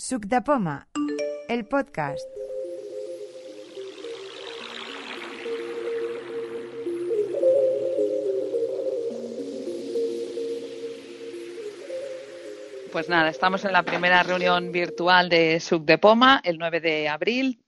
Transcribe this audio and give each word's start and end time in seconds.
Suc 0.00 0.24
de 0.24 0.40
Poma, 0.40 0.88
el 1.46 1.66
podcast. 1.66 2.26
Pues 12.90 13.10
nada, 13.10 13.28
estamos 13.28 13.66
en 13.66 13.74
la 13.74 13.82
primera 13.82 14.22
reunión 14.22 14.72
virtual 14.72 15.28
de 15.28 15.60
Suc 15.60 15.84
de 15.84 15.98
Poma, 15.98 16.40
el 16.44 16.56
9 16.56 16.80
de 16.80 17.08
abril, 17.10 17.60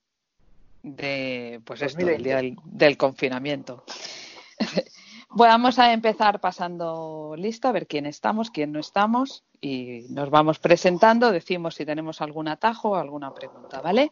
de 0.83 1.61
pues 1.67 1.83
esto, 1.83 2.09
el 2.09 2.23
día 2.23 2.37
del, 2.37 2.57
del 2.65 2.97
confinamiento. 2.97 3.85
Vamos 5.35 5.79
a 5.79 5.93
empezar 5.93 6.41
pasando 6.41 7.35
lista, 7.39 7.71
a 7.71 7.73
ver 7.73 7.87
quién 7.87 8.07
estamos, 8.07 8.51
quién 8.51 8.71
no 8.73 8.81
estamos, 8.81 9.45
y 9.61 10.07
nos 10.11 10.29
vamos 10.31 10.59
presentando, 10.59 11.33
decimos 11.33 11.75
si 11.77 11.87
tenemos 11.87 12.21
algún 12.21 12.49
atajo 12.49 12.91
o 12.91 12.95
alguna 12.97 13.33
pregunta, 13.33 13.81
¿vale? 13.81 14.11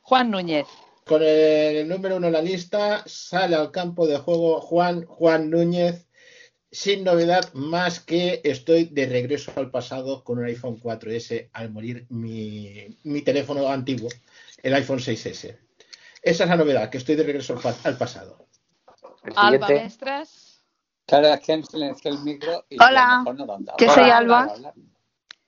Juan 0.00 0.30
Núñez. 0.30 0.66
Con 1.04 1.22
el 1.22 1.86
número 1.88 2.16
uno 2.16 2.28
en 2.28 2.32
la 2.32 2.40
lista 2.42 3.02
sale 3.06 3.56
al 3.56 3.70
campo 3.70 4.06
de 4.06 4.18
juego 4.18 4.60
Juan 4.60 5.04
Juan 5.04 5.50
Núñez, 5.50 6.06
sin 6.70 7.04
novedad 7.04 7.52
más 7.52 8.00
que 8.00 8.40
estoy 8.44 8.84
de 8.84 9.06
regreso 9.06 9.52
al 9.56 9.70
pasado 9.70 10.24
con 10.24 10.38
un 10.38 10.46
iPhone 10.46 10.80
4S 10.80 11.50
al 11.52 11.70
morir 11.70 12.06
mi, 12.08 12.96
mi 13.02 13.20
teléfono 13.20 13.68
antiguo, 13.68 14.08
el 14.62 14.72
iPhone 14.74 15.00
6S. 15.00 15.58
Esa 16.22 16.44
es 16.44 16.48
la 16.50 16.56
novedad, 16.56 16.88
que 16.88 16.98
estoy 16.98 17.16
de 17.16 17.24
regreso 17.24 17.54
al, 17.54 17.60
pa- 17.60 17.74
al 17.84 17.98
pasado. 17.98 18.46
Alba 19.36 19.66
siguiente. 19.66 19.84
Mestras. 21.20 21.20
Claro, 21.20 21.34
es 21.34 21.40
que 21.40 21.62
silencié 21.62 22.10
el 22.10 22.18
micro 22.20 22.64
y 22.70 22.76
Hola, 22.82 23.04
a 23.04 23.24
lo 23.24 23.32
mejor 23.32 23.64
no 23.66 23.76
que 23.76 23.88
soy 23.88 24.04
hola, 24.04 24.16
Alba. 24.16 24.42
hola, 24.42 24.52
hola. 24.54 24.74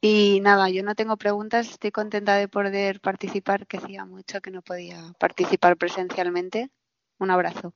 Y 0.00 0.40
nada, 0.42 0.68
yo 0.68 0.82
no 0.82 0.94
tengo 0.94 1.16
preguntas, 1.16 1.70
estoy 1.70 1.90
contenta 1.90 2.34
de 2.34 2.46
poder 2.46 3.00
participar, 3.00 3.66
que 3.66 3.78
hacía 3.78 4.04
mucho 4.04 4.42
que 4.42 4.50
no 4.50 4.60
podía 4.60 5.14
participar 5.18 5.78
presencialmente. 5.78 6.70
Un 7.18 7.30
abrazo. 7.30 7.72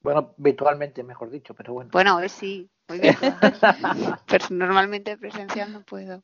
Bueno, 0.00 0.32
virtualmente, 0.38 1.02
mejor 1.02 1.28
dicho, 1.28 1.52
pero 1.52 1.74
bueno. 1.74 1.90
Bueno, 1.92 2.16
hoy 2.16 2.30
sí, 2.30 2.70
muy 2.88 3.00
bien. 3.00 3.16
Pero 4.26 4.46
normalmente 4.50 5.18
presencial 5.18 5.72
no 5.72 5.82
puedo. 5.82 6.22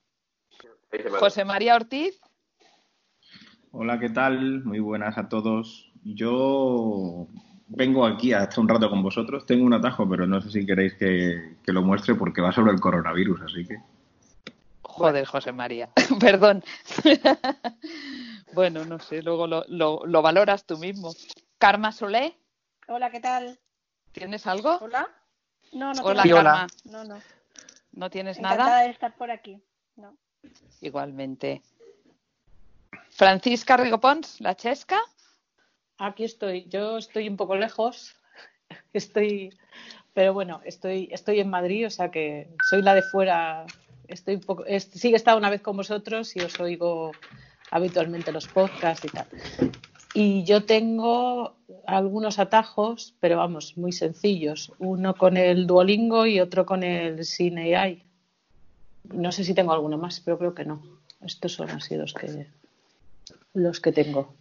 José 1.19 1.45
María 1.45 1.75
Ortiz. 1.75 2.21
Hola, 3.73 3.99
¿qué 3.99 4.09
tal? 4.09 4.65
Muy 4.65 4.79
buenas 4.79 5.19
a 5.19 5.29
todos. 5.29 5.93
Yo 6.05 7.27
vengo 7.75 8.07
aquí 8.07 8.33
hasta 8.33 8.61
un 8.61 8.69
rato 8.69 8.89
con 8.89 9.03
vosotros. 9.03 9.47
Tengo 9.47 9.65
un 9.65 9.75
atajo, 9.75 10.09
pero 10.09 10.27
no 10.27 10.41
sé 10.41 10.51
si 10.51 10.67
queréis 10.67 10.95
que, 10.95 11.57
que 11.65 11.73
lo 11.73 11.83
muestre 11.83 12.15
porque 12.15 12.41
va 12.41 12.53
sobre 12.53 12.73
el 12.73 12.81
coronavirus, 12.81 13.43
así 13.43 13.67
que. 13.67 13.77
Joder, 14.83 15.25
José 15.25 15.53
María. 15.53 15.89
Perdón. 16.21 16.63
bueno, 18.55 18.85
no 18.85 18.99
sé, 18.99 19.23
luego 19.23 19.47
lo, 19.47 19.65
lo, 19.69 20.03
lo 20.07 20.23
valoras 20.23 20.67
tú 20.67 20.79
mismo. 20.79 21.13
Karma 21.59 21.93
Solé, 21.93 22.37
Hola, 22.89 23.11
¿qué 23.11 23.21
tal? 23.21 23.59
¿tienes 24.13 24.47
algo? 24.47 24.77
Hola. 24.81 25.09
No, 25.73 25.95
no 25.95 26.03
Hola, 26.03 26.23
tengo. 26.25 26.37
Karma. 26.37 26.67
No, 26.85 27.05
no. 27.05 27.19
¿No 27.93 28.11
tienes 28.11 28.39
Encantada 28.39 28.71
nada? 28.71 28.83
de 28.83 28.91
estar 28.91 29.17
por 29.17 29.31
aquí. 29.31 29.63
No. 29.97 30.17
Igualmente. 30.81 31.63
Francisca 33.11 33.77
Rigopons, 33.77 34.41
la 34.41 34.57
chesca. 34.57 34.99
Aquí 35.99 36.25
estoy. 36.25 36.67
Yo 36.69 36.99
estoy 36.99 37.29
un 37.29 37.37
poco 37.37 37.57
lejos. 37.57 38.15
Estoy, 38.93 39.51
pero 40.15 40.35
bueno, 40.35 40.61
estoy, 40.65 41.09
estoy 41.13 41.41
en 41.41 41.51
Madrid, 41.51 41.87
o 41.87 41.91
sea 41.91 42.11
que 42.11 42.49
soy 42.69 42.83
la 42.83 42.95
de 42.95 43.03
fuera. 43.03 43.67
Estoy 44.09 44.35
un 44.37 44.41
poco, 44.41 44.65
sí 44.67 45.09
que 45.09 45.15
he 45.15 45.17
estado 45.17 45.39
una 45.39 45.51
vez 45.51 45.63
con 45.63 45.77
vosotros 45.77 46.37
y 46.37 46.41
os 46.41 46.59
oigo 46.61 47.13
habitualmente 47.71 48.33
los 48.33 48.49
podcasts 48.49 49.05
y 49.05 49.09
tal. 49.09 49.27
Y 50.15 50.45
yo 50.45 50.65
tengo 50.65 51.57
algunos 51.87 52.39
atajos, 52.39 53.15
pero 53.21 53.39
vamos, 53.39 53.79
muy 53.79 53.93
sencillos. 53.93 54.73
Uno 54.79 55.15
con 55.15 55.39
el 55.39 55.67
Duolingo 55.67 56.27
y 56.27 56.41
otro 56.41 56.67
con 56.67 56.83
el 56.83 57.25
Cine 57.25 57.75
AI. 57.75 58.05
No 59.05 59.33
sé 59.33 59.45
si 59.45 59.55
tengo 59.55 59.73
alguno 59.73 59.97
más, 59.97 60.21
pero 60.21 60.39
creo 60.39 60.55
que 60.55 60.67
no. 60.67 60.83
Estos 61.23 61.55
son 61.55 61.71
así 61.71 61.97
los 61.97 62.13
que 62.13 62.47
los 63.55 63.81
que 63.81 63.93
tengo. 63.93 64.35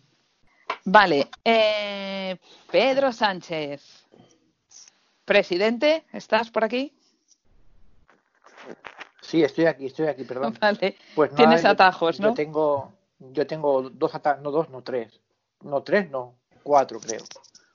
Vale. 0.85 1.27
eh, 1.45 2.37
Pedro 2.71 3.11
Sánchez. 3.11 3.81
Presidente, 5.25 6.03
¿estás 6.11 6.49
por 6.49 6.63
aquí? 6.63 6.93
Sí, 9.21 9.43
estoy 9.43 9.65
aquí, 9.65 9.85
estoy 9.85 10.07
aquí, 10.07 10.23
perdón. 10.23 10.57
Vale. 10.59 10.97
Pues 11.15 11.31
nada, 11.31 11.43
Tienes 11.43 11.63
yo- 11.63 11.69
atajos, 11.69 12.17
Yo 12.17 12.27
¿no? 12.27 12.33
tengo, 12.33 12.91
yo 13.19 13.47
tengo 13.47 13.89
dos 13.89 14.13
atajos, 14.15 14.41
no 14.41 14.51
dos, 14.51 14.69
no 14.69 14.81
tres. 14.81 15.19
No 15.61 15.83
tres, 15.83 16.09
no, 16.09 16.35
cuatro 16.63 16.99
creo. 16.99 17.21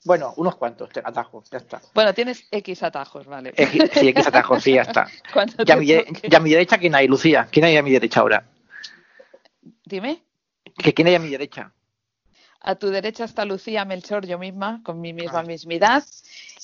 Bueno, 0.05 0.35
unos 0.37 0.57
cuantos 0.57 0.91
atajos, 1.03 1.49
ya 1.51 1.59
está. 1.59 1.81
Bueno, 1.95 2.13
tienes 2.15 2.47
X 2.51 2.83
atajos, 2.83 3.27
vale. 3.27 3.55
X- 3.57 3.91
Sí, 3.95 4.09
X 4.09 4.27
atajos, 4.27 4.63
sí, 4.63 4.75
ya 4.75 4.83
está. 4.83 5.07
A, 5.73 5.77
mi, 5.77 5.87
ya 5.87 6.39
a 6.39 6.41
mi 6.41 6.51
derecha, 6.51 6.79
¿quién 6.79 6.95
hay, 6.95 7.07
Lucía? 7.09 7.49
¿Quién 7.51 7.65
hay 7.65 7.77
a 7.77 7.83
mi 7.83 7.91
derecha 7.93 8.21
ahora? 8.21 8.45
Dime. 9.85 10.23
¿Que 10.77 10.93
¿Quién 10.93 11.09
hay 11.09 11.15
a 11.15 11.21
mi 11.21 11.29
derecha? 11.31 11.73
A 12.67 12.75
tu 12.75 12.89
derecha 12.91 13.25
está 13.25 13.45
Lucía 13.45 13.85
Melchor, 13.85 14.27
yo 14.27 14.39
misma, 14.39 14.81
con 14.83 15.01
mi 15.01 15.13
misma 15.13 15.39
Ah. 15.41 15.45
mismidad. 15.45 16.05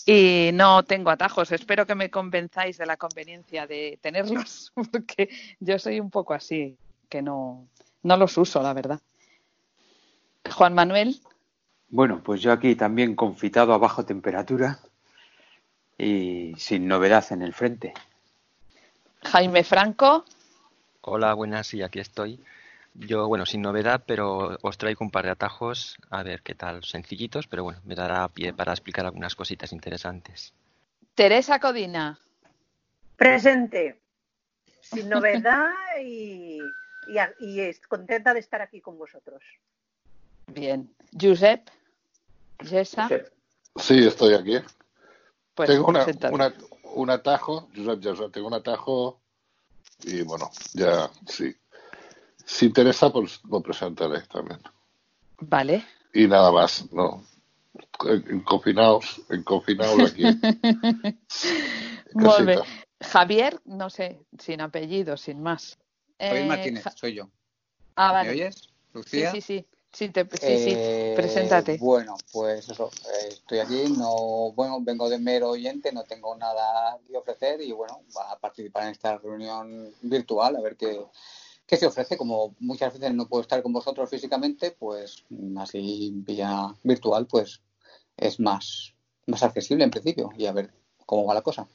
Y 0.05 0.51
no 0.53 0.83
tengo 0.83 1.11
atajos. 1.11 1.53
Espero 1.53 1.87
que 1.87 1.95
me 1.95 2.11
convenzáis 2.11 2.77
de 2.77 2.87
la 2.87 2.97
conveniencia 2.97 3.69
de 3.69 4.01
tenerlos, 4.03 4.73
porque 4.93 5.29
yo 5.61 5.79
soy 5.79 6.01
un 6.01 6.11
poco 6.11 6.35
así, 6.35 6.77
que 7.09 7.23
no, 7.23 7.69
no 8.03 8.17
los 8.17 8.37
uso, 8.37 8.61
la 8.63 8.73
verdad. 8.73 9.01
Juan 10.51 10.75
Manuel, 10.75 11.21
Bueno, 11.89 12.21
pues 12.25 12.41
yo 12.43 12.51
aquí 12.51 12.75
también 12.75 13.15
confitado 13.15 13.73
a 13.73 13.79
bajo 13.79 14.05
temperatura 14.05 14.81
y 15.97 16.53
sin 16.57 16.89
novedad 16.89 17.25
en 17.31 17.43
el 17.43 17.55
frente. 17.55 17.95
Jaime 19.23 19.63
Franco, 19.63 20.25
Hola, 21.03 21.35
buenas, 21.35 21.67
sí, 21.69 21.81
aquí 21.83 22.01
estoy. 22.01 22.41
Yo, 22.95 23.27
bueno, 23.27 23.47
sin 23.47 23.63
novedad, 23.63 24.05
pero 24.07 24.59
os 24.63 24.77
traigo 24.79 25.05
un 25.05 25.11
par 25.11 25.25
de 25.25 25.31
atajos, 25.31 25.97
a 26.11 26.23
ver 26.23 26.43
qué 26.43 26.55
tal, 26.55 26.85
sencillitos, 26.85 27.47
pero 27.47 27.65
bueno, 27.65 27.81
me 27.85 27.95
dará 27.95 28.29
pie 28.29 28.53
para 28.53 28.73
explicar 28.73 29.07
algunas 29.07 29.35
cositas 29.35 29.73
interesantes. 29.73 30.53
Teresa 31.15 31.59
Codina, 31.59 32.19
Presente. 33.17 34.01
Sin 34.81 35.09
novedad 35.09 35.71
y, 36.03 36.59
y, 37.09 37.19
y 37.41 37.75
contenta 37.89 38.35
de 38.35 38.41
estar 38.41 38.61
aquí 38.61 38.81
con 38.81 38.99
vosotros. 38.99 39.43
bien. 40.49 40.95
Josep, 41.19 41.69
Jessa, 42.61 43.09
Sí, 43.77 44.07
estoy 44.07 44.35
aquí. 44.35 44.59
pues 45.55 45.69
tengo 45.71 45.87
una, 45.87 46.05
un 46.95 47.11
atajo, 47.11 47.69
Josep 47.75 48.01
Josep, 48.03 48.33
tengo 48.33 48.49
un 48.49 48.55
atajo 48.55 49.21
y 50.05 50.23
bueno, 50.23 50.51
ya 50.75 51.09
sí. 51.27 51.55
Si 52.45 52.67
interesa, 52.67 53.11
pues 53.13 53.41
lo 53.49 53.61
presentaré 53.61 54.23
también. 54.23 54.61
Vale. 55.41 55.85
Y 56.15 56.27
nada 56.27 56.51
más, 56.53 56.91
no. 56.93 57.25
En- 58.07 58.25
en 58.31 58.41
Confinaos, 58.43 59.21
en 59.31 59.43
confinaos 59.43 60.11
aquí. 60.13 60.25
Javier, 63.01 63.61
no 63.65 63.91
sé, 63.91 64.21
sin 64.39 64.61
apellido, 64.61 65.17
sin 65.17 65.43
más. 65.43 65.79
Javier 66.19 66.45
Eh, 66.45 66.49
Martínez, 66.49 66.85
Ja- 66.85 66.91
soy 66.93 67.15
yo. 67.15 67.29
Ah, 67.97 68.09
¿Me 68.09 68.13
vale. 68.19 68.31
oyes, 68.31 68.57
Sí, 68.57 68.69
Lucía? 68.95 69.31
sí, 69.33 69.41
sí. 69.41 69.67
Sí, 69.93 70.09
te- 70.09 70.25
sí, 70.25 70.39
sí. 70.39 70.75
Eh, 70.75 71.13
Preséntate. 71.15 71.77
Bueno, 71.77 72.17
pues 72.33 72.67
eso, 72.67 72.91
eh, 73.05 73.29
estoy 73.29 73.59
aquí, 73.59 73.85
no, 73.99 74.51
bueno, 74.53 74.79
vengo 74.81 75.11
de 75.11 75.19
mero 75.19 75.51
oyente, 75.51 75.93
no 75.93 76.03
tengo 76.05 76.35
nada 76.35 76.99
que 77.07 77.15
ofrecer 77.15 77.61
y 77.61 77.73
bueno, 77.73 78.01
va 78.17 78.33
a 78.33 78.39
participar 78.39 78.85
en 78.85 78.91
esta 78.91 79.19
reunión 79.19 79.93
virtual, 80.01 80.57
a 80.57 80.61
ver 80.63 80.77
qué, 80.79 80.99
qué 81.73 81.79
se 81.79 81.87
ofrece. 81.87 82.19
Como 82.19 82.55
muchas 82.61 82.93
veces 82.93 83.15
no 83.15 83.27
puedo 83.27 83.41
estar 83.41 83.63
con 83.63 83.73
vosotros 83.73 84.11
físicamente, 84.11 84.73
pues 84.79 85.25
así 85.57 86.13
vía 86.15 86.67
virtual, 86.83 87.27
pues 87.27 87.63
es 88.15 88.39
más, 88.39 88.93
más 89.27 89.43
accesible 89.43 89.83
en 89.83 89.91
principio 89.91 90.29
y 90.37 90.45
a 90.45 90.53
ver 90.53 90.71
cómo 91.07 91.25
va 91.25 91.33
la 91.33 91.41
cosa. 91.41 91.67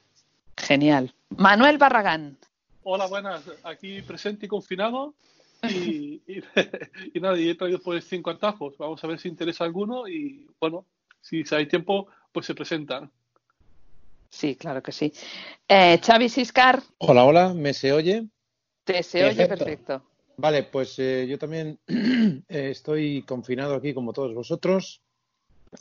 Genial. 0.56 1.16
Manuel 1.36 1.80
Barragán. 1.80 2.38
Hola, 2.84 3.08
buenas. 3.08 3.42
Aquí 3.64 4.04
presente 4.04 4.46
y 4.46 4.50
confinado. 4.50 5.16
Y, 5.64 6.22
y, 6.28 6.44
y 7.16 7.20
nada, 7.20 7.40
y 7.40 7.50
he 7.50 7.56
traído 7.56 7.80
pues 7.80 8.08
cinco 8.08 8.30
atajos. 8.30 8.78
Vamos 8.78 9.04
a 9.04 9.08
ver 9.08 9.20
si 9.20 9.30
interesa 9.30 9.64
alguno 9.64 10.08
y 10.08 10.48
bueno, 10.60 10.86
si 11.22 11.44
hay 11.56 11.68
tiempo, 11.68 12.06
pues 12.32 12.46
se 12.46 12.54
presentan. 12.54 13.12
Sí, 14.30 14.56
claro 14.56 14.84
que 14.84 14.92
sí. 14.92 15.12
Eh, 15.68 16.00
Xavi 16.06 16.30
Siscar, 16.30 16.84
Hola, 17.00 17.24
hola, 17.24 17.54
¿me 17.56 17.74
se 17.74 17.94
oye? 17.94 18.28
Te 18.88 19.04
se 19.04 19.24
oye 19.24 19.46
Perfecto. 19.46 19.66
perfecto. 19.66 20.04
Vale, 20.38 20.64
pues 20.64 20.98
eh, 21.00 21.28
yo 21.28 21.38
también 21.38 21.78
eh, 21.88 22.70
estoy 22.72 23.24
confinado 23.24 23.76
aquí 23.76 23.94
como 23.94 24.14
todos 24.14 24.34
vosotros. 24.34 25.02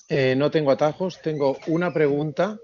Eh, 0.09 0.35
no 0.37 0.51
tengo 0.51 0.73
atajos, 0.73 1.21
tengo 1.23 1.57
una 1.69 1.93
pregunta 1.93 2.59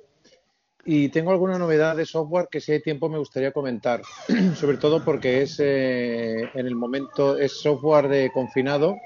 y 0.84 1.10
tengo 1.10 1.30
alguna 1.30 1.58
novedad 1.58 1.96
de 1.96 2.04
software 2.04 2.48
que 2.50 2.60
si 2.60 2.72
hay 2.72 2.82
tiempo 2.82 3.08
me 3.08 3.18
gustaría 3.18 3.52
comentar, 3.52 4.02
sobre 4.56 4.78
todo 4.78 5.04
porque 5.04 5.42
es 5.42 5.60
eh, 5.60 6.50
en 6.54 6.66
el 6.66 6.74
momento 6.74 7.38
es 7.38 7.60
software 7.60 8.08
de 8.08 8.30
confinado 8.32 8.96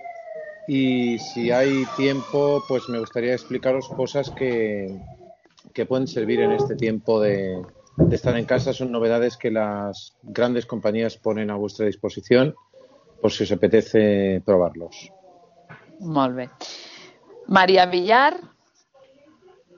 y 0.66 1.18
si 1.18 1.50
hay 1.50 1.84
tiempo 1.96 2.64
pues 2.66 2.88
me 2.88 2.98
gustaría 2.98 3.34
explicaros 3.34 3.88
cosas 3.88 4.30
que, 4.30 4.88
que 5.74 5.86
pueden 5.86 6.06
servir 6.06 6.40
en 6.40 6.52
este 6.52 6.76
tiempo 6.76 7.20
de, 7.20 7.62
de 7.96 8.16
estar 8.16 8.36
en 8.36 8.44
casa. 8.44 8.72
Son 8.72 8.92
novedades 8.92 9.36
que 9.36 9.50
las 9.50 10.16
grandes 10.22 10.66
compañías 10.66 11.16
ponen 11.16 11.50
a 11.50 11.56
vuestra 11.56 11.86
disposición 11.86 12.54
por 13.20 13.32
si 13.32 13.44
os 13.44 13.52
apetece 13.52 14.42
probarlos. 14.44 15.10
Molt 16.00 16.36
bé. 16.36 16.50
María 17.48 17.86
Villar. 17.86 18.38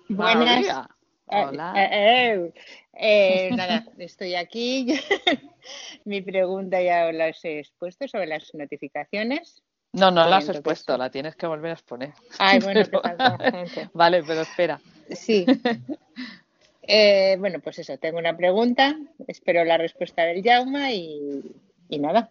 Buenas. 0.08 0.46
María. 0.46 0.88
Hola. 1.30 1.72
Eh, 1.76 1.88
eh, 1.92 2.52
eh, 2.94 3.50
nada, 3.54 3.84
estoy 3.98 4.34
aquí. 4.34 4.98
Mi 6.04 6.22
pregunta 6.22 6.80
ya 6.80 7.06
os 7.08 7.14
la 7.14 7.28
he 7.28 7.58
expuesto 7.58 8.08
sobre 8.08 8.26
las 8.26 8.52
notificaciones. 8.54 9.62
No, 9.92 10.10
no 10.10 10.28
la 10.28 10.38
has 10.38 10.48
expuesto, 10.48 10.96
la 10.96 11.10
tienes 11.10 11.36
que 11.36 11.46
volver 11.46 11.70
a 11.70 11.74
exponer. 11.74 12.12
Ay, 12.38 12.60
bueno, 12.60 12.82
te 12.84 12.90
Pero-. 13.00 13.90
Vale, 13.94 14.22
pero 14.22 14.40
espera. 14.42 14.80
Sí. 15.10 15.46
Eh, 16.90 17.36
bueno, 17.38 17.60
pues 17.60 17.78
eso, 17.80 17.98
tengo 17.98 18.18
una 18.18 18.34
pregunta, 18.34 18.96
espero 19.26 19.62
la 19.64 19.76
respuesta 19.76 20.22
del 20.24 20.42
Jauma 20.42 20.90
y, 20.90 21.42
y 21.90 21.98
nada. 21.98 22.30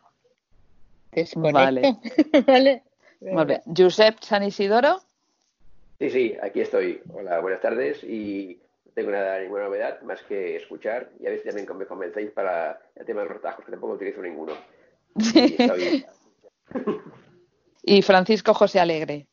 Desconecto. 1.11 1.59
Vale. 1.61 1.97
¿Vale? 2.45 2.83
Molt 3.21 3.47
bé. 3.49 3.61
Josep 3.65 4.19
San 4.21 4.43
Isidoro. 4.43 4.99
Sí, 5.99 6.09
sí, 6.09 6.35
aquí 6.41 6.61
estoy. 6.61 7.01
Hola, 7.13 7.39
buenas 7.39 7.61
tardes 7.61 8.03
y 8.03 8.59
no 8.85 8.91
tengo 8.93 9.11
nada, 9.11 9.39
ninguna 9.39 9.65
novedad 9.65 10.01
más 10.01 10.21
que 10.23 10.55
escuchar 10.55 11.09
y 11.19 11.27
a 11.27 11.29
ver 11.29 11.39
si 11.39 11.45
también 11.47 11.67
me 11.77 11.85
convencéis 11.85 12.31
para 12.31 12.79
el 12.95 13.05
tema 13.05 13.21
de 13.21 13.29
los 13.29 13.41
tajos, 13.41 13.63
que 13.63 13.71
tampoco 13.71 13.93
utilizo 13.93 14.21
ninguno. 14.23 14.53
Y 15.15 15.55
estoy- 15.61 16.05
Y 17.83 18.01
Francisco 18.01 18.53
José 18.55 18.79
Alegre. 18.79 19.27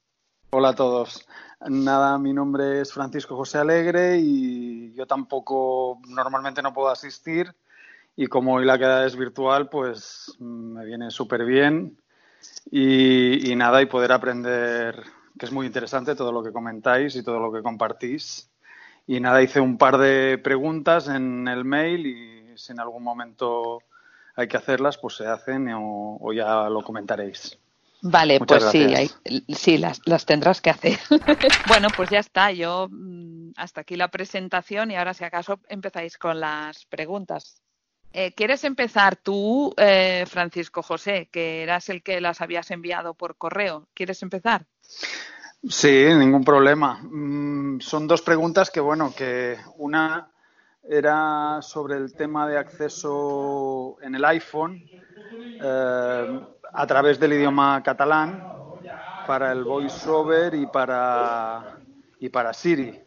Hola 0.56 0.68
a 0.68 0.74
todos. 0.76 1.26
Nada, 1.68 2.16
mi 2.16 2.32
nombre 2.32 2.80
es 2.80 2.92
Francisco 2.92 3.34
José 3.34 3.58
Alegre 3.58 4.18
y 4.18 4.94
yo 4.94 5.04
tampoco 5.04 6.00
normalmente 6.06 6.62
no 6.62 6.72
puedo 6.72 6.90
asistir 6.90 7.52
y 8.14 8.28
como 8.28 8.54
hoy 8.54 8.64
la 8.64 8.78
queda 8.78 9.04
es 9.04 9.16
virtual, 9.16 9.68
pues 9.68 10.32
me 10.38 10.84
viene 10.84 11.10
súper 11.10 11.44
bien 11.44 12.00
y, 12.70 13.52
nada, 13.56 13.82
y 13.82 13.86
poder 13.86 14.12
aprender, 14.12 15.02
que 15.36 15.46
es 15.46 15.50
muy 15.50 15.66
interesante 15.66 16.14
todo 16.14 16.30
lo 16.30 16.40
que 16.40 16.52
comentáis 16.52 17.16
y 17.16 17.24
todo 17.24 17.40
lo 17.40 17.52
que 17.52 17.60
compartís. 17.60 18.48
Y 19.08 19.18
nada, 19.18 19.42
hice 19.42 19.58
un 19.58 19.76
par 19.76 19.98
de 19.98 20.38
preguntas 20.38 21.08
en 21.08 21.48
el 21.48 21.64
mail 21.64 22.06
y 22.06 22.56
si 22.56 22.70
en 22.70 22.78
algún 22.78 23.02
momento 23.02 23.80
hay 24.36 24.46
que 24.46 24.56
hacerlas, 24.56 24.98
pues 24.98 25.16
se 25.16 25.26
hacen 25.26 25.68
o 25.74 26.32
ya 26.32 26.68
lo 26.68 26.84
comentaréis. 26.84 27.58
Vale, 28.06 28.38
Muchas 28.38 28.64
pues 28.64 28.70
sí, 28.72 28.84
hay- 28.94 29.10
sí, 29.54 29.78
las, 29.78 30.02
las 30.04 30.26
tendrás 30.26 30.60
que 30.60 30.68
hacer. 30.68 30.98
bueno, 31.68 31.88
pues 31.96 32.10
ya 32.10 32.18
está. 32.18 32.52
Yo 32.52 32.86
mm, 32.90 33.52
hasta 33.56 33.80
aquí 33.80 33.96
la 33.96 34.08
presentación 34.08 34.90
y 34.90 34.96
ahora 34.96 35.14
si 35.14 35.24
acaso 35.24 35.58
empezáis 35.68 36.18
con 36.18 36.38
las 36.38 36.84
preguntas. 36.84 37.62
Eh, 38.12 38.32
¿Quieres 38.36 38.62
empezar 38.64 39.16
tú, 39.16 39.72
eh, 39.78 40.24
Francisco 40.28 40.82
José, 40.82 41.30
que 41.32 41.62
eras 41.62 41.88
el 41.88 42.02
que 42.02 42.20
las 42.20 42.42
habías 42.42 42.70
enviado 42.70 43.14
por 43.14 43.36
correo? 43.36 43.88
¿Quieres 43.94 44.22
empezar? 44.22 44.66
Sí, 45.66 46.04
ningún 46.18 46.44
problema. 46.44 46.98
Mm, 47.02 47.80
son 47.80 48.06
dos 48.06 48.20
preguntas 48.20 48.70
que, 48.70 48.80
bueno, 48.80 49.14
que 49.16 49.56
una 49.78 50.28
era 50.86 51.62
sobre 51.62 51.96
el 51.96 52.12
tema 52.14 52.46
de 52.46 52.58
acceso 52.58 53.96
en 54.02 54.14
el 54.14 54.24
iPhone 54.26 54.82
eh, 55.58 56.40
a 56.74 56.86
través 56.86 57.18
del 57.20 57.32
idioma 57.34 57.82
catalán 57.82 58.44
para 59.26 59.52
el 59.52 59.64
voiceover 59.64 60.54
y 60.54 60.66
para 60.66 61.80
y 62.18 62.28
para 62.28 62.52
Siri. 62.52 63.00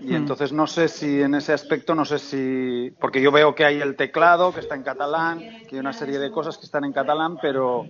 Y 0.00 0.12
Mm. 0.12 0.16
entonces 0.16 0.52
no 0.52 0.66
sé 0.66 0.88
si 0.88 1.22
en 1.22 1.34
ese 1.34 1.52
aspecto, 1.52 1.94
no 1.94 2.04
sé 2.04 2.18
si, 2.18 2.90
porque 3.00 3.20
yo 3.20 3.30
veo 3.32 3.54
que 3.54 3.64
hay 3.64 3.80
el 3.80 3.96
teclado 3.96 4.52
que 4.52 4.60
está 4.60 4.74
en 4.74 4.82
catalán, 4.82 5.44
que 5.66 5.76
hay 5.76 5.80
una 5.80 5.92
serie 5.92 6.18
de 6.18 6.30
cosas 6.30 6.58
que 6.58 6.66
están 6.66 6.84
en 6.84 6.92
catalán, 6.92 7.38
pero 7.38 7.86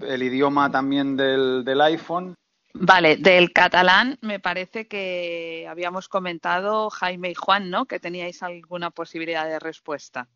el 0.00 0.22
idioma 0.22 0.70
también 0.70 1.16
del, 1.16 1.64
del 1.64 1.80
iPhone 1.80 2.34
Vale, 2.74 3.16
del 3.16 3.52
catalán 3.52 4.18
me 4.20 4.40
parece 4.40 4.88
que 4.88 5.66
habíamos 5.68 6.08
comentado 6.08 6.90
Jaime 6.90 7.30
y 7.30 7.34
Juan, 7.34 7.70
¿no? 7.70 7.86
Que 7.86 8.00
teníais 8.00 8.42
alguna 8.42 8.90
posibilidad 8.90 9.46
de 9.46 9.60
respuesta. 9.60 10.28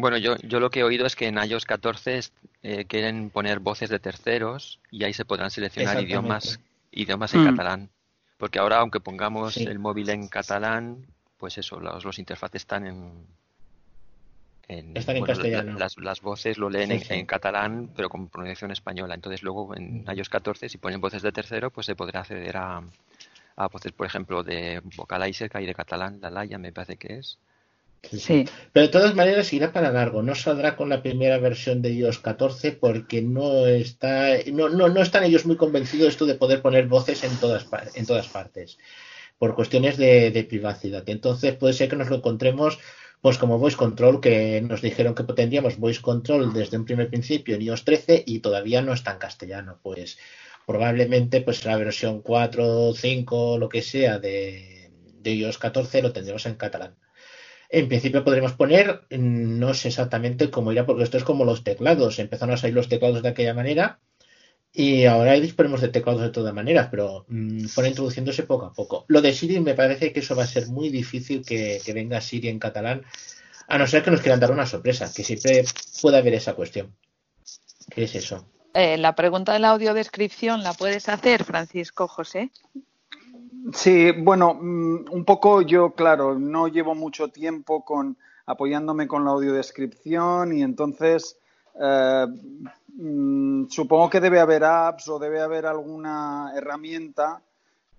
Bueno, 0.00 0.16
yo, 0.16 0.36
yo 0.38 0.60
lo 0.60 0.70
que 0.70 0.78
he 0.80 0.84
oído 0.84 1.06
es 1.06 1.16
que 1.16 1.26
en 1.26 1.38
iOS 1.42 1.64
14 1.66 2.18
es- 2.18 2.32
eh, 2.62 2.84
quieren 2.84 3.30
poner 3.30 3.58
voces 3.58 3.90
de 3.90 3.98
terceros 3.98 4.78
y 4.92 5.02
ahí 5.02 5.12
se 5.12 5.24
podrán 5.24 5.50
seleccionar 5.50 6.00
idiomas, 6.00 6.60
idiomas 6.92 7.34
en 7.34 7.42
Mm. 7.42 7.44
catalán. 7.50 7.90
Porque 8.36 8.60
ahora, 8.60 8.78
aunque 8.78 9.00
pongamos 9.00 9.54
Sí. 9.54 9.64
el 9.64 9.80
móvil 9.80 10.08
en 10.10 10.28
catalán, 10.28 11.04
pues 11.36 11.58
eso, 11.58 11.80
los, 11.80 12.04
los 12.04 12.18
interfaces 12.20 12.62
están 12.62 12.86
en, 12.86 13.26
en- 14.68 14.96
Están 14.96 15.16
en 15.16 15.20
bueno, 15.22 15.34
castellano. 15.34 15.72
la- 15.72 15.78
las, 15.80 15.96
las 15.98 16.20
voces 16.20 16.58
lo 16.58 16.70
leen 16.70 16.90
Sí, 16.90 16.94
en, 16.94 17.00
sí. 17.04 17.14
en 17.14 17.26
catalán, 17.26 17.90
pero 17.96 18.08
con 18.08 18.28
pronunciación 18.28 18.70
española. 18.70 19.16
Entonces, 19.16 19.42
luego 19.42 19.74
en 19.74 20.04
iOS 20.14 20.28
14, 20.28 20.68
si 20.68 20.78
ponen 20.78 21.00
voces 21.00 21.22
de 21.22 21.32
tercero, 21.32 21.70
pues 21.72 21.86
se 21.86 21.96
podrá 21.96 22.20
acceder 22.20 22.56
a, 22.56 22.82
a 23.56 23.66
voces, 23.66 23.90
por 23.90 24.06
ejemplo, 24.06 24.44
de 24.44 24.80
Vocalizer, 24.96 25.50
que 25.50 25.58
hay 25.58 25.66
de 25.66 25.74
catalán, 25.74 26.20
la 26.20 26.30
Laia 26.30 26.58
me 26.58 26.70
parece 26.72 26.96
que 26.96 27.14
es. 27.18 27.38
Sí. 28.02 28.44
Pero 28.72 28.86
de 28.86 28.92
todas 28.92 29.14
maneras 29.14 29.52
irá 29.52 29.72
para 29.72 29.92
largo. 29.92 30.22
No 30.22 30.34
saldrá 30.34 30.76
con 30.76 30.88
la 30.88 31.02
primera 31.02 31.38
versión 31.38 31.82
de 31.82 31.92
iOS 31.92 32.20
14 32.20 32.72
porque 32.72 33.22
no 33.22 33.66
está, 33.66 34.36
no, 34.52 34.68
no, 34.68 34.88
no 34.88 35.02
están 35.02 35.24
ellos 35.24 35.46
muy 35.46 35.56
convencidos 35.56 36.04
de 36.04 36.08
esto 36.10 36.26
de 36.26 36.34
poder 36.34 36.62
poner 36.62 36.86
voces 36.86 37.24
en 37.24 37.36
todas, 37.36 37.66
en 37.94 38.06
todas 38.06 38.28
partes 38.28 38.78
por 39.38 39.54
cuestiones 39.54 39.96
de, 39.96 40.30
de 40.30 40.44
privacidad. 40.44 41.08
Entonces 41.08 41.54
puede 41.54 41.72
ser 41.72 41.88
que 41.88 41.96
nos 41.96 42.10
lo 42.10 42.16
encontremos 42.16 42.78
pues 43.20 43.38
como 43.38 43.58
Voice 43.58 43.76
Control, 43.76 44.20
que 44.20 44.60
nos 44.60 44.80
dijeron 44.80 45.14
que 45.14 45.24
tendríamos 45.24 45.78
Voice 45.78 46.00
Control 46.00 46.52
desde 46.52 46.76
un 46.76 46.84
primer 46.84 47.08
principio 47.08 47.56
en 47.56 47.62
iOS 47.62 47.84
13 47.84 48.22
y 48.26 48.40
todavía 48.40 48.80
no 48.82 48.92
está 48.92 49.12
en 49.12 49.18
castellano. 49.18 49.80
Pues 49.82 50.18
probablemente 50.66 51.40
pues 51.40 51.64
la 51.64 51.76
versión 51.76 52.22
4, 52.22 52.92
5, 52.94 53.58
lo 53.58 53.68
que 53.68 53.82
sea 53.82 54.18
de, 54.18 54.90
de 55.20 55.34
iOS 55.34 55.58
14 55.58 56.02
lo 56.02 56.12
tendremos 56.12 56.46
en 56.46 56.54
catalán. 56.54 56.94
En 57.68 57.88
principio 57.88 58.24
podremos 58.24 58.52
poner, 58.52 59.02
mm, 59.10 59.58
no 59.58 59.74
sé 59.74 59.88
exactamente 59.88 60.50
cómo 60.50 60.72
irá, 60.72 60.86
porque 60.86 61.04
esto 61.04 61.18
es 61.18 61.24
como 61.24 61.44
los 61.44 61.64
teclados. 61.64 62.18
Empezaron 62.18 62.54
a 62.54 62.56
salir 62.56 62.74
los 62.74 62.88
teclados 62.88 63.22
de 63.22 63.28
aquella 63.28 63.54
manera 63.54 64.00
y 64.72 65.04
ahora 65.06 65.34
disponemos 65.34 65.80
de 65.80 65.88
teclados 65.88 66.22
de 66.22 66.30
todas 66.30 66.54
maneras, 66.54 66.88
pero 66.90 67.24
mm, 67.28 67.66
fueron 67.66 67.90
introduciéndose 67.90 68.44
poco 68.44 68.66
a 68.66 68.72
poco. 68.72 69.04
Lo 69.08 69.20
de 69.20 69.32
Siri 69.32 69.60
me 69.60 69.74
parece 69.74 70.12
que 70.12 70.20
eso 70.20 70.36
va 70.36 70.44
a 70.44 70.46
ser 70.46 70.68
muy 70.68 70.88
difícil 70.88 71.44
que, 71.44 71.80
que 71.84 71.92
venga 71.92 72.20
Siri 72.20 72.48
en 72.48 72.58
catalán, 72.58 73.04
a 73.66 73.78
no 73.78 73.86
ser 73.86 74.02
que 74.02 74.10
nos 74.10 74.20
quieran 74.20 74.40
dar 74.40 74.50
una 74.50 74.66
sorpresa, 74.66 75.12
que 75.14 75.24
siempre 75.24 75.64
puede 76.00 76.18
haber 76.18 76.34
esa 76.34 76.54
cuestión. 76.54 76.94
¿Qué 77.90 78.04
es 78.04 78.14
eso? 78.14 78.46
Eh, 78.74 78.96
la 78.96 79.14
pregunta 79.14 79.52
de 79.52 79.58
la 79.58 79.70
audiodescripción 79.70 80.62
la 80.62 80.72
puedes 80.72 81.08
hacer, 81.08 81.44
Francisco 81.44 82.06
José. 82.06 82.50
Sí, 83.72 84.12
bueno, 84.12 84.54
mm, 84.54 85.06
un 85.10 85.24
poco 85.24 85.62
yo, 85.62 85.90
claro, 85.92 86.38
no 86.38 86.68
llevo 86.68 86.94
mucho 86.94 87.28
tiempo 87.28 87.84
con 87.84 88.16
apoyándome 88.46 89.06
con 89.06 89.24
la 89.24 89.32
audiodescripción 89.32 90.56
y 90.56 90.62
entonces 90.62 91.36
eh, 91.80 92.26
mm, 92.94 93.66
supongo 93.68 94.08
que 94.10 94.20
debe 94.20 94.40
haber 94.40 94.64
apps 94.64 95.08
o 95.08 95.18
debe 95.18 95.40
haber 95.40 95.66
alguna 95.66 96.52
herramienta 96.56 97.42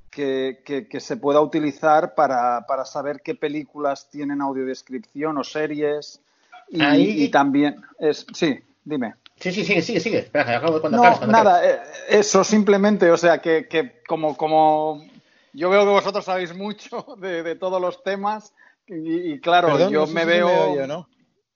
que, 0.10 0.62
que- 0.66 0.88
que 0.88 1.00
se 1.00 1.18
pueda 1.18 1.40
utilizar 1.42 2.16
para, 2.16 2.66
para 2.68 2.84
saber 2.86 3.22
qué 3.22 3.36
películas 3.36 4.10
tienen 4.10 4.42
audiodescripción 4.42 5.38
o 5.38 5.44
series 5.44 6.20
y, 6.70 6.82
Ahí- 6.84 7.24
y 7.24 7.30
también 7.30 7.76
es 8.00 8.26
sí, 8.34 8.60
dime. 8.84 9.16
Sí, 9.40 9.52
sí, 9.52 9.64
sigue, 9.64 9.82
sigue, 9.82 10.00
sigue. 10.00 10.18
Espera, 10.20 10.58
acabo 10.58 10.82
cuando 10.82 10.98
No, 10.98 11.04
acabes, 11.04 11.20
cuando 11.20 11.32
nada, 11.38 11.58
acabes. 11.60 11.76
eh, 12.10 12.18
eso 12.20 12.44
simplemente, 12.44 13.10
o 13.12 13.18
sea, 13.18 13.40
que, 13.40 13.68
que 13.68 14.02
como, 14.08 14.36
como 14.36 15.04
yo 15.54 15.70
veo 15.70 15.84
que 15.84 15.90
vosotros 15.92 16.26
sabéis 16.26 16.56
mucho 16.56 17.06
de, 17.22 17.44
de 17.44 17.56
todos 17.56 17.82
los 17.82 18.04
temas 18.04 18.54
y, 18.88 19.34
y 19.34 19.40
claro, 19.40 19.70
Perdón, 19.70 19.92
yo 19.94 20.00
no 20.02 20.08
sé 20.08 20.14
me 20.14 20.22
si 20.22 20.28
veo 20.28 20.48
me 20.48 20.54
oye 20.60 20.82
o 20.84 20.88
no. 20.88 21.10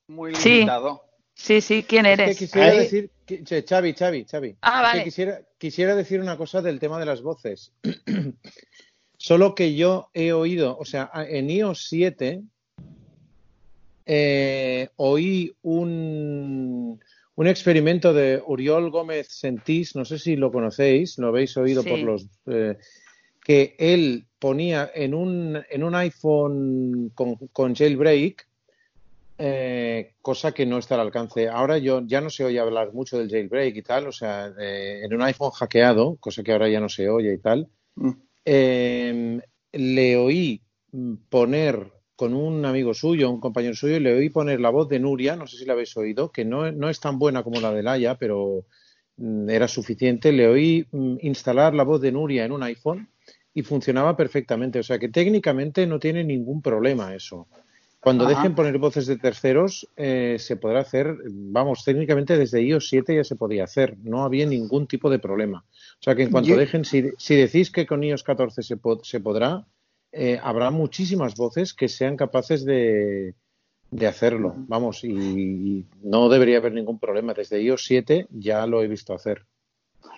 muy 0.07 0.33
limitado. 0.33 1.03
Sí, 1.35 1.62
sí, 1.62 1.83
¿quién 1.88 2.05
Es 2.05 2.17
que 2.17 2.23
eres? 2.23 2.38
quisiera 2.38 2.67
Ahí- 2.67 2.77
decir, 2.77 3.09
que- 3.25 3.63
Xavi, 3.67 3.93
Xavi, 3.93 4.25
Xavi. 4.29 4.55
Ah, 4.62 4.77
que 4.77 4.81
vale. 4.83 5.03
quisiera, 5.03 5.41
quisiera 5.57 5.95
decir 5.95 6.19
una 6.19 6.38
cosa 6.38 6.62
del 6.62 6.79
tema 6.79 7.00
de 7.00 7.05
las 7.07 7.21
voces. 7.23 7.73
Solo 9.17 9.55
que 9.55 9.73
yo 9.73 10.09
he 10.13 10.31
oído, 10.33 10.77
o 10.77 10.85
sea, 10.85 11.09
en 11.15 11.50
iOS 11.50 11.88
7 11.89 12.41
eh, 14.05 14.89
oí 14.97 15.55
un, 15.62 17.00
un 17.35 17.47
experimento 17.47 18.13
de 18.13 18.41
Uriol 18.45 18.89
Gómez 18.91 19.27
Sentís, 19.29 19.95
no 19.95 20.03
sé 20.05 20.19
si 20.19 20.35
lo 20.35 20.51
conocéis, 20.51 21.17
lo 21.17 21.27
habéis 21.29 21.55
oído 21.57 21.83
Sí. 21.83 21.89
por 21.89 22.00
los... 22.00 22.25
eh, 22.47 22.77
que 23.43 23.75
él 23.77 24.25
ponía 24.39 24.89
en 24.95 25.13
un, 25.13 25.62
en 25.69 25.83
un 25.83 25.95
iPhone 25.95 27.12
con, 27.13 27.35
con 27.51 27.75
jailbreak, 27.75 28.47
eh, 29.38 30.13
cosa 30.21 30.53
que 30.53 30.65
no 30.65 30.77
está 30.77 30.95
al 30.95 31.01
alcance. 31.01 31.50
Ahora 31.50 31.77
yo 31.77 32.01
ya 32.05 32.21
no 32.21 32.29
se 32.29 32.45
oye 32.45 32.59
hablar 32.59 32.93
mucho 32.93 33.17
del 33.17 33.29
jailbreak 33.29 33.75
y 33.75 33.81
tal, 33.81 34.07
o 34.07 34.12
sea, 34.12 34.53
eh, 34.59 35.01
en 35.03 35.13
un 35.13 35.21
iPhone 35.21 35.51
hackeado, 35.51 36.15
cosa 36.17 36.43
que 36.43 36.53
ahora 36.53 36.69
ya 36.69 36.79
no 36.79 36.89
se 36.89 37.09
oye 37.09 37.33
y 37.33 37.38
tal, 37.39 37.67
eh, 38.45 39.39
le 39.73 40.17
oí 40.17 40.62
poner 41.29 41.91
con 42.15 42.33
un 42.33 42.63
amigo 42.65 42.93
suyo, 42.93 43.29
un 43.29 43.39
compañero 43.39 43.75
suyo, 43.75 44.00
le 44.00 44.13
oí 44.13 44.29
poner 44.29 44.62
la 44.62 44.69
voz 44.69 44.88
de 44.88 45.00
Nuria, 45.00 45.35
no 45.35 45.47
sé 45.47 45.57
si 45.57 45.65
la 45.65 45.73
habéis 45.73 45.97
oído, 45.97 46.31
que 46.31 46.45
no, 46.45 46.71
no 46.71 46.89
es 46.89 47.00
tan 47.00 47.17
buena 47.19 47.43
como 47.43 47.59
la 47.59 47.73
de 47.73 47.83
Laia, 47.83 48.15
pero 48.15 48.65
mm, 49.17 49.50
era 49.50 49.67
suficiente. 49.67 50.31
Le 50.31 50.47
oí 50.47 50.88
mm, 50.91 51.17
instalar 51.21 51.73
la 51.73 51.83
voz 51.83 52.00
de 52.01 52.12
Nuria 52.12 52.45
en 52.45 52.51
un 52.51 52.63
iPhone 52.63 53.09
y 53.53 53.62
funcionaba 53.63 54.15
perfectamente. 54.17 54.79
O 54.79 54.83
sea 54.83 55.00
que 55.00 55.10
técnicamente 55.10 55.86
no 55.88 56.00
tiene 56.00 56.24
ningún 56.24 56.62
problema 56.62 57.13
eso. 57.15 57.48
Cuando 58.00 58.25
Ajá. 58.25 58.36
dejen 58.36 58.53
poner 58.55 58.77
voces 58.79 59.07
de 59.07 59.17
terceros, 59.17 59.88
eh, 59.95 60.36
se 60.38 60.57
podrá 60.57 60.81
hacer, 60.81 61.15
vamos, 61.31 61.86
técnicamente 61.86 62.38
desde 62.38 62.62
iOS 62.62 62.89
7 62.89 63.15
ya 63.15 63.24
se 63.24 63.38
podía 63.38 63.63
hacer, 63.63 63.95
no 64.03 64.24
había 64.25 64.45
ningún 64.45 64.88
tipo 64.88 65.10
de 65.10 65.19
problema. 65.19 65.63
O 65.69 66.03
sea 66.03 66.13
que 66.13 66.24
en 66.24 66.31
cuanto 66.31 66.50
Yo- 66.50 66.57
dejen, 66.57 66.83
si, 66.83 67.12
si 67.17 67.36
decís 67.36 67.72
que 67.72 67.86
con 67.86 68.03
iOS 68.03 68.24
14 68.24 68.62
se, 68.62 68.75
po- 68.75 69.01
se 69.05 69.22
podrá, 69.22 69.65
eh, 70.12 70.38
habrá 70.43 70.69
muchísimas 70.69 71.36
voces 71.36 71.74
que 71.74 71.88
sean 71.88 72.17
capaces 72.17 72.65
de, 72.65 73.36
de 73.89 74.07
hacerlo, 74.07 74.53
vamos, 74.67 75.05
y, 75.05 75.10
y 75.13 75.86
no 76.03 76.27
debería 76.27 76.57
haber 76.57 76.74
ningún 76.74 77.00
problema. 77.00 77.33
Desde 77.33 77.62
iOS 77.62 77.86
7 77.86 78.27
ya 78.31 78.67
lo 78.67 78.83
he 78.83 78.88
visto 78.89 79.13
hacer. 79.13 79.45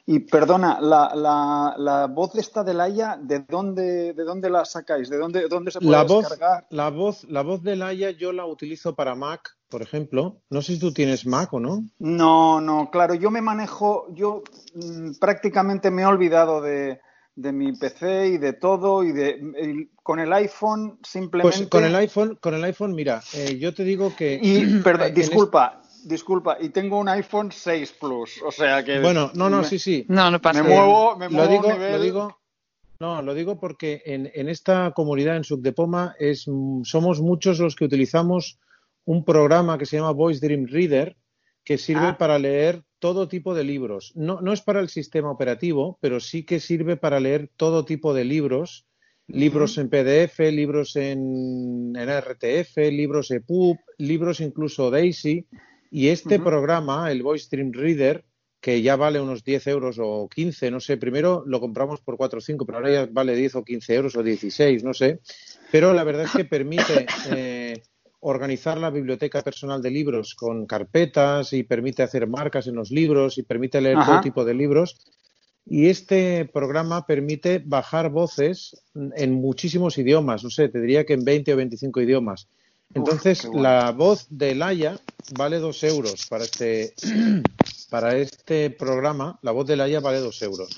Y 0.08 0.20
perdona, 0.20 0.80
la, 0.80 1.14
la, 1.16 1.74
la 1.78 2.06
voz 2.06 2.36
esta 2.36 2.64
de 2.64 2.76
Laia, 2.76 3.18
¿de 3.20 3.40
dónde, 3.40 4.14
¿de 4.14 4.24
dónde 4.24 4.52
la 4.52 4.64
sacáis? 4.64 5.10
¿De 5.10 5.18
dónde, 5.18 5.48
dónde 5.48 5.72
se 5.72 5.80
puede 5.80 5.92
La 5.92 6.04
voz, 6.04 6.30
descargar? 6.30 6.68
la 6.70 6.90
voz, 6.92 7.24
la 7.24 7.42
voz 7.42 7.64
de 7.64 7.76
Laia 7.76 8.12
yo 8.12 8.32
la 8.32 8.46
utilizo 8.46 8.94
para 8.94 9.16
Mac, 9.16 9.58
por 9.68 9.82
ejemplo. 9.82 10.42
No 10.52 10.62
sé 10.62 10.74
si 10.74 10.80
tú 10.80 10.94
tienes 10.94 11.26
Mac 11.26 11.52
o 11.54 11.60
no. 11.60 11.84
No, 11.98 12.62
no, 12.62 12.92
claro, 12.92 13.16
yo 13.16 13.32
me 13.32 13.42
manejo, 13.42 14.06
yo 14.14 14.44
mm, 14.76 15.14
prácticamente 15.20 15.90
me 15.90 16.04
he 16.04 16.06
olvidado 16.06 16.62
de, 16.62 17.00
de 17.36 17.52
mi 17.52 17.74
PC 17.74 18.28
y 18.28 18.38
de 18.38 18.54
todo 18.54 19.04
y 19.04 19.12
de 19.12 19.30
y 19.60 19.90
con 20.04 20.20
el 20.20 20.32
iPhone 20.34 21.00
simplemente. 21.04 21.58
Pues 21.58 21.70
con 21.70 21.84
el 21.84 21.96
iPhone, 21.96 22.38
con 22.40 22.54
el 22.54 22.64
iPhone, 22.64 22.94
mira, 22.94 23.24
eh, 23.34 23.58
yo 23.58 23.74
te 23.74 23.84
digo 23.84 24.16
que 24.16 24.40
Y, 24.40 24.82
perdón, 24.84 25.16
disculpa, 25.16 25.82
disculpa, 26.08 26.58
y 26.62 26.70
tengo 26.70 26.98
un 27.00 27.10
iPhone 27.10 27.52
6 27.52 27.94
Plus, 28.00 28.42
o 28.46 28.52
sea 28.52 28.84
que. 28.84 29.00
Bueno, 29.00 29.32
no, 29.34 29.50
no, 29.50 29.60
me- 29.60 29.64
sí, 29.66 29.80
sí. 29.80 30.06
No, 30.08 30.30
no 30.32 30.40
pasa 30.42 30.64
Me 30.64 30.70
muevo, 30.70 31.18
me 31.18 31.26
lo 31.26 31.32
muevo 31.32 31.52
digo, 31.52 31.68
un 31.68 31.74
nivel. 31.74 31.92
lo 31.94 32.02
digo, 32.02 32.40
no, 33.00 33.22
lo 33.22 33.34
digo 33.34 33.60
porque 33.60 34.02
en, 34.06 34.32
en 34.34 34.48
esta 34.50 34.92
comunidad 34.96 35.36
en 35.36 35.44
Subdepoma 35.44 36.16
es, 36.20 36.48
mm, 36.48 36.84
somos 36.84 37.20
muchos 37.22 37.60
los 37.60 37.76
que 37.76 37.86
utilizamos 37.86 38.60
un 39.04 39.26
programa 39.26 39.78
que 39.78 39.86
se 39.86 39.98
llama 39.98 40.12
Voice 40.12 40.40
Dream 40.46 40.66
Reader 40.68 41.18
que 41.64 41.78
sirve 41.78 42.08
Ah. 42.10 42.18
para 42.18 42.40
leer 42.40 42.84
todo 43.00 43.28
tipo 43.28 43.54
de 43.54 43.64
libros. 43.64 44.12
No, 44.16 44.40
no 44.42 44.54
es 44.54 44.62
para 44.62 44.80
el 44.80 44.90
sistema 44.90 45.30
operativo, 45.32 45.98
pero 46.00 46.20
sí 46.20 46.44
que 46.44 46.60
sirve 46.60 46.96
para 46.96 47.20
leer 47.20 47.50
todo 47.58 47.86
tipo 47.86 48.14
de 48.14 48.24
libros. 48.24 48.86
Libros 49.28 49.80
en 49.80 49.90
PDF, 49.90 50.38
libros 50.52 50.96
en, 50.96 51.96
en 51.96 52.10
RTF, 52.10 52.78
libros 52.92 53.32
EPUB, 53.32 53.78
libros 53.98 54.40
incluso 54.40 54.92
DAISY. 54.92 55.48
Y 55.92 56.10
este 56.10 56.40
programa, 56.40 57.12
el 57.12 57.24
Voice 57.24 57.48
Dream 57.50 57.72
Reader, 57.72 58.26
que 58.60 58.82
ya 58.82 58.96
vale 58.96 59.22
unos 59.22 59.44
10 59.44 59.68
euros 59.68 59.98
o 60.00 60.28
15, 60.28 60.72
no 60.72 60.80
sé, 60.80 60.98
primero 60.98 61.44
lo 61.46 61.60
compramos 61.60 62.02
por 62.02 62.18
4 62.18 62.40
o 62.40 62.42
5, 62.42 62.66
pero 62.66 62.80
ahora 62.80 62.92
ya 62.92 63.08
vale 63.12 63.36
10 63.36 63.58
o 63.58 63.64
15 63.64 63.94
euros 63.94 64.16
o 64.16 64.24
16, 64.24 64.84
no 64.84 64.94
sé. 64.94 65.20
Pero 65.72 65.94
la 65.94 66.04
verdad 66.04 66.26
es 66.26 66.32
que 66.32 66.46
permite 66.46 67.06
eh, 67.30 67.84
organizar 68.22 68.80
la 68.80 68.90
biblioteca 68.90 69.44
personal 69.44 69.84
de 69.84 69.92
libros 69.92 70.34
con 70.34 70.66
carpetas 70.66 71.54
y 71.54 71.62
permite 71.62 72.02
hacer 72.02 72.26
marcas 72.26 72.66
en 72.66 72.74
los 72.74 72.90
libros 72.90 73.38
y 73.38 73.44
permite 73.44 73.80
leer 73.82 73.98
Ajá. 73.98 74.14
todo 74.14 74.22
tipo 74.22 74.44
de 74.44 74.56
libros. 74.56 74.98
Y 75.64 75.90
este 75.90 76.46
programa 76.46 77.06
permite 77.06 77.62
bajar 77.64 78.10
voces 78.10 78.84
en 79.16 79.34
muchísimos 79.34 79.98
idiomas, 80.00 80.44
no 80.44 80.50
sé, 80.50 80.70
te 80.70 80.82
diría 80.82 81.06
que 81.06 81.14
en 81.14 81.24
20 81.24 81.54
o 81.54 81.58
25 81.58 82.02
idiomas. 82.02 82.48
Entonces, 82.96 83.48
la 83.54 83.92
voz 83.92 84.26
de 84.30 84.56
Laia 84.56 84.98
vale 85.38 85.60
dos 85.60 85.84
euros 85.84 86.26
para 86.28 86.46
este, 86.46 86.94
para 87.90 88.16
este 88.18 88.70
programa. 88.72 89.38
La 89.42 89.52
voz 89.52 89.68
de 89.68 89.76
Laia 89.76 90.00
vale 90.00 90.20
dos 90.20 90.42
euros. 90.42 90.70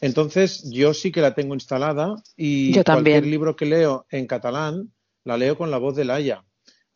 Entonces, 0.00 0.62
yo 0.70 0.94
sí 0.94 1.10
que 1.12 1.20
la 1.20 1.34
tengo 1.34 1.54
instalada 1.54 2.14
y 2.36 2.72
Yo 2.72 2.84
también. 2.84 3.14
cualquier 3.16 3.26
libro 3.30 3.56
que 3.56 3.66
leo 3.66 4.06
en 4.10 4.26
catalán 4.26 4.92
la 5.24 5.36
leo 5.36 5.56
con 5.56 5.70
la 5.70 5.78
voz 5.78 5.94
de 5.96 6.04
Laia. 6.04 6.44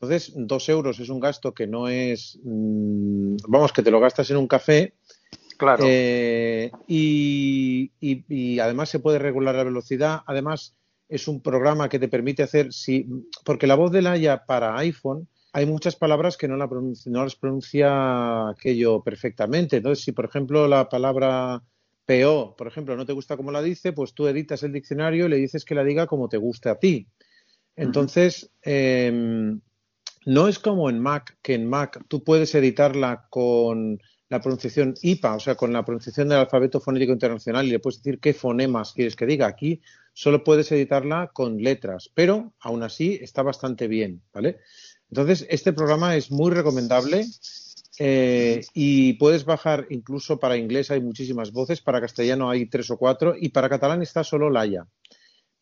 Entonces, 0.00 0.32
dos 0.36 0.68
euros 0.68 0.98
es 1.00 1.08
un 1.08 1.20
gasto 1.20 1.54
que 1.54 1.66
no 1.66 1.88
es, 1.88 2.38
mm, 2.44 3.36
vamos, 3.48 3.72
que 3.72 3.82
te 3.82 3.90
lo 3.90 4.00
gastas 4.00 4.30
en 4.30 4.36
un 4.36 4.46
café. 4.48 4.94
Claro. 5.56 5.84
Eh, 5.86 6.70
y, 6.86 7.90
y- 8.00 8.24
y 8.28 8.58
además 8.58 8.90
se 8.90 8.98
puede 8.98 9.18
regular 9.18 9.54
la 9.54 9.64
velocidad. 9.64 10.20
Además, 10.26 10.74
es 11.08 11.28
un 11.28 11.40
programa 11.40 11.88
que 11.88 11.98
te 11.98 12.08
permite 12.08 12.42
hacer, 12.42 12.72
si, 12.72 13.06
porque 13.44 13.66
la 13.66 13.74
voz 13.76 13.92
de 13.92 14.02
Laia 14.02 14.44
para 14.44 14.76
iPhone 14.78 15.28
hay 15.52 15.64
muchas 15.66 15.96
palabras 15.96 16.36
que 16.36 16.48
no, 16.48 16.56
la 16.56 16.68
pronunci- 16.68 17.10
no 17.10 17.22
las 17.22 17.36
pronuncia 17.36 18.48
aquello 18.48 19.02
perfectamente. 19.02 19.76
Entonces, 19.78 20.04
si 20.04 20.12
por 20.12 20.26
ejemplo 20.26 20.68
la 20.68 20.88
palabra 20.88 21.62
PO, 22.04 22.54
por 22.56 22.66
ejemplo, 22.66 22.96
no 22.96 23.06
te 23.06 23.12
gusta 23.12 23.36
como 23.36 23.50
la 23.50 23.62
dice, 23.62 23.92
pues 23.92 24.12
tú 24.14 24.26
editas 24.26 24.62
el 24.62 24.72
diccionario 24.72 25.26
y 25.26 25.28
le 25.30 25.36
dices 25.36 25.64
que 25.64 25.74
la 25.74 25.82
diga 25.84 26.06
como 26.06 26.28
te 26.28 26.36
guste 26.36 26.68
a 26.68 26.78
ti. 26.78 27.08
Entonces, 27.74 28.50
em, 28.62 29.60
no 30.24 30.48
es 30.48 30.58
como 30.58 30.90
en 30.90 30.98
Mac, 30.98 31.36
que 31.42 31.54
en 31.54 31.66
Mac 31.66 32.04
tú 32.08 32.22
puedes 32.22 32.54
editarla 32.54 33.26
con 33.30 34.00
la 34.28 34.40
pronunciación 34.40 34.94
IPA, 35.00 35.36
o 35.36 35.40
sea, 35.40 35.54
con 35.54 35.72
la 35.72 35.84
pronunciación 35.84 36.28
del 36.28 36.38
alfabeto 36.38 36.80
fonético 36.80 37.12
internacional 37.12 37.66
y 37.66 37.70
le 37.70 37.78
puedes 37.78 38.02
decir 38.02 38.18
qué 38.18 38.34
fonemas 38.34 38.92
quieres 38.92 39.14
que 39.16 39.26
diga. 39.26 39.46
Aquí 39.46 39.80
solo 40.12 40.42
puedes 40.42 40.70
editarla 40.72 41.30
con 41.32 41.58
letras, 41.58 42.10
pero 42.12 42.54
aún 42.60 42.82
así 42.82 43.18
está 43.22 43.42
bastante 43.42 43.86
bien, 43.86 44.22
¿vale? 44.32 44.58
Entonces, 45.10 45.46
este 45.48 45.72
programa 45.72 46.16
es 46.16 46.30
muy 46.30 46.50
recomendable 46.50 47.26
eh, 47.98 48.64
y 48.74 49.14
puedes 49.14 49.44
bajar 49.44 49.86
incluso 49.90 50.38
para 50.38 50.56
inglés 50.56 50.90
hay 50.90 51.00
muchísimas 51.00 51.52
voces, 51.52 51.80
para 51.80 52.00
castellano 52.00 52.50
hay 52.50 52.66
tres 52.66 52.90
o 52.90 52.98
cuatro 52.98 53.34
y 53.38 53.50
para 53.50 53.68
catalán 53.68 54.02
está 54.02 54.24
solo 54.24 54.50
Laia. 54.50 54.86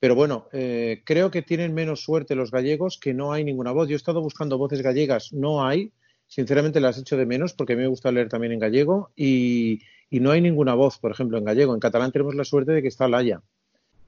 Pero 0.01 0.15
bueno, 0.15 0.49
eh, 0.53 1.03
creo 1.05 1.31
que 1.31 1.43
tienen 1.43 1.73
menos 1.75 2.03
suerte 2.03 2.35
los 2.35 2.51
gallegos 2.51 2.99
que 2.99 3.15
no 3.15 3.33
hay 3.33 3.45
ninguna 3.45 3.73
voz. 3.73 3.89
Yo 3.89 3.95
he 3.95 3.97
estado 3.97 4.21
buscando 4.21 4.59
voces 4.59 4.83
gallegas, 4.83 5.33
no 5.33 5.65
hay. 5.67 5.93
Sinceramente 6.35 6.81
las 6.81 6.99
echo 6.99 7.17
de 7.17 7.27
menos 7.27 7.53
porque 7.53 7.75
a 7.75 7.77
mí 7.77 7.83
me 7.83 7.89
gusta 7.89 8.11
leer 8.11 8.29
también 8.29 8.53
en 8.53 8.59
gallego 8.59 9.13
y, 9.15 9.83
y 10.11 10.19
no 10.19 10.33
hay 10.33 10.41
ninguna 10.41 10.75
voz, 10.75 10.99
por 10.99 11.13
ejemplo, 11.13 11.39
en 11.39 11.45
gallego. 11.45 11.75
En 11.75 11.79
catalán 11.79 12.11
tenemos 12.11 12.35
la 12.35 12.43
suerte 12.43 12.73
de 12.73 12.83
que 12.83 12.89
está 12.89 13.07
Laia. 13.07 13.41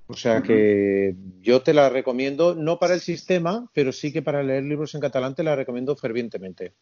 O 0.08 0.14
sea 0.14 0.42
que 0.42 1.14
yo 1.40 1.62
te 1.62 1.72
la 1.72 1.88
recomiendo, 1.88 2.56
no 2.56 2.80
para 2.80 2.94
el 2.94 3.00
sistema, 3.00 3.70
pero 3.72 3.92
sí 3.92 4.12
que 4.12 4.22
para 4.22 4.42
leer 4.42 4.64
libros 4.64 4.96
en 4.96 5.02
catalán 5.02 5.36
te 5.36 5.44
la 5.44 5.54
recomiendo 5.54 5.94
fervientemente. 5.94 6.72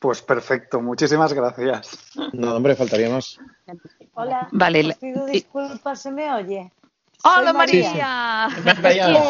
Pues 0.00 0.20
perfecto, 0.20 0.80
muchísimas 0.80 1.32
gracias. 1.32 1.96
No, 2.32 2.56
hombre, 2.56 2.74
faltaría 2.74 3.08
más. 3.08 3.38
Hola, 4.14 4.48
Vale, 4.50 4.84
os 4.84 4.96
pido 4.96 5.26
disculpas, 5.26 6.02
¿se 6.02 6.10
me 6.10 6.28
oye? 6.32 6.72
¡Hola 7.24 7.52
María! 7.52 8.48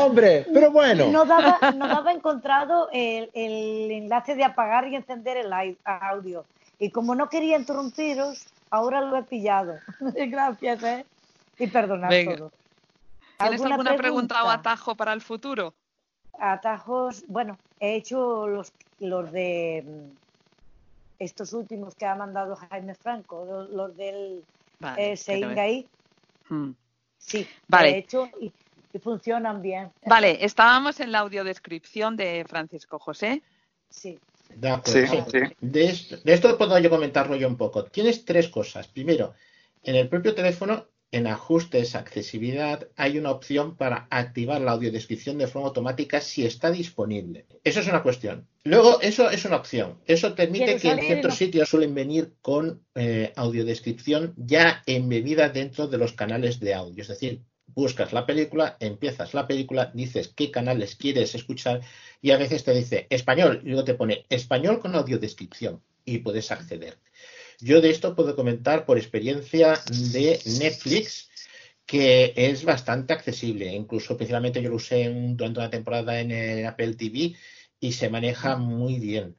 ¡Hombre! 0.04 0.46
Pero 0.52 0.70
bueno. 0.70 1.08
No 1.08 1.24
daba, 1.24 1.72
no 1.72 1.88
daba 1.88 2.12
encontrado 2.12 2.88
el, 2.92 3.30
el 3.32 3.90
enlace 3.90 4.34
de 4.34 4.44
apagar 4.44 4.86
y 4.88 4.96
encender 4.96 5.36
el 5.38 5.52
audio. 5.84 6.44
Y 6.78 6.90
como 6.90 7.14
no 7.14 7.28
quería 7.28 7.56
interrumpiros, 7.58 8.46
ahora 8.70 9.00
lo 9.00 9.16
he 9.16 9.22
pillado. 9.22 9.78
Gracias, 10.00 10.82
¿eh? 10.82 11.06
Y 11.58 11.66
perdonad 11.66 12.08
Venga. 12.10 12.36
todo. 12.36 12.52
¿Tienes 13.38 13.62
alguna 13.62 13.96
pregunta 13.96 14.44
o 14.44 14.48
atajo 14.50 14.94
para 14.96 15.12
el 15.12 15.20
futuro? 15.20 15.72
Atajos, 16.38 17.24
bueno, 17.26 17.56
he 17.80 17.94
hecho 17.94 18.46
los, 18.46 18.72
los 19.00 19.32
de 19.32 19.84
mm, 19.86 20.16
estos 21.18 21.52
últimos 21.52 21.94
que 21.94 22.06
ha 22.06 22.14
mandado 22.14 22.54
Jaime 22.56 22.94
Franco, 22.94 23.44
los, 23.44 23.70
los 23.70 23.96
del 23.96 24.44
Vale, 24.78 25.12
eh, 25.12 25.16
Sein 25.16 25.40
pero- 25.40 25.54
Gai. 25.54 25.86
Mm. 26.48 26.70
Sí, 27.18 27.46
Vale. 27.66 27.90
he 27.90 27.98
hecho 27.98 28.28
y, 28.40 28.52
y 28.92 28.98
funcionan 28.98 29.60
bien. 29.60 29.90
Vale, 30.06 30.44
estábamos 30.44 31.00
en 31.00 31.12
la 31.12 31.20
audiodescripción 31.20 32.16
de 32.16 32.44
Francisco 32.48 32.98
José. 32.98 33.42
Sí. 33.90 34.18
De 34.54 34.70
acuerdo. 34.70 35.26
De, 35.60 35.84
esto, 35.84 36.16
de 36.16 36.32
esto 36.32 36.56
puedo 36.56 36.78
yo 36.78 36.90
comentarlo 36.90 37.36
yo 37.36 37.48
un 37.48 37.56
poco. 37.56 37.84
Tienes 37.84 38.24
tres 38.24 38.48
cosas. 38.48 38.88
Primero, 38.88 39.34
en 39.82 39.96
el 39.96 40.08
propio 40.08 40.34
teléfono, 40.34 40.86
en 41.10 41.26
ajustes, 41.26 41.94
accesibilidad, 41.94 42.88
hay 42.96 43.18
una 43.18 43.30
opción 43.30 43.76
para 43.76 44.06
activar 44.10 44.60
la 44.60 44.72
audiodescripción 44.72 45.38
de 45.38 45.46
forma 45.46 45.68
automática 45.68 46.20
si 46.20 46.44
está 46.44 46.70
disponible. 46.70 47.46
Eso 47.64 47.80
es 47.80 47.88
una 47.88 48.02
cuestión. 48.02 48.46
Luego, 48.64 49.00
eso 49.00 49.30
es 49.30 49.44
una 49.44 49.56
opción. 49.56 49.98
Eso 50.06 50.34
permite 50.34 50.64
¿Quieres 50.64 50.82
que 50.82 50.90
en 50.90 51.00
ciertos 51.00 51.36
sitios 51.36 51.68
suelen 51.68 51.94
venir 51.94 52.34
con 52.42 52.82
eh, 52.94 53.32
audiodescripción 53.36 54.34
ya 54.36 54.82
embebida 54.86 55.48
dentro 55.48 55.88
de 55.88 55.98
los 55.98 56.12
canales 56.12 56.60
de 56.60 56.74
audio. 56.74 57.02
Es 57.02 57.08
decir, 57.08 57.42
buscas 57.66 58.12
la 58.12 58.26
película, 58.26 58.76
empiezas 58.80 59.34
la 59.34 59.46
película, 59.46 59.90
dices 59.94 60.28
qué 60.28 60.50
canales 60.50 60.96
quieres 60.96 61.34
escuchar 61.34 61.80
y 62.20 62.32
a 62.32 62.36
veces 62.36 62.64
te 62.64 62.74
dice 62.74 63.06
español 63.08 63.62
y 63.64 63.68
luego 63.68 63.84
te 63.84 63.94
pone 63.94 64.26
español 64.28 64.80
con 64.80 64.94
audiodescripción 64.94 65.80
y 66.04 66.18
puedes 66.18 66.50
acceder. 66.50 66.98
Yo 67.60 67.80
de 67.80 67.90
esto 67.90 68.14
puedo 68.14 68.36
comentar 68.36 68.86
por 68.86 68.98
experiencia 68.98 69.80
de 70.12 70.40
Netflix, 70.60 71.28
que 71.84 72.32
es 72.36 72.64
bastante 72.64 73.12
accesible. 73.12 73.72
Incluso, 73.74 74.16
principalmente, 74.16 74.62
yo 74.62 74.70
lo 74.70 74.76
usé 74.76 75.10
durante 75.34 75.60
una 75.60 75.70
temporada 75.70 76.20
en 76.20 76.30
el 76.30 76.66
Apple 76.66 76.94
TV 76.94 77.34
y 77.80 77.92
se 77.92 78.10
maneja 78.10 78.56
muy 78.56 78.98
bien. 78.98 79.36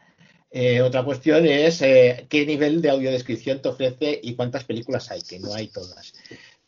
Eh, 0.51 0.81
otra 0.81 1.03
cuestión 1.03 1.45
es 1.45 1.81
eh, 1.81 2.25
qué 2.27 2.45
nivel 2.45 2.81
de 2.81 2.89
audiodescripción 2.89 3.61
te 3.61 3.69
ofrece 3.69 4.19
y 4.21 4.35
cuántas 4.35 4.63
películas 4.63 5.11
hay, 5.11 5.21
que 5.21 5.39
no 5.39 5.53
hay 5.53 5.67
todas. 5.67 6.13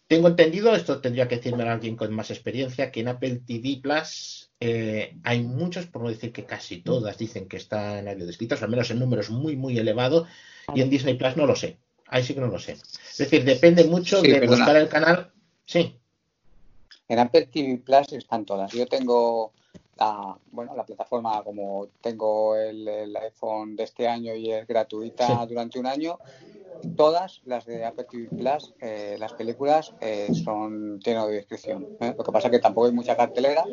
Tengo 0.08 0.28
entendido, 0.28 0.76
esto 0.76 1.02
tendría 1.02 1.28
que 1.28 1.38
decirme 1.38 1.64
alguien 1.64 1.96
con 1.96 2.14
más 2.14 2.30
experiencia, 2.30 2.92
que 2.92 3.00
en 3.00 3.08
Apple 3.08 3.42
TV 3.46 3.80
Plus 3.82 4.52
eh, 4.60 5.18
hay 5.24 5.42
muchos, 5.42 5.88
por 5.88 6.04
no 6.04 6.10
decir 6.10 6.32
que 6.32 6.46
casi 6.46 6.82
todas, 6.82 7.18
dicen 7.18 7.48
que 7.48 7.58
están 7.58 8.08
audiodescritas, 8.08 8.62
al 8.62 8.70
menos 8.70 8.92
en 8.92 9.00
números 9.00 9.30
muy, 9.32 9.56
muy 9.56 9.80
elevados, 9.80 10.28
y 10.76 10.82
en 10.82 10.90
Disney 10.90 11.16
Plus 11.16 11.36
no 11.38 11.46
lo 11.46 11.56
sé. 11.56 11.78
Ahí 12.08 12.24
sí 12.24 12.34
que 12.34 12.42
no 12.42 12.48
lo 12.48 12.60
sé. 12.60 12.74
Es 12.74 13.18
decir, 13.18 13.44
depende 13.44 13.84
mucho 13.86 14.22
Sí, 14.22 14.28
de 14.28 14.40
perdona. 14.40 14.58
buscar 14.58 14.76
el 14.76 14.90
canal. 14.90 15.32
Sí. 15.66 15.96
En 17.08 17.20
Apple 17.20 17.48
TV 17.48 17.78
Plus 17.78 18.12
están 18.14 18.46
todas. 18.46 18.72
Yo 18.72 18.86
tengo 18.88 19.54
la, 20.02 20.36
bueno, 20.52 20.76
la 20.76 20.84
plataforma, 20.86 21.44
como 21.44 21.88
tengo 22.02 22.56
el, 22.56 22.88
el 22.88 23.16
iPhone 23.18 23.76
de 23.76 23.84
este 23.84 24.08
año 24.08 24.34
y 24.36 24.52
es 24.52 24.66
gratuita 24.68 25.28
Sí. 25.28 25.34
durante 25.50 25.80
un 25.80 25.86
año, 25.86 26.18
todas 26.96 27.42
las 27.46 27.66
de 27.66 27.86
Apple 27.86 28.06
TV 28.10 28.28
Plus, 28.36 28.74
eh, 28.82 29.16
las 29.20 29.34
películas 29.34 29.94
eh, 30.02 30.30
son 30.44 31.00
tienen 31.04 31.22
audiodescripción. 31.22 31.88
¿eh? 32.00 32.14
Lo 32.18 32.24
que 32.24 32.32
pasa 32.32 32.48
es 32.48 32.52
que 32.52 32.60
tampoco 32.60 32.88
hay 32.88 32.94
mucha 32.94 33.16
cartelera, 33.16 33.64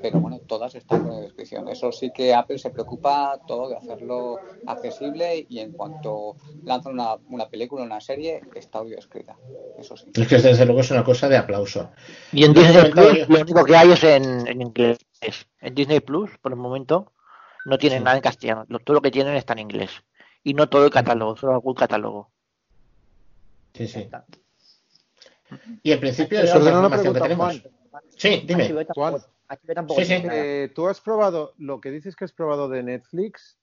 pero 0.00 0.20
bueno, 0.20 0.38
todas 0.46 0.74
están 0.76 1.00
con 1.02 1.10
audiodescripción. 1.12 1.68
Eso 1.68 1.90
sí 1.90 2.10
que 2.12 2.32
Apple 2.32 2.58
se 2.58 2.70
preocupa 2.70 3.40
todo 3.46 3.68
de 3.68 3.76
hacerlo 3.76 4.38
accesible 4.66 5.44
y 5.48 5.58
en 5.58 5.72
cuanto 5.72 6.36
lanzan 6.64 6.92
una, 6.94 7.16
una 7.30 7.48
película, 7.48 7.82
una 7.84 8.00
serie, 8.00 8.40
está 8.54 8.78
audiodescrita. 8.78 9.36
Eso 9.76 9.96
sí. 9.96 10.06
Es 10.14 10.28
que 10.28 10.38
desde 10.38 10.64
luego 10.64 10.80
es 10.80 10.90
una 10.92 11.04
cosa 11.04 11.28
de 11.28 11.36
aplauso. 11.36 11.90
Y 12.32 12.44
en 12.44 12.52
Disney 12.52 12.90
Plus 12.90 13.28
lo 13.28 13.40
único 13.40 13.64
que 13.64 13.76
hay 13.76 13.90
es 13.92 14.04
en, 14.04 14.46
en 14.46 14.62
inglés. 14.62 14.98
En 15.60 15.71
Disney 15.74 16.00
Plus, 16.00 16.30
por 16.38 16.52
el 16.52 16.58
momento, 16.58 17.12
no 17.64 17.78
tienen 17.78 18.04
nada 18.04 18.16
en 18.16 18.22
castellano. 18.22 18.66
Todo 18.84 18.94
lo 18.94 19.02
que 19.02 19.10
tienen 19.10 19.34
está 19.34 19.52
en 19.52 19.60
inglés. 19.60 19.90
Y 20.44 20.54
no 20.54 20.68
todo 20.68 20.84
el 20.84 20.90
catálogo, 20.90 21.36
solo 21.36 21.52
algún 21.54 21.74
catálogo. 21.74 22.30
Sí, 23.74 23.86
sí. 23.86 24.08
Y 25.82 25.92
en 25.92 26.00
principio 26.00 26.40
esa 26.40 26.56
es 26.58 26.62
una 26.62 26.70
información 26.72 27.14
que 27.14 27.20
tenemos. 27.20 27.60
Juan. 27.90 28.02
Sí, 28.16 28.42
dime. 28.46 28.84
Juan, 28.94 29.16
Sí, 29.96 30.04
sí. 30.06 30.14
eh, 30.30 30.72
¿Tú 30.74 30.88
has 30.88 31.00
probado 31.00 31.52
lo 31.58 31.80
que 31.80 31.90
dices 31.90 32.16
que 32.16 32.24
has 32.24 32.32
probado 32.32 32.68
de 32.70 32.82
Netflix? 32.82 33.58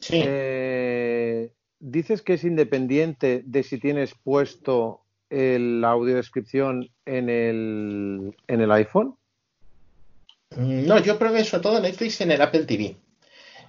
Sí. 0.00 0.20
Eh, 0.24 1.52
dices 1.78 2.22
que 2.22 2.34
es 2.34 2.44
independiente 2.44 3.42
de 3.46 3.62
si 3.62 3.78
tienes 3.78 4.14
puesto 4.24 5.02
el- 5.30 5.80
la 5.80 5.90
audiodescripción 5.90 6.88
en 7.06 7.28
el, 7.30 8.36
en 8.48 8.60
el 8.60 8.72
iPhone. 8.72 9.16
Mm, 10.58 10.86
No, 10.86 10.98
yo 11.00 11.18
probé 11.18 11.44
sobre 11.44 11.62
todo 11.62 11.80
Netflix 11.80 12.20
en 12.20 12.32
el 12.32 12.42
Apple 12.42 12.64
TV. 12.64 12.96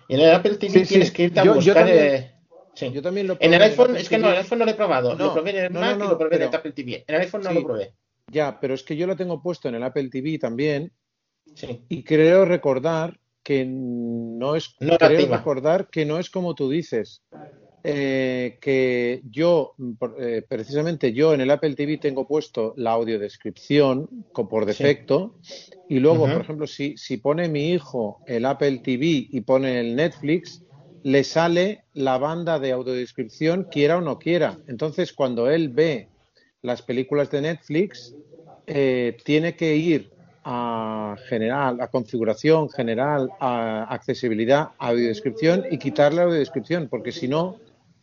Y 0.07 0.15
en 0.15 0.19
el 0.21 0.31
Apple 0.33 0.55
TV 0.55 0.73
Sí, 0.73 0.79
sí. 0.81 0.85
tienes 0.89 1.11
que 1.11 1.23
irte 1.23 1.39
a 1.39 1.43
Yo- 1.43 1.51
yo 1.51 1.55
buscar. 1.57 1.75
también- 1.85 1.97
eh, 1.99 2.31
sí. 2.73 2.91
Yo 2.91 3.01
también 3.01 3.27
lo 3.27 3.37
En 3.39 3.53
el 3.53 3.59
probé 3.59 3.71
iPhone, 3.71 3.95
es 3.97 4.09
que 4.09 4.17
no, 4.17 4.27
en 4.27 4.33
el 4.33 4.39
iPhone 4.39 4.59
no 4.59 4.65
lo 4.65 4.71
he 4.71 4.75
probado. 4.75 5.15
No, 5.15 5.25
lo 5.25 5.33
probé 5.33 5.49
en 5.51 5.57
el 5.65 5.73
no, 5.73 5.79
Mac 5.79 5.97
no, 5.97 6.05
y 6.05 6.07
lo 6.09 6.17
probé 6.17 6.35
en 6.37 6.41
el 6.43 6.47
Apple 6.55 6.71
TV. 6.71 7.03
En 7.07 7.15
el 7.15 7.21
iPhone 7.21 7.41
no 7.43 7.51
lo 7.53 7.63
probé. 7.63 7.93
Ya, 8.31 8.59
pero 8.59 8.73
es 8.73 8.83
que 8.83 8.95
yo 8.95 9.07
lo 9.07 9.15
tengo 9.15 9.41
puesto 9.41 9.69
en 9.69 9.75
el 9.75 9.83
Apple 9.83 10.09
TV 10.09 10.37
también 10.39 10.91
Sí. 11.55 11.83
y 11.89 12.03
creo 12.03 12.45
recordar 12.45 13.19
que 13.43 13.65
no 13.67 14.55
es 14.55 14.75
No 14.79 14.97
creo 14.97 15.09
activa. 15.19 15.37
recordar 15.37 15.87
que 15.89 16.05
no 16.05 16.19
es 16.19 16.29
como 16.29 16.53
tú 16.55 16.69
dices 16.69 17.23
Eh, 17.81 18.57
que 18.59 19.21
yo 19.29 19.73
eh, 20.19 20.43
precisamente 20.47 21.13
yo 21.13 21.33
en 21.33 21.39
el 21.39 21.49
Apple 21.49 21.75
TV 21.75 21.97
tengo 21.97 22.27
puesto 22.27 22.73
la 22.75 22.91
audiodescripción 22.91 24.25
por 24.33 24.65
defecto. 24.65 25.35
Y 25.87 25.99
luego 25.99 26.25
por 26.25 26.41
ejemplo 26.41 26.67
si, 26.67 26.97
si 26.97 27.17
pone 27.17 27.47
mi 27.47 27.71
hijo 27.71 28.19
el 28.27 28.45
Apple 28.45 28.79
TV 28.79 29.27
y 29.31 29.41
pone 29.41 29.79
el 29.79 29.95
Netflix 29.95 30.61
le 31.03 31.23
sale 31.23 31.85
la 31.93 32.17
banda 32.17 32.59
de 32.59 32.73
audiodescripción 32.73 33.67
quiera 33.71 33.97
o 33.97 34.01
no 34.01 34.19
quiera. 34.19 34.57
Entonces 34.67 35.13
cuando 35.13 35.49
él 35.49 35.69
ve 35.69 36.09
las 36.61 36.81
películas 36.81 37.31
de 37.31 37.41
Netflix 37.41 38.13
eh, 38.67 39.17
tiene 39.23 39.55
que 39.55 39.75
ir 39.75 40.11
a 40.43 41.15
general, 41.27 41.79
a 41.81 41.87
configuración 41.87 42.69
general, 42.69 43.29
a 43.39 43.83
accesibilidad, 43.89 44.69
audiodescripción 44.77 45.65
y 45.71 45.77
quitar 45.77 46.13
la 46.13 46.23
audiodescripción, 46.23 46.87
porque 46.89 47.11
si 47.11 47.27
no, 47.27 47.57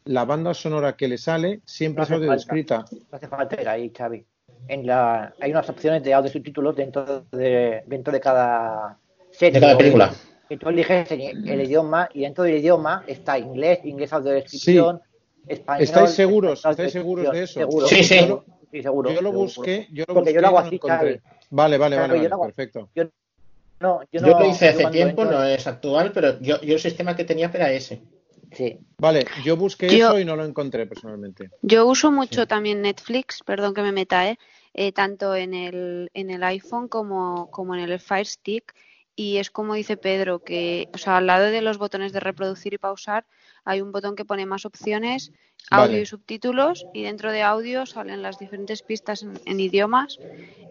la 0.06 0.24
banda 0.24 0.54
sonora 0.54 0.96
que 0.96 1.08
le 1.08 1.18
sale 1.18 1.60
siempre 1.64 2.00
No 2.00 2.04
es 2.04 2.10
audiodescrita. 2.12 2.84
No 2.92 3.16
hace 3.16 3.28
falta 3.28 3.60
ir 3.60 3.68
ahí, 3.68 3.92
Xavi. 3.96 4.24
En 4.68 4.86
la, 4.86 5.34
hay 5.40 5.50
unas 5.50 5.68
opciones 5.68 6.02
de 6.02 6.14
audio 6.14 6.30
subtítulos 6.30 6.74
dentro 6.74 7.22
de, 7.32 7.82
dentro 7.86 8.12
de 8.12 8.20
cada 8.20 8.98
serie. 9.30 9.60
De 9.60 9.60
cada 9.66 9.78
película. 9.78 10.12
Que 10.48 10.56
tú 10.56 10.68
eliges 10.68 11.10
el, 11.12 11.48
el 11.48 11.60
idioma 11.62 12.08
y 12.14 12.22
dentro 12.22 12.44
del 12.44 12.56
idioma 12.56 13.04
está 13.06 13.38
inglés, 13.38 13.80
inglés 13.84 14.12
audiodescripción, 14.12 15.00
español. 15.46 15.82
¿Estáis 15.82 16.10
seguros? 16.10 16.64
¿Estáis 16.64 16.92
seguros 16.92 17.32
de 17.32 17.42
eso? 17.42 17.60
Seguro. 17.60 17.86
Sí, 17.86 18.02
sí. 18.02 18.16
Yo 18.20 18.26
lo, 18.26 18.44
Sí, 18.72 18.82
seguro. 18.82 19.10
yo 19.10 19.22
lo 19.22 19.32
busqué, 19.32 19.86
yo 19.92 20.04
lo 20.08 20.14
Porque 20.14 20.30
busqué 20.30 20.34
yo 20.34 20.40
lo 20.40 20.46
hago 20.48 20.60
no 20.60 20.66
así. 20.66 20.78
Xavi. 20.78 21.20
Vale, 21.50 21.78
vale, 21.78 21.96
Claro, 21.96 22.14
vale, 22.14 22.24
yo 22.24 22.30
vale, 22.30 22.34
hago- 22.34 22.44
perfecto. 22.46 22.88
Yo, 22.94 23.04
no, 23.80 24.02
yo, 24.12 24.20
Yo, 24.20 24.20
no, 24.26 24.40
lo 24.40 24.46
hice 24.46 24.68
hace 24.68 24.86
tiempo, 24.86 25.22
entro- 25.22 25.30
no 25.30 25.44
es 25.44 25.66
actual, 25.66 26.10
pero 26.12 26.40
yo, 26.40 26.60
yo 26.60 26.74
el 26.74 26.80
sistema 26.80 27.14
que 27.14 27.24
tenía 27.24 27.50
era 27.54 27.70
ese. 27.70 28.02
Sí. 28.52 28.78
Vale, 28.98 29.26
yo 29.44 29.56
busqué 29.56 29.88
Yo- 29.96 30.08
eso 30.08 30.20
y 30.20 30.24
no 30.24 30.36
lo 30.36 30.44
encontré 30.44 30.86
personalmente. 30.86 31.50
Yo 31.62 31.86
uso 31.86 32.10
mucho 32.10 32.46
también 32.46 32.82
Netflix, 32.82 33.42
perdón 33.44 33.74
que 33.74 33.82
me 33.82 33.92
meta, 33.92 34.28
¿eh? 34.28 34.38
Eh, 34.74 34.92
tanto 34.92 35.34
en 35.34 35.54
el, 35.54 36.10
en 36.14 36.30
el 36.30 36.42
iPhone 36.44 36.88
como, 36.88 37.50
como 37.50 37.74
en 37.74 37.80
el 37.80 37.98
Fire 37.98 38.26
Stick. 38.26 38.74
Y 39.14 39.38
es 39.38 39.50
como 39.50 39.74
dice 39.74 39.96
Pedro, 39.96 40.40
que 40.40 40.90
o 40.94 40.98
sea, 40.98 41.16
al 41.16 41.26
lado 41.26 41.46
de 41.46 41.62
los 41.62 41.78
botones 41.78 42.12
de 42.12 42.20
reproducir 42.20 42.74
y 42.74 42.78
pausar 42.78 43.26
hay 43.66 43.82
un 43.82 43.92
botón 43.92 44.16
que 44.16 44.24
pone 44.24 44.46
más 44.46 44.64
opciones, 44.64 45.32
audio 45.70 45.88
Vale. 45.88 46.00
y 46.00 46.06
subtítulos, 46.06 46.86
y 46.94 47.02
dentro 47.02 47.32
de 47.32 47.42
audio 47.42 47.84
salen 47.84 48.22
las 48.22 48.38
diferentes 48.38 48.82
pistas 48.82 49.22
en, 49.22 49.38
en 49.44 49.60
idiomas. 49.60 50.18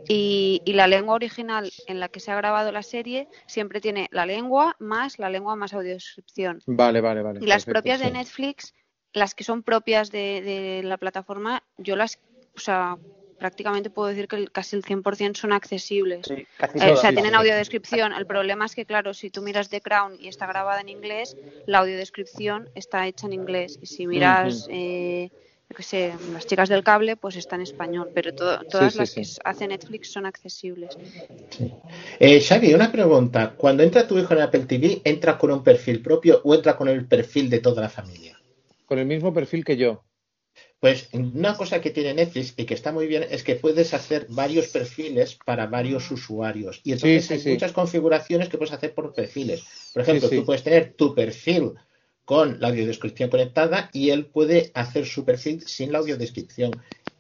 Y, 0.08 0.62
y 0.66 0.74
la 0.74 0.88
lengua 0.88 1.16
original 1.16 1.72
en 1.88 2.00
la 2.00 2.10
que 2.10 2.20
se 2.20 2.32
ha 2.32 2.36
grabado 2.36 2.72
la 2.72 2.84
serie 2.84 3.28
siempre 3.48 3.82
tiene 3.82 4.08
la 4.12 4.26
lengua 4.28 4.76
más 4.78 5.18
la 5.18 5.30
lengua 5.30 5.56
más 5.56 5.74
audiodescripción. 5.74 6.62
Vale, 6.68 7.02
vale, 7.02 7.22
vale. 7.24 7.40
Y 7.42 7.48
las 7.48 7.66
perfecto, 7.66 7.72
propias 7.72 8.00
de. 8.02 8.12
Netflix, 8.12 8.74
las 9.14 9.34
que 9.34 9.44
son 9.44 9.64
propias 9.64 10.12
de, 10.12 10.42
de 10.42 10.84
la 10.84 10.98
plataforma, 10.98 11.64
yo 11.78 11.96
las, 11.96 12.20
o 12.56 12.60
sea, 12.60 12.98
prácticamente 13.46 13.92
puedo 13.92 14.08
decir 14.10 14.28
que 14.28 14.38
el- 14.38 14.52
casi 14.52 14.76
el 14.76 14.84
100% 14.84 15.36
son 15.40 15.54
accesibles. 15.54 16.26
casi 16.58 16.80
Eh, 16.80 16.92
o 16.92 16.98
sea, 16.98 17.12
tienen 17.14 17.36
audiodescripción. 17.36 18.12
El 18.12 18.26
problema 18.26 18.66
es 18.66 18.74
que, 18.74 18.86
claro, 18.88 19.14
si 19.14 19.30
tú 19.30 19.44
miras 19.44 19.70
The 19.70 19.82
Crown 19.82 20.18
y 20.20 20.28
está 20.30 20.48
grabada 20.48 20.82
en 20.82 20.90
inglés, 20.90 21.38
la 21.68 21.78
audiodescripción 21.80 22.68
está 22.74 23.06
hecha 23.06 23.28
en 23.28 23.34
inglés. 23.34 23.78
Y 23.82 23.86
si 23.86 24.08
miras, 24.08 24.66
eh, 24.72 25.30
yo 25.70 25.76
qué 25.76 25.84
sé, 25.84 26.14
las 26.34 26.48
chicas 26.48 26.70
del 26.70 26.84
cable, 26.84 27.18
pues 27.18 27.36
está 27.36 27.56
en 27.56 27.62
español. 27.62 28.10
Pero 28.16 28.34
to- 28.34 28.66
todas 28.66 28.94
sí, 28.94 28.98
las 29.00 29.10
sí. 29.12 29.22
que 29.22 29.28
hace 29.44 29.68
Netflix 29.68 30.12
son 30.12 30.26
accesibles. 30.26 30.98
Eh, 32.20 32.42
Xavi, 32.42 32.74
una 32.74 32.92
pregunta. 32.92 33.54
Cuando 33.56 33.84
entra 33.84 34.08
tu 34.08 34.18
hijo 34.18 34.34
en 34.34 34.42
Apple 34.42 34.66
TV, 34.66 35.02
¿entra 35.04 35.38
con 35.38 35.52
un 35.52 35.64
perfil 35.64 36.02
propio 36.02 36.42
o 36.44 36.56
entra 36.56 36.76
con 36.76 36.88
el 36.88 37.06
perfil 37.06 37.48
de 37.52 37.60
toda 37.60 37.84
la 37.84 37.90
familia? 37.90 38.42
Con 38.88 38.98
el 38.98 39.06
mismo 39.06 39.32
perfil 39.32 39.64
que 39.64 39.78
yo. 39.78 40.04
Pues 40.86 41.10
una 41.14 41.58
cosa 41.58 41.82
que 41.82 41.90
tiene 41.90 42.14
Netflix 42.14 42.54
y 42.58 42.66
que 42.66 42.76
está 42.76 42.92
muy 42.92 43.08
bien 43.08 43.26
es 43.32 43.42
que 43.42 43.56
puedes 43.56 43.96
hacer 43.96 44.28
varios 44.30 44.68
perfiles 44.68 45.36
para 45.44 45.66
varios 45.66 46.12
usuarios. 46.12 46.80
Y 46.84 46.92
entonces 46.92 47.24
Sí, 47.24 47.28
sí, 47.28 47.34
hay 47.34 47.40
sí. 47.40 47.50
muchas 47.54 47.72
configuraciones 47.72 48.50
que 48.50 48.60
puedes 48.60 48.72
hacer 48.72 48.94
por 48.94 49.12
perfiles. 49.12 49.64
Por 49.94 50.04
ejemplo, 50.04 50.30
Sí, 50.30 50.36
sí. 50.36 50.42
tú 50.42 50.46
puedes 50.46 50.62
tener 50.62 50.94
tu 50.94 51.16
perfil 51.16 51.72
con 52.24 52.60
la 52.60 52.68
audiodescripción 52.68 53.32
conectada 53.32 53.90
y 53.94 54.12
él 54.12 54.28
puede 54.28 54.70
hacer 54.76 55.08
su 55.08 55.26
perfil 55.26 55.64
sin 55.66 55.92
la 55.92 55.98
audiodescripción. 55.98 56.74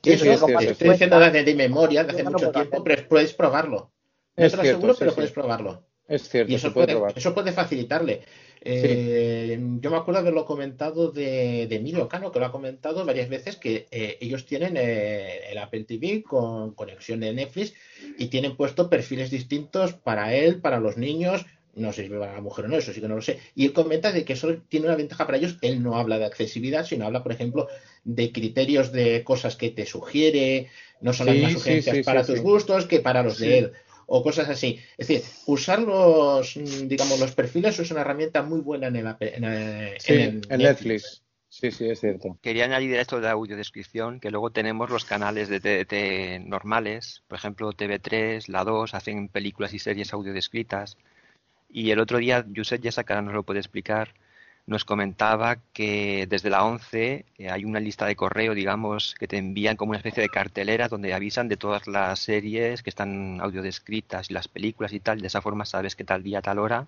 Sí, 0.04 0.12
Eso 0.12 0.26
sí, 0.26 0.30
es 0.30 0.42
estoy 0.70 0.90
diciendo 0.92 1.20
de, 1.20 1.44
de 1.44 1.56
memoria, 1.56 2.04
de 2.04 2.12
hace 2.12 2.24
no 2.24 2.30
mucho 2.30 2.52
tiempo, 2.52 2.84
hacer. 2.84 2.84
pero 2.84 3.10
puedes 3.10 3.34
probarlo. 3.34 3.92
No 4.38 4.46
Es 4.46 4.52
te 4.52 4.58
lo 4.58 4.62
cierto, 4.62 4.78
aseguro, 4.78 4.94
sí, 4.94 5.00
pero 5.00 5.12
sí. 5.12 5.16
puedes 5.16 5.32
probarlo. 5.32 5.84
Es 6.08 6.30
cierto, 6.30 6.52
Y 6.52 6.56
eso 6.56 6.72
puede 6.72 6.86
puede, 6.86 6.98
probar. 7.00 7.18
eso 7.18 7.34
puede 7.34 7.52
facilitarle. 7.52 8.22
Eh, 8.68 9.60
Yo 9.80 9.92
me 9.92 9.98
acuerdo 9.98 10.20
haberlo 10.22 10.46
comentado 10.46 11.12
de, 11.12 11.68
de 11.68 11.76
Emilio 11.76 12.08
Cano, 12.08 12.32
que 12.32 12.40
lo 12.40 12.48
ha 12.48 12.52
comentado 12.52 13.06
varias 13.06 13.30
veces, 13.30 13.58
que 13.58 13.88
eh, 13.92 14.18
ellos 14.22 14.46
tienen 14.46 14.76
eh, 14.78 15.52
el 15.52 15.58
Apple 15.60 15.84
TV 15.86 16.24
con 16.24 16.74
conexión 16.74 17.20
de 17.20 17.32
Netflix 17.34 17.74
y 18.18 18.28
tienen 18.28 18.58
puesto 18.58 18.90
perfiles 18.90 19.30
distintos 19.30 19.94
para 19.94 20.34
él, 20.34 20.62
para 20.62 20.80
los 20.80 20.98
niños. 20.98 21.46
No 21.76 21.92
sé 21.94 22.04
si 22.04 22.10
para 22.10 22.34
la 22.34 22.42
mujer 22.42 22.66
o 22.66 22.68
no, 22.70 22.78
eso 22.78 22.94
sí 22.94 23.02
que 23.02 23.08
no 23.08 23.16
lo 23.16 23.22
sé. 23.22 23.40
Y 23.54 23.66
él 23.66 23.74
comenta 23.74 24.12
de 24.14 24.24
que 24.26 24.34
eso 24.34 24.64
tiene 24.70 24.88
una 24.88 24.96
ventaja 24.96 25.26
para 25.26 25.38
ellos. 25.38 25.58
Él 25.62 25.84
no 25.84 25.98
habla 25.98 26.18
de 26.18 26.26
accesibilidad, 26.26 26.86
sino 26.86 27.06
habla, 27.06 27.22
por 27.22 27.34
ejemplo, 27.34 27.68
de 28.06 28.32
criterios 28.32 28.92
de 28.94 29.24
cosas 29.26 29.58
que 29.58 29.72
te 29.72 29.86
sugiere, 29.86 30.70
no 31.02 31.14
son 31.14 31.28
las 31.28 31.36
Sí, 31.36 31.42
más 31.42 31.52
sugerencias 31.54 31.98
sí, 31.98 32.04
para 32.04 32.26
tus 32.26 32.40
gustos 32.40 32.86
que 32.86 33.02
para 33.02 33.24
los 33.24 33.38
de 33.38 33.58
él, 33.58 33.74
o 34.08 34.24
cosas 34.24 34.50
así. 34.50 34.80
Es 34.98 35.08
decir, 35.08 35.24
usar 35.48 35.80
los, 35.80 36.58
mm, 36.58 36.88
digamos, 36.88 37.20
los 37.20 37.32
perfiles 37.34 37.80
es 37.80 37.92
una 37.92 38.02
herramienta 38.02 38.42
muy 38.44 38.62
buena 38.62 38.88
en 38.88 38.96
el, 38.96 39.16
en 39.20 39.44
el- 39.44 40.00
Sí, 40.00 40.14
en 40.14 40.22
el 40.22 40.42
en 40.50 40.62
Netflix. 40.62 41.22
Sí, 41.48 41.72
sí, 41.72 41.88
es 41.90 42.02
cierto. 42.02 42.38
Quería 42.42 42.66
añadir 42.66 42.96
esto 42.96 43.22
de 43.22 43.30
audiodescripción 43.30 44.20
que 44.20 44.30
luego 44.30 44.52
tenemos 44.52 44.90
los 44.90 45.06
canales 45.06 45.48
de 45.48 45.62
TDT 45.62 46.40
normales, 46.46 47.24
por 47.28 47.38
ejemplo 47.38 47.72
TV3, 47.72 48.50
La 48.50 48.66
2, 48.66 48.94
hacen 48.94 49.30
películas 49.30 49.74
y 49.74 49.80
series 49.80 50.12
audiodescritas. 50.12 50.98
Y 51.70 51.92
el 51.92 52.00
otro 52.00 52.18
día, 52.18 52.46
Josep 52.54 52.82
Yesa, 52.82 53.04
que 53.06 53.14
ahora 53.14 53.22
nos 53.22 53.34
lo 53.34 53.44
puede 53.44 53.60
explicar, 53.60 54.14
nos 54.68 54.84
comentaba 54.86 55.58
que 55.74 56.26
desde 56.28 56.50
la 56.50 56.64
11 56.64 57.26
eh, 57.38 57.50
hay 57.50 57.66
una 57.66 57.80
lista 57.80 58.06
de 58.06 58.16
correo, 58.16 58.56
digamos, 58.56 59.16
que 59.20 59.28
te 59.28 59.38
envían 59.38 59.76
como 59.78 59.92
una 59.92 59.98
especie 60.00 60.24
de 60.24 60.30
cartelera 60.30 60.88
donde 60.88 61.14
avisan 61.14 61.48
de 61.48 61.58
todas 61.58 61.88
las 61.88 62.20
series 62.20 62.82
que 62.82 62.90
están 62.90 63.40
audiodescritas 63.42 64.30
y 64.32 64.34
las 64.34 64.48
películas 64.48 64.94
y 64.94 65.00
tal. 65.00 65.22
De 65.22 65.28
esa 65.28 65.42
forma 65.42 65.66
sabes 65.66 65.96
que 65.96 66.04
tal 66.04 66.24
día, 66.24 66.42
tal 66.42 66.60
hora 66.60 66.88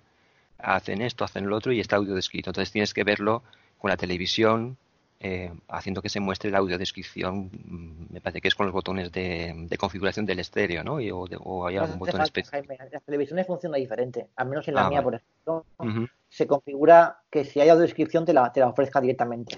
hacen 0.58 1.02
esto, 1.02 1.24
hacen 1.24 1.48
lo 1.48 1.56
otro 1.56 1.72
y 1.72 1.80
está 1.80 1.98
audiodescrito. 1.98 2.50
Entonces 2.50 2.72
tienes 2.72 2.94
que 2.94 3.04
verlo 3.04 3.44
con 3.80 3.90
la 3.90 3.98
televisión, 3.98 4.78
eh, 5.20 5.52
haciendo 5.70 6.02
que 6.02 6.10
se 6.10 6.20
muestre 6.20 6.52
la 6.52 6.60
audiodescripción. 6.60 7.46
mm, 7.66 8.14
Me 8.14 8.22
parece 8.22 8.42
que 8.42 8.48
es 8.48 8.56
con 8.56 8.66
los 8.68 8.74
botones 8.74 9.12
de, 9.12 9.54
de 9.68 9.78
configuración 9.78 10.26
del 10.26 10.40
estéreo, 10.40 10.84
¿no? 10.84 11.00
Y- 11.00 11.12
o, 11.12 11.26
de- 11.26 11.38
o 11.44 11.66
hay 11.68 11.76
No 11.76 11.82
algún 11.82 11.96
hace 11.96 12.00
botón 12.00 12.22
especial. 12.22 12.66
Las 12.92 13.04
televisiones 13.04 13.48
funciona 13.48 13.78
diferente. 13.78 14.28
Al 14.36 14.48
menos 14.48 14.68
en 14.68 14.76
la 14.76 14.86
Ah, 14.86 14.90
mía, 14.90 15.02
vale. 15.02 15.20
por 15.46 15.56
ejemplo, 15.86 16.06
se 16.30 16.46
configura 16.46 17.22
que 17.32 17.46
si 17.46 17.60
hay 17.60 17.70
audiodescripción 17.70 18.26
te 18.26 18.34
la, 18.34 18.52
te 18.52 18.60
la 18.60 18.68
ofrezca 18.68 19.02
directamente. 19.02 19.56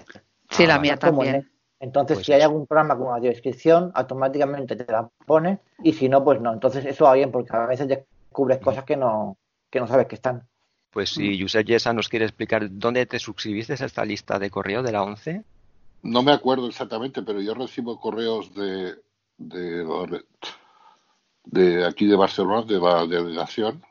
Sí, 0.50 0.64
Ah, 0.64 0.66
la 0.68 0.76
vale. 0.76 0.80
mía 0.82 0.96
también. 0.96 1.34
en- 1.36 1.50
Entonces, 1.82 2.18
Pues 2.18 2.26
si 2.26 2.32
hay 2.34 2.42
algún 2.42 2.66
programa 2.66 2.96
con 2.98 3.08
audiodescripción, 3.14 3.90
automáticamente 3.94 4.76
te 4.76 4.90
la 4.92 5.08
pone 5.26 5.60
y 5.82 5.92
si 5.94 6.08
no, 6.10 6.22
pues 6.22 6.38
no. 6.40 6.52
Entonces, 6.52 6.84
eso 6.84 7.04
va 7.04 7.14
bien 7.14 7.30
porque 7.32 7.56
a 7.56 7.64
veces 7.66 7.88
descubres 7.88 8.58
cosas 8.58 8.84
que 8.84 8.96
no, 8.96 9.38
que 9.70 9.80
no 9.80 9.86
sabes 9.86 10.06
que 10.06 10.14
están. 10.16 10.46
Pues 10.90 11.10
si 11.10 11.40
Josep 11.40 11.66
Yesa 11.66 11.92
nos 11.92 12.08
quiere 12.08 12.24
explicar 12.24 12.66
dónde 12.70 13.06
te 13.06 13.18
suscribiste 13.18 13.74
a 13.74 13.86
esta 13.86 14.04
lista 14.04 14.38
de 14.38 14.50
correo 14.50 14.82
de 14.82 14.92
la 14.92 15.02
11. 15.02 15.44
No 16.02 16.22
me 16.22 16.32
acuerdo 16.32 16.68
exactamente, 16.68 17.22
pero 17.22 17.40
yo 17.40 17.54
recibo 17.54 18.00
correos 18.00 18.52
de, 18.54 18.96
de, 19.38 19.84
de 21.44 21.86
aquí 21.86 22.06
de 22.06 22.16
Barcelona, 22.16 22.62
de 22.62 22.80
la 22.80 23.06
delegación, 23.06 23.82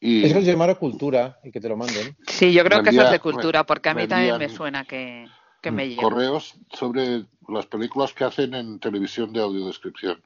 y 0.00 0.24
Eso 0.24 0.38
es 0.38 0.44
llamar 0.44 0.70
a 0.70 0.76
cultura 0.76 1.40
y 1.42 1.50
que 1.50 1.60
te 1.60 1.68
lo 1.68 1.76
manden. 1.76 2.16
Sí, 2.28 2.52
yo 2.52 2.62
creo 2.64 2.78
Me 2.78 2.84
que 2.84 2.90
eso 2.90 3.02
es 3.02 3.10
de 3.10 3.18
cultura, 3.18 3.64
porque 3.64 3.88
a 3.88 3.94
mí 3.94 4.02
me 4.02 4.08
también 4.08 4.38
me 4.38 4.48
suena 4.48 4.84
que, 4.84 5.26
que 5.60 5.70
mm, 5.70 5.74
me 5.74 5.88
llegó. 5.88 6.02
correos 6.02 6.54
sobre 6.72 7.24
las 7.48 7.66
películas 7.66 8.12
que 8.12 8.24
hacen 8.24 8.54
en 8.54 8.78
televisión 8.78 9.32
de 9.32 9.40
audiodescripción. 9.40 10.22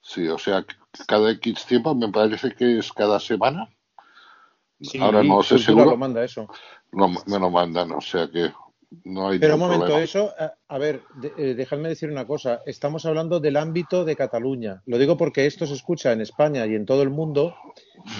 Sí, 0.00 0.28
o 0.28 0.38
sea, 0.38 0.64
cada 1.06 1.30
X 1.32 1.66
tiempo, 1.66 1.94
me 1.94 2.08
parece 2.08 2.52
que 2.52 2.78
es 2.78 2.92
cada 2.92 3.20
semana. 3.20 3.68
Sí, 4.80 4.98
Ahora 5.00 5.22
no 5.22 5.42
sé 5.42 5.58
seguro. 5.58 5.90
lo 5.90 5.96
manda 5.96 6.24
eso. 6.24 6.48
Me 6.92 7.38
lo 7.38 7.50
mandan, 7.50 7.92
o 7.92 8.00
sea 8.00 8.28
que 8.30 8.50
no 9.04 9.28
hay 9.28 9.38
Pero 9.38 9.54
un 9.54 9.60
momento, 9.60 9.84
problema. 9.86 10.04
eso, 10.04 10.32
a, 10.38 10.54
a 10.68 10.78
ver, 10.78 11.02
de- 11.20 11.32
eh, 11.36 11.54
dejadme 11.54 11.88
decir 11.88 12.10
una 12.10 12.26
cosa. 12.26 12.60
Estamos 12.66 13.04
hablando 13.06 13.40
del 13.40 13.56
ámbito 13.56 14.04
de 14.04 14.16
Cataluña. 14.16 14.82
Lo 14.86 14.98
digo 14.98 15.16
porque 15.16 15.46
esto 15.46 15.66
se 15.66 15.74
escucha 15.74 16.12
en 16.12 16.20
España 16.20 16.66
y 16.66 16.74
en 16.74 16.86
todo 16.86 17.02
el 17.02 17.10
mundo 17.10 17.54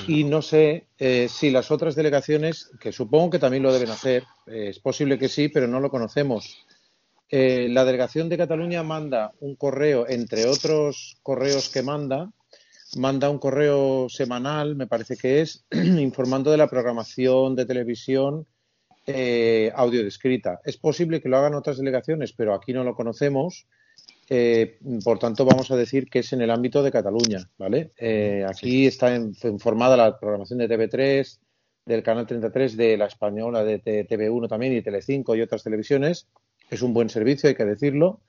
y 0.09 0.25
no 0.25 0.43
sé 0.43 0.89
eh, 0.99 1.29
si 1.29 1.51
las 1.51 1.71
otras 1.71 1.95
delegaciones, 1.95 2.71
que 2.81 2.91
supongo 2.93 3.31
que 3.31 3.39
también 3.39 3.63
lo 3.63 3.73
deben 3.73 3.91
hacer, 3.91 4.25
eh, 4.47 4.69
es 4.71 4.79
posible 4.81 5.19
que 5.19 5.29
sí, 5.29 5.49
pero 5.49 5.69
no 5.69 5.79
lo 5.81 5.91
conocemos. 5.91 6.67
Eh, 7.29 7.69
la 7.71 7.85
delegación 7.85 8.29
de 8.29 8.39
Cataluña 8.39 8.83
manda 8.83 9.33
un 9.41 9.57
correo, 9.57 10.07
entre 10.09 10.47
otros 10.47 11.19
correos 11.23 11.69
que 11.69 11.83
manda, 11.83 12.31
manda 12.97 13.31
un 13.31 13.39
correo 13.39 14.09
semanal, 14.09 14.77
me 14.77 14.87
parece 14.87 15.17
que 15.17 15.41
es, 15.41 15.65
informando 15.71 16.51
de 16.51 16.57
la 16.57 16.69
programación 16.69 17.55
de 17.57 17.67
televisión 17.67 18.47
eh, 19.07 19.71
audio 19.75 20.03
descrita. 20.03 20.61
Es 20.65 20.77
posible 20.77 21.21
que 21.21 21.29
lo 21.29 21.37
hagan 21.39 21.55
otras 21.55 21.77
delegaciones, 21.79 22.33
pero 22.33 22.55
aquí 22.55 22.73
no 22.73 22.83
lo 22.85 22.95
conocemos. 22.95 23.67
Eh, 24.29 24.79
por 25.05 25.19
tanto, 25.21 25.45
vamos 25.45 25.71
a 25.71 25.77
decir 25.77 26.09
que 26.11 26.19
es 26.21 26.33
en 26.33 26.41
el 26.43 26.51
ámbito 26.51 26.83
de 26.83 26.91
Cataluña, 26.91 27.49
¿vale? 27.59 27.93
Eh, 27.99 28.45
aquí 28.49 28.87
está 28.87 29.15
en- 29.15 29.33
informada 29.45 29.97
la 29.97 30.19
programación 30.19 30.59
de 30.59 30.69
TV3, 30.69 31.39
del 31.85 32.03
canal 32.03 32.27
33, 32.27 32.77
de 32.77 32.97
la 32.97 33.07
española 33.07 33.63
de 33.63 33.79
T- 33.79 34.05
TV1 34.09 34.49
también 34.49 34.73
y 34.73 34.83
Telecinco 34.83 35.37
y 35.37 35.43
otras 35.43 35.63
televisiones. 35.63 36.27
Es 36.69 36.83
un 36.83 36.93
buen 36.93 37.09
servicio, 37.09 37.49
hay 37.49 37.55
que 37.55 37.65
decirlo. 37.65 38.21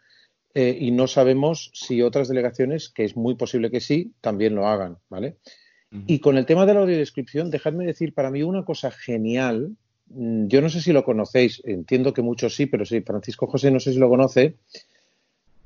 Eh, 0.59 0.75
y 0.81 0.89
no 0.89 1.05
sabemos 1.05 1.69
si 1.75 2.01
otras 2.01 2.27
delegaciones, 2.27 2.89
que 2.89 3.03
es 3.03 3.15
muy 3.15 3.35
posible 3.35 3.69
que 3.69 3.79
sí, 3.79 4.13
también 4.21 4.55
lo 4.55 4.65
hagan, 4.65 4.97
¿vale? 5.07 5.37
Y 6.07 6.17
con 6.17 6.35
el 6.35 6.47
tema 6.47 6.65
de 6.65 6.73
la 6.73 6.79
audiodescripción, 6.79 7.51
dejadme 7.51 7.85
decir 7.85 8.11
para 8.15 8.31
mí 8.31 8.41
una 8.41 8.65
cosa 8.65 8.89
genial. 8.89 9.77
Mm, 10.07 10.47
Yo 10.47 10.59
no 10.63 10.69
sé 10.69 10.81
si 10.81 10.93
lo 10.93 11.03
conocéis, 11.03 11.61
entiendo 11.63 12.11
que 12.11 12.23
muchos 12.23 12.55
sí, 12.55 12.65
pero 12.65 12.85
sí, 12.85 13.01
Francisco 13.01 13.45
José 13.45 13.69
no 13.69 13.79
sé 13.79 13.93
si 13.93 13.99
lo 13.99 14.09
conoce. 14.09 14.55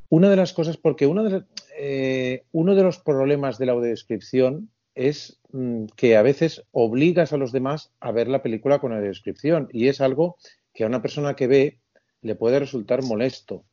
Una 0.10 0.30
de 0.30 0.36
las 0.36 0.52
cosas, 0.52 0.76
porque 0.76 1.08
una 1.08 1.24
de 1.24 1.44
eh, 1.80 2.44
uno 2.52 2.76
de 2.76 2.84
los 2.84 3.00
problemas 3.00 3.58
de 3.58 3.68
la 3.68 3.72
audiodescripción 3.72 4.72
es 4.94 5.40
mm, 5.54 5.86
que 5.96 6.18
a 6.18 6.22
veces 6.22 6.66
obligas 6.74 7.32
a 7.32 7.38
los 7.38 7.54
demás 7.54 7.94
a 8.02 8.12
ver 8.12 8.28
la 8.28 8.44
película 8.44 8.80
con 8.80 8.92
audiodescripción 8.92 9.70
y 9.72 9.88
es 9.88 10.02
algo 10.02 10.36
que 10.74 10.84
a 10.84 10.88
una 10.88 11.02
persona 11.02 11.38
que 11.38 11.48
ve 11.48 11.78
le 12.22 12.36
puede 12.36 12.60
resultar 12.60 13.04
molesto. 13.04 13.64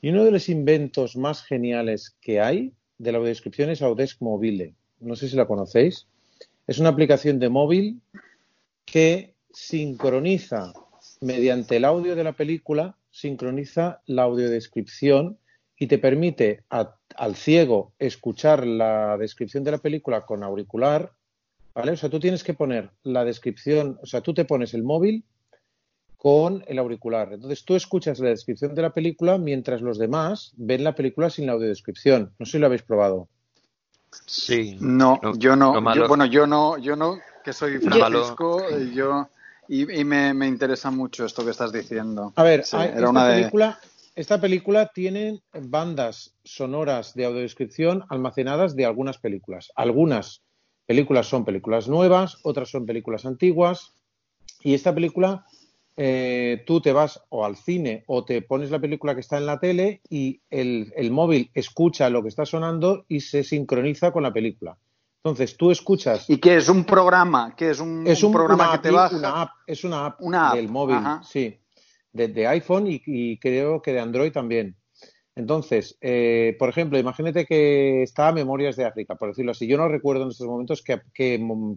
Y 0.00 0.10
uno 0.10 0.24
de 0.24 0.30
los 0.32 0.48
inventos 0.48 1.16
más 1.16 1.42
geniales 1.44 2.16
que 2.20 2.40
hay 2.40 2.72
de 2.98 3.12
la 3.12 3.18
audiodescripción 3.18 3.70
es 3.70 3.82
Audesc 3.82 4.20
Mobile. 4.20 4.74
No 5.00 5.16
sé 5.16 5.28
si 5.28 5.36
la 5.36 5.46
conocéis. 5.46 6.06
Es 6.66 6.78
una 6.78 6.88
aplicación 6.88 7.38
de 7.38 7.48
móvil 7.48 8.00
que 8.84 9.34
sincroniza 9.52 10.72
mediante 11.20 11.76
el 11.76 11.84
audio 11.84 12.16
de 12.16 12.24
la 12.24 12.32
película, 12.32 12.96
sincroniza 13.10 14.00
la 14.06 14.22
audiodescripción 14.22 15.38
y 15.78 15.86
te 15.86 15.98
permite 15.98 16.62
al 16.68 17.36
ciego 17.36 17.92
escuchar 17.98 18.66
la 18.66 19.16
descripción 19.18 19.64
de 19.64 19.72
la 19.72 19.78
película 19.78 20.24
con 20.24 20.42
auricular, 20.42 21.12
¿vale? 21.74 21.92
O 21.92 21.96
sea, 21.96 22.08
tú 22.08 22.20
tienes 22.20 22.44
que 22.44 22.54
poner 22.54 22.90
la 23.02 23.24
descripción, 23.24 23.98
o 24.02 24.06
sea, 24.06 24.20
tú 24.20 24.34
te 24.34 24.44
pones 24.44 24.74
el 24.74 24.82
móvil 24.82 25.24
con 26.22 26.62
el 26.68 26.78
auricular. 26.78 27.32
Entonces 27.32 27.64
tú 27.64 27.74
escuchas 27.74 28.20
la 28.20 28.28
descripción 28.28 28.76
de 28.76 28.82
la 28.82 28.94
película 28.94 29.38
mientras 29.38 29.80
los 29.82 29.98
demás 29.98 30.52
ven 30.56 30.84
la 30.84 30.94
película 30.94 31.28
sin 31.30 31.46
la 31.46 31.52
audiodescripción. 31.54 32.32
No 32.38 32.46
sé 32.46 32.52
si 32.52 32.58
lo 32.60 32.66
habéis 32.66 32.82
probado. 32.82 33.26
Sí. 34.26 34.76
No, 34.78 35.18
Lo- 35.20 35.34
yo 35.34 35.56
no. 35.56 35.92
Yo, 35.92 36.06
bueno, 36.06 36.24
yo 36.26 36.46
no, 36.46 36.78
yo 36.78 36.94
no, 36.94 37.18
que 37.42 37.52
soy 37.52 37.78
Francisco, 37.80 38.62
y 38.78 38.94
yo 38.94 39.28
y, 39.66 40.00
y 40.00 40.04
me, 40.04 40.32
me 40.32 40.46
interesa 40.46 40.92
mucho 40.92 41.24
esto 41.24 41.44
que 41.44 41.50
estás 41.50 41.72
diciendo. 41.72 42.32
A 42.36 42.44
ver, 42.44 42.64
Sí, 42.64 42.76
hay- 42.76 42.90
era 42.90 42.98
esta, 42.98 43.10
una 43.10 43.26
de 43.26 43.34
película, 43.40 43.80
esta 44.14 44.40
película 44.40 44.90
tiene 44.94 45.42
bandas 45.52 46.36
sonoras 46.44 47.14
de 47.14 47.24
audiodescripción 47.24 48.04
almacenadas 48.10 48.76
de 48.76 48.86
algunas 48.86 49.18
películas. 49.18 49.72
Algunas 49.74 50.42
películas 50.86 51.26
son 51.26 51.44
películas 51.44 51.88
nuevas, 51.88 52.36
otras 52.44 52.70
son 52.70 52.86
películas 52.86 53.26
antiguas. 53.26 53.94
Y 54.62 54.74
esta 54.74 54.94
película, 54.94 55.46
eh, 55.96 56.62
tú 56.66 56.80
te 56.80 56.92
vas 56.92 57.20
o 57.28 57.44
al 57.44 57.56
cine 57.56 58.04
o 58.06 58.24
te 58.24 58.42
pones 58.42 58.70
la 58.70 58.80
película 58.80 59.14
que 59.14 59.20
está 59.20 59.38
en 59.38 59.46
la 59.46 59.60
tele 59.60 60.00
y 60.08 60.40
el, 60.50 60.92
el 60.96 61.10
móvil 61.10 61.50
escucha 61.54 62.08
lo 62.10 62.22
que 62.22 62.28
está 62.28 62.46
sonando 62.46 63.04
y 63.08 63.20
se 63.20 63.44
sincroniza 63.44 64.10
con 64.12 64.22
la 64.22 64.32
película. 64.32 64.78
Entonces 65.24 65.56
tú 65.56 65.70
escuchas. 65.70 66.28
¿Y 66.28 66.38
qué 66.38 66.56
es 66.56 66.68
un 66.68 66.84
programa? 66.84 67.54
¿Qué 67.56 67.70
es 67.70 67.78
un, 67.80 68.06
Es 68.06 68.22
un 68.22 68.28
un- 68.28 68.32
programa 68.32 68.64
una 68.64 68.72
que 68.72 68.78
te 68.88 68.90
baja? 68.90 69.16
una 69.16 69.42
app, 69.42 69.50
es 69.66 69.84
una 69.84 70.06
app, 70.06 70.20
Una 70.20 70.48
app, 70.50 70.56
del 70.56 70.68
móvil, 70.68 70.96
ajá. 70.96 71.22
sí, 71.22 71.58
de, 72.12 72.28
de 72.28 72.46
iPhone 72.48 72.86
y, 72.88 73.00
y 73.06 73.38
creo 73.38 73.80
que 73.82 73.92
de 73.92 74.00
Android 74.00 74.32
también. 74.32 74.76
Entonces, 75.34 75.96
eh, 76.00 76.56
por 76.58 76.68
ejemplo, 76.68 76.98
imagínate 76.98 77.46
que 77.46 78.02
está 78.02 78.32
Memorias 78.32 78.76
de 78.76 78.84
África, 78.84 79.14
por 79.14 79.28
decirlo 79.30 79.52
así. 79.52 79.66
Yo 79.66 79.78
no 79.78 79.88
recuerdo 79.88 80.24
en 80.24 80.30
estos 80.30 80.46
momentos 80.46 80.82
qué, 80.82 81.00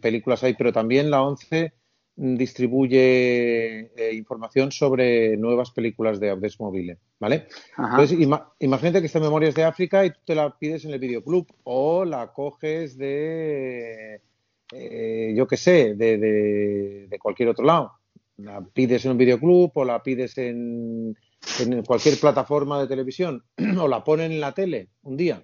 películas 0.01 0.43
hay, 0.43 0.55
pero 0.55 0.73
también 0.73 1.09
la 1.09 1.21
11 1.23 1.71
mm, 1.71 1.84
distribuye 2.15 3.91
eh, 3.95 4.13
información 4.13 4.71
sobre 4.71 5.35
nuevas 5.37 5.71
películas 5.71 6.19
de 6.19 6.29
Audes 6.29 6.59
Mobile, 6.59 6.97
¿vale? 7.19 7.47
Ajá. 7.75 8.01
Entonces, 8.01 8.19
ima- 8.19 8.53
imagínate 8.59 9.01
que 9.01 9.07
está 9.07 9.19
Memorias 9.19 9.55
de 9.55 9.63
África 9.63 10.05
y 10.05 10.11
tú 10.11 10.19
te 10.25 10.35
la 10.35 10.57
pides 10.57 10.85
en 10.85 10.91
el 10.93 10.99
videoclub 10.99 11.45
o 11.63 12.05
la 12.05 12.31
coges 12.31 12.97
de, 12.97 14.21
eh, 14.73 15.33
yo 15.35 15.47
qué 15.47 15.57
sé, 15.57 15.93
de, 15.95 16.17
de- 16.17 17.07
de 17.09 17.19
cualquier 17.19 17.49
otro 17.49 17.65
lado. 17.65 17.91
La 18.37 18.61
pides 18.65 19.05
en 19.05 19.11
un 19.11 19.17
videoclub 19.17 19.71
o 19.75 19.85
la 19.85 20.01
pides 20.03 20.37
en, 20.37 21.15
en 21.59 21.83
cualquier 21.83 22.17
plataforma 22.19 22.79
de 22.81 22.87
televisión 22.87 23.43
o 23.79 23.87
la 23.87 24.03
ponen 24.03 24.31
en 24.31 24.41
la 24.41 24.53
tele 24.53 24.89
un 25.03 25.17
día. 25.17 25.43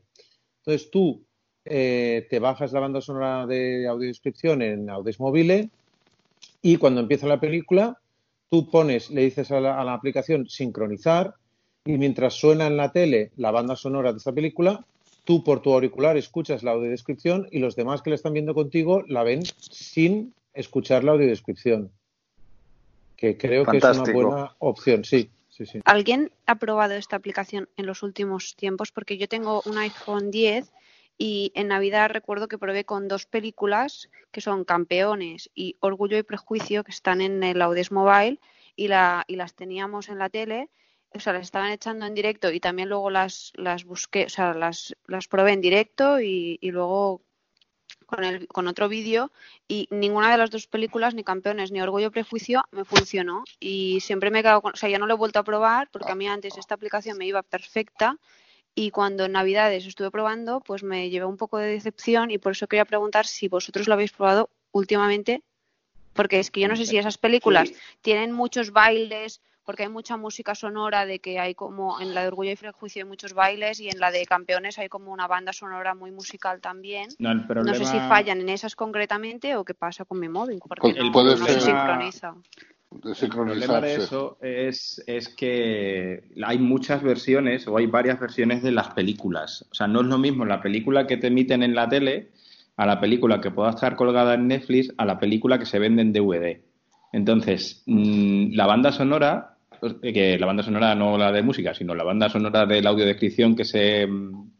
Entonces 0.63 0.89
tú 0.91 1.25
eh, 1.65 2.27
te 2.29 2.39
bajas 2.39 2.71
la 2.71 2.79
banda 2.79 3.01
sonora 3.01 3.45
de 3.45 3.87
audiodescripción 3.87 4.61
en 4.61 4.89
Audes 4.89 5.19
Mobile 5.19 5.69
y 6.61 6.77
cuando 6.77 7.01
empieza 7.01 7.27
la 7.27 7.39
película 7.39 7.97
tú 8.49 8.69
pones, 8.69 9.09
le 9.09 9.21
dices 9.21 9.49
a 9.51 9.59
la, 9.59 9.79
a 9.79 9.83
la 9.83 9.93
aplicación 9.93 10.49
sincronizar 10.49 11.35
y 11.85 11.97
mientras 11.97 12.33
suena 12.33 12.67
en 12.67 12.77
la 12.77 12.91
tele 12.91 13.31
la 13.37 13.51
banda 13.51 13.75
sonora 13.75 14.11
de 14.11 14.17
esta 14.17 14.33
película, 14.33 14.85
tú 15.23 15.43
por 15.43 15.61
tu 15.61 15.73
auricular 15.73 16.17
escuchas 16.17 16.63
la 16.63 16.71
audiodescripción 16.71 17.47
y 17.51 17.59
los 17.59 17.75
demás 17.75 18.01
que 18.01 18.09
la 18.09 18.15
están 18.15 18.33
viendo 18.33 18.53
contigo 18.53 19.03
la 19.07 19.23
ven 19.23 19.43
sin 19.45 20.33
escuchar 20.53 21.03
la 21.03 21.13
audiodescripción. 21.13 21.91
Que 23.15 23.37
creo 23.37 23.65
que 23.65 23.77
es 23.77 23.83
una 23.83 24.13
buena 24.13 24.55
opción, 24.59 25.05
sí. 25.05 25.29
sí, 25.49 25.65
sí. 25.65 25.79
¿Alguien 25.85 26.31
ha 26.47 26.55
probado 26.55 26.93
esta 26.93 27.15
aplicación 27.15 27.69
en 27.77 27.85
los 27.85 28.03
últimos 28.03 28.55
tiempos? 28.55 28.91
Porque 28.91 29.17
yo 29.17 29.27
tengo 29.27 29.61
un 29.65 29.77
iPhone 29.77 30.31
10 30.31 30.71
y 31.17 31.51
en 31.55 31.67
Navidad 31.67 32.09
recuerdo 32.09 32.47
que 32.47 32.57
probé 32.57 32.85
con 32.85 33.07
dos 33.07 33.25
películas 33.25 34.09
que 34.31 34.41
son 34.41 34.65
Campeones 34.65 35.49
y 35.53 35.75
Orgullo 35.79 36.17
y 36.17 36.23
Prejuicio 36.23 36.83
que 36.83 36.91
están 36.91 37.21
en 37.21 37.43
el 37.43 37.61
Audes 37.61 37.91
Mobile 37.91 38.39
y, 38.75 38.87
la, 38.87 39.23
y 39.27 39.35
las 39.35 39.53
teníamos 39.53 40.09
en 40.09 40.17
la 40.17 40.29
tele, 40.29 40.69
o 41.13 41.19
sea, 41.19 41.33
las 41.33 41.43
estaban 41.43 41.71
echando 41.71 42.05
en 42.05 42.15
directo 42.15 42.51
y 42.51 42.59
también 42.59 42.89
luego 42.89 43.09
las, 43.09 43.51
las 43.55 43.83
busqué, 43.83 44.25
o 44.25 44.29
sea, 44.29 44.53
las, 44.53 44.95
las 45.07 45.27
probé 45.27 45.53
en 45.53 45.61
directo 45.61 46.21
y, 46.21 46.57
luego 46.61 47.21
con, 48.05 48.23
el, 48.23 48.47
con 48.47 48.67
otro 48.67 48.87
vídeo 48.87 49.31
y 49.67 49.87
ninguna 49.91 50.31
de 50.31 50.37
las 50.37 50.51
dos 50.51 50.67
películas, 50.67 51.13
ni 51.13 51.23
Campeones 51.23 51.71
ni 51.71 51.81
Orgullo 51.81 52.07
y 52.07 52.11
Prejuicio, 52.11 52.63
me 52.71 52.85
funcionó. 52.85 53.43
Y 53.59 53.99
siempre 53.99 54.31
me 54.31 54.39
he 54.39 54.41
quedado 54.41 54.61
con, 54.61 54.73
o 54.73 54.77
sea, 54.77 54.89
ya 54.89 54.99
no 54.99 55.05
lo 55.05 55.13
he 55.13 55.17
vuelto 55.17 55.39
a 55.39 55.43
probar 55.43 55.89
porque 55.91 56.11
a 56.11 56.15
mí 56.15 56.27
antes 56.27 56.57
esta 56.57 56.75
aplicación 56.75 57.17
me 57.17 57.25
iba 57.25 57.43
perfecta 57.43 58.17
y 58.75 58.91
cuando 58.91 59.25
en 59.25 59.33
Navidades 59.33 59.85
estuve 59.85 60.11
probando, 60.11 60.61
pues 60.61 60.83
me 60.83 61.09
llevé 61.09 61.25
un 61.25 61.37
poco 61.37 61.57
de 61.57 61.67
decepción 61.67 62.31
y 62.31 62.37
por 62.37 62.53
eso 62.53 62.67
quería 62.67 62.85
preguntar 62.85 63.25
si 63.27 63.47
vosotros 63.47 63.87
lo 63.87 63.93
habéis 63.93 64.11
probado 64.11 64.49
últimamente, 64.71 65.43
porque 66.13 66.39
es 66.39 66.51
que 66.51 66.61
yo 66.61 66.67
no 66.67 66.75
sé 66.75 66.85
si 66.85 66.97
esas 66.97 67.17
películas 67.17 67.71
tienen 68.01 68.31
muchos 68.31 68.71
bailes, 68.71 69.41
porque 69.63 69.83
hay 69.83 69.89
mucha 69.89 70.17
música 70.17 70.55
sonora 70.55 71.05
de 71.05 71.19
que 71.19 71.39
hay 71.39 71.53
como 71.53 71.99
en 72.01 72.13
la 72.13 72.21
de 72.21 72.27
Orgullo 72.29 72.51
y 72.51 72.55
Prejuicio 72.55 73.03
hay 73.03 73.07
muchos 73.07 73.33
bailes 73.33 73.79
y 73.79 73.89
en 73.89 73.99
la 73.99 74.11
de 74.11 74.25
Campeones 74.25 74.79
hay 74.79 74.89
como 74.89 75.11
una 75.11 75.27
banda 75.27 75.53
sonora 75.53 75.93
muy 75.93 76.11
musical 76.11 76.61
también. 76.61 77.09
No, 77.19 77.31
el 77.31 77.45
No 77.47 77.75
sé 77.75 77.85
si 77.85 77.99
fallan 77.99 78.41
en 78.41 78.49
esas 78.49 78.75
concretamente 78.75 79.55
o 79.55 79.63
qué 79.63 79.73
pasa 79.73 80.05
con 80.05 80.19
mi 80.19 80.29
móvil, 80.29 80.59
porque 80.67 80.81
Pues 80.81 80.95
no, 80.95 81.11
no 81.11 81.45
se 81.45 81.61
sincroniza. 81.61 82.35
De 82.91 83.13
El 83.21 83.29
problema 83.29 83.79
de 83.79 83.95
eso 83.95 84.37
es, 84.41 85.01
es 85.07 85.29
que 85.29 86.23
hay 86.43 86.59
muchas 86.59 87.01
versiones 87.01 87.65
o 87.67 87.77
hay 87.77 87.85
varias 87.85 88.19
versiones 88.19 88.61
de 88.61 88.71
las 88.71 88.89
películas. 88.89 89.65
O 89.71 89.73
sea, 89.73 89.87
no 89.87 90.01
es 90.01 90.07
lo 90.07 90.17
mismo 90.17 90.45
la 90.45 90.61
película 90.61 91.07
que 91.07 91.17
te 91.17 91.27
emiten 91.27 91.63
en 91.63 91.73
la 91.73 91.87
tele 91.87 92.29
a 92.75 92.85
la 92.85 92.99
película 92.99 93.39
que 93.39 93.51
pueda 93.51 93.69
estar 93.69 93.95
colgada 93.95 94.33
en 94.33 94.47
Netflix 94.47 94.93
a 94.97 95.05
la 95.05 95.19
película 95.19 95.57
que 95.57 95.65
se 95.65 95.79
vende 95.79 96.01
en 96.01 96.13
DVD. 96.13 96.61
Entonces, 97.13 97.83
mm, 97.85 98.53
la 98.53 98.67
banda 98.67 98.91
sonora, 98.91 99.57
eh, 100.01 100.13
que 100.13 100.37
la 100.37 100.47
banda 100.47 100.63
sonora 100.63 100.93
no 100.93 101.17
la 101.17 101.31
de 101.31 101.43
música, 101.43 101.73
sino 101.73 101.95
la 101.95 102.03
banda 102.03 102.29
sonora 102.29 102.65
de 102.65 102.81
la 102.81 102.89
audiodescripción 102.89 103.55
que 103.55 103.65
se, 103.65 104.05
mm, 104.05 104.51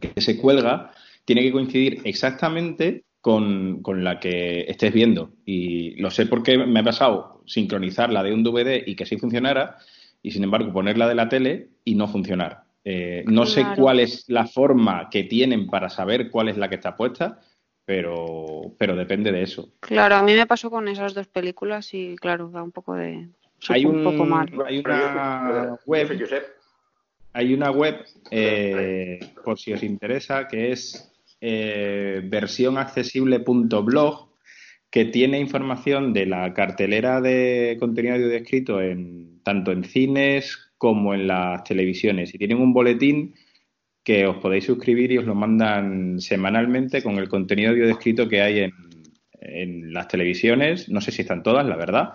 que 0.00 0.20
se 0.20 0.36
cuelga, 0.36 0.92
tiene 1.24 1.42
que 1.42 1.52
coincidir 1.52 2.02
exactamente 2.04 3.04
con, 3.20 3.82
con 3.82 4.04
la 4.04 4.20
que 4.20 4.60
estés 4.68 4.92
viendo. 4.92 5.30
Y 5.44 6.00
lo 6.00 6.10
sé 6.10 6.26
porque 6.26 6.58
me 6.58 6.80
ha 6.80 6.84
pasado 6.84 7.33
sincronizar 7.46 8.12
la 8.12 8.22
de 8.22 8.32
un 8.32 8.42
DVD 8.42 8.82
y 8.86 8.96
que 8.96 9.06
sí 9.06 9.16
funcionara, 9.16 9.78
y 10.22 10.30
sin 10.30 10.44
embargo 10.44 10.72
ponerla 10.72 11.08
de 11.08 11.14
la 11.14 11.28
tele 11.28 11.68
y 11.84 11.94
no 11.94 12.08
funcionar. 12.08 12.64
Eh, 12.84 13.24
no 13.26 13.46
sé 13.46 13.64
cuál 13.76 14.00
es 14.00 14.28
la 14.28 14.46
forma 14.46 15.08
que 15.10 15.24
tienen 15.24 15.66
para 15.66 15.88
saber 15.88 16.30
cuál 16.30 16.48
es 16.48 16.56
la 16.56 16.68
que 16.68 16.74
está 16.74 16.96
puesta, 16.96 17.40
pero, 17.84 18.74
pero 18.78 18.96
depende 18.96 19.32
de 19.32 19.42
eso. 19.42 19.70
Claro, 19.80 20.16
a 20.16 20.22
mí 20.22 20.34
me 20.34 20.46
pasó 20.46 20.70
con 20.70 20.88
esas 20.88 21.14
dos 21.14 21.28
películas 21.28 21.92
y 21.94 22.16
claro, 22.16 22.50
da 22.50 22.62
un 22.62 22.72
poco 22.72 22.94
de... 22.94 23.28
Hay, 23.68 23.86
un, 23.86 24.04
poco 24.04 24.26
mal. 24.26 24.50
hay 24.66 24.78
una 24.78 25.78
web 25.86 26.08
hay 27.34 27.52
una 27.52 27.70
web, 27.72 28.02
eh, 28.30 29.18
por 29.44 29.58
si 29.58 29.72
os 29.72 29.82
interesa, 29.82 30.46
que 30.46 30.70
es 30.70 31.12
eh, 31.40 32.22
versionaccesible.blog, 32.24 34.28
que 34.94 35.06
tiene 35.06 35.40
información 35.40 36.12
de 36.12 36.24
la 36.24 36.54
cartelera 36.54 37.20
de 37.20 37.76
contenido 37.80 38.14
audio 38.14 38.28
descrito 38.28 38.80
en, 38.80 39.42
tanto 39.42 39.72
en 39.72 39.82
cines 39.82 40.70
como 40.78 41.14
en 41.14 41.26
las 41.26 41.64
televisiones. 41.64 42.32
Y 42.32 42.38
tienen 42.38 42.58
un 42.58 42.72
boletín 42.72 43.34
que 44.04 44.24
os 44.24 44.36
podéis 44.36 44.66
suscribir 44.66 45.10
y 45.10 45.18
os 45.18 45.24
lo 45.24 45.34
mandan 45.34 46.20
semanalmente 46.20 47.02
con 47.02 47.18
el 47.18 47.28
contenido 47.28 47.72
audio 47.72 47.88
descrito 47.88 48.28
que 48.28 48.40
hay 48.40 48.70
en, 49.40 49.92
las 49.92 50.06
televisiones. 50.06 50.88
No 50.88 51.00
sé 51.00 51.10
si 51.10 51.22
están 51.22 51.42
todas, 51.42 51.66
la 51.66 51.74
verdad, 51.74 52.12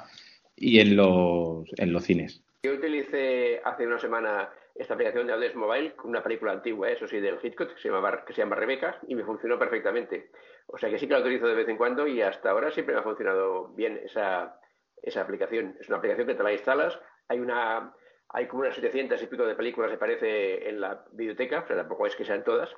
y 0.56 0.80
en 0.80 0.96
los, 0.96 1.66
en 1.76 1.92
los 1.92 2.06
cines. 2.06 2.42
Yo 2.64 2.76
utilicé 2.76 3.60
hace 3.66 3.86
una 3.86 4.00
semana 4.00 4.52
esta 4.74 4.94
aplicación 4.94 5.28
de 5.28 5.34
Audes 5.34 5.54
Mobile, 5.54 5.96
una 6.06 6.24
película 6.24 6.54
antigua, 6.54 6.90
eso 6.90 7.10
sí, 7.10 7.20
del 7.20 7.40
Hitchcock, 7.44 7.76
que 7.76 7.82
se, 7.82 7.90
llama, 7.90 8.24
que 8.26 8.32
se 8.32 8.42
llama 8.42 8.56
Rebeca, 8.56 9.00
y 9.06 9.16
me 9.16 9.26
funcionó 9.26 9.60
perfectamente. 9.60 10.30
O 10.72 10.78
sea 10.78 10.90
que 10.90 11.00
sí 11.00 11.08
que 11.08 11.14
la 11.14 11.20
utilizo 11.22 11.48
de 11.48 11.56
vez 11.56 11.68
en 11.68 11.78
cuando 11.78 12.08
y 12.08 12.22
hasta 12.22 12.52
ahora 12.52 12.72
siempre 12.72 12.94
me 12.94 13.02
ha 13.02 13.04
funcionado 13.04 13.70
bien 13.70 14.00
esa, 14.04 14.60
esa 15.02 15.22
aplicación. 15.22 15.76
Es 15.80 15.88
una 15.90 15.98
aplicación 15.98 16.28
que 16.28 16.36
te 16.36 16.44
la 16.44 16.54
instalas, 16.54 17.00
hay 17.28 17.40
una 17.40 17.94
hay 18.32 18.48
como 18.48 18.62
unas 18.62 18.76
700 18.76 19.22
y 19.24 19.26
pico 19.28 19.44
de 19.46 19.56
películas, 19.56 19.90
me 19.90 19.98
parece, 19.98 20.70
en 20.70 20.80
la 20.80 21.04
biblioteca, 21.12 21.62
o 21.62 21.68
sea, 21.68 21.76
tampoco 21.76 22.06
es 22.06 22.16
que 22.16 22.24
sean 22.26 22.44
todas. 22.44 22.70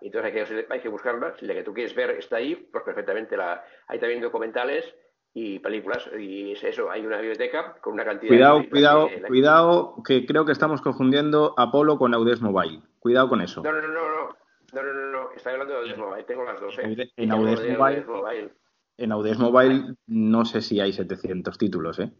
Entonces 0.00 0.34
hay 0.34 0.44
que, 0.44 0.66
hay 0.68 0.80
que 0.80 0.88
buscarlas. 0.88 1.38
Si 1.38 1.46
la 1.46 1.54
que 1.54 1.62
tú 1.62 1.72
quieres 1.72 1.94
ver 1.94 2.10
está 2.10 2.36
ahí, 2.36 2.56
pues 2.72 2.82
perfectamente 2.82 3.36
la. 3.36 3.64
Hay 3.86 4.00
también 4.00 4.20
documentales 4.20 4.84
y 5.32 5.60
películas. 5.60 6.10
Y 6.18 6.52
es 6.52 6.64
eso, 6.64 6.90
hay 6.90 7.06
una 7.06 7.18
biblioteca 7.18 7.76
con 7.80 7.92
una 7.94 8.04
cantidad 8.04 8.28
Cuidado, 8.28 8.58
de 8.58 8.68
cuidado, 8.68 9.10
la- 9.20 9.28
cuidado, 9.28 9.94
que 10.04 10.26
creo 10.26 10.44
que 10.44 10.52
estamos 10.52 10.82
confundiendo 10.82 11.54
Apolo 11.56 11.96
con 11.96 12.12
Audes 12.12 12.42
Mobile. 12.42 12.82
Cuidado 12.98 13.28
con 13.28 13.40
eso. 13.40 13.62
No, 13.62 13.70
no, 13.72 13.80
no, 13.80 13.88
no, 13.88 14.36
no, 14.72 14.82
no, 14.82 14.92
no, 14.92 15.10
no. 15.10 15.32
Estoy 15.32 15.52
hablando 15.52 15.74
de 15.74 15.80
Audes 15.80 15.98
Mobile, 15.98 16.24
tengo 16.24 16.44
las 16.44 16.60
dos, 16.60 16.78
¿eh? 16.78 17.10
En 17.16 17.32
Audes 17.32 17.60
de 17.60 17.76
Mobile. 17.76 18.50
En 18.96 19.12
Audes 19.12 19.38
Mobile 19.38 19.94
no 20.08 20.44
sé 20.44 20.60
si 20.60 20.80
hay 20.80 20.92
700 20.92 21.56
títulos, 21.56 21.98
¿eh? 22.00 22.10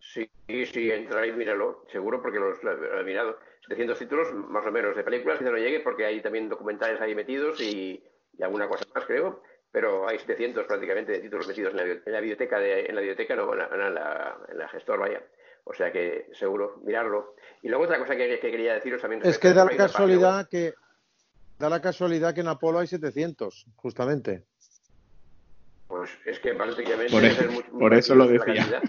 Sí, 0.00 0.28
sí, 0.66 0.90
entra 0.90 1.20
ahí, 1.20 1.32
míralo, 1.32 1.84
seguro 1.90 2.20
porque 2.20 2.38
los 2.38 2.62
lo 2.62 3.00
he 3.00 3.04
mirado. 3.04 3.38
700 3.62 3.98
títulos, 3.98 4.32
más 4.34 4.66
o 4.66 4.72
menos, 4.72 4.96
de 4.96 5.04
películas, 5.04 5.38
que 5.38 5.44
no 5.44 5.56
llegue, 5.56 5.80
porque 5.80 6.04
hay 6.04 6.20
también 6.20 6.48
documentales 6.48 7.00
ahí 7.00 7.14
metidos 7.14 7.60
y, 7.60 8.02
y 8.36 8.42
alguna 8.42 8.68
cosa 8.68 8.84
más, 8.94 9.04
creo. 9.06 9.42
Pero 9.70 10.06
hay 10.08 10.18
700 10.18 10.66
prácticamente 10.66 11.12
de 11.12 11.20
títulos 11.20 11.46
metidos 11.48 11.70
en 11.70 11.76
la, 11.78 11.84
bio- 11.84 12.00
en 12.04 12.12
la 12.12 12.20
biblioteca, 12.20 12.58
de, 12.58 12.86
en 12.86 12.94
la 12.94 13.00
biblioteca, 13.00 13.36
no, 13.36 13.52
en 13.52 13.58
la, 13.60 13.66
en 13.66 13.94
la, 13.94 14.36
en 14.48 14.58
la 14.58 14.68
gestor, 14.68 14.98
vaya. 14.98 15.22
O 15.64 15.72
sea 15.72 15.92
que 15.92 16.26
seguro, 16.32 16.80
mirarlo. 16.84 17.36
Y 17.62 17.68
luego 17.68 17.84
otra 17.84 17.98
cosa 17.98 18.16
que, 18.16 18.38
que 18.40 18.50
quería 18.50 18.74
deciros 18.74 19.00
también. 19.00 19.22
Es 19.24 19.38
que 19.38 19.52
da 19.54 19.64
la 19.64 19.76
casualidad 19.76 20.48
que 20.48 20.74
da 21.62 21.70
la 21.70 21.80
casualidad 21.80 22.34
que 22.34 22.40
en 22.40 22.48
Apolo 22.48 22.80
hay 22.80 22.88
700, 22.88 23.66
justamente. 23.76 24.42
Pues 25.86 26.10
es 26.26 26.40
que 26.40 26.54
prácticamente 26.54 27.12
Por 27.12 27.22
debe 27.22 27.34
e- 27.34 27.36
ser 27.36 27.50
muy- 27.50 27.62
por 27.62 27.90
muy 27.90 27.98
eso 27.98 28.14
lo 28.16 28.26
decía. 28.26 28.54
cantidad. 28.66 28.82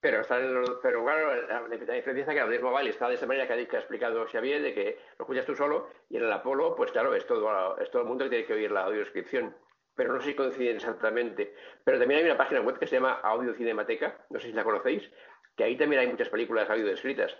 Pero, 0.00 0.22
están 0.22 0.42
en 0.42 0.54
los- 0.54 0.78
pero 0.82 1.04
claro, 1.04 1.46
la, 1.46 1.60
la 1.60 1.68
diferencia 1.94 2.22
es 2.22 2.26
que 2.28 2.40
Audios 2.40 2.62
Mobile 2.62 2.90
está 2.90 3.06
de 3.08 3.14
esa 3.14 3.26
manera 3.26 3.46
que 3.46 3.52
ha, 3.52 3.68
que 3.68 3.76
ha 3.76 3.80
explicado 3.80 4.26
Xavier, 4.26 4.60
de 4.60 4.74
que 4.74 4.98
lo 5.18 5.24
escuchas 5.24 5.44
tú 5.46 5.54
solo, 5.54 5.88
y 6.08 6.16
en 6.16 6.24
el 6.24 6.32
Apolo, 6.32 6.74
pues 6.74 6.90
claro, 6.90 7.14
es 7.14 7.24
todo, 7.26 7.78
es 7.78 7.88
todo 7.92 8.02
el 8.02 8.08
mundo 8.08 8.24
que 8.24 8.30
tiene 8.30 8.44
que 8.46 8.54
oír 8.54 8.72
la 8.72 8.84
audiodescripción. 8.86 9.54
Pero 9.94 10.12
no 10.14 10.20
sé 10.20 10.30
si 10.30 10.34
coinciden 10.34 10.76
exactamente. 10.76 11.54
Pero 11.84 11.98
también 12.00 12.20
hay 12.20 12.26
una 12.26 12.38
página 12.38 12.60
web 12.62 12.78
que 12.78 12.86
se 12.88 12.96
llama 12.96 13.20
Audio 13.22 13.54
Cinemateca, 13.54 14.24
no 14.30 14.40
sé 14.40 14.46
si 14.48 14.52
la 14.54 14.64
conocéis, 14.64 15.08
que 15.56 15.62
ahí 15.64 15.76
también 15.76 16.00
hay 16.00 16.08
muchas 16.08 16.30
películas 16.30 16.68
audio 16.70 16.86
descritas. 16.86 17.36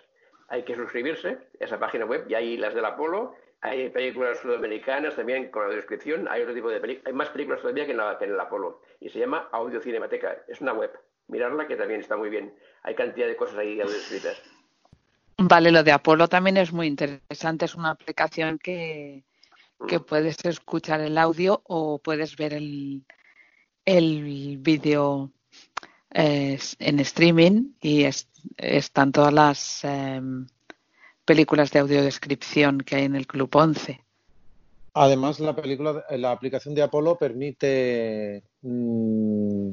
Hay 0.49 0.63
que 0.63 0.77
suscribirse 0.77 1.39
a 1.61 1.65
esa 1.65 1.79
página 1.81 2.05
web 2.05 2.27
y 2.29 2.35
hay 2.35 2.57
las 2.59 2.75
del 2.75 2.85
Apolo, 2.85 3.35
hay 3.63 3.89
películas 3.91 4.39
sudamericanas 4.41 5.17
también 5.17 5.51
con 5.51 5.65
audiodescripción, 5.65 6.27
hay 6.29 6.43
otro 6.43 6.55
tipo 6.55 6.71
de 6.71 6.81
películas, 6.81 7.07
hay 7.07 7.13
más 7.13 7.29
películas 7.31 7.61
todavía 7.61 7.85
que 7.85 7.93
en, 7.93 7.99
la, 7.99 8.17
que 8.19 8.25
en 8.25 8.33
el 8.33 8.41
Apolo. 8.41 8.83
Y 9.01 9.09
se 9.11 9.19
llama 9.19 9.49
Audio 9.53 9.81
Cinemateca, 9.81 10.39
es 10.49 10.61
una 10.61 10.73
web, 10.73 10.91
mirarla 11.29 11.67
que 11.67 11.77
también 11.77 12.01
está 12.01 12.17
muy 12.17 12.31
bien, 12.31 12.55
hay 12.83 12.95
cantidad 12.95 13.27
de 13.27 13.37
cosas 13.37 13.59
ahí 13.59 13.81
audiodescritas. 13.81 14.41
Vale, 15.43 15.71
lo 15.71 15.83
de 15.83 15.93
Apolo 15.93 16.29
también 16.29 16.59
es 16.59 16.71
muy 16.73 16.87
interesante. 16.87 17.65
Es 17.65 17.75
una 17.75 17.91
aplicación 17.91 18.59
que, 18.59 19.25
que 19.89 19.99
puedes 20.01 20.45
escuchar 20.45 21.01
el 21.01 21.17
audio 21.17 21.63
o 21.65 21.99
puedes 21.99 22.37
ver 22.37 22.53
el, 22.53 23.03
el 23.87 24.59
vídeo 24.59 25.31
eh, 26.13 26.59
en 26.79 27.01
streaming 27.01 27.73
y 27.81 28.05
es- 28.05 28.29
están 28.59 29.13
todas 29.13 29.33
las 29.33 29.85
em, 29.85 30.47
películas 31.35 31.71
de 31.71 31.79
audiodescripción 31.79 32.81
que 32.81 32.97
hay 32.97 33.05
en 33.05 33.15
el 33.15 33.29
Club 33.29 33.51
11. 33.55 34.01
Además, 34.95 35.39
la 35.39 35.55
película, 35.55 36.05
la 36.11 36.33
aplicación 36.33 36.75
de 36.75 36.83
Apolo 36.83 37.17
permite 37.17 38.43
mm, 38.63 39.71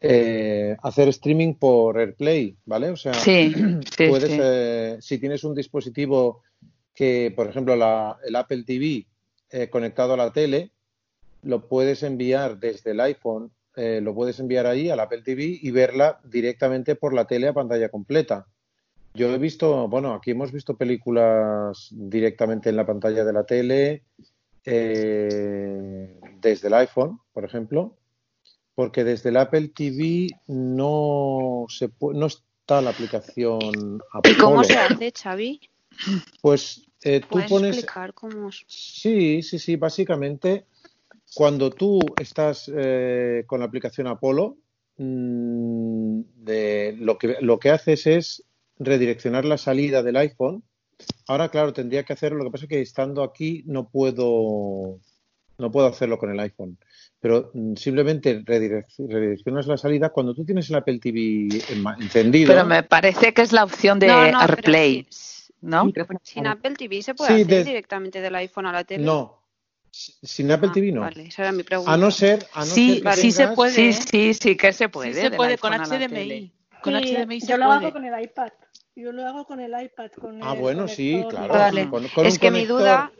eh, 0.00 0.76
hacer 0.80 1.08
streaming 1.08 1.54
por 1.54 1.98
AirPlay, 1.98 2.56
¿vale? 2.64 2.90
O 2.90 2.96
sea, 2.96 3.12
Sí, 3.14 3.52
sí, 3.96 4.06
puedes, 4.08 4.30
sí. 4.30 4.38
eh, 4.40 4.98
si 5.00 5.18
tienes 5.18 5.42
un 5.42 5.56
dispositivo 5.56 6.42
que, 6.94 7.32
por 7.34 7.48
ejemplo, 7.48 7.74
la- 7.74 8.16
el 8.24 8.36
Apple 8.36 8.62
TV 8.62 9.04
eh, 9.50 9.68
conectado 9.68 10.14
a 10.14 10.16
la 10.16 10.32
tele, 10.32 10.70
lo 11.42 11.66
puedes 11.66 12.04
enviar 12.04 12.60
desde 12.60 12.92
el 12.92 13.00
iPhone, 13.00 13.50
lo 13.74 14.12
puedes 14.12 14.38
enviar 14.40 14.66
ahí 14.66 14.90
al 14.90 14.98
Apple 14.98 15.22
TV 15.22 15.58
y 15.62 15.70
verla 15.70 16.18
directamente 16.24 16.96
por 16.96 17.14
la 17.14 17.26
tele 17.26 17.46
a 17.48 17.52
pantalla 17.52 17.88
completa. 17.88 18.46
Yo 19.14 19.32
he 19.32 19.38
visto, 19.38 19.88
bueno, 19.88 20.14
aquí 20.14 20.32
hemos 20.32 20.52
visto 20.52 20.76
películas 20.76 21.88
directamente 21.90 22.68
en 22.68 22.76
la 22.76 22.86
pantalla 22.86 23.24
de 23.24 23.32
la 23.32 23.44
tele, 23.44 24.04
eh, 24.64 26.20
desde 26.40 26.68
el 26.68 26.74
iPhone, 26.74 27.20
por 27.32 27.44
ejemplo, 27.44 27.96
porque 28.74 29.02
desde 29.02 29.30
el 29.30 29.38
Apple 29.38 29.68
TV 29.68 30.28
no 30.46 31.64
se 31.68 31.90
no 32.00 32.26
está 32.26 32.80
la 32.80 32.90
aplicación 32.90 34.00
¿Y 34.24 34.34
cómo 34.36 34.62
se 34.62 34.76
hace, 34.76 35.10
Xavi? 35.10 35.60
Pues 36.42 36.86
eh, 37.02 37.20
tú 37.20 37.28
¿Puedes 37.30 37.50
pones, 37.50 37.70
explicar 37.70 38.14
cómo? 38.14 38.50
es? 38.50 38.64
sí, 38.66 39.42
sí, 39.42 39.58
sí, 39.58 39.76
básicamente 39.76 40.66
cuando 41.34 41.70
tú 41.70 42.00
estás 42.20 42.70
eh, 42.74 43.44
con 43.46 43.60
la 43.60 43.66
aplicación 43.66 44.06
Apollo, 44.06 44.56
mm, 44.96 46.20
de, 46.36 46.96
lo 46.98 47.18
que 47.18 47.36
lo 47.40 47.58
que 47.58 47.70
haces 47.70 48.06
es 48.06 48.44
redireccionar 48.78 49.44
la 49.44 49.58
salida 49.58 50.02
del 50.02 50.16
iPhone. 50.16 50.62
Ahora, 51.26 51.48
claro, 51.48 51.72
tendría 51.72 52.02
que 52.04 52.12
hacerlo. 52.12 52.38
Lo 52.38 52.44
que 52.44 52.50
pasa 52.52 52.64
es 52.64 52.68
que 52.68 52.80
estando 52.80 53.22
aquí 53.22 53.62
no 53.66 53.88
puedo 53.88 54.98
no 55.60 55.72
puedo 55.72 55.88
hacerlo 55.88 56.18
con 56.18 56.30
el 56.30 56.38
iPhone. 56.38 56.78
Pero 57.18 57.50
mm, 57.52 57.74
simplemente 57.74 58.44
redirec- 58.44 58.94
redireccionas 59.08 59.66
la 59.66 59.76
salida. 59.76 60.10
Cuando 60.10 60.32
tú 60.32 60.44
tienes 60.44 60.70
el 60.70 60.76
Apple 60.76 61.00
TV 61.00 61.48
en- 61.70 61.84
encendido. 62.02 62.52
Pero 62.52 62.64
me 62.64 62.84
parece 62.84 63.34
que 63.34 63.42
es 63.42 63.52
la 63.52 63.64
opción 63.64 63.98
de 63.98 64.06
No, 64.06 64.30
no, 64.30 64.38
pero 64.38 64.52
AirPlay, 64.52 65.08
¿no? 65.62 65.90
Sin 66.22 66.46
Apple 66.46 66.74
TV 66.76 67.02
se 67.02 67.14
puede 67.16 67.30
Sí, 67.34 67.42
hacer 67.42 67.46
de- 67.56 67.64
directamente 67.64 68.20
del 68.20 68.36
iPhone 68.36 68.66
a 68.66 68.72
la 68.72 68.84
tele. 68.84 69.04
No. 69.04 69.42
Sin 69.90 70.48
Apple 70.52 70.68
Ah, 70.70 70.74
TV 70.74 70.92
no. 70.92 71.00
Vale, 71.00 71.26
esa 71.26 71.42
era 71.42 71.50
mi 71.50 71.64
pregunta. 71.64 71.92
A 71.92 71.96
no 71.96 72.10
ser, 72.12 72.46
a 72.52 72.60
no 72.60 72.66
Sí, 72.66 72.94
ser 72.94 73.02
que 73.02 73.12
sí 73.20 73.32
se 73.32 73.48
puede. 73.48 73.72
Sí, 73.72 73.92
sí, 73.94 74.34
sí 74.34 74.56
que 74.56 74.72
se 74.72 74.88
puede. 74.88 75.12
Sí 75.14 75.20
se 75.22 75.30
puede 75.32 75.58
con 75.58 75.72
HDMI. 75.72 76.52
Con 76.82 76.94
Sí, 77.02 77.16
HDMI 77.16 77.40
se 77.40 77.46
yo 77.48 77.56
lo 77.56 77.64
puede. 77.66 77.78
hago 77.78 77.92
con 77.92 78.04
el 78.04 78.22
iPad. 78.22 78.50
Yo 78.98 79.12
lo 79.12 79.24
hago 79.26 79.44
con 79.44 79.60
el 79.60 79.70
iPad. 79.80 80.10
Con 80.12 80.42
Ah, 80.42 80.52
el 80.54 80.60
bueno, 80.60 80.88
sí, 80.88 81.22
claro. 81.30 81.54
Vale. 81.54 81.88
Con, 81.88 82.02
con 82.08 82.26
Es 82.26 82.34
un 82.34 82.38
que 82.40 82.50
mi 82.50 82.66
conector, 82.66 82.80
duda- 82.82 83.12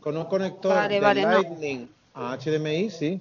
Con 0.00 0.16
un 0.18 0.24
conector 0.26 0.72
Vale, 0.74 0.94
de 0.96 1.00
vale, 1.00 1.22
no. 1.22 1.30
Lightning 1.32 1.88
a 2.14 2.32
HDMI, 2.36 2.90
sí. 2.90 3.20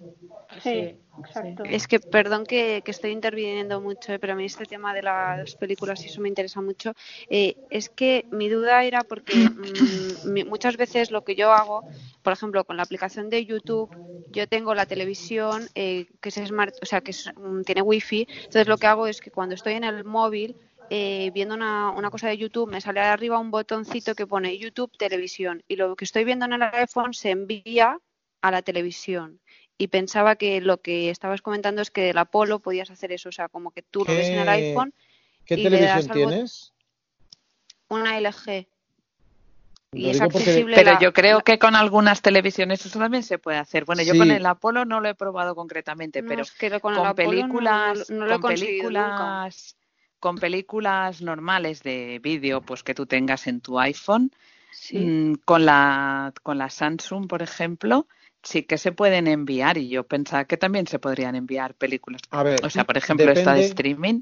Sí, 0.61 0.95
exacto. 1.19 1.63
Es 1.65 1.87
que, 1.87 1.99
perdón 1.99 2.45
que, 2.45 2.81
que 2.83 2.91
estoy 2.91 3.11
interviniendo 3.11 3.79
mucho, 3.79 4.11
eh, 4.13 4.19
pero 4.19 4.33
a 4.33 4.35
mí 4.35 4.45
este 4.45 4.65
tema 4.65 4.93
de 4.93 5.01
las 5.03 5.55
películas 5.55 6.03
y 6.03 6.07
eso 6.09 6.19
me 6.21 6.27
interesa 6.29 6.61
mucho. 6.61 6.93
Eh, 7.29 7.55
es 7.69 7.89
que 7.89 8.25
mi 8.31 8.49
duda 8.49 8.83
era 8.83 9.03
porque 9.03 9.33
mm, 9.55 10.31
mi- 10.33 10.43
muchas 10.43 10.75
veces 10.77 11.09
lo 11.11 11.21
que 11.21 11.35
yo 11.35 11.51
hago, 11.53 11.85
por 12.21 12.33
ejemplo, 12.33 12.63
con 12.65 12.75
la 12.77 12.83
aplicación 12.83 13.29
de 13.29 13.45
YouTube, 13.45 13.89
yo 14.29 14.45
tengo 14.47 14.75
la 14.75 14.85
televisión 14.85 15.69
eh, 15.75 16.07
que 16.19 16.29
es 16.29 16.35
smart, 16.35 16.75
o 16.81 16.85
sea, 16.85 16.99
que 17.01 17.11
es, 17.11 17.29
mm, 17.35 17.61
tiene 17.61 17.81
wifi. 17.81 18.27
Entonces 18.45 18.67
lo 18.67 18.77
que 18.77 18.87
hago 18.87 19.07
es 19.07 19.21
que 19.21 19.31
cuando 19.31 19.55
estoy 19.55 19.73
en 19.73 19.83
el 19.85 20.03
móvil 20.03 20.55
eh, 20.89 21.31
viendo 21.33 21.55
una, 21.55 21.91
una 21.91 22.09
cosa 22.09 22.27
de 22.27 22.37
YouTube, 22.37 22.69
me 22.71 22.81
sale 22.81 22.99
arriba 23.01 23.39
un 23.39 23.51
botoncito 23.51 24.15
que 24.15 24.25
pone 24.27 24.57
YouTube 24.57 24.95
Televisión 24.97 25.63
y 25.67 25.75
lo 25.75 25.95
que 25.95 26.05
estoy 26.05 26.23
viendo 26.23 26.45
en 26.45 26.53
el 26.53 26.61
iPhone 26.63 27.13
se 27.13 27.31
envía 27.31 27.99
a 28.41 28.51
la 28.51 28.61
televisión. 28.61 29.39
Y 29.77 29.87
pensaba 29.89 30.35
que 30.37 30.59
lo 30.61 30.81
que 30.81 31.09
estabas 31.09 31.41
comentando 31.41 31.81
es 31.81 31.91
que 31.91 32.09
el 32.09 32.17
Apolo 32.17 32.59
podías 32.59 32.89
hacer 32.89 33.11
eso, 33.11 33.29
o 33.29 33.31
sea, 33.31 33.47
como 33.49 33.71
que 33.71 33.83
tú 33.83 33.99
lo 34.05 34.13
ves 34.13 34.27
en 34.29 34.39
el 34.39 34.45
¿Qué- 34.45 34.49
iPhone 34.51 34.93
¿Qué 35.45 35.55
y 35.55 35.63
le 35.69 35.81
das 35.81 36.07
televisión 36.07 36.29
tienes? 36.29 36.73
una 37.89 38.17
LG. 38.19 38.67
Y 39.93 40.09
es 40.09 40.17
porque- 40.19 40.37
accesible 40.39 40.75
Pero 40.75 40.93
la- 40.93 40.99
yo 40.99 41.13
creo 41.13 41.41
que 41.41 41.57
con 41.59 41.75
algunas 41.75 42.21
televisiones 42.21 42.85
eso 42.85 42.99
también 42.99 43.23
se 43.23 43.37
puede 43.39 43.57
hacer. 43.57 43.85
Bueno, 43.85 44.03
yo 44.03 44.17
con 44.17 44.29
el 44.31 44.45
Apolo 44.45 44.83
no 44.83 44.99
lo 44.99 45.07
he 45.09 45.15
probado 45.15 45.55
concretamente, 45.55 46.21
No, 46.21 46.27
pero 46.27 46.41
es 46.41 46.51
que 46.51 46.79
con 46.79 46.93
no- 46.93 47.15
películas, 47.15 48.09
no 48.09 48.25
lo 48.25 48.31
he 48.35 48.39
con 48.39 48.51
conseguido 48.51 48.89
nunca. 48.89 49.47
Con 50.19 50.37
películas 50.37 51.21
normales 51.21 51.83
de 51.83 52.19
vídeo, 52.21 52.61
pues 52.61 52.83
que 52.83 52.93
tú 52.95 53.05
tengas 53.05 53.47
en 53.47 53.61
tu 53.61 53.79
iPhone, 53.79 54.31
Sí. 54.71 54.97
mm, 54.99 55.35
con 55.45 55.65
la 55.65 56.33
con 56.43 56.57
la 56.57 56.69
Samsung, 56.69 57.27
por 57.27 57.41
ejemplo, 57.41 58.07
sí 58.43 58.63
que 58.63 58.77
se 58.77 58.91
pueden 58.91 59.27
enviar 59.27 59.77
y 59.77 59.89
yo 59.89 60.03
pensaba 60.05 60.45
que 60.45 60.55
también 60.57 60.85
se 60.87 60.99
podrían 60.99 61.35
enviar 61.35 61.73
películas. 61.73 62.21
A 62.29 62.43
ver, 62.43 62.63
O 62.63 62.69
sea, 62.69 62.83
por 62.83 62.97
ejemplo, 62.97 63.31
esta 63.31 63.53
de 63.53 63.61
streaming 63.65 64.21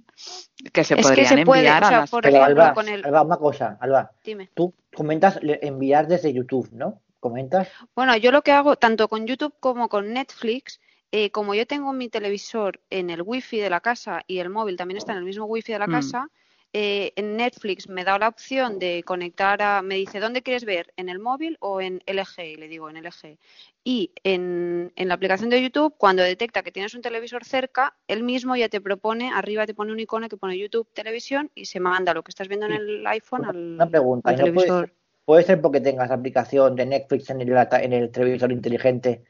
que 0.72 0.84
se 0.84 0.94
Es 0.94 0.98
que 0.98 1.04
podrían 1.04 1.28
se 1.38 1.46
puede, 1.46 1.62
enviar 1.62 1.84
o 1.84 1.88
sea, 1.88 1.98
a 1.98 2.02
las 2.02 2.10
por 2.10 2.26
ejemplo, 2.26 2.44
Alba, 2.46 2.74
con 2.74 2.88
el... 2.90 3.06
Alba, 3.06 3.22
una 3.24 3.38
cosa, 3.38 3.78
Alba. 3.82 4.12
Dime. 4.24 4.50
Tú 4.54 4.74
comentas 4.96 5.40
le- 5.44 5.60
enviar 5.62 6.08
desde 6.08 6.34
YouTube, 6.34 6.70
¿no? 6.72 7.02
Comentas. 7.20 7.68
Bueno, 7.96 8.16
yo 8.18 8.32
lo 8.32 8.42
que 8.44 8.52
hago 8.52 8.76
tanto 8.78 9.08
con 9.08 9.26
YouTube 9.28 9.54
como 9.60 9.90
con 9.90 10.14
Netflix, 10.14 10.80
eh, 11.12 11.30
como 11.32 11.56
yo 11.56 11.65
tengo 11.65 11.94
mi 11.94 12.10
televisor 12.10 12.82
en 12.89 13.10
el 13.10 13.22
wifi 13.22 13.58
de 13.60 13.70
la 13.70 13.80
casa 13.82 14.24
y 14.28 14.39
el 14.39 14.50
móvil 14.50 14.76
también 14.78 14.98
está 14.98 15.12
en 15.13 15.20
el 15.20 15.26
mismo 15.26 15.46
wifi 15.46 15.72
de 15.74 15.80
la 15.80 15.88
Mm. 15.88 15.91
casa, 15.91 16.30
eh, 16.78 17.13
en 17.15 17.38
Netflix 17.38 17.88
me 17.88 18.04
da 18.04 18.20
la 18.20 18.28
opción 18.28 18.80
de 18.80 19.02
conectar 19.04 19.62
a, 19.62 19.82
me 19.82 19.96
dice, 19.96 20.20
¿dónde 20.20 20.41
quieres 20.41 20.65
ver? 20.65 20.91
¿En 20.98 21.08
el 21.08 21.20
móvil 21.20 21.56
o 21.62 21.80
en 21.80 22.02
LG? 22.06 22.44
Y 22.52 22.56
le 22.58 22.68
digo, 22.68 22.89
en 22.89 22.98
LG. 22.98 23.38
Y 23.86 24.12
en, 24.26 24.91
en 24.98 25.08
la 25.08 25.13
aplicación 25.13 25.50
de 25.50 25.62
YouTube, 25.62 25.96
cuando 25.98 26.22
detecta 26.22 26.63
que 26.63 26.74
tienes 26.74 26.94
un 26.94 27.02
televisor 27.02 27.46
cerca, 27.46 27.96
él 28.10 28.24
mismo 28.24 28.58
ya 28.58 28.68
te 28.68 28.82
propone, 28.82 29.32
arriba 29.34 29.65
te 29.65 29.74
pone 29.74 29.94
un 29.94 30.00
icono 30.02 30.28
que 30.28 30.36
pone 30.36 30.58
YouTube 30.58 30.89
Televisión 30.94 31.50
y 31.56 31.65
se 31.65 31.80
manda 31.80 32.13
lo 32.13 32.24
que 32.24 32.32
estás 32.32 32.50
viendo 32.50 32.65
en 32.65 32.74
el 32.74 33.08
iPhone 33.08 33.46
al, 33.46 33.76
Una 33.76 33.89
pregunta. 33.89 34.30
al 34.30 34.36
¿y 34.36 34.38
no 34.39 34.44
puede, 34.44 34.54
televisor. 34.68 34.88
ser, 34.88 34.96
puede 35.24 35.44
ser 35.44 35.62
porque 35.62 35.80
tengas 35.80 36.12
aplicación 36.12 36.76
de 36.76 36.86
Netflix 36.88 37.30
en 37.30 37.39
el, 37.39 37.68
en 37.72 37.94
el 37.94 38.12
televisor 38.12 38.52
inteligente 38.52 39.24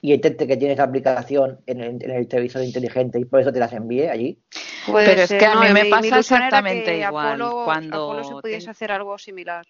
y 0.00 0.12
detecte 0.12 0.46
que 0.46 0.56
tienes 0.56 0.78
la 0.78 0.84
aplicación 0.84 1.60
en 1.66 1.80
el, 1.80 2.02
en 2.02 2.10
el 2.10 2.28
televisor 2.28 2.62
inteligente 2.62 3.18
y 3.18 3.24
por 3.24 3.40
eso 3.40 3.52
te 3.52 3.58
las 3.58 3.72
envíe 3.72 4.08
allí? 4.08 4.38
Puede 4.86 5.06
Pero 5.06 5.22
es 5.22 5.32
que 5.32 5.46
a 5.46 5.54
mí 5.60 5.66
me 5.68 5.74
mi- 5.74 5.82
mi 5.84 5.90
pasa 5.90 6.18
exactamente 6.18 6.84
que 6.84 6.98
igual. 7.00 7.40
Apolo, 7.42 7.64
Cuando 7.64 8.04
Apolo 8.04 8.24
se 8.24 8.34
pudiese 8.42 8.60
ten- 8.66 8.70
hacer 8.70 8.92
algo 8.92 9.16
similar. 9.18 9.66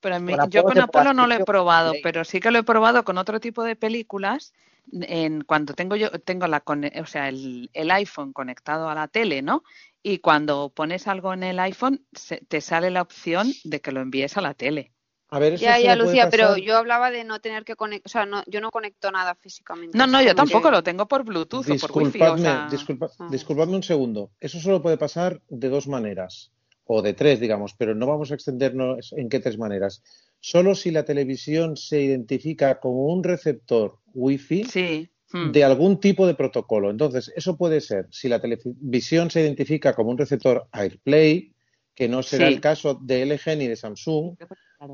Pero 0.00 0.16
a 0.16 0.18
mí- 0.18 0.36
Con 0.36 0.50
yo 0.50 0.64
con 0.64 0.78
Apolo 0.80 1.14
no 1.14 1.26
lo 1.26 1.34
he 1.34 1.44
probado, 1.44 1.92
pero 2.02 2.24
sí 2.24 2.40
que 2.40 2.50
lo 2.50 2.58
he 2.58 2.62
probado 2.64 3.04
con 3.04 3.18
otro 3.18 3.40
tipo 3.40 3.62
de 3.64 3.76
películas. 3.76 4.52
En 5.00 5.42
cuando 5.44 5.74
tengo 5.74 5.94
yo 5.94 6.10
tengo 6.10 6.48
la 6.48 6.60
cone- 6.60 6.92
o 7.00 7.06
sea 7.06 7.28
el, 7.28 7.70
el 7.72 7.90
iPhone 7.92 8.32
conectado 8.32 8.88
a 8.88 8.94
la 8.96 9.06
tele, 9.06 9.40
¿no? 9.40 9.62
Y 10.02 10.18
cuando 10.18 10.70
pones 10.74 11.06
algo 11.06 11.32
en 11.32 11.44
el 11.44 11.60
iPhone 11.60 12.04
se- 12.12 12.42
te 12.48 12.60
sale 12.60 12.90
la 12.90 13.02
opción 13.02 13.46
de 13.62 13.80
que 13.80 13.92
lo 13.92 14.00
envíes 14.00 14.36
a 14.36 14.40
la 14.40 14.54
tele. 14.54 14.90
A 15.34 15.38
ver, 15.38 15.54
eso 15.54 15.64
Ya, 15.64 15.78
ya, 15.80 15.96
Lucía, 15.96 16.28
pero 16.30 16.58
yo 16.58 16.76
hablaba 16.76 17.10
de 17.10 17.24
no 17.24 17.40
tener 17.40 17.64
que 17.64 17.74
conectar, 17.74 18.06
o 18.06 18.08
sea, 18.10 18.26
no, 18.26 18.42
yo 18.46 18.60
no 18.60 18.70
conecto 18.70 19.10
nada 19.10 19.34
físicamente. 19.34 19.96
No, 19.96 20.06
no, 20.06 20.20
yo 20.22 20.34
tampoco 20.34 20.68
que- 20.68 20.72
lo 20.76 20.82
tengo 20.82 21.08
por 21.08 21.24
Bluetooth 21.24 21.68
o 21.70 21.76
por 21.78 21.90
Wi-Fi. 22.02 22.18
O 22.22 22.36
Disculpadme, 22.36 22.40
sea, 22.42 22.68
disculpa- 22.70 23.10
Ah. 23.18 23.28
disculpadme 23.30 23.74
un 23.76 23.82
segundo. 23.82 24.30
Eso 24.40 24.60
solo 24.60 24.82
puede 24.82 24.98
pasar 24.98 25.40
de 25.48 25.68
dos 25.70 25.88
maneras, 25.88 26.52
o 26.84 27.00
de 27.00 27.14
tres, 27.14 27.40
digamos, 27.40 27.72
pero 27.78 27.94
no 27.94 28.06
vamos 28.06 28.30
a 28.30 28.34
extendernos 28.34 29.14
en 29.16 29.30
qué 29.30 29.40
tres 29.40 29.56
maneras. 29.56 30.02
Solo 30.40 30.74
si 30.74 30.90
la 30.90 31.04
televisión 31.06 31.76
se 31.78 32.02
identifica 32.02 32.78
como 32.78 33.06
un 33.06 33.24
receptor 33.24 34.00
Wi-Fi 34.12 34.64
sí. 34.64 35.08
mm. 35.32 35.50
de 35.52 35.64
algún 35.64 35.98
tipo 35.98 36.26
de 36.26 36.34
protocolo. 36.34 36.90
Entonces, 36.90 37.32
eso 37.34 37.56
puede 37.56 37.80
ser 37.80 38.06
si 38.10 38.28
la 38.28 38.38
televisión 38.38 39.30
se 39.30 39.40
identifica 39.40 39.94
como 39.94 40.10
un 40.10 40.18
receptor 40.18 40.66
AirPlay, 40.72 41.54
que 41.94 42.08
no 42.08 42.22
será 42.22 42.48
Sí. 42.48 42.54
el 42.54 42.60
caso 42.60 42.98
de 43.02 43.22
LG 43.26 43.56
ni 43.56 43.66
de 43.68 43.76
Samsung, 43.76 44.36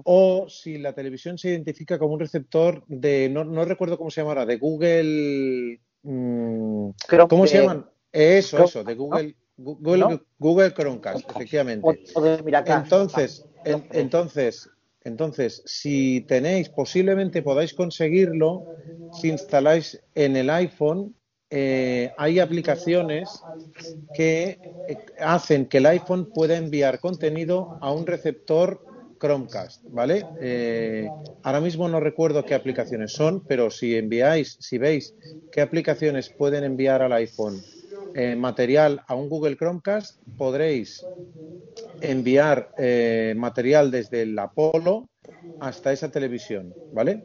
o 0.05 0.49
si 0.49 0.79
la 0.79 0.93
televisión 0.93 1.39
se 1.39 1.51
identifica 1.51 1.99
como 1.99 2.15
un 2.15 2.21
receptor 2.21 2.85
de, 2.89 3.29
no, 3.29 3.45
no 3.45 3.65
recuerdo 3.65 3.99
cómo 3.99 4.11
se 4.11 4.21
llama 4.21 4.33
ahora, 4.33 4.47
de 4.47 4.57
Google. 4.59 5.81
mm, 6.03 6.91
¿Cómo 7.29 7.47
se 7.47 7.59
llaman? 7.59 7.87
Eso, 8.13 8.57
Chrome- 8.57 8.65
eso, 8.69 8.85
de 8.85 8.95
¿no? 8.95 8.99
Google, 9.01 9.37
Google, 9.57 9.99
¿No? 9.99 10.21
Google 10.39 10.73
Chromecast, 10.73 11.31
efectivamente. 11.31 12.01
O, 12.15 12.21
o 12.21 12.23
de 12.23 12.43
Miracast. 12.43 12.85
Entonces, 12.85 13.47
en- 13.65 13.87
entonces, 13.93 14.69
entonces, 15.05 15.63
si 15.67 16.23
tenéis, 16.23 16.69
posiblemente 16.71 17.43
podáis 17.43 17.75
conseguirlo 17.75 18.67
si 19.11 19.29
instaláis 19.29 20.01
en 20.15 20.37
el 20.37 20.51
iPhone. 20.51 21.15
eh, 21.51 22.13
hay 22.19 22.41
aplicaciones 22.41 23.47
que 24.13 24.61
eh, 24.87 24.99
hacen 25.19 25.67
que 25.67 25.79
el 25.79 25.87
iPhone 25.87 26.31
pueda 26.33 26.57
enviar 26.57 27.01
contenido 27.01 27.77
a 27.81 27.93
un 27.93 28.07
receptor 28.07 28.83
Chromecast, 29.19 29.83
¿vale? 29.91 30.31
Eh, 30.41 31.13
ahora 31.43 31.61
mismo 31.61 31.89
no 31.89 32.01
recuerdo 32.01 32.45
qué 32.45 32.55
aplicaciones 32.55 33.13
son, 33.15 33.45
pero 33.47 33.71
si 33.71 33.97
enviáis, 33.97 34.57
si 34.61 34.79
veis 34.79 35.15
qué 35.51 35.61
aplicaciones 35.63 36.33
pueden 36.37 36.65
enviar 36.65 37.03
al 37.03 37.13
iPhone 37.13 37.63
eh, 38.15 38.37
material 38.37 39.03
a 39.07 39.15
un 39.15 39.29
Google 39.29 39.57
Chromecast, 39.57 40.21
podréis 40.37 41.09
enviar 42.01 42.73
eh, 42.77 43.35
material 43.37 43.91
desde 43.91 44.23
el 44.23 44.39
Apollo 44.39 45.09
hasta 45.59 45.93
esa 45.93 46.11
televisión, 46.11 46.77
¿vale? 46.91 47.25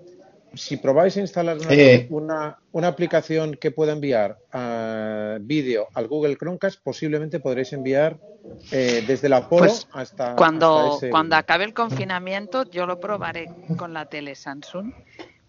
Si 0.56 0.78
probáis 0.78 1.18
a 1.18 1.22
instalar 1.22 1.58
una, 1.58 1.74
Eh. 1.74 2.08
una, 2.10 2.60
una 2.72 2.88
aplicación 2.88 3.56
que 3.56 3.72
pueda 3.72 3.94
enviar 3.94 4.38
ah, 4.52 5.38
vídeo 5.42 5.88
al 5.94 6.08
Google 6.08 6.38
Chromecast, 6.38 6.80
posiblemente 6.84 7.40
podréis 7.40 7.74
enviar 7.74 8.18
eh, 8.72 9.04
desde 9.08 9.28
el 9.28 9.34
Apollo 9.34 9.66
Pues 9.66 9.88
hasta, 9.94 10.36
cuando, 10.36 10.78
hasta 10.80 10.98
ese- 10.98 11.10
cuando 11.12 11.36
acabe 11.36 11.64
el 11.66 11.74
confinamiento 11.74 12.64
yo 12.70 12.86
lo 12.86 13.00
probaré 13.00 13.48
con 13.78 13.94
la 13.94 14.06
tele 14.06 14.36
Samsung 14.36 14.92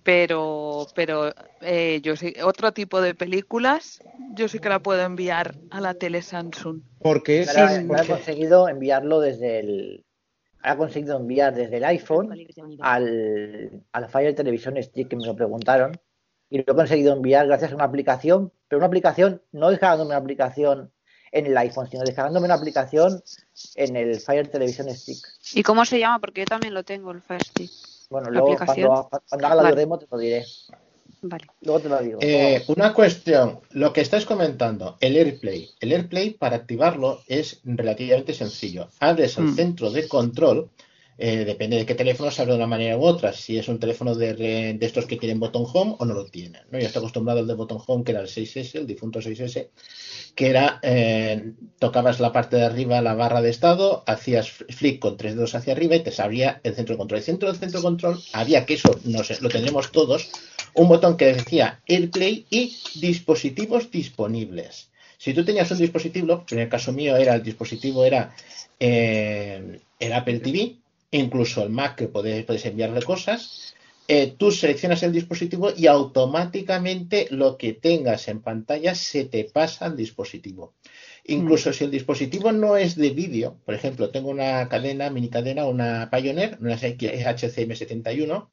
pero 0.02 0.86
pero 0.94 1.32
eh, 1.62 2.00
yo 2.02 2.14
sí, 2.16 2.34
otro 2.42 2.72
tipo 2.72 3.00
de 3.00 3.14
películas 3.14 4.00
yo 4.36 4.48
sí 4.48 4.58
que 4.58 4.68
la 4.68 4.78
puedo 4.80 5.00
enviar 5.02 5.54
a 5.70 5.80
la 5.80 5.94
tele 5.94 6.22
Samsung. 6.22 6.80
Porque 7.00 7.40
es 7.40 7.54
he 7.56 8.06
conseguido 8.06 8.68
enviarlo 8.68 9.20
desde 9.20 9.60
el. 9.60 10.04
Ha 10.64 10.76
conseguido 10.76 11.16
enviar 11.16 11.54
desde 11.54 11.76
el 11.76 11.84
iPhone 11.84 12.34
al, 12.80 13.84
al 13.92 14.08
Fire 14.08 14.34
Television 14.34 14.82
Stick 14.82 15.08
que 15.08 15.16
me 15.16 15.26
lo 15.26 15.36
preguntaron. 15.36 16.00
Y 16.50 16.58
lo 16.58 16.72
he 16.72 16.76
conseguido 16.76 17.12
enviar 17.12 17.46
gracias 17.46 17.72
a 17.72 17.74
una 17.74 17.84
aplicación, 17.84 18.52
pero 18.68 18.78
una 18.78 18.86
aplicación, 18.86 19.42
no 19.52 19.70
descargándome 19.70 20.08
una 20.08 20.18
aplicación 20.18 20.92
en 21.32 21.46
el 21.46 21.56
iPhone, 21.58 21.88
sino 21.90 22.04
descargándome 22.04 22.46
una 22.46 22.54
aplicación 22.54 23.22
en 23.74 23.96
el 23.96 24.20
Fire 24.20 24.48
Television 24.48 24.88
Stick. 24.94 25.18
¿Y 25.54 25.62
cómo 25.62 25.84
se 25.84 25.98
llama? 25.98 26.20
Porque 26.20 26.42
yo 26.42 26.46
también 26.46 26.74
lo 26.74 26.84
tengo, 26.84 27.10
el 27.10 27.22
Fire 27.22 27.42
Stick. 27.42 27.70
Bueno, 28.08 28.30
luego 28.30 28.56
cuando 28.64 29.10
haga 29.30 29.54
la 29.54 29.62
Vale. 29.62 29.76
demo 29.76 29.98
te 29.98 30.06
lo 30.10 30.18
diré. 30.18 30.44
Vale. 31.26 31.46
Luego 31.62 31.80
te 31.80 31.88
lo 31.88 31.98
digo. 32.02 32.18
Eh, 32.20 32.62
una 32.68 32.92
cuestión, 32.92 33.60
lo 33.70 33.94
que 33.94 34.02
estáis 34.02 34.26
comentando, 34.26 34.98
el 35.00 35.16
AirPlay. 35.16 35.70
El 35.80 35.92
AirPlay 35.92 36.30
para 36.34 36.56
activarlo 36.56 37.22
es 37.26 37.60
relativamente 37.64 38.34
sencillo. 38.34 38.88
Abres 39.00 39.38
el 39.38 39.44
Mm. 39.44 39.54
centro 39.56 39.90
de 39.90 40.06
control, 40.06 40.68
eh, 41.16 41.44
depende 41.44 41.76
de 41.76 41.86
qué 41.86 41.94
teléfono 41.94 42.30
se 42.30 42.42
abre 42.42 42.52
de 42.52 42.58
una 42.58 42.66
manera 42.66 42.96
u 42.96 43.04
otra, 43.04 43.32
si 43.32 43.56
es 43.56 43.68
un 43.68 43.78
teléfono 43.78 44.14
de, 44.14 44.34
de 44.34 44.86
estos 44.86 45.06
que 45.06 45.16
tienen 45.16 45.38
botón 45.38 45.64
home 45.72 45.94
o 45.98 46.04
no 46.04 46.14
lo 46.14 46.26
tienen. 46.26 46.62
¿no? 46.70 46.78
Yo 46.78 46.86
estoy 46.86 47.00
acostumbrado 47.00 47.40
al 47.40 47.46
de 47.46 47.54
botón 47.54 47.78
home, 47.86 48.04
que 48.04 48.12
era 48.12 48.20
el 48.20 48.28
6S, 48.28 48.74
el 48.74 48.86
difunto 48.86 49.20
6S, 49.20 49.68
que 50.34 50.48
era, 50.48 50.80
eh, 50.82 51.52
tocabas 51.78 52.18
la 52.18 52.32
parte 52.32 52.56
de 52.56 52.64
arriba, 52.64 53.00
la 53.00 53.14
barra 53.14 53.40
de 53.40 53.50
estado, 53.50 54.02
hacías 54.06 54.50
flick 54.50 54.98
con 54.98 55.16
tres 55.16 55.36
dedos 55.36 55.54
hacia 55.54 55.72
arriba 55.72 55.94
y 55.96 56.00
te 56.00 56.12
abría 56.20 56.60
el 56.64 56.74
centro 56.74 56.94
de 56.94 56.98
control. 56.98 57.18
El 57.18 57.24
centro 57.24 57.48
del 57.48 57.60
centro 57.60 57.78
de 57.78 57.84
control 57.84 58.20
había 58.32 58.66
que 58.66 58.74
eso, 58.74 58.98
no 59.04 59.22
sé, 59.22 59.38
lo 59.40 59.48
tendremos 59.48 59.92
todos, 59.92 60.30
un 60.74 60.88
botón 60.88 61.16
que 61.16 61.32
decía 61.32 61.80
AirPlay 61.86 62.46
y 62.50 62.76
dispositivos 62.96 63.90
disponibles. 63.90 64.90
Si 65.18 65.32
tú 65.32 65.44
tenías 65.44 65.70
un 65.70 65.78
dispositivo, 65.78 66.44
en 66.50 66.58
el 66.58 66.68
caso 66.68 66.92
mío 66.92 67.16
era 67.16 67.34
el 67.34 67.42
dispositivo 67.42 68.04
era 68.04 68.34
eh, 68.80 69.80
el 70.00 70.12
Apple 70.12 70.40
TV, 70.40 70.76
incluso 71.18 71.62
el 71.62 71.70
Mac 71.70 71.96
que 71.96 72.08
puedes, 72.08 72.44
puedes 72.44 72.64
enviarle 72.66 73.02
cosas, 73.02 73.74
eh, 74.06 74.34
tú 74.36 74.50
seleccionas 74.50 75.02
el 75.02 75.12
dispositivo 75.12 75.70
y 75.74 75.86
automáticamente 75.86 77.26
lo 77.30 77.56
que 77.56 77.72
tengas 77.72 78.28
en 78.28 78.42
pantalla 78.42 78.94
se 78.94 79.24
te 79.24 79.44
pasa 79.44 79.86
al 79.86 79.96
dispositivo. 79.96 80.74
Incluso 81.26 81.72
si 81.72 81.84
el 81.84 81.90
dispositivo 81.90 82.52
no 82.52 82.76
es 82.76 82.96
de 82.96 83.10
vídeo, 83.10 83.56
por 83.64 83.74
ejemplo, 83.74 84.10
tengo 84.10 84.28
una 84.28 84.68
cadena, 84.68 85.08
mini 85.08 85.30
cadena, 85.30 85.64
una 85.64 86.10
Pioneer, 86.10 86.58
una 86.60 86.76
HCM71, 86.76 88.48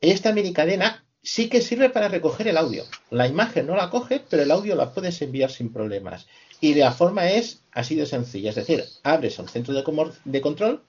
esta 0.00 0.32
mini 0.32 0.52
cadena 0.52 1.04
sí 1.22 1.48
que 1.48 1.60
sirve 1.60 1.90
para 1.90 2.08
recoger 2.08 2.46
el 2.46 2.56
audio. 2.56 2.84
La 3.10 3.26
imagen 3.26 3.66
no 3.66 3.74
la 3.74 3.90
coge, 3.90 4.22
pero 4.30 4.44
el 4.44 4.50
audio 4.52 4.76
la 4.76 4.92
puedes 4.92 5.20
enviar 5.22 5.50
sin 5.50 5.72
problemas. 5.72 6.28
Y 6.60 6.74
la 6.74 6.92
forma 6.92 7.28
es 7.30 7.62
así 7.72 7.96
de 7.96 8.06
sencilla, 8.06 8.50
es 8.50 8.56
decir, 8.56 8.84
abres 9.02 9.38
el 9.40 9.48
centro 9.48 9.74
de 9.74 10.40
control, 10.40 10.82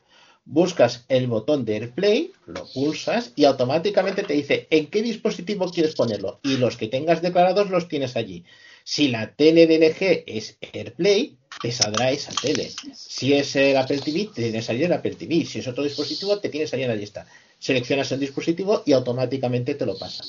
buscas 0.50 1.06
el 1.10 1.28
botón 1.28 1.64
de 1.64 1.76
AirPlay, 1.76 2.32
lo 2.47 2.68
pulsas 2.74 3.32
y 3.36 3.45
automáticamente 3.45 4.24
te 4.24 4.34
dice 4.34 4.68
en 4.72 4.88
qué 4.88 5.04
dispositivo 5.04 5.70
quieres 5.72 5.95
ponerlo. 5.95 6.39
Y 6.43 6.58
los 6.58 6.76
que 6.76 6.88
tengas 6.88 7.22
declarados 7.22 7.70
los 7.70 7.88
tienes 7.88 8.16
allí. 8.16 8.43
Si 8.84 9.10
la 9.10 9.36
tele 9.36 9.68
de 9.68 10.24
es 10.26 10.58
AirPlay, 10.74 11.38
te 11.62 11.72
saldrá 11.72 12.10
esa 12.12 12.32
tele. 12.41 12.72
Si 12.95 13.34
es 13.34 13.56
el 13.56 13.78
Apple 13.78 14.00
TV, 14.00 14.26
te 14.26 14.41
tiene 14.41 14.54
que 14.54 14.62
salir 14.64 14.86
el 14.86 14.93
Apple 14.93 15.16
TV. 15.16 15.45
Si 15.45 15.60
es 15.60 15.68
otro 15.68 15.84
dispositivo, 15.84 16.39
te 16.39 16.50
tiene 16.50 16.66
que 16.66 16.72
salir 16.72 16.86
en 16.86 16.91
la 16.91 16.97
lista. 16.97 17.28
Seleccionas 17.60 18.12
el 18.12 18.20
dispositivo 18.20 18.82
y 18.86 18.93
automáticamente 18.93 19.76
te 19.76 19.86
lo 19.86 19.97
pasa. 19.97 20.24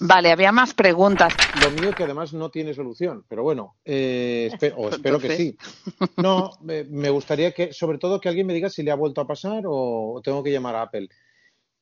Vale, 0.00 0.30
había 0.30 0.52
más 0.52 0.74
preguntas. 0.74 1.38
Lo 1.54 1.70
mío 1.70 1.94
que 1.94 2.02
además 2.02 2.32
no 2.34 2.50
tiene 2.50 2.74
solución, 2.74 3.24
pero 3.28 3.42
bueno, 3.42 3.76
eh, 3.84 4.50
espe- 4.52 4.74
o 4.76 4.88
espero 4.90 5.18
que 5.18 5.36
sí. 5.36 5.56
No, 6.18 6.50
me, 6.62 6.84
me 6.84 7.08
gustaría 7.10 7.52
que, 7.52 7.72
sobre 7.72 7.98
todo, 7.98 8.20
que 8.20 8.28
alguien 8.28 8.46
me 8.46 8.54
diga 8.54 8.68
si 8.68 8.82
le 8.82 8.90
ha 8.90 8.94
vuelto 8.96 9.20
a 9.22 9.26
pasar 9.26 9.62
o 9.66 10.20
tengo 10.22 10.42
que 10.42 10.52
llamar 10.52 10.74
a 10.76 10.82
Apple. 10.82 11.08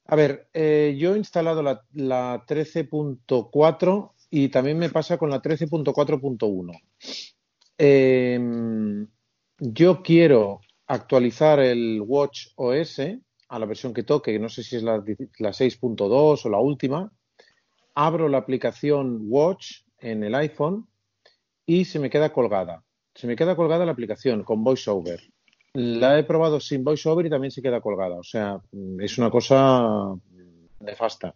A 0.07 0.17
ver, 0.17 0.49
eh, 0.53 0.95
yo 0.99 1.15
he 1.15 1.19
instalado 1.19 1.63
la, 1.63 1.83
la 1.93 2.45
13.4 2.47 4.13
y 4.31 4.49
también 4.49 4.79
me 4.79 4.91
pasa 4.91 5.19
con 5.19 5.31
la 5.31 5.41
13.4.1. 5.43 6.73
Eh, 7.79 9.07
yo 9.59 10.03
quiero 10.03 10.61
actualizar 10.87 11.59
el 11.61 12.01
Watch 12.01 12.49
OS 12.57 13.01
a 13.49 13.59
la 13.59 13.67
versión 13.67 13.95
que 13.95 14.03
toque, 14.03 14.33
que 14.33 14.39
no 14.39 14.49
sé 14.49 14.63
si 14.63 14.77
es 14.77 14.83
la, 14.83 15.03
la 15.39 15.53
6.2 15.53 16.45
o 16.45 16.49
la 16.49 16.59
última. 16.59 17.11
Abro 17.95 18.29
la 18.29 18.39
aplicación 18.39 19.21
Watch 19.29 19.83
en 19.99 20.25
el 20.25 20.35
iPhone 20.35 20.87
y 21.67 21.85
se 21.85 21.99
me 21.99 22.11
queda 22.11 22.33
colgada. 22.33 22.83
Se 23.15 23.27
me 23.27 23.37
queda 23.37 23.57
colgada 23.57 23.87
la 23.87 23.93
aplicación 23.93 24.43
con 24.43 24.65
VoiceOver. 24.65 25.21
La 25.75 26.19
he 26.19 26.25
probado 26.25 26.61
sin 26.61 26.85
VoiceOver 26.85 27.27
y 27.27 27.31
también 27.31 27.51
se 27.51 27.63
queda 27.63 27.81
colgada. 27.81 28.17
O 28.17 28.23
sea, 28.23 28.61
mm, 28.73 29.01
es 29.01 29.19
una 29.19 29.31
cosa 29.31 30.15
nefasta. 30.81 31.35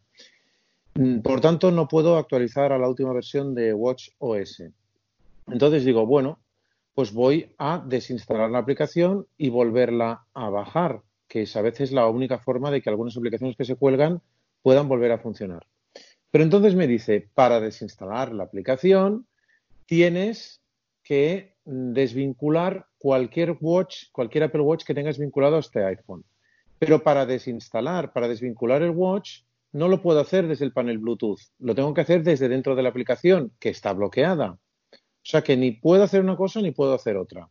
Mm, 0.95 1.21
Por 1.21 1.41
tanto, 1.41 1.71
no 1.71 1.87
puedo 1.87 2.17
actualizar 2.17 2.73
a 2.73 2.79
la 2.79 2.89
última 2.89 3.13
versión 3.13 3.55
de 3.55 3.73
Watch 3.73 4.11
OS. 4.19 4.63
Entonces 5.47 5.85
digo, 5.85 6.07
bueno, 6.07 6.39
pues 6.95 7.13
voy 7.13 7.55
a 7.59 7.83
desinstalar 7.87 8.51
la 8.51 8.59
aplicación 8.59 9.27
y 9.37 9.49
volverla 9.51 10.25
a 10.35 10.51
bajar, 10.51 11.03
que 11.29 11.43
es 11.43 11.57
a 11.57 11.63
veces 11.63 11.93
la 11.93 12.09
única 12.09 12.39
forma 12.39 12.71
de 12.71 12.83
que 12.83 12.91
algunas 12.91 13.17
aplicaciones 13.17 13.57
que 13.57 13.65
se 13.65 13.77
cuelgan 13.77 14.21
puedan 14.63 14.89
volver 14.89 15.13
a 15.13 15.19
funcionar. 15.19 15.65
Pero 16.31 16.45
entonces 16.45 16.75
me 16.75 16.87
dice, 16.87 17.29
para 17.35 17.61
desinstalar 17.61 18.33
la 18.33 18.45
aplicación, 18.45 19.27
tienes 19.87 20.61
que 21.03 21.55
desvincular 21.65 22.87
cualquier 22.99 23.57
watch, 23.61 24.05
cualquier 24.13 24.45
Apple 24.45 24.61
Watch 24.61 24.85
que 24.85 24.95
tengas 24.95 25.19
vinculado 25.19 25.57
a 25.57 25.61
este 25.61 25.85
iPhone. 25.85 26.25
Pero 26.79 27.03
para 27.03 27.27
desinstalar, 27.27 28.13
para 28.13 28.29
desvincular 28.29 28.83
el 28.83 28.91
watch, 28.91 29.41
no 29.73 29.89
lo 29.89 30.01
puedo 30.01 30.21
hacer 30.21 30.47
desde 30.47 30.65
el 30.65 30.73
panel 30.73 30.99
Bluetooth. 30.99 31.41
Lo 31.59 31.75
tengo 31.75 31.93
que 31.95 32.03
hacer 32.03 32.23
desde 32.23 32.49
dentro 32.49 32.75
de 32.75 32.83
la 32.83 32.89
aplicación, 32.89 33.53
que 33.59 33.71
está 33.71 33.93
bloqueada. 33.93 34.53
O 34.53 35.31
sea 35.31 35.43
que 35.43 35.57
ni 35.57 35.73
puedo 35.73 36.03
hacer 36.03 36.23
una 36.23 36.37
cosa 36.37 36.61
ni 36.61 36.71
puedo 36.71 36.95
hacer 36.95 37.17
otra. 37.17 37.49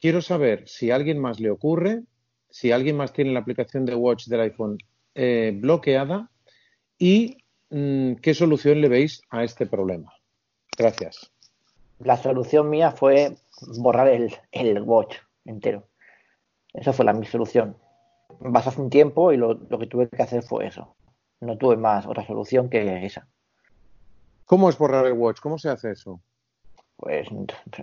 Quiero 0.00 0.22
saber 0.22 0.64
si 0.66 0.90
a 0.90 0.96
alguien 0.96 1.18
más 1.18 1.40
le 1.40 1.50
ocurre, 1.50 2.02
si 2.50 2.72
alguien 2.72 2.96
más 2.96 3.12
tiene 3.12 3.32
la 3.32 3.40
aplicación 3.40 3.84
de 3.84 3.94
Watch 3.94 4.26
del 4.26 4.40
iPhone 4.40 4.78
eh, 5.14 5.52
bloqueada 5.54 6.30
y 6.98 7.38
qué 7.70 8.34
solución 8.34 8.80
le 8.80 8.88
veis 8.88 9.22
a 9.30 9.44
este 9.44 9.66
problema. 9.66 10.12
Gracias. 10.76 11.32
La 11.98 12.16
solución 12.16 12.70
mía 12.70 12.92
fue 12.92 13.36
borrar 13.78 14.08
el, 14.08 14.34
el 14.52 14.82
watch 14.82 15.16
entero. 15.44 15.88
Esa 16.72 16.92
fue 16.92 17.04
la 17.04 17.12
mi 17.12 17.26
solución. 17.26 17.76
Pasó 18.52 18.70
hace 18.70 18.80
un 18.80 18.90
tiempo 18.90 19.32
y 19.32 19.36
lo, 19.36 19.54
lo 19.54 19.78
que 19.78 19.86
tuve 19.86 20.08
que 20.08 20.22
hacer 20.22 20.42
fue 20.42 20.66
eso. 20.66 20.94
No 21.40 21.56
tuve 21.56 21.76
más 21.76 22.06
otra 22.06 22.26
solución 22.26 22.68
que 22.68 23.04
esa. 23.04 23.26
¿Cómo 24.44 24.68
es 24.68 24.78
borrar 24.78 25.06
el 25.06 25.12
watch? 25.12 25.40
¿Cómo 25.40 25.58
se 25.58 25.68
hace 25.68 25.90
eso? 25.90 26.20
Pues 26.96 27.28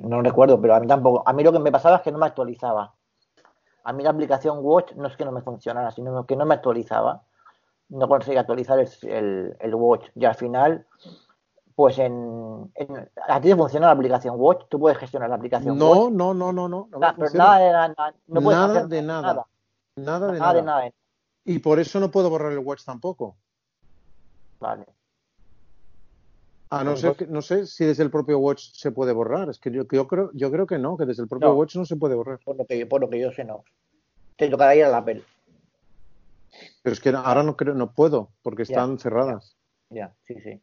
no 0.01 0.21
recuerdo, 0.21 0.59
pero 0.59 0.75
a 0.75 0.79
mí 0.79 0.87
tampoco. 0.87 1.23
A 1.25 1.31
mí 1.31 1.43
lo 1.43 1.53
que 1.53 1.59
me 1.59 1.71
pasaba 1.71 1.97
es 1.97 2.01
que 2.01 2.11
no 2.11 2.17
me 2.17 2.25
actualizaba. 2.25 2.93
A 3.85 3.93
mí 3.93 4.03
la 4.03 4.09
aplicación 4.09 4.57
Watch 4.61 4.93
no 4.93 5.07
es 5.07 5.15
que 5.15 5.25
no 5.25 5.31
me 5.31 5.41
funcionara, 5.41 5.91
sino 5.91 6.25
que 6.25 6.35
no 6.35 6.45
me 6.45 6.55
actualizaba. 6.55 7.23
No 7.89 8.07
conseguía 8.07 8.41
actualizar 8.41 8.79
el, 8.79 8.89
el, 9.03 9.55
el 9.59 9.75
Watch. 9.75 10.07
Y 10.15 10.25
al 10.25 10.35
final, 10.35 10.85
pues 11.75 11.97
en, 11.99 12.71
en- 12.75 13.09
¿A 13.27 13.39
ti 13.41 13.49
te 13.49 13.55
funciona 13.55 13.87
la 13.87 13.91
aplicación 13.93 14.35
Watch? 14.37 14.65
¿Tú 14.69 14.79
puedes 14.79 14.97
gestionar 14.97 15.29
la 15.29 15.35
aplicación 15.35 15.77
No, 15.77 15.91
Watch? 15.91 16.11
no, 16.13 16.33
no, 16.33 16.51
no, 16.53 16.67
no. 16.67 16.87
no 16.91 16.99
Na- 16.99 17.13
pero 17.15 17.27
funciona. 17.29 17.43
nada 17.45 17.59
de 17.59 17.71
nada. 17.71 18.15
No 18.27 18.41
puedes 18.41 18.59
Nada 18.59 18.73
hacer 18.79 18.87
de 18.89 19.01
nada. 19.01 19.21
nada. 19.21 19.45
Nada 19.97 20.31
de 20.31 20.39
Nada 20.39 20.53
de 20.53 20.61
nada. 20.63 20.91
Y 21.45 21.59
por 21.59 21.79
eso 21.79 21.99
no 21.99 22.09
puedo 22.09 22.29
borrar 22.29 22.51
el 22.51 22.59
watch 22.59 22.83
tampoco. 22.83 23.35
Vale. 24.59 24.85
A 26.71 26.83
no 26.83 26.97
ser 26.97 27.15
que, 27.15 27.27
no 27.27 27.41
sé 27.43 27.67
si 27.67 27.85
desde 27.85 28.01
el 28.03 28.09
propio 28.09 28.39
watch 28.39 28.71
se 28.73 28.91
puede 28.91 29.13
borrar. 29.13 29.47
Es 29.49 29.59
que 29.59 29.71
yo, 29.71 29.83
yo 29.89 30.07
creo, 30.07 30.31
yo 30.33 30.51
creo 30.51 30.65
que 30.65 30.79
no, 30.79 30.97
que 30.97 31.05
desde 31.05 31.21
el 31.21 31.29
propio 31.29 31.49
No. 31.49 31.53
watch 31.55 31.75
no 31.75 31.85
se 31.85 31.95
puede 31.95 32.15
borrar. 32.15 32.39
Por 32.43 32.55
lo 32.57 32.65
que, 32.65 32.85
por 32.87 32.99
lo 32.99 33.09
que 33.09 33.19
yo 33.19 33.31
sé, 33.31 33.43
no. 33.45 33.63
Te 34.35 34.49
tocará 34.49 34.75
ir 34.75 34.83
al 34.85 34.95
Apple. 34.95 35.23
Pero 36.85 36.93
es 36.93 36.99
que 36.99 37.09
ahora 37.09 37.41
no 37.41 37.57
creo, 37.57 37.73
no 37.73 37.93
puedo, 37.93 38.31
porque 38.43 38.63
Ya, 38.63 38.75
están 38.75 38.99
cerradas. 38.99 39.57
Ya, 39.89 40.15
sí, 40.27 40.35
sí. 40.39 40.61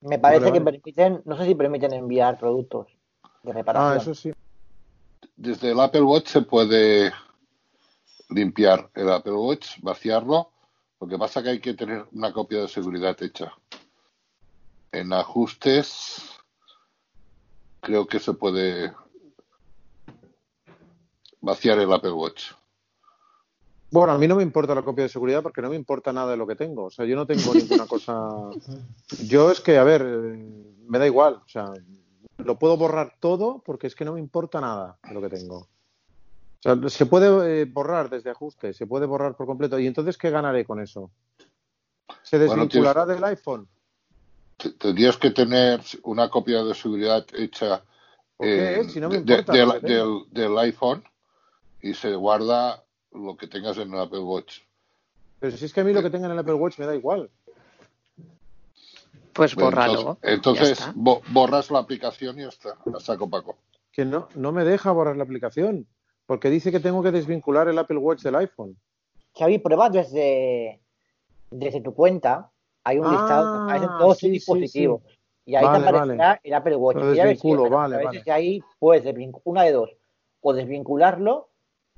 Me 0.00 0.18
parece 0.18 0.46
Vale, 0.46 0.52
que 0.58 0.64
vale. 0.64 0.78
permiten, 0.78 1.22
no 1.26 1.36
sé 1.36 1.44
si 1.44 1.54
permiten 1.54 1.92
enviar 1.92 2.40
productos 2.40 2.88
de 3.44 3.52
reparación. 3.52 3.92
Ah, 3.92 4.02
eso 4.02 4.16
sí. 4.16 4.32
Desde 5.36 5.70
el 5.70 5.78
Apple 5.78 6.02
Watch 6.02 6.26
se 6.26 6.42
puede 6.42 7.12
limpiar 8.30 8.90
el 8.94 9.12
Apple 9.12 9.34
Watch, 9.34 9.78
vaciarlo. 9.80 10.50
Lo 11.00 11.06
que 11.06 11.18
pasa 11.18 11.40
que 11.40 11.50
hay 11.50 11.60
que 11.60 11.74
tener 11.74 12.08
una 12.10 12.32
copia 12.32 12.62
de 12.62 12.68
seguridad 12.68 13.16
hecha. 13.22 13.52
En 14.90 15.12
ajustes 15.12 16.20
creo 17.80 18.08
que 18.08 18.18
se 18.18 18.32
puede 18.32 18.92
vaciar 21.40 21.78
el 21.78 21.92
Apple 21.92 22.10
Watch. 22.10 22.50
Bueno, 23.94 24.12
a 24.12 24.18
mí 24.18 24.26
no 24.26 24.34
me 24.34 24.42
importa 24.42 24.74
la 24.74 24.82
copia 24.82 25.04
de 25.04 25.08
seguridad 25.08 25.40
porque 25.40 25.62
no 25.62 25.70
me 25.70 25.76
importa 25.76 26.12
nada 26.12 26.32
de 26.32 26.36
lo 26.36 26.48
que 26.48 26.56
tengo. 26.56 26.86
O 26.86 26.90
sea, 26.90 27.04
yo 27.04 27.14
no 27.14 27.28
tengo 27.28 27.54
ninguna 27.54 27.86
cosa. 27.86 28.12
Yo 29.28 29.52
es 29.52 29.60
que, 29.60 29.78
a 29.78 29.84
ver, 29.84 30.02
eh, 30.02 30.74
me 30.88 30.98
da 30.98 31.06
igual. 31.06 31.34
O 31.34 31.48
sea, 31.48 31.72
lo 32.38 32.58
puedo 32.58 32.76
borrar 32.76 33.14
todo 33.20 33.62
porque 33.64 33.86
es 33.86 33.94
que 33.94 34.04
no 34.04 34.14
me 34.14 34.18
importa 34.18 34.60
nada 34.60 34.98
de 35.08 35.14
lo 35.14 35.22
que 35.22 35.28
tengo. 35.28 35.58
O 35.58 35.68
sea, 36.60 36.76
se 36.88 37.06
puede 37.06 37.60
eh, 37.60 37.64
borrar 37.66 38.10
desde 38.10 38.30
ajuste, 38.30 38.72
se 38.72 38.84
puede 38.88 39.06
borrar 39.06 39.36
por 39.36 39.46
completo. 39.46 39.78
¿Y 39.78 39.86
entonces 39.86 40.18
qué 40.18 40.30
ganaré 40.30 40.64
con 40.64 40.80
eso? 40.80 41.12
¿Se 42.24 42.36
Bueno, 42.36 42.54
desvinculará 42.64 43.06
del 43.06 43.22
iPhone? 43.22 43.68
Tendrías 44.80 45.16
que 45.18 45.30
tener 45.30 45.80
una 46.02 46.28
copia 46.30 46.64
de 46.64 46.74
seguridad 46.74 47.24
hecha 47.32 47.84
¿Por 48.36 48.48
qué? 48.48 48.74
en- 48.80 48.90
Si 48.90 48.98
no 48.98 49.08
me 49.08 49.20
de- 49.22 49.44
del, 49.82 50.24
del 50.32 50.58
iPhone 50.58 51.04
y 51.80 51.94
se 51.94 52.16
guarda 52.16 52.83
lo 53.14 53.36
que 53.36 53.46
tengas 53.46 53.78
en 53.78 53.92
el 53.92 54.00
Apple 54.00 54.20
Watch. 54.20 54.60
Pero 55.40 55.56
si 55.56 55.64
es 55.64 55.72
que 55.72 55.80
a 55.80 55.84
mí 55.84 55.92
lo 55.92 56.02
que 56.02 56.10
tenga 56.10 56.26
en 56.26 56.32
el 56.32 56.38
Apple 56.38 56.54
Watch 56.54 56.78
me 56.78 56.86
da 56.86 56.94
igual. 56.94 57.30
Pues 59.32 59.54
Bueno, 59.54 59.70
bórralo. 59.70 60.18
Entonces, 60.22 60.80
bo- 60.94 61.20
borras 61.32 61.70
la 61.70 61.80
aplicación 61.80 62.38
y 62.38 62.42
ya 62.42 62.48
está. 62.48 62.76
La 62.86 63.00
saco 63.00 63.28
Paco. 63.28 63.56
Que 63.92 64.04
no, 64.04 64.28
no 64.34 64.52
me 64.52 64.64
deja 64.64 64.92
borrar 64.92 65.16
la 65.16 65.24
aplicación. 65.24 65.86
Porque 66.26 66.48
dice 66.50 66.70
que 66.72 66.80
tengo 66.80 67.02
que 67.02 67.10
desvincular 67.10 67.68
el 67.68 67.78
Apple 67.78 67.98
Watch 67.98 68.22
del 68.22 68.36
iPhone. 68.36 68.76
Xavi, 69.36 69.58
prueba 69.58 69.90
desde, 69.90 70.80
desde 71.50 71.80
tu 71.80 71.92
cuenta. 71.94 72.50
Hay 72.84 72.98
un 72.98 73.06
Ah, 73.06 73.10
listado 73.10 73.50
que 73.50 73.56
aparecen 73.58 73.90
todos 73.98 74.18
sí, 74.18 74.30
dispositivos. 74.30 75.02
sí. 75.06 75.18
Y 75.46 75.56
ahí 75.56 75.64
Vale, 75.66 75.84
te 75.84 75.88
aparecerá 75.90 76.28
vale. 76.28 76.40
el 76.42 76.54
Apple 76.54 76.76
Watch. 76.76 76.96
Lo 76.96 77.12
Y 77.12 77.16
ya 77.16 77.24
ves 77.24 77.42
que 77.42 77.48
desvinculo, 77.48 77.66
a 77.66 77.76
vale, 77.82 77.96
veces 77.96 78.06
vale. 78.06 78.22
que 78.22 78.32
ahí 78.32 78.62
puedes 78.78 79.04
una 79.44 79.62
de 79.64 79.72
dos. 79.72 79.90
O 80.40 80.52
desvincularlo 80.52 81.50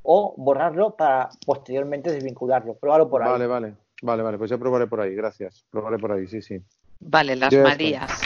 o 0.09 0.35
borrarlo 0.37 0.95
para 0.95 1.29
posteriormente 1.45 2.13
desvincularlo. 2.13 2.75
Pruébalo 2.75 3.11
por 3.11 3.23
ahí. 3.23 3.29
Vale, 3.29 3.47
vale. 3.49 3.75
Vale, 4.03 4.23
vale. 4.23 4.39
Pues 4.39 4.51
ya 4.51 4.59
probaré 4.59 4.87
por 4.87 5.01
ahí. 5.01 5.15
Gracias. 5.15 5.65
Probaré 5.71 5.99
por 5.99 6.13
ahí, 6.13 6.29
sí, 6.29 6.41
sí. 6.41 6.63
Vale, 7.01 7.35
las. 7.35 7.53
Marías. 7.53 8.21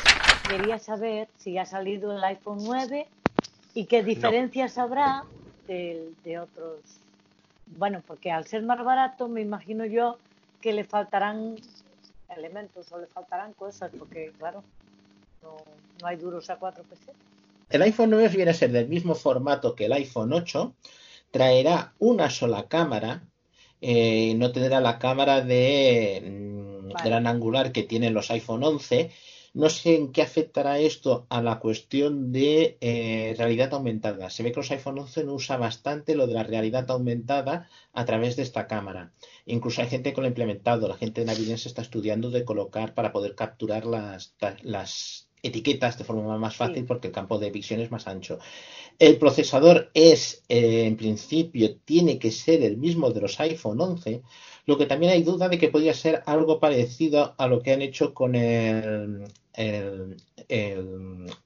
Quería 0.46 0.78
saber 0.78 1.28
si 1.38 1.56
ha 1.56 1.64
salido 1.64 2.14
el 2.14 2.22
iPhone 2.24 2.58
9 2.60 3.06
y 3.72 3.86
qué 3.86 4.02
diferencias 4.02 4.76
habrá 4.76 5.24
del- 5.66 6.14
de, 6.22 6.38
otros. 6.38 6.80
Bueno, 7.66 8.02
porque 8.06 8.30
al 8.30 8.46
ser 8.46 8.62
más 8.62 8.84
barato, 8.84 9.28
me 9.28 9.40
imagino 9.40 9.86
yo 9.86 10.18
que 10.60 10.72
le 10.72 10.84
faltarán 10.84 11.54
elementos 12.28 12.92
o 12.92 12.98
le 12.98 13.06
faltarán 13.06 13.52
cosas, 13.54 13.90
porque 13.96 14.32
claro, 14.38 14.62
no, 15.42 15.56
no 16.00 16.06
hay 16.06 16.16
duros 16.16 16.50
a 16.50 16.56
cuatro 16.56 16.84
pesetas. 16.84 17.14
El 17.70 17.82
iPhone 17.82 18.10
9 18.10 18.28
viene 18.28 18.50
a 18.50 18.54
ser 18.54 18.72
del 18.72 18.88
mismo 18.88 19.14
formato 19.14 19.74
que 19.74 19.86
el 19.86 19.92
iPhone 19.92 20.32
8, 20.32 20.74
traerá 21.30 21.94
una 21.98 22.30
sola 22.30 22.68
cámara, 22.68 23.28
eh, 23.80 24.34
no 24.36 24.52
tendrá 24.52 24.80
la 24.80 24.98
cámara 24.98 25.40
de 25.40 26.22
mm, 26.24 26.92
Vale. 26.92 27.08
gran 27.08 27.26
angular 27.26 27.72
que 27.72 27.82
tienen 27.82 28.14
los 28.14 28.30
iPhone 28.30 28.64
11. 28.64 29.10
No 29.52 29.68
sé 29.68 29.96
en 29.96 30.12
qué 30.12 30.22
afectará 30.22 30.78
esto 30.78 31.26
a 31.28 31.42
la 31.42 31.58
cuestión 31.58 32.30
de 32.30 32.78
eh, 32.80 33.34
realidad 33.36 33.74
aumentada. 33.74 34.30
Se 34.30 34.44
ve 34.44 34.52
que 34.52 34.60
los 34.60 34.70
iPhone 34.70 35.00
11 35.00 35.24
no 35.24 35.34
usa 35.34 35.56
bastante 35.56 36.14
lo 36.14 36.28
de 36.28 36.34
la 36.34 36.44
realidad 36.44 36.88
aumentada 36.90 37.68
a 37.92 38.04
través 38.04 38.36
de 38.36 38.42
esta 38.44 38.68
cámara. 38.68 39.12
Incluso 39.46 39.82
hay 39.82 39.88
gente 39.88 40.12
que 40.12 40.20
lo 40.20 40.26
ha 40.26 40.28
implementado. 40.28 40.86
La 40.86 40.96
gente 40.96 41.22
de 41.22 41.26
Navidence 41.26 41.68
está 41.68 41.82
estudiando 41.82 42.30
de 42.30 42.44
colocar 42.44 42.94
para 42.94 43.12
poder 43.12 43.34
capturar 43.34 43.86
las, 43.86 44.34
las 44.62 45.28
etiquetas 45.42 45.98
de 45.98 46.04
forma 46.04 46.38
más 46.38 46.56
fácil 46.56 46.84
porque 46.84 47.08
el 47.08 47.14
campo 47.14 47.38
de 47.38 47.50
visión 47.50 47.80
es 47.80 47.90
más 47.90 48.06
ancho. 48.06 48.38
El 49.00 49.18
procesador 49.18 49.90
es, 49.94 50.44
eh, 50.50 50.84
en 50.84 50.96
principio, 50.98 51.74
tiene 51.78 52.18
que 52.18 52.30
ser 52.30 52.62
el 52.62 52.76
mismo 52.76 53.10
de 53.10 53.22
los 53.22 53.40
iPhone 53.40 53.80
11, 53.80 54.22
lo 54.66 54.76
que 54.76 54.84
también 54.84 55.12
hay 55.12 55.22
duda 55.22 55.48
de 55.48 55.58
que 55.58 55.70
podría 55.70 55.94
ser 55.94 56.22
algo 56.26 56.60
parecido 56.60 57.34
a 57.38 57.46
lo 57.46 57.62
que 57.62 57.72
han 57.72 57.80
hecho 57.80 58.12
con 58.12 58.34
el, 58.34 59.24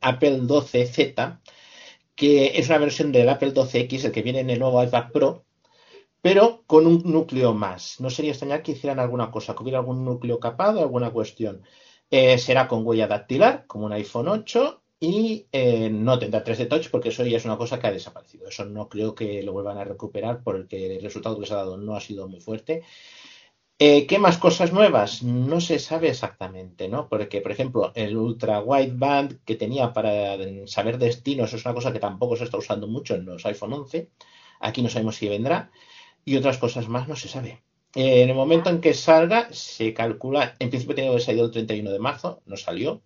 Apple 0.00 0.40
12Z, 0.42 1.40
que 2.16 2.58
es 2.58 2.68
una 2.68 2.78
versión 2.78 3.12
del 3.12 3.28
Apple 3.28 3.54
12X, 3.54 4.04
el 4.06 4.12
que 4.12 4.22
viene 4.22 4.40
en 4.40 4.50
el 4.50 4.58
nuevo 4.58 4.82
iPad 4.82 5.12
Pro, 5.12 5.44
pero 6.20 6.64
con 6.66 6.86
un 6.88 7.02
núcleo 7.04 7.54
más. 7.54 8.00
No 8.00 8.10
sería 8.10 8.32
extrañar 8.32 8.62
que 8.64 8.72
hicieran 8.72 8.98
alguna 8.98 9.30
cosa, 9.30 9.54
que 9.54 9.62
hubiera 9.62 9.78
algún 9.78 10.04
núcleo 10.04 10.40
capado, 10.40 10.80
alguna 10.80 11.12
cuestión. 11.12 11.62
Eh, 12.10 12.38
será 12.38 12.68
con 12.68 12.86
huella 12.86 13.06
dactilar, 13.06 13.66
como 13.68 13.86
un 13.86 13.92
iPhone 13.92 14.28
8, 14.28 14.83
y 15.04 15.46
eh, 15.52 15.90
no 15.90 16.18
tendrá 16.18 16.42
3D 16.42 16.66
Touch 16.66 16.88
porque 16.90 17.10
eso 17.10 17.26
ya 17.26 17.36
es 17.36 17.44
una 17.44 17.58
cosa 17.58 17.78
que 17.78 17.86
ha 17.86 17.92
desaparecido. 17.92 18.48
Eso 18.48 18.64
no 18.64 18.88
creo 18.88 19.14
que 19.14 19.42
lo 19.42 19.52
vuelvan 19.52 19.76
a 19.76 19.84
recuperar 19.84 20.42
porque 20.42 20.96
el 20.96 21.02
resultado 21.02 21.34
que 21.34 21.42
les 21.42 21.52
ha 21.52 21.56
dado 21.56 21.76
no 21.76 21.94
ha 21.94 22.00
sido 22.00 22.26
muy 22.26 22.40
fuerte. 22.40 22.82
Eh, 23.78 24.06
¿qué 24.06 24.18
más 24.18 24.38
cosas 24.38 24.72
nuevas? 24.72 25.22
No 25.22 25.60
se 25.60 25.78
sabe 25.78 26.08
exactamente, 26.08 26.88
¿no? 26.88 27.08
Porque, 27.08 27.40
por 27.42 27.52
ejemplo, 27.52 27.92
el 27.94 28.16
ultra 28.16 28.60
wideband 28.60 29.44
que 29.44 29.56
tenía 29.56 29.92
para 29.92 30.38
saber 30.66 30.96
destinos 30.96 31.52
es 31.52 31.64
una 31.66 31.74
cosa 31.74 31.92
que 31.92 31.98
tampoco 31.98 32.36
se 32.36 32.44
está 32.44 32.56
usando 32.56 32.86
mucho 32.86 33.14
en 33.14 33.26
los 33.26 33.44
iPhone 33.44 33.74
11. 33.74 34.10
Aquí 34.60 34.80
no 34.80 34.88
sabemos 34.88 35.16
si 35.16 35.28
vendrá. 35.28 35.70
Y 36.24 36.36
otras 36.36 36.56
cosas 36.58 36.88
más 36.88 37.08
no 37.08 37.16
se 37.16 37.28
sabe. 37.28 37.62
Eh, 37.94 38.22
en 38.22 38.30
el 38.30 38.34
momento 38.34 38.70
en 38.70 38.80
que 38.80 38.94
salga, 38.94 39.52
se 39.52 39.92
calcula, 39.92 40.56
en 40.58 40.70
principio 40.70 40.94
tenía 40.94 41.10
que 41.10 41.14
haber 41.14 41.22
salido 41.22 41.46
el 41.46 41.52
31 41.52 41.90
de 41.90 41.98
marzo, 41.98 42.42
no 42.46 42.56
salió. 42.56 43.02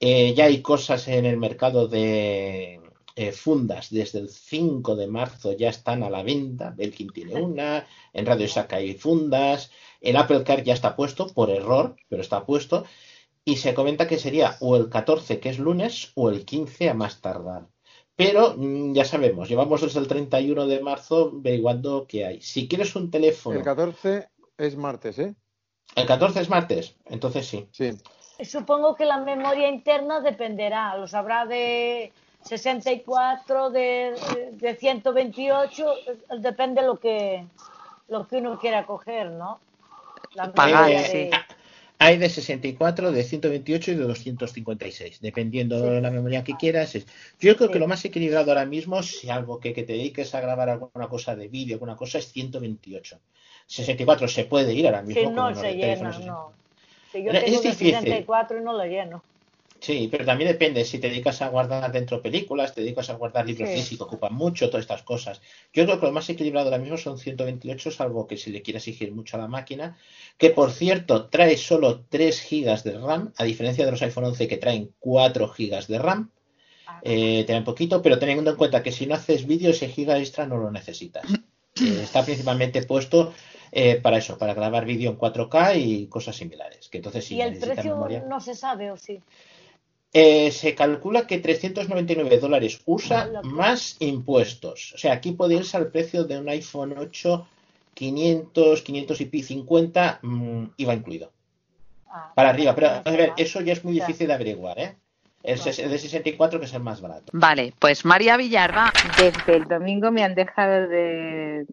Eh, 0.00 0.34
ya 0.34 0.44
hay 0.44 0.62
cosas 0.62 1.08
en 1.08 1.24
el 1.24 1.36
mercado 1.38 1.88
de 1.88 2.80
eh, 3.18 3.32
fundas 3.32 3.88
desde 3.90 4.18
el 4.18 4.28
5 4.28 4.94
de 4.94 5.06
marzo 5.06 5.52
ya 5.52 5.70
están 5.70 6.02
a 6.02 6.10
la 6.10 6.22
venta. 6.22 6.74
Belkin 6.76 7.08
tiene 7.10 7.40
una, 7.40 7.86
en 8.12 8.26
Radio 8.26 8.46
Shack 8.46 8.74
hay 8.74 8.94
fundas, 8.94 9.70
el 10.02 10.16
Apple 10.16 10.44
Car 10.44 10.62
ya 10.62 10.74
está 10.74 10.94
puesto 10.94 11.26
por 11.28 11.48
error, 11.50 11.96
pero 12.08 12.20
está 12.20 12.44
puesto. 12.44 12.84
Y 13.42 13.56
se 13.56 13.72
comenta 13.74 14.06
que 14.06 14.18
sería 14.18 14.56
o 14.60 14.76
el 14.76 14.90
14, 14.90 15.40
que 15.40 15.48
es 15.48 15.58
lunes, 15.58 16.12
o 16.14 16.28
el 16.28 16.44
15 16.44 16.90
a 16.90 16.94
más 16.94 17.22
tardar. 17.22 17.68
Pero 18.16 18.54
mm, 18.56 18.92
ya 18.92 19.04
sabemos, 19.06 19.48
llevamos 19.48 19.80
desde 19.80 20.00
el 20.00 20.08
31 20.08 20.66
de 20.66 20.80
marzo 20.80 21.32
averiguando 21.38 22.06
qué 22.06 22.26
hay. 22.26 22.40
Si 22.42 22.68
quieres 22.68 22.96
un 22.96 23.10
teléfono. 23.10 23.58
El 23.58 23.64
14 23.64 24.28
es 24.58 24.76
martes, 24.76 25.18
¿eh? 25.18 25.34
El 25.94 26.06
14 26.06 26.40
es 26.40 26.50
martes, 26.50 26.96
entonces 27.06 27.46
sí. 27.46 27.68
Sí. 27.72 27.92
Supongo 28.44 28.94
que 28.96 29.04
la 29.04 29.18
memoria 29.18 29.68
interna 29.68 30.20
dependerá, 30.20 30.96
lo 30.96 31.08
sabrá 31.08 31.46
de 31.46 32.12
64, 32.42 33.70
de, 33.70 34.50
de 34.52 34.76
128, 34.76 35.92
eh, 36.06 36.16
depende 36.38 36.82
lo 36.82 36.98
que 36.98 37.44
lo 38.08 38.26
que 38.28 38.36
uno 38.36 38.58
quiera 38.58 38.84
coger, 38.86 39.30
¿no? 39.30 39.58
La 40.34 40.44
de- 40.48 41.30
Hay 41.98 42.18
de 42.18 42.28
64, 42.28 43.10
de 43.10 43.24
128 43.24 43.90
y 43.90 43.94
de 43.94 44.04
256, 44.04 45.20
dependiendo 45.22 45.80
de 45.80 46.00
la 46.02 46.10
memoria 46.10 46.44
que 46.44 46.54
quieras. 46.58 46.94
es- 46.94 47.06
Yo 47.40 47.56
creo 47.56 47.70
que 47.70 47.78
lo 47.78 47.88
más 47.88 48.04
equilibrado 48.04 48.50
ahora 48.50 48.66
mismo, 48.66 49.02
si 49.02 49.30
algo 49.30 49.58
que, 49.58 49.72
que 49.72 49.82
te 49.82 49.94
dediques 49.94 50.34
a 50.34 50.40
grabar 50.42 50.68
alguna 50.68 51.08
cosa 51.08 51.34
de 51.34 51.48
vídeo, 51.48 51.76
alguna 51.76 51.96
cosa, 51.96 52.18
es 52.18 52.30
128. 52.32 53.18
64 53.66 54.28
se 54.28 54.44
puede 54.44 54.74
ir 54.74 54.84
ahora 54.86 55.00
mismo. 55.02 55.34
con 55.34 55.54
no 55.54 55.60
se 55.62 55.72
llena, 55.74 56.18
no. 56.26 56.52
Si 57.12 57.22
yo 57.22 57.30
Pero 57.32 57.44
tengo 57.44 57.56
es 57.56 57.62
difícil. 57.62 57.92
64 57.92 58.58
y 58.58 58.62
no 58.64 58.72
lo 58.72 58.84
lleno. 58.84 59.22
Sí, 59.78 60.08
pero 60.10 60.24
también 60.24 60.50
depende. 60.50 60.84
Si 60.84 60.98
te 60.98 61.08
dedicas 61.08 61.42
a 61.42 61.48
guardar 61.48 61.92
dentro 61.92 62.22
películas, 62.22 62.74
te 62.74 62.80
dedicas 62.80 63.10
a 63.10 63.14
guardar 63.14 63.46
libros 63.46 63.68
Sí. 63.68 63.76
físicos, 63.76 64.06
ocupan 64.06 64.34
mucho, 64.34 64.68
todas 64.70 64.84
estas 64.84 65.02
cosas. 65.02 65.40
Yo 65.72 65.84
creo 65.84 66.00
que 66.00 66.06
lo 66.06 66.12
más 66.12 66.28
equilibrado 66.30 66.68
ahora 66.68 66.78
mismo 66.78 66.96
son 66.96 67.18
128, 67.18 67.90
salvo 67.90 68.26
que 68.26 68.36
se 68.38 68.50
le 68.50 68.62
quiera 68.62 68.78
exigir 68.78 69.12
mucho 69.12 69.36
a 69.36 69.40
la 69.40 69.48
máquina. 69.48 69.96
Que 70.38 70.50
por 70.50 70.70
cierto, 70.72 71.26
trae 71.26 71.56
solo 71.56 72.04
3 72.08 72.42
GB 72.50 72.82
de 72.82 72.98
RAM, 72.98 73.32
a 73.36 73.44
diferencia 73.44 73.84
de 73.84 73.90
los 73.90 74.02
iPhone 74.02 74.24
11 74.24 74.48
que 74.48 74.56
traen 74.56 74.92
4 74.98 75.52
GB 75.56 75.86
de 75.86 75.98
RAM. 75.98 76.30
Eh, 77.02 77.44
traen 77.46 77.62
poquito, 77.62 78.00
pero 78.02 78.18
teniendo 78.18 78.50
en 78.50 78.56
cuenta 78.56 78.82
que 78.82 78.90
si 78.92 79.06
no 79.06 79.14
haces 79.14 79.46
vídeo, 79.46 79.70
ese 79.70 79.88
giga 79.88 80.18
extra 80.18 80.46
no 80.46 80.56
lo 80.56 80.70
necesitas. 80.70 81.24
Eh, 81.78 82.00
está 82.04 82.24
principalmente 82.24 82.82
puesto 82.84 83.34
eh, 83.72 84.00
para 84.00 84.18
eso, 84.18 84.38
para 84.38 84.54
grabar 84.54 84.84
vídeo 84.84 85.10
en 85.10 85.18
4K 85.18 85.76
y 85.76 86.06
cosas 86.06 86.36
similares. 86.36 86.88
Que 86.88 86.98
entonces 86.98 87.24
sí 87.24 87.36
y 87.36 87.40
el 87.40 87.58
precio 87.58 87.94
memoria. 87.94 88.24
no 88.28 88.40
se 88.40 88.54
sabe 88.54 88.90
o 88.90 88.96
sí. 88.96 89.20
Eh, 90.12 90.50
se 90.50 90.74
calcula 90.74 91.26
que 91.26 91.38
399 91.38 92.38
dólares 92.38 92.80
USA 92.86 93.30
más 93.42 93.96
impuestos. 94.00 94.92
O 94.94 94.98
sea, 94.98 95.12
aquí 95.12 95.32
puede 95.32 95.56
irse 95.56 95.76
al 95.76 95.90
precio 95.90 96.24
de 96.24 96.38
un 96.38 96.48
iPhone 96.48 96.94
8 96.96 97.46
500, 97.96 98.82
500 98.82 99.20
y 99.22 99.24
pi 99.24 99.42
50 99.42 100.18
mm, 100.22 100.64
IVA 100.76 100.94
incluido. 100.94 101.32
Para 102.34 102.50
arriba, 102.50 102.74
pero 102.74 102.88
a 103.04 103.10
ver, 103.10 103.32
eso 103.36 103.60
ya 103.60 103.72
es 103.72 103.84
muy 103.84 103.94
difícil 103.94 104.26
de 104.26 104.34
averiguar, 104.34 104.78
¿eh? 104.78 104.96
El 105.42 105.62
de 105.62 105.98
64 105.98 106.58
que 106.58 106.66
es 106.66 106.74
el 106.74 106.82
más 106.82 107.00
barato. 107.00 107.26
Vale, 107.32 107.72
pues 107.78 108.04
María 108.04 108.36
Villarba. 108.36 108.92
Desde 109.16 109.56
el 109.56 109.64
domingo 109.64 110.10
me 110.10 110.24
han 110.24 110.34
dejado 110.34 110.88
de, 110.88 111.66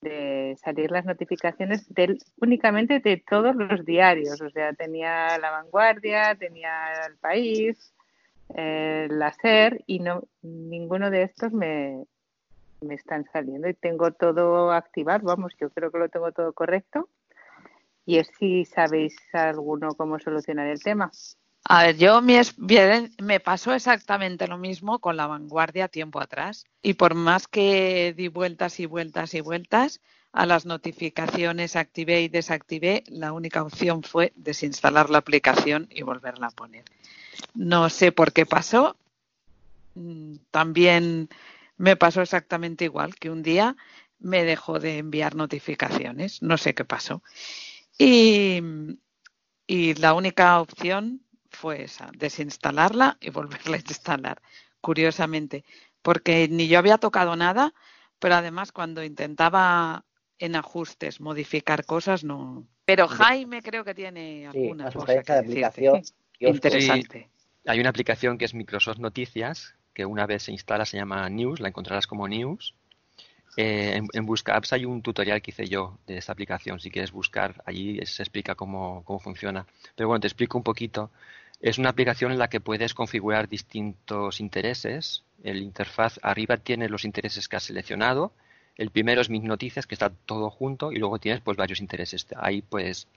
de 0.00 0.56
salir 0.62 0.90
las 0.90 1.04
notificaciones 1.04 1.92
del, 1.92 2.18
únicamente 2.40 3.00
de 3.00 3.16
todos 3.16 3.56
los 3.56 3.84
diarios. 3.84 4.40
O 4.40 4.50
sea, 4.50 4.72
tenía 4.72 5.38
La 5.38 5.50
Vanguardia, 5.50 6.34
tenía 6.34 6.92
El 7.06 7.16
País, 7.16 7.92
eh, 8.54 9.08
La 9.10 9.32
SER 9.32 9.82
y 9.86 10.00
no 10.00 10.22
ninguno 10.42 11.10
de 11.10 11.22
estos 11.22 11.52
me, 11.52 12.04
me 12.80 12.94
están 12.94 13.24
saliendo 13.32 13.68
y 13.68 13.74
tengo 13.74 14.12
todo 14.12 14.72
activado, 14.72 15.24
vamos, 15.24 15.52
yo 15.60 15.70
creo 15.70 15.90
que 15.90 15.98
lo 15.98 16.08
tengo 16.08 16.32
todo 16.32 16.52
correcto. 16.52 17.08
Y 18.06 18.18
es 18.18 18.30
si 18.38 18.64
sabéis 18.64 19.16
alguno 19.34 19.94
cómo 19.94 20.18
solucionar 20.18 20.66
el 20.68 20.82
tema. 20.82 21.10
A 21.70 21.82
ver, 21.82 21.98
yo 21.98 22.22
bien, 22.56 23.14
me 23.20 23.40
pasó 23.40 23.74
exactamente 23.74 24.48
lo 24.48 24.56
mismo 24.56 25.00
con 25.00 25.18
la 25.18 25.26
vanguardia 25.26 25.88
tiempo 25.88 26.18
atrás. 26.18 26.64
Y 26.80 26.94
por 26.94 27.14
más 27.14 27.46
que 27.46 28.14
di 28.16 28.28
vueltas 28.28 28.80
y 28.80 28.86
vueltas 28.86 29.34
y 29.34 29.42
vueltas, 29.42 30.00
a 30.32 30.46
las 30.46 30.64
notificaciones 30.64 31.76
activé 31.76 32.22
y 32.22 32.28
desactivé, 32.28 33.04
la 33.08 33.34
única 33.34 33.62
opción 33.62 34.02
fue 34.02 34.32
desinstalar 34.34 35.10
la 35.10 35.18
aplicación 35.18 35.88
y 35.90 36.00
volverla 36.04 36.46
a 36.46 36.52
poner. 36.52 36.84
No 37.54 37.90
sé 37.90 38.12
por 38.12 38.32
qué 38.32 38.46
pasó. 38.46 38.96
Mm, 39.94 40.36
También 40.50 41.28
me 41.76 41.96
pasó 41.96 42.22
exactamente 42.22 42.86
igual, 42.86 43.14
que 43.16 43.28
un 43.28 43.42
día 43.42 43.76
me 44.18 44.42
dejó 44.44 44.78
de 44.80 44.96
enviar 44.96 45.34
notificaciones. 45.34 46.40
No 46.42 46.56
sé 46.56 46.74
qué 46.74 46.86
pasó. 46.86 47.22
Y 47.98 48.62
la 49.96 50.14
única 50.14 50.60
opción 50.60 51.27
fue 51.58 51.82
esa, 51.82 52.08
desinstalarla 52.16 53.18
y 53.20 53.30
volverla 53.30 53.76
a 53.76 53.80
instalar, 53.80 54.40
curiosamente, 54.80 55.64
porque 56.02 56.46
ni 56.48 56.68
yo 56.68 56.78
había 56.78 56.98
tocado 56.98 57.34
nada, 57.34 57.74
pero 58.20 58.36
además 58.36 58.70
cuando 58.70 59.02
intentaba 59.02 60.04
en 60.38 60.54
ajustes 60.54 61.20
modificar 61.20 61.84
cosas, 61.84 62.22
no. 62.22 62.64
Pero 62.84 63.08
Jaime 63.08 63.60
creo 63.60 63.84
que 63.84 63.94
tiene 63.94 64.48
Sí, 64.52 64.58
alguna 64.58 64.92
cosa 64.92 65.22
que 65.22 65.32
de 65.32 65.38
aplicación. 65.38 66.02
Interesante. 66.38 67.28
Hay 67.66 67.80
una 67.80 67.90
aplicación 67.90 68.38
que 68.38 68.44
es 68.44 68.54
Microsoft 68.54 68.98
Noticias, 68.98 69.74
que 69.92 70.06
una 70.06 70.26
vez 70.26 70.44
se 70.44 70.52
instala 70.52 70.84
se 70.86 70.96
llama 70.96 71.28
News, 71.28 71.58
la 71.58 71.68
encontrarás 71.68 72.06
como 72.06 72.28
News. 72.28 72.74
Eh, 73.56 73.96
en, 73.96 74.06
en 74.12 74.24
Busca 74.24 74.56
Apps 74.56 74.72
hay 74.72 74.84
un 74.84 75.02
tutorial 75.02 75.42
que 75.42 75.50
hice 75.50 75.66
yo 75.66 75.98
de 76.06 76.16
esta 76.18 76.30
aplicación. 76.30 76.78
Si 76.78 76.92
quieres 76.92 77.10
buscar, 77.10 77.60
allí 77.66 77.98
se 78.06 78.22
explica 78.22 78.54
cómo, 78.54 79.02
cómo 79.04 79.18
funciona. 79.18 79.66
Pero 79.96 80.06
bueno, 80.06 80.20
te 80.20 80.28
explico 80.28 80.56
un 80.56 80.62
poquito. 80.62 81.10
Es 81.60 81.78
una 81.78 81.90
aplicación 81.90 82.30
en 82.30 82.38
la 82.38 82.48
que 82.48 82.60
puedes 82.60 82.94
configurar 82.94 83.48
distintos 83.48 84.38
intereses. 84.40 85.24
El 85.42 85.58
interfaz 85.58 86.20
arriba 86.22 86.56
tiene 86.56 86.88
los 86.88 87.04
intereses 87.04 87.48
que 87.48 87.56
has 87.56 87.64
seleccionado. 87.64 88.32
El 88.76 88.90
primero 88.90 89.20
es 89.20 89.28
mis 89.28 89.42
noticias, 89.42 89.86
que 89.86 89.96
está 89.96 90.10
todo 90.10 90.50
junto, 90.50 90.92
y 90.92 90.96
luego 90.98 91.18
tienes 91.18 91.40
pues 91.40 91.56
varios 91.56 91.80
intereses. 91.80 92.26
Hay 92.36 92.62
pues 92.62 93.08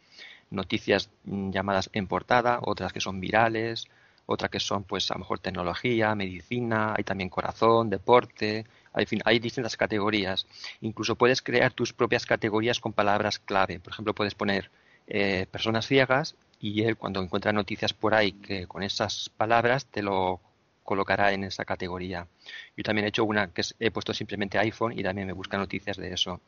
noticias 0.50 1.12
mm, 1.26 1.52
llamadas 1.52 1.92
en 1.94 2.08
portada, 2.08 2.60
otras 2.64 2.92
que 2.92 3.00
son 3.00 3.20
virales, 3.20 3.86
otras 4.26 4.50
que 4.50 4.60
son 4.60 4.86
pues 4.86 5.12
a 5.12 5.16
lo 5.16 5.20
mejor 5.20 5.38
tecnología, 5.38 6.16
medicina, 6.16 6.96
hay 6.98 7.04
también 7.04 7.30
corazón, 7.30 7.92
deporte, 7.92 8.66
hay, 8.92 9.06
hay 9.24 9.38
distintas 9.38 9.78
categorías. 9.78 10.48
Incluso 10.82 11.16
puedes 11.16 11.44
crear 11.44 11.74
tus 11.74 11.94
propias 11.94 12.26
categorías 12.26 12.80
con 12.80 12.94
palabras 12.94 13.38
clave. 13.38 13.80
Por 13.80 13.94
ejemplo, 13.94 14.16
puedes 14.16 14.34
poner 14.34 14.72
eh, 15.08 15.46
personas 15.52 15.86
ciegas 15.86 16.36
y 16.62 16.84
él 16.84 16.98
cuando 16.98 17.22
encuentra 17.22 17.52
noticias 17.54 17.94
por 17.94 18.14
ahí 18.14 18.34
que 18.34 18.68
con 18.68 18.84
esas 18.84 19.30
palabras 19.30 19.86
te 19.88 20.02
lo 20.04 20.40
colocará 20.84 21.32
en 21.34 21.44
esa 21.46 21.66
categoría. 21.66 22.28
Yo 22.78 22.84
también 22.84 23.06
he 23.06 23.10
hecho 23.10 23.26
una 23.26 23.48
que 23.54 23.64
he 23.80 23.92
puesto 23.92 24.14
simplemente 24.14 24.58
iPhone 24.60 24.98
y 24.98 25.04
también 25.04 25.28
me 25.28 25.34
busca 25.34 25.58
noticias 25.58 25.98
de 25.98 26.14
eso. 26.14 26.42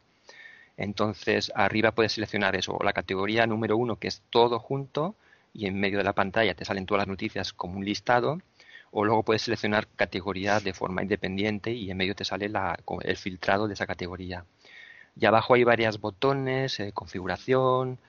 Entonces, 0.78 1.52
arriba 1.56 1.92
puedes 1.92 2.14
seleccionar 2.14 2.56
eso, 2.56 2.76
o 2.78 2.84
la 2.84 2.94
categoría 2.94 3.48
número 3.48 3.78
uno, 3.78 3.98
que 3.98 4.08
es 4.08 4.22
todo 4.30 4.60
junto, 4.60 5.16
y 5.54 5.68
en 5.68 5.80
medio 5.80 6.00
de 6.00 6.04
la 6.04 6.14
pantalla 6.14 6.56
te 6.56 6.66
salen 6.66 6.86
todas 6.86 7.02
las 7.02 7.08
noticias 7.08 7.54
como 7.54 7.78
un 7.78 7.86
listado, 7.86 8.40
o 8.92 9.06
luego 9.06 9.24
puedes 9.24 9.44
seleccionar 9.44 9.88
categoría 9.96 10.60
de 10.60 10.74
forma 10.74 11.04
independiente 11.04 11.72
y 11.72 11.90
en 11.92 11.98
medio 11.98 12.16
te 12.16 12.26
sale 12.26 12.50
la- 12.50 12.78
el 13.04 13.18
filtrado 13.18 13.68
de 13.68 13.74
esa 13.76 13.88
categoría. 13.88 14.46
Y 15.20 15.26
abajo 15.26 15.54
hay 15.56 15.64
varios 15.64 16.00
botones, 16.00 16.80
eh, 16.80 16.92
configuración, 16.94 18.00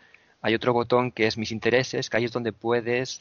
hay 0.44 0.54
otro 0.54 0.74
botón 0.74 1.10
que 1.10 1.26
es 1.26 1.38
mis 1.38 1.50
intereses, 1.52 2.10
que 2.10 2.18
ahí 2.18 2.24
es 2.26 2.32
donde 2.32 2.52
puedes... 2.52 3.18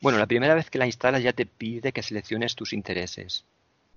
Bueno, 0.00 0.18
la 0.18 0.26
primera 0.26 0.54
vez 0.56 0.68
que 0.68 0.78
la 0.78 0.86
instalas 0.86 1.22
ya 1.22 1.32
te 1.32 1.46
pide 1.46 1.92
que 1.92 2.02
selecciones 2.02 2.56
tus 2.56 2.72
intereses, 2.72 3.44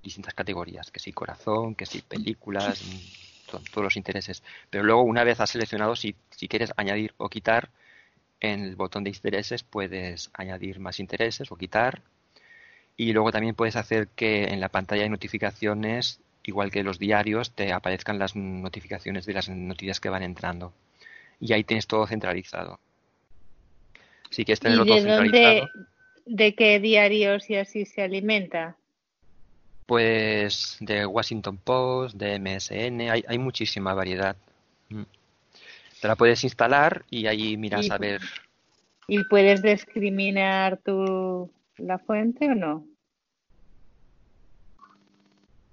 distintas 0.03 0.35
categorías, 0.35 0.91
que 0.91 0.99
si 0.99 1.11
corazón, 1.11 1.73
que 1.73 1.87
si 1.87 2.01
películas, 2.01 2.83
mm, 2.83 3.49
to- 3.51 3.61
todos 3.71 3.83
los 3.85 3.97
intereses. 3.97 4.43
Pero 4.69 4.83
luego 4.83 5.01
una 5.01 5.23
vez 5.23 5.39
has 5.39 5.49
seleccionado, 5.49 5.95
si, 5.95 6.15
si 6.29 6.47
quieres 6.47 6.71
añadir 6.77 7.15
o 7.17 7.27
quitar, 7.27 7.69
en 8.39 8.61
el 8.65 8.75
botón 8.75 9.03
de 9.03 9.09
intereses 9.09 9.63
puedes 9.63 10.29
añadir 10.33 10.79
más 10.79 10.99
intereses 10.99 11.51
o 11.51 11.55
quitar. 11.55 12.03
Y 12.97 13.13
luego 13.13 13.31
también 13.31 13.55
puedes 13.55 13.77
hacer 13.77 14.09
que 14.09 14.43
en 14.45 14.59
la 14.59 14.69
pantalla 14.69 15.03
de 15.03 15.09
notificaciones, 15.09 16.19
igual 16.43 16.69
que 16.69 16.83
los 16.83 16.99
diarios, 16.99 17.49
te 17.51 17.73
aparezcan 17.73 18.19
las 18.19 18.35
notificaciones 18.35 19.25
de 19.25 19.33
las 19.33 19.49
noticias 19.49 19.99
que 19.99 20.09
van 20.09 20.21
entrando. 20.21 20.71
Y 21.39 21.53
ahí 21.53 21.63
tienes 21.63 21.87
todo 21.87 22.05
centralizado. 22.07 22.79
Si 24.29 24.45
quieres 24.45 24.59
¿Y 24.59 24.63
tenerlo 24.63 24.85
todo 24.85 24.95
de 24.95 25.01
centralizado, 25.01 25.69
dónde, 25.73 25.89
de 26.25 26.55
qué 26.55 26.79
diarios 26.79 27.49
y 27.49 27.55
así 27.55 27.85
se 27.85 28.01
alimenta? 28.03 28.75
pues 29.89 30.77
de 30.81 31.03
Washington 31.03 31.57
Post, 31.57 32.15
de 32.15 32.37
MSN, 32.37 33.09
hay, 33.09 33.25
hay 33.27 33.39
muchísima 33.39 33.95
variedad. 33.95 34.35
Mm. 34.89 35.01
Te 35.99 36.07
la 36.07 36.15
puedes 36.15 36.43
instalar 36.43 37.05
y 37.09 37.25
ahí 37.25 37.57
miras 37.57 37.87
Y- 37.87 37.91
a 37.91 37.97
ver. 37.97 38.21
¿Y 39.07 39.23
puedes 39.23 39.63
discriminar 39.63 40.77
tu, 40.77 41.49
la 41.77 41.97
fuente 41.97 42.51
o 42.51 42.53
no? 42.53 42.85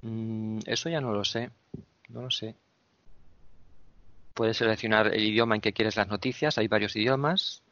Mm, 0.01 0.61
eso 0.64 0.89
ya 0.89 1.03
no 1.03 1.12
lo 1.12 1.23
sé. 1.23 1.51
No 2.09 2.23
lo 2.23 2.31
sé. 2.31 2.55
Puedes 4.37 4.59
seleccionar 4.59 5.14
el 5.14 5.24
idioma 5.24 5.55
en 5.55 5.62
que 5.62 5.72
quieres 5.72 5.97
las 5.97 6.09
noticias. 6.09 6.59
Hay 6.59 6.68
varios 6.68 6.95
idiomas. 6.95 7.62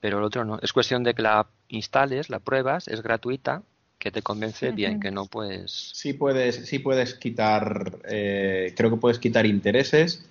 Pero 0.00 0.16
el 0.16 0.24
otro 0.24 0.42
no. 0.42 0.58
Es 0.62 0.72
cuestión 0.72 1.04
de 1.04 1.12
que 1.12 1.20
la 1.20 1.46
instales, 1.68 2.30
la 2.30 2.38
pruebas, 2.38 2.88
es 2.88 3.02
gratuita, 3.02 3.62
que 3.98 4.10
te 4.10 4.22
convence 4.22 4.70
bien, 4.70 4.98
que 4.98 5.10
no 5.10 5.26
pues. 5.26 5.90
Sí 5.92 6.14
puedes, 6.14 6.56
sí 6.66 6.78
puedes 6.78 7.14
quitar, 7.14 7.98
eh, 8.08 8.72
creo 8.74 8.88
que 8.88 8.96
puedes 8.96 9.18
quitar 9.18 9.44
intereses 9.44 10.24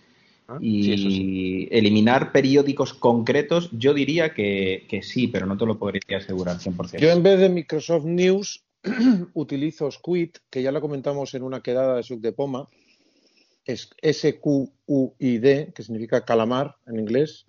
y 0.59 0.91
Ah, 0.91 0.95
Sí, 0.95 1.67
eso 1.67 1.77
eliminar 1.77 2.31
periódicos 2.31 2.95
concretos. 2.95 3.69
Yo 3.71 3.93
diría 3.93 4.33
que, 4.33 4.85
que 4.89 5.03
sí, 5.03 5.27
pero 5.27 5.45
no 5.45 5.55
te 5.55 5.67
lo 5.67 5.77
podría 5.77 6.17
asegurar 6.17 6.57
100%. 6.57 6.97
Yo 6.97 7.11
en 7.11 7.21
vez 7.21 7.39
de 7.39 7.49
Microsoft 7.49 8.05
News 8.05 8.63
utilizo 9.33 9.89
Squid, 9.91 10.31
que 10.49 10.63
ya 10.63 10.71
lo 10.71 10.81
comentamos 10.81 11.33
en 11.35 11.43
una 11.43 11.61
quedada 11.61 11.95
de 11.95 12.03
Sub 12.03 12.19
de 12.19 12.33
Poma. 12.33 12.67
Es 13.65 13.89
S-Q-U-I-D, 14.01 15.71
que 15.73 15.83
significa 15.83 16.25
calamar 16.25 16.75
en 16.87 16.99
inglés. 16.99 17.45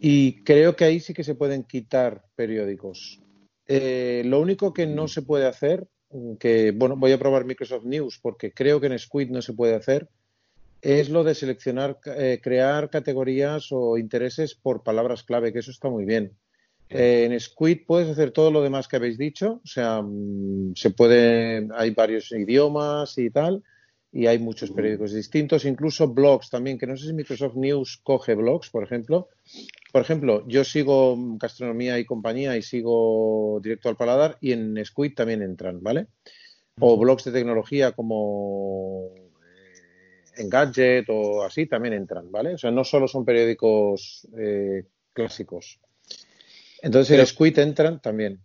Y 0.00 0.42
creo 0.44 0.76
que 0.76 0.84
ahí 0.84 1.00
sí 1.00 1.12
que 1.12 1.24
se 1.24 1.34
pueden 1.34 1.64
quitar 1.64 2.24
periódicos. 2.36 3.20
Eh, 3.66 4.22
lo 4.24 4.40
único 4.40 4.72
que 4.72 4.86
no 4.86 5.08
se 5.08 5.22
puede 5.22 5.46
hacer, 5.46 5.86
que 6.38 6.72
bueno, 6.72 6.96
voy 6.96 7.12
a 7.12 7.18
probar 7.18 7.44
Microsoft 7.44 7.84
News 7.84 8.18
porque 8.20 8.52
creo 8.52 8.80
que 8.80 8.88
en 8.88 8.98
Squid 8.98 9.30
no 9.30 9.42
se 9.42 9.52
puede 9.52 9.74
hacer, 9.74 10.08
es 10.82 11.10
lo 11.10 11.22
de 11.24 11.34
seleccionar, 11.34 11.98
eh, 12.06 12.40
crear 12.42 12.90
categorías 12.90 13.68
o 13.70 13.98
intereses 13.98 14.54
por 14.54 14.82
palabras 14.82 15.22
clave, 15.22 15.52
que 15.52 15.58
eso 15.58 15.70
está 15.70 15.88
muy 15.88 16.04
bien. 16.04 16.32
Eh, 16.88 17.28
en 17.30 17.38
Squid 17.38 17.82
puedes 17.86 18.08
hacer 18.08 18.32
todo 18.32 18.50
lo 18.50 18.62
demás 18.62 18.88
que 18.88 18.96
habéis 18.96 19.18
dicho, 19.18 19.60
o 19.62 19.66
sea, 19.66 20.02
mm, 20.02 20.74
se 20.74 20.90
puede, 20.90 21.68
hay 21.74 21.90
varios 21.90 22.32
idiomas 22.32 23.16
y 23.18 23.30
tal, 23.30 23.62
y 24.12 24.26
hay 24.26 24.38
muchos 24.40 24.70
periódicos 24.72 25.12
distintos, 25.12 25.64
incluso 25.64 26.08
blogs 26.08 26.50
también, 26.50 26.78
que 26.78 26.86
no 26.86 26.96
sé 26.96 27.06
si 27.06 27.12
Microsoft 27.12 27.54
News 27.54 28.00
coge 28.02 28.34
blogs, 28.34 28.68
por 28.70 28.82
ejemplo. 28.82 29.28
Por 29.92 30.02
ejemplo, 30.02 30.44
yo 30.48 30.64
sigo 30.64 31.16
Gastronomía 31.38 31.98
y 31.98 32.04
Compañía 32.04 32.56
y 32.56 32.62
sigo 32.62 33.60
Directo 33.62 33.88
al 33.88 33.96
Paladar 33.96 34.36
y 34.40 34.52
en 34.52 34.84
Squid 34.84 35.14
también 35.14 35.42
entran, 35.42 35.80
¿vale? 35.82 36.08
O 36.80 36.96
blogs 36.98 37.24
de 37.24 37.32
tecnología 37.32 37.92
como 37.92 39.10
eh, 39.16 40.42
Engadget 40.42 41.04
o 41.08 41.42
así 41.44 41.66
también 41.66 41.94
entran, 41.94 42.30
¿vale? 42.32 42.54
O 42.54 42.58
sea, 42.58 42.70
no 42.70 42.82
solo 42.84 43.06
son 43.06 43.24
periódicos 43.24 44.26
eh, 44.36 44.84
clásicos. 45.12 45.78
Entonces 46.82 47.10
Pero- 47.10 47.22
en 47.22 47.26
Squid 47.26 47.58
entran 47.58 48.00
también. 48.00 48.40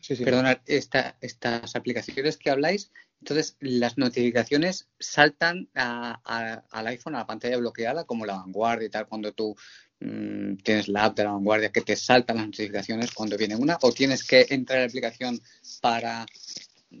Sí, 0.00 0.16
sí. 0.16 0.24
Perdonad, 0.24 0.58
esta- 0.66 1.16
estas 1.20 1.76
aplicaciones 1.76 2.36
que 2.38 2.50
habláis, 2.50 2.90
entonces 3.20 3.56
las 3.60 3.98
notificaciones 3.98 4.88
saltan 4.98 5.68
a- 5.74 6.20
a- 6.24 6.64
al 6.70 6.86
iPhone 6.88 7.14
a 7.14 7.18
la 7.18 7.26
pantalla 7.26 7.58
bloqueada, 7.58 8.04
como 8.04 8.24
la 8.26 8.36
vanguardia 8.36 8.86
y 8.86 8.90
tal, 8.90 9.06
cuando 9.06 9.32
tú 9.32 9.54
mm, 10.02 10.56
tienes 10.64 10.88
la 10.88 11.04
app 11.04 11.16
de 11.16 11.24
la 11.24 11.32
vanguardia, 11.32 11.70
que 11.70 11.82
te 11.82 11.94
saltan 11.94 12.38
las 12.38 12.46
notificaciones 12.46 13.12
cuando 13.12 13.36
viene 13.36 13.54
una, 13.56 13.76
o 13.82 13.92
tienes 13.92 14.24
que 14.26 14.46
entrar 14.48 14.78
a 14.78 14.82
la 14.82 14.86
aplicación 14.88 15.38
para 15.82 16.24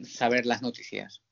saber 0.04 0.44
las 0.44 0.60
noticias. 0.60 1.22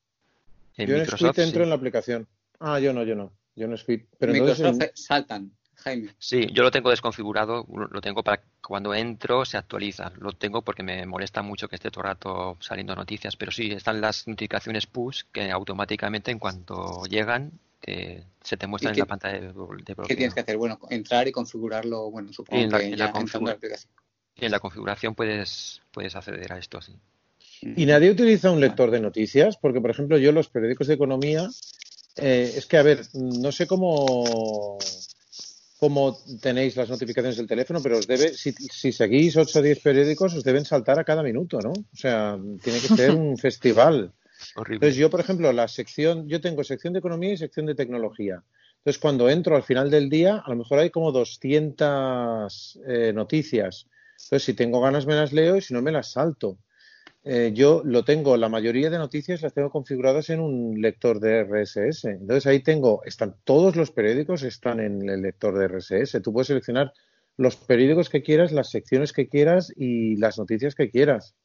yo 0.77 0.95
en 0.95 1.05
Squid 1.05 1.39
entro 1.39 1.63
en 1.63 1.69
la 1.69 1.75
aplicación. 1.75 2.27
Ah, 2.59 2.79
yo 2.79 2.91
no, 2.93 3.03
yo 3.03 3.15
no. 3.15 3.31
Yo 3.55 3.65
en 3.65 3.77
Squid. 3.77 4.01
Pero 4.17 4.33
entonces 4.33 4.59
Microsoft 4.59 4.81
en- 4.89 4.97
saltan, 4.97 5.57
Jaime. 5.83 6.13
Sí, 6.17 6.47
yo 6.51 6.63
lo 6.63 6.71
tengo 6.71 6.89
desconfigurado, 6.89 7.65
lo 7.89 8.01
tengo 8.01 8.23
para 8.23 8.41
cuando 8.61 8.93
entro 8.93 9.45
se 9.45 9.57
actualiza. 9.57 10.11
Lo 10.19 10.31
tengo 10.33 10.61
porque 10.61 10.83
me 10.83 11.05
molesta 11.05 11.41
mucho 11.41 11.67
que 11.67 11.75
esté 11.75 11.89
todo 11.91 12.01
el 12.03 12.09
rato 12.09 12.57
saliendo 12.59 12.95
noticias, 12.95 13.35
pero 13.35 13.51
sí, 13.51 13.71
están 13.71 14.01
las 14.01 14.27
notificaciones 14.27 14.85
push 14.87 15.23
que 15.31 15.49
automáticamente 15.51 16.31
en 16.31 16.39
cuanto 16.39 17.03
llegan 17.05 17.51
te- 17.79 18.23
se 18.43 18.57
te 18.57 18.67
muestran 18.67 18.91
¿Y 18.91 18.91
en 18.91 18.95
qué- 18.95 19.01
la 19.01 19.05
pantalla 19.05 19.39
de, 19.39 19.47
de 19.47 19.53
bloqueo. 19.53 20.05
¿Qué 20.07 20.15
tienes 20.15 20.33
que 20.33 20.41
hacer? 20.41 20.57
Bueno, 20.57 20.79
entrar 20.89 21.27
y 21.27 21.31
configurarlo, 21.31 22.11
bueno, 22.11 22.33
supongo 22.33 22.59
Y 22.59 22.63
en 22.65 22.71
la, 22.71 22.79
que 22.79 22.85
en 22.85 22.91
ya 22.91 22.97
la 22.97 23.05
entrando 23.19 23.37
en 23.37 23.45
la 23.45 23.53
configura- 23.55 23.79
en 24.35 24.51
la 24.51 24.59
configuración 24.59 25.15
puedes, 25.15 25.81
puedes 25.91 26.15
acceder 26.15 26.51
a 26.53 26.57
esto, 26.57 26.81
sí. 26.81 26.93
¿Y 27.61 27.85
nadie 27.85 28.11
utiliza 28.11 28.51
un 28.51 28.59
lector 28.61 28.89
de 28.91 28.99
noticias? 28.99 29.57
Porque, 29.57 29.81
por 29.81 29.91
ejemplo, 29.91 30.17
yo 30.17 30.31
los 30.31 30.49
periódicos 30.49 30.87
de 30.87 30.93
economía, 30.93 31.49
eh, 32.15 32.53
es 32.55 32.65
que, 32.65 32.77
a 32.77 32.83
ver, 32.83 33.01
no 33.13 33.51
sé 33.51 33.67
cómo, 33.67 34.77
cómo 35.79 36.19
tenéis 36.41 36.75
las 36.75 36.89
notificaciones 36.89 37.37
del 37.37 37.47
teléfono, 37.47 37.81
pero 37.81 37.97
os 37.97 38.05
debe, 38.05 38.33
si, 38.33 38.51
si 38.51 38.91
seguís 38.91 39.37
8 39.37 39.59
o 39.59 39.61
10 39.61 39.79
periódicos, 39.79 40.35
os 40.35 40.43
deben 40.43 40.65
saltar 40.65 40.99
a 40.99 41.05
cada 41.05 41.23
minuto, 41.23 41.59
¿no? 41.59 41.71
O 41.71 41.95
sea, 41.95 42.37
tiene 42.61 42.79
que 42.79 42.89
ser 42.89 43.11
un 43.15 43.37
festival. 43.37 44.11
Horrible. 44.55 44.75
Entonces, 44.75 44.97
yo, 44.97 45.09
por 45.09 45.21
ejemplo, 45.21 45.51
la 45.53 45.67
sección, 45.69 46.27
yo 46.27 46.41
tengo 46.41 46.63
sección 46.63 46.93
de 46.93 46.99
economía 46.99 47.33
y 47.33 47.37
sección 47.37 47.65
de 47.65 47.75
tecnología. 47.75 48.43
Entonces, 48.79 48.99
cuando 48.99 49.29
entro 49.29 49.55
al 49.55 49.63
final 49.63 49.89
del 49.89 50.09
día, 50.09 50.43
a 50.45 50.49
lo 50.49 50.57
mejor 50.57 50.79
hay 50.79 50.89
como 50.89 51.13
200 51.13 52.79
eh, 52.85 53.13
noticias. 53.13 53.87
Entonces, 54.23 54.43
si 54.43 54.53
tengo 54.53 54.81
ganas, 54.81 55.05
me 55.05 55.15
las 55.15 55.31
leo 55.31 55.55
y 55.55 55.61
si 55.61 55.73
no, 55.73 55.81
me 55.81 55.91
las 55.91 56.11
salto. 56.11 56.57
Eh, 57.23 57.51
yo 57.53 57.81
lo 57.83 58.05
tengo, 58.05 58.37
la 58.37 58.47
mayoría 58.47 58.89
de 58.89 58.97
noticias 58.97 59.41
las 59.41 59.53
tengo 59.53 59.69
configuradas 59.69 60.29
en 60.29 60.39
un 60.39 60.81
lector 60.81 61.19
de 61.19 61.43
RSS. 61.43 62.05
Entonces, 62.05 62.47
ahí 62.47 62.61
tengo, 62.61 63.01
están 63.05 63.35
todos 63.43 63.75
los 63.75 63.91
periódicos 63.91 64.43
están 64.43 64.79
en 64.79 65.07
el 65.09 65.21
lector 65.21 65.57
de 65.57 65.67
RSS. 65.67 66.21
Tú 66.21 66.31
puedes 66.31 66.47
seleccionar 66.47 66.93
los 67.35 67.55
periódicos 67.55 68.09
que 68.09 68.23
quieras, 68.23 68.51
las 68.51 68.69
secciones 68.69 69.13
que 69.13 69.27
quieras 69.27 69.71
y 69.75 70.15
las 70.17 70.37
noticias 70.37 70.75
que 70.75 70.89
quieras. 70.89 71.35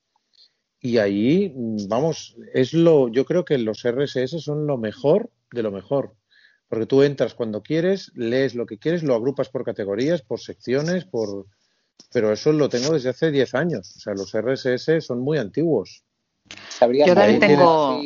Y 0.80 0.98
ahí, 0.98 1.52
mm, 1.54 1.88
vamos, 1.88 2.36
es 2.52 2.74
lo, 2.74 3.08
yo 3.08 3.24
creo 3.24 3.44
que 3.44 3.58
los 3.58 3.84
RSS 3.84 4.42
son 4.42 4.66
lo 4.66 4.76
mejor 4.76 5.30
de 5.52 5.62
lo 5.62 5.72
mejor. 5.72 6.14
Porque 6.68 6.86
tú 6.86 7.02
entras 7.02 7.34
cuando 7.34 7.62
quieres, 7.62 8.12
lees 8.14 8.54
lo 8.54 8.66
que 8.66 8.78
quieres, 8.78 9.02
lo 9.02 9.14
agrupas 9.14 9.48
por 9.48 9.64
categorías, 9.64 10.22
por 10.22 10.40
secciones, 10.40 11.04
por... 11.04 11.46
Pero 12.12 12.32
eso 12.32 12.52
lo 12.52 12.68
tengo 12.68 12.92
desde 12.92 13.10
hace 13.10 13.30
10 13.30 13.54
años. 13.54 13.96
O 13.96 14.00
sea, 14.00 14.14
los 14.14 14.32
RSS 14.34 15.00
son 15.00 15.20
muy 15.20 15.38
antiguos. 15.38 16.04
¿Sabrías 16.68 17.08
Yo 17.08 17.14
también 17.14 17.40
tengo- 17.40 18.00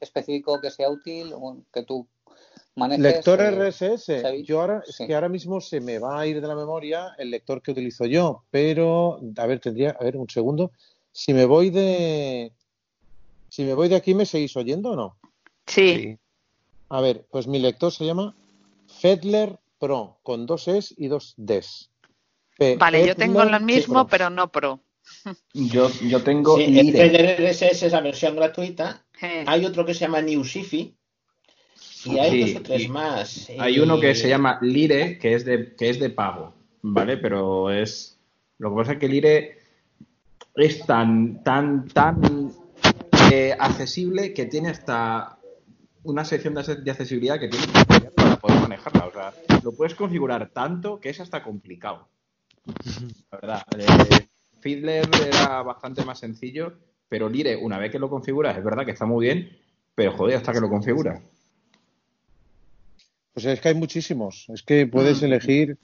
específico 0.00 0.60
que 0.60 0.70
sea 0.70 0.88
útil 0.88 1.32
o 1.34 1.58
que 1.72 1.82
tú 1.82 2.06
manejes? 2.76 3.02
Lector 3.02 3.40
eh, 3.40 3.48
RSS. 3.50 4.42
Yo 4.44 4.60
ahora, 4.60 4.82
es 4.86 4.94
Sí. 4.96 5.06
que 5.06 5.14
ahora 5.14 5.28
mismo 5.28 5.60
se 5.60 5.80
me 5.80 5.98
va 5.98 6.20
a 6.20 6.26
ir 6.26 6.40
de 6.40 6.46
la 6.48 6.54
memoria 6.54 7.14
el 7.18 7.30
lector 7.30 7.60
que 7.62 7.72
utilizo 7.72 8.06
yo, 8.06 8.44
pero, 8.50 9.20
a 9.36 9.46
ver, 9.46 9.60
tendría, 9.60 9.90
a 9.90 10.04
ver, 10.04 10.16
un 10.16 10.28
segundo. 10.30 10.72
Si 11.10 11.34
me 11.34 11.44
voy 11.44 11.70
de, 11.70 12.52
si 13.48 13.64
me 13.64 13.74
voy 13.74 13.88
de 13.88 13.96
aquí, 13.96 14.14
¿me 14.14 14.24
seguís 14.26 14.56
oyendo 14.56 14.90
o 14.92 14.96
no? 14.96 15.16
Sí. 15.66 16.18
A 16.88 17.00
ver, 17.00 17.26
pues 17.30 17.46
mi 17.46 17.58
lector 17.58 17.92
se 17.92 18.04
llama 18.06 18.34
Fedler 18.86 19.58
Pro, 19.78 20.18
con 20.22 20.46
dos 20.46 20.68
S 20.68 20.94
y 20.96 21.08
dos 21.08 21.34
Ds. 21.36 21.90
Vale, 22.78 23.06
yo 23.06 23.14
tengo 23.16 23.44
lo 23.44 23.60
mismo, 23.60 24.06
Pro. 24.06 24.06
pero 24.08 24.30
no 24.30 24.50
pro. 24.50 24.80
Yo, 25.54 25.90
yo 26.02 26.22
tengo 26.22 26.56
Sí. 26.56 26.92
CLRSS 26.92 27.82
es 27.86 27.92
la 27.92 28.00
versión 28.00 28.36
gratuita. 28.36 29.04
Hay 29.46 29.64
otro 29.64 29.84
que 29.86 29.94
se 29.94 30.00
llama 30.00 30.20
Newsifi. 30.20 30.96
Y 32.04 32.18
hay 32.18 32.30
Sí, 32.30 32.52
dos 32.54 32.60
o 32.60 32.64
tres 32.64 32.88
más. 32.88 33.48
Hay 33.58 33.76
Y- 33.76 33.80
uno 33.80 34.00
que 34.00 34.14
se 34.14 34.28
llama 34.28 34.58
Lire, 34.62 35.18
que 35.18 35.34
es 35.34 35.44
de, 35.44 35.74
que 35.76 35.88
es 35.90 36.00
de 36.00 36.10
pago, 36.10 36.54
¿vale? 36.82 37.16
Pero 37.16 37.70
es. 37.70 38.18
Lo 38.58 38.70
que 38.70 38.76
pasa 38.76 38.92
es 38.94 38.98
que 38.98 39.08
Lire 39.08 39.58
es 40.56 40.84
tan, 40.84 41.42
tan, 41.44 41.86
tan 41.88 42.52
eh, 43.32 43.54
accesible 43.58 44.34
que 44.34 44.46
tiene 44.46 44.70
hasta 44.70 45.38
una 46.04 46.24
sección 46.24 46.54
de, 46.54 46.90
accesibilidad 46.90 47.38
que 47.38 47.48
tienes 47.48 47.68
para 48.16 48.36
poder 48.36 48.60
manejarla. 48.60 49.06
O 49.06 49.12
sea, 49.12 49.32
lo 49.62 49.72
puedes 49.72 49.94
configurar 49.94 50.50
tanto 50.50 50.98
que 50.98 51.10
es 51.10 51.20
hasta 51.20 51.42
complicado. 51.44 52.08
La 53.30 53.38
verdad. 53.38 53.62
Eh, 53.78 54.26
Fiddler 54.60 55.08
era 55.26 55.62
bastante 55.62 56.04
más 56.04 56.18
sencillo, 56.18 56.74
pero 57.08 57.28
Lire, 57.28 57.56
una 57.56 57.78
vez 57.78 57.90
que 57.90 57.98
lo 57.98 58.08
configuras, 58.08 58.56
es 58.56 58.64
verdad 58.64 58.84
que 58.84 58.92
está 58.92 59.06
muy 59.06 59.26
bien, 59.26 59.56
pero 59.94 60.12
joder, 60.12 60.36
hasta 60.36 60.52
que 60.52 60.60
lo 60.60 60.68
configuras. 60.68 61.20
Pues 63.32 63.46
es 63.46 63.60
que 63.60 63.68
hay 63.68 63.74
muchísimos. 63.74 64.46
Es 64.48 64.62
que 64.62 64.86
puedes 64.86 65.22
elegir 65.22 65.78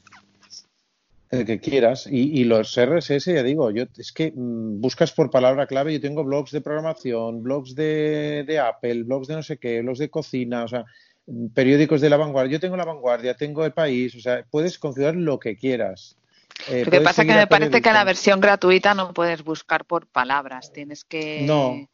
el 1.30 1.44
que 1.44 1.60
quieras. 1.60 2.06
Y, 2.06 2.40
y 2.40 2.44
los 2.44 2.76
RSS, 2.76 3.26
ya 3.26 3.42
digo, 3.42 3.70
yo 3.70 3.84
es 3.96 4.12
que 4.12 4.32
mm, 4.34 4.80
buscas 4.80 5.12
por 5.12 5.30
palabra 5.30 5.66
clave. 5.66 5.92
Yo 5.94 6.00
tengo 6.00 6.24
blogs 6.24 6.52
de 6.52 6.60
programación, 6.60 7.42
blogs 7.42 7.74
de, 7.74 8.44
de 8.46 8.58
Apple, 8.58 9.04
blogs 9.04 9.28
de 9.28 9.34
no 9.34 9.42
sé 9.42 9.56
qué, 9.58 9.80
blogs 9.80 9.98
de 9.98 10.10
cocina, 10.10 10.64
o 10.64 10.68
sea, 10.68 10.84
mm, 11.26 11.48
periódicos 11.48 12.00
de 12.00 12.10
la 12.10 12.16
vanguardia. 12.18 12.52
Yo 12.52 12.60
tengo 12.60 12.76
la 12.76 12.84
vanguardia, 12.84 13.34
tengo 13.34 13.64
el 13.64 13.72
país, 13.72 14.14
o 14.14 14.20
sea, 14.20 14.44
puedes 14.50 14.78
configurar 14.78 15.16
lo 15.16 15.38
que 15.38 15.56
quieras. 15.56 16.17
Eh, 16.66 16.84
Lo 16.84 16.90
que 16.90 17.00
pasa 17.00 17.22
que 17.22 17.28
seguir 17.28 17.32
a 17.34 17.40
me 17.42 17.46
parece 17.46 17.80
que 17.80 17.88
en 17.88 17.94
la 17.94 18.04
versión 18.04 18.40
gratuita 18.40 18.94
no 18.94 19.12
puedes 19.14 19.44
buscar 19.44 19.84
por 19.84 20.06
palabras, 20.06 20.72
tienes 20.72 21.04
que 21.04 21.44
No. 21.46 21.88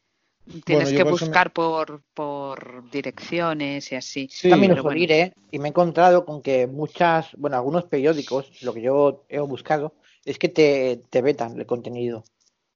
tienes 0.64 0.84
Bueno, 0.92 0.96
que 0.98 1.04
me- 1.04 1.10
buscar 1.10 1.52
por, 1.52 2.02
por 2.14 2.90
direcciones 2.90 3.92
y 3.92 3.96
así. 3.96 4.28
también 4.42 4.70
Pero 4.72 4.80
uso 4.82 4.88
bueno. 4.88 4.98
Lire 4.98 5.32
y 5.50 5.58
me 5.58 5.68
he 5.68 5.70
encontrado 5.70 6.24
con 6.24 6.42
que 6.42 6.66
muchas, 6.66 7.28
bueno, 7.36 7.56
algunos 7.56 7.84
periódicos, 7.84 8.50
lo 8.62 8.72
que 8.74 8.82
yo 8.82 9.24
he 9.28 9.38
buscado, 9.40 9.94
es 10.24 10.38
que 10.38 10.48
te, 10.48 11.02
te 11.10 11.22
vetan 11.22 11.58
el 11.58 11.66
contenido. 11.66 12.24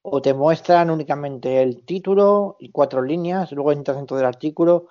O 0.02 0.22
te 0.22 0.32
muestran 0.32 0.90
únicamente 0.90 1.60
el 1.62 1.82
título 1.84 2.56
y 2.60 2.70
cuatro 2.70 3.02
líneas, 3.02 3.50
luego 3.52 3.72
entras 3.72 3.96
dentro 3.96 4.16
del 4.16 4.26
artículo 4.26 4.88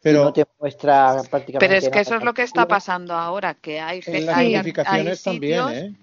Pero- 0.00 0.20
y 0.20 0.24
no 0.24 0.32
te 0.32 0.44
muestra 0.58 1.22
prácticamente 1.30 1.58
Pero 1.60 1.74
es 1.78 1.88
que 1.88 2.00
eso 2.00 2.16
es 2.16 2.22
lo 2.22 2.34
que 2.34 2.42
está 2.42 2.66
pasando 2.66 3.14
ahora, 3.14 3.54
que 3.54 3.80
hay, 3.80 4.00
En 4.06 4.26
las 4.26 4.36
hay, 4.36 4.52
notificaciones 4.52 5.18
hay 5.26 5.32
también, 5.32 5.52
sitios, 5.68 5.72
¿eh? 5.72 5.94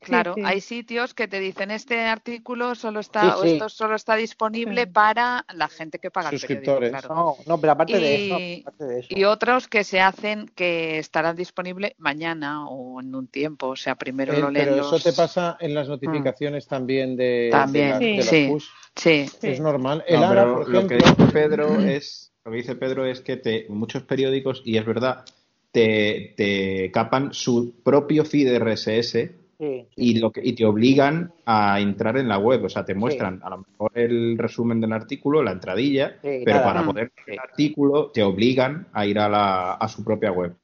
Claro, 0.00 0.34
Sí, 0.34 0.40
sí. 0.40 0.46
hay 0.46 0.60
sitios 0.60 1.14
que 1.14 1.28
te 1.28 1.40
dicen 1.40 1.70
este 1.70 2.00
artículo 2.00 2.74
solo 2.74 3.00
está 3.00 3.22
Sí, 3.34 3.40
o 3.40 3.44
esto 3.44 3.68
solo 3.68 3.94
está 3.96 4.16
disponible 4.16 4.86
para 4.86 5.44
la 5.54 5.68
gente 5.68 5.98
que 5.98 6.10
paga 6.10 6.30
el 6.30 6.40
periódico, 6.40 6.72
Suscriptores. 6.72 6.90
claro. 6.90 7.14
No, 7.14 7.36
no, 7.46 7.60
pero 7.60 7.72
aparte 7.72 7.98
de 7.98 8.14
eso, 8.26 8.34
aparte 8.68 8.84
de 8.86 9.00
eso. 9.00 9.08
Y 9.10 9.24
otros 9.24 9.68
que 9.68 9.84
se 9.84 10.00
hacen 10.00 10.50
que 10.54 10.98
estarán 10.98 11.36
disponibles 11.36 11.92
mañana 11.98 12.66
o 12.68 13.00
en 13.00 13.14
un 13.14 13.26
tiempo, 13.28 13.68
o 13.68 13.76
sea, 13.76 13.94
primero 13.96 14.32
Eh, 14.34 14.40
lo 14.40 14.50
leen 14.50 14.66
pero 14.66 14.76
los... 14.76 14.92
eso 14.92 15.10
te 15.10 15.16
pasa 15.16 15.56
en 15.60 15.74
las 15.74 15.88
notificaciones 15.88 16.66
también 16.66 17.16
de, 17.16 17.48
También, 17.50 17.86
de, 17.86 17.90
la- 17.92 17.98
de 17.98 18.16
los 18.18 18.26
sí, 18.26 18.46
push. 18.48 18.64
sí. 18.96 19.26
Es 19.42 19.60
normal. 19.60 20.04
El 20.06 20.20
No, 20.20 20.26
ARA, 20.26 20.42
pero 20.44 20.54
por 20.58 20.68
lo 20.68 20.86
que 20.88 20.96
dice 20.96 21.24
Pedro 21.32 21.80
es 21.82 22.32
lo 22.44 22.52
que 22.52 22.56
dice 22.58 22.74
Pedro 22.76 23.04
es 23.04 23.20
que 23.20 23.36
te, 23.36 23.66
muchos 23.68 24.04
periódicos 24.04 24.62
y 24.64 24.78
es 24.78 24.86
verdad 24.86 25.24
te, 25.70 26.32
te 26.36 26.90
capan 26.92 27.34
su 27.34 27.74
propio 27.82 28.24
feed 28.24 28.56
RSS 28.58 29.30
Sí, 29.58 29.88
y 29.96 30.18
lo 30.20 30.30
que, 30.30 30.40
y 30.44 30.52
te 30.54 30.64
obligan 30.64 31.32
a 31.44 31.80
entrar 31.80 32.16
en 32.16 32.28
la 32.28 32.38
web, 32.38 32.64
o 32.64 32.68
sea, 32.68 32.84
te 32.84 32.94
muestran 32.94 33.40
a 33.42 33.50
lo 33.50 33.58
mejor 33.68 33.90
el 33.94 34.38
resumen 34.38 34.80
del 34.80 34.92
artículo, 34.92 35.42
la 35.42 35.50
entradilla, 35.50 36.10
Sí, 36.22 36.42
pero 36.44 36.58
nada. 36.58 36.64
para 36.64 36.82
Mm. 36.82 36.86
poder 36.86 37.12
ver 37.26 37.34
el 37.34 37.38
artículo 37.40 38.10
te 38.12 38.22
obligan 38.22 38.86
a 38.92 39.04
ir 39.06 39.18
a 39.18 39.28
la 39.28 39.72
a 39.72 39.88
su 39.88 40.04
propia 40.04 40.30
web. 40.30 40.54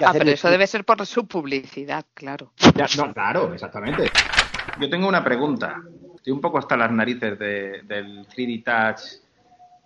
Ah, 0.00 0.12
pero 0.12 0.30
eso 0.30 0.48
debe 0.50 0.66
ser 0.66 0.84
por 0.84 1.04
su 1.06 1.26
publicidad, 1.26 2.04
claro. 2.14 2.52
Ya, 2.76 2.86
no, 2.98 3.12
claro, 3.12 3.52
exactamente. 3.52 4.10
Yo 4.78 4.88
tengo 4.90 5.08
una 5.08 5.24
pregunta. 5.24 5.82
Estoy 6.14 6.32
un 6.32 6.40
poco 6.40 6.58
hasta 6.58 6.76
las 6.76 6.92
narices 6.92 7.38
de- 7.38 7.82
del 7.82 8.26
3D 8.28 8.62
Touch 8.64 9.00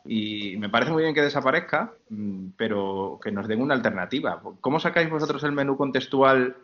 y 0.04 0.56
me 0.58 0.68
parece 0.68 0.90
muy 0.92 1.02
bien 1.04 1.14
que 1.14 1.22
desaparezca, 1.22 1.92
mm, 2.08 2.48
pero 2.56 3.18
que 3.22 3.30
nos 3.30 3.46
den 3.46 3.62
una 3.62 3.74
alternativa. 3.74 4.42
¿Cómo 4.60 4.80
sacáis 4.80 5.08
vosotros 5.08 5.42
el 5.44 5.52
menú 5.52 5.76
contextual 5.76 6.56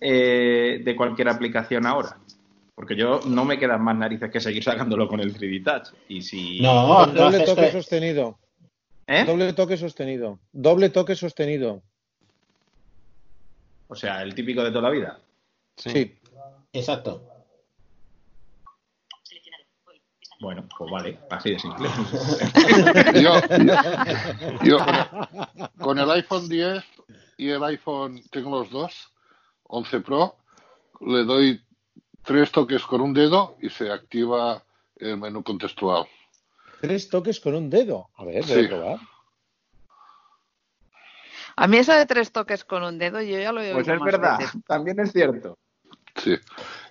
eh, 0.00 0.80
de 0.84 0.96
cualquier 0.96 1.28
aplicación 1.28 1.86
ahora? 1.86 2.18
Porque 2.74 2.96
yo 2.96 3.20
no 3.26 3.44
me 3.44 3.58
quedan 3.58 3.82
más 3.82 3.96
narices 3.96 4.30
que 4.30 4.40
seguir 4.40 4.64
sacándolo 4.64 5.06
con 5.06 5.20
el 5.20 5.34
3D 5.36 5.62
Touch. 5.64 5.94
Y 6.08 6.22
si... 6.22 6.60
No, 6.60 7.06
doble 7.06 7.40
toque 7.44 7.62
que- 7.66 7.72
sostenido. 7.72 8.38
¿Eh? 9.06 9.24
Doble 9.24 9.52
toque 9.52 9.76
sostenido. 9.76 10.38
Doble 10.52 10.88
toque 10.88 11.14
sostenido. 11.14 11.82
O 13.88 13.94
sea, 13.94 14.22
el 14.22 14.34
típico 14.34 14.64
de 14.64 14.70
toda 14.70 14.82
la 14.82 14.90
vida. 14.90 15.20
Sí. 15.76 16.16
Exacto. 16.72 17.22
Bueno, 20.40 20.66
pues 20.76 20.90
vale, 20.90 21.18
así 21.30 21.52
de 21.52 21.58
simple. 21.58 21.88
Yo, 23.22 23.40
yo 24.64 24.78
con, 24.78 24.98
el, 24.98 25.68
con 25.78 25.98
el 25.98 26.10
iPhone 26.10 26.48
10 26.48 26.84
y 27.38 27.48
el 27.50 27.62
iPhone, 27.64 28.20
tengo 28.30 28.50
los 28.50 28.68
dos, 28.70 29.12
11 29.64 30.00
Pro, 30.00 30.36
le 31.00 31.24
doy 31.24 31.60
tres 32.22 32.50
toques 32.52 32.84
con 32.84 33.00
un 33.00 33.12
dedo 33.14 33.56
y 33.60 33.68
se 33.70 33.90
activa 33.90 34.62
el 34.96 35.16
menú 35.18 35.42
contextual. 35.42 36.06
Tres 36.80 37.08
toques 37.08 37.40
con 37.40 37.54
un 37.54 37.70
dedo. 37.70 38.08
A 38.16 38.24
ver, 38.24 38.44
Sí. 38.44 38.54
debe 38.54 38.68
probar. 38.68 38.98
A 41.56 41.68
mí 41.68 41.76
eso 41.78 41.92
de 41.92 42.06
tres 42.06 42.32
toques 42.32 42.64
con 42.64 42.82
un 42.82 42.98
dedo 42.98 43.20
yo 43.22 43.38
ya 43.38 43.52
lo 43.52 43.60
he 43.60 43.72
Pues 43.72 43.86
oído 43.86 43.94
es 43.94 44.00
más 44.00 44.06
verdad, 44.12 44.38
veces. 44.38 44.60
también 44.66 44.98
es 45.00 45.12
cierto. 45.12 45.58
Sí. 46.16 46.36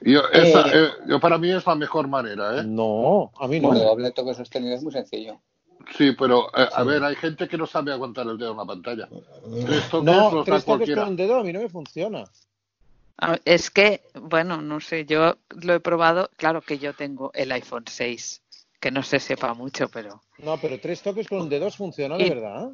Yo, 0.02 0.22
esa, 0.32 0.68
Eh, 0.68 0.72
eh, 0.86 0.90
yo 1.08 1.20
para 1.20 1.38
mí 1.38 1.52
es 1.52 1.66
la 1.66 1.76
mejor 1.76 2.08
manera, 2.08 2.60
¿eh? 2.60 2.64
No, 2.66 3.32
a 3.40 3.48
mí 3.48 3.60
no. 3.60 3.70
Bueno, 3.70 3.84
doble 3.84 4.12
toque 4.12 4.34
sostenido 4.34 4.76
es 4.76 4.84
muy 4.84 4.92
sencillo. 4.92 5.42
Sí, 5.98 6.14
pero 6.18 6.48
eh, 6.58 6.68
a 6.74 6.84
ver, 6.84 7.04
hay 7.04 7.16
gente 7.16 7.48
que 7.48 7.58
no 7.58 7.66
sabe 7.66 7.92
aguantar 7.92 8.26
el 8.28 8.38
dedo 8.38 8.52
en 8.52 8.58
la 8.58 8.66
pantalla. 8.66 9.08
Tres 9.66 9.90
toques 9.90 10.06
No, 10.06 10.32
los 10.32 10.34
da 10.34 10.44
tres 10.44 10.46
toques 10.46 10.66
cualquiera. 10.66 11.02
con 11.04 11.10
un 11.12 11.16
dedo 11.18 11.40
a 11.40 11.44
mí 11.44 11.52
no 11.54 11.60
me 11.62 11.70
funciona. 11.70 12.24
Ah, 13.18 13.40
Es 13.46 13.70
que, 13.70 14.02
bueno, 14.16 14.62
no 14.62 14.80
sé, 14.80 15.06
yo 15.06 15.38
lo 15.62 15.74
he 15.74 15.80
probado, 15.80 16.30
claro 16.38 16.62
que 16.62 16.78
yo 16.80 16.94
tengo 16.94 17.32
el 17.34 17.52
iPhone 17.52 17.86
6, 17.88 18.42
que 18.80 18.92
no 18.92 19.04
se 19.04 19.20
sepa 19.20 19.54
mucho, 19.54 19.88
pero 19.90 20.22
No, 20.40 20.60
pero 20.60 20.80
tres 20.80 21.02
toques 21.02 21.28
con 21.28 21.42
un 21.42 21.50
dedo 21.50 21.68
os 21.68 21.78
funciona 21.78 22.18
de 22.18 22.26
Y- 22.26 22.30
verdad. 22.30 22.72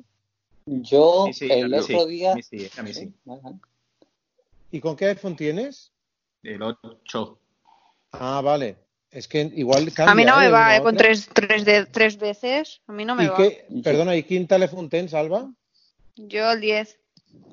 Yo 0.65 1.25
Sí, 1.27 1.33
sí, 1.33 1.51
el 1.51 1.73
sí, 1.81 1.93
otro 1.93 2.03
a 2.03 2.05
día... 2.05 2.35
mí 2.35 2.43
sí, 2.43 2.69
a 2.77 2.83
mí 2.83 2.93
sí. 2.93 3.13
Vale. 3.25 3.41
¿Y 4.71 4.79
con 4.79 4.95
qué 4.95 5.05
iPhone 5.07 5.35
tienes? 5.35 5.91
El 6.43 6.61
8. 6.61 7.39
Ah, 8.11 8.41
vale. 8.41 8.77
Es 9.11 9.27
que 9.27 9.41
igual 9.55 9.91
cambia. 9.93 10.11
A 10.11 10.15
mí 10.15 10.23
no 10.23 10.35
¿eh, 10.35 10.39
me 10.41 10.47
una 10.49 10.57
va, 10.59 10.77
eh, 10.77 10.81
con 10.83 10.95
tres, 10.95 11.27
tres, 11.33 11.65
de, 11.65 11.85
tres 11.87 12.17
veces. 12.17 12.81
A 12.87 12.91
mí 12.93 13.03
no 13.03 13.15
me 13.15 13.25
¿Y 13.25 13.27
va. 13.29 13.37
qué? 13.37 13.65
Perdona, 13.83 14.15
¿y 14.15 14.23
quién 14.23 14.47
teléfono 14.47 14.87
tienes, 14.87 15.13
Alba? 15.15 15.51
Yo 16.15 16.51
el 16.51 16.61
10. 16.61 16.99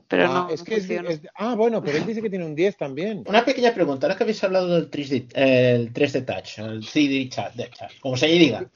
Pero 0.09 0.25
ah, 0.27 0.47
no, 0.47 0.55
es 0.55 0.61
no 0.61 0.65
que 0.65 0.75
es- 0.77 0.87
funciona. 0.87 1.11
es- 1.11 1.21
ah, 1.35 1.55
bueno, 1.57 1.83
pero 1.83 1.99
él 1.99 2.07
dice 2.07 2.23
que 2.23 2.31
tiene 2.31 2.45
un 2.45 2.55
10 2.55 2.77
también. 2.77 3.25
Una 3.27 3.45
pequeña 3.45 3.75
pregunta, 3.75 4.07
ahora 4.07 4.17
que 4.17 4.23
habéis 4.23 4.43
hablado 4.45 4.69
del 4.69 4.89
3D, 4.89 5.27
eh, 5.35 5.73
el 5.75 5.93
3D 5.93 6.23
Touch, 6.23 6.59
el 6.59 6.81
3D 6.87 7.29
chat, 7.29 7.55
de 7.55 7.69
chat, 7.71 7.91
como 8.01 8.17
se 8.17 8.27
diga. 8.29 8.71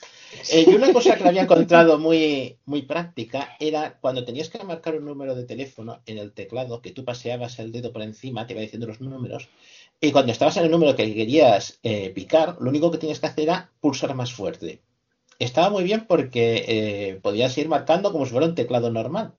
Eh, 0.52 0.64
yo 0.68 0.76
una 0.76 0.92
cosa 0.92 1.16
que 1.16 1.28
había 1.28 1.42
encontrado 1.42 1.98
muy, 1.98 2.56
muy 2.64 2.82
práctica 2.82 3.56
era 3.60 3.96
cuando 4.00 4.24
tenías 4.24 4.48
que 4.48 4.62
marcar 4.64 4.96
un 4.96 5.04
número 5.04 5.34
de 5.36 5.44
teléfono 5.44 6.00
en 6.06 6.18
el 6.18 6.32
teclado, 6.32 6.82
que 6.82 6.90
tú 6.90 7.04
paseabas 7.04 7.58
el 7.60 7.70
dedo 7.70 7.92
por 7.92 8.02
encima, 8.02 8.46
te 8.46 8.54
iba 8.54 8.62
diciendo 8.62 8.88
los 8.88 9.00
números, 9.00 9.48
y 10.00 10.10
cuando 10.12 10.32
estabas 10.32 10.56
en 10.56 10.64
el 10.64 10.70
número 10.70 10.96
que 10.96 11.14
querías 11.14 11.78
eh, 11.84 12.10
picar, 12.10 12.56
lo 12.60 12.70
único 12.70 12.90
que 12.90 12.98
tenías 12.98 13.20
que 13.20 13.26
hacer 13.26 13.44
era 13.44 13.70
pulsar 13.80 14.14
más 14.14 14.32
fuerte. 14.32 14.80
Estaba 15.38 15.70
muy 15.70 15.84
bien 15.84 16.06
porque 16.06 16.64
eh, 16.68 17.20
podías 17.22 17.56
ir 17.58 17.68
marcando 17.68 18.12
como 18.12 18.26
si 18.26 18.32
fuera 18.32 18.46
un 18.46 18.54
teclado 18.54 18.90
normal. 18.90 19.34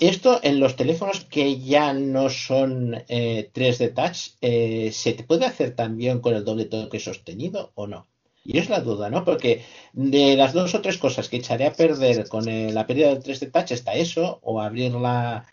Esto 0.00 0.38
en 0.44 0.60
los 0.60 0.76
teléfonos 0.76 1.24
que 1.24 1.58
ya 1.58 1.92
no 1.92 2.30
son 2.30 2.94
eh, 3.08 3.50
3D 3.52 3.94
Touch, 3.94 4.36
eh, 4.40 4.90
¿se 4.92 5.12
te 5.12 5.24
puede 5.24 5.44
hacer 5.44 5.74
también 5.74 6.20
con 6.20 6.34
el 6.34 6.44
doble 6.44 6.66
toque 6.66 7.00
sostenido 7.00 7.72
o 7.74 7.88
no? 7.88 8.06
Y 8.44 8.58
es 8.58 8.70
la 8.70 8.80
duda, 8.80 9.10
¿no? 9.10 9.24
Porque 9.24 9.64
de 9.92 10.36
las 10.36 10.52
dos 10.52 10.74
o 10.74 10.80
tres 10.80 10.98
cosas 10.98 11.28
que 11.28 11.38
echaré 11.38 11.66
a 11.66 11.72
perder 11.72 12.28
con 12.28 12.48
eh, 12.48 12.72
la 12.72 12.86
pérdida 12.86 13.08
del 13.08 13.22
3D 13.22 13.50
Touch 13.50 13.72
está 13.72 13.94
eso, 13.94 14.38
o 14.42 14.60
abrir 14.60 14.92
la, 14.92 15.46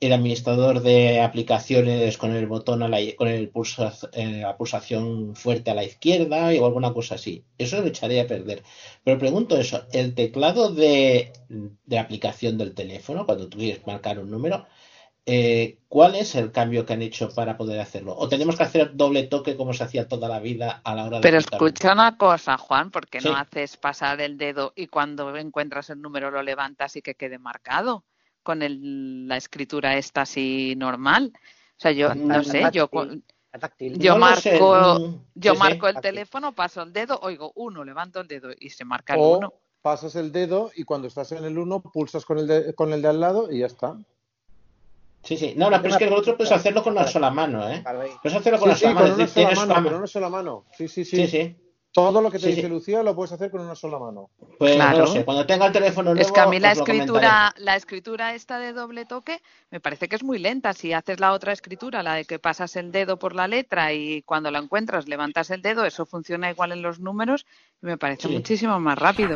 el 0.00 0.12
administrador 0.12 0.80
de 0.82 1.20
aplicaciones 1.20 2.18
con 2.18 2.34
el 2.34 2.46
botón 2.46 2.82
a 2.82 2.88
la, 2.88 2.98
con 3.16 3.28
el 3.28 3.48
pulsa, 3.50 3.92
eh, 4.12 4.40
la 4.42 4.56
pulsación 4.56 5.34
fuerte 5.36 5.70
a 5.70 5.74
la 5.74 5.84
izquierda 5.84 6.50
o 6.60 6.66
alguna 6.66 6.92
cosa 6.92 7.16
así. 7.16 7.44
Eso 7.58 7.80
lo 7.80 7.86
echaré 7.88 8.20
a 8.20 8.26
perder. 8.26 8.62
Pero 9.04 9.18
pregunto 9.18 9.56
eso, 9.58 9.86
el 9.92 10.14
teclado 10.14 10.72
de, 10.72 11.32
de 11.48 11.98
aplicación 11.98 12.58
del 12.58 12.74
teléfono, 12.74 13.26
cuando 13.26 13.48
tú 13.48 13.58
quieres 13.58 13.86
marcar 13.86 14.18
un 14.20 14.30
número, 14.30 14.66
eh, 15.26 15.78
¿cuál 15.88 16.14
es 16.14 16.34
el 16.36 16.52
cambio 16.52 16.86
que 16.86 16.94
han 16.94 17.02
hecho 17.02 17.28
para 17.34 17.56
poder 17.58 17.80
hacerlo? 17.80 18.16
¿O 18.16 18.28
tenemos 18.28 18.56
que 18.56 18.62
hacer 18.62 18.96
doble 18.96 19.24
toque 19.24 19.56
como 19.56 19.74
se 19.74 19.84
hacía 19.84 20.08
toda 20.08 20.28
la 20.28 20.40
vida 20.40 20.80
a 20.84 20.94
la 20.94 21.04
hora 21.04 21.20
de 21.20 21.22
Pero 21.22 21.36
un- 21.36 21.40
escucha 21.40 21.92
una 21.92 22.16
cosa, 22.16 22.56
Juan, 22.56 22.90
¿por 22.90 23.08
qué 23.08 23.20
Sí. 23.20 23.28
no 23.28 23.36
haces 23.36 23.76
pasar 23.76 24.20
el 24.22 24.38
dedo 24.38 24.72
y 24.74 24.86
cuando 24.86 25.36
encuentras 25.36 25.90
el 25.90 26.00
número 26.00 26.30
lo 26.30 26.42
levantas 26.42 26.96
y 26.96 27.02
que 27.02 27.14
quede 27.14 27.38
marcado 27.38 28.04
con 28.42 28.62
el- 28.62 29.26
la 29.28 29.36
escritura 29.36 29.96
esta 29.96 30.22
así 30.22 30.74
normal? 30.76 31.32
O 31.34 31.80
sea, 31.80 31.92
yo 31.92 32.14
no 32.14 32.42
sé, 32.42 32.62
yo 32.72 32.88
yo 33.94 34.14
No 34.18 34.18
lo 34.18 34.36
sé, 34.36 34.58
marco 34.58 35.18
yo 35.34 35.52
sí, 35.52 35.56
sí. 35.56 35.58
marco 35.58 35.88
el 35.88 36.00
teléfono, 36.00 36.54
paso 36.54 36.82
el 36.82 36.92
dedo, 36.92 37.18
oigo 37.22 37.52
uno, 37.54 37.84
levanto 37.84 38.20
el 38.20 38.28
dedo 38.28 38.50
y 38.58 38.70
se 38.70 38.84
marca 38.84 39.14
el 39.14 39.20
O 39.20 39.36
uno. 39.38 39.52
pasas 39.82 40.16
el 40.16 40.32
dedo 40.32 40.70
y 40.74 40.84
cuando 40.84 41.08
estás 41.08 41.32
en 41.32 41.44
el 41.44 41.56
1 41.58 41.80
pulsas 41.80 42.24
con 42.24 42.38
el, 42.38 42.46
de, 42.46 42.74
con 42.74 42.92
el 42.92 43.00
de 43.00 43.08
al 43.08 43.20
lado 43.20 43.50
y 43.50 43.60
ya 43.60 43.66
está. 43.66 43.96
Sí, 45.22 45.36
sí. 45.36 45.54
No, 45.56 45.70
no, 45.70 45.78
pero 45.82 45.94
es 45.94 45.98
que 45.98 46.04
el 46.04 46.12
otro 46.12 46.36
puedes 46.36 46.52
hacerlo 46.52 46.82
con 46.82 46.92
una 46.94 47.06
sola 47.06 47.30
mano, 47.30 47.68
¿eh? 47.68 47.82
Puedes 48.22 48.38
hacerlo 48.38 48.58
con 48.58 48.68
Sí, 48.70 48.70
una 48.70 48.74
sí, 48.76 48.80
sola 48.80 48.94
mano. 48.94 49.06
con 49.08 49.14
una 49.20 49.28
sola 49.28 49.50
mano, 49.50 49.64
una 49.64 49.74
con 49.74 49.92
ma- 49.92 49.98
una 49.98 50.06
sola 50.06 50.28
mano. 50.28 50.64
Sí, 50.76 50.88
sí, 50.88 51.04
sí. 51.04 51.16
Sí, 51.16 51.28
sí. 51.28 51.56
Todo 51.92 52.20
lo 52.20 52.30
que 52.30 52.38
te 52.38 52.44
Sí, 52.44 52.54
dice 52.54 52.62
sí. 52.62 52.68
Lucía 52.68 53.02
lo 53.02 53.14
puedes 53.16 53.32
hacer 53.32 53.50
con 53.50 53.60
una 53.62 53.74
sola 53.74 53.98
mano. 53.98 54.30
Pues 54.58 54.76
no 54.76 54.82
Claro. 54.84 54.98
lo 54.98 55.06
sé. 55.06 55.24
Cuando 55.24 55.46
tenga 55.46 55.66
el 55.66 55.72
teléfono 55.72 56.14
nuevo, 56.14 56.20
Es 56.20 56.30
que 56.30 56.40
a 56.40 56.46
mí 56.46 56.60
la 56.60 56.72
escritura, 56.72 57.54
la 57.56 57.76
escritura 57.76 58.34
esta 58.34 58.58
de 58.58 58.72
doble 58.72 59.04
toque 59.06 59.40
me 59.70 59.80
parece 59.80 60.06
que 60.08 60.16
es 60.16 60.22
muy 60.22 60.38
lenta. 60.38 60.74
Si 60.74 60.92
haces 60.92 61.18
la 61.18 61.32
otra 61.32 61.52
escritura, 61.52 62.02
la 62.02 62.14
de 62.14 62.24
que 62.24 62.38
pasas 62.38 62.76
el 62.76 62.92
dedo 62.92 63.18
por 63.18 63.34
la 63.34 63.48
letra 63.48 63.92
y 63.94 64.22
cuando 64.22 64.50
la 64.50 64.58
encuentras 64.58 65.08
levantas 65.08 65.50
el 65.50 65.62
dedo, 65.62 65.84
eso 65.84 66.04
funciona 66.06 66.50
igual 66.50 66.72
en 66.72 66.82
los 66.82 67.00
números 67.00 67.46
y 67.82 67.86
me 67.86 67.96
parece 67.96 68.28
Sí. 68.28 68.34
muchísimo 68.34 68.78
más 68.78 68.98
rápido. 68.98 69.34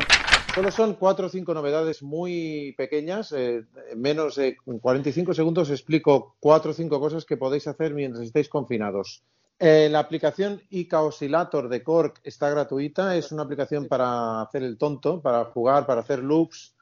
Solo 0.53 0.69
son 0.69 0.93
cuatro 0.93 1.25
o 1.25 1.29
cinco 1.29 1.53
novedades 1.55 2.03
muy 2.03 2.73
pequeñas. 2.77 3.31
eh, 3.31 3.63
en 3.91 3.99
menos 4.01 4.35
de 4.35 4.55
45 4.57 5.33
segundos 5.33 5.71
explico 5.71 6.35
cuatro 6.39 6.71
o 6.71 6.73
cinco 6.73 6.99
cosas 6.99 7.25
que 7.25 7.37
podéis 7.37 7.65
hacer 7.67 7.93
mientras 7.95 8.23
estéis 8.23 8.47
confinados. 8.49 9.23
Eh, 9.59 9.87
la 9.89 9.99
aplicación 9.99 10.61
Ica 10.69 11.01
Oscillator 11.01 11.69
de 11.69 11.83
Cork 11.83 12.19
está 12.23 12.49
gratuita. 12.49 13.15
Es 13.15 13.31
una 13.31 13.43
aplicación 13.43 13.87
para 13.87 14.41
hacer 14.41 14.63
el 14.63 14.77
tonto, 14.77 15.21
para 15.21 15.45
jugar, 15.45 15.85
para 15.85 16.01
hacer 16.01 16.19
loops 16.19 16.75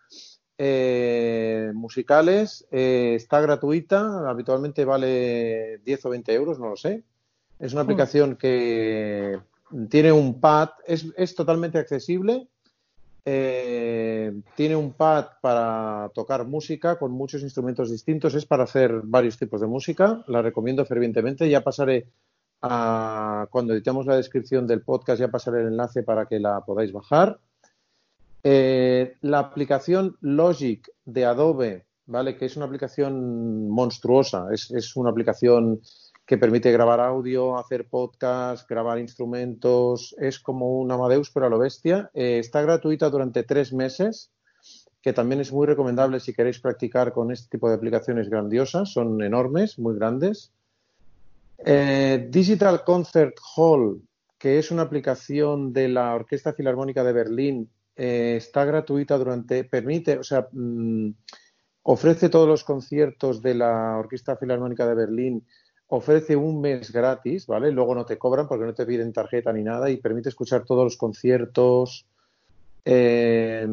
eh, 0.57 1.72
musicales. 1.74 2.67
Eh, 2.72 3.13
está 3.15 3.41
gratuita. 3.41 4.30
Habitualmente 4.30 4.86
vale 4.86 5.80
10 5.80 6.05
o 6.05 6.09
20 6.09 6.34
euros, 6.34 6.59
no 6.59 6.69
lo 6.69 6.78
sé. 6.78 7.03
Es 7.59 7.74
una 7.74 7.82
aplicación 7.82 8.36
que 8.36 9.39
tiene 9.89 10.11
un 10.11 10.39
pad, 10.39 10.69
es, 10.86 11.05
es 11.15 11.36
totalmente 11.36 11.78
accesible. 11.78 12.47
Eh, 13.24 14.34
tiene 14.55 14.76
un 14.76 14.93
pad 14.93 15.28
para 15.41 16.09
tocar 16.15 16.45
música 16.45 16.97
con 16.97 17.11
muchos 17.11 17.43
instrumentos 17.43 17.91
distintos. 17.91 18.34
Es 18.34 18.45
para 18.45 18.63
hacer 18.63 19.01
varios 19.03 19.38
tipos 19.38 19.61
de 19.61 19.67
música. 19.67 20.24
La 20.28 20.41
recomiendo 20.41 20.86
fervientemente. 20.86 21.49
Ya 21.49 21.61
pasaré 21.61 22.07
a, 22.62 23.47
cuando 23.49 23.74
editemos 23.74 24.05
la 24.05 24.16
descripción 24.16 24.68
del 24.68 24.82
podcast, 24.82 25.20
ya 25.20 25.30
pasaré 25.30 25.62
el 25.62 25.68
enlace 25.68 26.03
para 26.03 26.26
que 26.26 26.39
la 26.39 26.62
podáis 26.66 26.91
bajar. 26.91 27.39
Eh, 28.43 29.18
la 29.22 29.39
aplicación 29.39 30.18
Logic 30.22 30.89
de 31.05 31.26
Adobe, 31.26 31.86
¿vale? 32.05 32.36
Que 32.38 32.45
es 32.45 32.57
una 32.57 32.66
aplicación 32.66 33.70
monstruosa. 33.70 34.47
Es, 34.51 34.72
es 34.72 34.95
una 34.95 35.12
aplicación 35.12 35.82
que 36.26 36.38
permite 36.38 36.72
grabar 36.72 36.99
audio, 36.99 37.57
hacer 37.57 37.89
podcast, 37.89 38.70
grabar 38.70 38.99
instrumentos. 38.99 40.16
Es 40.18 40.39
como 40.39 40.80
un 40.80 40.91
Amadeus, 40.91 41.30
pero 41.30 41.47
a 41.47 41.49
lo 41.49 41.59
bestia. 41.59 42.09
Eh, 42.14 42.39
está 42.39 42.62
gratuita 42.62 43.09
durante 43.09 43.43
tres 43.43 43.74
meses, 43.74 44.32
que 45.01 45.14
también 45.14 45.41
es 45.41 45.51
muy 45.51 45.68
recomendable 45.68 46.20
si 46.20 46.34
queréis 46.34 46.59
practicar 46.59 47.12
con 47.12 47.32
este 47.32 47.49
tipo 47.49 47.68
de 47.68 47.76
aplicaciones 47.76 48.30
grandiosas. 48.30 48.93
Son 48.93 49.22
enormes, 49.22 49.78
muy 49.78 49.95
grandes. 49.95 50.53
Eh, 51.64 52.28
Digital 52.30 52.84
Concert 52.84 53.36
Hall, 53.55 54.01
que 54.38 54.57
es 54.57 54.72
una 54.72 54.84
aplicación 54.84 55.72
de 55.74 55.88
la 55.88 56.16
Orquesta 56.16 56.53
Filarmónica 56.53 57.03
de 57.03 57.14
Berlín, 57.14 57.70
eh, 57.95 58.36
está 58.38 58.66
gratuita 58.66 59.18
durante, 59.18 59.64
permite, 59.64 60.18
o 60.18 60.24
sea, 60.24 60.47
mm, 60.51 61.12
ofrece 61.84 62.30
todos 62.30 62.47
los 62.47 62.64
conciertos 62.64 63.41
de 63.41 63.55
la 63.55 63.97
Orquesta 63.97 64.38
Filarmónica 64.38 64.88
de 64.88 64.95
Berlín, 64.95 65.45
ofrece 65.88 66.36
un 66.36 66.62
mes 66.62 66.91
gratis, 66.91 67.45
¿vale? 67.47 67.72
Luego 67.72 67.93
no 67.93 68.05
te 68.05 68.18
cobran 68.18 68.47
porque 68.47 68.66
no 68.66 68.74
te 68.74 68.86
piden 68.86 69.14
tarjeta 69.14 69.51
ni 69.53 69.62
nada 69.64 69.89
y 69.89 69.97
permite 69.97 70.30
escuchar 70.30 70.64
todos 70.64 70.84
los 70.86 70.97
conciertos, 70.97 72.07
eh, 72.86 73.68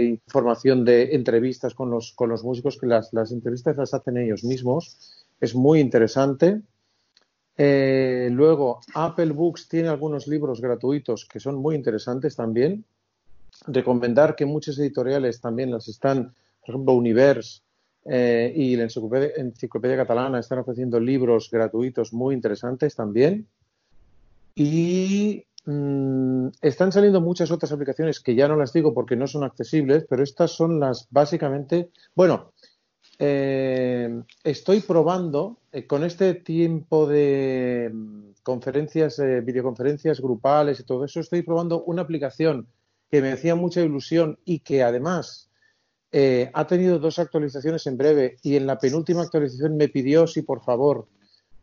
información 0.00 0.84
de 0.84 1.14
entrevistas 1.14 1.74
con 1.74 1.90
los, 1.90 2.12
con 2.12 2.28
los 2.28 2.44
músicos, 2.44 2.78
que 2.78 2.86
las, 2.86 3.12
las 3.12 3.32
entrevistas 3.32 3.76
las 3.76 3.94
hacen 3.94 4.18
ellos 4.18 4.44
mismos. 4.44 5.25
Es 5.40 5.54
muy 5.54 5.80
interesante. 5.80 6.62
Eh, 7.56 8.28
luego, 8.32 8.80
Apple 8.94 9.32
Books 9.32 9.68
tiene 9.68 9.88
algunos 9.88 10.26
libros 10.26 10.60
gratuitos 10.60 11.24
que 11.24 11.40
son 11.40 11.56
muy 11.56 11.74
interesantes 11.74 12.36
también. 12.36 12.84
Recomendar 13.66 14.36
que 14.36 14.44
muchas 14.44 14.78
editoriales 14.78 15.40
también 15.40 15.70
las 15.70 15.88
están, 15.88 16.34
por 16.60 16.74
ejemplo, 16.74 16.94
Univers 16.94 17.62
eh, 18.04 18.52
y 18.54 18.76
la 18.76 18.84
Enciclopedia, 18.84 19.30
Enciclopedia 19.36 19.96
Catalana 19.96 20.38
están 20.38 20.58
ofreciendo 20.58 21.00
libros 21.00 21.50
gratuitos 21.50 22.12
muy 22.12 22.34
interesantes 22.34 22.94
también. 22.94 23.46
Y 24.54 25.44
mm, 25.64 26.48
están 26.60 26.92
saliendo 26.92 27.20
muchas 27.20 27.50
otras 27.50 27.72
aplicaciones 27.72 28.20
que 28.20 28.34
ya 28.34 28.48
no 28.48 28.56
las 28.56 28.72
digo 28.72 28.92
porque 28.92 29.16
no 29.16 29.26
son 29.26 29.44
accesibles, 29.44 30.04
pero 30.08 30.22
estas 30.22 30.50
son 30.50 30.78
las 30.78 31.08
básicamente. 31.10 31.90
Bueno, 32.14 32.52
eh, 33.18 34.22
estoy 34.44 34.80
probando 34.80 35.58
eh, 35.72 35.86
con 35.86 36.04
este 36.04 36.34
tiempo 36.34 37.06
de 37.06 37.90
mm, 37.92 38.30
conferencias, 38.42 39.18
eh, 39.18 39.40
videoconferencias 39.40 40.20
grupales 40.20 40.80
y 40.80 40.84
todo 40.84 41.04
eso, 41.04 41.20
estoy 41.20 41.42
probando 41.42 41.82
una 41.84 42.02
aplicación 42.02 42.66
que 43.10 43.22
me 43.22 43.32
hacía 43.32 43.54
mucha 43.54 43.80
ilusión 43.80 44.38
y 44.44 44.60
que 44.60 44.82
además 44.82 45.50
ha 46.54 46.66
tenido 46.66 46.98
dos 46.98 47.18
actualizaciones 47.18 47.86
en 47.86 47.98
breve 47.98 48.38
y 48.42 48.56
en 48.56 48.66
la 48.66 48.78
penúltima 48.78 49.20
actualización 49.20 49.76
me 49.76 49.90
pidió 49.90 50.26
si 50.26 50.40
por 50.40 50.62
favor 50.64 51.08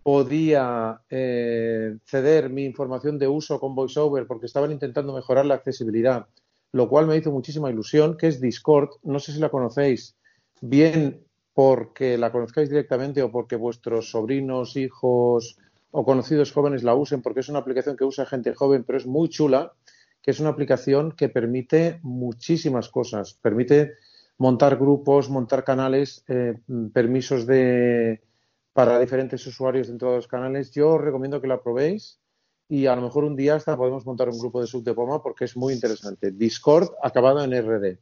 podía 0.03 1.01
ceder 1.09 2.51
mi 2.51 2.63
información 2.63 3.17
de 3.17 3.27
uso 3.27 3.59
con 3.59 3.73
VoiceOver 3.73 4.27
porque 4.27 4.45
estaban 4.45 4.71
intentando 4.71 5.11
mejorar 5.11 5.47
la 5.47 5.55
accesibilidad, 5.55 6.27
lo 6.71 6.87
cual 6.87 7.07
me 7.07 7.17
hizo 7.17 7.31
muchísima 7.31 7.71
ilusión, 7.71 8.15
que 8.15 8.27
es 8.27 8.39
Discord. 8.39 8.89
No 9.01 9.17
sé 9.17 9.33
si 9.33 9.39
la 9.39 9.49
conocéis 9.49 10.15
bien 10.61 11.25
porque 11.53 12.17
la 12.17 12.31
conozcáis 12.31 12.69
directamente 12.69 13.21
o 13.21 13.31
porque 13.31 13.55
vuestros 13.55 14.09
sobrinos, 14.09 14.75
hijos 14.75 15.57
o 15.91 16.03
conocidos 16.03 16.51
jóvenes 16.51 16.83
la 16.83 16.95
usen, 16.95 17.21
porque 17.21 17.41
es 17.41 17.49
una 17.49 17.59
aplicación 17.59 17.95
que 17.95 18.03
usa 18.05 18.25
gente 18.25 18.53
joven, 18.53 18.83
pero 18.83 18.97
es 18.97 19.05
muy 19.05 19.29
chula, 19.29 19.73
que 20.21 20.31
es 20.31 20.39
una 20.39 20.49
aplicación 20.49 21.11
que 21.11 21.29
permite 21.29 21.99
muchísimas 22.01 22.89
cosas. 22.89 23.33
Permite 23.35 23.93
montar 24.37 24.77
grupos, 24.77 25.29
montar 25.29 25.63
canales, 25.63 26.23
eh, 26.27 26.55
permisos 26.91 27.45
de, 27.45 28.21
para 28.73 28.99
diferentes 28.99 29.45
usuarios 29.45 29.87
dentro 29.87 30.09
de 30.09 30.15
los 30.17 30.27
canales. 30.27 30.71
Yo 30.71 30.95
os 30.95 31.01
recomiendo 31.01 31.39
que 31.39 31.47
la 31.47 31.61
probéis 31.61 32.19
y 32.67 32.87
a 32.87 32.95
lo 32.95 33.03
mejor 33.03 33.25
un 33.25 33.35
día 33.35 33.55
hasta 33.55 33.77
podemos 33.77 34.05
montar 34.05 34.29
un 34.29 34.39
grupo 34.39 34.59
de 34.61 34.67
sub 34.67 34.83
de 34.83 34.95
Poma 34.95 35.21
porque 35.21 35.45
es 35.45 35.55
muy 35.55 35.73
interesante. 35.73 36.31
Discord 36.31 36.89
acabado 37.03 37.43
en 37.43 37.51
RD. 37.53 37.99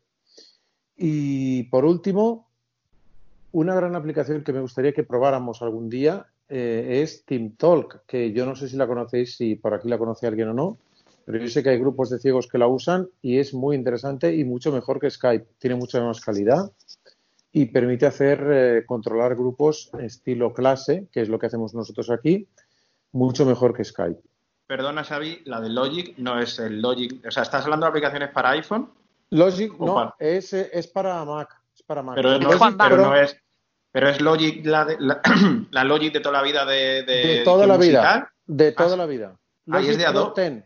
Y 0.96 1.64
por 1.64 1.84
último, 1.84 2.51
una 3.52 3.76
gran 3.76 3.96
aplicación 3.96 4.44
que 4.44 4.54
me 4.54 4.62
gustaría 4.62 4.94
que 4.94 5.04
probáramos 5.04 5.62
algún 5.62 5.90
día 5.90 6.26
eh, 6.50 7.02
es 7.02 7.26
TeamTalk, 7.26 8.06
que 8.06 8.32
yo 8.32 8.46
no 8.46 8.56
sé 8.56 8.70
si 8.70 8.78
la 8.78 8.88
conocéis, 8.88 9.36
si 9.36 9.56
por 9.56 9.74
aquí 9.74 9.88
la 9.90 9.98
conoce 9.98 10.28
alguien 10.28 10.50
o 10.50 10.54
no, 10.54 10.78
pero 11.26 11.38
yo 11.38 11.48
sé 11.48 11.64
que 11.64 11.70
hay 11.70 11.80
grupos 11.80 12.10
de 12.10 12.20
ciegos 12.20 12.48
que 12.48 12.58
la 12.58 12.68
usan 12.68 13.08
y 13.22 13.38
es 13.38 13.54
muy 13.54 13.76
interesante 13.76 14.36
y 14.36 14.44
mucho 14.44 14.72
mejor 14.72 15.00
que 15.00 15.10
Skype. 15.10 15.46
Tiene 15.60 15.76
mucha 15.76 16.02
más 16.02 16.20
calidad 16.22 16.72
y 17.52 17.66
permite 17.66 18.06
hacer 18.06 18.48
eh, 18.52 18.86
controlar 18.86 19.36
grupos 19.36 19.92
estilo 20.00 20.54
clase, 20.54 21.08
que 21.12 21.22
es 21.22 21.30
lo 21.30 21.40
que 21.40 21.48
hacemos 21.48 21.74
nosotros 21.74 22.10
aquí, 22.10 22.48
mucho 23.12 23.46
mejor 23.46 23.74
que 23.74 23.84
Skype. 23.84 24.22
Perdona, 24.68 25.04
Xavi, 25.04 25.42
la 25.46 25.60
de 25.60 25.70
Logic 25.70 26.18
no 26.18 26.40
es 26.40 26.58
el 26.60 26.82
Logic. 26.82 27.26
O 27.28 27.32
sea, 27.32 27.44
¿estás 27.44 27.66
hablando 27.66 27.86
de 27.86 27.90
aplicaciones 27.90 28.30
para 28.30 28.52
iPhone? 28.52 28.90
Logic 29.30 29.78
no, 29.80 30.14
es, 30.20 30.54
es, 30.54 30.88
para 30.88 31.24
Mac. 31.26 31.61
Es 31.82 31.86
para 31.88 32.04
Mac. 32.04 32.16
Pero, 32.16 32.38
no, 32.38 32.52
Logic, 32.52 32.78
pero 32.78 32.98
no 32.98 33.16
es. 33.16 33.36
Pero 33.92 34.10
es 34.10 34.22
Logic, 34.22 34.66
la, 34.66 34.86
de, 34.86 34.98
la, 35.00 35.22
la, 35.72 35.84
Logic 35.84 36.14
de 36.14 36.20
toda 36.20 36.38
la 36.38 36.44
vida 36.44 36.66
de. 36.66 37.04
De, 37.04 37.14
de 37.14 37.42
toda 37.44 37.66
la 37.66 37.78
musical. 37.78 38.20
vida. 38.20 38.34
De 38.46 38.72
toda 38.72 38.94
ah, 38.94 38.98
la 38.98 39.06
vida. 39.06 39.40
Logic 39.66 39.88
ah, 39.88 39.92
es 39.92 39.98
de 39.98 40.06
Adobe. 40.06 40.64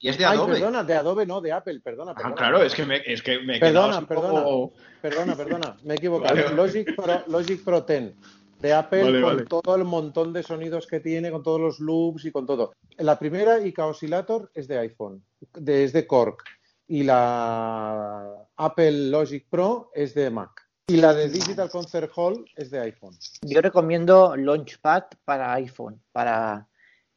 Y 0.00 0.08
es 0.08 0.18
de 0.18 0.24
Adobe. 0.26 0.52
Ay, 0.52 0.60
perdona, 0.60 0.84
de 0.84 0.94
Adobe, 0.94 1.26
no, 1.26 1.40
de 1.40 1.52
Apple, 1.52 1.80
perdona. 1.80 2.14
perdona. 2.14 2.34
Ah, 2.34 2.38
claro, 2.38 2.62
es 2.62 2.74
que 2.74 2.84
me, 2.84 3.02
es 3.04 3.22
que 3.22 3.40
me 3.40 3.56
he 3.56 3.60
perdona, 3.60 4.06
perdona, 4.06 4.44
poco... 4.44 4.72
perdona, 5.00 5.34
perdona, 5.34 5.76
me 5.82 5.94
he 5.94 5.96
equivocado. 5.98 6.36
Vale. 6.36 6.54
Logic, 6.54 6.94
Pro, 6.94 7.24
Logic 7.26 7.64
Pro 7.64 7.80
10 7.80 8.14
de 8.60 8.72
Apple 8.72 9.20
vale, 9.22 9.44
con 9.44 9.62
todo 9.62 9.76
el 9.76 9.84
montón 9.84 10.32
de 10.32 10.42
sonidos 10.42 10.86
que 10.86 11.00
tiene, 11.00 11.30
con 11.30 11.42
todos 11.42 11.60
los 11.60 11.80
loops 11.80 12.24
y 12.24 12.32
con 12.32 12.46
todo. 12.46 12.72
La 12.96 13.18
primera 13.18 13.64
Ica 13.64 13.86
Oscillator 13.86 14.50
es 14.54 14.68
de 14.68 14.78
iPhone, 14.78 15.24
de, 15.54 15.84
es 15.84 15.92
de 15.92 16.06
Cork. 16.06 16.44
Y 16.88 17.02
la 17.02 18.48
Apple 18.56 19.10
Logic 19.10 19.46
Pro 19.48 19.90
es 19.94 20.14
de 20.14 20.30
Mac. 20.30 20.68
Y 20.86 20.96
la 20.96 21.12
de 21.12 21.28
Digital 21.28 21.68
Concert 21.68 22.10
Hall 22.16 22.46
es 22.56 22.70
de 22.70 22.80
iPhone. 22.80 23.14
Yo 23.42 23.60
recomiendo 23.60 24.34
Launchpad 24.34 25.04
para 25.26 25.52
iPhone, 25.52 26.00
para 26.12 26.66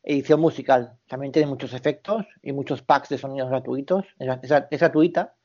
edición 0.04 0.42
musical. 0.42 0.98
También 1.08 1.32
tiene 1.32 1.48
muchos 1.48 1.74
efectos 1.74 2.26
y 2.42 2.52
muchos 2.52 2.82
packs 2.82 3.08
de 3.08 3.18
sonidos 3.18 3.50
gratuitos. 3.50 4.04
Es, 4.20 4.80
gratuita 4.80 5.36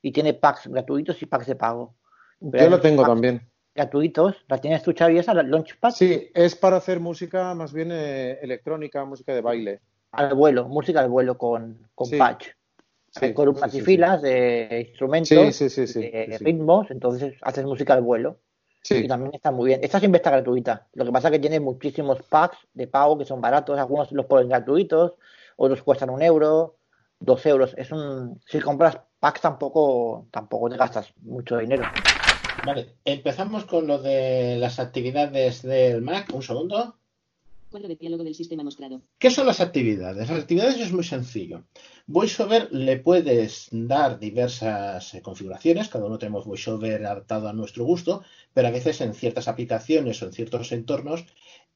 y 0.00 0.12
tiene 0.12 0.34
packs 0.34 0.68
gratuitos 0.68 1.20
y 1.20 1.26
packs 1.26 1.48
de 1.48 1.56
pago. 1.56 1.96
Pero 2.38 2.64
Yo 2.64 2.70
lo 2.70 2.80
tengo 2.80 3.04
también. 3.04 3.50
Gratuitos. 3.74 4.36
¿La 4.46 4.58
tienes 4.58 4.84
tú, 4.84 4.94
Xavi, 4.96 5.18
esa, 5.18 5.34
la 5.34 5.42
Launchpad? 5.42 5.90
Sí, 5.90 6.30
es 6.34 6.54
para 6.54 6.76
hacer 6.76 7.00
música 7.00 7.52
más 7.54 7.72
bien 7.72 7.90
eh, 7.90 8.38
electrónica, 8.42 9.04
música 9.04 9.34
de 9.34 9.40
baile. 9.40 9.80
Al 10.12 10.34
vuelo, 10.34 10.68
música 10.68 11.00
al 11.00 11.08
vuelo 11.08 11.36
con, 11.36 11.88
con 11.96 12.06
sí. 12.06 12.16
patch. 12.16 12.50
Sí, 13.12 13.20
con 13.20 13.32
columnas 13.34 13.70
sí, 13.70 13.78
y 13.78 13.80
filas 13.82 14.22
de 14.22 14.86
instrumentos, 14.88 15.58
de 15.58 16.38
ritmos, 16.40 16.90
entonces 16.90 17.34
haces 17.42 17.64
música 17.64 17.92
al 17.92 18.00
vuelo. 18.00 18.38
Sí. 18.82 18.96
Y 18.96 19.06
también 19.06 19.34
está 19.34 19.50
muy 19.50 19.68
bien. 19.68 19.80
Esta 19.82 20.00
siempre 20.00 20.16
está 20.16 20.30
gratuita. 20.30 20.88
Lo 20.94 21.04
que 21.04 21.12
pasa 21.12 21.28
es 21.28 21.32
que 21.32 21.38
tiene 21.38 21.60
muchísimos 21.60 22.22
packs 22.22 22.56
de 22.72 22.88
pago 22.88 23.18
que 23.18 23.26
son 23.26 23.40
baratos. 23.40 23.78
Algunos 23.78 24.10
los 24.12 24.26
ponen 24.26 24.48
gratuitos, 24.48 25.12
otros 25.56 25.82
cuestan 25.82 26.10
un 26.10 26.22
euro, 26.22 26.76
dos 27.20 27.44
euros. 27.46 27.74
Es 27.76 27.92
un, 27.92 28.40
si 28.46 28.60
compras 28.60 28.98
packs 29.20 29.42
tampoco, 29.42 30.26
tampoco 30.30 30.70
te 30.70 30.76
gastas 30.76 31.12
mucho 31.20 31.58
dinero. 31.58 31.84
Vale, 32.64 32.96
empezamos 33.04 33.66
con 33.66 33.86
lo 33.86 33.98
de 33.98 34.56
las 34.58 34.80
actividades 34.80 35.62
del 35.62 36.00
Mac. 36.00 36.32
Un 36.32 36.42
segundo. 36.42 36.96
¿Qué 39.18 39.30
son 39.30 39.46
las 39.46 39.60
actividades? 39.60 40.28
Las 40.28 40.40
actividades 40.40 40.78
es 40.78 40.92
muy 40.92 41.04
sencillo. 41.04 41.64
VoiceOver 42.06 42.72
le 42.72 42.98
puedes 42.98 43.68
dar 43.70 44.18
diversas 44.18 45.14
eh, 45.14 45.22
configuraciones, 45.22 45.88
cada 45.88 46.06
uno 46.06 46.18
tenemos 46.18 46.44
VoiceOver 46.44 47.06
adaptado 47.06 47.48
a 47.48 47.52
nuestro 47.52 47.84
gusto, 47.84 48.22
pero 48.52 48.68
a 48.68 48.72
veces 48.72 49.00
en 49.00 49.14
ciertas 49.14 49.48
aplicaciones 49.48 50.22
o 50.22 50.26
en 50.26 50.32
ciertos 50.32 50.70
entornos 50.72 51.24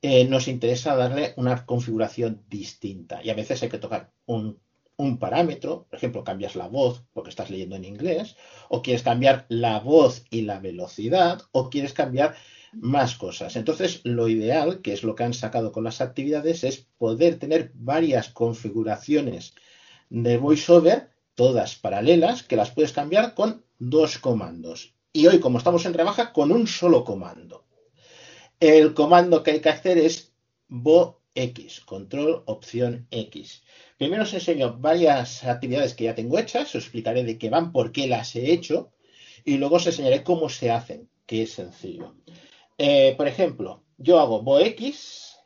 eh, 0.03 0.27
nos 0.27 0.49
interesa 0.49 0.95
darle 0.95 1.33
una 1.37 1.65
configuración 1.65 2.45
distinta 2.49 3.23
y 3.25 3.31
a 3.31 3.35
veces 3.35 3.63
hay 3.63 3.71
que 3.71 3.79
tocar 3.79 4.13
un, 4.27 4.61
un 4.97 5.19
parámetro, 5.19 5.87
por 5.89 5.97
ejemplo, 5.97 6.25
cambias 6.25 6.57
la 6.57 6.69
voz 6.69 7.05
porque 7.13 7.31
estás 7.31 7.51
leyendo 7.51 7.77
en 7.77 7.85
inglés, 7.85 8.37
o 8.69 8.83
quieres 8.83 9.03
cambiar 9.03 9.47
la 9.49 9.81
voz 9.81 10.25
y 10.31 10.43
la 10.43 10.59
velocidad, 10.59 11.43
o 11.53 11.71
quieres 11.71 11.93
cambiar 11.93 12.35
más 12.81 13.17
cosas. 13.17 13.57
Entonces, 13.57 14.01
lo 14.05 14.29
ideal, 14.29 14.83
que 14.83 14.93
es 14.93 15.03
lo 15.03 15.15
que 15.15 15.25
han 15.25 15.35
sacado 15.35 15.73
con 15.73 15.85
las 15.85 16.01
actividades, 16.01 16.65
es 16.65 16.87
poder 16.99 17.39
tener 17.39 17.73
varias 17.75 18.29
configuraciones 18.29 19.55
de 20.11 20.37
VoiceOver, 20.37 21.11
todas 21.35 21.77
paralelas, 21.77 22.43
que 22.43 22.57
las 22.57 22.71
puedes 22.71 22.93
cambiar 22.93 23.35
con 23.35 23.65
dos 23.79 24.19
comandos. 24.19 24.95
Y 25.13 25.27
hoy, 25.27 25.41
como 25.41 25.59
estamos 25.59 25.85
en 25.87 25.95
rebaja, 25.95 26.33
con 26.33 26.53
un 26.53 26.67
solo 26.67 27.05
comando. 27.05 27.65
El 28.61 28.95
comando 28.95 29.43
que 29.43 29.53
hay 29.53 29.61
que 29.61 29.69
hacer 29.69 29.99
es 29.99 30.33
VoX, 30.69 31.81
control 31.81 32.43
opción 32.47 33.07
X. 33.11 33.63
Primero 33.99 34.25
os 34.25 34.35
enseño 34.35 34.79
varias 34.79 35.45
actividades 35.45 35.95
que 35.95 36.05
ya 36.05 36.15
tengo 36.15 36.39
hechas, 36.39 36.75
os 36.75 36.83
explicaré 36.83 37.25
de 37.25 37.39
qué 37.39 37.51
van, 37.51 37.73
por 37.73 37.93
qué 37.93 38.07
las 38.07 38.37
he 38.37 38.53
hecho, 38.53 38.93
y 39.45 39.57
luego 39.59 39.77
os 39.77 39.87
enseñaré 39.87 40.23
cómo 40.23 40.49
se 40.49 40.71
hacen, 40.71 41.09
que 41.27 41.43
es 41.43 41.53
sencillo. 41.53 42.15
Eh, 42.79 43.15
por 43.17 43.27
ejemplo, 43.27 43.83
yo 43.99 44.19
hago 44.21 44.43
VoX. 44.43 45.37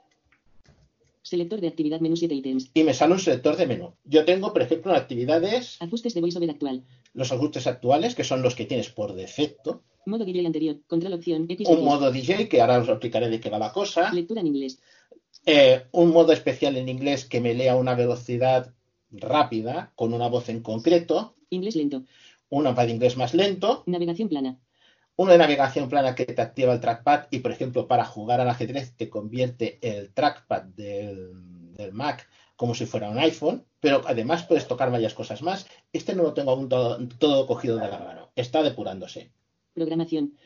Selector 1.23 1.61
de 1.61 1.69
actividad 1.69 2.01
menú 2.01 2.17
7 2.17 2.35
ítems. 2.35 2.71
Y 2.75 2.83
me 2.83 2.93
sale 2.93 3.13
un 3.13 3.21
selector 3.21 3.57
de 3.57 3.67
menú. 3.67 3.95
Yo 4.05 4.25
tengo, 4.25 4.53
por 4.53 4.63
ejemplo, 4.63 4.93
actividades. 4.93 5.81
Ajustes 5.81 6.15
de 6.15 6.21
VoiceOver 6.21 6.51
actual. 6.51 6.85
Los 7.15 7.31
ajustes 7.31 7.69
actuales, 7.69 8.17
que 8.17 8.25
son 8.25 8.43
los 8.43 8.57
que 8.57 8.65
tienes 8.65 8.91
por 8.91 9.15
defecto. 9.15 9.83
Modo 10.07 10.25
DJ 10.25 10.45
anterior. 10.47 10.81
Control 10.89 11.13
opción 11.13 11.47
X. 11.49 11.69
Un 11.69 11.85
modo 11.85 12.11
DJ, 12.11 12.49
que 12.49 12.61
ahora 12.61 12.81
os 12.81 12.89
explicaré 12.89 13.29
de 13.29 13.39
qué 13.39 13.49
va 13.49 13.59
la 13.59 13.73
cosa. 13.73 14.13
Lectura 14.13 14.41
en 14.41 14.49
inglés. 14.49 14.81
Eh, 15.47 15.85
un 15.93 16.11
modo 16.11 16.33
especial 16.33 16.77
en 16.77 16.89
inglés 16.89 17.27
que 17.27 17.41
me 17.41 17.55
lea 17.55 17.73
a 17.73 17.77
una 17.77 17.95
velocidad 17.95 18.75
rápida, 19.13 19.93
con 19.95 20.13
una 20.13 20.27
voz 20.29 20.49
en 20.49 20.63
concreto. 20.63 21.37
Inglés 21.51 21.77
lento. 21.77 22.03
Una 22.49 22.75
para 22.75 22.91
inglés 22.91 23.17
más 23.17 23.35
lento. 23.35 23.85
Navegación 23.87 24.29
plana 24.29 24.59
una 25.21 25.37
navegación 25.37 25.91
plana 25.91 26.15
que 26.15 26.25
te 26.25 26.41
activa 26.41 26.73
el 26.73 26.81
trackpad 26.81 27.27
y, 27.31 27.41
por 27.41 27.53
ejemplo, 27.53 27.87
para 27.87 28.07
jugar 28.07 28.41
al 28.41 28.49
ajedrez 28.49 28.97
te 28.97 29.11
convierte 29.11 29.79
el 29.83 30.15
trackpad 30.15 30.63
del, 30.63 31.75
del, 31.75 31.93
Mac 31.93 32.27
como 32.57 32.75
si 32.75 32.87
fuera 32.87 33.11
un 33.11 33.19
iPhone, 33.19 33.67
pero 33.81 34.01
además 34.07 34.45
puedes 34.45 34.67
tocar 34.67 34.91
varias 34.91 35.13
cosas 35.13 35.43
más. 35.43 35.67
Este 35.93 36.15
no 36.15 36.23
lo 36.23 36.33
tengo 36.33 36.53
aún 36.53 36.71
todo, 36.71 37.07
todo 37.19 37.47
cogido 37.47 37.77
de 37.77 37.89
la 37.89 37.99
mano, 37.99 38.31
está 38.35 38.63
depurándose. 38.63 39.31
Programación. 39.75 40.39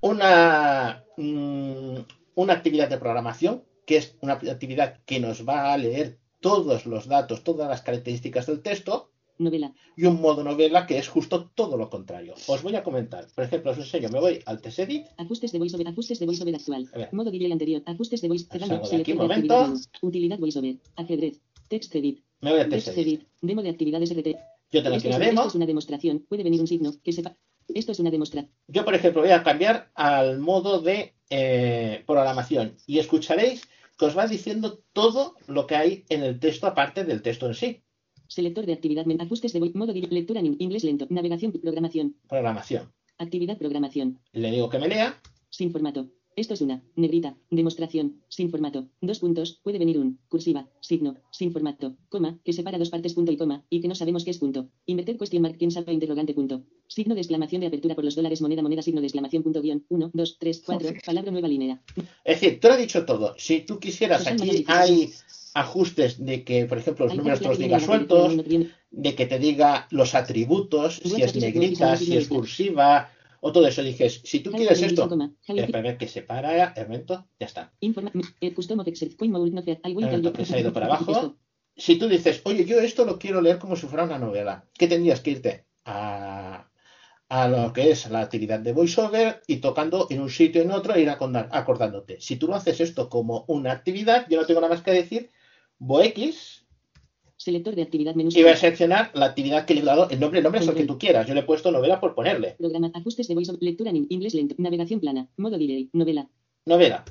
Una, 0.00 1.04
mmm, 1.16 1.98
una 2.36 2.52
actividad 2.52 2.88
de 2.88 2.98
programación, 2.98 3.64
que 3.86 3.96
es 3.96 4.16
una 4.20 4.34
actividad 4.34 5.00
que 5.04 5.18
nos 5.18 5.48
va 5.48 5.72
a 5.72 5.76
leer 5.76 6.20
todos 6.38 6.86
los 6.86 7.08
datos, 7.08 7.42
todas 7.42 7.68
las 7.68 7.82
características 7.82 8.46
del 8.46 8.62
texto, 8.62 9.10
novela. 9.40 9.72
Y 9.96 10.04
un 10.04 10.20
modo 10.20 10.44
novela 10.44 10.86
que 10.86 10.98
es 10.98 11.08
justo 11.08 11.50
todo 11.54 11.76
lo 11.76 11.90
contrario. 11.90 12.34
Os 12.46 12.62
voy 12.62 12.76
a 12.76 12.82
comentar. 12.82 13.26
Por 13.34 13.44
ejemplo, 13.44 13.72
os 13.72 13.78
enseño, 13.78 14.08
me 14.08 14.20
voy 14.20 14.40
al 14.46 14.60
TSEDIT. 14.60 15.06
Ajustes 15.16 15.52
de 15.52 15.58
VoiceOver, 15.58 15.88
ajustes 15.88 16.18
de 16.18 16.26
VoiceOver 16.26 16.54
actual. 16.54 16.88
Modo 17.12 17.30
DJ 17.30 17.52
anterior, 17.52 17.82
ajustes 17.86 18.20
de 18.20 18.28
VoiceOver. 18.28 18.60
Cerrando, 18.60 18.96
aquí, 19.00 19.14
momento. 19.14 19.74
Utilidad 20.02 20.38
VoiceOver, 20.38 20.76
ajedrez, 20.96 21.40
text 21.68 21.94
edit. 21.94 22.22
Me 22.40 22.52
voy 22.52 22.60
a 22.60 22.68
TSEDIT. 22.68 23.26
Demo 23.42 23.62
de 23.62 23.70
actividades 23.70 24.14
RT. 24.14 24.36
Yo 24.72 24.82
tengo 24.82 24.96
aquí 24.96 25.08
una 25.08 25.18
demo. 25.18 25.40
Esto 25.40 25.48
es 25.48 25.54
una 25.56 25.66
demostración. 25.66 26.20
Puede 26.28 26.44
venir 26.44 26.60
un 26.60 26.66
signo 26.66 26.92
que 27.02 27.12
sepa. 27.12 27.36
Esto 27.68 27.92
es 27.92 28.00
una 28.00 28.10
demostración. 28.10 28.52
Yo, 28.68 28.84
por 28.84 28.94
ejemplo, 28.94 29.22
voy 29.22 29.30
a 29.30 29.42
cambiar 29.42 29.90
al 29.94 30.38
modo 30.38 30.80
de 30.80 31.14
eh, 31.28 32.02
programación 32.06 32.76
y 32.86 32.98
escucharéis 32.98 33.62
que 34.00 34.06
os 34.06 34.16
va 34.16 34.26
diciendo 34.26 34.82
todo 34.92 35.36
lo 35.46 35.66
que 35.66 35.76
hay 35.76 36.04
en 36.08 36.22
el 36.22 36.40
texto 36.40 36.66
aparte 36.66 37.04
del 37.04 37.22
texto 37.22 37.46
en 37.46 37.54
sí. 37.54 37.82
Selector 38.30 38.64
de 38.64 38.74
actividad, 38.74 39.04
ajustes 39.18 39.52
de 39.52 39.58
voz, 39.58 39.74
modo 39.74 39.92
de 39.92 40.02
lectura 40.02 40.38
en 40.38 40.54
inglés 40.60 40.84
lento, 40.84 41.04
navegación, 41.10 41.50
programación. 41.50 42.14
Programación. 42.28 42.92
Actividad 43.18 43.58
programación. 43.58 44.20
Le 44.30 44.52
digo 44.52 44.70
que 44.70 44.78
me 44.78 44.86
lea. 44.86 45.20
Sin 45.50 45.72
formato. 45.72 46.06
Esto 46.36 46.54
es 46.54 46.60
una 46.60 46.80
negrita. 46.94 47.36
Demostración. 47.50 48.22
Sin 48.28 48.50
formato. 48.50 48.86
Dos 49.00 49.18
puntos. 49.18 49.58
Puede 49.64 49.80
venir 49.80 49.98
un 49.98 50.20
cursiva. 50.28 50.68
Signo. 50.80 51.16
Sin 51.32 51.50
formato. 51.50 51.96
Coma. 52.08 52.38
Que 52.44 52.52
separa 52.52 52.78
dos 52.78 52.90
partes 52.90 53.14
punto 53.14 53.32
y 53.32 53.36
coma. 53.36 53.66
Y 53.68 53.80
que 53.80 53.88
no 53.88 53.96
sabemos 53.96 54.24
qué 54.24 54.30
es 54.30 54.38
punto. 54.38 54.68
Invertir 54.86 55.18
question 55.18 55.42
mark. 55.42 55.56
¿Quién 55.58 55.72
sabe? 55.72 55.92
Interrogante 55.92 56.32
punto. 56.32 56.62
Signo 56.86 57.16
de 57.16 57.22
exclamación 57.22 57.62
de 57.62 57.66
apertura 57.66 57.96
por 57.96 58.04
los 58.04 58.14
dólares. 58.14 58.40
Moneda 58.40 58.62
moneda. 58.62 58.82
Signo 58.82 59.00
de 59.00 59.08
exclamación 59.08 59.42
punto 59.42 59.60
guion. 59.60 59.84
Uno, 59.88 60.08
dos, 60.14 60.38
tres, 60.38 60.62
cuatro. 60.64 60.88
Palabra 61.04 61.32
nueva 61.32 61.48
línea. 61.48 61.82
Es 62.24 62.40
decir, 62.40 62.60
tú 62.60 62.68
lo 62.68 62.74
has 62.74 62.80
dicho 62.80 63.04
todo. 63.04 63.34
Si 63.36 63.62
tú 63.62 63.80
quisieras, 63.80 64.22
Social 64.22 64.40
aquí 64.40 64.64
hay 64.68 65.12
ajustes 65.54 66.24
de 66.24 66.44
que, 66.44 66.66
por 66.66 66.78
ejemplo, 66.78 67.06
los 67.06 67.16
números 67.16 67.40
te 67.40 67.48
los 67.48 67.58
diga 67.58 67.80
sueltos, 67.80 68.36
de 68.90 69.14
que 69.14 69.26
te 69.26 69.38
diga 69.38 69.86
los 69.90 70.14
atributos, 70.14 70.96
si 70.96 71.22
es 71.22 71.34
negrita, 71.36 71.96
si 71.96 72.16
es 72.16 72.28
cursiva, 72.28 73.10
o 73.40 73.52
todo 73.52 73.66
eso. 73.66 73.82
Dices, 73.82 74.20
si 74.24 74.40
tú 74.40 74.50
quieres 74.52 74.82
esto, 74.82 75.08
ver 75.48 75.98
que 75.98 76.08
se 76.08 76.22
para, 76.22 76.72
evento, 76.74 77.26
ya 77.38 77.46
está. 77.46 77.72
Informa. 77.80 78.10
eh, 80.18 80.18
no 80.18 80.32
que 80.32 80.44
se 80.44 80.56
ha 80.56 80.60
ido 80.60 80.72
para 80.72 80.86
abajo. 80.86 81.36
Si 81.76 81.96
tú 81.96 82.08
dices, 82.08 82.42
oye, 82.44 82.64
yo 82.64 82.78
esto 82.80 83.04
lo 83.04 83.18
quiero 83.18 83.40
leer 83.40 83.58
como 83.58 83.76
si 83.76 83.86
fuera 83.86 84.04
una 84.04 84.18
novela, 84.18 84.68
¿qué 84.76 84.86
tendrías 84.86 85.20
que 85.20 85.30
irte? 85.30 85.66
A, 85.86 86.70
a 87.30 87.48
lo 87.48 87.72
que 87.72 87.90
es 87.90 88.10
la 88.10 88.20
actividad 88.20 88.58
de 88.60 88.72
voiceover 88.72 89.40
y 89.46 89.56
tocando 89.58 90.08
en 90.10 90.20
un 90.20 90.28
sitio 90.28 90.60
y 90.60 90.64
en 90.64 90.72
otro 90.72 90.94
e 90.94 91.02
ir 91.02 91.08
acordándote. 91.08 92.20
Si 92.20 92.36
tú 92.36 92.48
lo 92.48 92.56
haces 92.56 92.80
esto 92.80 93.08
como 93.08 93.44
una 93.46 93.72
actividad, 93.72 94.26
yo 94.28 94.40
no 94.40 94.46
tengo 94.46 94.60
nada 94.60 94.74
más 94.74 94.82
que 94.82 94.90
decir, 94.90 95.30
VoX, 95.80 96.60
Selector 97.36 97.74
de 97.74 97.80
actividad 97.80 98.14
menú. 98.14 98.28
y 98.34 98.42
voy 98.42 98.52
a 98.52 98.56
seleccionar 98.56 99.10
la 99.14 99.24
actividad 99.24 99.64
que 99.64 99.72
le 99.72 99.80
he 99.80 99.84
dado, 99.84 100.10
el 100.10 100.20
nombre, 100.20 100.40
el 100.40 100.44
nombre 100.44 100.60
es 100.60 100.68
el 100.68 100.74
que 100.74 100.84
tú 100.84 100.98
quieras. 100.98 101.26
Yo 101.26 101.32
le 101.32 101.40
he 101.40 101.44
puesto 101.44 101.72
novela 101.72 101.98
por 101.98 102.14
ponerle. 102.14 102.54
Programa. 102.58 102.90
Ajustes 102.92 103.28
de 103.28 103.34
voice. 103.34 103.50
Lectura 103.60 103.88
en 103.88 104.06
inglés 104.10 104.34
lento. 104.34 104.54
Navegación 104.58 105.00
plana. 105.00 105.26
Modo 105.38 105.56
delay. 105.56 105.88
Novela. 105.94 106.28
Novela. 106.66 107.02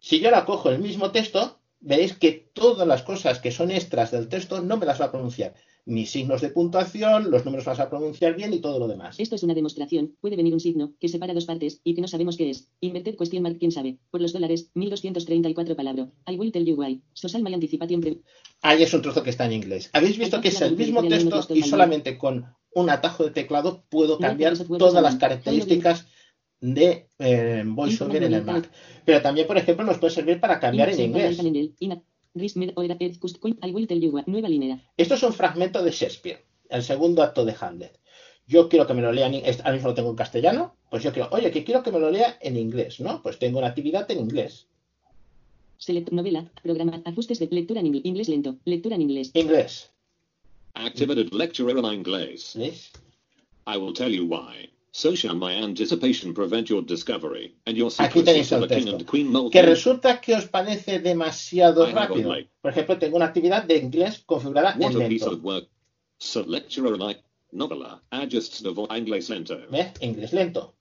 Si 0.00 0.18
yo 0.18 0.32
la 0.32 0.44
cojo 0.44 0.70
el 0.70 0.80
mismo 0.80 1.12
texto, 1.12 1.60
veréis 1.78 2.14
que 2.14 2.50
todas 2.52 2.86
las 2.86 3.04
cosas 3.04 3.38
que 3.38 3.52
son 3.52 3.70
extras 3.70 4.10
del 4.10 4.28
texto 4.28 4.60
no 4.60 4.76
me 4.76 4.86
las 4.86 5.00
va 5.00 5.06
a 5.06 5.12
pronunciar. 5.12 5.54
Ni 5.90 6.04
signos 6.04 6.42
de 6.42 6.50
puntuación, 6.50 7.30
los 7.30 7.46
números 7.46 7.64
vas 7.64 7.80
a 7.80 7.88
pronunciar 7.88 8.36
bien 8.36 8.52
y 8.52 8.58
todo 8.58 8.78
lo 8.78 8.86
demás. 8.88 9.18
Esto 9.18 9.36
es 9.36 9.42
una 9.42 9.54
demostración. 9.54 10.16
Puede 10.20 10.36
venir 10.36 10.52
un 10.52 10.60
signo 10.60 10.92
que 11.00 11.08
separa 11.08 11.32
dos 11.32 11.46
partes 11.46 11.80
y 11.82 11.94
que 11.94 12.02
no 12.02 12.08
sabemos 12.08 12.36
qué 12.36 12.50
es. 12.50 12.68
Inverted 12.80 13.16
question 13.16 13.42
mark. 13.42 13.56
¿Quién 13.58 13.72
sabe? 13.72 13.96
Por 14.10 14.20
los 14.20 14.34
dólares. 14.34 14.70
1234 14.74 15.74
palabras. 15.76 16.08
I 16.28 16.36
will 16.36 16.52
tell 16.52 16.64
you 16.66 16.74
why. 16.76 17.00
Social 17.14 17.42
my 17.42 17.54
anticipation. 17.54 18.02
pre- 18.02 18.18
Ahí 18.60 18.82
es 18.82 18.92
un 18.92 19.00
trozo 19.00 19.22
que 19.22 19.30
está 19.30 19.46
en 19.46 19.52
inglés. 19.54 19.88
Habéis 19.94 20.18
visto 20.18 20.42
que 20.42 20.48
es 20.48 20.60
el 20.60 20.76
mismo 20.76 21.00
texto 21.08 21.36
y 21.54 21.62
solamente 21.70 22.18
con 22.18 22.44
un 22.74 22.90
atajo 22.90 23.24
de 23.24 23.30
teclado 23.30 23.82
puedo 23.88 24.18
cambiar 24.18 24.52
todas 24.78 25.02
las 25.02 25.14
características 25.20 26.06
de 26.60 27.08
eh, 27.18 27.62
VoiceOver 27.64 28.22
en 28.24 28.34
el 28.34 28.44
Mac. 28.44 28.70
Pero 29.06 29.22
también, 29.22 29.46
por 29.46 29.56
ejemplo, 29.56 29.86
nos 29.86 29.96
puede 29.96 30.12
servir 30.12 30.38
para 30.38 30.60
cambiar 30.60 30.88
en 30.90 30.96
inglés. 31.06 31.38
Nueva 34.26 34.48
línea. 34.48 34.80
Esto 34.96 35.14
es 35.14 35.22
un 35.22 35.32
fragmento 35.32 35.82
de 35.82 35.90
Shakespeare, 35.90 36.44
el 36.70 36.82
segundo 36.82 37.22
acto 37.22 37.44
de 37.44 37.54
Hamlet. 37.60 37.98
Yo 38.46 38.68
quiero 38.68 38.86
que 38.86 38.94
me 38.94 39.02
lo 39.02 39.12
lea, 39.12 39.26
en, 39.26 39.34
est- 39.34 39.60
ahora 39.60 39.74
mismo 39.74 39.88
lo 39.88 39.94
tengo 39.94 40.10
en 40.10 40.16
castellano, 40.16 40.74
pues 40.90 41.02
yo 41.02 41.12
quiero, 41.12 41.28
oye, 41.32 41.50
que 41.50 41.64
quiero 41.64 41.82
que 41.82 41.92
me 41.92 41.98
lo 42.00 42.10
lea 42.10 42.38
en 42.40 42.56
inglés, 42.56 42.98
¿no? 43.00 43.22
Pues 43.22 43.38
tengo 43.38 43.58
una 43.58 43.68
actividad 43.68 44.10
en 44.10 44.20
inglés. 44.20 44.66
Select 45.76 46.10
novela. 46.10 46.50
Programa. 46.62 47.02
Ajustes 47.04 47.38
de 47.38 47.48
lectura 47.50 47.80
en 47.80 47.86
inglés. 47.86 48.04
Inglés 48.04 48.28
lento. 48.28 48.56
Lectura 48.64 48.96
en 48.96 49.02
inglés. 49.02 49.30
Inglés. 49.34 49.90
Activated 50.74 51.30
lecture 51.32 51.70
en 51.72 51.84
inglés. 51.84 52.56
I 53.66 53.76
will 53.76 53.92
tell 53.92 54.10
you 54.12 54.24
why. 54.24 54.70
So 54.98 55.14
shall 55.14 55.36
my 55.36 55.52
anticipation 55.54 56.34
prevent 56.34 56.68
your 56.68 56.82
discovery, 56.82 57.54
and 57.66 57.76
your 57.76 57.88
Aquí 57.98 58.24
tenéis 58.24 58.50
el 58.50 58.66
texto. 58.66 58.98
Que 59.48 59.62
resulta 59.62 60.20
que 60.20 60.34
os 60.34 60.46
parece 60.46 60.98
demasiado 60.98 61.86
rápido. 61.86 62.34
Por 62.60 62.72
ejemplo, 62.72 62.98
tengo 62.98 63.14
una 63.14 63.26
actividad 63.26 63.62
de 63.62 63.76
inglés 63.76 64.24
configurada 64.26 64.72
en 64.72 64.98
lento. 64.98 65.38
novela. 67.52 68.02
¿Ves? 69.70 69.92
Inglés 70.00 70.32
lento. 70.32 70.74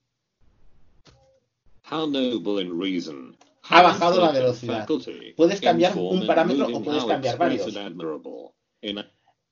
How 1.91 2.07
noble 2.07 2.63
in 2.63 2.81
reason. 2.81 3.37
Ha 3.69 3.83
bajado 3.83 4.19
la 4.19 4.31
velocidad. 4.31 4.87
Puedes 5.35 5.61
cambiar 5.61 5.95
un 5.95 6.25
parámetro 6.25 6.65
o 6.73 6.81
puedes 6.81 7.05
cambiar 7.05 7.37
varios. 7.37 7.67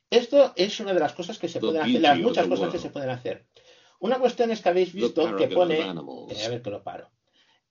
Esto 0.09 0.53
es 0.55 0.79
una 0.79 0.95
de 0.95 0.99
las 0.99 1.13
cosas 1.13 1.37
que 1.37 1.49
se 1.49 1.59
pueden 1.59 1.83
hacer, 1.83 2.01
las 2.01 2.17
muchas 2.17 2.47
cosas 2.47 2.71
que 2.71 2.79
se 2.79 2.89
pueden 2.89 3.11
hacer. 3.11 3.45
Una 4.05 4.19
cuestión 4.19 4.51
es 4.51 4.61
que 4.61 4.69
habéis 4.69 4.93
visto 4.93 5.21
que 5.37 5.47
pone, 5.55 5.75
eh, 6.29 6.45
a 6.45 6.49
ver 6.49 6.61
que 6.61 6.69
lo 6.71 6.83
paro, 6.83 7.09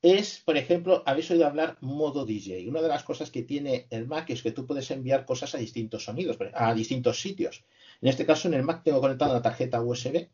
es, 0.03 0.43
por 0.45 0.57
ejemplo, 0.57 1.03
habéis 1.07 1.31
oído 1.31 1.47
hablar 1.47 1.79
modo 1.81 2.27
DJ. 2.27 2.69
Una 2.69 2.83
de 2.83 2.89
las 2.89 3.05
cosas 3.05 3.31
que 3.31 3.43
tiene 3.43 3.87
el 3.91 4.07
Mac 4.07 4.29
es 4.31 4.43
que 4.43 4.53
tú 4.53 4.67
puedes 4.67 4.91
enviar 4.91 5.25
cosas 5.25 5.55
a 5.55 5.59
distintos 5.59 6.05
sonidos, 6.05 6.37
a 6.53 6.75
distintos 6.75 7.21
sitios. 7.21 7.65
En 8.03 8.09
este 8.09 8.27
caso, 8.27 8.49
en 8.49 8.55
el 8.55 8.63
Mac 8.65 8.83
tengo 8.85 9.01
conectada 9.01 9.31
una 9.33 9.43
tarjeta 9.43 9.81
USB. 9.83 10.29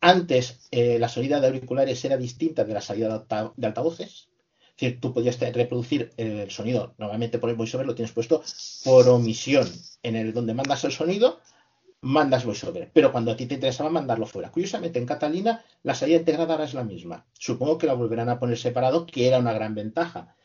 Antes, 0.00 0.66
eh, 0.72 0.98
la 0.98 1.08
salida 1.08 1.40
de 1.40 1.46
auriculares 1.46 2.04
era 2.04 2.16
distinta 2.16 2.64
de 2.64 2.74
la 2.74 2.80
salida 2.80 3.08
de, 3.08 3.14
alta- 3.14 3.52
de 3.56 3.66
altavoces. 3.68 4.28
Es 4.74 4.76
decir, 4.80 5.00
tú 5.00 5.12
podías 5.14 5.38
reproducir 5.38 6.10
el 6.16 6.50
sonido, 6.50 6.94
normalmente 6.98 7.38
por 7.38 7.50
el 7.50 7.56
VoiceOver 7.56 7.86
lo 7.86 7.94
tienes 7.94 8.10
puesto 8.12 8.42
por 8.84 9.08
omisión. 9.08 9.68
En 10.02 10.16
el 10.16 10.32
donde 10.32 10.54
mandas 10.54 10.82
el 10.84 10.90
sonido, 10.90 11.38
mandas 12.02 12.44
VoiceOver. 12.44 12.90
Pero 12.92 13.12
cuando 13.12 13.30
a 13.30 13.36
ti 13.36 13.46
te 13.46 13.54
interesaba 13.54 13.88
mandarlo 13.88 14.26
fuera. 14.26 14.50
Curiosamente, 14.50 14.98
en 14.98 15.06
Catalina 15.06 15.64
la 15.82 15.94
salida 15.94 16.18
integrada 16.18 16.52
ahora 16.52 16.64
es 16.64 16.74
la 16.74 16.84
misma. 16.84 17.24
Supongo 17.32 17.78
que 17.78 17.86
la 17.86 17.94
volverán 17.94 18.28
a 18.28 18.38
poner 18.38 18.58
separado, 18.58 19.06
que 19.06 19.26
era 19.26 19.38
una 19.38 19.52
gran 19.52 19.74
ventaja. 19.74 20.36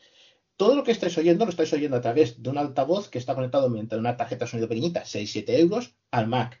Todo 0.56 0.74
lo 0.74 0.84
que 0.84 0.92
estáis 0.92 1.16
oyendo 1.18 1.44
lo 1.44 1.50
estáis 1.50 1.72
oyendo 1.72 1.96
a 1.96 2.00
través 2.00 2.42
de 2.42 2.50
un 2.50 2.58
altavoz 2.58 3.08
que 3.08 3.18
está 3.18 3.34
conectado 3.34 3.68
mediante 3.68 3.96
una 3.96 4.16
tarjeta 4.16 4.44
de 4.44 4.50
sonido 4.50 4.68
pequeñita, 4.68 5.04
6-7 5.04 5.50
euros, 5.58 5.94
al 6.10 6.26
Mac. 6.26 6.60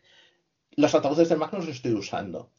Los 0.76 0.94
altavoces 0.94 1.28
del 1.28 1.38
Mac 1.38 1.52
no 1.52 1.60
los 1.60 1.68
estoy 1.68 1.94
usando. 1.94 2.50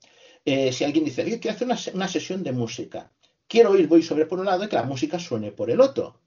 Eh, 0.43 0.71
si 0.71 0.83
alguien 0.83 1.05
dice, 1.05 1.23
quiero 1.23 1.55
hacer 1.55 1.67
una, 1.67 1.77
una 1.93 2.07
sesión 2.07 2.43
de 2.43 2.51
música, 2.51 3.11
quiero 3.47 3.71
oír 3.71 3.87
VoiceOver 3.87 4.27
por 4.27 4.39
un 4.39 4.45
lado 4.45 4.63
y 4.63 4.67
que 4.67 4.75
la 4.75 4.83
música 4.83 5.19
suene 5.19 5.51
por 5.51 5.69
el 5.69 5.81
otro. 5.81 6.19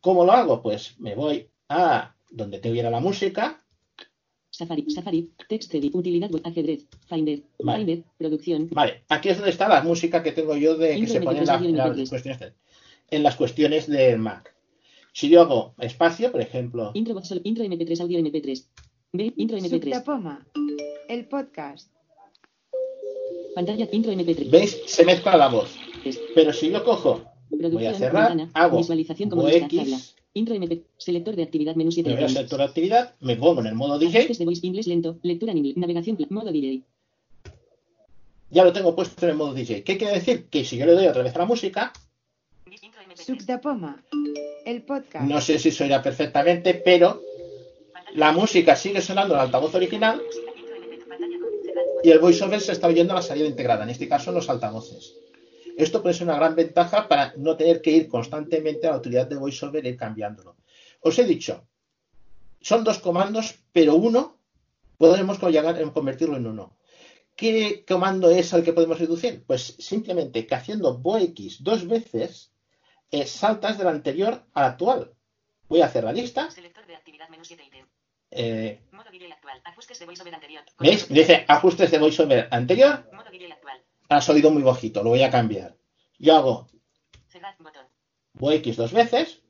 ¿Cómo 0.00 0.24
lo 0.24 0.32
hago? 0.32 0.62
Pues 0.62 0.98
me 0.98 1.14
voy 1.14 1.50
a 1.68 2.14
donde 2.30 2.58
te 2.58 2.70
viera 2.70 2.90
la 2.90 3.00
música, 3.00 3.64
Safari. 4.58 4.84
Safari. 4.90 5.30
Text 5.48 5.72
edit. 5.74 5.94
Utilidad. 5.94 6.30
web, 6.32 6.42
Ajedrez. 6.44 6.86
Finder. 7.08 7.38
Vale. 7.60 7.78
Finder. 7.84 8.04
Producción. 8.18 8.68
Vale, 8.72 9.04
aquí 9.08 9.28
es 9.28 9.36
donde 9.36 9.50
está 9.52 9.68
la 9.68 9.82
música 9.82 10.20
que 10.22 10.32
tengo 10.32 10.56
yo 10.56 10.76
de 10.76 10.98
que 10.98 11.06
se 11.06 11.20
pone 11.20 11.38
en, 11.38 11.46
la- 11.46 11.58
MP3 11.60 11.68
en 11.68 11.76
las 11.76 11.86
MP3. 11.96 12.08
cuestiones 12.08 12.40
de- 12.40 12.52
en 13.10 13.22
las 13.22 13.36
cuestiones 13.36 13.86
del 13.86 14.18
Mac. 14.18 14.54
Si 15.12 15.28
yo 15.28 15.42
hago 15.42 15.74
espacio, 15.78 16.32
por 16.32 16.40
ejemplo, 16.40 16.90
Intro. 16.94 17.20
Intro 17.44 17.64
MP3. 17.64 18.00
Audio 18.00 18.18
MP3. 18.18 18.66
B. 19.12 19.32
Intro 19.36 19.56
MP3. 19.56 19.84
Subtapoma, 19.84 20.44
el 21.08 21.26
podcast. 21.28 21.92
Pantalla. 23.54 23.88
Intro 23.92 24.12
MP3. 24.12 24.50
¿veis? 24.50 24.76
Se 24.86 25.04
mezcla 25.04 25.36
la 25.36 25.48
voz. 25.48 25.74
Pero 26.34 26.52
si 26.52 26.70
yo 26.70 26.84
cojo, 26.84 27.22
voy 27.50 27.86
a 27.86 27.94
cerrar, 27.94 28.30
ventana, 28.30 28.50
hago 28.54 28.78
Visualización 28.78 29.30
como 29.30 29.46
lista. 29.48 29.68
Intro 30.34 30.54
MP. 30.54 30.84
Selector 30.96 31.36
de 31.36 31.42
actividad. 31.42 31.74
Menú 31.74 31.90
7. 31.90 32.08
me 32.08 32.16
voy 32.16 32.24
a 32.24 32.28
sector 32.28 32.58
de 32.58 32.64
actividad, 32.64 33.14
me 33.20 33.36
pongo 33.36 33.60
en 33.60 33.66
el 33.68 33.74
modo 33.74 33.98
DJ, 33.98 34.18
Ajustes 34.18 34.38
de 34.38 34.44
voice. 34.44 34.66
Inglés 34.66 34.86
lento. 34.86 35.18
Lectura 35.22 35.52
en 35.52 35.58
inglés. 35.58 35.76
Navegación. 35.76 36.16
Modo 36.30 36.52
DJ. 36.52 36.82
ya 38.50 38.64
lo 38.64 38.72
tengo 38.72 38.94
puesto 38.94 39.24
en 39.26 39.30
el 39.30 39.36
modo 39.36 39.54
DJ. 39.54 39.82
¿Qué 39.84 39.98
quiere 39.98 40.14
decir? 40.14 40.46
Que 40.48 40.64
si 40.64 40.76
yo 40.76 40.86
le 40.86 40.92
doy 40.92 41.06
otra 41.06 41.22
vez 41.22 41.34
a 41.34 41.38
la 41.38 41.44
música, 41.46 41.92
Subtapoma, 43.14 44.02
el 44.64 44.82
podcast. 44.82 45.24
no 45.28 45.40
sé 45.40 45.58
si 45.58 45.70
se 45.70 45.84
oirá 45.84 46.02
perfectamente, 46.02 46.74
pero 46.74 47.20
la 48.14 48.32
música 48.32 48.76
sigue 48.76 49.00
sonando 49.00 49.34
en 49.34 49.40
el 49.40 49.46
altavoz 49.46 49.74
original 49.74 50.22
y 52.02 52.10
el 52.10 52.20
voiceover 52.20 52.60
se 52.60 52.72
está 52.72 52.86
oyendo 52.86 53.12
a 53.12 53.16
la 53.16 53.22
salida 53.22 53.46
integrada, 53.46 53.82
en 53.84 53.90
este 53.90 54.08
caso 54.08 54.30
en 54.30 54.36
los 54.36 54.48
altavoces. 54.48 55.14
Esto 55.78 56.02
puede 56.02 56.14
ser 56.16 56.26
una 56.26 56.36
gran 56.36 56.56
ventaja 56.56 57.06
para 57.06 57.32
no 57.36 57.56
tener 57.56 57.80
que 57.80 57.92
ir 57.92 58.08
constantemente 58.08 58.88
a 58.88 58.90
la 58.90 58.96
utilidad 58.96 59.28
de 59.28 59.36
VoiceOver 59.36 59.86
e 59.86 59.90
ir 59.90 59.96
cambiándolo. 59.96 60.56
Os 61.00 61.16
he 61.20 61.24
dicho, 61.24 61.68
son 62.60 62.82
dos 62.82 62.98
comandos, 62.98 63.60
pero 63.72 63.94
uno 63.94 64.40
podemos 64.96 65.38
convertirlo 65.38 66.36
en 66.36 66.48
uno. 66.48 66.76
¿Qué 67.36 67.84
comando 67.86 68.28
es 68.28 68.52
al 68.52 68.64
que 68.64 68.72
podemos 68.72 68.98
reducir? 68.98 69.44
Pues 69.46 69.76
simplemente 69.78 70.44
que 70.48 70.56
haciendo 70.56 70.98
VoX 70.98 71.62
dos 71.62 71.86
veces 71.86 72.50
eh, 73.12 73.24
saltas 73.24 73.78
del 73.78 73.86
anterior 73.86 74.42
al 74.54 74.64
actual. 74.64 75.14
Voy 75.68 75.80
a 75.80 75.86
hacer 75.86 76.02
la 76.02 76.12
lista. 76.12 76.50
Selector 76.50 76.84
de 76.88 76.96
actividad. 76.96 77.28
Menú 77.28 77.44
7 77.44 77.62
ítem. 77.64 77.86
eh, 78.32 78.80
Modo 78.90 79.04
actual. 79.32 79.62
Ajustes 79.64 80.00
de 80.00 80.06
voiceover 80.06 80.34
anterior. 80.34 80.64
¿Veis? 80.80 81.08
Dice 81.08 81.44
ajustes 81.46 81.92
de 81.92 81.98
VoiceOver 82.00 82.48
anterior. 82.50 83.08
Modo. 83.12 83.28
Has 84.08 84.28
oído 84.30 84.50
muy 84.50 84.62
bajito, 84.62 85.02
lo 85.02 85.10
voy 85.10 85.22
a 85.22 85.30
cambiar. 85.30 85.76
Yo 86.18 86.34
hago. 86.36 86.68
Botón. 87.58 87.86
VoX 88.34 88.76
dos 88.76 88.92
veces 88.92 89.42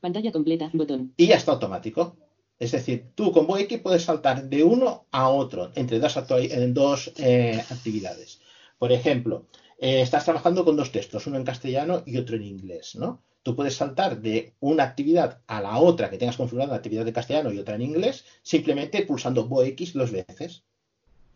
Pantalla 0.00 0.32
completa. 0.32 0.70
Botón. 0.72 1.12
y 1.16 1.26
ya 1.26 1.36
está 1.36 1.52
automático. 1.52 2.16
Es 2.58 2.72
decir, 2.72 3.10
tú 3.14 3.32
con 3.32 3.46
VoX 3.46 3.80
puedes 3.80 4.04
saltar 4.04 4.44
de 4.44 4.62
uno 4.62 5.06
a 5.10 5.28
otro 5.28 5.72
entre 5.74 5.98
dos, 5.98 6.16
en 6.30 6.72
dos 6.72 7.12
eh, 7.16 7.62
actividades. 7.68 8.40
Por 8.78 8.92
ejemplo, 8.92 9.46
eh, 9.78 10.02
estás 10.02 10.24
trabajando 10.24 10.64
con 10.64 10.76
dos 10.76 10.92
textos, 10.92 11.26
uno 11.26 11.36
en 11.36 11.44
castellano 11.44 12.02
y 12.06 12.16
otro 12.16 12.36
en 12.36 12.44
inglés, 12.44 12.94
¿no? 12.94 13.22
Tú 13.42 13.56
puedes 13.56 13.76
saltar 13.76 14.20
de 14.20 14.54
una 14.60 14.84
actividad 14.84 15.42
a 15.46 15.60
la 15.60 15.78
otra 15.78 16.08
que 16.08 16.16
tengas 16.16 16.36
configurada 16.36 16.70
una 16.70 16.76
actividad 16.76 17.04
de 17.04 17.12
castellano 17.12 17.52
y 17.52 17.58
otra 17.58 17.74
en 17.74 17.82
inglés, 17.82 18.24
simplemente 18.42 19.02
pulsando 19.04 19.48
VoX 19.48 19.92
dos 19.92 20.12
veces. 20.12 20.64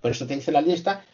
Por 0.01 0.11
eso 0.11 0.27
te 0.27 0.37
dice 0.37 0.53
la 0.53 0.61
lista, 0.61 1.05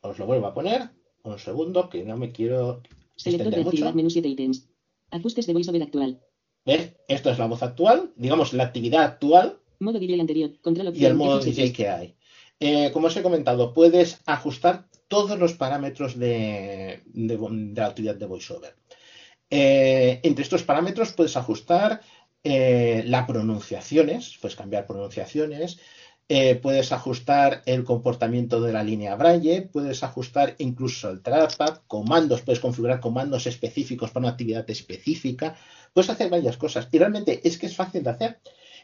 os 0.00 0.18
lo 0.18 0.26
vuelvo 0.26 0.46
a 0.46 0.54
poner, 0.54 0.90
un 1.22 1.38
segundo, 1.38 1.88
que 1.88 2.04
no 2.04 2.16
me 2.16 2.32
quiero 2.32 2.82
Selector 3.16 3.54
de 3.54 3.60
actividad, 3.60 3.92
menú 3.92 4.08
7 4.08 4.28
ítems. 4.28 4.68
Ajustes 5.10 5.46
de 5.46 5.52
VoiceOver 5.52 5.82
actual. 5.82 6.20
¿Ves? 6.64 6.94
Esto 7.06 7.30
es 7.30 7.38
la 7.38 7.46
voz 7.46 7.62
actual, 7.62 8.12
digamos 8.16 8.52
la 8.54 8.64
actividad 8.64 9.02
actual. 9.02 9.58
Modo 9.78 9.98
DJ 9.98 10.20
anterior, 10.20 10.58
control 10.60 10.96
Y 10.96 11.04
el 11.04 11.14
modo 11.14 11.38
DJ 11.38 11.72
que 11.72 11.88
hay. 11.88 12.14
Eh, 12.58 12.90
como 12.92 13.08
os 13.08 13.16
he 13.16 13.22
comentado, 13.22 13.74
puedes 13.74 14.20
ajustar 14.24 14.88
todos 15.08 15.38
los 15.38 15.54
parámetros 15.54 16.18
de, 16.18 17.02
la 17.14 17.86
actividad 17.86 18.14
de 18.14 18.26
VoiceOver. 18.26 18.74
Eh, 19.50 20.20
entre 20.22 20.44
estos 20.44 20.62
parámetros 20.62 21.12
puedes 21.12 21.36
ajustar 21.36 22.00
eh, 22.42 23.02
las 23.06 23.26
pronunciaciones, 23.26 24.38
puedes 24.40 24.56
cambiar 24.56 24.86
pronunciaciones, 24.86 25.78
puedes 26.62 26.92
ajustar 26.92 27.62
el 27.66 27.82
comportamiento 27.82 28.60
de 28.60 28.72
la 28.72 28.84
línea 28.84 29.16
Braille, 29.16 29.62
puedes 29.62 30.04
ajustar 30.04 30.54
incluso 30.58 31.10
el 31.10 31.22
trackpad, 31.22 31.78
comandos, 31.88 32.42
puedes 32.42 32.60
configurar 32.60 33.00
comandos 33.00 33.48
específicos 33.48 34.12
para 34.12 34.26
una 34.26 34.32
actividad 34.32 34.68
específica, 34.70 35.56
puedes 35.92 36.08
hacer 36.08 36.30
varias 36.30 36.56
cosas 36.56 36.88
y 36.92 36.98
realmente 36.98 37.40
es 37.42 37.58
que 37.58 37.66
es 37.66 37.74
fácil 37.74 38.04
de 38.04 38.10
hacer. 38.10 38.38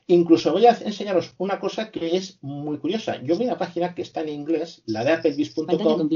Incluso 0.09 0.53
voy 0.53 0.67
a 0.67 0.71
enseñaros 0.71 1.35
una 1.39 1.61
cosa 1.61 1.91
que 1.93 2.17
es 2.17 2.39
muy 2.43 2.79
curiosa. 2.79 3.23
Yo 3.23 3.37
vi 3.37 3.45
una 3.45 3.59
página 3.59 3.95
que 3.95 4.03
está 4.03 4.23
en 4.23 4.31
inglés, 4.31 4.83
la 4.87 5.05
de 5.05 5.13
applebeast.com, 5.13 6.09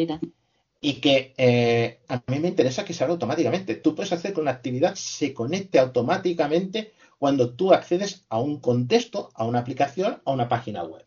y 0.80 0.94
que 0.94 1.34
eh, 1.36 2.00
a 2.08 2.22
mí 2.26 2.38
me 2.40 2.48
interesa 2.48 2.84
que 2.84 2.92
se 2.92 3.04
haga 3.04 3.12
automáticamente. 3.12 3.76
Tú 3.76 3.94
puedes 3.94 4.12
hacer 4.12 4.32
que 4.32 4.40
una 4.40 4.52
actividad 4.52 4.94
se 4.94 5.34
conecte 5.34 5.78
automáticamente 5.78 6.92
cuando 7.18 7.54
tú 7.54 7.72
accedes 7.72 8.24
a 8.28 8.40
un 8.40 8.60
contexto, 8.60 9.30
a 9.34 9.44
una 9.44 9.58
aplicación, 9.58 10.22
a 10.24 10.32
una 10.32 10.48
página 10.48 10.82
web. 10.84 11.04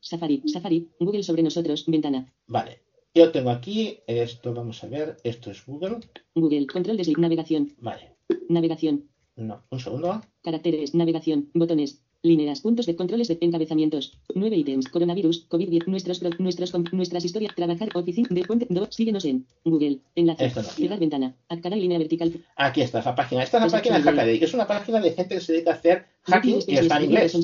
Safari, 0.00 0.42
Safari, 0.46 0.88
Google 1.00 1.22
sobre 1.22 1.42
nosotros, 1.42 1.84
ventana. 1.86 2.32
Vale. 2.46 2.82
Yo 3.14 3.30
tengo 3.32 3.50
aquí, 3.50 3.98
esto 4.06 4.54
vamos 4.54 4.84
a 4.84 4.88
ver, 4.88 5.16
esto 5.24 5.50
es 5.50 5.64
Google. 5.66 6.00
Google, 6.34 6.66
control 6.66 6.96
de 6.96 7.12
navegación. 7.16 7.74
Vale. 7.78 8.16
Navegación. 8.48 9.08
No, 9.36 9.62
un 9.70 9.80
segundo. 9.80 10.20
Caracteres, 10.42 10.94
navegación, 10.94 11.50
botones, 11.54 12.02
líneas, 12.22 12.60
puntos 12.60 12.86
de 12.86 12.96
controles 12.96 13.28
de 13.28 13.38
encabezamientos. 13.40 14.18
Nueve 14.34 14.56
ítems, 14.56 14.88
coronavirus, 14.88 15.48
COVID-10, 15.48 15.86
nuestros, 15.86 16.22
nuestros, 16.38 16.72
nuestras 16.92 17.24
historias, 17.24 17.54
trabajar, 17.54 17.88
oficina, 17.94 18.28
de 18.30 18.42
puente, 18.42 18.66
do, 18.68 18.86
síguenos 18.90 19.24
en 19.24 19.46
Google, 19.64 20.00
enlace, 20.14 20.50
cerrar 20.50 20.98
ventana, 20.98 21.36
canal 21.62 21.80
línea 21.80 21.98
vertical. 21.98 22.32
Aquí 22.56 22.82
está 22.82 23.00
esa 23.00 23.14
página. 23.14 23.42
Esta 23.42 23.58
es 23.58 23.72
la 23.72 23.78
página 23.78 23.98
de 23.98 24.04
Hackaday, 24.04 24.38
que 24.38 24.44
es 24.44 24.54
una 24.54 24.66
página 24.66 25.00
de 25.00 25.12
gente 25.12 25.34
que 25.36 25.40
se 25.40 25.52
dedica 25.52 25.72
a 25.72 25.74
hacer 25.74 26.06
hacking 26.24 26.60
y 26.66 26.76
está 26.76 26.98
en 26.98 27.04
inglés. 27.04 27.34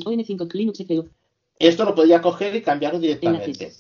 Esto 1.59 1.85
lo 1.85 1.95
podría 1.95 2.21
coger 2.21 2.55
y 2.57 2.63
cambiarlo 2.63 2.99
directamente. 2.99 3.73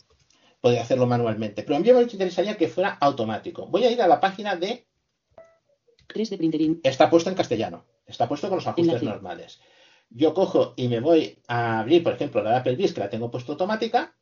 Podría 0.60 0.82
hacerlo 0.82 1.06
manualmente. 1.06 1.62
Pero 1.62 1.76
a 1.76 1.80
mí 1.80 1.92
me 1.92 2.02
interesaría 2.02 2.56
que 2.56 2.68
fuera 2.68 2.96
automático. 3.00 3.66
Voy 3.66 3.84
a 3.84 3.90
ir 3.90 4.00
a 4.00 4.08
la 4.08 4.20
página 4.20 4.56
de 4.56 4.86
3 6.06 6.30
de 6.30 6.38
printerín. 6.38 6.80
Está 6.82 7.10
puesto 7.10 7.30
en 7.30 7.36
castellano. 7.36 7.84
Está 8.06 8.28
puesto 8.28 8.48
con 8.48 8.56
los 8.56 8.66
ajustes 8.66 9.02
normales. 9.02 9.60
Yo 10.10 10.32
cojo 10.34 10.74
y 10.76 10.88
me 10.88 11.00
voy 11.00 11.38
a 11.48 11.80
abrir, 11.80 12.02
por 12.02 12.12
ejemplo, 12.12 12.42
la 12.42 12.50
de 12.50 12.56
Applebee's, 12.56 12.92
que 12.92 13.00
la 13.00 13.10
tengo 13.10 13.30
puesto 13.30 13.52
automática. 13.52 14.14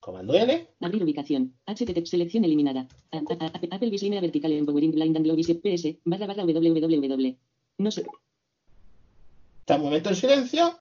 Comando 0.00 0.34
L. 0.34 0.68
Abrir 0.80 1.02
ubicación. 1.02 1.54
HTTP 1.66 2.06
selección 2.06 2.44
eliminada. 2.44 2.86
Applebee's 3.10 4.02
línea 4.02 4.20
vertical 4.20 4.52
en 4.52 4.66
Powering 4.66 4.92
Blind 4.92 5.16
and 5.16 5.24
Globis 5.24 5.48
PS 5.48 5.96
barra 6.04 6.26
barra 6.26 6.44
www. 6.44 7.36
No 7.78 7.90
sé. 7.90 8.06
Está 9.60 9.76
un 9.76 9.82
momento 9.82 10.10
en 10.10 10.16
silencio. 10.16 10.78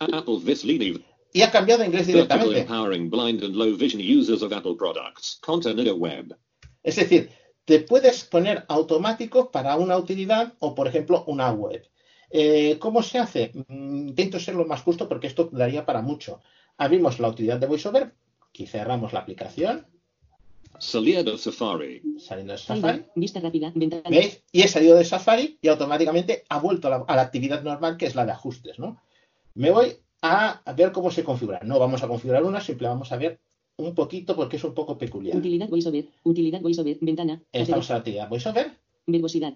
Apple 0.00 0.40
this 0.44 0.64
leading. 0.64 1.04
Y 1.32 1.42
ha 1.42 1.50
cambiado 1.50 1.82
a 1.82 1.86
inglés 1.86 2.06
directamente. 2.06 2.60
Empowering 2.60 3.10
blind 3.10 3.42
and 3.42 3.54
low 3.54 3.76
vision 3.76 4.00
users 4.00 4.42
of 4.42 4.52
Apple 4.52 4.76
products. 4.76 5.38
Content 5.42 5.78
web. 5.96 6.36
Es 6.82 6.96
decir, 6.96 7.30
te 7.64 7.80
puedes 7.80 8.24
poner 8.24 8.64
automático 8.68 9.50
para 9.50 9.76
una 9.76 9.96
utilidad 9.98 10.54
o, 10.60 10.74
por 10.74 10.88
ejemplo, 10.88 11.24
una 11.26 11.52
web. 11.52 11.86
Eh, 12.30 12.78
¿Cómo 12.78 13.02
se 13.02 13.18
hace? 13.18 13.52
Mm, 13.68 14.08
intento 14.08 14.40
ser 14.40 14.54
lo 14.54 14.66
más 14.66 14.82
justo 14.82 15.08
porque 15.08 15.26
esto 15.26 15.48
daría 15.52 15.84
para 15.84 16.02
mucho. 16.02 16.40
Abrimos 16.76 17.18
la 17.18 17.28
utilidad 17.28 17.58
de 17.58 17.66
VoiceOver 17.66 18.14
y 18.52 18.66
cerramos 18.66 19.12
la 19.12 19.20
aplicación. 19.20 19.86
Saliendo 20.78 21.32
de 21.32 21.38
Safari. 21.38 22.02
Saliendo 22.18 22.52
de 22.52 22.58
Safari. 22.58 23.04
Vista 23.14 23.40
rápida, 23.40 23.72
ventana. 23.74 24.08
¿Veis? 24.08 24.42
Y 24.52 24.62
he 24.62 24.68
salido 24.68 24.96
de 24.96 25.04
Safari 25.04 25.58
y 25.60 25.68
automáticamente 25.68 26.44
ha 26.48 26.58
vuelto 26.60 26.88
a 26.88 27.04
la, 27.14 27.22
actividad 27.22 27.62
normal 27.62 27.96
que 27.96 28.06
es 28.06 28.14
la 28.14 28.24
de 28.24 28.32
ajustes. 28.32 28.78
¿no? 28.78 29.00
Me 29.58 29.72
voy 29.72 29.88
a, 30.22 30.62
ver 30.76 30.92
cómo 30.92 31.10
se 31.10 31.24
configura. 31.24 31.58
No 31.64 31.80
vamos 31.80 32.00
a 32.04 32.06
configurar 32.06 32.44
una, 32.44 32.60
simplemente 32.60 32.94
vamos 32.94 33.10
a 33.10 33.16
ver 33.16 33.40
un 33.76 33.92
poquito 33.92 34.36
porque 34.36 34.56
es 34.56 34.62
un 34.62 34.72
poco 34.72 34.96
peculiar. 34.96 35.36
Utilidad 35.36 35.68
VoiceOver, 35.68 36.06
utilidad 36.22 36.60
VoiceOver, 36.60 36.98
ventana. 37.00 37.42
Estamos 37.50 37.90
en 37.90 37.94
la 37.96 38.00
utilidad 38.00 38.28
VoiceOver. 38.28 38.70
Verbosidad. 39.06 39.54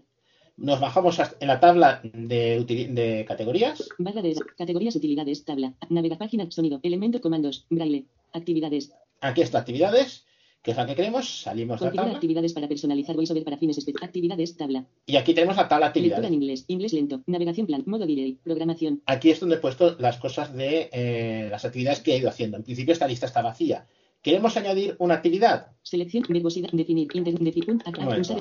Nos 0.56 0.80
bajamos 0.80 1.20
en 1.38 1.46
la 1.46 1.60
tabla 1.60 2.00
de, 2.02 2.64
de 2.64 3.24
categorías. 3.28 3.88
Barra 3.98 4.22
de 4.22 4.34
categorías, 4.58 4.96
utilidades, 4.96 5.44
tabla, 5.44 5.74
navega 5.88 6.18
página, 6.18 6.50
sonido, 6.50 6.80
elemento, 6.82 7.20
comandos, 7.20 7.66
braille, 7.70 8.06
actividades. 8.32 8.92
Aquí 9.20 9.42
está 9.42 9.58
actividades, 9.58 10.26
que 10.62 10.70
es 10.70 10.76
la 10.76 10.86
que 10.86 10.94
queremos. 10.94 11.42
Salimos 11.42 11.80
de 11.80 11.86
la 11.86 11.92
tabla. 11.92 12.14
actividades 12.14 12.52
para 12.52 12.68
personalizar 12.68 13.16
VoiceOver 13.16 13.44
para 13.44 13.58
fines. 13.58 13.84
Actividades, 14.00 14.56
tabla. 14.56 14.86
Y 15.06 15.16
aquí 15.16 15.34
tenemos 15.34 15.56
la 15.56 15.68
tabla 15.68 15.86
actividades. 15.86 16.22
Lectura 16.22 16.28
en 16.28 16.34
inglés, 16.34 16.64
inglés 16.68 16.92
lento, 16.92 17.22
navegación 17.26 17.66
plan, 17.66 17.82
modo 17.86 18.06
DJ, 18.06 18.38
programación. 18.42 19.02
Aquí 19.06 19.30
es 19.30 19.40
donde 19.40 19.56
he 19.56 19.58
puesto 19.58 19.96
las 19.98 20.18
cosas 20.18 20.54
de 20.54 20.88
eh, 20.92 21.48
las 21.50 21.64
actividades 21.64 22.00
que 22.00 22.14
he 22.14 22.18
ido 22.18 22.28
haciendo. 22.28 22.56
En 22.56 22.62
principio 22.62 22.92
esta 22.92 23.08
lista 23.08 23.26
está 23.26 23.42
vacía. 23.42 23.86
¿Queremos 24.22 24.56
añadir 24.56 24.94
una 25.00 25.14
actividad? 25.14 25.72
Selección, 25.82 26.22
verbosidad, 26.28 26.70
definir, 26.70 27.08
inter, 27.12 27.34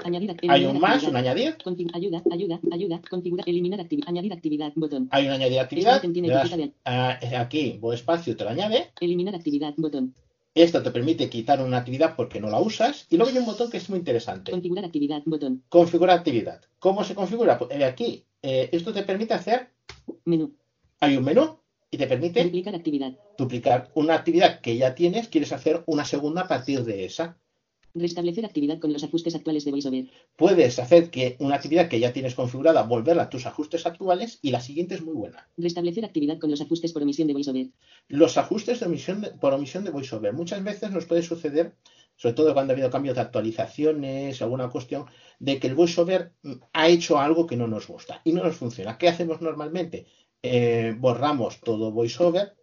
añadir, 0.04 0.38
Hay 0.48 0.66
un 0.66 0.80
más, 0.80 1.02
un 1.02 1.16
añadir. 1.16 1.58
ayuda, 1.92 2.22
ayuda, 2.32 2.60
ayuda, 2.72 3.02
configurar, 3.10 3.50
eliminar 3.50 3.80
actividad, 3.80 4.10
añadir 4.10 4.32
actividad, 4.32 4.72
botón. 4.76 5.08
Hay 5.10 5.26
un 5.26 5.32
añadir 5.32 5.60
actividad. 5.60 6.00
aquí, 6.86 7.80
voy 7.82 7.96
espacio, 7.96 8.38
te 8.38 8.44
lo 8.44 8.52
añade. 8.52 8.92
Eliminar 9.00 9.34
actividad, 9.34 9.74
botón. 9.76 10.14
Esto 10.54 10.84
te 10.84 10.92
permite 10.92 11.30
quitar 11.30 11.62
una 11.62 11.78
actividad 11.78 12.16
porque 12.16 12.42
no 12.42 12.50
la 12.50 12.60
usas. 12.60 13.08
Y 13.10 13.18
luego 13.18 13.32
hay 13.32 13.38
un 13.38 13.46
botón 13.46 13.70
que 13.70 13.78
es 13.78 13.90
muy 13.90 14.00
interesante. 14.00 14.52
Configurar 14.52 14.86
actividad, 14.86 15.22
botón. 15.26 15.64
Configurar 15.70 16.18
actividad. 16.18 16.62
¿Cómo 16.80 17.04
se 17.04 17.16
configura? 17.16 17.58
Pues, 17.58 17.72
eh, 17.72 17.86
aquí, 17.86 18.26
eh, 18.42 18.70
esto 18.72 18.92
te 18.92 19.04
permite 19.04 19.34
hacer... 19.34 19.70
Menú. 20.26 20.54
Hay 21.00 21.16
un 21.16 21.24
menú 21.24 21.58
y 21.90 21.98
te 21.98 22.08
permite 22.08 22.44
duplicar 22.44 22.76
actividad. 22.76 23.18
Duplicar 23.38 23.92
una 23.96 24.16
actividad 24.16 24.62
que 24.62 24.78
ya 24.78 24.94
tienes, 24.94 25.30
quieres 25.30 25.52
hacer 25.52 25.84
una 25.86 26.06
segunda 26.06 26.42
a 26.42 26.48
partir 26.48 26.84
de 26.84 27.06
esa. 27.06 27.38
Restablecer 27.94 28.46
actividad 28.46 28.80
con 28.80 28.94
los 28.94 29.04
ajustes 29.04 29.36
actuales 29.36 29.66
de 29.66 29.72
VoiceOver. 29.72 30.06
Puedes 30.38 30.80
hacer 30.80 31.10
que 31.10 31.36
una 31.40 31.56
actividad 31.56 31.90
que 31.90 32.00
ya 32.00 32.14
tienes 32.14 32.36
configurada, 32.36 32.84
volverla 32.84 33.24
a 33.24 33.30
tus 33.30 33.46
ajustes 33.46 33.86
actuales 33.86 34.40
y 34.42 34.52
la 34.52 34.62
siguiente 34.62 34.96
es 34.96 35.02
muy 35.02 35.14
buena. 35.14 35.48
Restablecer 35.58 36.06
actividad 36.06 36.40
con 36.40 36.52
los 36.52 36.62
ajustes 36.62 36.94
por 36.94 37.04
omisión 37.04 37.28
de 37.28 37.34
VoiceOver. 37.34 37.68
Los 38.08 38.38
ajustes 38.38 38.80
de 38.80 38.86
omisión 38.86 39.28
por 39.40 39.54
omisión 39.54 39.84
de 39.84 39.92
VoiceOver. 39.92 40.34
Muchas 40.34 40.64
veces 40.64 40.92
nos 40.92 41.06
puede 41.06 41.24
suceder, 41.24 41.76
sobre 42.16 42.34
todo 42.36 42.54
cuando 42.54 42.72
ha 42.72 42.76
habido 42.76 42.90
cambios 42.90 43.16
de 43.16 43.22
actualizaciones, 43.22 44.42
alguna 44.42 44.70
cuestión, 44.70 45.06
de 45.40 45.60
que 45.60 45.68
el 45.68 45.76
VoiceOver 45.76 46.34
ha 46.74 46.88
hecho 46.88 47.20
algo 47.20 47.46
que 47.46 47.58
no 47.58 47.68
nos 47.68 47.88
gusta 47.88 48.22
y 48.24 48.32
no 48.32 48.44
nos 48.44 48.56
funciona. 48.56 48.98
¿Qué 48.98 49.10
hacemos 49.10 49.42
normalmente? 49.42 50.06
Eh, 50.44 50.96
borramos 50.98 51.60
todo 51.62 51.92
VoiceOver 51.92 52.56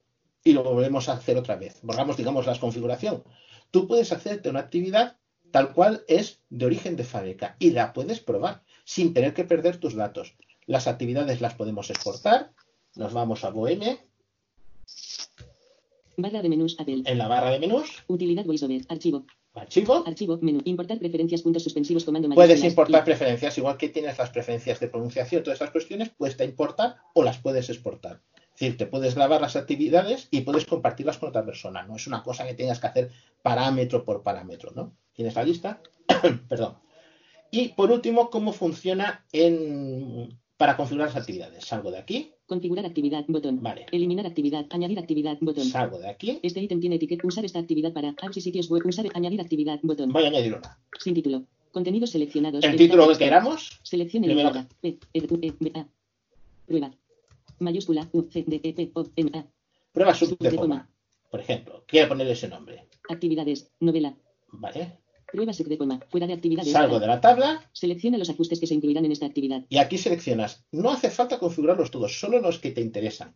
y 0.42 0.52
lo 0.52 0.62
volvemos 0.62 1.08
a 1.08 1.12
hacer 1.12 1.36
otra 1.36 1.56
vez. 1.56 1.80
Borramos, 1.82 2.16
digamos, 2.16 2.46
la 2.46 2.58
configuración. 2.58 3.22
Tú 3.70 3.86
puedes 3.86 4.12
hacerte 4.12 4.48
una 4.48 4.60
actividad 4.60 5.16
tal 5.50 5.72
cual 5.72 6.04
es 6.08 6.40
de 6.50 6.66
origen 6.66 6.96
de 6.96 7.04
fábrica 7.04 7.56
y 7.58 7.70
la 7.70 7.92
puedes 7.92 8.20
probar 8.20 8.62
sin 8.84 9.14
tener 9.14 9.34
que 9.34 9.44
perder 9.44 9.78
tus 9.78 9.94
datos. 9.94 10.34
Las 10.66 10.86
actividades 10.86 11.40
las 11.40 11.54
podemos 11.54 11.90
exportar. 11.90 12.52
Nos 12.94 13.12
vamos 13.12 13.44
a 13.44 13.50
Bohemia. 13.50 13.98
Barra 16.16 16.42
de 16.42 16.48
menús 16.48 16.76
En 16.86 17.18
la 17.18 17.28
barra 17.28 17.50
de 17.50 17.60
menús. 17.60 18.04
Utilidad 18.08 18.44
VoiceOver. 18.44 18.82
Archivo. 18.88 19.24
Archivo. 19.54 20.04
Archivo. 20.06 20.38
Menú. 20.42 20.60
Importar 20.64 20.98
preferencias. 20.98 21.42
Puntos 21.42 21.62
suspensivos. 21.62 22.04
Comando. 22.04 22.28
Puedes 22.30 22.64
importar 22.64 23.04
preferencias. 23.04 23.56
Igual 23.56 23.76
que 23.76 23.88
tienes 23.88 24.18
las 24.18 24.30
preferencias 24.30 24.80
de 24.80 24.88
pronunciación. 24.88 25.42
Todas 25.42 25.56
estas 25.56 25.70
cuestiones 25.70 26.10
puedes 26.10 26.38
importar 26.40 26.96
o 27.14 27.22
las 27.22 27.38
puedes 27.38 27.70
exportar. 27.70 28.20
Es 28.58 28.62
decir, 28.62 28.76
te 28.76 28.86
puedes 28.86 29.14
grabar 29.14 29.40
las 29.40 29.54
actividades 29.54 30.26
y 30.32 30.40
puedes 30.40 30.66
compartirlas 30.66 31.16
con 31.18 31.28
otra 31.28 31.44
persona. 31.44 31.84
No 31.84 31.94
es 31.94 32.08
una 32.08 32.24
cosa 32.24 32.44
que 32.44 32.54
tengas 32.54 32.80
que 32.80 32.88
hacer 32.88 33.10
parámetro 33.40 34.04
por 34.04 34.24
parámetro, 34.24 34.72
¿no? 34.74 34.96
Tienes 35.12 35.36
la 35.36 35.44
lista. 35.44 35.80
Perdón. 36.48 36.74
Y 37.52 37.68
por 37.68 37.92
último, 37.92 38.30
cómo 38.30 38.52
funciona 38.52 39.24
en... 39.30 40.36
para 40.56 40.76
configurar 40.76 41.06
las 41.06 41.16
actividades. 41.16 41.66
Salgo 41.66 41.92
de 41.92 41.98
aquí. 41.98 42.32
Configurar 42.46 42.84
actividad, 42.84 43.24
botón. 43.28 43.62
Vale. 43.62 43.86
Eliminar 43.92 44.26
actividad, 44.26 44.66
añadir 44.70 44.98
actividad, 44.98 45.38
botón. 45.40 45.66
Salgo 45.66 46.00
de 46.00 46.08
aquí. 46.08 46.40
Este 46.42 46.60
ítem 46.60 46.80
tiene 46.80 46.96
etiqueta. 46.96 47.28
Usar 47.28 47.44
esta 47.44 47.60
actividad 47.60 47.92
para 47.92 48.08
apps 48.08 48.38
y 48.38 48.40
sitios 48.40 48.68
web. 48.68 48.84
Usar, 48.84 49.06
añadir 49.14 49.40
actividad, 49.40 49.78
botón. 49.84 50.12
Voy 50.12 50.24
a 50.24 50.26
añadir 50.26 50.56
una. 50.56 50.76
Sin 50.98 51.14
título. 51.14 51.44
Contenidos 51.70 52.10
seleccionados. 52.10 52.64
El 52.64 52.74
título 52.74 53.06
que 53.06 53.18
queramos. 53.18 53.80
Eliminada. 53.92 54.66
P, 54.80 54.98
E, 55.14 55.28
E. 55.42 55.84
Prueba. 56.66 56.90
Mayúscula, 57.60 58.08
U, 58.12 58.22
C, 58.22 58.44
D, 58.46 58.60
E, 58.62 58.72
P, 58.72 58.90
O, 58.94 59.04
M, 59.16 59.30
A. 59.34 59.46
Prueba 59.92 60.14
sub 60.14 60.36
de 60.38 60.50
de 60.50 60.56
coma. 60.56 60.88
Por 61.30 61.40
ejemplo, 61.40 61.84
quiero 61.86 62.08
poner 62.08 62.26
ese 62.28 62.48
nombre. 62.48 62.86
Actividades. 63.08 63.70
Novela. 63.80 64.16
Vale. 64.52 65.00
Prueba 65.30 65.52
sub 65.52 65.66
de 65.68 65.76
coma. 65.78 66.00
Fuera 66.08 66.26
de 66.26 66.32
actividades. 66.34 66.72
Salgo 66.72 66.98
de 67.00 67.06
la 67.06 67.20
tabla 67.20 67.68
Selecciona 67.72 68.16
los 68.18 68.30
ajustes 68.30 68.60
que 68.60 68.66
se 68.66 68.74
incluirán 68.74 69.04
en 69.04 69.12
esta 69.12 69.26
actividad. 69.26 69.64
y 69.68 69.78
aquí 69.78 69.98
seleccionas. 69.98 70.64
No 70.72 70.90
hace 70.90 71.10
falta 71.10 71.38
configurarlos 71.38 71.90
todos, 71.90 72.18
solo 72.18 72.40
los 72.40 72.58
que 72.58 72.70
te 72.70 72.80
interesan. 72.80 73.34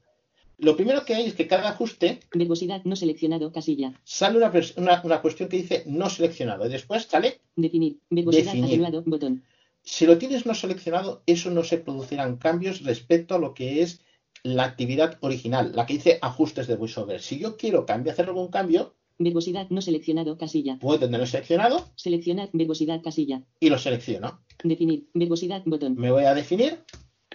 Lo 0.58 0.76
primero 0.76 1.04
que 1.04 1.14
hay 1.14 1.26
es 1.26 1.34
que 1.34 1.48
cada 1.48 1.70
ajuste 1.70 2.20
Verbosidad 2.34 2.84
no 2.84 2.94
seleccionado. 2.94 3.50
Casilla. 3.52 4.00
sale 4.04 4.38
una, 4.38 4.52
una- 4.76 5.02
una 5.04 5.20
cuestión 5.20 5.48
que 5.48 5.56
dice 5.56 5.82
no 5.86 6.08
seleccionado 6.08 6.64
y 6.66 6.70
después 6.70 7.04
sale 7.04 7.40
Definir. 7.56 7.98
Verbosidad 8.10 8.44
Definir. 8.52 8.66
atenuado. 8.70 9.02
Botón. 9.04 9.42
Si 9.82 10.06
lo 10.06 10.16
tienes 10.18 10.46
no 10.46 10.54
seleccionado, 10.54 11.22
eso 11.26 11.50
no 11.50 11.64
se 11.64 11.78
producirán 11.78 12.36
cambios 12.36 12.82
respecto 12.84 13.34
a 13.34 13.38
lo 13.38 13.52
que 13.52 13.82
es 13.82 14.00
la 14.44 14.64
actividad 14.64 15.18
original, 15.20 15.72
la 15.74 15.86
que 15.86 15.94
dice 15.94 16.18
ajustes 16.20 16.66
de 16.66 16.76
VoiceOver. 16.76 17.20
Si 17.20 17.38
yo 17.38 17.56
quiero 17.56 17.86
cambiar, 17.86 18.14
hacer 18.14 18.26
algún 18.26 18.48
cambio, 18.48 18.94
Verbosidad 19.18 19.68
no 19.70 19.80
seleccionado. 19.82 20.36
Casilla. 20.36 20.78
puedo 20.80 20.98
tenerlo 20.98 21.26
seleccionado 21.26 21.86
Seleccionar. 21.94 22.48
Verbosidad. 22.52 23.02
Casilla. 23.02 23.42
y 23.60 23.68
lo 23.70 23.78
selecciono. 23.78 24.40
Definir. 24.64 25.06
Verbosidad. 25.14 25.62
Botón. 25.64 25.94
Me 25.96 26.10
voy 26.10 26.24
a 26.24 26.34
definir, 26.34 26.78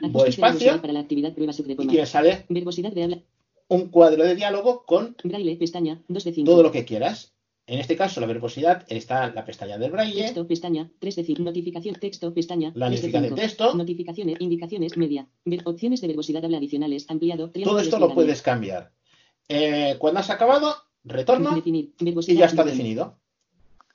voy 0.02 0.10
Ajustes 0.10 0.30
espacio 0.30 0.82
para 0.82 0.94
la 0.94 1.00
actividad 1.00 1.34
prueba 1.34 1.54
y 1.54 1.88
que 1.88 1.98
me 2.00 2.06
sale 2.06 2.46
Verbosidad 2.50 2.92
de 2.92 3.04
habla. 3.04 3.20
un 3.70 3.90
cuadro 3.90 4.24
de 4.24 4.36
diálogo 4.36 4.84
con 4.86 5.16
Braille. 5.24 5.56
Pestaña. 5.56 6.04
2 6.10 6.24
de 6.24 6.34
5. 6.34 6.52
todo 6.52 6.64
lo 6.64 6.72
que 6.72 6.84
quieras. 6.84 7.34
En 7.70 7.80
este 7.80 7.98
caso, 7.98 8.22
la 8.22 8.28
verbosidad 8.28 8.86
está 8.88 9.26
en 9.28 9.36
la 9.36 9.44
pestaña 9.44 9.78
del 9.78 9.92
braille, 9.92 10.24
Texto, 10.24 10.48
pestaña, 10.48 10.90
3 11.00 11.16
de 11.18 11.24
5. 11.26 11.42
Notificación, 11.44 11.96
texto, 11.96 12.34
pestaña. 12.34 12.72
La 12.76 12.88
3 12.88 13.02
de 13.02 13.08
notificación 13.10 13.24
5. 13.24 13.36
texto. 13.36 13.76
Notificaciones, 13.76 14.36
indicaciones, 14.40 14.96
media. 14.96 15.28
Ver- 15.44 15.64
opciones 15.66 16.00
de 16.00 16.08
verbosidad 16.08 16.46
habla 16.46 16.60
adicionales, 16.60 17.06
ampliado. 17.10 17.52
todo 17.52 17.80
esto 17.80 18.00
lo 18.00 18.14
puedes 18.14 18.42
cambiar. 18.42 18.94
Eh, 19.50 19.98
cuando 20.00 20.22
has 20.22 20.30
acabado, 20.30 20.74
retorno 21.04 21.54
Definir, 21.56 21.94
y 22.00 22.36
ya 22.36 22.46
está 22.46 22.64
definido. 22.64 23.20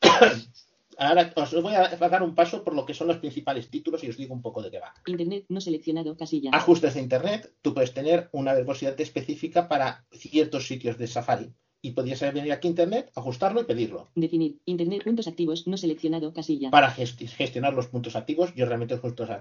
Ahora 0.99 1.33
os 1.35 1.63
voy 1.63 1.75
a 1.75 1.89
dar 1.89 2.23
un 2.23 2.35
paso 2.35 2.63
por 2.63 2.75
lo 2.75 2.85
que 2.85 2.93
son 2.93 3.07
los 3.09 3.17
principales 3.17 3.71
títulos 3.71 4.05
y 4.05 4.11
os 4.11 4.17
digo 4.19 4.35
un 4.35 4.43
poco 4.43 4.63
de 4.63 4.71
qué 4.71 4.81
va. 4.81 4.93
Internet 5.07 5.47
no 5.49 5.63
seleccionado, 5.63 6.15
casilla. 6.15 6.51
Ajustes 6.53 6.93
de 6.95 7.01
Internet, 7.01 7.55
tú 7.63 7.73
puedes 7.73 7.95
tener 7.95 8.29
una 8.33 8.53
verbosidad 8.53 9.01
específica 9.01 9.67
para 9.67 10.05
ciertos 10.13 10.67
sitios 10.67 10.99
de 10.99 11.07
Safari 11.07 11.51
y 11.85 11.91
podrías 11.91 12.21
venir 12.33 12.53
aquí 12.53 12.69
a 12.69 12.71
Internet, 12.71 13.11
ajustarlo 13.17 13.61
y 13.61 13.65
pedirlo. 13.65 14.09
Definir, 14.15 14.61
Internet 14.67 15.03
puntos 15.03 15.27
activos 15.27 15.67
no 15.67 15.77
seleccionado, 15.77 16.33
casilla. 16.33 16.71
Para 16.71 16.95
gesti- 16.95 17.27
gestionar 17.27 17.75
los 17.75 17.89
puntos 17.89 18.15
activos, 18.15 18.55
yo 18.55 18.65
realmente 18.67 18.95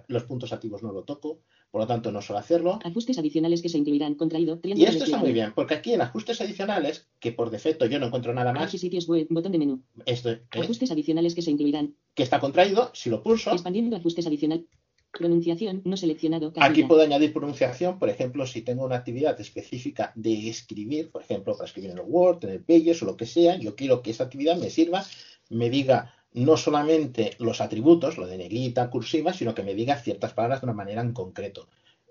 los 0.08 0.24
puntos, 0.24 0.52
activos 0.52 0.82
no 0.82 0.92
lo 0.92 1.04
toco, 1.04 1.42
por 1.70 1.82
lo 1.82 1.88
tanto 1.88 2.12
no 2.12 2.22
suelo 2.22 2.40
hacerlo. 2.40 2.80
Ajustes 2.84 3.20
adicionales 3.20 3.62
que 3.62 3.70
se 3.70 3.78
incluirán, 3.78 4.16
contraído, 4.16 4.60
Y 4.64 4.84
esto 4.86 5.04
está 5.06 5.18
muy 5.18 5.34
bien, 5.34 5.54
porque 5.54 5.76
aquí 5.76 5.94
en 5.94 6.02
ajustes 6.02 6.42
adicionales, 6.42 7.08
que 7.20 7.32
por 7.32 7.52
defecto 7.52 7.86
yo 7.86 8.00
no 8.00 8.08
encuentro 8.08 8.34
nada 8.34 8.52
más, 8.52 8.72
sitios 8.72 9.08
web, 9.08 9.28
botón 9.30 9.52
de 9.52 9.60
menú. 9.60 9.84
esto 10.08 10.32
¿eh? 10.32 10.42
Ajustes 10.52 10.90
adicionales 10.90 11.36
que 11.36 11.44
se 11.44 11.52
incluirán. 11.52 11.96
que 12.16 12.24
está 12.24 12.40
contraído, 12.40 12.90
si 12.96 13.12
lo 13.12 13.22
pulso, 13.22 13.52
Expandiendo 13.52 13.96
ajustes 13.96 14.26
adicional. 14.26 14.66
Pronunciación 15.12 15.82
no 15.84 15.98
seleccionado, 15.98 16.54
casilla. 16.54 16.72
Aquí 16.72 16.84
puedo 16.84 17.02
añadir 17.02 17.34
pronunciación, 17.34 18.00
por 18.00 18.10
ejemplo, 18.10 18.46
si 18.48 18.62
tengo 18.62 18.86
una 18.86 18.96
actividad 18.96 19.40
específica 19.40 20.14
de 20.16 20.50
escribir, 20.50 21.12
por 21.12 21.22
ejemplo, 21.22 21.54
para 21.54 21.66
escribir 21.68 21.92
en 21.92 21.98
el 21.98 22.06
Word, 22.08 22.46
en 22.46 22.52
el 22.52 22.64
Pages 22.64 23.02
o 23.04 23.06
lo 23.06 23.18
que 23.18 23.26
sea, 23.26 23.58
yo 23.58 23.76
quiero 23.76 24.02
que 24.02 24.12
esa 24.12 24.24
actividad 24.24 24.56
me 24.58 24.70
sirva, 24.70 25.04
me 25.50 25.70
diga 25.70 26.14
no 26.34 26.56
solamente 26.56 27.32
los 27.40 27.60
atributos, 27.60 28.18
lo 28.18 28.26
de 28.26 28.38
negrita, 28.38 28.90
cursiva, 28.90 29.34
sino 29.34 29.54
que 29.54 29.64
me 29.64 29.76
diga 29.76 29.98
ciertas 29.98 30.34
palabras 30.34 30.62
de 30.62 30.66
una 30.68 30.74
manera 30.74 31.02
en 31.02 31.12
concreto. 31.12 31.68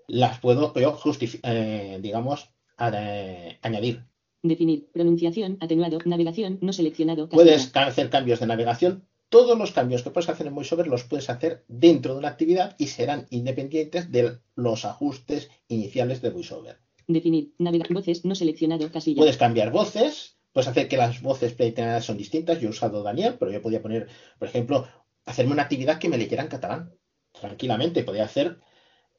Las 0.07 0.39
puedo 0.39 0.71
yo, 0.75 0.99
eh, 1.43 1.97
digamos, 2.01 2.49
a- 2.77 2.91
eh, 2.93 3.57
añadir. 3.63 4.03
Definir, 4.43 4.87
pronunciación, 4.91 5.57
atenuado, 5.59 5.99
navegación 6.05 6.59
no 6.61 6.73
seleccionado, 6.73 7.29
casilla. 7.29 7.43
Puedes 7.43 7.71
hacer 7.75 8.09
cambios 8.09 8.39
de 8.39 8.47
navegación. 8.47 9.07
Todos 9.31 9.57
los 9.57 9.71
cambios 9.71 10.03
que 10.03 10.11
puedes 10.11 10.27
hacer 10.27 10.45
en 10.45 10.55
VoiceOver 10.55 10.87
los 10.87 11.05
puedes 11.05 11.29
hacer 11.29 11.63
dentro 11.69 12.11
de 12.11 12.19
una 12.19 12.27
actividad 12.27 12.75
y 12.77 12.87
serán 12.87 13.27
independientes 13.29 14.11
de 14.11 14.39
los 14.55 14.83
ajustes 14.83 15.49
iniciales 15.69 16.21
de 16.21 16.31
VoiceOver. 16.31 16.79
Definir, 17.07 17.53
navegar, 17.57 17.87
voces 17.93 18.25
no 18.25 18.35
seleccionado, 18.35 18.91
casilla. 18.91 19.19
Puedes 19.19 19.37
cambiar 19.37 19.71
voces, 19.71 20.35
puedes 20.51 20.67
hacer 20.67 20.89
que 20.89 20.97
las 20.97 21.21
voces 21.21 21.53
predeterminadas 21.53 22.03
son 22.03 22.17
distintas. 22.17 22.59
Yo 22.59 22.67
he 22.67 22.71
usado 22.71 23.03
Daniel, 23.03 23.37
pero 23.39 23.53
yo 23.53 23.61
podía 23.61 23.81
poner, 23.81 24.09
por 24.37 24.49
ejemplo, 24.49 24.85
hacerme 25.23 25.53
una 25.53 25.63
actividad 25.63 25.97
que 25.97 26.09
me 26.09 26.17
leyera 26.17 26.43
en 26.43 26.49
catalán. 26.49 26.93
Tranquilamente, 27.31 28.03
podía 28.03 28.25
hacer 28.25 28.59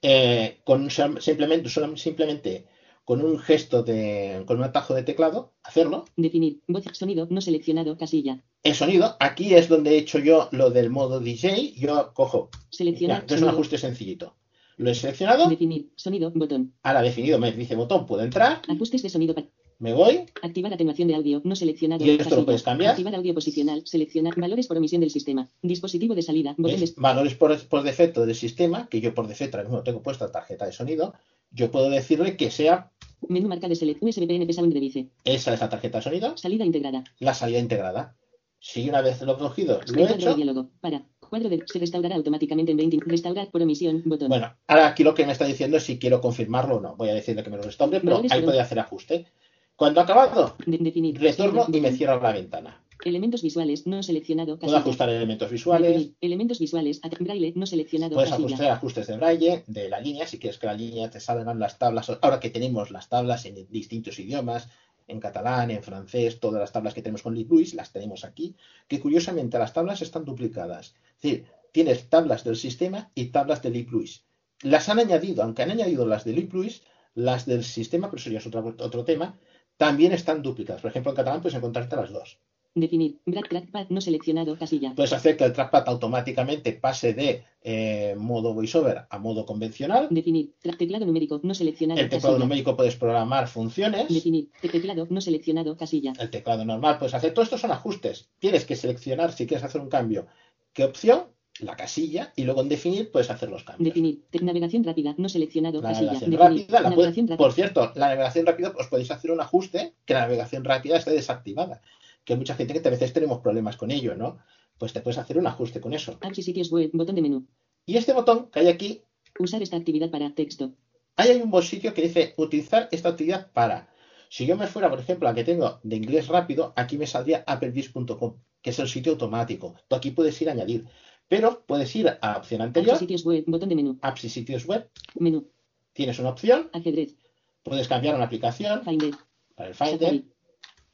eh, 0.02 0.60
con 0.64 0.90
simplemente, 0.90 1.70
simplemente 1.96 2.66
con 3.04 3.22
un 3.24 3.38
gesto 3.38 3.82
de, 3.82 4.42
con 4.46 4.58
un 4.58 4.64
atajo 4.64 4.94
de 4.94 5.02
teclado, 5.02 5.52
hacerlo. 5.62 6.04
Definir, 6.16 6.60
voz, 6.68 6.84
sonido 6.92 7.26
no 7.30 7.40
seleccionado, 7.40 7.96
casilla. 7.96 8.42
El 8.62 8.74
sonido, 8.74 9.16
aquí 9.18 9.54
es 9.54 9.68
donde 9.68 9.90
he 9.92 9.98
hecho 9.98 10.18
yo 10.20 10.48
lo 10.52 10.70
del 10.70 10.88
modo 10.90 11.18
DJ. 11.18 11.74
Yo 11.76 12.12
cojo, 12.14 12.50
ya, 12.52 12.58
Seleccionar, 12.70 13.24
un 13.38 13.48
ajuste 13.48 13.76
sencillito. 13.78 14.36
Lo 14.76 14.90
he 14.90 14.94
seleccionado, 14.94 15.48
Definir, 15.48 15.90
sonido, 15.96 16.30
botón. 16.34 16.74
ahora 16.82 17.02
definido, 17.02 17.38
me 17.38 17.52
dice 17.52 17.74
botón, 17.76 18.06
puedo 18.06 18.22
entrar, 18.22 18.62
Ajustes 18.68 19.02
de 19.02 19.08
sonido. 19.10 19.34
pa- 19.34 19.44
me 19.78 19.92
voy, 19.94 20.26
Activar 20.42 20.72
atenuación 20.72 21.08
de 21.08 21.16
audio 21.16 21.40
no 21.44 21.56
seleccionado. 21.56 22.04
¿Y 22.04 22.10
esto 22.10 22.36
lo 22.36 22.44
puedes 22.44 22.62
cambiar? 22.62 22.92
Activar 22.92 23.16
audio 23.16 23.34
posicional. 23.34 23.82
Seleccionar 23.84 24.38
valores 24.38 24.68
por 24.68 24.76
omisión 24.76 25.00
del 25.00 25.10
sistema. 25.10 25.48
Dispositivo 25.60 26.14
de 26.14 26.22
salida. 26.22 26.54
Botón 26.56 26.76
de 26.76 26.80
¿Ves? 26.82 26.94
valores 26.94 27.34
por, 27.34 27.58
por 27.66 27.82
defecto 27.82 28.24
del 28.24 28.36
sistema, 28.36 28.86
que 28.88 29.00
yo 29.00 29.12
por 29.12 29.26
defecto 29.26 29.56
ahora 29.56 29.68
mismo 29.68 29.82
tengo 29.82 30.00
puesta 30.00 30.30
tarjeta 30.30 30.66
de 30.66 30.72
sonido, 30.72 31.14
yo 31.50 31.72
puedo 31.72 31.90
decirle 31.90 32.36
que 32.36 32.52
sea 32.52 32.91
menú 33.28 33.48
marca 33.48 33.68
de 33.68 33.74
select. 33.76 34.02
USB 34.02 34.26
PNP 34.26 34.52
Sound 34.52 34.72
Device. 34.72 35.08
esa 35.24 35.54
es 35.54 35.60
la 35.60 35.68
tarjeta 35.68 35.98
de 35.98 36.04
sonido, 36.04 36.36
Salida 36.36 36.64
integrada. 36.64 37.04
la 37.18 37.34
salida 37.34 37.58
integrada. 37.58 38.16
Si 38.58 38.88
una 38.88 39.00
vez 39.00 39.20
lo 39.22 39.32
he 39.32 39.38
cogido, 39.38 39.80
lo 39.86 40.04
he 40.04 40.06
de 40.06 40.14
hecho, 40.14 40.34
diálogo. 40.34 40.70
Para. 40.80 41.02
Cuadro 41.18 41.48
de. 41.48 41.64
Se 41.66 41.78
restaurará 41.78 42.14
automáticamente 42.14 42.72
en 42.72 42.78
20. 42.78 42.98
Restaurar 43.06 43.50
por 43.50 43.62
omisión. 43.62 44.02
Botón. 44.04 44.28
bueno, 44.28 44.54
ahora 44.68 44.88
aquí 44.88 45.02
lo 45.02 45.14
que 45.14 45.26
me 45.26 45.32
está 45.32 45.46
diciendo 45.46 45.78
es 45.78 45.82
si 45.82 45.98
quiero 45.98 46.20
confirmarlo 46.20 46.76
o 46.76 46.80
no. 46.80 46.94
Voy 46.94 47.08
a 47.08 47.14
decirle 47.14 47.42
que 47.42 47.50
me 47.50 47.56
lo 47.56 47.62
restaure, 47.62 48.00
pero 48.00 48.22
ahí 48.30 48.42
puede 48.42 48.60
hacer 48.60 48.78
ajuste. 48.78 49.26
Cuando 49.74 50.00
ha 50.00 50.04
acabado, 50.04 50.54
retorno 50.66 51.66
y 51.72 51.80
me 51.80 51.92
cierra 51.92 52.20
la 52.20 52.32
ventana. 52.32 52.81
Elementos 53.04 53.42
visuales 53.42 53.86
no 53.86 54.02
seleccionado. 54.02 54.58
Puedo 54.58 54.60
Casilla. 54.60 54.78
ajustar 54.78 55.08
elementos 55.08 55.50
visuales. 55.50 56.10
Elementos 56.20 56.58
visuales. 56.58 57.00
Braille 57.20 57.52
no 57.56 57.66
seleccionado. 57.66 58.14
Puedes 58.14 58.30
casilla. 58.30 58.46
ajustar 58.46 58.70
ajustes 58.70 59.06
de 59.08 59.16
braille, 59.16 59.64
de 59.66 59.88
la 59.88 60.00
línea, 60.00 60.26
si 60.26 60.38
quieres 60.38 60.58
que 60.58 60.66
la 60.66 60.74
línea 60.74 61.10
te 61.10 61.18
salgan 61.18 61.58
las 61.58 61.78
tablas. 61.78 62.10
Ahora 62.20 62.38
que 62.38 62.50
tenemos 62.50 62.90
las 62.90 63.08
tablas 63.08 63.44
en 63.44 63.66
distintos 63.70 64.18
idiomas, 64.18 64.68
en 65.08 65.18
catalán, 65.18 65.70
en 65.70 65.82
francés, 65.82 66.38
todas 66.38 66.60
las 66.60 66.70
tablas 66.72 66.94
que 66.94 67.02
tenemos 67.02 67.22
con 67.22 67.34
LibLouis, 67.34 67.74
las 67.74 67.92
tenemos 67.92 68.24
aquí, 68.24 68.54
que 68.86 69.00
curiosamente 69.00 69.58
las 69.58 69.72
tablas 69.72 70.00
están 70.00 70.24
duplicadas. 70.24 70.94
Es 71.16 71.22
decir, 71.22 71.44
tienes 71.72 72.08
tablas 72.08 72.44
del 72.44 72.56
sistema 72.56 73.10
y 73.14 73.26
tablas 73.26 73.62
de 73.62 73.70
LibLouis. 73.70 74.24
Las 74.62 74.88
han 74.88 75.00
añadido, 75.00 75.42
aunque 75.42 75.62
han 75.62 75.72
añadido 75.72 76.06
las 76.06 76.24
de 76.24 76.32
LibLouis, 76.34 76.82
las 77.14 77.46
del 77.46 77.64
sistema, 77.64 78.10
pero 78.10 78.20
eso 78.20 78.30
ya 78.30 78.38
es 78.38 78.46
otro, 78.46 78.74
otro 78.78 79.04
tema, 79.04 79.36
también 79.76 80.12
están 80.12 80.40
duplicadas. 80.42 80.82
Por 80.82 80.90
ejemplo, 80.90 81.10
en 81.10 81.16
catalán 81.16 81.42
puedes 81.42 81.56
encontrarte 81.56 81.96
las 81.96 82.12
dos. 82.12 82.38
Definir. 82.74 83.18
Trackpad 83.26 83.88
no 83.90 84.00
seleccionado. 84.00 84.56
Casilla. 84.58 84.94
Puedes 84.96 85.12
hacer 85.12 85.36
que 85.36 85.44
el 85.44 85.52
trackpad 85.52 85.84
automáticamente 85.88 86.72
pase 86.72 87.12
de 87.12 87.44
eh, 87.62 88.14
modo 88.16 88.54
voiceover 88.54 89.02
a 89.10 89.18
modo 89.18 89.44
convencional. 89.44 90.08
Definir. 90.10 90.52
Teclado 90.62 91.04
numérico 91.04 91.38
no 91.42 91.54
seleccionado. 91.54 92.00
El 92.00 92.06
teclado 92.08 92.28
casilla. 92.34 92.44
numérico 92.44 92.74
puedes 92.76 92.96
programar 92.96 93.46
funciones. 93.48 94.08
Definir. 94.08 94.48
Te- 94.60 94.68
Teclado 94.70 95.06
no 95.10 95.20
seleccionado. 95.20 95.76
Casilla. 95.76 96.14
El 96.18 96.30
teclado 96.30 96.64
normal 96.64 96.98
puedes 96.98 97.12
hacer. 97.14 97.34
Todo 97.34 97.42
esto 97.44 97.58
son 97.58 97.72
ajustes. 97.72 98.30
Tienes 98.38 98.64
que 98.64 98.74
seleccionar 98.74 99.32
si 99.32 99.46
quieres 99.46 99.64
hacer 99.64 99.80
un 99.80 99.88
cambio. 99.90 100.26
¿Qué 100.72 100.84
opción? 100.84 101.24
La 101.60 101.76
casilla. 101.76 102.32
Y 102.36 102.44
luego 102.44 102.62
en 102.62 102.70
definir 102.70 103.10
puedes 103.12 103.28
hacer 103.30 103.50
los 103.50 103.64
cambios. 103.64 103.84
Definir. 103.84 104.22
Navegación 104.40 104.82
rápida 104.82 105.14
no 105.18 105.28
seleccionado. 105.28 105.82
La 105.82 105.90
Casilla. 105.90 106.12
navegación 106.14 106.30
Definir. 106.30 106.60
rápida. 106.62 106.80
la 106.80 106.88
Navegación 106.90 107.26
rápida. 107.28 107.36
por 107.36 107.52
cierto, 107.52 107.92
la 107.96 108.08
navegación 108.08 108.46
rápida 108.46 108.72
os 108.78 108.86
podéis 108.86 109.10
hacer 109.10 109.30
un 109.30 109.42
ajuste 109.42 109.92
que 110.06 110.14
la 110.14 110.20
navegación 110.20 110.64
rápida 110.64 110.96
esté 110.96 111.10
desactivada. 111.10 111.82
Que 112.24 112.34
hay 112.34 112.38
mucha 112.38 112.54
gente 112.54 112.80
que 112.80 112.86
a 112.86 112.90
veces 112.90 113.12
tenemos 113.12 113.40
problemas 113.40 113.76
con 113.76 113.90
ello, 113.90 114.14
¿no? 114.14 114.38
Pues 114.78 114.92
te 114.92 115.00
puedes 115.00 115.18
hacer 115.18 115.38
un 115.38 115.46
ajuste 115.46 115.80
con 115.80 115.92
eso. 115.92 116.18
Apps 116.20 116.38
y 116.38 116.42
sitios 116.42 116.70
web. 116.70 116.90
Botón 116.92 117.14
de 117.16 117.22
menú. 117.22 117.46
Y 117.86 117.96
este 117.96 118.12
botón 118.12 118.50
que 118.50 118.60
hay 118.60 118.68
aquí 118.68 119.02
Usar 119.38 119.62
esta 119.62 119.76
actividad 119.76 120.10
para 120.10 120.34
texto. 120.34 120.74
Ahí 121.16 121.30
hay 121.30 121.40
un 121.40 121.50
bolsillo 121.50 121.94
que 121.94 122.02
dice 122.02 122.34
utilizar 122.36 122.88
esta 122.92 123.08
actividad 123.08 123.50
para. 123.52 123.88
Si 124.28 124.46
yo 124.46 124.56
me 124.56 124.66
fuera, 124.66 124.90
por 124.90 125.00
ejemplo, 125.00 125.28
a 125.28 125.34
que 125.34 125.44
tengo 125.44 125.80
de 125.82 125.96
inglés 125.96 126.28
rápido, 126.28 126.72
aquí 126.76 126.98
me 126.98 127.06
saldría 127.06 127.44
applebeast.com, 127.46 128.36
que 128.60 128.70
es 128.70 128.78
el 128.78 128.88
sitio 128.88 129.12
automático. 129.12 129.74
Tú 129.88 129.96
aquí 129.96 130.10
puedes 130.10 130.40
ir 130.42 130.48
a 130.48 130.52
añadir. 130.52 130.86
Pero 131.28 131.64
puedes 131.66 131.94
ir 131.96 132.08
a 132.08 132.18
la 132.22 132.36
opción 132.38 132.60
Apps 132.60 132.68
anterior, 132.68 132.96
y 132.96 132.98
sitios 132.98 133.24
web. 133.24 133.44
Botón 133.46 133.68
de 133.70 133.76
menú. 133.76 133.98
apps 134.02 134.24
y 134.24 134.28
sitios 134.28 134.66
web, 134.66 134.90
Menú. 135.18 135.48
tienes 135.94 136.18
una 136.18 136.30
opción, 136.30 136.68
Ajedrez. 136.72 137.16
puedes 137.62 137.88
cambiar 137.88 138.14
una 138.14 138.24
aplicación 138.24 138.82
Finder. 138.84 139.14
para 139.54 139.70
el 139.70 139.74
Finder, 139.74 139.98
Safari. 139.98 140.32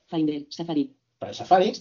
Finder. 0.06 0.46
Safari. 0.50 0.96
Para 1.18 1.30
el 1.30 1.36
Safari, 1.36 1.72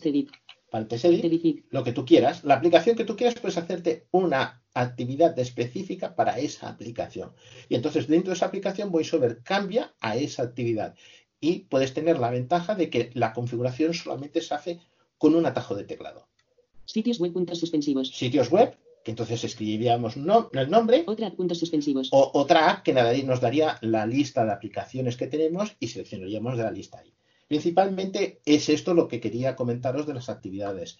para 0.69 0.85
el 0.91 1.63
lo 1.69 1.83
que 1.83 1.93
tú 1.93 2.05
quieras. 2.05 2.43
La 2.43 2.55
aplicación 2.55 2.95
que 2.95 3.05
tú 3.05 3.15
quieras 3.15 3.35
puedes 3.39 3.57
hacerte 3.57 4.07
una 4.11 4.63
actividad 4.73 5.37
específica 5.39 6.15
para 6.15 6.39
esa 6.39 6.69
aplicación. 6.69 7.31
Y 7.69 7.75
entonces 7.75 8.07
dentro 8.07 8.31
de 8.31 8.35
esa 8.35 8.47
aplicación 8.47 8.91
VoiceOver 8.91 9.41
cambia 9.43 9.93
a 10.01 10.17
esa 10.17 10.43
actividad. 10.43 10.95
Y 11.39 11.59
puedes 11.69 11.93
tener 11.93 12.19
la 12.19 12.31
ventaja 12.31 12.75
de 12.75 12.89
que 12.89 13.11
la 13.13 13.33
configuración 13.33 13.93
solamente 13.93 14.41
se 14.41 14.53
hace 14.53 14.79
con 15.17 15.35
un 15.35 15.45
atajo 15.45 15.75
de 15.75 15.83
teclado. 15.83 16.27
Sitios 16.85 17.19
web 17.19 17.33
puntos 17.33 17.59
suspensivos. 17.59 18.09
Sitios 18.09 18.49
web, 18.49 18.75
que 19.03 19.11
entonces 19.11 19.43
escribiríamos 19.43 20.15
el 20.17 20.25
nombre, 20.25 21.03
Otra 21.05 21.31
puntos 21.31 21.59
suspensivos. 21.59 22.09
o 22.11 22.31
otra 22.33 22.69
app 22.71 22.83
que 22.83 22.93
nada- 22.93 23.13
nos 23.23 23.39
daría 23.41 23.77
la 23.81 24.05
lista 24.05 24.45
de 24.45 24.51
aplicaciones 24.51 25.15
que 25.17 25.27
tenemos 25.27 25.75
y 25.79 25.87
seleccionaríamos 25.87 26.57
de 26.57 26.63
la 26.63 26.71
lista 26.71 26.99
ahí. 26.99 27.13
Principalmente 27.47 28.41
es 28.45 28.69
esto 28.69 28.93
lo 28.93 29.07
que 29.07 29.19
quería 29.19 29.55
comentaros 29.55 30.05
de 30.05 30.13
las 30.13 30.29
actividades. 30.29 30.99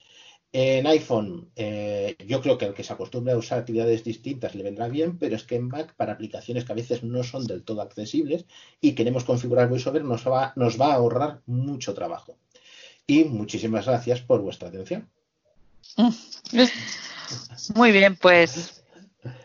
En 0.53 0.88
iPhone, 0.88 1.52
eh, 1.57 2.15
yo 2.26 2.41
creo 2.41 2.57
que 2.57 2.65
el 2.65 2.74
que 2.74 2.84
se 2.84 2.94
acostumbre 2.94 3.34
a 3.34 3.38
usar 3.38 3.60
actividades 3.60 4.03
distintas 4.03 4.56
le 4.56 4.64
vendrá 4.64 4.88
bien, 4.88 5.18
pero 5.18 5.36
es 5.36 5.44
que 5.44 5.56
en 5.56 5.68
Mac, 5.68 5.94
para 5.95 6.14
aplicaciones 6.14 6.64
que 6.64 6.72
a 6.72 6.76
veces 6.76 7.03
no 7.03 7.22
son 7.24 7.45
del 7.45 7.64
todo 7.64 7.82
accesibles 7.82 8.45
y 8.80 8.94
queremos 8.94 9.26
configurar 9.26 9.68
VoiceOver, 9.68 10.06
nos 10.06 10.26
va, 10.26 10.53
nos 10.56 10.80
va 10.80 10.94
a 10.94 10.95
ahorrar 10.95 11.41
mucho 11.48 11.94
trabajo. 11.94 12.38
Y 13.06 13.26
muchísimas 13.26 13.86
gracias 13.86 14.22
por 14.22 14.41
vuestra 14.41 14.69
atención. 14.69 15.10
Muy 17.76 17.91
bien, 17.91 18.15
pues. 18.15 18.84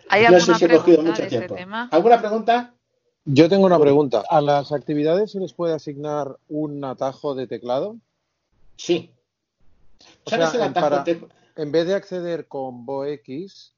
¿Hay 0.09 0.23
No 0.23 0.37
alguna 0.37 0.41
sé 0.41 0.55
si 0.55 0.65
he 0.65 0.77
cogido 0.77 1.03
mucho 1.03 1.23
este 1.23 1.39
tiempo. 1.39 1.57
¿Alguna 1.91 2.21
pregunta? 2.21 2.75
Yo 3.25 3.49
tengo 3.49 3.67
una 3.67 3.79
pregunta. 3.79 4.25
¿A 4.29 4.41
las 4.41 4.73
actividades 4.73 5.31
se 5.33 5.41
les 5.41 5.53
puede 5.53 5.75
asignar 5.75 6.37
un 6.49 6.85
atajo 6.85 7.35
de 7.35 7.47
teclado? 7.47 7.97
Sí. 8.77 9.13
O 10.25 10.31
¿Sabes 10.31 10.51
sea, 10.51 10.61
el 10.61 10.65
en, 10.67 10.71
atajo 10.71 10.87
para- 10.91 11.05
te- 11.05 11.21
en 11.57 11.71
vez 11.73 11.87
de 11.87 11.95
acceder 11.95 12.49
con 12.49 12.85
BoX, 12.85 13.75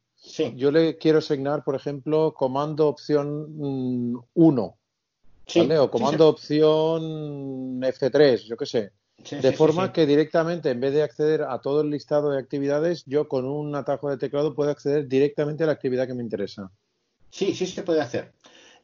yo 0.56 0.70
le 0.70 0.96
quiero 0.96 1.18
asignar, 1.18 1.64
por 1.64 1.74
ejemplo, 1.74 2.32
comando 2.32 2.88
opción 2.88 4.24
1, 4.34 4.76
Sí, 5.46 5.60
¿vale? 5.60 5.78
O 5.78 5.84
sí, 5.84 5.90
comando 5.90 6.28
opción 6.28 7.02
F3, 7.82 8.44
yo 8.46 8.56
qué 8.56 8.64
sé. 8.64 8.92
Sí, 9.22 9.36
de 9.36 9.42
sí, 9.42 9.48
sí, 9.50 9.56
forma 9.56 9.86
sí. 9.88 9.92
que 9.92 10.06
directamente, 10.06 10.70
en 10.70 10.80
vez 10.80 10.94
de 10.94 11.02
acceder 11.02 11.42
a 11.42 11.60
todo 11.60 11.82
el 11.82 11.90
listado 11.90 12.30
de 12.30 12.38
actividades, 12.38 13.04
yo 13.06 13.28
con 13.28 13.44
un 13.44 13.74
atajo 13.74 14.08
de 14.08 14.16
teclado 14.16 14.54
puedo 14.54 14.70
acceder 14.70 15.06
directamente 15.06 15.64
a 15.64 15.66
la 15.66 15.72
actividad 15.74 16.06
que 16.06 16.14
me 16.14 16.22
interesa. 16.22 16.70
Sí, 17.30 17.54
sí 17.54 17.66
se 17.66 17.82
puede 17.82 18.00
hacer. 18.00 18.32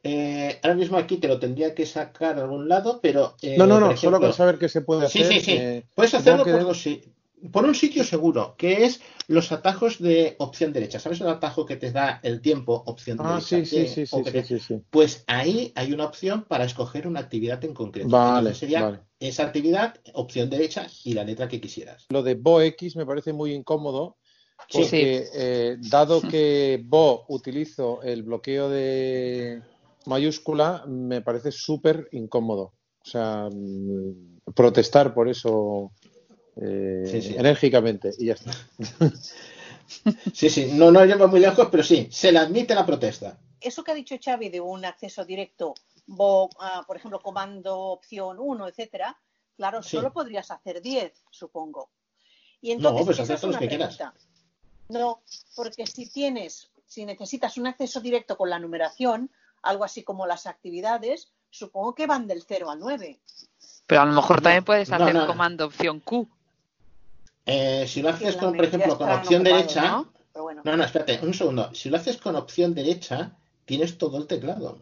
Eh, 0.03 0.59
ahora 0.63 0.75
mismo 0.77 0.97
aquí 0.97 1.19
te 1.19 1.29
lo 1.29 1.39
tendría 1.39 1.75
que 1.75 1.85
sacar 1.87 2.39
a 2.39 2.43
algún 2.43 2.69
lado, 2.69 3.01
pero. 3.03 3.37
eh, 3.43 3.57
no, 3.59 3.67
no, 3.67 3.79
no, 3.81 3.87
ejemplo- 3.91 3.97
solo 4.01 4.21
con 4.21 4.33
saber 4.33 4.59
qué 4.59 4.69
se 4.69 4.81
puede 4.81 5.09
Sí, 5.09 5.23
hacer. 5.23 5.33
sí, 5.35 5.41
sí. 5.45 5.53
eh, 5.53 5.85
Puedes 5.95 6.15
hacerlo 6.15 6.45
que 6.45 6.53
por, 6.53 6.63
dos 6.63 6.89
por 7.53 7.65
un 7.65 7.75
sitio 7.75 8.05
seguro, 8.05 8.55
que 8.59 8.85
es 8.85 9.01
los 9.27 9.51
atajos 9.51 9.99
de 9.99 10.37
opción 10.39 10.73
derecha. 10.75 11.01
¿Sabes 11.01 11.21
el 11.23 11.29
atajo 11.29 11.65
que 11.65 11.77
te 11.77 11.91
da 11.91 12.21
el 12.23 12.41
tiempo, 12.43 12.83
opción 12.87 13.17
Ah, 13.21 13.29
derecha? 13.29 13.47
sí, 13.47 13.65
sí, 13.67 13.77
que- 13.77 13.87
sí, 13.89 14.07
sí, 14.07 14.23
que 14.25 14.43
sí, 14.45 14.59
sí, 14.59 14.65
sí. 14.69 14.83
Pues 14.91 15.25
ahí 15.27 15.73
hay 15.75 15.93
una 15.93 16.05
opción 16.05 16.45
para 16.45 16.65
escoger 16.65 17.07
una 17.07 17.21
actividad 17.21 17.65
en 17.65 17.73
concreto. 17.75 18.09
Vale, 18.11 18.39
Entonces 18.39 18.59
sería 18.59 18.83
vale. 18.83 19.01
esa 19.21 19.45
actividad, 19.45 19.95
opción 20.15 20.51
derecha 20.51 20.87
y 21.05 21.15
la 21.15 21.25
letra 21.25 21.49
que 21.49 21.61
quisieras. 21.61 22.07
Lo 22.11 22.23
de 22.23 22.35
BoX 22.35 22.97
me 22.97 23.07
parece 23.07 23.33
muy 23.33 23.53
incómodo 23.55 24.17
Sí. 24.69 24.79
porque 24.83 25.25
eh, 25.35 25.77
dado 25.91 26.21
que 26.21 26.83
Bo 26.85 27.25
utilizo 27.29 28.03
el 28.03 28.23
bloqueo 28.23 28.69
de 28.69 29.63
mayúscula, 30.07 30.85
me 30.87 31.21
parece 31.23 31.53
súper 31.53 32.09
incómodo. 32.13 32.73
O 33.03 33.09
sea, 33.09 33.49
mm, 33.53 34.41
protestar 34.55 35.15
por 35.15 35.29
eso 35.29 35.93
eh, 36.57 37.05
Sí, 37.07 37.23
sí. 37.23 37.35
enérgicamente 37.37 38.11
y 38.19 38.27
ya 38.27 38.35
está. 38.35 38.51
Sí, 40.33 40.49
sí, 40.49 40.71
no, 40.73 40.93
no 40.93 41.05
lleva 41.05 41.27
muy 41.27 41.41
lejos, 41.41 41.67
pero 41.69 41.83
sí, 41.83 42.07
se 42.13 42.31
le 42.31 42.39
admite 42.39 42.77
la 42.77 42.87
protesta. 42.87 43.37
Eso 43.61 43.83
que 43.83 43.91
ha 43.91 43.95
dicho 43.95 44.15
Xavi 44.25 44.49
de 44.49 44.61
un 44.61 44.85
acceso 44.85 45.25
directo, 45.25 45.75
bo- 46.07 46.49
por 46.87 46.97
ejemplo, 46.97 47.19
comando 47.21 47.77
opción 47.77 48.37
1, 48.39 48.69
etcétera, 48.69 49.19
claro, 49.57 49.83
Sí. 49.83 49.97
solo 49.97 50.13
podrías 50.13 50.49
hacer 50.53 50.81
10, 50.81 51.13
supongo. 51.31 51.91
Y 52.61 52.69
No, 52.77 52.91
entonces, 52.91 53.05
pues 53.07 53.17
esa 53.17 53.23
hacer 53.25 53.35
es 53.35 53.41
todos 53.41 53.53
los 53.55 53.57
una 53.57 53.61
que 53.61 53.69
quieras. 53.69 53.97
pregunta. 53.97 54.19
No, 54.91 55.23
porque 55.57 55.87
si 55.89 56.09
tienes, 56.09 56.71
si 56.87 57.05
necesitas 57.05 57.57
un 57.59 57.67
acceso 57.67 58.01
directo 58.01 58.37
con 58.37 58.49
la 58.49 58.61
numeración, 58.61 59.31
algo 59.62 59.85
así 59.85 60.03
como 60.03 60.27
las 60.27 60.47
actividades, 60.47 61.32
supongo 61.51 61.95
que 61.95 62.07
van 62.07 62.27
del 62.27 62.43
0 62.47 62.70
al 62.70 62.78
9. 62.78 63.20
Pero 63.87 64.01
a 64.01 64.05
lo 64.05 64.12
mejor 64.12 64.41
también 64.41 64.65
puedes 64.65 64.91
hacer 64.93 65.15
no. 65.15 65.27
comando 65.27 65.66
opción 65.66 66.01
Q. 66.01 66.28
Eh, 67.47 67.87
si 67.89 68.03
lo 68.03 68.11
haces 68.11 68.37
con, 68.37 68.55
por 68.55 68.65
ejemplo, 68.65 68.97
con 68.97 69.11
opción 69.11 69.43
derecha. 69.43 69.82
¿no? 69.82 70.12
Bueno. 70.35 70.62
No, 70.65 70.77
no, 70.77 70.85
espérate, 70.85 71.19
un 71.23 71.35
segundo. 71.35 71.74
Si 71.74 71.91
lo 71.91 71.97
haces 71.97 72.16
con 72.16 72.37
opción 72.37 72.74
derecha, 72.74 73.37
tienes 73.65 73.99
todo 73.99 74.19
el 74.19 74.27
teclado, 74.27 74.78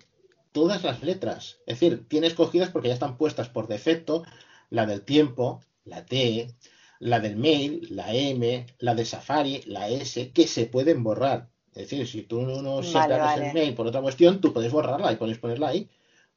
todas 0.53 0.85
las 0.85 1.03
letras. 1.03 1.59
Es 1.67 1.81
decir, 1.81 2.07
tienes 2.09 2.35
cogidas 2.35 2.71
porque 2.71 2.89
ya 2.89 2.95
están 2.95 3.17
puestas 3.17 3.49
por 3.49 3.67
defecto 3.67 4.25
la 4.71 4.87
del 4.87 5.03
tiempo, 5.03 5.63
la 5.85 6.05
T, 6.05 6.55
la 7.01 7.21
del 7.21 7.37
mail, 7.37 7.87
la 7.91 8.13
M, 8.13 8.67
la 8.79 8.95
de 8.95 9.05
Safari, 9.05 9.63
la 9.67 9.89
S, 9.89 10.31
que 10.33 10.47
se 10.47 10.67
pueden 10.67 11.03
borrar. 11.03 11.49
Es 11.75 11.89
decir, 11.91 12.07
si 12.07 12.23
tú 12.23 12.43
no 12.43 12.81
Vale, 12.93 13.47
el 13.47 13.53
mail 13.53 13.75
por 13.75 13.87
otra 13.87 14.01
cuestión, 14.01 14.41
tú 14.41 14.53
puedes 14.53 14.73
borrarla 14.73 15.13
y 15.13 15.17
puedes 15.17 15.39
ponerla 15.39 15.69
ahí. 15.69 15.89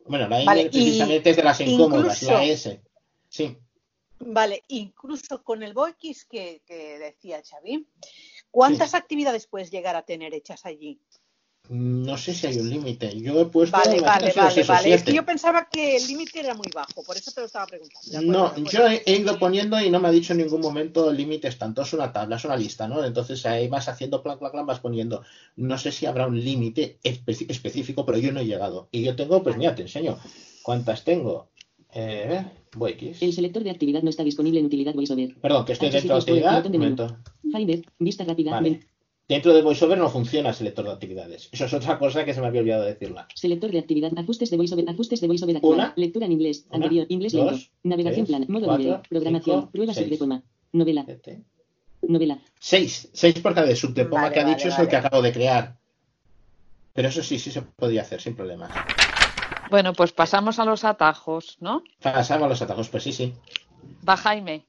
Bueno, 0.05 0.27
la 0.27 0.43
Vale, 0.43 0.69
precisamente 0.69 1.29
es 1.29 1.35
de 1.35 1.43
las 1.43 1.61
incómodas, 1.61 2.21
incluso- 2.21 2.33
la 2.33 2.43
S. 2.43 2.81
Sí. 3.29 3.57
Vale, 4.19 4.63
incluso 4.67 5.43
con 5.43 5.63
el 5.63 5.73
BoX 5.73 6.25
que, 6.25 6.61
que 6.65 6.99
decía 6.99 7.41
Xavi, 7.43 7.87
¿cuántas 8.51 8.93
actividades 8.93 9.47
puedes 9.47 9.71
llegar 9.71 9.95
a 9.95 10.03
tener 10.03 10.33
hechas 10.35 10.65
allí? 10.65 10.99
No 11.73 12.17
sé 12.17 12.33
si 12.33 12.47
hay 12.47 12.57
un 12.57 12.69
límite. 12.69 13.17
Yo 13.17 13.39
he 13.39 13.45
puesto 13.45 13.77
Vale, 13.77 14.01
vale, 14.01 14.33
vale, 14.35 14.63
vale. 14.65 14.93
Es 14.93 15.03
que 15.03 15.13
yo 15.13 15.25
pensaba 15.25 15.69
que 15.71 15.95
el 15.95 16.05
límite 16.05 16.41
era 16.41 16.53
muy 16.53 16.67
bajo, 16.75 17.01
por 17.01 17.15
eso 17.15 17.31
te 17.31 17.39
lo 17.39 17.45
estaba 17.45 17.65
preguntando. 17.65 18.09
Acuerdo, 18.17 18.31
No, 18.57 18.69
yo 18.69 18.87
he, 18.87 19.01
he 19.05 19.15
ido 19.21 19.39
poniendo 19.39 19.79
y 19.79 19.89
no 19.89 20.01
me 20.01 20.09
ha 20.09 20.11
dicho 20.11 20.33
en 20.33 20.39
ningún 20.39 20.59
momento 20.59 21.09
límites 21.13 21.57
tanto. 21.57 21.83
Es 21.83 21.93
una 21.93 22.11
tabla, 22.11 22.35
es 22.35 22.43
una 22.43 22.57
lista, 22.57 22.89
¿no? 22.89 23.05
Entonces 23.05 23.45
ahí 23.45 23.69
vas 23.69 23.87
haciendo 23.87 24.21
plan, 24.21 24.37
plan, 24.37 24.51
plan, 24.51 24.65
vas 24.65 24.81
poniendo. 24.81 25.23
No 25.55 25.77
sé 25.77 25.93
si 25.93 26.05
habrá 26.05 26.27
un 26.27 26.43
límite 26.43 26.99
espe- 27.05 27.45
específico, 27.49 28.05
pero 28.05 28.17
yo 28.17 28.33
no 28.33 28.41
he 28.41 28.45
llegado. 28.45 28.89
Y 28.91 29.03
yo 29.03 29.15
tengo, 29.15 29.41
pues 29.41 29.55
mira, 29.55 29.73
te 29.73 29.83
enseño. 29.83 30.19
¿Cuántas 30.63 31.05
tengo? 31.05 31.51
Eh, 31.93 32.43
voy 32.75 32.91
X. 32.91 33.21
El 33.21 33.31
selector 33.31 33.63
de 33.63 33.69
actividad 33.71 34.01
no 34.03 34.09
está 34.09 34.25
disponible 34.25 34.59
en 34.59 34.65
utilidad 34.65 34.93
VoiceOver. 34.93 35.35
Perdón, 35.39 35.63
que 35.63 35.71
estoy 35.71 35.89
dentro 35.89 36.15
de 36.15 36.19
actividad. 36.19 36.63
Finder, 37.41 37.85
vista 37.97 38.25
rápida. 38.25 38.51
Vale. 38.51 38.90
Dentro 39.27 39.53
de 39.53 39.61
VoiceOver 39.61 39.97
no 39.97 40.09
funciona 40.09 40.49
el 40.49 40.55
selector 40.55 40.83
de 40.85 40.91
actividades. 40.91 41.47
Eso 41.51 41.65
es 41.65 41.73
otra 41.73 41.97
cosa 41.97 42.25
que 42.25 42.33
se 42.33 42.41
me 42.41 42.47
había 42.47 42.61
olvidado 42.61 42.83
decirla. 42.83 43.27
Selector 43.33 43.71
de 43.71 43.79
actividad, 43.79 44.11
ajustes 44.17 44.49
de 44.49 44.57
VoiceOver, 44.57 44.89
ajustes 44.89 45.21
de 45.21 45.27
VoiceOver 45.27 45.55
actual, 45.57 45.73
Una, 45.73 45.93
lectura 45.95 46.25
en 46.25 46.33
inglés, 46.33 46.65
una, 46.67 46.75
anterior, 46.77 47.05
inglés 47.09 47.31
dos, 47.31 47.51
lento, 47.51 47.65
navegación 47.83 48.25
tres, 48.25 48.37
plan, 48.37 48.51
modo 48.51 48.65
cuatro, 48.65 48.83
video, 48.83 49.01
programación, 49.09 49.59
cinco, 49.61 49.71
pruebas 49.71 49.95
seis. 49.95 50.09
de 50.09 50.17
coma, 50.17 50.43
novela, 50.73 51.03
Siete. 51.05 51.43
novela. 52.01 52.39
Seis. 52.59 53.09
Seis 53.13 53.39
por 53.39 53.53
cada 53.53 53.67
Vale, 53.67 53.75
que 54.33 54.39
ha 54.39 54.43
vale, 54.43 54.55
dicho 54.55 54.67
es 54.67 54.79
el 54.79 54.87
que 54.89 54.95
acabo 54.97 55.21
de 55.21 55.31
crear. 55.31 55.77
Pero 56.93 57.07
eso 57.07 57.23
sí, 57.23 57.39
sí 57.39 57.51
se 57.51 57.61
podía 57.61 58.01
hacer 58.01 58.21
sin 58.21 58.35
problema. 58.35 58.69
Bueno, 59.69 59.93
pues 59.93 60.11
pasamos 60.11 60.59
a 60.59 60.65
los 60.65 60.83
atajos, 60.83 61.55
¿no? 61.61 61.83
Pasamos 62.01 62.45
a 62.47 62.49
los 62.49 62.61
atajos, 62.61 62.89
pues 62.89 63.03
sí, 63.03 63.13
sí. 63.13 63.33
Va 64.07 64.17
Jaime. 64.17 64.65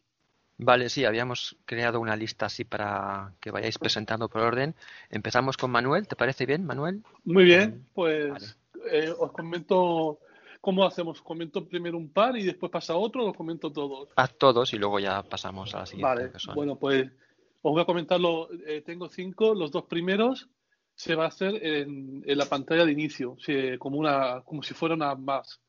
Vale, 0.65 0.89
sí, 0.89 1.05
habíamos 1.05 1.57
creado 1.65 2.01
una 2.01 2.15
lista 2.17 2.47
así 2.47 2.65
para 2.65 3.33
que 3.41 3.51
vayáis 3.51 3.79
presentando 3.79 4.29
por 4.29 4.43
orden. 4.43 4.75
Empezamos 5.11 5.57
con 5.57 5.71
Manuel, 5.71 6.07
¿te 6.07 6.17
parece 6.17 6.47
bien, 6.47 6.65
Manuel? 6.65 7.03
Muy 7.25 7.45
bien, 7.45 7.87
pues 7.95 8.59
eh, 8.91 9.13
os 9.19 9.33
comento 9.33 10.19
cómo 10.61 10.85
hacemos. 10.85 11.21
Comento 11.23 11.67
primero 11.69 11.97
un 11.99 12.11
par 12.13 12.37
y 12.37 12.45
después 12.45 12.71
pasa 12.71 12.95
otro, 12.95 13.25
los 13.27 13.37
comento 13.37 13.73
todos. 13.73 14.11
Haz 14.17 14.35
todos 14.39 14.73
y 14.73 14.79
luego 14.79 15.01
ya 15.01 15.23
pasamos 15.23 15.75
a 15.75 15.81
la 15.81 15.87
siguiente 15.87 16.15
Vale, 16.17 16.29
persona. 16.29 16.55
bueno, 16.55 16.77
pues 16.77 17.07
os 17.63 17.73
voy 17.73 17.83
a 17.83 17.87
comentarlo. 17.87 18.49
Eh, 18.67 18.83
tengo 18.87 19.09
cinco, 19.09 19.55
los 19.55 19.71
dos 19.71 19.85
primeros 19.85 20.49
se 20.95 21.15
va 21.15 21.25
a 21.25 21.29
hacer 21.29 21.65
en, 21.65 22.23
en 22.27 22.39
la 22.39 22.47
pantalla 22.47 22.85
de 22.85 22.93
inicio, 22.93 23.37
se- 23.41 23.79
como, 23.79 23.99
una, 23.99 24.43
como 24.45 24.63
si 24.63 24.75
fuera 24.75 24.95
una 24.95 25.15
más. 25.15 25.61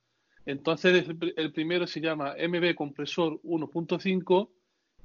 Entonces, 0.46 1.06
el 1.38 1.54
primero 1.54 1.88
se 1.88 2.02
llama 2.02 2.36
MB 2.38 2.76
Compresor 2.76 3.40
1.5 3.44 4.50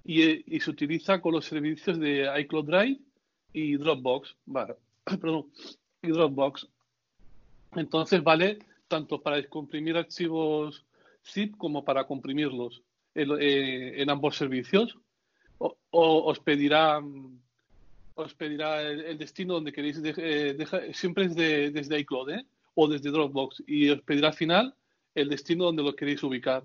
y, 0.09 0.59
se 0.59 0.71
utiliza 0.71 1.21
con 1.21 1.35
los 1.35 1.45
servicios 1.45 1.99
de 1.99 2.27
iCloud 2.41 2.65
Drive 2.65 2.99
y 3.53 3.77
Dropbox. 3.77 4.35
Vale, 4.47 4.75
perdón, 5.05 5.47
y 6.03 6.09
Dropbox. 6.09 6.67
Entonces, 7.77 8.23
vale 8.23 8.59
tanto 8.89 9.21
para 9.21 9.37
descomprimir 9.37 9.99
archivos 9.99 10.87
zip 11.23 11.59
como 11.59 11.85
para 11.85 12.05
comprimirlos 12.05 12.83
en, 13.15 13.33
eh, 13.39 14.01
en 14.01 14.09
ambos 14.09 14.37
servicios. 14.37 14.97
O, 15.59 15.77
os 15.91 16.39
pedirá 16.39 17.03
os 18.15 18.35
pedirá 18.35 18.83
el, 18.83 19.19
destino 19.19 19.55
donde 19.55 19.73
queréis 19.73 20.01
eh, 20.03 20.55
dejar, 20.57 20.95
siempre 20.95 21.27
es 21.27 21.35
de- 21.37 21.71
desde 21.71 21.99
iCloud, 22.01 22.31
¿eh? 22.31 22.47
o 22.75 22.89
desde 22.89 23.11
Dropbox 23.11 23.63
y 23.67 23.91
os 23.91 24.01
pedirá 24.03 24.29
al 24.29 24.35
final 24.35 24.75
el 25.15 25.29
destino 25.29 25.65
donde 25.65 25.83
lo 25.83 25.95
queréis 25.95 26.23
ubicar. 26.23 26.65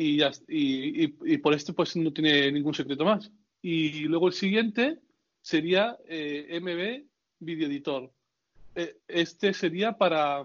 Y, 0.00 0.18
ya, 0.18 0.30
y, 0.46 1.12
y, 1.32 1.38
por 1.38 1.54
este 1.54 1.72
pues 1.72 1.96
no 1.96 2.12
tiene 2.12 2.52
ningún 2.52 2.72
secreto 2.72 3.04
más. 3.04 3.32
Y 3.60 4.02
luego 4.02 4.28
el 4.28 4.32
siguiente 4.32 5.00
sería 5.42 5.98
eh, 6.06 6.60
MB 6.60 7.08
Video 7.40 7.66
Editor. 7.66 8.12
Eh, 8.76 8.96
este 9.08 9.52
sería 9.52 9.98
para, 9.98 10.44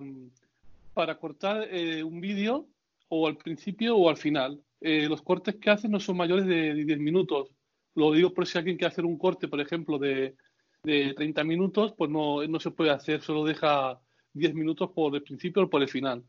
para 0.95 1.19
cortar 1.19 1.67
eh, 1.69 2.03
un 2.03 2.19
vídeo 2.19 2.67
o 3.09 3.27
al 3.27 3.37
principio 3.37 3.95
o 3.95 4.09
al 4.09 4.17
final. 4.17 4.59
Eh, 4.81 5.07
los 5.07 5.21
cortes 5.21 5.57
que 5.57 5.69
hacen 5.69 5.91
no 5.91 5.99
son 5.99 6.17
mayores 6.17 6.47
de 6.47 6.73
10 6.73 6.97
minutos. 6.97 7.51
Lo 7.93 8.11
digo 8.11 8.33
por 8.33 8.47
si 8.47 8.57
alguien 8.57 8.77
quiere 8.77 8.91
hacer 8.91 9.05
un 9.05 9.19
corte, 9.19 9.47
por 9.47 9.61
ejemplo, 9.61 9.99
de, 9.99 10.35
de 10.81 11.13
30 11.13 11.43
minutos, 11.43 11.93
pues 11.95 12.09
no, 12.09 12.43
no 12.47 12.59
se 12.59 12.71
puede 12.71 12.89
hacer, 12.89 13.21
solo 13.21 13.45
deja 13.45 14.01
10 14.33 14.55
minutos 14.55 14.89
por 14.95 15.13
el 15.13 15.21
principio 15.21 15.61
o 15.61 15.69
por 15.69 15.83
el 15.83 15.89
final. 15.89 16.23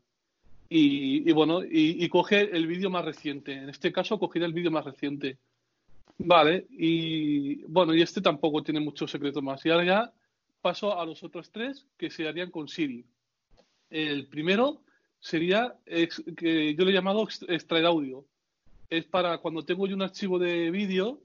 Y, 0.69 1.29
y 1.29 1.31
bueno, 1.33 1.63
y, 1.63 2.03
y, 2.03 2.09
coge 2.09 2.55
el 2.55 2.67
vídeo 2.67 2.89
más 2.89 3.05
reciente. 3.05 3.53
En 3.53 3.69
este 3.69 3.91
caso, 3.91 4.17
cogeré 4.17 4.45
el 4.45 4.53
vídeo 4.53 4.71
más 4.71 4.85
reciente. 4.85 5.37
Vale, 6.17 6.65
y 6.71 7.63
bueno, 7.65 7.93
y 7.93 8.01
este 8.01 8.21
tampoco 8.21 8.63
tiene 8.63 8.79
mucho 8.79 9.07
secreto 9.07 9.41
más. 9.41 9.65
Y 9.65 9.69
ahora 9.69 9.85
ya 9.85 10.13
paso 10.61 10.99
a 10.99 11.05
los 11.05 11.23
otros 11.23 11.51
tres 11.51 11.85
que 11.97 12.09
se 12.09 12.27
harían 12.27 12.51
con 12.51 12.67
Siri. 12.67 13.05
El 13.89 14.27
primero 14.27 14.81
sería 15.19 15.75
ex, 15.85 16.23
que 16.35 16.73
yo 16.73 16.85
le 16.85 16.91
he 16.91 16.93
llamado 16.93 17.27
extraer 17.47 17.85
audio. 17.85 18.25
Es 18.89 19.05
para 19.05 19.37
cuando 19.39 19.65
tengo 19.65 19.87
yo 19.87 19.95
un 19.95 20.01
archivo 20.01 20.39
de 20.39 20.71
vídeo, 20.71 21.19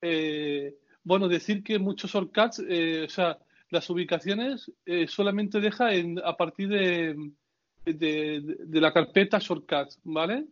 eh, 0.00 0.76
bueno, 1.04 1.28
decir 1.28 1.62
que 1.62 1.78
muchos 1.78 2.10
shortcuts, 2.10 2.62
eh, 2.68 3.04
o 3.06 3.08
sea, 3.08 3.38
las 3.70 3.88
ubicaciones 3.90 4.72
eh, 4.84 5.06
solamente 5.08 5.60
deja 5.60 5.94
en, 5.94 6.20
a 6.24 6.36
partir 6.36 6.68
de, 6.68 7.30
de, 7.92 8.56
de, 8.66 8.80
la 8.80 8.92
carpeta 8.92 9.38
shortcuts, 9.38 10.00
¿vale? 10.04 10.46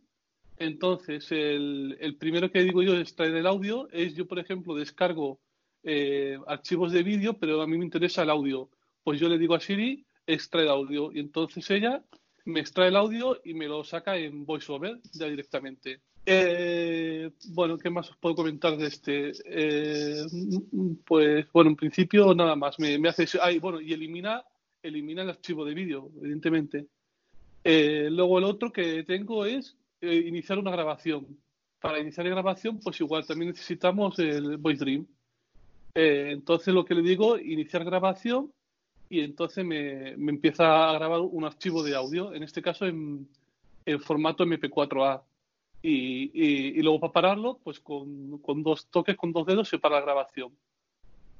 Entonces, 0.56 1.30
el, 1.32 1.96
el, 2.00 2.16
primero 2.16 2.50
que 2.50 2.62
digo 2.62 2.82
yo 2.82 2.92
de 2.92 3.02
extraer 3.02 3.34
el 3.34 3.46
audio 3.46 3.88
es 3.90 4.14
yo, 4.14 4.26
por 4.26 4.38
ejemplo, 4.38 4.74
descargo 4.74 5.40
eh, 5.82 6.38
archivos 6.46 6.92
de 6.92 7.02
vídeo, 7.02 7.34
pero 7.34 7.60
a 7.60 7.66
mí 7.66 7.76
me 7.76 7.84
interesa 7.84 8.22
el 8.22 8.30
audio. 8.30 8.70
Pues 9.02 9.20
yo 9.20 9.28
le 9.28 9.38
digo 9.38 9.54
a 9.54 9.60
Siri, 9.60 10.06
extrae 10.26 10.68
audio. 10.68 11.12
Y 11.12 11.18
entonces 11.18 11.68
ella 11.70 12.02
me 12.44 12.60
extrae 12.60 12.88
el 12.88 12.96
audio 12.96 13.40
y 13.44 13.54
me 13.54 13.66
lo 13.66 13.82
saca 13.84 14.16
en 14.16 14.46
VoiceOver 14.46 15.00
ya 15.12 15.26
directamente. 15.26 16.00
Eh, 16.26 17.30
bueno, 17.48 17.76
¿qué 17.76 17.90
más 17.90 18.10
os 18.10 18.16
puedo 18.16 18.36
comentar 18.36 18.76
de 18.76 18.86
este? 18.86 19.32
Eh, 19.44 20.24
pues, 21.04 21.46
bueno, 21.52 21.70
en 21.70 21.76
principio 21.76 22.32
nada 22.34 22.56
más. 22.56 22.78
Me, 22.78 22.98
me 22.98 23.08
hace. 23.08 23.26
Ay, 23.42 23.58
bueno, 23.58 23.80
y 23.80 23.92
elimina, 23.92 24.42
elimina 24.82 25.22
el 25.22 25.30
archivo 25.30 25.64
de 25.64 25.74
vídeo, 25.74 26.10
evidentemente. 26.16 26.86
Eh, 27.64 28.08
luego 28.10 28.38
el 28.38 28.44
otro 28.44 28.70
que 28.70 29.02
tengo 29.04 29.46
es 29.46 29.74
eh, 30.02 30.14
iniciar 30.26 30.58
una 30.58 30.70
grabación. 30.70 31.26
Para 31.80 31.98
iniciar 31.98 32.26
la 32.26 32.32
grabación, 32.32 32.78
pues 32.78 33.00
igual 33.00 33.26
también 33.26 33.50
necesitamos 33.50 34.18
el 34.18 34.58
Voice 34.58 34.84
Dream. 34.84 35.06
Eh, 35.94 36.28
entonces 36.32 36.74
lo 36.74 36.84
que 36.84 36.94
le 36.94 37.02
digo, 37.02 37.38
iniciar 37.38 37.84
grabación 37.84 38.52
y 39.08 39.20
entonces 39.20 39.64
me, 39.64 40.10
empieza 40.10 40.90
a 40.90 40.92
grabar 40.94 41.20
un 41.20 41.44
archivo 41.44 41.82
de 41.82 41.94
audio, 41.94 42.34
en 42.34 42.42
este 42.42 42.60
caso 42.60 42.86
en, 42.86 43.28
formato 44.00 44.44
MP4A. 44.44 45.22
Y, 45.82 46.80
luego 46.80 47.00
para 47.00 47.12
pararlo, 47.12 47.58
pues 47.62 47.80
con, 47.80 48.40
dos 48.62 48.86
toques, 48.86 49.16
con 49.16 49.32
dos 49.32 49.46
dedos, 49.46 49.68
se 49.68 49.78
para 49.78 49.96
la 49.96 50.00
grabación. 50.02 50.52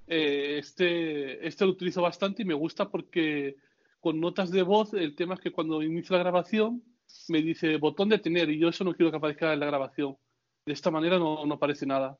Este, 0.06 1.46
este 1.46 1.64
lo 1.64 1.70
utilizo 1.70 2.02
bastante 2.02 2.42
y 2.42 2.44
me 2.44 2.52
gusta 2.52 2.90
porque 2.90 3.56
con 4.04 4.20
notas 4.20 4.50
de 4.50 4.62
voz 4.62 4.92
el 4.92 5.14
tema 5.14 5.32
es 5.32 5.40
que 5.40 5.50
cuando 5.50 5.82
inicio 5.82 6.14
la 6.14 6.22
grabación 6.22 6.82
me 7.28 7.40
dice 7.40 7.78
botón 7.78 8.10
de 8.10 8.18
tener 8.18 8.50
y 8.50 8.58
yo 8.58 8.68
eso 8.68 8.84
no 8.84 8.92
quiero 8.92 9.10
que 9.10 9.16
aparezca 9.16 9.54
en 9.54 9.60
la 9.60 9.64
grabación. 9.64 10.18
De 10.66 10.74
esta 10.74 10.90
manera 10.90 11.18
no, 11.18 11.46
no 11.46 11.54
aparece 11.54 11.86
nada. 11.86 12.18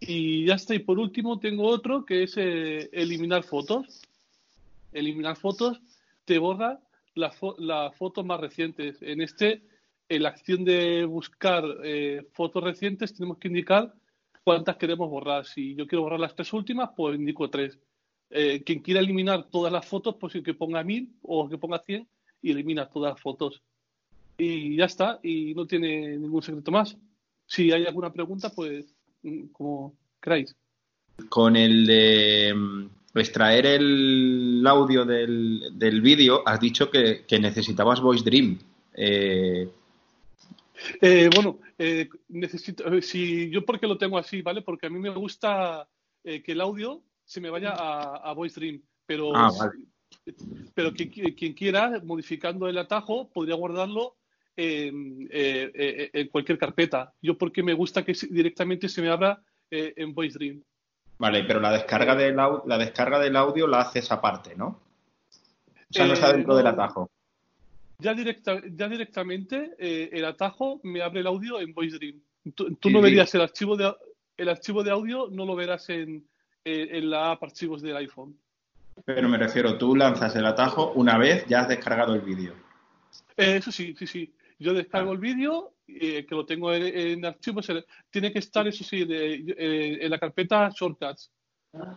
Y 0.00 0.44
ya 0.44 0.54
está. 0.54 0.74
Y 0.74 0.80
por 0.80 0.98
último 0.98 1.38
tengo 1.38 1.68
otro 1.68 2.04
que 2.04 2.24
es 2.24 2.36
eh, 2.36 2.90
eliminar 2.90 3.44
fotos. 3.44 4.02
Eliminar 4.90 5.36
fotos 5.36 5.80
te 6.24 6.40
borra 6.40 6.80
las 7.14 7.36
fo 7.36 7.54
la 7.58 7.92
fotos 7.92 8.26
más 8.26 8.40
recientes. 8.40 9.00
En 9.00 9.20
este, 9.20 9.62
en 10.08 10.24
la 10.24 10.30
acción 10.30 10.64
de 10.64 11.04
buscar 11.04 11.62
eh, 11.84 12.26
fotos 12.32 12.64
recientes, 12.64 13.14
tenemos 13.14 13.38
que 13.38 13.46
indicar 13.46 13.94
cuántas 14.42 14.76
queremos 14.76 15.08
borrar. 15.08 15.46
Si 15.46 15.76
yo 15.76 15.86
quiero 15.86 16.02
borrar 16.02 16.18
las 16.18 16.34
tres 16.34 16.52
últimas, 16.52 16.90
pues 16.96 17.16
indico 17.16 17.48
tres. 17.48 17.78
Eh, 18.30 18.62
quien 18.64 18.80
quiera 18.80 19.00
eliminar 19.00 19.48
todas 19.50 19.72
las 19.72 19.86
fotos, 19.86 20.16
pues 20.20 20.34
que 20.44 20.54
ponga 20.54 20.82
mil 20.84 21.10
o 21.22 21.48
que 21.48 21.56
ponga 21.56 21.82
cien 21.84 22.06
y 22.42 22.50
elimina 22.50 22.88
todas 22.88 23.14
las 23.14 23.20
fotos. 23.20 23.62
Y 24.36 24.76
ya 24.76 24.84
está. 24.84 25.18
Y 25.22 25.54
no 25.54 25.66
tiene 25.66 26.16
ningún 26.18 26.42
secreto 26.42 26.70
más. 26.70 26.96
Si 27.46 27.72
hay 27.72 27.86
alguna 27.86 28.12
pregunta, 28.12 28.50
pues 28.50 28.94
como 29.52 29.94
queráis. 30.20 30.54
Con 31.28 31.56
el 31.56 31.86
de 31.86 32.54
extraer 33.14 33.66
el 33.66 34.64
audio 34.66 35.04
del, 35.04 35.70
del 35.72 36.00
vídeo, 36.00 36.42
has 36.46 36.60
dicho 36.60 36.90
que, 36.90 37.24
que, 37.26 37.40
necesitabas 37.40 38.00
Voice 38.00 38.24
Dream. 38.24 38.58
Eh... 38.94 39.68
Eh, 41.00 41.28
bueno, 41.34 41.58
eh, 41.76 42.08
necesito, 42.28 42.84
si 43.02 43.50
yo 43.50 43.64
porque 43.64 43.88
lo 43.88 43.98
tengo 43.98 44.16
así, 44.16 44.42
¿vale? 44.42 44.62
Porque 44.62 44.86
a 44.86 44.90
mí 44.90 45.00
me 45.00 45.10
gusta 45.10 45.88
que 46.22 46.52
el 46.52 46.60
audio 46.60 47.02
se 47.28 47.42
me 47.42 47.50
vaya 47.50 47.74
a, 47.76 48.16
a 48.16 48.32
Voice 48.32 48.58
Dream, 48.58 48.80
pero, 49.04 49.36
ah, 49.36 49.50
vale. 49.56 49.72
pero 50.74 50.94
quien, 50.94 51.10
quien, 51.10 51.52
quiera, 51.52 52.00
modificando 52.02 52.66
el 52.68 52.78
atajo, 52.78 53.28
podría 53.28 53.54
guardarlo 53.54 54.16
en, 54.56 55.28
eh, 55.30 56.10
en, 56.14 56.28
cualquier 56.28 56.58
carpeta. 56.58 57.12
Yo 57.20 57.36
porque 57.36 57.62
me 57.62 57.74
gusta 57.74 58.02
que 58.02 58.14
directamente 58.30 58.88
se 58.88 59.02
me 59.02 59.10
abra 59.10 59.42
eh, 59.70 59.92
en 59.96 60.14
Voice 60.14 60.38
Dream. 60.38 60.62
Vale, 61.18 61.44
pero 61.44 61.60
la 61.60 61.70
descarga, 61.70 62.16
del, 62.16 62.34
la 62.34 62.78
descarga 62.78 63.18
del 63.18 63.36
audio 63.36 63.66
la 63.66 63.80
haces 63.80 64.10
aparte, 64.10 64.56
¿no? 64.56 64.66
O 64.66 65.92
sea, 65.92 66.06
no 66.06 66.14
está 66.14 66.32
dentro 66.32 66.56
del 66.56 66.66
atajo. 66.66 67.10
Ya, 67.98 68.14
directa, 68.14 68.58
ya 68.70 68.88
directamente 68.88 69.74
eh, 69.78 70.08
el 70.12 70.24
atajo 70.24 70.80
me 70.82 71.02
abre 71.02 71.20
el 71.20 71.26
audio 71.26 71.60
en 71.60 71.74
Voice 71.74 71.98
Dream. 71.98 72.22
Tú, 72.54 72.74
tú 72.76 72.88
sí, 72.88 72.94
no 72.94 73.02
verías 73.02 73.34
el 73.34 73.42
archivo 73.42 73.76
de 73.76 73.92
el 74.38 74.48
archivo 74.48 74.82
de 74.82 74.92
audio, 74.92 75.28
no 75.30 75.44
lo 75.44 75.56
verás 75.56 75.90
en, 75.90 76.24
en, 76.64 76.94
en 76.94 77.10
la 77.10 77.32
app 77.32 77.42
archivos 77.42 77.82
del 77.82 77.96
iPhone. 77.96 78.38
Pero 79.04 79.28
me 79.28 79.38
refiero, 79.38 79.78
tú 79.78 79.94
lanzas 79.94 80.34
el 80.36 80.46
atajo 80.46 80.92
una 80.94 81.18
vez 81.18 81.46
ya 81.46 81.60
has 81.60 81.68
descargado 81.68 82.14
el 82.14 82.20
vídeo. 82.22 82.54
Eh, 83.36 83.56
eso 83.56 83.70
sí, 83.70 83.94
sí, 83.96 84.06
sí. 84.06 84.34
Yo 84.58 84.74
descargo 84.74 85.12
el 85.12 85.18
vídeo, 85.18 85.74
eh, 85.86 86.26
que 86.26 86.34
lo 86.34 86.44
tengo 86.44 86.72
en, 86.72 86.82
en 86.82 87.24
archivos, 87.24 87.70
tiene 88.10 88.32
que 88.32 88.40
estar, 88.40 88.66
eso 88.66 88.82
sí, 88.82 89.04
de, 89.04 89.34
eh, 89.56 89.98
en 90.00 90.10
la 90.10 90.18
carpeta 90.18 90.68
Shortcuts, 90.74 91.30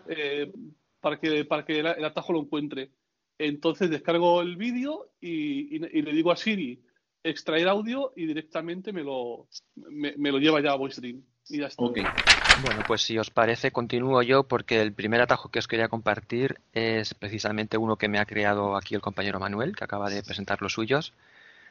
eh, 0.08 0.52
para 1.00 1.20
que, 1.20 1.46
para 1.46 1.66
que 1.66 1.80
el, 1.80 1.88
el, 1.88 2.06
atajo 2.06 2.34
lo 2.34 2.40
encuentre. 2.42 2.92
Entonces 3.40 3.90
descargo 3.90 4.42
el 4.42 4.56
vídeo 4.56 5.14
y, 5.20 5.76
y, 5.76 5.82
y, 5.92 6.02
le 6.04 6.14
digo 6.14 6.32
a 6.32 6.38
Siri 6.38 6.80
extraer 7.24 7.68
audio 7.68 8.14
y 8.16 8.28
directamente 8.28 8.94
me 8.94 9.04
lo, 9.04 9.48
me, 9.76 10.16
me 10.18 10.32
lo 10.32 10.38
lleva 10.38 10.62
ya 10.62 10.72
a 10.72 10.76
VoiceDream. 10.76 11.24
Y 11.50 11.60
ya 11.60 11.68
está. 11.68 11.84
Okay. 11.84 12.04
Bueno, 12.54 12.84
pues 12.84 13.02
si 13.04 13.18
os 13.18 13.30
parece, 13.30 13.72
continúo 13.72 14.22
yo 14.24 14.44
porque 14.44 14.82
el 14.82 14.94
primer 14.94 15.22
atajo 15.22 15.50
que 15.50 15.60
os 15.60 15.68
quería 15.68 15.88
compartir 15.88 16.60
es 16.74 17.14
precisamente 17.14 17.78
uno 17.78 17.98
que 17.98 18.10
me 18.10 18.20
ha 18.20 18.26
creado 18.26 18.76
aquí 18.76 18.94
el 18.94 19.02
compañero 19.02 19.40
Manuel, 19.40 19.76
que 19.76 19.86
acaba 19.86 20.10
de 20.10 20.22
presentar 20.22 20.62
los 20.62 20.74
suyos. 20.74 21.14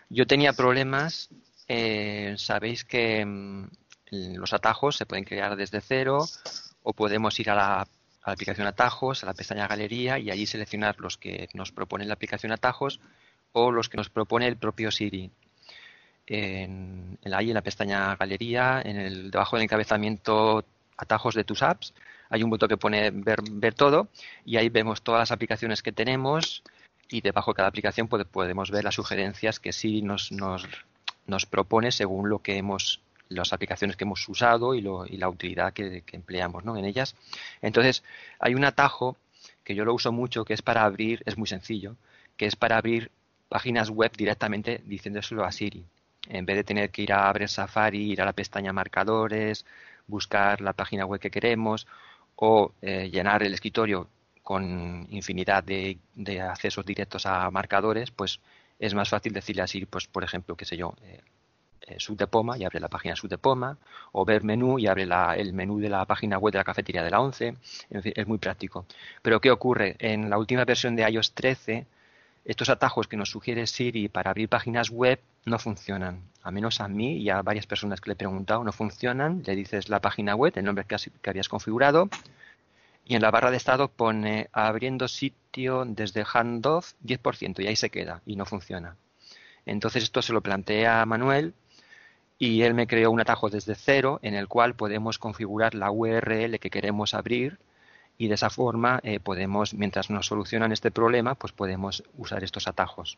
Yo 0.09 0.27
tenía 0.27 0.55
problemas, 0.55 1.29
eh, 1.69 2.35
sabéis 2.39 2.85
que 2.85 3.25
mmm, 3.27 3.69
los 4.11 4.53
atajos 4.55 4.97
se 4.97 5.07
pueden 5.07 5.25
crear 5.25 5.55
desde 5.57 5.81
cero 5.83 6.27
o 6.83 6.93
podemos 6.95 7.39
ir 7.41 7.51
a 7.51 7.55
la, 7.55 7.81
a 7.83 7.87
la, 8.27 8.33
aplicación 8.33 8.67
atajos, 8.67 9.23
a 9.23 9.27
la 9.27 9.35
pestaña 9.35 9.69
galería 9.69 10.19
y 10.19 10.31
allí 10.31 10.47
seleccionar 10.47 10.99
los 10.99 11.19
que 11.19 11.49
nos 11.55 11.73
propone 11.73 12.07
la 12.07 12.15
aplicación 12.15 12.53
atajos 12.53 13.01
o 13.53 13.71
los 13.71 13.89
que 13.91 13.99
nos 13.99 14.09
propone 14.11 14.47
el 14.49 14.57
propio 14.57 14.91
Siri. 14.91 15.31
En, 16.33 17.19
ahí 17.33 17.49
en 17.49 17.55
la 17.55 17.63
pestaña 17.63 18.15
galería, 18.15 18.81
en 18.85 18.97
el, 18.97 19.31
debajo 19.33 19.57
del 19.57 19.65
encabezamiento 19.65 20.65
atajos 20.97 21.35
de 21.35 21.43
tus 21.43 21.61
apps, 21.61 21.93
hay 22.29 22.45
un 22.45 22.51
botón 22.51 22.69
que 22.69 22.77
pone 22.77 23.11
ver, 23.11 23.75
todo 23.75 24.09
y 24.45 24.57
ahí 24.57 24.69
vemos 24.69 25.03
todas 25.03 25.19
las 25.19 25.33
aplicaciones 25.33 25.83
que 25.83 25.91
tenemos, 25.91 26.63
y 27.09 27.21
debajo 27.21 27.51
de 27.51 27.57
cada 27.57 27.69
aplicación 27.69 28.07
podemos 28.07 28.71
ver 28.71 28.85
las 28.85 28.95
sugerencias 28.95 29.59
que 29.59 29.73
sí 29.73 30.03
nos, 30.03 30.31
nos, 30.31 30.69
nos, 31.27 31.47
propone 31.47 31.91
según 31.91 32.29
lo 32.29 32.39
que 32.39 32.57
hemos 32.57 33.01
las 33.29 33.53
aplicaciones 33.53 33.97
que 33.97 34.05
hemos 34.05 34.29
usado 34.29 34.75
y, 34.75 34.81
lo, 34.81 35.07
y 35.07 35.17
la 35.17 35.29
utilidad 35.29 35.73
que, 35.73 36.03
que 36.03 36.17
empleamos 36.17 36.65
¿no? 36.65 36.77
en 36.77 36.85
ellas. 36.85 37.17
Entonces, 37.61 38.05
hay 38.39 38.55
un 38.55 38.65
atajo 38.65 39.17
que 39.65 39.75
yo 39.75 39.85
lo 39.85 39.95
uso 39.95 40.13
mucho 40.13 40.45
que 40.45 40.55
es 40.55 40.63
para 40.63 40.85
abrir, 40.85 41.23
es 41.27 41.37
muy 41.37 41.49
sencillo, 41.49 41.97
que 42.37 42.47
es 42.47 42.55
para 42.55 42.77
abrir 42.77 43.11
páginas 43.49 43.91
web 43.91 44.13
directamente 44.17 44.81
diciéndoselo 44.85 45.45
a 45.45 45.51
Siri. 45.51 45.85
En 46.31 46.47
vez 46.47 46.57
de 46.57 46.65
tener 46.65 46.91
que 46.91 47.03
ir 47.03 47.13
a 47.13 47.29
abrir 47.29 47.49
Safari, 47.49 48.13
ir 48.13 48.23
a 48.23 48.25
la 48.25 48.33
pestaña 48.33 48.73
marcadores, 48.73 49.67
buscar 50.07 50.61
la 50.61 50.73
página 50.73 51.05
web 51.05 51.21
que 51.21 51.31
queremos 51.31 51.87
o 52.37 52.73
eh, 52.83 53.11
llenar 53.11 53.43
el 53.43 53.53
escritorio 53.53 54.09
con 54.43 55.07
infinidad 55.11 55.63
de, 55.65 55.99
accesos 56.41 56.87
directos 56.87 57.27
a 57.27 57.51
marcadores, 57.51 58.11
pues 58.11 58.41
es 58.79 58.95
más 58.95 59.09
fácil 59.09 59.33
decirle 59.33 59.63
así, 59.63 59.85
pues 59.87 60.07
por 60.07 60.25
ejemplo, 60.25 60.57
qué 60.57 60.65
sé 60.65 60.77
yo, 60.77 60.95
eh, 61.03 61.21
eh, 61.83 61.97
Subdepoma 61.99 62.57
y 62.57 62.65
abre 62.65 62.81
la 62.81 62.89
página 62.89 63.17
Subdepoma, 63.17 63.77
o 64.13 64.25
ver 64.25 64.43
menú 64.45 64.79
y 64.79 64.87
abre 64.87 65.07
la, 65.07 65.35
el 65.37 65.53
menú 65.53 65.79
de 65.81 65.89
la 65.89 66.05
página 66.05 66.39
web 66.39 66.53
de 66.53 66.59
la 66.59 66.65
cafetería 66.65 67.03
de 67.03 67.11
la 67.11 67.21
11. 67.21 67.55
En 67.91 68.03
fin, 68.03 68.13
es 68.15 68.27
muy 68.27 68.39
práctico. 68.39 68.87
Pero 69.23 69.41
¿qué 69.41 69.51
ocurre? 69.51 69.97
En 69.99 70.31
la 70.31 70.39
última 70.39 70.65
versión 70.65 70.97
de 70.97 71.09
iOS 71.11 71.33
13, 71.33 71.87
estos 72.51 72.69
atajos 72.69 73.07
que 73.07 73.17
nos 73.17 73.31
sugiere 73.31 73.67
Siri 73.69 74.09
para 74.09 74.31
abrir 74.31 74.49
páginas 74.49 74.91
web 74.91 75.21
no 75.45 75.59
funcionan. 75.61 76.23
A 76.43 76.51
menos 76.51 76.81
a 76.81 76.89
mí 76.89 77.19
y 77.19 77.31
a 77.31 77.43
varias 77.43 77.67
personas 77.67 78.01
que 78.01 78.11
le 78.11 78.15
he 78.15 78.17
preguntado, 78.17 78.65
no 78.65 78.73
funcionan. 78.73 79.43
Le 79.47 79.55
dices 79.55 79.89
la 79.89 80.01
página 80.01 80.35
web, 80.35 80.53
el 80.57 80.65
nombre 80.65 80.85
que, 80.85 80.97
que 81.23 81.31
habías 81.31 81.49
configurado, 81.49 82.09
y 83.05 83.15
en 83.15 83.23
la 83.23 83.31
barra 83.31 83.53
de 83.53 83.57
estado 83.57 83.87
pone 83.87 84.49
abriendo 84.53 85.07
sitio 85.07 85.85
desde 85.87 86.25
handoff 86.25 86.95
10% 87.05 87.63
y 87.63 87.69
ahí 87.69 87.77
se 87.77 87.91
queda 87.91 88.21
y 88.27 88.35
no 88.35 88.47
funciona. 88.47 88.97
Entonces 89.65 90.03
esto 90.03 90.21
se 90.21 90.33
lo 90.33 90.41
plantea 90.41 91.03
a 91.03 91.07
Manuel 91.07 91.55
y 92.37 92.63
él 92.63 92.75
me 92.75 92.89
creó 92.89 93.13
un 93.13 93.21
atajo 93.21 93.49
desde 93.49 93.77
cero 93.77 94.19
en 94.23 94.35
el 94.35 94.49
cual 94.49 94.75
podemos 94.75 95.19
configurar 95.19 95.75
la 95.77 95.93
URL 95.93 96.59
que 96.59 96.71
queremos 96.71 97.15
abrir 97.15 97.59
y 98.21 98.29
de 98.29 98.35
esa 98.35 98.51
forma 98.51 99.01
eh, 99.03 99.19
podemos, 99.19 99.73
mientras 99.73 100.11
nos 100.11 100.27
solucionan 100.27 100.73
este 100.73 100.91
problema, 100.91 101.35
pues 101.37 101.55
podemos 101.55 102.05
usar 102.19 102.45
estos 102.45 102.69
atajos. 102.69 103.17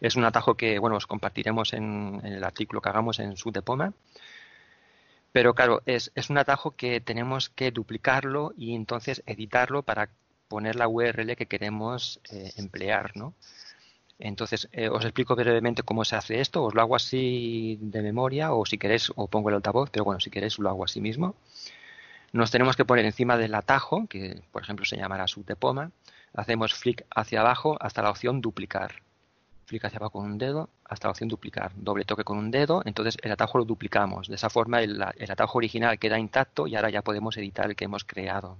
Es 0.00 0.16
un 0.16 0.24
atajo 0.24 0.54
que, 0.54 0.78
bueno, 0.78 0.96
os 0.96 1.06
compartiremos 1.06 1.74
en, 1.74 2.22
el 2.24 2.42
artículo 2.42 2.80
que 2.80 2.88
hagamos 2.88 3.18
en 3.18 3.36
Subdepoma. 3.36 3.92
Pero 5.30 5.54
claro, 5.54 5.82
es, 5.84 6.10
es 6.14 6.30
un 6.30 6.38
atajo 6.38 6.70
que 6.70 7.02
tenemos 7.02 7.50
que 7.50 7.70
duplicarlo 7.70 8.54
y 8.56 8.74
entonces 8.74 9.22
editarlo 9.26 9.82
para 9.82 10.08
poner 10.48 10.76
la 10.76 10.88
URL 10.88 11.36
que 11.36 11.44
queremos 11.44 12.18
eh, 12.30 12.54
emplear, 12.56 13.14
¿no? 13.14 13.34
Entonces, 14.18 14.70
eh, 14.72 14.88
os 14.88 15.04
explico 15.04 15.36
brevemente 15.36 15.82
cómo 15.82 16.02
se 16.06 16.16
hace 16.16 16.40
esto. 16.40 16.64
Os 16.64 16.74
lo 16.74 16.80
hago 16.80 16.96
así 16.96 17.78
de 17.82 18.00
memoria 18.00 18.54
o 18.54 18.64
si 18.64 18.78
queréis, 18.78 19.12
o 19.14 19.28
pongo 19.28 19.50
el 19.50 19.56
altavoz, 19.56 19.90
pero 19.90 20.06
bueno, 20.06 20.20
si 20.20 20.30
queréis 20.30 20.58
lo 20.58 20.70
hago 20.70 20.84
así 20.84 21.02
mismo. 21.02 21.34
Nos 22.36 22.50
tenemos 22.50 22.76
que 22.76 22.84
poner 22.84 23.06
encima 23.06 23.38
del 23.38 23.54
atajo, 23.54 24.06
que 24.08 24.42
por 24.52 24.60
ejemplo 24.60 24.84
se 24.84 24.98
llamará 24.98 25.26
subdepoma. 25.26 25.90
Hacemos 26.34 26.74
flick 26.74 27.06
hacia 27.08 27.40
abajo 27.40 27.78
hasta 27.80 28.02
la 28.02 28.10
opción 28.10 28.42
duplicar. 28.42 28.96
Flick 29.64 29.86
hacia 29.86 29.96
abajo 29.96 30.18
con 30.18 30.26
un 30.26 30.36
dedo 30.36 30.68
hasta 30.84 31.08
la 31.08 31.12
opción 31.12 31.30
duplicar. 31.30 31.72
Doble 31.76 32.04
toque 32.04 32.24
con 32.24 32.36
un 32.36 32.50
dedo, 32.50 32.82
entonces 32.84 33.16
el 33.22 33.32
atajo 33.32 33.56
lo 33.56 33.64
duplicamos. 33.64 34.28
De 34.28 34.34
esa 34.34 34.50
forma 34.50 34.82
el, 34.82 35.00
atajo 35.02 35.56
original 35.56 35.98
queda 35.98 36.18
intacto 36.18 36.66
y 36.66 36.76
ahora 36.76 36.90
ya 36.90 37.00
podemos 37.00 37.38
editar 37.38 37.70
el 37.70 37.74
que 37.74 37.86
hemos 37.86 38.04
creado. 38.04 38.58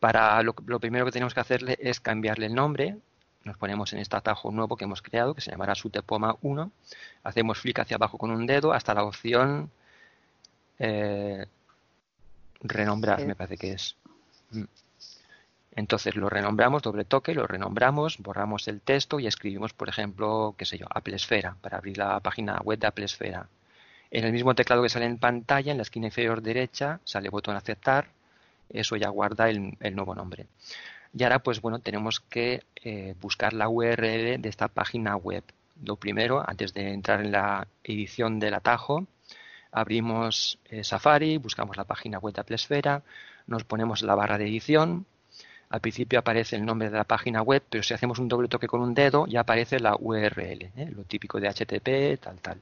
Para 0.00 0.42
lo, 0.42 0.56
lo 0.66 0.80
primero 0.80 1.04
que 1.04 1.12
tenemos 1.12 1.34
que 1.34 1.40
hacerle 1.40 1.78
es 1.80 2.00
cambiarle 2.00 2.46
el 2.46 2.54
nombre, 2.56 2.96
nos 3.44 3.56
ponemos 3.58 3.92
en 3.92 4.00
este 4.00 4.16
atajo 4.16 4.50
nuevo 4.50 4.76
que 4.76 4.86
hemos 4.86 5.02
creado, 5.02 5.34
que 5.36 5.40
se 5.40 5.52
llamará 5.52 5.76
Sutepoma 5.76 6.34
1, 6.42 6.72
hacemos 7.22 7.60
flick 7.60 7.78
hacia 7.78 7.94
abajo 7.94 8.18
con 8.18 8.32
un 8.32 8.44
dedo 8.44 8.72
hasta 8.72 8.92
la 8.92 9.04
opción 9.04 9.70
eh, 10.80 11.46
renombrar, 12.64 13.20
Sí. 13.20 13.26
me 13.26 13.36
parece 13.36 13.56
que 13.56 13.72
es. 13.72 13.96
Mm. 14.50 14.64
Entonces 15.76 16.14
lo 16.16 16.28
renombramos, 16.28 16.82
doble 16.82 17.04
toque, 17.04 17.34
lo 17.34 17.46
renombramos, 17.46 18.18
borramos 18.18 18.68
el 18.68 18.80
texto 18.80 19.18
y 19.18 19.26
escribimos, 19.26 19.72
por 19.72 19.88
ejemplo, 19.88 20.54
qué 20.56 20.64
sé 20.64 20.78
yo, 20.78 20.86
Apple 20.88 21.16
Esfera, 21.16 21.56
para 21.60 21.78
abrir 21.78 21.98
la 21.98 22.20
página 22.20 22.58
web 22.62 22.78
de 22.78 22.86
Apple 22.86 23.04
Esfera. 23.04 23.48
En 24.10 24.24
el 24.24 24.32
mismo 24.32 24.54
teclado 24.54 24.82
que 24.82 24.88
sale 24.88 25.06
en 25.06 25.18
pantalla, 25.18 25.72
en 25.72 25.78
la 25.78 25.82
esquina 25.82 26.06
inferior 26.06 26.42
derecha, 26.42 27.00
sale 27.02 27.28
botón 27.28 27.56
aceptar, 27.56 28.06
eso 28.68 28.94
ya 28.96 29.08
guarda 29.08 29.48
el, 29.50 29.76
el 29.80 29.96
nuevo 29.96 30.14
nombre. 30.14 30.46
Y 31.12 31.24
ahora, 31.24 31.40
pues 31.40 31.60
bueno, 31.60 31.80
tenemos 31.80 32.20
que 32.20 32.62
eh, 32.76 33.14
buscar 33.20 33.52
la 33.52 33.68
URL 33.68 34.40
de 34.40 34.48
esta 34.48 34.68
página 34.68 35.16
web. 35.16 35.42
Lo 35.84 35.96
primero, 35.96 36.44
antes 36.48 36.72
de 36.72 36.92
entrar 36.92 37.20
en 37.20 37.32
la 37.32 37.66
edición 37.82 38.38
del 38.38 38.54
atajo, 38.54 39.06
abrimos 39.74 40.58
eh, 40.70 40.84
Safari, 40.84 41.36
buscamos 41.36 41.76
la 41.76 41.84
página 41.84 42.18
web 42.18 42.32
de 42.32 42.40
Apple 42.40 42.56
Esfera, 42.56 43.02
nos 43.46 43.64
ponemos 43.64 44.02
la 44.02 44.14
barra 44.14 44.38
de 44.38 44.46
edición. 44.46 45.04
Al 45.68 45.80
principio 45.80 46.20
aparece 46.20 46.56
el 46.56 46.64
nombre 46.64 46.88
de 46.88 46.96
la 46.96 47.04
página 47.04 47.42
web, 47.42 47.62
pero 47.68 47.82
si 47.82 47.92
hacemos 47.92 48.18
un 48.20 48.28
doble 48.28 48.48
toque 48.48 48.68
con 48.68 48.80
un 48.80 48.94
dedo, 48.94 49.26
ya 49.26 49.40
aparece 49.40 49.80
la 49.80 49.96
URL, 49.98 50.70
¿eh? 50.76 50.90
lo 50.94 51.02
típico 51.02 51.40
de 51.40 51.48
HTTP, 51.48 52.22
tal, 52.22 52.38
tal. 52.40 52.60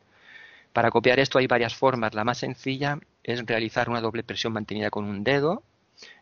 Para 0.73 0.91
copiar 0.91 1.21
esto 1.21 1.39
hay 1.39 1.47
varias 1.47 1.75
formas. 1.75 2.15
La 2.15 2.25
más 2.25 2.39
sencilla 2.39 2.99
es 3.23 3.45
realizar 3.45 3.91
una 3.91 4.01
doble 4.01 4.23
presión 4.23 4.55
mantenida 4.55 4.89
con 4.89 5.05
un 5.05 5.23
dedo 5.23 5.63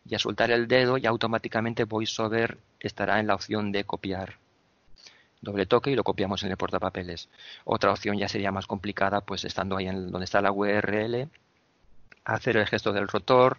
y 0.05 0.17
a 0.17 0.19
soltar 0.19 0.51
el 0.51 0.67
dedo 0.67 0.99
y 0.99 1.07
automáticamente 1.07 1.85
VoiceOver 1.85 2.59
estará 2.81 3.21
en 3.21 3.29
la 3.29 3.37
opción 3.37 3.71
de 3.71 3.85
copiar. 3.85 4.35
Doble 5.41 5.67
toque 5.67 5.91
y 5.91 5.95
lo 5.97 6.05
copiamos 6.05 6.43
en 6.43 6.51
el 6.51 6.57
portapapeles. 6.57 7.29
Otra 7.65 7.93
opción 7.93 8.19
ya 8.19 8.29
sería 8.29 8.53
más 8.53 8.67
complicada, 8.67 9.23
pues 9.23 9.45
estando 9.45 9.77
ahí 9.77 9.89
en 9.89 10.11
donde 10.11 10.25
está 10.25 10.41
la 10.43 10.53
URL, 10.53 11.29
hacer 12.25 12.57
el 12.59 12.67
gesto 12.67 12.93
del 12.93 13.09
rotor 13.09 13.59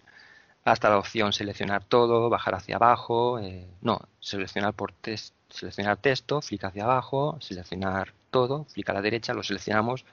hasta 0.65 0.89
la 0.89 0.97
opción 0.99 1.33
seleccionar 1.33 1.83
todo, 1.85 2.29
bajar 2.29 2.55
hacia 2.55 2.75
abajo, 2.77 3.39
eh, 3.39 3.67
no, 3.81 4.01
seleccionar 4.19 4.73
por 4.73 4.93
tes- 4.93 5.33
seleccionar 5.49 5.97
texto, 5.97 6.41
flick 6.41 6.63
hacia 6.65 6.83
abajo, 6.85 7.37
seleccionar 7.41 8.13
todo, 8.31 8.65
flick 8.65 8.89
a 8.89 8.93
la 8.93 9.01
derecha, 9.01 9.33
lo 9.33 9.43
seleccionamos, 9.43 10.05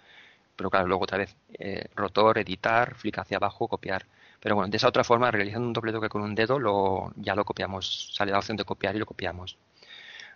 pero 0.57 0.71
claro, 0.71 0.87
luego 0.89 1.05
otra 1.05 1.19
vez 1.19 1.37
eh, 1.59 1.87
rotor, 1.97 2.39
editar, 2.39 2.95
flick 2.97 3.19
hacia 3.19 3.39
abajo, 3.39 3.69
copiar. 3.69 4.07
Pero 4.41 4.57
bueno, 4.57 4.71
de 4.71 4.77
esa 4.79 4.89
otra 4.89 5.05
forma, 5.05 5.31
realizando 5.31 5.69
un 5.69 5.73
doble 5.75 5.93
toque 5.93 6.09
con 6.11 6.23
un 6.23 6.35
dedo, 6.35 6.59
lo, 6.59 7.13
ya 7.17 7.35
lo 7.37 7.45
copiamos, 7.45 8.13
sale 8.15 8.33
la 8.33 8.39
opción 8.39 8.57
de 8.57 8.65
copiar 8.65 8.97
y 8.97 8.99
lo 9.01 9.07
copiamos. 9.07 9.59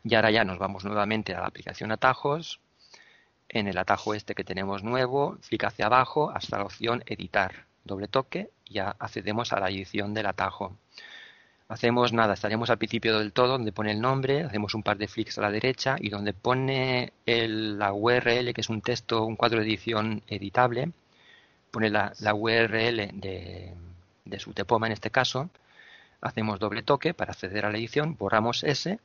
Y 0.05 0.15
ahora 0.15 0.31
ya 0.31 0.45
nos 0.45 0.59
vamos 0.59 0.85
nuevamente 0.85 1.35
a 1.35 1.41
la 1.41 1.47
aplicación 1.47 1.93
atajos. 1.93 2.61
En 3.49 3.69
el 3.69 3.79
atajo 3.79 4.15
este 4.15 4.35
que 4.35 4.45
tenemos 4.45 4.83
nuevo, 4.83 5.37
flick 5.43 5.65
hacia 5.65 5.87
abajo 5.87 6.31
hasta 6.31 6.59
la 6.59 6.65
opción 6.65 7.03
editar. 7.07 7.67
Doble 7.85 8.09
toque 8.09 8.51
y 8.65 8.75
ya 8.75 8.97
accedemos 8.99 9.53
a 9.53 9.61
la 9.61 9.69
edición 9.69 10.15
del 10.15 10.27
atajo. 10.27 10.77
Hacemos 11.69 12.13
nada, 12.13 12.35
estaremos 12.35 12.69
al 12.71 12.79
principio 12.79 13.19
del 13.19 13.33
todo 13.33 13.49
donde 13.49 13.73
pone 13.73 13.93
el 13.93 14.01
nombre, 14.01 14.43
hacemos 14.45 14.75
un 14.75 14.83
par 14.83 14.99
de 14.99 15.09
flicks 15.09 15.39
a 15.39 15.43
la 15.43 15.51
derecha 15.51 15.97
y 15.99 16.11
donde 16.11 16.33
pone 16.35 17.13
el- 17.25 17.79
la 17.79 17.93
URL, 17.93 18.53
que 18.53 18.61
es 18.61 18.69
un 18.69 18.83
texto, 18.83 19.25
un 19.25 19.37
cuadro 19.37 19.61
de 19.61 19.67
edición 19.67 20.23
editable, 20.29 20.93
pone 21.71 21.89
la, 21.91 22.13
la 22.21 22.35
URL 22.35 23.11
de, 23.15 23.75
de 24.27 24.39
su 24.39 24.53
tepoma 24.53 24.87
en 24.87 24.93
este 24.93 25.11
caso, 25.11 25.49
hacemos 26.21 26.59
doble 26.61 26.83
toque 26.83 27.15
para 27.15 27.33
acceder 27.33 27.65
a 27.65 27.71
la 27.71 27.79
edición, 27.79 28.17
borramos 28.19 28.65
ese, 28.65 28.99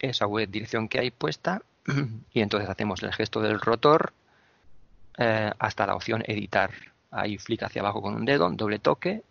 esa 0.00 0.26
web 0.26 0.48
dirección 0.50 0.88
que 0.88 1.00
hay 1.00 1.10
puesta 1.10 1.62
y 2.32 2.40
entonces 2.40 2.68
hacemos 2.68 3.02
el 3.02 3.12
gesto 3.12 3.40
del 3.40 3.60
rotor 3.60 4.12
eh, 5.18 5.50
hasta 5.58 5.86
la 5.86 5.94
opción 5.94 6.22
editar. 6.26 6.70
Ahí 7.10 7.38
flick 7.38 7.62
hacia 7.62 7.82
abajo 7.82 8.00
con 8.00 8.14
un 8.14 8.24
dedo, 8.24 8.48
doble 8.50 8.78
toque 8.78 9.22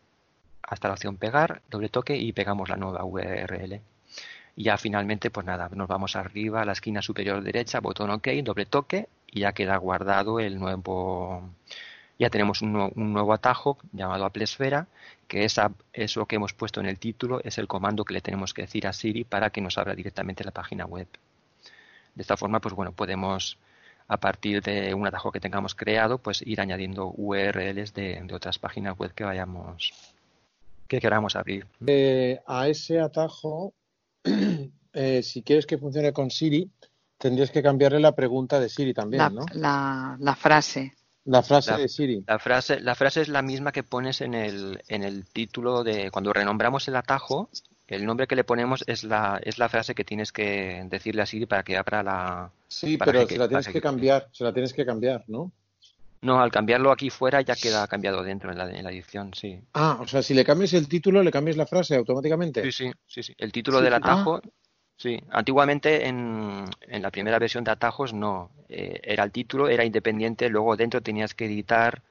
hasta 0.69 0.87
la 0.87 0.93
opción 0.93 1.17
pegar, 1.17 1.61
doble 1.69 1.89
toque 1.89 2.15
y 2.15 2.31
pegamos 2.31 2.69
la 2.69 2.77
nueva 2.77 3.03
URL. 3.03 3.81
Y 4.55 4.63
ya 4.63 4.77
finalmente, 4.77 5.31
pues 5.31 5.45
nada, 5.45 5.69
nos 5.73 5.87
vamos 5.87 6.15
arriba 6.15 6.61
a 6.61 6.65
la 6.65 6.73
esquina 6.73 7.01
superior 7.01 7.41
derecha, 7.41 7.79
botón 7.79 8.11
OK, 8.11 8.27
doble 8.43 8.65
toque 8.65 9.07
y 9.31 9.41
ya 9.41 9.53
queda 9.53 9.77
guardado 9.77 10.39
el 10.39 10.59
nuevo. 10.59 11.49
Ya 12.19 12.29
tenemos 12.29 12.61
un, 12.61 12.73
nuevo, 12.73 12.91
un 12.95 13.13
nuevo 13.13 13.33
atajo 13.33 13.77
llamado 13.93 14.25
Apple 14.25 14.43
Esfera, 14.43 14.87
que 15.27 15.45
esa, 15.45 15.71
eso 15.93 16.25
que 16.25 16.35
hemos 16.35 16.53
puesto 16.53 16.81
en 16.81 16.85
el 16.85 16.99
título 16.99 17.41
es 17.43 17.57
el 17.57 17.67
comando 17.67 18.03
que 18.03 18.13
le 18.13 18.21
tenemos 18.21 18.53
que 18.53 18.63
decir 18.63 18.85
a 18.85 18.93
Siri 18.93 19.23
para 19.23 19.49
que 19.49 19.61
nos 19.61 19.77
abra 19.77 19.95
directamente 19.95 20.43
la 20.43 20.51
página 20.51 20.85
web. 20.85 21.07
De 22.13 22.21
esta 22.21 22.35
forma, 22.35 22.59
pues 22.59 22.75
bueno, 22.75 22.91
podemos 22.91 23.57
a 24.09 24.17
partir 24.17 24.61
de 24.61 24.93
un 24.93 25.07
atajo 25.07 25.31
que 25.31 25.39
tengamos 25.39 25.75
creado, 25.75 26.17
pues 26.17 26.41
ir 26.41 26.59
añadiendo 26.59 27.13
URLs 27.15 27.93
de, 27.93 28.21
de 28.21 28.35
otras 28.35 28.59
páginas 28.59 28.97
web 28.97 29.13
que 29.13 29.23
vayamos 29.23 29.93
que 30.87 30.99
queramos 30.99 31.35
abrir. 31.35 31.67
Eh, 31.85 32.41
a 32.47 32.67
ese 32.67 32.99
atajo, 32.99 33.73
eh, 34.93 35.21
si 35.23 35.43
quieres 35.43 35.67
que 35.67 35.77
funcione 35.77 36.11
con 36.11 36.31
Siri, 36.31 36.69
tendrías 37.19 37.51
que 37.51 37.61
cambiarle 37.61 37.99
la 37.99 38.15
pregunta 38.15 38.59
de 38.59 38.67
Siri 38.67 38.93
también, 38.93 39.21
La, 39.21 39.29
¿no? 39.29 39.45
la, 39.53 40.17
la 40.19 40.35
frase. 40.35 40.93
La 41.25 41.43
frase 41.43 41.71
La- 41.71 41.77
de 41.77 41.87
Siri. 41.89 42.23
La 42.27 42.39
frase, 42.39 42.79
la 42.79 42.95
frase 42.95 43.21
es 43.21 43.27
la 43.29 43.41
misma 43.41 43.71
que 43.71 43.83
pones 43.83 44.21
en 44.21 44.33
el, 44.33 44.81
en 44.87 45.03
el 45.03 45.25
título 45.25 45.83
de 45.83 46.09
cuando 46.11 46.33
renombramos 46.33 46.87
el 46.87 46.95
atajo. 46.95 47.49
El 47.87 48.05
nombre 48.05 48.27
que 48.27 48.35
le 48.35 48.43
ponemos 48.43 48.83
es 48.87 49.03
la, 49.03 49.39
es 49.43 49.57
la 49.57 49.67
frase 49.69 49.95
que 49.95 50.03
tienes 50.05 50.31
que 50.31 50.85
decirle 50.89 51.21
a 51.23 51.25
Siri 51.25 51.45
para 51.45 51.63
que 51.63 51.77
abra 51.77 52.03
la. 52.03 52.51
Sí, 52.67 52.97
pero 52.97 53.25
que- 53.27 53.33
se 53.35 53.39
la 53.39 53.47
tienes 53.47 53.67
que 53.67 53.81
cambiar, 53.81 54.29
se 54.31 54.43
la 54.43 54.53
tienes 54.53 54.73
que 54.73 54.85
cambiar, 54.85 55.23
¿no? 55.27 55.51
No, 56.21 56.41
al 56.41 56.51
cambiarlo 56.51 56.91
aquí 56.91 57.09
fuera 57.09 57.39
ya 57.41 57.55
queda 57.55 57.87
cambiado 57.87 58.21
dentro 58.23 58.51
en 58.51 58.57
la, 58.57 58.69
en 58.69 58.83
la 58.83 58.91
edición, 58.91 59.33
sí. 59.33 59.57
Ah, 59.73 59.97
o 60.01 60.05
sea, 60.07 60.21
si 60.21 60.33
le 60.33 60.43
cambias 60.43 60.73
el 60.73 60.89
título, 60.89 61.23
le 61.23 61.31
cambias 61.31 61.55
la 61.55 61.65
frase 61.65 61.95
automáticamente. 61.95 62.61
Sí, 62.63 62.71
sí, 62.71 62.91
sí, 63.07 63.23
sí. 63.23 63.33
El 63.37 63.51
título 63.53 63.77
Sí, 63.77 63.85
del 63.85 63.93
sí. 63.93 63.97
atajo, 63.99 64.41
sí. 64.99 65.19
Antiguamente 65.31 66.07
en, 66.07 66.65
en 66.81 67.01
la 67.01 67.09
primera 67.09 67.39
versión 67.39 67.63
de 67.63 67.71
atajos 67.71 68.13
no. 68.13 68.51
Eh, 68.69 68.99
era 69.03 69.23
el 69.23 69.31
título, 69.31 69.67
era 69.67 69.83
independiente, 69.83 70.47
luego 70.49 70.77
dentro 70.77 71.01
tenías 71.01 71.33
que 71.33 71.45
editar 71.45 72.03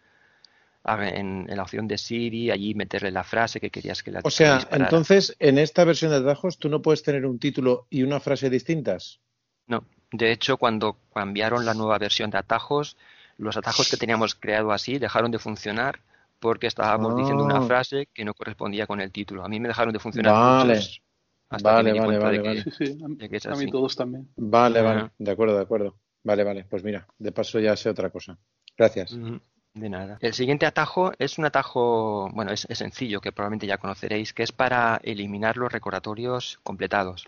en, 0.85 1.47
en 1.51 1.57
la 1.57 1.63
opción 1.63 1.87
de 1.87 1.99
Siri, 1.99 2.51
allí 2.51 2.75
meterle 2.75 3.11
la 3.11 3.23
frase 3.23 3.61
que 3.61 3.71
querías 3.71 4.03
que 4.03 4.11
la 4.11 4.21
O 4.25 4.31
sea, 4.31 4.57
disparara. 4.57 4.85
entonces, 4.87 5.37
en 5.39 5.59
esta 5.59 5.85
versión 5.85 6.11
de 6.11 6.17
atajos, 6.17 6.59
¿tú 6.59 6.69
no 6.71 6.81
puedes 6.81 7.03
tener 7.03 7.27
un 7.27 7.39
título 7.39 7.87
y 7.91 8.03
una 8.03 8.21
frase 8.21 8.49
distintas? 8.49 9.21
No, 9.67 9.85
de 10.13 10.33
hecho, 10.33 10.57
cuando 10.57 10.97
cambiaron 11.15 11.67
la 11.67 11.75
nueva 11.75 11.99
versión 11.99 12.31
de 12.31 12.39
atajos, 12.39 12.97
los 13.37 13.57
atajos 13.59 13.91
que 13.91 13.99
teníamos 13.99 14.35
creado 14.35 14.73
así 14.73 14.99
dejaron 14.99 15.31
de 15.31 15.39
funcionar 15.39 16.01
porque 16.41 16.67
estábamos 16.69 17.15
diciendo 17.17 17.45
una 17.45 17.59
Ah. 17.59 17.67
frase 17.67 18.09
que 18.15 18.25
no 18.25 18.33
correspondía 18.33 18.87
con 18.87 19.01
el 19.01 19.13
título. 19.13 19.45
A 19.45 19.49
mí 19.49 19.61
me 19.61 19.69
dejaron 19.69 19.93
de 19.93 19.99
funcionar 19.99 20.33
Vale. 20.33 20.75
muchos 20.75 21.03
hasta 21.51 21.73
Vale, 21.73 21.93
que 21.93 22.01
vale, 22.01 22.19
vale, 22.19 22.43
que, 22.43 22.49
vale. 22.49 22.63
Sí, 22.63 22.71
sí, 22.71 22.99
a, 23.03 23.09
de 23.09 23.29
que 23.29 23.37
es 23.37 23.47
a 23.47 23.55
mí 23.55 23.71
todos 23.71 23.97
también. 23.97 24.29
Vale, 24.37 24.83
vale, 24.83 25.11
de 25.19 25.31
acuerdo, 25.31 25.57
de 25.57 25.63
acuerdo. 25.63 25.97
Vale, 26.25 26.45
vale, 26.45 26.65
pues 26.65 26.85
mira, 26.85 27.07
de 27.19 27.33
paso 27.33 27.59
ya 27.59 27.77
sé 27.77 27.89
otra 27.89 28.11
cosa. 28.11 28.39
Gracias. 28.77 29.13
Ujú, 29.13 29.41
De 29.75 29.89
nada. 29.89 30.19
El 30.21 30.35
siguiente 30.35 30.67
atajo 30.67 31.13
es 31.19 31.39
un 31.39 31.47
atajo, 31.47 32.29
bueno, 32.35 32.53
es, 32.53 32.67
es 32.69 32.79
sencillo, 32.79 33.21
que 33.21 33.33
probablemente 33.33 33.67
ya 33.67 33.79
conoceréis, 33.79 34.35
que 34.35 34.43
es 34.43 34.53
para 34.53 35.01
eliminar 35.03 35.57
los 35.57 35.73
recordatorios 35.73 36.59
completados. 36.63 37.27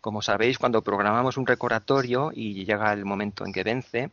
Como 0.00 0.22
sabéis, 0.22 0.58
cuando 0.58 0.82
programamos 0.82 1.36
un 1.36 1.46
recordatorio 1.46 2.32
y 2.34 2.64
llega 2.64 2.92
el 2.92 3.04
momento 3.04 3.44
en 3.44 3.52
que 3.52 3.62
vence, 3.62 4.10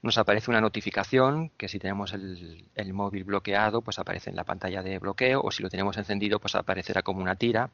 nos 0.00 0.16
aparece 0.16 0.50
una 0.50 0.60
notificación 0.60 1.50
que 1.56 1.68
si 1.68 1.78
tenemos 1.78 2.12
el, 2.12 2.64
el 2.74 2.92
móvil 2.92 3.24
bloqueado, 3.24 3.82
pues 3.82 3.98
aparece 3.98 4.30
en 4.30 4.36
la 4.36 4.44
pantalla 4.44 4.82
de 4.82 4.98
bloqueo, 4.98 5.40
o 5.42 5.50
si 5.50 5.62
lo 5.62 5.68
tenemos 5.68 5.96
encendido, 5.96 6.38
pues 6.38 6.54
aparecerá 6.54 7.02
como 7.02 7.20
una 7.20 7.34
tira, 7.34 7.70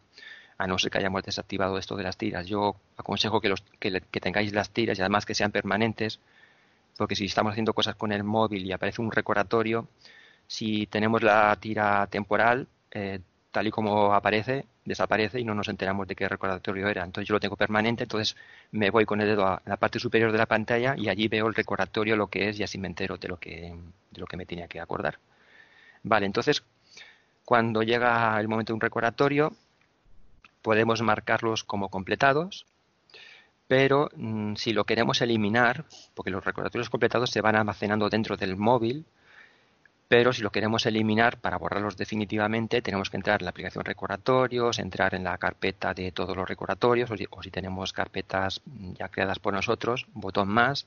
a 0.58 0.66
no 0.66 0.78
ser 0.78 0.90
que 0.90 0.98
hayamos 0.98 1.22
desactivado 1.22 1.78
esto 1.78 1.96
de 1.96 2.04
las 2.04 2.16
tiras. 2.16 2.46
Yo 2.46 2.76
aconsejo 2.96 3.40
que, 3.40 3.48
los, 3.48 3.62
que, 3.78 4.00
que 4.00 4.20
tengáis 4.20 4.52
las 4.52 4.70
tiras 4.70 4.98
y 4.98 5.02
además 5.02 5.26
que 5.26 5.34
sean 5.34 5.50
permanentes, 5.50 6.20
porque 6.96 7.16
si 7.16 7.26
estamos 7.26 7.52
haciendo 7.52 7.72
cosas 7.72 7.96
con 7.96 8.12
el 8.12 8.24
móvil 8.24 8.64
y 8.64 8.72
aparece 8.72 9.02
un 9.02 9.10
recordatorio, 9.10 9.88
si 10.46 10.86
tenemos 10.86 11.22
la 11.22 11.56
tira 11.60 12.06
temporal, 12.08 12.68
eh, 12.90 13.20
tal 13.50 13.66
y 13.66 13.70
como 13.70 14.12
aparece, 14.14 14.66
desaparece 14.84 15.40
y 15.40 15.44
no 15.44 15.54
nos 15.54 15.68
enteramos 15.68 16.06
de 16.06 16.14
qué 16.14 16.28
recordatorio 16.28 16.88
era. 16.88 17.04
Entonces 17.04 17.28
yo 17.28 17.34
lo 17.34 17.40
tengo 17.40 17.56
permanente, 17.56 18.04
entonces 18.04 18.36
me 18.72 18.90
voy 18.90 19.04
con 19.04 19.20
el 19.20 19.28
dedo 19.28 19.46
a 19.46 19.62
la 19.64 19.76
parte 19.76 19.98
superior 19.98 20.32
de 20.32 20.38
la 20.38 20.46
pantalla 20.46 20.94
y 20.96 21.08
allí 21.08 21.28
veo 21.28 21.46
el 21.46 21.54
recordatorio, 21.54 22.16
lo 22.16 22.26
que 22.26 22.48
es, 22.50 22.58
y 22.58 22.62
así 22.62 22.78
me 22.78 22.88
entero 22.88 23.16
de 23.16 23.28
lo 23.28 23.38
que, 23.38 23.74
de 24.10 24.20
lo 24.20 24.26
que 24.26 24.36
me 24.36 24.46
tenía 24.46 24.68
que 24.68 24.80
acordar. 24.80 25.18
Vale, 26.02 26.26
entonces 26.26 26.62
cuando 27.44 27.82
llega 27.82 28.38
el 28.40 28.48
momento 28.48 28.72
de 28.72 28.74
un 28.74 28.80
recordatorio, 28.80 29.52
podemos 30.64 31.02
marcarlos 31.02 31.62
como 31.62 31.90
completados, 31.90 32.64
pero 33.68 34.08
mm, 34.16 34.54
si 34.56 34.72
lo 34.72 34.84
queremos 34.84 35.20
eliminar, 35.20 35.84
porque 36.14 36.30
los 36.30 36.44
recordatorios 36.44 36.88
completados 36.88 37.30
se 37.30 37.42
van 37.42 37.54
almacenando 37.54 38.08
dentro 38.08 38.36
del 38.36 38.56
móvil, 38.56 39.04
pero 40.08 40.32
si 40.32 40.40
lo 40.42 40.50
queremos 40.50 40.86
eliminar 40.86 41.38
para 41.38 41.58
borrarlos 41.58 41.96
definitivamente, 41.98 42.80
tenemos 42.80 43.10
que 43.10 43.18
entrar 43.18 43.40
en 43.42 43.44
la 43.44 43.50
aplicación 43.50 43.84
recordatorios, 43.84 44.78
entrar 44.78 45.14
en 45.14 45.24
la 45.24 45.36
carpeta 45.36 45.92
de 45.92 46.12
todos 46.12 46.34
los 46.34 46.48
recordatorios, 46.48 47.10
o 47.10 47.16
si, 47.16 47.26
o 47.28 47.42
si 47.42 47.50
tenemos 47.50 47.92
carpetas 47.92 48.62
mm, 48.64 48.92
ya 48.94 49.08
creadas 49.08 49.38
por 49.38 49.52
nosotros, 49.52 50.06
botón 50.14 50.48
más, 50.48 50.86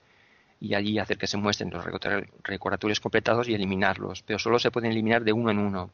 y 0.59 0.73
allí 0.73 0.97
hacer 0.97 1.19
que 1.19 1.27
se 1.27 1.37
muestren 1.37 1.69
los 1.69 1.85
recordatorios- 1.85 2.29
recordatorios 2.43 2.99
completados 2.99 3.47
y 3.47 3.53
eliminarlos, 3.53 4.23
pero 4.23 4.39
solo 4.39 4.57
se 4.57 4.71
pueden 4.71 4.91
eliminar 4.91 5.23
de 5.23 5.33
uno 5.33 5.51
en 5.51 5.59
uno. 5.59 5.91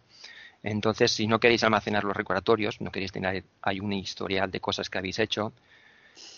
Entonces, 0.64 1.12
si 1.12 1.28
no 1.28 1.40
queréis 1.40 1.64
almacenar 1.64 2.06
los 2.06 2.16
recordatorios, 2.16 2.80
no 2.80 2.92
queréis 2.92 3.12
tener 3.12 3.44
hay 3.62 3.80
un 3.82 3.92
historial 3.94 4.50
de 4.50 4.62
cosas 4.62 4.90
que 4.90 4.98
habéis 4.98 5.20
hecho, 5.20 5.52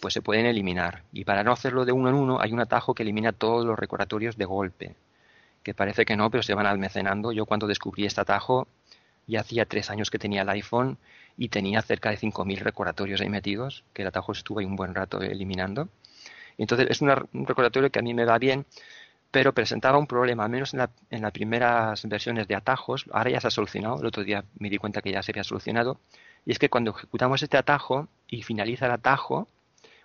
pues 0.01 0.13
se 0.13 0.21
pueden 0.21 0.47
eliminar. 0.47 1.03
Y 1.13 1.25
para 1.25 1.43
no 1.43 1.51
hacerlo 1.51 1.85
de 1.85 1.91
uno 1.91 2.09
en 2.09 2.15
uno, 2.15 2.41
hay 2.41 2.51
un 2.51 2.59
atajo 2.59 2.93
que 2.93 3.03
elimina 3.03 3.31
todos 3.33 3.65
los 3.65 3.77
recordatorios 3.77 4.35
de 4.35 4.45
golpe, 4.45 4.95
que 5.63 5.73
parece 5.73 6.05
que 6.05 6.15
no, 6.15 6.29
pero 6.31 6.43
se 6.43 6.55
van 6.55 6.65
almacenando. 6.65 7.31
Yo 7.31 7.45
cuando 7.45 7.67
descubrí 7.67 8.05
este 8.05 8.21
atajo, 8.21 8.67
ya 9.27 9.41
hacía 9.41 9.65
tres 9.65 9.89
años 9.89 10.09
que 10.09 10.19
tenía 10.19 10.41
el 10.41 10.49
iPhone 10.49 10.97
y 11.37 11.49
tenía 11.49 11.81
cerca 11.81 12.09
de 12.09 12.17
5.000 12.17 12.59
recordatorios 12.59 13.21
ahí 13.21 13.29
metidos, 13.29 13.83
que 13.93 14.01
el 14.01 14.07
atajo 14.07 14.31
estuvo 14.31 14.59
ahí 14.59 14.65
un 14.65 14.75
buen 14.75 14.95
rato 14.95 15.21
eliminando. 15.21 15.89
Entonces 16.57 16.87
es 16.89 17.01
un 17.01 17.09
recordatorio 17.45 17.89
que 17.91 17.99
a 17.99 18.01
mí 18.01 18.13
me 18.13 18.25
va 18.25 18.37
bien, 18.37 18.65
pero 19.35 19.53
presentaba 19.53 19.97
un 19.97 20.07
problema, 20.07 20.45
al 20.45 20.49
menos 20.49 20.73
en, 20.73 20.79
la- 20.79 20.91
en 21.09 21.21
las 21.21 21.33
primeras 21.33 22.07
versiones 22.07 22.47
de 22.47 22.55
atajos, 22.55 23.05
ahora 23.11 23.31
ya 23.31 23.41
se 23.41 23.47
ha 23.47 23.51
solucionado, 23.51 23.99
el 23.99 24.05
otro 24.05 24.23
día 24.23 24.45
me 24.59 24.69
di 24.69 24.77
cuenta 24.77 25.01
que 25.01 25.11
ya 25.11 25.21
se 25.23 25.33
había 25.33 25.43
solucionado, 25.43 25.99
y 26.45 26.51
es 26.53 26.59
que 26.59 26.69
cuando 26.69 26.91
ejecutamos 26.91 27.43
este 27.43 27.57
atajo 27.57 28.07
y 28.29 28.43
finaliza 28.43 28.85
el 28.85 28.93
atajo, 28.93 29.49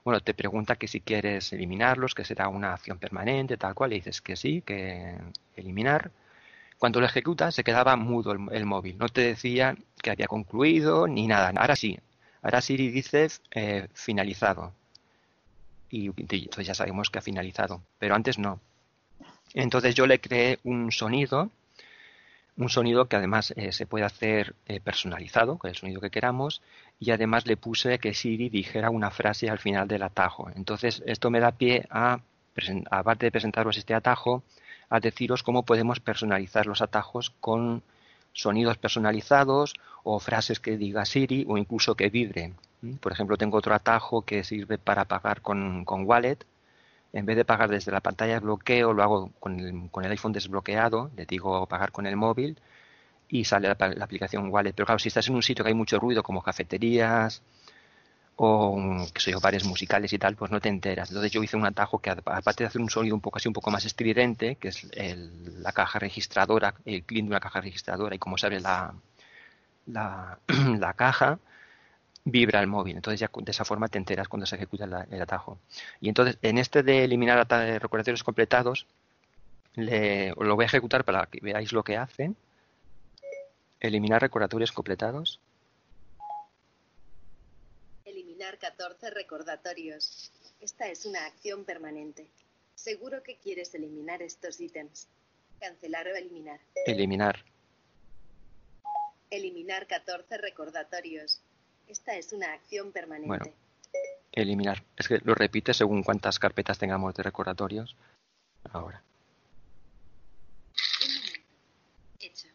bueno, 0.04 0.20
te 0.20 0.34
pregunta 0.34 0.76
que 0.76 0.88
si 0.88 1.00
quieres 1.00 1.52
eliminarlos, 1.52 2.14
que 2.14 2.24
será 2.24 2.48
una 2.48 2.74
acción 2.74 2.98
permanente, 2.98 3.56
tal 3.56 3.74
cual, 3.74 3.92
y 3.92 3.96
dices 3.96 4.20
que 4.20 4.36
sí, 4.36 4.62
que 4.62 5.16
eliminar. 5.56 6.10
Cuando 6.78 7.00
lo 7.00 7.06
ejecutas 7.06 7.54
se 7.54 7.64
quedaba 7.64 7.96
mudo 7.96 8.32
el, 8.32 8.66
móvil, 8.66 8.98
no 8.98 9.08
te 9.08 9.22
decía 9.22 9.76
que 10.02 10.10
había 10.10 10.28
concluido 10.28 11.06
ni 11.08 11.26
nada. 11.28 11.52
Ahora 11.56 11.76
sí, 11.76 11.98
ahora 12.42 12.60
Siri 12.62 12.90
dice 12.90 13.28
eh, 13.52 13.88
finalizado. 13.94 14.72
Y 15.90 16.06
entonces 16.06 16.66
ya 16.66 16.74
sabemos 16.74 17.10
que 17.10 17.18
ha 17.18 17.22
finalizado, 17.22 17.82
pero 17.98 18.14
antes 18.14 18.38
no. 18.38 18.60
Entonces 19.54 19.94
yo 19.94 20.06
le 20.06 20.20
creé 20.20 20.58
un 20.64 20.92
sonido, 20.92 21.50
un 22.56 22.68
sonido 22.68 23.06
que 23.06 23.16
además 23.16 23.52
eh, 23.56 23.72
se 23.72 23.86
puede 23.86 24.04
hacer 24.04 24.54
eh, 24.66 24.80
personalizado, 24.80 25.58
con 25.58 25.70
el 25.70 25.76
sonido 25.76 26.00
que 26.00 26.10
queramos, 26.10 26.62
y 26.98 27.10
además 27.10 27.46
le 27.46 27.56
puse 27.56 27.98
que 27.98 28.14
Siri 28.14 28.48
dijera 28.48 28.90
una 28.90 29.10
frase 29.10 29.48
al 29.48 29.58
final 29.58 29.88
del 29.88 30.02
atajo. 30.02 30.50
Entonces 30.54 31.02
esto 31.06 31.30
me 31.30 31.40
da 31.40 31.52
pie 31.52 31.86
a, 31.90 32.20
aparte 32.90 33.26
de 33.26 33.32
presentaros 33.32 33.76
este 33.76 33.94
atajo, 33.94 34.42
a 34.88 35.00
deciros 35.00 35.42
cómo 35.42 35.64
podemos 35.64 36.00
personalizar 36.00 36.66
los 36.66 36.82
atajos 36.82 37.30
con 37.40 37.82
sonidos 38.32 38.76
personalizados 38.78 39.74
o 40.04 40.20
frases 40.20 40.60
que 40.60 40.76
diga 40.76 41.04
Siri 41.04 41.44
o 41.48 41.56
incluso 41.56 41.94
que 41.94 42.10
vibre. 42.10 42.52
¿Mm? 42.82 42.94
Por 42.94 43.12
ejemplo, 43.12 43.36
tengo 43.36 43.58
otro 43.58 43.74
atajo 43.74 44.22
que 44.22 44.44
sirve 44.44 44.78
para 44.78 45.04
pagar 45.04 45.40
con, 45.42 45.84
con 45.84 46.04
Wallet. 46.04 46.38
En 47.12 47.26
vez 47.26 47.36
de 47.36 47.44
pagar 47.44 47.70
desde 47.70 47.92
la 47.92 48.00
pantalla 48.00 48.34
de 48.34 48.40
bloqueo, 48.40 48.92
lo 48.92 49.02
hago 49.02 49.32
con 49.40 49.58
el, 49.60 49.90
con 49.90 50.04
el 50.04 50.10
iPhone 50.12 50.32
desbloqueado, 50.32 51.10
le 51.16 51.26
digo 51.26 51.66
pagar 51.66 51.92
con 51.92 52.06
el 52.06 52.16
móvil 52.16 52.58
y 53.28 53.44
sale 53.44 53.68
la, 53.68 53.76
la 53.96 54.04
aplicación 54.04 54.50
Wallet. 54.50 54.74
Pero 54.74 54.86
claro, 54.86 54.98
si 55.00 55.08
estás 55.08 55.28
en 55.28 55.36
un 55.36 55.42
sitio 55.42 55.64
que 55.64 55.70
hay 55.70 55.74
mucho 55.74 55.98
ruido, 56.00 56.22
como 56.22 56.42
cafeterías 56.42 57.42
o 58.36 58.78
qué 59.12 59.20
sé 59.20 59.30
yo, 59.32 59.40
bares 59.40 59.64
musicales 59.64 60.12
y 60.12 60.18
tal, 60.18 60.34
pues 60.36 60.50
no 60.50 60.60
te 60.60 60.68
enteras. 60.70 61.10
Entonces 61.10 61.30
yo 61.32 61.42
hice 61.42 61.56
un 61.56 61.66
atajo 61.66 61.98
que 62.00 62.10
aparte 62.10 62.64
de 62.64 62.68
hacer 62.68 62.80
un 62.80 62.88
sonido 62.90 63.14
un 63.14 63.20
poco 63.20 63.36
así, 63.38 63.48
un 63.48 63.54
poco 63.54 63.70
más 63.70 63.84
estridente, 63.84 64.56
que 64.56 64.68
es 64.68 64.84
el- 64.92 65.62
la 65.62 65.72
caja 65.72 65.98
registradora, 65.98 66.74
el 66.86 67.04
clic 67.04 67.24
de 67.24 67.30
una 67.30 67.40
caja 67.40 67.60
registradora 67.60 68.14
y 68.14 68.18
cómo 68.18 68.38
se 68.38 68.46
abre 68.46 68.60
la, 68.60 68.94
la 69.86 70.38
caja, 70.96 71.38
vibra 72.24 72.60
el 72.60 72.66
móvil. 72.66 72.96
Entonces 72.96 73.20
ya 73.20 73.30
de 73.34 73.50
esa 73.50 73.64
forma 73.64 73.88
te 73.88 73.98
enteras 73.98 74.28
cuando 74.28 74.46
se 74.46 74.56
ejecuta 74.56 74.86
la- 74.86 75.06
el 75.10 75.20
atajo. 75.22 75.58
Y 76.00 76.08
entonces 76.08 76.38
en 76.42 76.58
este 76.58 76.82
de 76.82 77.04
eliminar 77.04 77.38
ata- 77.38 77.78
recordatorios 77.78 78.22
completados, 78.24 78.86
le, 79.74 80.30
lo 80.30 80.56
voy 80.56 80.64
a 80.64 80.66
ejecutar 80.66 81.04
para 81.04 81.26
que 81.26 81.38
veáis 81.40 81.72
lo 81.72 81.82
que 81.84 81.96
hace. 81.96 82.32
Eliminar 83.80 84.20
recordatorios 84.20 84.72
completados. 84.72 85.40
Eliminar 88.04 88.58
14 88.58 89.10
recordatorios. 89.10 90.32
Esta 90.60 90.88
es 90.88 91.06
una 91.06 91.24
acción 91.26 91.64
permanente. 91.64 92.26
Seguro 92.74 93.22
que 93.22 93.36
quieres 93.36 93.74
eliminar 93.74 94.22
estos 94.22 94.60
ítems. 94.60 95.06
Cancelar 95.60 96.06
o 96.08 96.16
eliminar. 96.16 96.60
Eliminar. 96.86 97.44
Eliminar 99.30 99.86
14 99.86 100.38
recordatorios. 100.38 101.40
Esta 101.90 102.14
es 102.14 102.32
una 102.32 102.52
acción 102.52 102.92
permanente. 102.92 103.26
Bueno, 103.26 103.44
eliminar. 104.30 104.84
Es 104.96 105.08
que 105.08 105.18
lo 105.24 105.34
repite 105.34 105.74
según 105.74 106.04
cuántas 106.04 106.38
carpetas 106.38 106.78
tengamos 106.78 107.14
de 107.14 107.24
recordatorios. 107.24 107.96
Ahora. 108.70 109.02
Hecho. 112.20 112.46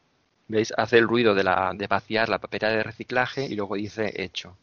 ¿Veis? 0.48 0.74
Hace 0.78 0.99
el 0.99 1.07
ruido 1.10 1.36
de, 1.36 1.44
la, 1.44 1.74
de 1.76 1.86
vaciar 1.88 2.30
la 2.30 2.40
papelera 2.40 2.72
de 2.78 2.84
reciclaje 2.84 3.45
y 3.45 3.56
luego 3.56 3.76
dice 3.76 4.14
hecho. 4.24 4.56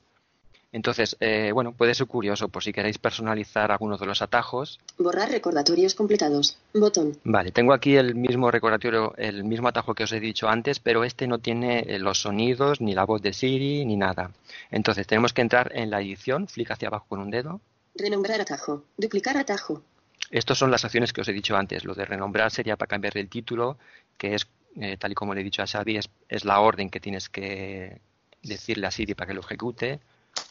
Entonces, 0.73 1.19
eh, 1.20 1.51
bueno, 1.53 1.73
puede 1.73 1.94
ser 1.94 2.07
curioso 2.07 2.49
por 2.49 2.65
si 2.65 2.73
queréis 2.73 2.97
personalizar 2.97 3.70
algunos 3.70 4.01
de 4.01 4.07
los 4.07 4.23
atajos. 4.23 4.81
Borrar 4.97 5.31
recordatorios 5.31 5.94
completados. 5.94 6.57
Botón. 6.73 7.19
Vale, 7.24 7.53
tengo 7.53 7.74
aquí 7.74 7.97
el 7.97 8.15
mismo 8.15 8.51
recordatorio, 8.51 9.15
el 9.19 9.44
mismo 9.44 9.69
atajo 9.69 9.94
que 9.94 10.05
os 10.05 10.12
he 10.12 10.20
dicho 10.20 10.49
antes, 10.49 10.81
pero 10.81 11.05
este 11.05 11.27
no 11.27 11.39
tiene 11.39 11.81
eh, 11.81 11.99
los 11.99 12.23
sonidos, 12.23 12.81
ni 12.81 12.94
la 12.94 13.05
voz 13.05 13.20
de 13.20 13.35
Siri, 13.35 13.85
ni 13.85 13.97
nada. 13.97 14.31
Entonces, 14.70 15.07
tenemos 15.07 15.35
que 15.35 15.43
entrar 15.43 15.70
en 15.74 15.90
la 15.90 16.01
edición, 16.01 16.49
flick 16.49 16.70
hacia 16.70 16.89
abajo 16.89 17.05
con 17.07 17.20
un 17.20 17.31
dedo. 17.31 17.61
Renombrar 17.94 18.40
atajo. 18.40 18.85
Duplicar 18.97 19.36
atajo. 19.36 19.82
Estas 20.31 20.57
son 20.57 20.70
las 20.70 20.86
acciones 20.86 21.12
que 21.12 21.20
os 21.20 21.28
he 21.28 21.35
dicho 21.35 21.55
antes. 21.55 21.85
Lo 21.85 21.94
de 21.94 22.07
renombrar 22.07 22.51
sería 22.51 22.77
para 22.78 22.89
cambiar 22.89 23.19
el 23.19 23.28
título, 23.28 23.77
que 24.16 24.35
es, 24.35 24.49
eh, 24.77 24.97
tal 24.97 25.12
y 25.12 25.15
como 25.15 25.35
le 25.35 25.43
he 25.43 25.44
dicho 25.44 25.62
a 25.62 25.66
Xavi, 25.66 25.99
es, 25.99 26.09
es 26.31 26.47
la 26.47 26.61
orden 26.61 26.89
que 26.89 27.01
tienes 27.01 27.28
que 27.28 28.01
decirle 28.43 28.86
a 28.86 28.90
Siri 28.90 29.15
para 29.15 29.28
que 29.28 29.35
lo 29.35 29.43
ejecute. 29.43 30.01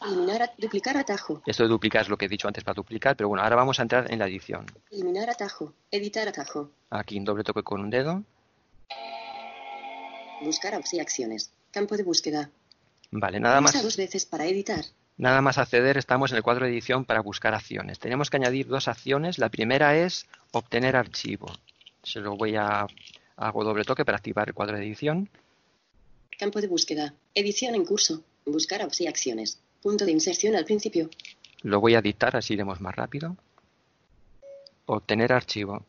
Eliminar. 0.04 0.52
duplicar 0.58 0.96
atajo. 0.96 1.42
Esto 1.46 1.62
de 1.62 1.68
duplicar 1.68 2.02
es 2.02 2.08
lo 2.08 2.16
que 2.16 2.26
he 2.26 2.28
dicho 2.28 2.48
antes 2.48 2.64
para 2.64 2.74
duplicar, 2.74 3.16
pero 3.16 3.28
bueno, 3.28 3.42
ahora 3.42 3.56
vamos 3.56 3.78
a 3.78 3.82
entrar 3.82 4.10
en 4.12 4.18
la 4.18 4.26
edición. 4.26 4.66
Eliminar 4.90 5.30
atajo. 5.30 5.72
Editar 5.90 6.28
atajo. 6.28 6.70
Aquí 6.90 7.18
un 7.18 7.24
doble 7.24 7.44
toque 7.44 7.62
con 7.62 7.80
un 7.80 7.90
dedo. 7.90 8.22
Buscar 10.42 10.80
y 10.92 11.00
acciones. 11.00 11.52
Campo 11.70 11.96
de 11.96 12.02
búsqueda. 12.02 12.50
Vale, 13.10 13.38
nada 13.38 13.60
más. 13.60 13.80
dos 13.80 13.96
veces 13.96 14.26
para 14.26 14.46
editar. 14.46 14.84
Nada 15.18 15.40
más 15.40 15.58
acceder, 15.58 15.98
estamos 15.98 16.32
en 16.32 16.38
el 16.38 16.42
cuadro 16.42 16.64
de 16.64 16.72
edición 16.72 17.04
para 17.04 17.20
buscar 17.20 17.54
acciones. 17.54 17.98
Tenemos 17.98 18.30
que 18.30 18.38
añadir 18.38 18.66
dos 18.66 18.88
acciones. 18.88 19.38
La 19.38 19.50
primera 19.50 19.96
es 19.96 20.26
obtener 20.50 20.96
archivo. 20.96 21.52
Se 22.02 22.20
lo 22.20 22.36
voy 22.36 22.56
a 22.56 22.86
hago 23.36 23.64
doble 23.64 23.84
toque 23.84 24.04
para 24.04 24.16
activar 24.16 24.48
el 24.48 24.54
cuadro 24.54 24.76
de 24.76 24.84
edición. 24.84 25.28
Campo 26.38 26.60
de 26.60 26.66
búsqueda. 26.66 27.14
Edición 27.34 27.74
en 27.74 27.84
curso. 27.84 28.24
Buscar 28.44 28.86
y 28.98 29.06
acciones. 29.06 29.60
Punto 29.82 30.04
de 30.04 30.12
inserción 30.12 30.54
al 30.54 30.64
principio. 30.64 31.10
Lo 31.62 31.80
voy 31.80 31.94
a 31.94 32.02
dictar, 32.02 32.36
así 32.36 32.54
iremos 32.54 32.80
más 32.80 32.94
rápido. 32.94 33.36
Obtener 34.86 35.32
archivo. 35.32 35.84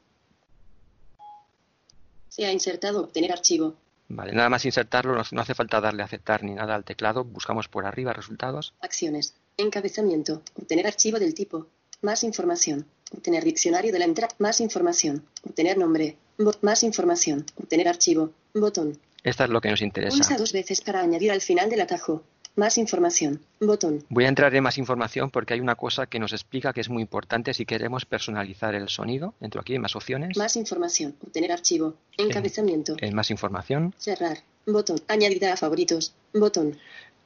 Se 2.29 2.45
ha 2.45 2.51
insertado 2.51 3.03
obtener 3.03 3.31
archivo. 3.31 3.75
Vale, 4.09 4.33
nada 4.33 4.49
más 4.49 4.65
insertarlo, 4.65 5.15
no, 5.15 5.41
hace 5.41 5.55
falta 5.55 5.79
darle 5.79 6.01
a 6.01 6.05
aceptar 6.05 6.43
ni 6.43 6.53
nada 6.53 6.75
al 6.75 6.83
teclado. 6.83 7.23
Buscamos 7.23 7.67
por 7.67 7.85
arriba 7.85 8.13
resultados. 8.13 8.73
Acciones. 8.81 9.35
Encabezamiento. 9.57 10.41
Obtener 10.55 10.87
archivo 10.87 11.19
del 11.19 11.33
tipo. 11.33 11.67
Más 12.01 12.23
información. 12.23 12.85
Obtener 13.11 13.43
diccionario 13.43 13.91
de 13.91 13.99
la 13.99 14.05
entrada. 14.05 14.33
Más 14.39 14.59
información. 14.59 15.25
Obtener 15.43 15.77
nombre. 15.77 16.17
Bot. 16.37 16.61
Más 16.63 16.83
información. 16.83 17.45
Obtener 17.55 17.87
archivo. 17.87 18.31
Botón. 18.53 18.99
Esta 19.23 19.45
es 19.45 19.49
lo 19.49 19.61
que 19.61 19.69
nos 19.69 19.81
interesa. 19.81 20.15
Pulsa 20.17 20.37
dos 20.37 20.51
veces 20.51 20.81
para 20.81 21.01
añadir 21.01 21.31
al 21.31 21.41
final 21.41 21.69
del 21.69 21.81
atajo. 21.81 22.23
Más 22.55 22.77
información. 22.77 23.39
Botón. 23.59 24.03
Voy 24.09 24.25
a 24.25 24.27
entrar 24.27 24.53
en 24.53 24.61
más 24.61 24.77
información 24.77 25.31
porque 25.31 25.55
hay 25.55 25.59
una 25.59 25.75
cosa 25.75 26.05
que 26.05 26.19
nos 26.19 26.33
explica 26.33 26.71
que 26.71 26.81
es 26.81 26.89
muy 26.89 27.01
importante 27.01 27.51
si 27.53 27.65
queremos 27.65 28.05
personalizar 28.05 28.75
el 28.75 28.89
sonido. 28.89 29.33
Entro 29.41 29.61
aquí 29.61 29.73
en 29.73 29.81
más 29.81 29.95
opciones. 29.95 30.37
Más 30.37 30.55
información. 30.55 31.15
Obtener 31.25 31.51
archivo. 31.51 31.95
Encabezamiento. 32.15 32.95
En 32.99 33.15
más 33.15 33.31
información. 33.31 33.95
Cerrar. 33.97 34.37
Botón. 34.67 34.99
Añadir 35.07 35.45
a 35.47 35.57
favoritos. 35.57 36.13
Botón. 36.31 36.77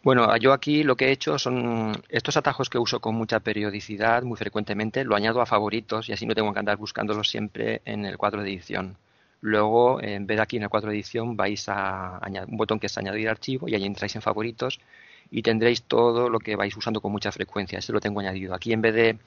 Bueno, 0.01 0.37
yo 0.37 0.53
aquí 0.53 0.83
lo 0.83 0.95
que 0.95 1.07
he 1.07 1.11
hecho 1.11 1.37
son 1.37 2.01
estos 2.07 2.37
atajos 2.37 2.69
que 2.69 2.77
uso 2.77 3.01
con 3.01 3.15
mucha 3.15 3.41
periodicidad, 3.41 4.23
muy 4.23 4.37
frecuentemente, 4.37 5.03
lo 5.03 5.17
añado 5.17 5.41
a 5.41 5.45
favoritos 5.45 6.07
y 6.07 6.13
así 6.13 6.25
no 6.25 6.35
tengo 6.35 6.53
que 6.53 6.59
andar 6.59 6.77
buscándolos 6.77 7.29
siempre 7.29 7.81
en 7.83 8.05
el 8.05 8.17
cuadro 8.17 8.41
de 8.41 8.53
edición. 8.53 8.95
Luego, 9.41 10.01
en 10.01 10.25
vez 10.25 10.37
de 10.37 10.43
aquí 10.43 10.57
en 10.57 10.63
el 10.63 10.69
cuadro 10.69 10.89
de 10.89 10.95
edición, 10.95 11.35
vais 11.35 11.67
a 11.67 12.25
añadir 12.25 12.49
un 12.49 12.57
botón 12.57 12.79
que 12.79 12.87
es 12.87 12.97
añadir 12.97 13.27
archivo 13.27 13.67
y 13.67 13.75
ahí 13.75 13.83
entráis 13.83 14.15
en 14.15 14.21
favoritos 14.21 14.79
y 15.31 15.41
tendréis 15.41 15.83
todo 15.83 16.29
lo 16.29 16.39
que 16.39 16.55
vais 16.55 16.75
usando 16.75 17.01
con 17.01 17.11
mucha 17.11 17.31
frecuencia. 17.31 17.79
Este 17.79 17.93
lo 17.93 17.99
tengo 17.99 18.19
añadido. 18.19 18.53
Aquí 18.53 18.73
en 18.73 18.81
vez 18.81 18.93
de 18.93 19.19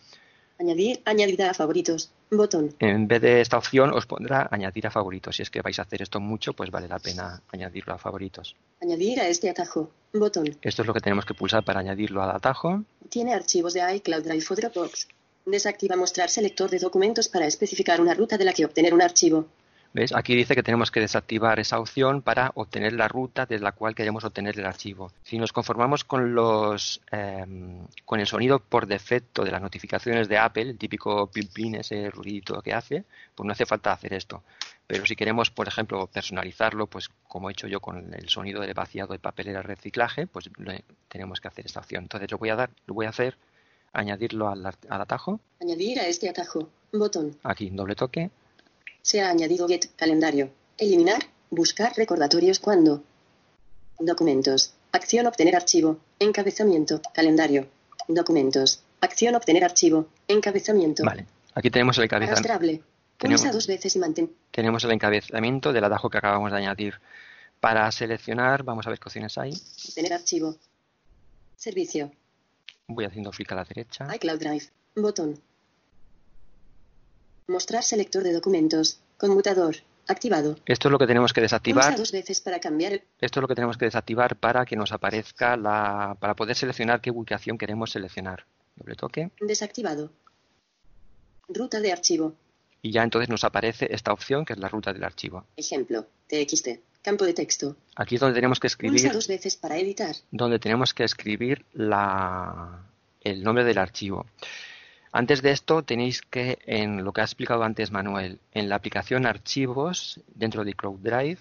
Añadir. 0.60 1.00
Añadir 1.06 1.42
a 1.42 1.54
favoritos. 1.54 2.10
Botón. 2.30 2.74
en 2.80 3.08
vez 3.08 3.22
de 3.22 3.40
esta 3.40 3.56
opción 3.56 3.92
os 3.92 4.04
pondrá 4.06 4.46
añadir 4.52 4.86
a 4.86 4.90
favoritos. 4.90 5.36
Si 5.36 5.42
es 5.42 5.50
que 5.50 5.62
vais 5.62 5.78
a 5.78 5.82
hacer 5.82 6.02
esto 6.02 6.20
mucho, 6.20 6.52
pues 6.52 6.70
vale 6.70 6.86
la 6.86 6.98
pena 6.98 7.42
añadirlo 7.50 7.94
a 7.94 7.98
favoritos. 7.98 8.54
Añadir 8.80 9.20
a 9.20 9.28
este 9.28 9.48
atajo. 9.48 9.90
Botón. 10.12 10.56
Esto 10.60 10.82
es 10.82 10.86
lo 10.86 10.92
que 10.92 11.00
tenemos 11.00 11.24
que 11.24 11.34
pulsar 11.34 11.64
para 11.64 11.80
añadirlo 11.80 12.22
al 12.22 12.30
atajo. 12.30 12.84
Tiene 13.08 13.32
archivos 13.32 13.72
de 13.72 13.96
iCloud 13.96 14.22
Drive 14.22 14.44
o 14.50 14.54
Dropbox. 14.54 15.08
Desactiva 15.46 15.96
mostrar 15.96 16.28
selector 16.28 16.68
de 16.68 16.78
documentos 16.78 17.28
para 17.28 17.46
especificar 17.46 18.00
una 18.00 18.12
ruta 18.12 18.36
de 18.36 18.44
la 18.44 18.52
que 18.52 18.66
obtener 18.66 18.92
un 18.92 19.00
archivo. 19.00 19.46
¿Ves? 19.92 20.14
Aquí 20.14 20.36
dice 20.36 20.54
que 20.54 20.62
tenemos 20.62 20.92
que 20.92 21.00
desactivar 21.00 21.58
esa 21.58 21.80
opción 21.80 22.22
para 22.22 22.52
obtener 22.54 22.92
la 22.92 23.08
ruta 23.08 23.44
de 23.46 23.58
la 23.58 23.72
cual 23.72 23.96
queremos 23.96 24.22
obtener 24.22 24.56
el 24.56 24.64
archivo. 24.64 25.10
Si 25.24 25.36
nos 25.36 25.52
conformamos 25.52 26.04
con 26.04 26.32
los 26.32 27.00
em, 27.10 27.84
con 28.04 28.20
el 28.20 28.26
sonido 28.28 28.60
por 28.60 28.86
defecto 28.86 29.42
de 29.42 29.50
las 29.50 29.60
notificaciones 29.60 30.28
de 30.28 30.38
Apple, 30.38 30.62
el 30.70 30.78
típico 30.78 31.26
pin 31.26 31.48
pin, 31.52 31.74
ese 31.74 32.08
ruidito 32.10 32.62
que 32.62 32.72
hace, 32.72 33.04
pues 33.34 33.44
no 33.44 33.52
hace 33.52 33.66
falta 33.66 33.92
hacer 33.92 34.12
esto. 34.14 34.44
Pero 34.86 35.04
si 35.06 35.16
queremos, 35.16 35.50
por 35.50 35.66
ejemplo, 35.66 36.06
personalizarlo, 36.06 36.86
pues 36.86 37.08
como 37.26 37.48
he 37.48 37.52
hecho 37.52 37.66
yo 37.66 37.80
con 37.80 38.14
el 38.14 38.28
sonido 38.28 38.60
del 38.60 38.74
vaciado 38.74 39.12
de 39.12 39.18
papelera 39.18 39.60
reciclaje, 39.62 40.28
pues 40.28 40.50
le- 40.58 40.84
tenemos 41.08 41.40
que 41.40 41.48
hacer 41.48 41.66
esta 41.66 41.80
opción. 41.80 42.04
Entonces 42.04 42.30
lo 42.30 42.38
voy 42.38 42.50
a 42.50 42.56
dar, 42.56 42.70
lo 42.86 42.94
voy 42.94 43.06
a 43.06 43.10
hacer, 43.10 43.36
añadirlo 43.92 44.48
al, 44.48 44.64
al 44.66 45.00
atajo, 45.00 45.40
Añadir 45.60 45.98
a 45.98 46.06
este 46.06 46.28
atajo. 46.28 46.68
Botón. 46.92 47.36
aquí 47.44 47.70
doble 47.70 47.94
toque, 47.96 48.30
Se 49.02 49.20
ha 49.20 49.30
añadido 49.30 49.66
get 49.68 49.86
calendario. 49.96 50.50
Eliminar. 50.78 51.22
Buscar 51.50 51.92
recordatorios 51.96 52.58
cuando. 52.60 53.02
Documentos. 53.98 54.74
Acción 54.92 55.26
obtener 55.26 55.56
archivo. 55.56 55.98
Encabezamiento. 56.18 57.00
Calendario. 57.14 57.68
Documentos. 58.08 58.82
Acción 59.00 59.34
obtener 59.34 59.64
archivo. 59.64 60.08
Encabezamiento. 60.28 61.04
Vale. 61.04 61.26
Aquí 61.54 61.70
tenemos 61.70 61.96
el 61.98 62.04
encabezamiento. 62.04 62.84
Tenemos- 63.18 63.52
dos 63.52 63.66
veces 63.66 63.94
y 63.96 63.98
mantén. 63.98 64.32
Tenemos 64.50 64.82
el 64.84 64.92
encabezamiento 64.92 65.72
del 65.72 65.84
atajo 65.84 66.08
que 66.08 66.18
acabamos 66.18 66.50
de 66.52 66.58
añadir. 66.58 66.94
Para 67.60 67.90
seleccionar, 67.92 68.62
vamos 68.62 68.86
a 68.86 68.90
ver 68.90 68.98
qué 68.98 69.04
opciones 69.08 69.36
hay. 69.36 69.52
Obtener 69.88 70.14
archivo. 70.14 70.56
Servicio. 71.56 72.10
Voy 72.86 73.04
haciendo 73.04 73.30
clic 73.30 73.52
a 73.52 73.56
la 73.56 73.64
derecha. 73.64 74.08
iCloud 74.14 74.38
Drive. 74.38 74.64
Botón. 74.96 75.38
Mostrar 77.48 77.82
selector 77.82 78.22
de 78.22 78.32
documentos. 78.32 79.00
Conmutador. 79.18 79.76
Activado. 80.08 80.56
Esto 80.66 80.88
es 80.88 80.92
lo 80.92 80.98
que 80.98 81.06
tenemos 81.06 81.32
que 81.32 81.40
desactivar. 81.40 81.84
Pulsa 81.84 81.98
dos 81.98 82.10
veces 82.12 82.40
para 82.40 82.58
cambiar 82.58 82.94
el... 82.94 83.02
Esto 83.20 83.38
es 83.38 83.42
lo 83.42 83.48
que 83.48 83.54
tenemos 83.54 83.76
que 83.76 83.84
desactivar 83.84 84.34
para 84.36 84.64
que 84.64 84.74
nos 84.74 84.90
aparezca 84.92 85.56
la, 85.56 86.16
para 86.18 86.34
poder 86.34 86.56
seleccionar 86.56 87.00
qué 87.00 87.10
ubicación 87.10 87.56
queremos 87.58 87.90
seleccionar. 87.92 88.44
Doble 88.76 88.96
toque 88.96 89.30
Desactivado. 89.40 90.10
Ruta 91.48 91.80
de 91.80 91.92
archivo. 91.92 92.34
y 92.82 92.92
ya 92.92 93.02
entonces 93.02 93.28
nos 93.28 93.44
aparece 93.44 93.88
esta 93.94 94.12
opción 94.12 94.44
que 94.44 94.54
es 94.54 94.58
la 94.58 94.68
ruta 94.68 94.92
del 94.92 95.04
archivo. 95.04 95.44
Ejemplo. 95.56 96.06
TXT. 96.28 96.68
Campo 97.02 97.24
de 97.24 97.34
texto. 97.34 97.76
Aquí 97.96 98.16
es 98.16 98.20
donde 98.20 98.34
tenemos 98.34 98.58
que 98.58 98.68
Pulsa 98.68 98.86
escribir, 98.86 99.12
dos 99.12 99.28
veces 99.28 99.56
para 99.56 99.78
editar. 99.78 100.14
donde 100.30 100.58
tenemos 100.58 100.92
que 100.92 101.04
escribir 101.04 101.64
la, 101.72 102.84
el 103.20 103.42
nombre 103.44 103.64
del 103.64 103.78
archivo. 103.78 104.26
Antes 105.12 105.42
de 105.42 105.50
esto 105.50 105.82
tenéis 105.82 106.22
que, 106.22 106.58
en 106.66 107.04
lo 107.04 107.12
que 107.12 107.20
ha 107.20 107.24
explicado 107.24 107.64
antes 107.64 107.90
Manuel, 107.90 108.38
en 108.52 108.68
la 108.68 108.76
aplicación 108.76 109.26
Archivos 109.26 110.20
dentro 110.34 110.64
de 110.64 110.74
Cloud 110.74 111.00
Drive, 111.00 111.40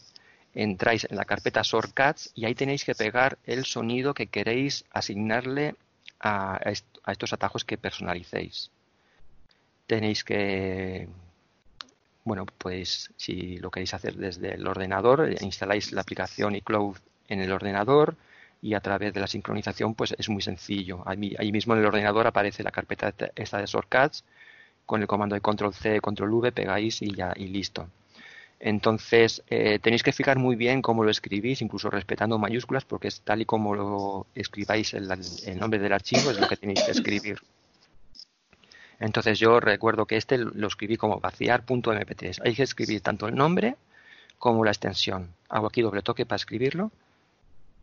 entráis 0.56 1.06
en 1.10 1.16
la 1.18 1.26
carpeta 1.26 1.62
Shortcuts 1.64 2.32
y 2.34 2.46
ahí 2.46 2.56
tenéis 2.56 2.84
que 2.84 2.96
pegar 2.96 3.38
el 3.46 3.66
sonido 3.66 4.14
que 4.16 4.28
queréis 4.28 4.86
asignarle 4.92 5.76
a, 6.20 6.56
a 6.56 6.72
est- 6.72 6.98
a 7.04 7.12
estos 7.12 7.32
atajos 7.34 7.64
que 7.64 7.78
personalicéis. 7.78 8.72
Tenéis 9.86 10.24
que, 10.24 11.08
bueno, 12.24 12.48
pues 12.58 13.12
si 13.18 13.58
lo 13.58 13.70
queréis 13.70 13.94
hacer 13.94 14.16
desde 14.16 14.56
el 14.56 14.66
ordenador, 14.68 15.32
instaláis 15.42 15.92
la 15.92 16.02
aplicación 16.02 16.56
iCloud 16.56 16.98
en 17.28 17.42
el 17.42 17.52
ordenador 17.52 18.16
y 18.62 18.74
a 18.74 18.80
través 18.82 19.14
de 19.14 19.20
la 19.22 19.28
sincronización 19.28 19.96
pues 19.96 20.16
es 20.18 20.30
muy 20.30 20.42
sencillo. 20.42 21.04
Ahí, 21.06 21.52
mismo 21.52 21.74
en 21.74 21.80
el 21.82 21.86
ordenador 21.88 22.28
aparece 22.28 22.64
la 22.64 22.72
carpeta 22.72 23.10
esta- 23.10 23.32
esta 23.36 23.58
de 23.60 23.66
shortcuts 23.66 24.24
con 24.86 25.02
el 25.02 25.08
comando 25.08 25.36
de 25.36 25.42
control 25.42 25.74
C, 25.74 26.02
control 26.02 26.34
V, 26.34 26.52
pegáis 26.52 27.02
y 27.02 27.14
ya 27.16 27.34
y 27.36 27.48
listo. 27.48 27.88
Entonces 28.60 29.44
eh, 29.50 29.80
tenéis 29.82 30.04
que 30.04 30.12
fijar 30.14 30.38
muy 30.40 30.56
bien 30.56 30.82
cómo 30.82 31.04
lo 31.04 31.12
escribís, 31.12 31.62
incluso 31.62 31.90
respetando 31.90 32.38
mayúsculas, 32.40 32.86
porque 32.86 33.08
es 33.10 33.22
tal 33.22 33.42
y 33.42 33.46
como 33.46 33.76
lo 33.76 34.28
escribáis 34.36 34.94
el, 34.94 35.10
el 35.46 35.60
nombre 35.60 35.80
del 35.80 35.94
archivo 35.94 36.32
es 36.32 36.40
lo 36.40 36.48
que 36.48 36.58
tenéis 36.58 36.84
que 36.84 36.92
escribir. 36.92 37.40
Entonces 39.00 39.40
yo 39.40 39.60
recuerdo 39.60 40.06
que 40.06 40.18
este 40.18 40.38
lo 40.38 40.68
escribí 40.68 40.98
como 40.98 41.20
vaciar.mp3. 41.20 42.42
Hay 42.44 42.54
que 42.56 42.64
escribir 42.64 43.02
tanto 43.02 43.28
el 43.28 43.36
nombre 43.36 43.76
como 44.38 44.64
la 44.66 44.72
extensión. 44.72 45.34
Hago 45.50 45.68
aquí 45.68 45.82
doble 45.82 46.02
toque 46.02 46.26
para 46.26 46.38
escribirlo. 46.38 46.92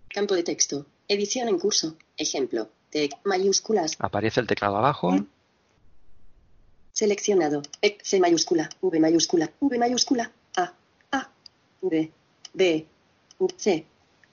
Campo 0.08 0.34
de 0.34 0.42
texto. 0.42 0.86
Edición 1.08 1.48
en 1.48 1.58
curso. 1.58 1.96
Ejemplo. 2.16 2.68
Tec. 2.90 3.12
Mayúsculas. 3.24 3.96
Aparece 3.98 4.40
el 4.40 4.46
teclado 4.46 4.76
abajo. 4.76 5.14
Seleccionado. 6.92 7.62
E, 7.82 7.98
C 8.02 8.18
mayúscula. 8.20 8.70
V 8.80 8.98
mayúscula. 8.98 9.50
V 9.60 9.78
mayúscula. 9.78 10.32
A. 10.56 10.72
A. 11.12 11.30
V. 11.82 12.10
B. 12.54 12.86
U. 13.38 13.48
C. 13.56 13.84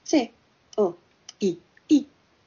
C. 0.02 0.32
O. 0.76 0.96
I. 1.40 1.58
I. 1.88 2.06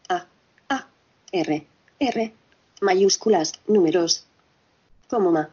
A. 0.10 0.26
A. 0.70 0.88
R. 1.32 1.68
R. 2.00 2.34
Mayúsculas. 2.82 3.54
Números. 3.68 4.26
Cómoma. 5.08 5.50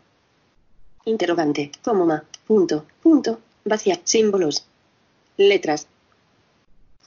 Interrogante. 1.04 1.70
Cómoma. 1.82 2.24
Punto. 2.46 2.86
Punto. 3.02 3.40
Vacía. 3.64 4.00
Símbolos. 4.04 4.66
Letras. 5.36 5.86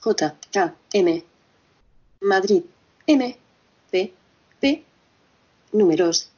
J. 0.07 0.35
K. 0.53 0.73
M. 0.93 1.23
Madrid. 2.21 2.63
M. 3.07 3.37
P. 3.91 4.13
P. 4.61 4.83
Números. 5.73 6.29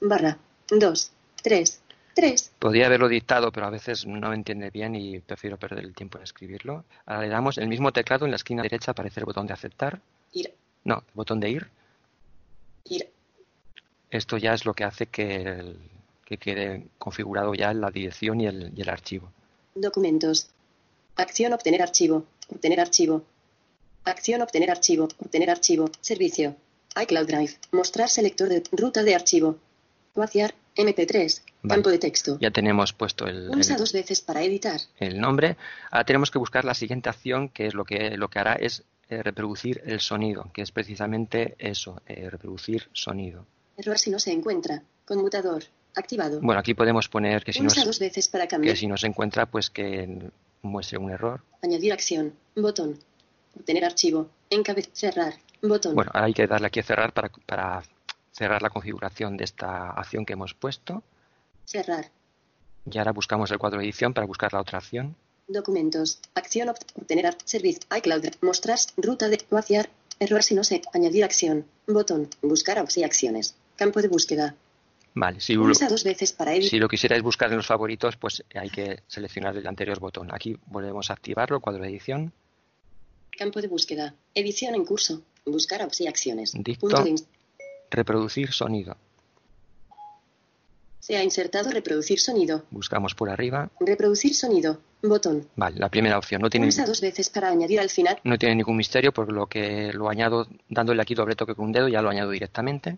Barra. 0.00 0.36
2. 0.68 1.10
3. 1.42 1.80
3. 2.16 2.52
Podría 2.58 2.86
haberlo 2.86 3.06
dictado, 3.08 3.52
pero 3.52 3.66
a 3.66 3.70
veces 3.70 4.04
no 4.06 4.28
me 4.30 4.34
entiende 4.34 4.70
bien 4.70 4.96
y 4.96 5.20
prefiero 5.20 5.56
perder 5.58 5.84
el 5.84 5.94
tiempo 5.94 6.18
en 6.18 6.24
escribirlo. 6.24 6.84
Ahora 7.06 7.22
le 7.22 7.28
damos 7.28 7.56
el 7.58 7.68
mismo 7.68 7.92
teclado 7.92 8.24
en 8.24 8.32
la 8.32 8.36
esquina 8.36 8.62
derecha 8.62 8.90
aparece 8.90 9.20
el 9.20 9.26
botón 9.26 9.46
de 9.46 9.52
aceptar. 9.52 10.00
Ir. 10.32 10.52
No, 10.84 10.96
el 11.06 11.14
botón 11.14 11.38
de 11.38 11.50
ir. 11.50 11.68
Ir. 12.86 13.08
Esto 14.10 14.38
ya 14.38 14.54
es 14.54 14.64
lo 14.64 14.74
que 14.74 14.82
hace 14.84 15.06
que, 15.06 15.42
el- 15.42 15.78
que 16.24 16.36
quede 16.38 16.86
configurado 16.98 17.54
ya 17.54 17.72
la 17.74 17.90
dirección 17.92 18.40
y 18.40 18.46
el, 18.46 18.72
y 18.76 18.80
el 18.82 18.88
archivo. 18.88 19.30
Documentos. 19.76 20.48
Acción 21.16 21.52
obtener 21.52 21.82
archivo. 21.82 22.24
Obtener 22.48 22.80
archivo. 22.80 23.24
Acción 24.04 24.42
obtener 24.42 24.70
archivo. 24.70 25.08
Obtener 25.18 25.50
archivo. 25.50 25.90
Servicio. 26.00 26.56
iCloud 27.00 27.26
Drive. 27.26 27.54
Mostrar 27.72 28.08
selector 28.08 28.48
de 28.48 28.62
ruta 28.72 29.02
de 29.02 29.14
archivo. 29.14 29.56
Vaciar. 30.14 30.54
MP3. 30.76 31.40
Vale. 31.62 31.74
Campo 31.76 31.90
de 31.90 31.98
texto. 31.98 32.36
Ya 32.40 32.50
tenemos 32.50 32.92
puesto 32.92 33.26
el, 33.26 33.48
Pulsa 33.50 33.74
el- 33.74 33.78
dos 33.78 33.92
veces 33.92 34.20
para 34.20 34.42
editar. 34.42 34.80
el 34.98 35.20
nombre. 35.20 35.56
Ahora 35.90 36.04
tenemos 36.04 36.30
que 36.32 36.38
buscar 36.38 36.64
la 36.64 36.74
siguiente 36.74 37.08
acción, 37.08 37.48
que 37.48 37.66
es 37.68 37.74
lo 37.74 37.84
que, 37.84 38.16
lo 38.16 38.28
que 38.28 38.38
hará 38.40 38.54
es 38.54 38.82
eh, 39.08 39.22
reproducir 39.22 39.80
el 39.86 40.00
sonido, 40.00 40.50
que 40.52 40.62
es 40.62 40.72
precisamente 40.72 41.54
eso, 41.58 42.02
eh, 42.08 42.28
reproducir 42.28 42.88
sonido. 42.92 43.46
Error 43.76 43.98
si 43.98 44.10
no 44.10 44.18
se 44.18 44.32
encuentra. 44.32 44.82
Conmutador. 45.06 45.62
Activado. 45.94 46.40
Bueno, 46.40 46.58
aquí 46.58 46.74
podemos 46.74 47.08
poner 47.08 47.44
que 47.44 47.52
si, 47.52 47.60
Pulsa 47.60 47.76
nos, 47.80 47.86
dos 47.86 47.98
veces 48.00 48.26
para 48.26 48.44
que 48.46 48.50
cambiar. 48.50 48.76
si 48.76 48.88
no 48.88 48.96
se 48.96 49.06
encuentra, 49.06 49.46
pues 49.46 49.70
que 49.70 50.28
muestre 50.64 50.98
un 50.98 51.10
error. 51.10 51.42
Añadir 51.62 51.92
acción. 51.92 52.34
Botón. 52.56 52.98
Obtener 53.56 53.84
archivo. 53.84 54.28
Encabezar. 54.50 54.90
Cerrar. 54.92 55.34
Botón. 55.62 55.94
Bueno, 55.94 56.10
ahora 56.14 56.26
hay 56.26 56.34
que 56.34 56.46
darle 56.46 56.66
aquí 56.66 56.80
a 56.80 56.82
cerrar 56.82 57.12
para, 57.12 57.30
para 57.46 57.82
cerrar 58.32 58.62
la 58.62 58.70
configuración 58.70 59.36
de 59.36 59.44
esta 59.44 59.90
acción 59.90 60.26
que 60.26 60.34
hemos 60.34 60.54
puesto. 60.54 61.02
Cerrar. 61.64 62.10
Y 62.90 62.98
ahora 62.98 63.12
buscamos 63.12 63.50
el 63.50 63.58
cuadro 63.58 63.78
de 63.78 63.84
edición 63.84 64.12
para 64.12 64.26
buscar 64.26 64.52
la 64.52 64.60
otra 64.60 64.78
acción. 64.78 65.16
Documentos. 65.46 66.20
Acción. 66.34 66.68
Obtener. 66.68 67.36
Servicio. 67.44 67.82
iCloud. 67.96 68.26
Mostrar. 68.42 68.78
Ruta 68.96 69.28
de. 69.28 69.44
Vaciar. 69.50 69.88
Error 70.18 70.42
si 70.42 70.54
no 70.54 70.64
se. 70.64 70.82
Añadir 70.92 71.24
acción. 71.24 71.66
Botón. 71.86 72.28
Buscar 72.42 72.84
y 72.96 73.02
acciones. 73.02 73.54
Campo 73.76 74.00
de 74.02 74.08
búsqueda. 74.08 74.54
Vale, 75.14 75.40
si, 75.40 75.54
lo- 75.54 75.62
Pulsa 75.62 75.88
dos 75.88 76.02
veces 76.04 76.32
para 76.32 76.52
editar. 76.52 76.70
si 76.70 76.78
lo 76.78 76.88
quisierais 76.88 77.22
buscar 77.22 77.48
en 77.50 77.56
los 77.56 77.66
favoritos, 77.66 78.16
pues 78.16 78.42
hay 78.54 78.68
que 78.70 79.02
seleccionar 79.06 79.56
el 79.56 79.66
anterior 79.66 80.00
botón. 80.00 80.28
Aquí 80.34 80.56
volvemos 80.66 81.10
a 81.10 81.12
activarlo, 81.12 81.60
cuadro 81.60 81.82
de 81.84 81.90
edición. 81.90 82.32
Campo 83.36 83.60
de 83.60 83.68
búsqueda. 83.68 84.14
Edición 84.34 84.74
en 84.74 84.84
curso. 84.84 85.22
Buscar 85.46 85.86
y 85.98 86.06
acciones. 86.06 86.52
Dicto. 86.54 87.04
Reproducir 87.90 88.52
sonido. 88.52 88.96
Se 91.00 91.16
ha 91.16 91.22
insertado 91.22 91.70
reproducir 91.70 92.18
sonido. 92.18 92.64
Buscamos 92.70 93.14
por 93.14 93.28
arriba. 93.28 93.70
Reproducir 93.78 94.34
sonido. 94.34 94.80
Botón. 95.02 95.46
Vale, 95.54 95.78
la 95.78 95.90
primera 95.90 96.16
opción 96.16 96.40
no 96.40 96.48
tiene, 96.48 96.66
Pulsa 96.66 96.86
dos 96.86 97.02
veces 97.02 97.28
para 97.28 97.50
añadir 97.50 97.78
al 97.78 97.90
final. 97.90 98.18
no 98.24 98.38
tiene 98.38 98.54
ningún 98.54 98.76
misterio, 98.78 99.12
por 99.12 99.30
lo 99.30 99.46
que 99.46 99.92
lo 99.92 100.08
añado 100.08 100.48
dándole 100.70 101.02
aquí 101.02 101.14
doble 101.14 101.36
toque 101.36 101.54
con 101.54 101.66
un 101.66 101.72
dedo, 101.72 101.88
ya 101.88 102.00
lo 102.00 102.08
añado 102.08 102.30
directamente. 102.30 102.96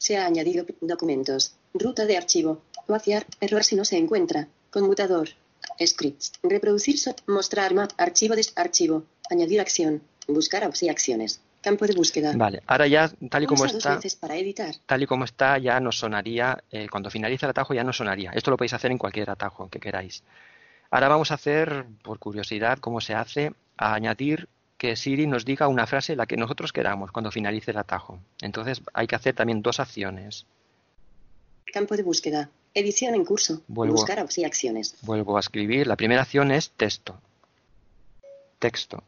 Se 0.00 0.16
ha 0.16 0.24
añadido 0.24 0.64
documentos. 0.80 1.56
Ruta 1.74 2.06
de 2.06 2.16
archivo. 2.16 2.62
Vaciar. 2.88 3.26
Error 3.38 3.62
si 3.62 3.76
no 3.76 3.84
se 3.84 3.98
encuentra. 3.98 4.48
Conmutador. 4.70 5.28
Scripts. 5.84 6.32
Reproducir. 6.42 6.96
mostrar 7.26 7.74
map. 7.74 7.90
Archivo 7.98 8.34
de 8.34 8.46
archivo. 8.56 9.04
Añadir 9.28 9.60
acción. 9.60 10.00
Buscar 10.26 10.62
y 10.80 10.88
acciones. 10.88 11.42
Campo 11.60 11.86
de 11.86 11.92
búsqueda. 11.92 12.32
Vale, 12.34 12.62
ahora 12.66 12.86
ya, 12.86 13.12
tal 13.28 13.42
y 13.42 13.46
como 13.46 13.66
está, 13.66 13.96
veces 13.96 14.16
para 14.16 14.38
editar. 14.38 14.74
tal 14.86 15.02
y 15.02 15.06
como 15.06 15.26
está, 15.26 15.58
ya 15.58 15.78
nos 15.80 15.98
sonaría, 15.98 16.64
eh, 16.70 16.88
cuando 16.88 17.10
finalice 17.10 17.44
el 17.44 17.50
atajo 17.50 17.74
ya 17.74 17.84
nos 17.84 17.98
sonaría. 17.98 18.30
Esto 18.30 18.50
lo 18.50 18.56
podéis 18.56 18.72
hacer 18.72 18.90
en 18.90 18.96
cualquier 18.96 19.28
atajo 19.28 19.68
que 19.68 19.80
queráis. 19.80 20.24
Ahora 20.90 21.08
vamos 21.08 21.30
a 21.30 21.34
hacer, 21.34 21.84
por 22.02 22.18
curiosidad, 22.18 22.78
cómo 22.78 23.02
se 23.02 23.12
hace, 23.12 23.52
a 23.76 23.92
añadir 23.92 24.48
que 24.80 24.96
Siri 24.96 25.26
nos 25.26 25.44
diga 25.44 25.68
una 25.68 25.86
frase 25.86 26.16
la 26.16 26.24
que 26.24 26.38
nosotros 26.38 26.72
queramos 26.72 27.12
cuando 27.12 27.30
finalice 27.30 27.70
el 27.70 27.76
atajo. 27.76 28.18
Entonces 28.40 28.80
hay 28.94 29.06
que 29.06 29.14
hacer 29.14 29.34
también 29.34 29.60
dos 29.60 29.78
acciones. 29.78 30.46
Campo 31.70 31.98
de 31.98 32.02
búsqueda. 32.02 32.48
Edición 32.72 33.14
en 33.14 33.26
curso. 33.26 33.60
Vuelvo. 33.68 33.96
Buscar 33.96 34.26
y 34.34 34.44
acciones. 34.44 34.96
Vuelvo 35.02 35.36
a 35.36 35.40
escribir. 35.40 35.86
La 35.86 35.96
primera 35.96 36.22
acción 36.22 36.50
es 36.50 36.70
texto. 36.70 37.20
Texto. 38.58 39.04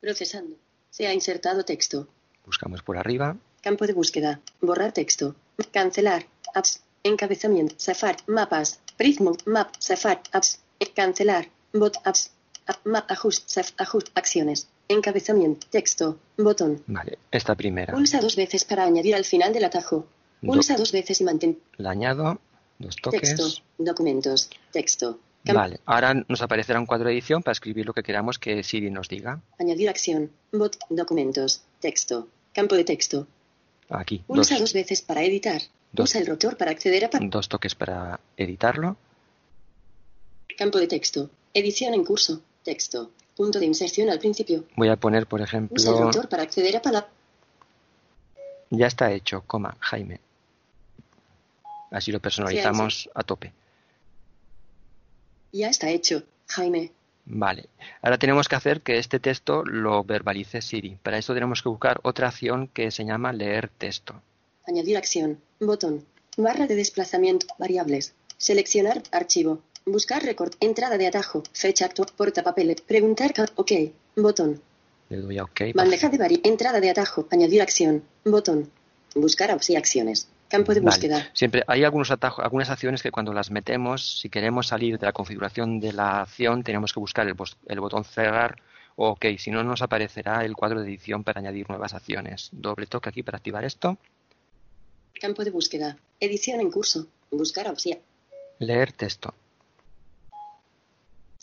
Procesando. 0.00 0.56
Se 0.90 1.06
ha 1.06 1.14
insertado 1.14 1.64
texto. 1.64 2.08
Buscamos 2.44 2.82
por 2.82 2.98
arriba. 2.98 3.36
Campo 3.62 3.86
de 3.86 3.92
búsqueda. 3.92 4.40
Borrar 4.60 4.90
texto. 4.90 5.36
Cancelar. 5.72 6.26
Apps. 6.52 6.82
Encabezamiento. 7.04 7.76
Safari. 7.78 8.18
Mapas. 8.26 8.80
Prism. 8.96 9.28
Map. 9.44 9.72
Safari. 9.78 10.20
Apps. 10.32 10.58
Cancelar. 10.96 11.48
Bot. 11.72 11.96
Apps. 12.04 12.32
Ajust. 12.66 13.58
Ajust. 13.78 14.08
Acciones. 14.14 14.68
Encabezamiento. 14.88 15.66
Texto. 15.70 16.18
Botón. 16.36 16.82
Vale, 16.86 17.18
esta 17.30 17.54
primera. 17.54 17.92
Pulsa 17.94 18.20
dos 18.20 18.36
veces 18.36 18.64
para 18.64 18.84
añadir 18.84 19.14
al 19.14 19.24
final 19.24 19.52
del 19.52 19.64
atajo. 19.64 20.06
Do- 20.42 20.52
Pulsa 20.52 20.76
dos 20.76 20.92
veces 20.92 21.20
y 21.20 21.24
mantén. 21.24 21.58
La 21.76 21.90
añado. 21.90 22.40
Dos 22.78 22.96
toques. 22.96 23.20
Texto. 23.20 23.62
Documentos. 23.78 24.50
Texto. 24.72 25.18
Cam- 25.44 25.54
Vale, 25.54 25.80
ahora 25.86 26.12
nos 26.28 26.42
aparecerá 26.42 26.80
un 26.80 26.86
cuadro 26.86 27.06
de 27.08 27.14
edición 27.14 27.42
para 27.42 27.52
escribir 27.52 27.86
lo 27.86 27.94
que 27.94 28.02
queramos 28.02 28.38
que 28.38 28.62
Siri 28.62 28.90
nos 28.90 29.08
diga. 29.08 29.40
Añadir 29.58 29.88
acción. 29.88 30.30
Bot. 30.52 30.76
Documentos. 30.90 31.62
Texto. 31.80 32.28
Campo 32.52 32.74
de 32.74 32.84
texto. 32.84 33.26
Aquí, 33.88 34.18
dos, 34.26 34.36
Pulsa 34.48 34.58
dos 34.58 34.72
veces 34.72 35.02
para 35.02 35.22
editar. 35.22 35.62
Dos. 35.92 36.10
Usa 36.10 36.20
el 36.20 36.26
rotor 36.26 36.56
para 36.56 36.72
acceder 36.72 37.04
a 37.04 37.10
dos 37.20 37.48
toques 37.48 37.74
para 37.76 38.18
editarlo. 38.36 38.96
campo 40.58 40.78
de 40.78 40.86
texto. 40.88 41.30
Edición 41.54 41.94
en 41.94 42.04
curso. 42.04 42.42
Texto. 42.66 43.12
Punto 43.36 43.60
de 43.60 43.66
inserción 43.66 44.10
al 44.10 44.18
principio. 44.18 44.64
Voy 44.74 44.88
a 44.88 44.96
poner, 44.96 45.28
por 45.28 45.40
Usa 45.40 45.44
el 45.44 45.48
ejemplo, 45.48 46.02
rotor 46.02 46.28
para 46.28 46.42
acceder 46.42 46.76
a 46.76 46.82
palabra. 46.82 47.08
ya 48.70 48.88
está 48.88 49.12
hecho, 49.12 49.44
coma, 49.46 49.76
Jaime. 49.78 50.18
Así 51.92 52.10
lo 52.10 52.18
personalizamos 52.18 53.08
a 53.14 53.22
tope. 53.22 53.52
Ya 55.52 55.68
está 55.68 55.90
hecho. 55.90 56.24
Jaime. 56.48 56.90
Vale. 57.24 57.68
Ahora 58.02 58.18
tenemos 58.18 58.48
que 58.48 58.56
hacer 58.56 58.80
que 58.80 58.98
este 58.98 59.20
texto 59.20 59.64
lo 59.64 60.02
verbalice 60.02 60.60
Siri. 60.60 60.98
Para 61.00 61.18
esto 61.18 61.34
tenemos 61.34 61.62
que 61.62 61.68
buscar 61.68 62.00
otra 62.02 62.26
acción 62.26 62.66
que 62.66 62.90
se 62.90 63.04
llama 63.04 63.32
leer 63.32 63.68
texto. 63.68 64.20
Añadir 64.66 64.96
acción. 64.96 65.40
Botón. 65.60 66.04
Barra 66.36 66.66
de 66.66 66.74
desplazamiento. 66.74 67.46
Variables. 67.58 68.14
Seleccionar 68.38 69.04
archivo. 69.12 69.62
Buscar 69.88 70.24
record. 70.24 70.52
Entrada 70.58 70.98
de 70.98 71.06
atajo. 71.06 71.44
Fecha 71.52 71.86
actual. 71.86 72.08
Portapapel. 72.16 72.74
Preguntar. 72.84 73.32
Ok. 73.54 73.70
Botón. 74.16 74.60
Le 75.08 75.18
doy 75.18 75.38
a 75.38 75.44
OK. 75.44 75.60
Bandeja 75.74 76.08
de 76.08 76.18
vari. 76.18 76.40
Entrada 76.42 76.80
de 76.80 76.90
atajo. 76.90 77.28
Añadir 77.30 77.62
acción. 77.62 78.02
Botón. 78.24 78.68
Buscar 79.14 79.56
y 79.68 79.76
acciones. 79.76 80.28
Campo 80.48 80.74
de 80.74 80.80
Vale. 80.80 80.90
búsqueda. 80.90 81.30
Siempre 81.32 81.62
hay 81.68 81.84
algunos 81.84 82.10
atajos, 82.10 82.44
algunas 82.44 82.68
acciones 82.68 83.00
que 83.00 83.12
cuando 83.12 83.32
las 83.32 83.52
metemos, 83.52 84.20
si 84.20 84.28
queremos 84.28 84.66
salir 84.66 84.98
de 84.98 85.06
la 85.06 85.12
configuración 85.12 85.78
de 85.78 85.92
la 85.92 86.22
acción, 86.22 86.64
tenemos 86.64 86.92
que 86.92 87.00
buscar 87.00 87.26
el, 87.28 87.80
botón 87.80 88.04
cerrar 88.04 88.60
o 88.96 89.10
OK. 89.10 89.24
Si 89.38 89.52
no, 89.52 89.62
nos 89.62 89.82
aparecerá 89.82 90.44
el 90.44 90.56
cuadro 90.56 90.80
de 90.80 90.88
edición 90.88 91.22
para 91.22 91.40
añadir 91.40 91.68
nuevas 91.68 91.94
acciones. 91.94 92.48
Doble 92.50 92.86
toque 92.86 93.08
aquí 93.08 93.22
para 93.22 93.38
activar 93.38 93.64
esto. 93.64 93.98
Campo 95.20 95.44
de 95.44 95.50
búsqueda. 95.50 95.96
Edición 96.18 96.60
en 96.60 96.72
curso. 96.72 97.06
Buscar 97.30 97.72
y 97.84 97.96
Leer 98.58 98.90
texto. 98.90 99.32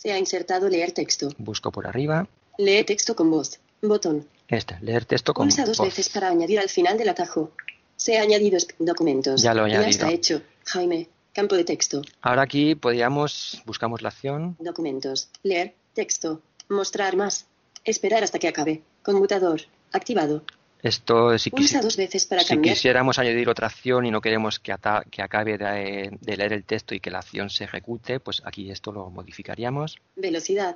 Se 0.03 0.11
ha 0.11 0.19
insertado 0.19 0.67
leer 0.67 0.91
texto. 0.91 1.29
Busco 1.37 1.71
por 1.71 1.87
arriba. 1.87 2.27
Lee 2.57 2.83
texto 2.83 3.15
con 3.15 3.31
voz. 3.31 3.61
Botón. 3.81 4.27
Este, 4.49 4.77
leer 4.81 5.05
texto 5.05 5.33
con 5.33 5.47
Pulsa 5.47 5.63
dos 5.63 5.77
voz. 5.77 5.87
veces 5.87 6.09
para 6.09 6.27
añadir 6.27 6.59
al 6.59 6.67
final 6.67 6.97
del 6.97 7.07
atajo. 7.07 7.51
Se 7.95 8.17
ha 8.17 8.21
añadido 8.21 8.57
documentos. 8.79 9.41
Ya 9.41 9.53
lo 9.53 9.61
he 9.61 9.69
añadido. 9.69 9.89
está 9.89 10.11
hecho. 10.11 10.41
Jaime. 10.65 11.07
Campo 11.31 11.55
de 11.55 11.63
texto. 11.63 12.01
Ahora 12.21 12.41
aquí 12.41 12.75
podríamos, 12.75 13.63
buscamos 13.65 14.01
la 14.01 14.09
acción. 14.09 14.57
Documentos. 14.59 15.29
Leer. 15.41 15.73
Texto. 15.93 16.41
Mostrar 16.67 17.15
más. 17.15 17.45
Esperar 17.85 18.25
hasta 18.25 18.39
que 18.39 18.49
acabe. 18.49 18.81
Conmutador. 19.03 19.61
Activado. 19.93 20.43
Esto, 20.83 21.37
si, 21.39 21.49
quisi- 21.49 21.81
dos 21.81 21.95
veces 21.95 22.25
para 22.25 22.43
si 22.43 22.59
quisiéramos 22.59 23.17
añadir 23.17 23.47
otra 23.47 23.67
acción 23.67 24.05
y 24.05 24.11
no 24.11 24.19
queremos 24.19 24.59
que, 24.59 24.75
que 25.09 25.21
acabe 25.21 25.57
de, 25.57 26.17
de 26.19 26.37
leer 26.37 26.51
el 26.51 26.65
texto 26.65 26.93
y 26.93 26.99
que 26.99 27.09
la 27.09 27.19
acción 27.19 27.49
se 27.49 27.63
ejecute, 27.63 28.19
pues 28.19 28.41
aquí 28.45 28.69
esto 28.69 28.91
lo 28.91 29.09
modificaríamos. 29.09 29.97
Velocidad. 30.17 30.75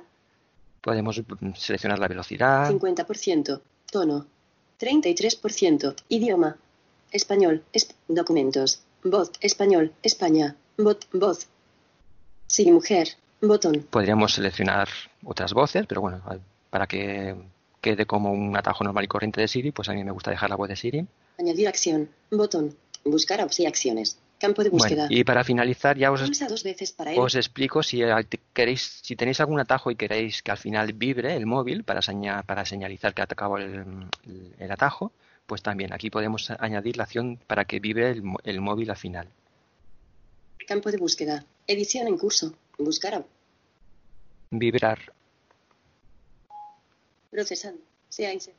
Podemos 0.80 1.20
seleccionar 1.56 1.98
la 1.98 2.08
velocidad. 2.08 2.70
50%. 2.70 3.60
Tono. 3.92 4.26
33%. 4.80 5.94
Idioma. 6.08 6.56
Español. 7.12 7.62
Es- 7.72 7.94
documentos. 8.08 8.80
Voz. 9.04 9.30
Español. 9.40 9.92
España. 10.02 10.56
Bot. 10.78 11.06
Voz. 11.12 11.48
Sí, 12.46 12.70
mujer. 12.72 13.08
Botón. 13.42 13.86
Podríamos 13.90 14.32
seleccionar 14.34 14.88
otras 15.24 15.52
voces, 15.52 15.84
pero 15.86 16.00
bueno, 16.00 16.22
para 16.70 16.86
que 16.86 17.36
quede 17.80 18.06
como 18.06 18.32
un 18.32 18.56
atajo 18.56 18.84
normal 18.84 19.04
y 19.04 19.08
corriente 19.08 19.40
de 19.40 19.48
Siri, 19.48 19.72
pues 19.72 19.88
a 19.88 19.92
mí 19.92 20.02
me 20.04 20.10
gusta 20.10 20.30
dejar 20.30 20.50
la 20.50 20.56
voz 20.56 20.68
de 20.68 20.76
Siri. 20.76 21.06
Añadir 21.38 21.68
acción. 21.68 22.08
Botón. 22.30 22.76
Buscar 23.04 23.46
y 23.58 23.66
acciones. 23.66 24.18
Campo 24.38 24.62
de 24.62 24.70
búsqueda. 24.70 25.06
Bueno, 25.06 25.20
y 25.20 25.24
para 25.24 25.42
finalizar 25.42 25.98
ya 25.98 26.12
os, 26.12 26.22
Pulsa 26.22 26.46
dos 26.46 26.62
veces 26.62 26.92
para 26.92 27.12
os 27.12 27.34
explico 27.34 27.82
si 27.82 28.02
eh, 28.02 28.12
queréis, 28.52 29.00
si 29.02 29.16
tenéis 29.16 29.40
algún 29.40 29.58
atajo 29.58 29.90
y 29.90 29.96
queréis 29.96 30.42
que 30.42 30.52
al 30.52 30.58
final 30.58 30.92
vibre 30.92 31.34
el 31.34 31.44
móvil 31.46 31.82
para, 31.82 32.02
seña- 32.02 32.42
para 32.44 32.64
señalizar 32.64 33.14
que 33.14 33.20
ha 33.22 33.24
atacado 33.24 33.56
el, 33.56 34.70
atajo, 34.70 35.10
pues 35.46 35.62
también 35.62 35.92
aquí 35.92 36.08
podemos 36.10 36.50
añadir 36.52 36.96
la 36.96 37.04
acción 37.04 37.38
para 37.48 37.64
que 37.64 37.80
vibre 37.80 38.10
el, 38.10 38.22
el 38.44 38.60
móvil 38.60 38.90
al 38.90 38.96
final. 38.96 39.28
Campo 40.68 40.90
de 40.92 40.98
búsqueda. 40.98 41.44
Edición 41.66 42.06
en 42.06 42.18
curso. 42.18 42.54
Buscar. 42.78 43.24
Vibrar. 44.50 44.98
Procesando. 47.30 47.80
Sea 48.08 48.32
inse- 48.32 48.52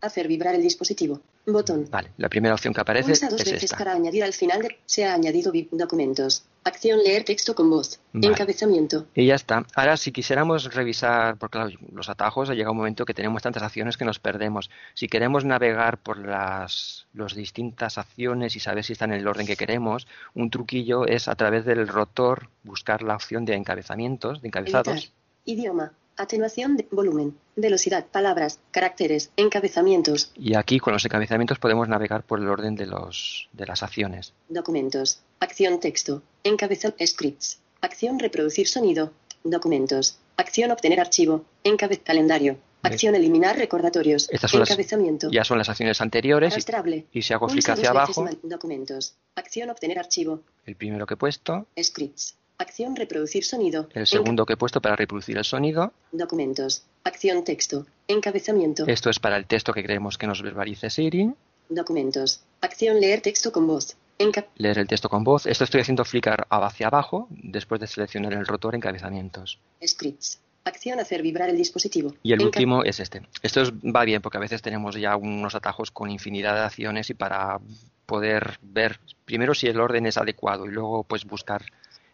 Hacer 0.00 0.26
vibrar 0.26 0.54
el 0.54 0.62
dispositivo. 0.62 1.20
Botón. 1.46 1.88
Vale, 1.90 2.10
la 2.18 2.28
primera 2.28 2.54
opción 2.54 2.72
que 2.74 2.80
aparece 2.80 3.08
Pulsa 3.08 3.28
dos 3.28 3.40
es 3.40 3.46
veces 3.46 3.64
esta. 3.64 3.78
para 3.78 3.92
añadir 3.94 4.22
al 4.22 4.32
final 4.32 4.62
de... 4.62 4.78
Se 4.86 5.04
ha 5.04 5.14
añadido 5.14 5.52
documentos. 5.72 6.44
Acción 6.64 7.02
leer 7.02 7.24
texto 7.24 7.54
con 7.56 7.68
voz. 7.70 7.98
Vale. 8.12 8.28
Encabezamiento. 8.28 9.06
Y 9.14 9.26
ya 9.26 9.34
está. 9.34 9.64
Ahora, 9.74 9.96
si 9.96 10.12
quisiéramos 10.12 10.72
revisar, 10.72 11.36
porque 11.38 11.58
claro, 11.58 11.70
los 11.92 12.08
atajos, 12.08 12.48
llega 12.50 12.70
un 12.70 12.76
momento 12.76 13.04
que 13.04 13.14
tenemos 13.14 13.42
tantas 13.42 13.62
acciones 13.64 13.96
que 13.96 14.04
nos 14.04 14.20
perdemos. 14.20 14.70
Si 14.94 15.08
queremos 15.08 15.44
navegar 15.44 15.98
por 15.98 16.18
las 16.18 17.06
las 17.14 17.34
distintas 17.34 17.98
acciones 17.98 18.54
y 18.56 18.60
saber 18.60 18.84
si 18.84 18.92
están 18.92 19.12
en 19.12 19.20
el 19.20 19.26
orden 19.26 19.46
que 19.46 19.56
queremos, 19.56 20.06
un 20.34 20.50
truquillo 20.50 21.06
es 21.06 21.26
a 21.28 21.34
través 21.34 21.64
del 21.64 21.86
rotor 21.88 22.48
buscar 22.62 23.02
la 23.02 23.16
opción 23.16 23.44
de 23.44 23.54
encabezamientos, 23.54 24.42
de 24.42 24.48
encabezados. 24.48 24.88
Editar. 24.96 25.12
Idioma. 25.44 25.92
Atenuación 26.16 26.76
de 26.76 26.86
volumen. 26.90 27.36
Velocidad. 27.56 28.06
Palabras. 28.06 28.58
Caracteres. 28.70 29.30
Encabezamientos. 29.36 30.30
Y 30.36 30.54
aquí 30.56 30.78
con 30.78 30.92
los 30.92 31.04
encabezamientos 31.04 31.58
podemos 31.58 31.88
navegar 31.88 32.24
por 32.24 32.38
el 32.38 32.48
orden 32.48 32.74
de, 32.76 32.86
los, 32.86 33.48
de 33.52 33.66
las 33.66 33.82
acciones. 33.82 34.32
Documentos. 34.48 35.20
Acción 35.40 35.80
texto. 35.80 36.22
Encabezar 36.44 36.94
scripts. 37.04 37.60
Acción 37.80 38.18
reproducir 38.18 38.68
sonido. 38.68 39.12
Documentos. 39.44 40.18
Acción 40.36 40.70
obtener 40.70 41.00
archivo. 41.00 41.44
Encabez 41.64 42.00
calendario. 42.04 42.58
Acción 42.84 43.14
eliminar 43.14 43.56
recordatorios. 43.56 44.28
Estas 44.30 44.50
son 44.50 44.60
las- 44.60 44.70
Encabezamiento. 44.70 45.30
Ya 45.30 45.44
son 45.44 45.56
las 45.58 45.68
acciones 45.68 46.00
anteriores. 46.00 46.52
Arrastrable. 46.52 47.06
Y, 47.12 47.20
y 47.20 47.22
si 47.22 47.32
hago 47.32 47.46
clic 47.46 47.68
hacia 47.68 47.90
abajo, 47.90 48.28
Documentos. 48.42 49.14
Acción 49.36 49.70
obtener 49.70 49.98
archivo. 49.98 50.40
el 50.66 50.76
primero 50.76 51.06
que 51.06 51.14
he 51.14 51.16
puesto, 51.16 51.66
Scripts. 51.80 52.36
Acción 52.62 52.94
reproducir 52.94 53.44
sonido. 53.44 53.88
el 53.92 54.06
segundo 54.06 54.46
que 54.46 54.52
he 54.52 54.56
puesto 54.56 54.80
para 54.80 54.94
reproducir 54.94 55.36
el 55.36 55.44
sonido, 55.44 55.92
Documentos. 56.12 56.84
Acción 57.02 57.42
texto. 57.42 57.86
Encabezamiento. 58.06 58.84
esto 58.86 59.10
es 59.10 59.18
para 59.18 59.36
el 59.36 59.46
texto 59.46 59.72
que 59.72 59.82
queremos 59.82 60.16
que 60.16 60.28
nos 60.28 60.42
verbalice 60.42 60.88
Siri, 60.88 61.32
Documentos. 61.68 62.40
Acción 62.60 63.00
leer 63.00 63.20
texto 63.20 63.50
con 63.50 63.66
voz. 63.66 63.96
Enca- 64.18 64.46
leer 64.56 64.78
el 64.78 64.86
texto 64.86 65.08
con 65.08 65.24
voz. 65.24 65.46
Esto 65.46 65.64
estoy 65.64 65.80
haciendo 65.80 66.04
flickar 66.04 66.46
hacia 66.50 66.86
abajo 66.86 67.26
después 67.30 67.80
de 67.80 67.88
seleccionar 67.88 68.32
el 68.34 68.46
rotor 68.46 68.76
encabezamientos. 68.76 69.58
Scripts. 69.84 70.38
Acción 70.64 71.00
hacer 71.00 71.22
vibrar 71.22 71.48
el 71.50 71.56
dispositivo. 71.56 72.14
Y 72.22 72.32
el 72.32 72.40
Enca- 72.40 72.44
último 72.44 72.84
es 72.84 73.00
este. 73.00 73.22
Esto 73.42 73.62
es- 73.62 73.72
va 73.72 74.04
bien 74.04 74.22
porque 74.22 74.38
a 74.38 74.40
veces 74.40 74.62
tenemos 74.62 74.94
ya 74.94 75.16
unos 75.16 75.56
atajos 75.56 75.90
con 75.90 76.10
infinidad 76.10 76.54
de 76.54 76.60
acciones 76.60 77.10
y 77.10 77.14
para 77.14 77.58
poder 78.06 78.58
ver 78.62 79.00
primero 79.24 79.54
si 79.54 79.66
el 79.66 79.80
orden 79.80 80.06
es 80.06 80.16
adecuado 80.16 80.66
y 80.66 80.70
luego 80.70 81.02
pues 81.02 81.24
buscar 81.24 81.64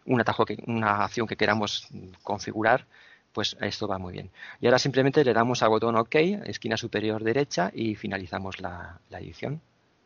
un 0.05 0.21
atajo 0.21 0.45
que, 0.45 0.57
una 0.67 1.03
acción 1.03 1.27
que 1.27 1.35
queramos 1.35 1.87
configurar, 2.23 2.85
pues 3.33 3.55
esto 3.61 3.87
va 3.87 3.97
muy 3.97 4.13
bien. 4.13 4.29
Y 4.59 4.65
ahora 4.65 4.79
simplemente 4.79 5.23
le 5.23 5.33
damos 5.33 5.61
al 5.63 5.69
botón 5.69 5.95
OK, 5.95 6.15
esquina 6.45 6.77
superior 6.77 7.23
derecha 7.23 7.71
y 7.73 7.95
finalizamos 7.95 8.59
la, 8.59 8.99
la 9.09 9.19
edición. 9.19 9.61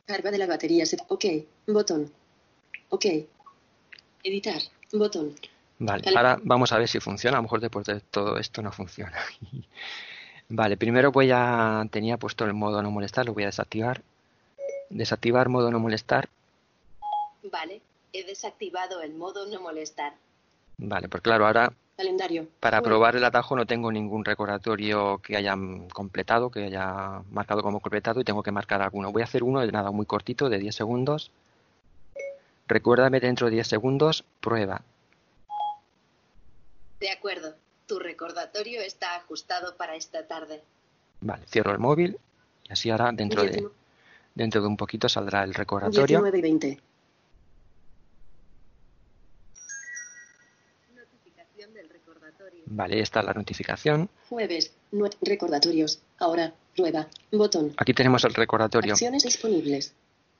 Carga 0.05 0.31
de 0.31 0.37
la 0.37 0.47
batería. 0.47 0.83
Ok. 1.07 1.25
Botón. 1.67 2.11
Ok. 2.89 3.05
Editar. 4.23 4.61
Botón. 4.91 5.33
Vale, 5.79 6.03
Vale. 6.03 6.17
ahora 6.17 6.39
vamos 6.43 6.71
a 6.71 6.77
ver 6.77 6.87
si 6.87 6.99
funciona. 6.99 7.37
A 7.37 7.39
lo 7.39 7.43
mejor 7.43 7.61
después 7.61 7.85
de 7.85 7.99
todo 8.01 8.37
esto 8.37 8.61
no 8.61 8.71
funciona. 8.71 9.17
Vale, 10.49 10.77
primero 10.77 11.11
voy 11.11 11.31
a... 11.31 11.87
Tenía 11.89 12.17
puesto 12.17 12.45
el 12.45 12.53
modo 12.53 12.81
no 12.81 12.91
molestar, 12.91 13.25
lo 13.25 13.33
voy 13.33 13.43
a 13.43 13.47
desactivar. 13.47 14.01
Desactivar 14.89 15.49
modo 15.49 15.71
no 15.71 15.79
molestar. 15.79 16.29
Vale. 17.51 17.81
He 18.13 18.23
desactivado 18.23 19.01
el 19.01 19.13
modo 19.15 19.47
no 19.47 19.59
molestar. 19.59 20.13
Vale, 20.77 21.09
pues 21.09 21.21
claro, 21.21 21.45
ahora 21.47 21.73
Calendario. 21.97 22.47
para 22.59 22.81
probar 22.81 23.15
el 23.15 23.23
atajo 23.23 23.55
no 23.55 23.65
tengo 23.65 23.91
ningún 23.91 24.23
recordatorio 24.23 25.19
que 25.19 25.35
haya 25.35 25.55
completado, 25.91 26.49
que 26.49 26.63
haya 26.63 27.21
marcado 27.31 27.61
como 27.61 27.79
completado 27.79 28.21
y 28.21 28.23
tengo 28.23 28.43
que 28.43 28.51
marcar 28.51 28.81
alguno. 28.81 29.11
Voy 29.11 29.21
a 29.21 29.25
hacer 29.25 29.43
uno 29.43 29.61
de 29.61 29.71
nada 29.71 29.91
muy 29.91 30.05
cortito, 30.05 30.49
de 30.49 30.59
10 30.59 30.75
segundos. 30.75 31.31
Recuérdame 32.67 33.19
dentro 33.19 33.47
de 33.47 33.53
10 33.53 33.67
segundos, 33.67 34.23
prueba. 34.39 34.81
De 36.99 37.11
acuerdo. 37.11 37.55
Tu 37.85 37.99
recordatorio 37.99 38.79
está 38.81 39.15
ajustado 39.15 39.75
para 39.75 39.95
esta 39.95 40.25
tarde. 40.25 40.63
Vale, 41.19 41.45
cierro 41.47 41.71
el 41.71 41.79
móvil 41.79 42.17
y 42.63 42.71
así 42.71 42.89
ahora 42.89 43.11
dentro 43.11 43.43
de, 43.43 43.67
dentro 44.33 44.61
de 44.61 44.67
un 44.67 44.77
poquito 44.77 45.09
saldrá 45.09 45.43
el 45.43 45.53
recordatorio. 45.53 46.05
19 46.05 46.37
y 46.37 46.41
20. 46.41 46.79
Vale, 52.75 52.95
ahí 52.95 53.01
está 53.01 53.21
la 53.21 53.33
notificación. 53.33 54.09
Jueves. 54.29 54.73
recordatorios. 55.21 55.99
Ahora. 56.17 56.53
Prueba. 56.75 57.07
Botón. 57.31 57.73
Aquí 57.77 57.93
tenemos 57.93 58.23
el 58.23 58.33
recordatorio. 58.33 58.93
Acciones 58.93 59.23
disponibles. 59.23 59.93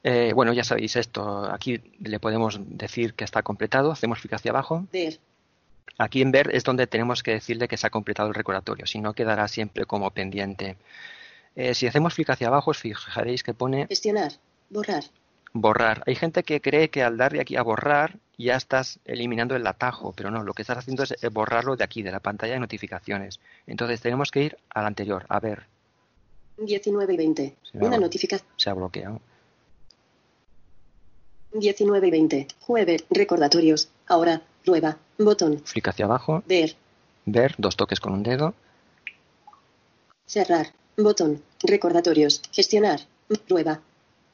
Eh, 0.04 0.34
bueno, 0.34 0.52
ya 0.52 0.64
sabéis 0.64 0.96
esto. 0.96 1.46
Aquí 1.46 1.80
le 2.00 2.20
podemos 2.20 2.60
decir 2.60 3.14
que 3.14 3.24
está 3.24 3.44
completado. 3.44 3.92
Hacemos 3.92 4.20
clic 4.20 4.34
hacia 4.34 4.50
abajo. 4.50 4.88
Ver. 4.92 5.20
Aquí 6.00 6.24
en 6.24 6.32
ver 6.32 6.50
es 6.56 6.64
donde 6.64 6.88
tenemos 6.88 7.22
que 7.22 7.32
decirle 7.34 7.68
que 7.68 7.78
se 7.78 7.86
ha 7.86 7.92
completado 7.92 8.30
el 8.30 8.34
recordatorio. 8.34 8.88
Si 8.88 9.00
no, 9.00 9.14
quedará 9.14 9.48
siempre 9.48 9.86
como 9.86 10.10
pendiente. 10.10 10.78
Eh, 11.56 11.76
si 11.76 11.86
hacemos 11.86 12.16
clic 12.16 12.32
hacia 12.32 12.48
abajo, 12.48 12.72
os 12.72 12.80
fijaréis 12.80 13.44
que 13.44 13.54
pone 13.54 13.86
Gestionar. 13.88 14.32
Borrar. 14.72 15.04
borrar. 15.54 16.04
Hay 16.08 16.16
gente 16.16 16.42
que 16.42 16.62
cree 16.62 16.90
que 16.90 17.04
al 17.04 17.16
darle 17.18 17.42
aquí 17.42 17.56
a 17.58 17.62
borrar 17.62 18.18
ya 18.38 18.56
estás 18.56 19.00
eliminando 19.06 19.56
el 19.56 19.66
atajo, 19.68 20.14
pero 20.16 20.32
no, 20.32 20.44
lo 20.44 20.54
que 20.54 20.64
estás 20.64 20.78
haciendo 20.80 21.04
es 21.04 21.12
eh, 21.24 21.30
borrarlo 21.30 21.76
de 21.76 21.84
aquí, 21.84 22.02
de 22.02 22.12
la 22.12 22.20
pantalla 22.20 22.54
de 22.54 22.60
notificaciones. 22.60 23.40
Entonces 23.68 24.02
tenemos 24.02 24.32
que 24.32 24.44
ir 24.44 24.58
al 24.70 24.86
anterior, 24.86 25.26
a 25.30 25.40
ver, 25.40 25.66
19 26.58 27.14
y 27.14 27.18
20. 27.18 27.56
Se 27.72 27.78
me 27.78 27.88
Una 27.88 27.98
notificación. 27.98 28.48
se 28.58 28.70
ha 28.70 28.74
bloqueado. 28.74 29.20
19 31.54 32.08
y 32.08 32.12
20. 32.12 32.48
Jueves. 32.62 33.06
Recordatorios. 33.10 33.90
Ahora. 34.08 34.42
Prueba. 34.66 34.98
Botón. 35.18 35.58
Clic 35.58 35.88
hacia 35.90 36.06
abajo, 36.06 36.42
Ver. 36.48 36.76
ver, 37.26 37.54
dos 37.58 37.76
toques 37.76 38.00
con 38.00 38.14
un 38.14 38.24
dedo, 38.24 38.54
Cerrar. 40.26 40.68
Botón. 40.98 41.44
Recordatorios. 41.64 42.42
Gestionar. 42.52 43.02
Prueba. 43.48 43.82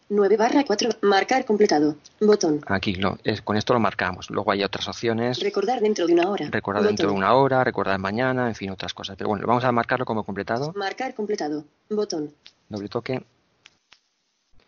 9 0.10 0.38
barra 0.38 0.64
4. 0.66 0.90
Marcar 1.04 1.46
completado. 1.46 1.96
Botón. 2.20 2.62
aquí 2.66 2.96
lo, 2.96 3.20
es, 3.24 3.42
con 3.42 3.56
esto 3.58 3.74
lo 3.74 3.80
marcamos. 3.80 4.30
Luego 4.32 4.52
hay 4.52 4.64
otras 4.64 4.88
opciones, 4.88 5.40
Recordar 5.40 5.80
dentro 5.82 6.08
de 6.08 6.14
una 6.14 6.30
hora. 6.30 6.48
recordar 6.50 6.84
dentro 6.84 7.10
de 7.10 7.16
una 7.16 7.34
hora, 7.34 7.64
recordar 7.64 8.00
mañana, 8.00 8.48
en 8.48 8.56
fin, 8.56 8.72
otras 8.72 8.94
cosas. 8.94 9.16
Pero 9.18 9.30
bueno, 9.30 9.46
vamos 9.46 9.64
a 9.64 9.72
marcarlo 9.72 10.06
como 10.06 10.24
completado. 10.24 10.74
Marcar 10.76 11.14
completado. 11.14 11.64
Botón. 11.90 12.34
Doble 12.68 12.90
toque. 12.90 13.24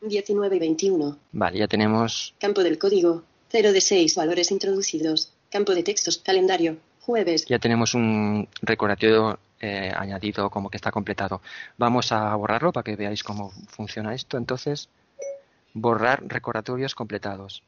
19 0.01 0.55
y 0.55 0.59
21. 0.59 1.17
Vale, 1.31 1.59
ya 1.59 1.67
tenemos 1.67 2.33
Campo 2.39 2.63
del 2.63 2.77
código. 2.77 3.23
0 3.49 3.73
de 3.73 3.81
6 3.81 4.15
valores 4.15 4.51
introducidos. 4.51 5.33
Campo 5.51 5.73
de 5.73 5.83
textos. 5.83 6.19
Calendario. 6.19 6.77
Jueves. 7.01 7.45
Ya 7.45 7.57
tenemos 7.59 7.95
un 7.95 8.47
recordatorio 8.61 9.39
eh, 9.59 9.91
añadido 9.95 10.49
como 10.49 10.69
que 10.69 10.77
está 10.77 10.91
completado. 10.91 11.41
Vamos 11.77 12.11
a 12.11 12.35
borrarlo 12.35 12.71
para 12.71 12.83
que 12.83 12.95
veáis 12.95 13.23
cómo 13.23 13.51
funciona 13.67 14.13
esto. 14.13 14.37
Entonces, 14.37 14.89
borrar 15.73 16.23
recordatorios 16.25 16.95
completados. 16.95 17.63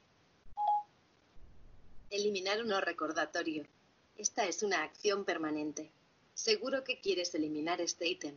Eliminar 2.09 2.61
un 2.61 2.69
recordatorio. 2.81 3.65
Esta 4.17 4.45
es 4.45 4.63
una 4.63 4.83
acción 4.83 5.25
permanente. 5.25 5.91
Seguro 6.33 6.83
que 6.83 6.99
quieres 6.99 7.33
eliminar 7.35 7.81
este 7.81 8.07
ítem. 8.07 8.35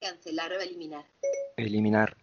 Cancelar 0.00 0.52
o 0.52 0.60
eliminar. 0.60 1.04
Eliminar. 1.56 2.16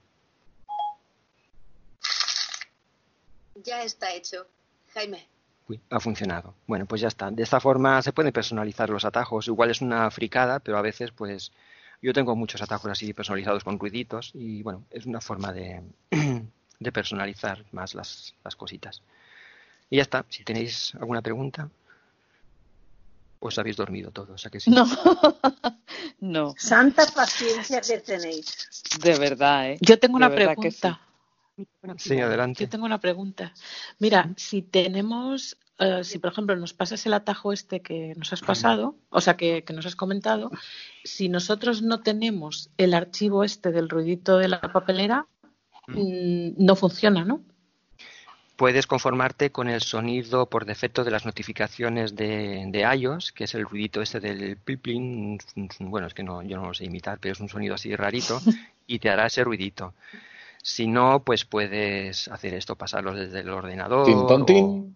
Ya 3.56 3.84
está 3.84 4.14
hecho. 4.14 4.46
Jaime. 4.94 5.28
Uy, 5.68 5.80
ha 5.90 6.00
funcionado. 6.00 6.56
Bueno, 6.68 6.86
pues 6.86 7.02
ya 7.02 7.08
está. 7.08 7.32
De 7.32 7.44
esta 7.44 7.60
forma 7.60 8.02
se 8.02 8.14
pueden 8.14 8.34
personalizar 8.34 8.90
los 8.90 9.06
atajos. 9.06 9.48
Igual 9.48 9.72
es 9.72 9.82
una 9.82 10.10
fricada, 10.12 10.60
pero 10.60 10.78
a 10.78 10.82
veces 10.82 11.12
pues 11.12 11.52
yo 12.02 12.14
tengo 12.14 12.36
muchos 12.36 12.62
atajos 12.62 12.92
así 12.92 13.14
personalizados 13.14 13.64
con 13.64 13.80
ruiditos 13.80 14.32
y 14.34 14.62
bueno, 14.62 14.86
es 14.90 15.06
una 15.06 15.22
forma 15.22 15.54
de, 15.54 15.82
de 16.80 16.92
personalizar 16.92 17.64
más 17.72 17.96
las, 17.96 18.36
las 18.44 18.56
cositas. 18.56 19.02
Y 19.90 19.98
ya 19.98 20.02
está. 20.04 20.26
Si 20.30 20.44
tenéis 20.44 20.96
alguna 20.96 21.22
pregunta, 21.22 21.70
os 23.40 23.58
habéis 23.60 23.76
dormido 23.76 24.12
todos, 24.12 24.30
o 24.32 24.38
sea 24.38 24.50
que 24.50 24.60
sí. 24.60 24.72
No, 24.72 24.86
no, 26.22 26.54
Santa 26.58 27.06
paciencia 27.14 27.82
que 27.82 28.00
tenéis. 28.00 28.70
de 29.02 29.20
verdad, 29.20 29.72
¿eh? 29.72 29.78
Yo 29.82 30.00
tengo 30.00 30.18
De 30.18 30.26
una 30.26 30.30
verdad 30.30 30.56
que 30.62 30.72
sí. 30.72 30.80
pregunta. 30.80 31.08
Sí, 31.98 32.20
adelante. 32.20 32.64
Yo 32.64 32.70
tengo 32.70 32.86
una 32.86 33.00
pregunta. 33.00 33.54
Mira, 34.00 34.32
si 34.38 34.64
tenemos, 34.64 35.58
eh, 35.78 36.04
si 36.04 36.18
por 36.18 36.32
ejemplo 36.32 36.56
nos 36.56 36.74
pasas 36.74 37.06
el 37.06 37.14
atajo 37.14 37.54
este 37.54 37.82
que 37.82 38.14
nos 38.18 38.34
has 38.34 38.42
pasado, 38.42 38.96
o 39.10 39.22
sea, 39.22 39.38
que, 39.38 39.64
que 39.64 39.74
nos 39.74 39.86
has 39.86 39.96
comentado, 39.96 40.50
si 41.04 41.30
nosotros 41.30 41.82
no 41.84 42.02
tenemos 42.02 42.72
el 42.78 42.94
archivo 42.96 43.44
este 43.44 43.72
del 43.72 43.90
ruidito 43.90 44.38
de 44.40 44.48
la 44.48 44.62
papelera, 44.62 45.28
no 45.88 46.76
funciona, 46.76 47.24
¿no? 47.26 47.44
puedes 48.56 48.88
conformarte 48.88 49.52
con 49.52 49.68
el 49.68 49.82
sonido 49.82 50.48
por 50.50 50.66
defecto 50.66 51.04
de 51.04 51.12
las 51.12 51.26
notificaciones 51.26 52.16
de, 52.16 52.66
de 52.70 52.96
iOS, 52.96 53.32
que 53.32 53.46
es 53.46 53.56
el 53.56 53.66
ruidito 53.66 54.02
este 54.02 54.20
del 54.20 54.58
pipling. 54.58 55.40
Bueno, 55.80 56.08
es 56.08 56.14
que 56.14 56.24
no, 56.24 56.42
yo 56.44 56.58
no 56.58 56.68
lo 56.68 56.74
sé 56.74 56.86
imitar, 56.86 57.20
pero 57.20 57.34
es 57.34 57.40
un 57.40 57.50
sonido 57.50 57.76
así 57.76 57.96
rarito 57.96 58.40
y 58.88 59.00
te 59.00 59.10
hará 59.10 59.26
ese 59.26 59.44
ruidito. 59.44 59.94
Si 60.64 60.88
no, 60.88 61.24
pues 61.24 61.46
puedes 61.46 62.28
hacer 62.30 62.54
esto, 62.54 62.76
pasarlo 62.76 63.14
desde 63.14 63.42
el 63.42 63.50
ordenador. 63.50 64.10
Tin, 64.46 64.64
o- 64.64 64.90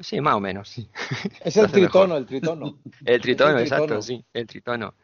Sí, 0.00 0.20
más 0.20 0.36
o 0.36 0.40
menos, 0.40 0.68
sí. 0.68 0.88
Es 1.44 1.56
el 1.56 1.66
tritono, 1.72 2.16
el 2.16 2.26
tritono. 2.26 2.78
El 3.04 3.20
tritono, 3.20 3.58
Es 3.58 3.62
el 3.62 3.62
exacto, 3.62 3.94
tritono. 3.94 4.02
sí, 4.02 4.24
el 4.32 4.46
tritono. 4.46 4.94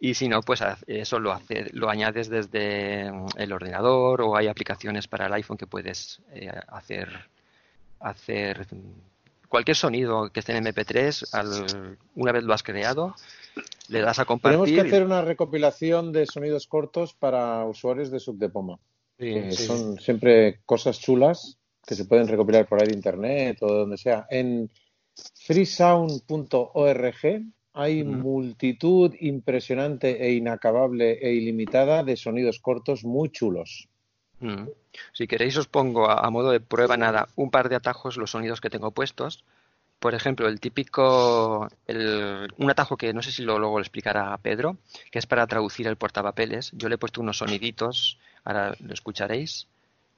Y 0.00 0.14
si 0.14 0.28
no, 0.28 0.40
pues 0.42 0.62
eso 0.86 1.18
lo, 1.18 1.32
hace, 1.32 1.66
lo 1.72 1.88
añades 1.88 2.28
desde 2.28 3.10
mm, 3.10 3.26
el 3.38 3.52
ordenador 3.52 4.20
o 4.22 4.36
hay 4.36 4.48
aplicaciones 4.48 5.08
para 5.08 5.26
el 5.26 5.32
iPhone 5.32 5.56
que 5.56 5.66
puedes 5.66 6.20
eh, 6.32 6.50
hacer, 6.68 7.08
hacer 8.00 8.66
mm, 8.70 9.48
cualquier 9.48 9.76
sonido 9.76 10.30
que 10.30 10.40
esté 10.40 10.56
en 10.56 10.64
MP3, 10.66 11.28
al- 11.32 11.96
una 12.16 12.32
vez 12.32 12.42
lo 12.44 12.52
has 12.52 12.62
creado, 12.62 13.14
le 13.88 14.00
das 14.00 14.18
a 14.18 14.24
compartir. 14.24 14.60
Tenemos 14.64 14.82
que 14.82 14.88
hacer 14.88 15.04
una 15.06 15.22
recopilación 15.22 16.12
de 16.12 16.26
sonidos 16.26 16.66
cortos 16.66 17.14
para 17.14 17.64
usuarios 17.64 18.10
de 18.10 18.20
Subdepoma. 18.20 18.78
Sí, 19.18 19.32
que 19.32 19.52
sí. 19.52 19.66
son 19.66 19.98
siempre 20.00 20.60
cosas 20.66 20.98
chulas 21.00 21.56
que 21.86 21.94
se 21.94 22.04
pueden 22.04 22.26
recopilar 22.26 22.66
por 22.66 22.80
ahí 22.82 22.88
de 22.88 22.94
internet 22.94 23.58
o 23.60 23.72
de 23.72 23.78
donde 23.80 23.96
sea. 23.96 24.26
En 24.28 24.68
freesound.org 25.34 27.42
hay 27.74 28.04
multitud 28.04 29.14
impresionante 29.20 30.24
e 30.24 30.32
inacabable 30.32 31.18
e 31.20 31.32
ilimitada 31.34 32.02
de 32.02 32.16
sonidos 32.16 32.60
cortos 32.60 33.04
muy 33.04 33.28
chulos. 33.30 33.88
Mm. 34.40 34.68
Si 35.12 35.26
queréis 35.26 35.56
os 35.56 35.66
pongo 35.68 36.08
a, 36.08 36.24
a 36.26 36.30
modo 36.30 36.50
de 36.50 36.60
prueba 36.60 36.96
nada 36.96 37.28
un 37.36 37.50
par 37.50 37.68
de 37.68 37.76
atajos 37.76 38.16
los 38.16 38.30
sonidos 38.30 38.60
que 38.60 38.70
tengo 38.70 38.90
puestos. 38.92 39.44
Por 39.98 40.14
ejemplo, 40.14 40.48
el 40.48 40.60
típico, 40.60 41.68
el- 41.86 42.52
un 42.58 42.70
atajo 42.70 42.96
que 42.96 43.12
no 43.14 43.22
sé 43.22 43.32
si 43.32 43.42
lo, 43.42 43.58
luego 43.58 43.78
lo 43.78 43.82
explicará 43.82 44.36
Pedro, 44.38 44.76
que 45.10 45.18
es 45.18 45.26
para 45.26 45.46
traducir 45.46 45.86
el 45.86 45.96
portapapeles. 45.96 46.72
Yo 46.74 46.88
le 46.88 46.96
he 46.96 46.98
puesto 46.98 47.20
unos 47.22 47.38
soniditos, 47.38 48.18
ahora 48.44 48.74
lo 48.80 48.92
escucharéis. 48.92 49.66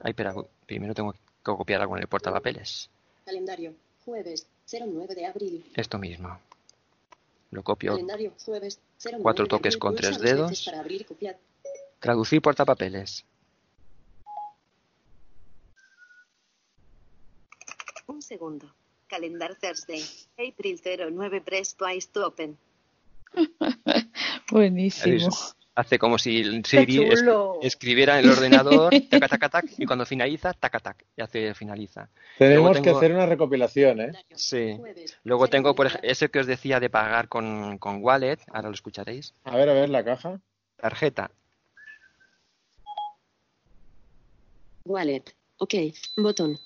Ay, 0.01 0.11
espera, 0.11 0.35
primero 0.67 0.93
tengo 0.95 1.13
que 1.13 1.19
copiar 1.43 1.81
algo 1.83 1.97
en 1.97 2.03
el 2.03 2.09
portapapeles. 2.09 2.91
Calendario. 3.25 3.75
Jueves 4.05 4.47
09 4.73 5.15
de 5.15 5.27
abril. 5.27 5.65
Esto 5.75 5.99
mismo. 5.99 6.39
Lo 7.51 7.63
copio. 7.63 7.93
Calendario. 7.93 8.33
Jueves 8.45 8.81
09 9.05 9.23
Cuatro 9.23 9.47
toques 9.47 9.77
con 9.77 9.95
tres 9.95 10.19
dedos. 10.19 10.65
Para 10.65 10.81
abrir 10.81 11.03
y 11.03 11.05
copiar. 11.05 11.39
Traducir 12.01 12.43
portapapeles. 12.43 13.25
Un 18.07 18.23
segundo. 18.23 18.73
Calendar 19.09 19.57
Thursday. 19.57 20.03
April 20.39 20.81
09 20.83 21.41
press 21.41 21.75
twice 21.75 22.09
to 22.13 22.27
open. 22.27 22.59
Buenísimo. 24.51 25.29
Hace 25.77 25.99
como 25.99 26.17
si 26.19 26.43
Siri 26.63 27.05
es- 27.05 27.21
chulo! 27.21 27.59
escribiera 27.63 28.19
en 28.19 28.25
el 28.25 28.31
ordenador, 28.31 28.91
tac, 29.11 29.29
tac, 29.39 29.51
tac, 29.51 29.67
y 29.77 29.85
cuando 29.85 30.07
finaliza, 30.07 30.55
tac, 30.55 30.81
tac, 30.83 31.05
y 31.15 31.21
hace 31.21 31.53
finaliza. 31.55 32.09
Tenemos 32.39 32.81
que 32.81 32.89
hacer 32.91 33.13
una 33.13 33.27
recopilación, 33.27 34.01
¿eh? 34.01 34.13
Sí. 34.35 34.79
Luego 35.25 35.49
tengo, 35.49 35.75
por 35.75 35.87
ejemplo, 35.87 36.09
ese 36.11 36.31
que 36.31 36.39
os 36.41 36.47
decía 36.47 36.81
de 36.81 36.89
pagar 36.89 37.29
con, 37.29 37.77
con 37.77 38.03
Wallet, 38.03 38.39
ahora 38.49 38.69
lo 38.69 38.75
escucharéis. 38.75 39.35
A 39.45 39.55
ver, 39.55 39.69
a 39.69 39.75
ver, 39.75 39.91
la 39.91 40.03
caja. 40.03 40.41
Tarjeta. 40.77 41.31
Wallet. 44.87 45.25
Ok. 45.59 45.75
Botón. 46.17 46.59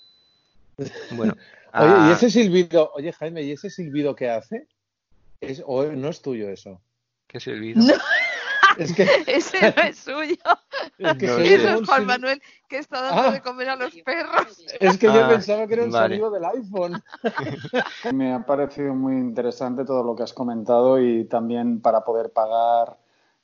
Bueno. 1.11 1.35
Oye, 1.73 1.95
ah, 1.97 2.07
¿y 2.09 2.12
ese 2.12 2.31
silbido? 2.31 2.93
Oye, 2.95 3.12
Jaime, 3.12 3.43
¿y 3.43 3.53
ese 3.53 3.70
silbido 3.70 4.15
que 4.15 4.28
hace? 4.28 4.66
Es, 5.41 5.62
¿O 5.66 5.85
no 5.85 6.09
es 6.09 6.20
tuyo 6.23 6.49
eso? 6.49 6.81
¿Qué 7.27 7.41
silbido? 7.41 7.81
Es 8.78 8.92
que, 8.94 9.02
Ese 9.26 9.74
no 9.76 9.82
es 9.82 9.98
suyo. 9.98 10.36
es 10.98 11.16
que 11.16 11.26
No 11.26 11.38
Eso 11.38 11.68
es 11.80 11.86
Juan 11.88 12.06
Manuel 12.06 12.42
que 12.68 12.78
está 12.78 13.01
dando 13.02 13.22
Ah. 13.22 13.32
de 13.32 13.40
comer 13.40 13.68
a 13.70 13.76
los 13.76 13.94
perros. 13.97 14.64
Es 14.78 14.97
que 14.98 15.06
yo 15.06 15.24
Ah, 15.24 15.28
pensaba 15.28 15.66
que 15.66 15.74
era 15.74 15.84
un 15.84 15.90
vale. 15.90 16.16
sonido 16.16 16.30
del 16.30 16.44
iPhone. 16.44 17.02
Me 18.12 18.32
ha 18.34 18.44
parecido 18.44 18.94
muy 18.94 19.14
interesante 19.14 19.84
todo 19.84 20.02
lo 20.05 20.14
que 20.16 20.22
has 20.22 20.32
comentado 20.32 21.01
y 21.01 21.24
también 21.24 21.80
para 21.80 22.05
poder 22.05 22.30
pagar 22.32 22.97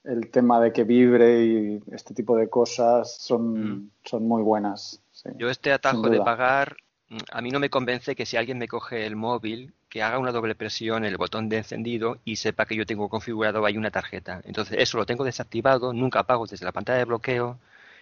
el 0.05 0.31
tema 0.31 0.61
de 0.61 0.73
que 0.73 0.85
vibre 0.85 1.44
y 1.44 1.82
este 1.90 2.15
tipo 2.15 2.36
de 2.36 2.48
cosas 2.48 3.16
son, 3.19 3.90
son 4.05 4.27
muy 4.28 4.43
buenas. 4.43 5.01
sí, 5.12 5.31
Yo 5.36 5.51
este 5.51 5.73
atajo 5.73 6.09
de 6.09 6.20
pagar, 6.20 6.77
mm, 7.09 7.16
a 7.32 7.40
mí 7.43 7.51
no 7.51 7.59
me 7.59 7.70
convence 7.70 8.15
que 8.15 8.24
si 8.24 8.36
alguien 8.36 8.59
me 8.59 8.69
coge 8.69 9.05
el 9.05 9.16
móvil, 9.16 9.74
que 9.97 10.02
haga 10.02 10.18
una 10.18 10.31
doble 10.31 10.55
presión 10.55 11.06
en 11.06 11.10
el 11.10 11.16
botón 11.16 11.48
de 11.48 11.56
encendido 11.56 12.18
y 12.23 12.36
sepa 12.36 12.66
que 12.66 12.77
yo 12.77 12.85
tengo 12.85 13.09
configurado 13.09 13.64
ahí 13.64 13.78
una 13.78 13.90
tarjeta. 13.90 14.43
Entonces 14.44 14.77
eso 14.78 14.98
lo 14.98 15.06
tengo 15.06 15.24
desactivado, 15.24 15.94
nunca 15.94 16.24
pago 16.24 16.47
desde 16.47 16.66
la 16.66 16.73
pantalla 16.73 16.98
de 16.98 17.06
bloqueo 17.06 17.59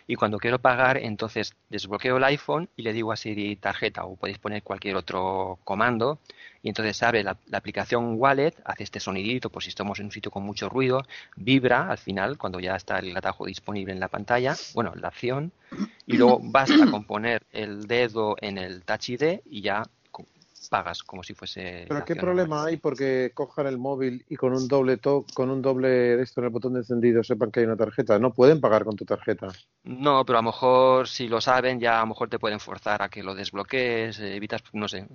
y 0.08 0.16
cuando 0.16 0.38
quiero 0.38 0.58
pagar 0.58 0.96
entonces 0.96 1.54
desbloqueo 1.70 2.16
el 2.16 2.24
iPhone 2.24 2.68
y 2.76 2.82
le 2.82 2.92
digo 2.92 3.12
a 3.12 3.16
Siri 3.16 3.54
tarjeta 3.54 4.06
o 4.06 4.16
podéis 4.16 4.38
poner 4.38 4.64
cualquier 4.64 4.96
otro 4.96 5.60
comando 5.62 6.18
y 6.64 6.68
entonces 6.68 7.00
abre 7.04 7.22
la, 7.22 7.38
aplicación 7.52 8.16
Wallet, 8.16 8.54
hace 8.64 8.82
este 8.82 8.98
sonidito 8.98 9.48
por 9.48 9.62
si 9.62 9.68
estamos 9.68 10.00
en 10.00 10.06
un 10.06 10.10
sitio 10.10 10.32
con 10.32 10.42
mucho 10.42 10.68
ruido, 10.68 11.06
vibra 11.36 11.92
al 11.92 11.98
final 11.98 12.38
cuando 12.38 12.58
ya 12.58 12.74
está 12.74 12.98
el 12.98 13.16
atajo 13.16 13.46
disponible 13.46 13.92
en 13.92 14.00
la 14.00 14.08
pantalla, 14.08 14.56
bueno, 14.74 14.92
la 14.96 15.08
acción 15.08 15.52
y 16.08 16.16
luego 16.16 16.40
basta 16.42 16.90
con 16.90 17.04
poner 17.04 17.44
el 17.52 17.86
dedo 17.86 18.34
en 18.40 18.58
el 18.58 18.82
Touch 18.82 19.10
ID 19.10 19.42
y 19.46 19.60
ya 19.60 19.84
pagas 20.74 21.02
como 21.04 21.22
si 21.22 21.34
fuese 21.34 21.84
Pero 21.88 22.04
¿qué 22.04 22.16
problema 22.16 22.64
hay 22.64 22.78
porque 22.78 23.30
cojan 23.32 23.66
el 23.68 23.78
móvil 23.78 24.24
y 24.28 24.34
con 24.34 24.52
un 24.52 24.66
doble 24.66 24.96
to 24.96 25.24
con 25.32 25.48
un 25.50 25.62
doble 25.62 25.88
de 26.16 26.22
esto 26.22 26.40
en 26.40 26.46
el 26.46 26.50
botón 26.50 26.72
de 26.72 26.80
encendido 26.80 27.22
sepan 27.22 27.50
que 27.52 27.60
hay 27.60 27.66
una 27.66 27.76
tarjeta? 27.76 28.18
No 28.18 28.32
pueden 28.32 28.60
pagar 28.60 28.84
con 28.84 28.96
tu 28.96 29.04
tarjeta. 29.04 29.48
No, 29.84 30.24
pero 30.24 30.38
a 30.38 30.42
lo 30.42 30.46
mejor 30.46 31.06
si 31.06 31.28
lo 31.28 31.40
saben 31.40 31.78
ya 31.78 31.98
a 31.98 32.00
lo 32.00 32.08
mejor 32.08 32.28
te 32.28 32.38
pueden 32.40 32.58
forzar 32.58 33.02
a 33.02 33.08
que 33.08 33.22
lo 33.22 33.34
desbloquees, 33.34 34.18
eh, 34.18 34.34
evitas, 34.34 34.62
no 34.72 34.88
sé, 34.88 35.06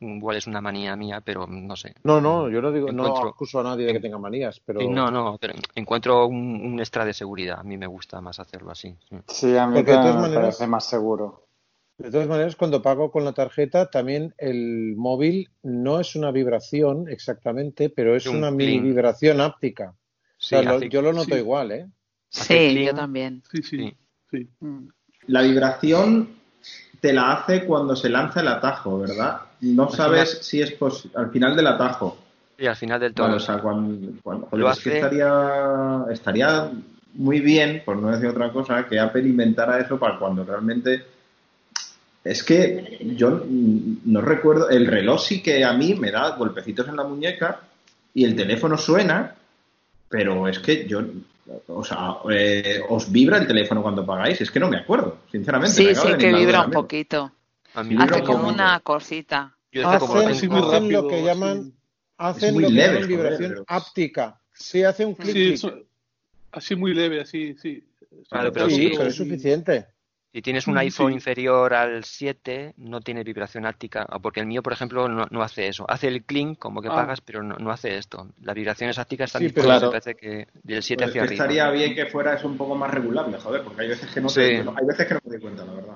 igual 0.00 0.36
es 0.36 0.46
una 0.46 0.60
manía 0.60 0.96
mía, 0.96 1.22
pero 1.24 1.46
no 1.46 1.76
sé. 1.76 1.94
No, 2.02 2.20
no, 2.20 2.50
yo 2.50 2.60
no 2.60 2.70
digo, 2.72 2.92
no 2.92 3.06
Encuentro- 3.06 3.28
acuso 3.30 3.60
a 3.60 3.62
nadie 3.62 3.86
de 3.86 3.92
que 3.94 4.00
tenga 4.00 4.18
manías, 4.18 4.60
pero 4.64 4.80
no, 4.82 5.10
no, 5.10 5.38
pero 5.40 5.54
encuentro 5.74 6.26
un, 6.26 6.60
un 6.60 6.78
extra 6.80 7.04
de 7.04 7.14
seguridad. 7.14 7.60
A 7.60 7.62
mí 7.62 7.76
me 7.78 7.86
gusta 7.86 8.20
más 8.20 8.38
hacerlo 8.40 8.70
así. 8.70 8.94
sí. 9.08 9.16
Sí, 9.28 9.56
a 9.56 9.66
mí 9.66 9.74
me 9.76 9.82
maneras- 9.82 10.34
parece 10.34 10.66
más 10.66 10.84
seguro. 10.84 11.43
De 11.96 12.10
todas 12.10 12.26
maneras, 12.26 12.56
cuando 12.56 12.82
pago 12.82 13.10
con 13.12 13.24
la 13.24 13.32
tarjeta, 13.32 13.88
también 13.88 14.34
el 14.38 14.94
móvil 14.96 15.48
no 15.62 16.00
es 16.00 16.16
una 16.16 16.32
vibración 16.32 17.08
exactamente, 17.08 17.88
pero 17.88 18.16
es 18.16 18.24
Es 18.26 18.30
un 18.32 18.38
una 18.38 18.50
mini 18.50 18.80
vibración 18.80 19.40
áptica. 19.40 19.90
O 19.90 19.94
Sí, 20.38 20.48
sea, 20.48 20.62
lo- 20.62 20.76
hace- 20.76 20.88
yo 20.88 21.02
lo 21.02 21.12
noto 21.12 21.34
sí. 21.36 21.40
igual, 21.40 21.70
¿eh? 21.72 21.86
Sí, 22.28 22.84
yo 22.84 22.94
también. 22.94 23.42
Sí, 23.50 23.62
sí. 23.62 23.96
sí. 24.30 24.48
La 25.28 25.42
vibración 25.42 26.30
te 27.00 27.12
la 27.12 27.32
hace 27.34 27.64
cuando 27.64 27.94
se 27.94 28.08
lanza 28.08 28.40
el 28.40 28.48
atajo, 28.48 28.98
¿verdad? 28.98 29.42
No 29.60 29.84
Al 29.84 29.90
sabes 29.92 30.30
final- 30.30 30.42
si 30.44 30.60
es 30.62 30.72
pos- 30.72 31.08
al 31.14 31.30
final 31.30 31.54
del 31.54 31.68
atajo. 31.68 32.18
Y 32.58 32.66
al 32.66 32.76
final 32.76 32.98
del 33.00 33.14
todo. 33.14 33.36
O 33.36 33.40
sea, 33.40 33.58
cuando, 33.60 34.10
cuando- 34.22 34.46
joder, 34.46 34.60
Lo 34.64 34.70
es 34.70 34.80
que 34.80 34.90
hace- 34.90 34.98
estaría, 34.98 36.04
estaría 36.10 36.72
muy 37.14 37.38
bien, 37.40 37.82
por 37.84 37.96
no 37.96 38.10
decir 38.10 38.26
otra 38.26 38.52
cosa, 38.52 38.84
que 38.88 38.98
Apple 38.98 39.22
inventara 39.28 39.78
eso 39.78 39.96
para 39.98 40.18
cuando 40.18 40.44
realmente. 40.44 41.04
Es 42.24 42.42
que 42.42 42.98
yo 43.16 43.42
mm, 43.46 43.98
no 44.06 44.20
recuerdo. 44.22 44.70
El 44.70 44.86
reloj 44.86 45.20
sí 45.22 45.42
que 45.42 45.62
a 45.62 45.74
mí 45.74 45.94
me 45.94 46.10
da 46.10 46.34
golpecitos 46.36 46.88
en 46.88 46.96
la 46.96 47.04
muñeca 47.04 47.60
y 48.14 48.24
el 48.24 48.34
teléfono 48.34 48.78
suena, 48.78 49.34
pero 50.08 50.48
es 50.48 50.58
que 50.58 50.86
yo. 50.88 51.02
O 51.68 51.84
sea, 51.84 52.14
eh, 52.30 52.80
¿os 52.88 53.12
vibra 53.12 53.36
el 53.36 53.46
teléfono 53.46 53.82
cuando 53.82 54.06
pagáis? 54.06 54.40
Es 54.40 54.50
que 54.50 54.58
no 54.58 54.70
me 54.70 54.78
acuerdo, 54.78 55.18
sinceramente. 55.30 55.82
me 55.84 55.94
Sí, 55.94 56.00
sí, 56.00 56.14
que 56.16 56.32
vibra 56.32 56.64
un 56.64 56.70
poquito. 56.70 57.30
A 57.74 57.82
mí 57.82 57.94
Hace 57.98 58.22
como 58.22 58.44
poquito. 58.44 58.54
una 58.54 58.80
cosita. 58.80 59.54
Yo 59.70 59.90
que 59.90 59.98
como 59.98 60.14
lo 60.14 60.20
Hacen, 60.28 60.52
hacen 60.52 60.92
lo 60.92 61.08
que 61.08 61.18
sí. 61.18 61.24
llaman, 61.24 61.72
hacen 62.16 62.54
lo 62.62 62.68
que 62.68 62.72
leve, 62.72 62.84
llaman 62.86 63.02
joder, 63.02 63.06
vibración 63.08 63.50
pero- 63.50 63.64
áptica. 63.66 64.40
Sí, 64.54 64.82
hace 64.84 65.04
un 65.04 65.14
clic. 65.14 65.56
Sí, 65.56 65.68
así 66.52 66.76
muy 66.76 66.94
leve, 66.94 67.20
así, 67.20 67.54
sí. 67.60 67.84
Claro, 68.30 68.52
pero 68.52 68.70
sí, 68.70 68.76
sí. 68.76 68.92
pero 68.96 69.08
es 69.10 69.16
suficiente. 69.16 69.86
Si 70.34 70.42
tienes 70.42 70.66
un 70.66 70.74
Mm, 70.74 70.78
iPhone 70.78 71.10
sí. 71.10 71.14
inferior 71.14 71.72
al 71.74 72.02
7, 72.02 72.74
no 72.78 73.00
tiene 73.00 73.22
vibración 73.22 73.66
áptica, 73.66 74.04
o 74.10 74.18
porque 74.18 74.40
el 74.40 74.46
mío, 74.46 74.64
por 74.64 74.72
ejemplo, 74.72 75.08
no, 75.08 75.26
no 75.30 75.42
hace 75.44 75.68
eso. 75.68 75.84
Hace 75.88 76.08
el 76.08 76.24
clink 76.24 76.58
como 76.58 76.82
que 76.82 76.88
Ah. 76.88 76.94
pagas, 76.96 77.20
pero 77.20 77.40
no, 77.44 77.54
no 77.60 77.70
hace 77.70 77.96
esto. 77.96 78.26
Las 78.42 78.56
vibraciones 78.56 78.98
ápticas 78.98 79.26
están 79.28 79.42
Sí, 79.42 79.50
pero- 79.50 79.62
disponibles, 79.68 79.78
Claro. 79.78 79.92
me 79.92 80.00
parece 80.00 80.14
que 80.16 80.48
del 80.64 80.82
7 80.82 81.04
Pues 81.04 81.10
hacia 81.10 81.20
que 81.22 81.26
arriba. 81.28 81.44
estaría 81.44 81.70
bien 81.70 81.94
que 81.94 82.06
fuera 82.06 82.34
eso 82.34 82.48
un 82.48 82.56
poco 82.56 82.74
más 82.74 82.90
regulable, 82.90 83.38
joder, 83.38 83.62
porque 83.62 83.82
hay 83.82 83.88
veces 83.90 84.10
que 84.12 84.20
no, 84.20 84.28
Sí. 84.28 84.40
te- 84.40 84.56
hay 84.58 84.86
veces 84.88 85.06
que 85.06 85.14
no 85.14 85.20
me 85.24 85.30
doy 85.30 85.40
cuenta, 85.40 85.64
la 85.66 85.72
verdad. 85.72 85.94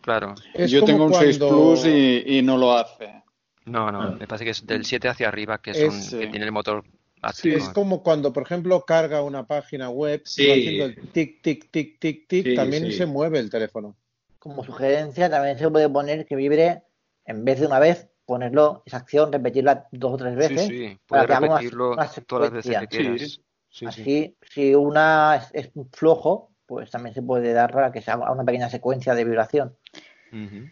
Claro. 0.00 0.34
Es 0.54 0.70
Yo 0.70 0.84
tengo 0.84 1.06
un 1.06 1.14
6 1.14 1.38
cuando- 1.38 1.56
Plus 1.56 1.86
y, 1.86 2.38
y 2.38 2.42
no 2.42 2.56
lo 2.58 2.76
hace. 2.78 3.22
No, 3.64 3.90
no, 3.90 4.00
Ah. 4.02 4.16
me 4.16 4.28
parece 4.28 4.44
que 4.44 4.50
es 4.52 4.64
del 4.64 4.84
7 4.84 5.08
hacia 5.08 5.26
arriba, 5.26 5.58
que, 5.58 5.74
son, 5.74 5.98
Es- 5.98 6.10
que 6.10 6.28
tiene 6.28 6.44
el 6.46 6.52
motor 6.52 6.84
Sí. 7.32 7.50
Es 7.54 7.68
como 7.68 8.02
cuando, 8.02 8.32
por 8.32 8.42
ejemplo, 8.42 8.84
carga 8.84 9.22
una 9.22 9.46
página 9.46 9.90
web, 9.90 10.22
Sí. 10.24 10.46
va 10.46 10.54
haciendo 10.54 10.84
el 10.86 10.96
tic, 11.12 11.40
tic, 11.42 11.70
tic, 11.70 11.98
tic, 12.00 12.26
tic, 12.28 12.44
Sí, 12.46 12.54
también 12.54 12.86
sí. 12.86 12.92
se 12.92 13.06
mueve 13.06 13.38
el 13.38 13.48
teléfono. 13.50 13.96
como 14.38 14.64
sugerencia, 14.64 15.30
también 15.30 15.56
se 15.56 15.70
puede 15.70 15.88
poner 15.88 16.26
que 16.26 16.34
vibre 16.34 16.82
en 17.24 17.44
vez 17.44 17.60
de 17.60 17.66
una 17.66 17.78
vez, 17.78 18.08
ponerlo, 18.26 18.82
esa 18.84 18.96
acción, 18.96 19.32
repetirla 19.32 19.86
dos 19.92 20.14
o 20.14 20.16
tres 20.16 20.34
veces. 20.34 20.66
Sí, 20.66 20.88
sí, 20.88 20.98
para 21.06 21.26
que 21.26 21.32
una- 21.32 21.40
repetirlo 21.58 21.92
una 21.92 22.08
todas 22.26 22.52
las 22.52 22.52
veces 22.64 22.78
que 22.80 22.86
quieras. 22.88 23.40
Sí, 23.68 23.86
Así, 23.86 24.02
sí. 24.04 24.36
si 24.50 24.74
una 24.74 25.36
es, 25.36 25.50
es 25.52 25.70
flojo, 25.92 26.50
pues 26.66 26.90
también 26.90 27.14
se 27.14 27.22
puede 27.22 27.52
dar 27.52 27.72
para 27.72 27.92
que 27.92 28.02
se 28.02 28.10
haga 28.10 28.32
una 28.32 28.44
pequeña 28.44 28.68
secuencia 28.68 29.14
de 29.14 29.24
vibración. 29.24 29.76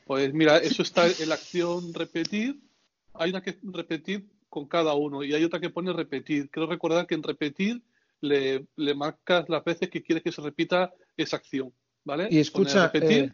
Pues 0.04 0.32
mira, 0.32 0.56
eso 0.58 0.82
está 0.82 1.06
en 1.06 1.28
la 1.28 1.34
acción 1.36 1.92
repetir. 1.94 2.60
Hay 3.14 3.30
una 3.30 3.40
que 3.42 3.58
repetir 3.62 4.28
con 4.50 4.66
cada 4.66 4.92
uno 4.94 5.22
y 5.24 5.32
hay 5.32 5.44
otra 5.44 5.60
que 5.60 5.70
pone 5.70 5.92
repetir. 5.92 6.50
Quiero 6.50 6.68
recordar 6.68 7.06
que 7.06 7.14
en 7.14 7.22
repetir 7.22 7.80
le, 8.20 8.66
le 8.76 8.94
marcas 8.94 9.48
las 9.48 9.64
veces 9.64 9.88
que 9.88 10.02
quieres 10.02 10.22
que 10.22 10.32
se 10.32 10.42
repita 10.42 10.92
esa 11.16 11.36
acción. 11.36 11.72
¿Vale? 12.04 12.28
Y 12.30 12.38
escucha, 12.38 12.84
repetir. 12.90 13.32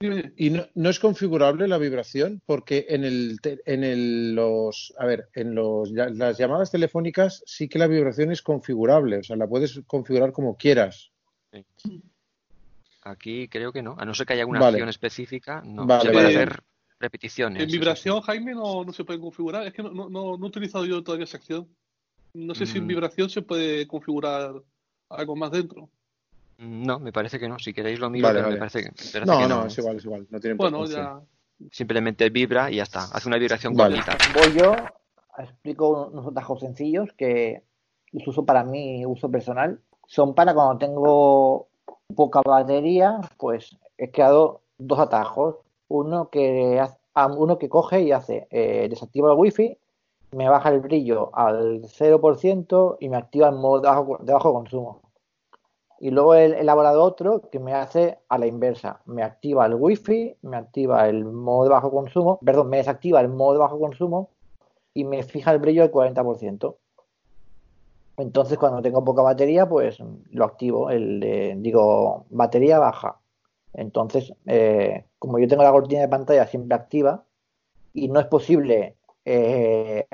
eh, 0.00 0.32
¿Y 0.36 0.50
no, 0.50 0.66
no 0.74 0.90
es 0.90 0.98
configurable 0.98 1.68
la 1.68 1.78
vibración? 1.78 2.42
Porque 2.44 2.86
en 2.88 3.04
el, 3.04 3.38
en 3.44 3.84
el, 3.84 4.34
los, 4.34 4.92
a 4.98 5.06
ver, 5.06 5.28
en 5.34 5.54
los, 5.54 5.90
las 5.92 6.36
llamadas 6.38 6.72
telefónicas 6.72 7.42
sí 7.46 7.68
que 7.68 7.78
la 7.78 7.86
vibración 7.86 8.32
es 8.32 8.42
configurable, 8.42 9.18
o 9.18 9.22
sea, 9.22 9.36
la 9.36 9.46
puedes 9.46 9.80
configurar 9.86 10.32
como 10.32 10.56
quieras. 10.56 11.12
Aquí 13.02 13.46
creo 13.48 13.72
que 13.72 13.82
no. 13.82 13.94
A 13.98 14.04
no 14.04 14.12
ser 14.14 14.26
que 14.26 14.32
haya 14.32 14.42
alguna 14.42 14.60
Vale. 14.60 14.76
acción 14.76 14.88
específica, 14.88 15.62
no. 15.64 15.86
Vale, 15.86 16.02
se 16.06 16.10
puede 16.12 16.24
vale. 16.24 16.36
hacer 16.36 16.62
repeticiones. 17.02 17.62
En 17.62 17.68
vibración, 17.70 18.20
Jaime, 18.22 18.54
no, 18.54 18.84
no 18.84 18.92
se 18.92 19.04
puede 19.04 19.20
configurar. 19.20 19.66
Es 19.66 19.74
que 19.74 19.82
no, 19.82 19.90
no, 19.90 20.08
no, 20.08 20.34
he 20.34 20.48
utilizado 20.48 20.86
yo 20.86 21.02
todavía 21.02 21.24
esa 21.24 21.36
acción. 21.36 21.68
No 22.34 22.54
sé 22.54 22.64
si 22.64 22.78
en 22.78 22.84
Mm. 22.84 22.88
vibración 22.88 23.28
se 23.28 23.42
puede 23.42 23.86
configurar 23.86 24.54
algo 25.10 25.36
más 25.36 25.50
dentro. 25.50 25.90
No, 26.58 26.98
me 26.98 27.12
parece 27.12 27.38
que 27.38 27.48
no. 27.48 27.58
Si 27.58 27.74
queréis 27.74 27.98
lo 27.98 28.08
miro, 28.08 28.28
Vale, 28.28 28.38
pero 28.38 28.46
vale. 28.46 28.54
me 28.54 28.58
parece, 28.60 28.82
me 28.84 29.10
parece 29.12 29.26
No, 29.26 29.38
que 29.38 29.48
no, 29.48 29.66
es 29.66 29.78
igual, 29.78 29.96
es 29.96 30.04
igual, 30.04 30.26
no 30.30 30.40
tiene 30.40 30.56
Bueno, 30.56 30.86
ya. 30.86 31.20
Simplemente 31.70 32.30
vibra 32.30 32.70
y 32.70 32.76
ya 32.76 32.84
está. 32.84 33.04
Hace 33.04 33.28
una 33.28 33.36
vibración 33.36 33.74
Vale. 33.74 34.00
Voy 34.34 34.52
yo, 34.58 34.74
explico 35.38 36.06
unos 36.06 36.26
atajos 36.28 36.60
sencillos 36.60 37.10
que 37.16 37.62
los 38.12 38.26
uso 38.26 38.44
para 38.44 38.64
mi 38.64 39.04
uso 39.04 39.30
personal. 39.30 39.80
Son 40.06 40.34
para 40.34 40.54
cuando 40.54 40.78
tengo 40.78 41.68
poca 42.14 42.40
batería, 42.44 43.20
pues 43.36 43.76
he 43.98 44.10
creado 44.10 44.62
dos 44.78 44.98
atajos. 44.98 45.56
Uno 45.92 46.30
que, 46.30 46.82
ah, 47.14 47.26
uno 47.26 47.58
que 47.58 47.68
coge 47.68 48.00
y 48.00 48.12
hace, 48.12 48.48
eh, 48.50 48.86
desactiva 48.88 49.30
el 49.30 49.38
wifi, 49.38 49.76
me 50.32 50.48
baja 50.48 50.70
el 50.70 50.80
brillo 50.80 51.30
al 51.34 51.82
0% 51.82 52.96
y 52.98 53.10
me 53.10 53.18
activa 53.18 53.48
el 53.48 53.56
modo 53.56 53.80
de 54.20 54.32
bajo, 54.32 54.54
consumo. 54.54 55.02
Y 56.00 56.10
luego 56.10 56.34
he 56.34 56.46
elaborado 56.46 57.02
otro 57.04 57.42
que 57.50 57.58
me 57.58 57.74
hace 57.74 58.18
a 58.30 58.38
la 58.38 58.46
inversa. 58.46 59.02
Me 59.04 59.22
activa 59.22 59.66
el 59.66 59.74
wifi, 59.74 60.34
me 60.40 60.56
activa 60.56 61.06
el 61.08 61.26
modo 61.26 61.64
de 61.64 61.70
bajo 61.70 61.90
consumo, 61.90 62.38
perdón, 62.42 62.70
me 62.70 62.78
desactiva 62.78 63.20
el 63.20 63.28
modo 63.28 63.52
de 63.52 63.58
bajo 63.58 63.78
consumo 63.78 64.30
y 64.94 65.04
me 65.04 65.22
fija 65.22 65.52
el 65.52 65.58
brillo 65.58 65.82
al 65.82 65.92
40%. 65.92 66.76
Entonces, 68.16 68.56
cuando 68.56 68.80
tengo 68.80 69.04
poca 69.04 69.20
batería, 69.20 69.68
pues 69.68 69.98
lo 70.30 70.44
activo, 70.44 70.88
el 70.88 71.60
digo, 71.60 72.24
batería 72.30 72.78
baja. 72.78 73.21
Entonces, 73.74 74.32
eh, 74.46 75.04
como 75.18 75.38
yo 75.38 75.48
tengo 75.48 75.62
la 75.62 75.72
cortina 75.72 76.02
de 76.02 76.08
pantalla 76.08 76.46
siempre 76.46 76.74
activa 76.74 77.24
y 77.94 78.08
no 78.08 78.20
es 78.20 78.26
posible 78.26 78.96
eh, 79.24 80.06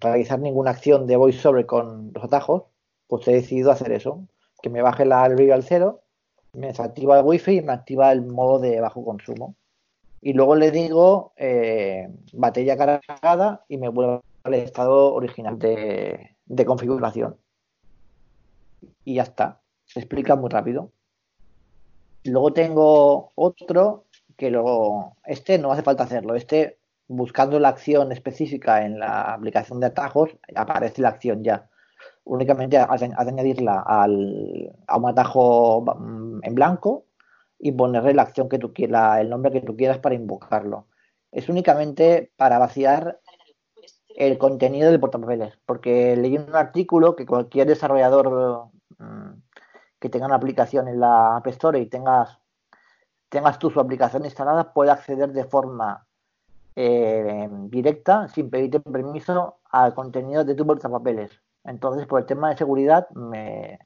realizar 0.00 0.38
ninguna 0.38 0.70
acción 0.70 1.06
de 1.06 1.16
voiceover 1.16 1.66
con 1.66 2.12
los 2.14 2.24
atajos, 2.24 2.64
pues 3.08 3.26
he 3.28 3.32
decidido 3.32 3.70
hacer 3.70 3.92
eso, 3.92 4.26
que 4.62 4.70
me 4.70 4.82
baje 4.82 5.04
la, 5.04 5.28
brillo 5.28 5.54
al 5.54 5.62
cero, 5.62 6.02
me 6.52 6.68
desactiva 6.68 7.18
el 7.18 7.26
wifi 7.26 7.58
y 7.58 7.62
me 7.62 7.72
activa 7.72 8.12
el 8.12 8.22
modo 8.22 8.58
de 8.58 8.80
bajo 8.80 9.04
consumo. 9.04 9.54
Y 10.20 10.32
luego 10.32 10.56
le 10.56 10.70
digo 10.70 11.32
eh, 11.36 12.08
batería 12.32 12.76
cargada 12.76 13.64
y 13.68 13.76
me 13.76 13.88
vuelve 13.88 14.20
al 14.42 14.54
estado 14.54 15.14
original 15.14 15.58
de, 15.58 16.36
de 16.46 16.64
configuración. 16.64 17.36
Y 19.04 19.14
ya 19.14 19.22
está. 19.22 19.60
Se 19.84 20.00
explica 20.00 20.34
muy 20.34 20.50
rápido. 20.50 20.90
Luego 22.26 22.52
tengo 22.52 23.32
otro 23.34 24.06
que 24.36 24.50
luego, 24.50 25.16
este 25.24 25.58
no 25.58 25.72
hace 25.72 25.82
falta 25.82 26.04
hacerlo. 26.04 26.34
Este, 26.34 26.78
buscando 27.08 27.58
la 27.58 27.68
acción 27.68 28.12
específica 28.12 28.84
en 28.84 28.98
la 28.98 29.34
aplicación 29.34 29.80
de 29.80 29.86
atajos, 29.86 30.36
aparece 30.54 31.02
la 31.02 31.08
acción 31.10 31.42
ya. 31.42 31.68
Únicamente 32.24 32.76
has 32.76 33.00
de, 33.00 33.12
añadirla 33.16 33.80
al, 33.86 34.72
a 34.86 34.96
un 34.96 35.08
atajo 35.08 35.82
mm, 35.82 36.40
en 36.42 36.54
blanco 36.54 37.04
y 37.58 37.72
ponerle 37.72 38.14
la 38.14 38.22
acción 38.22 38.48
que 38.48 38.58
tú 38.58 38.72
quieras, 38.72 39.20
el 39.20 39.30
nombre 39.30 39.52
que 39.52 39.60
tú 39.60 39.76
quieras 39.76 39.98
para 39.98 40.14
invocarlo. 40.14 40.88
Es 41.30 41.48
únicamente 41.48 42.32
para 42.36 42.58
vaciar 42.58 43.20
el 44.16 44.38
contenido 44.38 44.90
del 44.90 45.00
portapapeles, 45.00 45.58
porque 45.66 46.16
leí 46.16 46.36
un 46.36 46.54
artículo 46.54 47.14
que 47.14 47.26
cualquier 47.26 47.68
desarrollador 47.68 48.70
mm, 48.98 49.25
que 49.98 50.08
tenga 50.08 50.26
una 50.26 50.36
aplicación 50.36 50.88
en 50.88 51.00
la 51.00 51.36
App 51.36 51.46
Store 51.48 51.78
y 51.78 51.86
tengas, 51.86 52.38
tengas 53.28 53.58
tú 53.58 53.70
su 53.70 53.80
aplicación 53.80 54.24
instalada 54.24 54.72
puede 54.72 54.90
acceder 54.90 55.32
de 55.32 55.44
forma 55.44 56.06
eh, 56.74 57.48
directa, 57.50 58.28
sin 58.28 58.50
pedirte 58.50 58.80
permiso, 58.80 59.58
al 59.70 59.94
contenido 59.94 60.44
de 60.44 60.54
tu 60.54 60.66
portapapeles. 60.66 61.30
Entonces, 61.64 62.06
por 62.06 62.20
el 62.20 62.26
tema 62.26 62.50
de 62.50 62.56
seguridad, 62.56 63.08
me, 63.10 63.78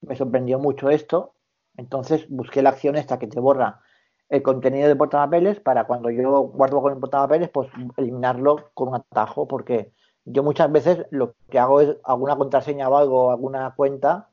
me 0.00 0.16
sorprendió 0.16 0.58
mucho 0.58 0.90
esto. 0.90 1.34
Entonces, 1.76 2.26
busqué 2.28 2.62
la 2.62 2.70
acción 2.70 2.96
esta 2.96 3.18
que 3.18 3.28
te 3.28 3.40
borra 3.40 3.80
el 4.28 4.42
contenido 4.42 4.88
de 4.88 4.96
portapapeles 4.96 5.60
para 5.60 5.84
cuando 5.86 6.10
yo 6.10 6.42
guardo 6.42 6.82
con 6.82 6.92
el 6.92 6.98
portapapeles, 6.98 7.48
pues 7.48 7.68
eliminarlo 7.96 8.70
con 8.74 8.88
un 8.88 8.96
atajo, 8.96 9.48
porque 9.48 9.92
yo 10.24 10.42
muchas 10.42 10.70
veces 10.70 11.06
lo 11.10 11.34
que 11.48 11.58
hago 11.58 11.80
es 11.80 11.96
alguna 12.04 12.36
contraseña 12.36 12.88
o 12.88 12.96
algo, 12.96 13.30
alguna 13.30 13.74
cuenta, 13.74 14.28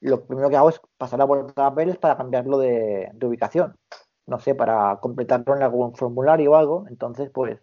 lo 0.00 0.24
primero 0.24 0.48
que 0.50 0.56
hago 0.56 0.70
es 0.70 0.80
pasar 0.96 1.20
a 1.20 1.26
portapapeles 1.26 1.98
para 1.98 2.16
cambiarlo 2.16 2.58
de, 2.58 3.10
de 3.12 3.26
ubicación. 3.26 3.76
No 4.26 4.38
sé, 4.38 4.54
para 4.54 4.98
completarlo 5.00 5.56
en 5.56 5.62
algún 5.62 5.94
formulario 5.94 6.52
o 6.52 6.56
algo. 6.56 6.86
Entonces, 6.88 7.30
pues, 7.30 7.60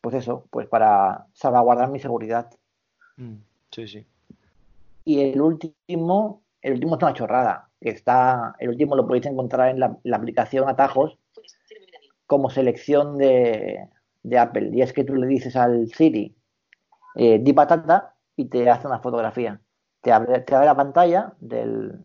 pues 0.00 0.14
eso, 0.16 0.46
pues 0.50 0.68
para 0.68 1.26
salvaguardar 1.32 1.88
mi 1.90 1.98
seguridad. 2.00 2.50
Mm, 3.16 3.36
Sí, 3.70 3.88
sí. 3.88 4.06
Y 5.04 5.20
el 5.20 5.40
último, 5.40 6.42
el 6.60 6.74
último 6.74 6.96
es 6.96 7.02
una 7.02 7.14
chorrada. 7.14 7.70
que 7.80 7.88
Está, 7.88 8.54
el 8.58 8.68
último 8.68 8.94
lo 8.96 9.06
podéis 9.06 9.26
encontrar 9.26 9.70
en 9.70 9.80
la, 9.80 9.96
la 10.02 10.16
aplicación 10.18 10.68
Atajos 10.68 11.18
como 12.26 12.50
selección 12.50 13.16
de, 13.16 13.88
de 14.22 14.38
Apple. 14.38 14.70
Y 14.74 14.82
es 14.82 14.92
que 14.92 15.04
tú 15.04 15.14
le 15.14 15.26
dices 15.26 15.56
al 15.56 15.88
Siri, 15.88 16.36
eh, 17.16 17.38
di 17.38 17.52
patata 17.54 18.14
y 18.36 18.44
te 18.46 18.68
hace 18.68 18.86
una 18.86 19.00
fotografía. 19.00 19.61
Te 20.02 20.12
abre, 20.12 20.40
te 20.40 20.54
abre 20.54 20.66
la 20.66 20.76
pantalla 20.76 21.32
del. 21.40 22.04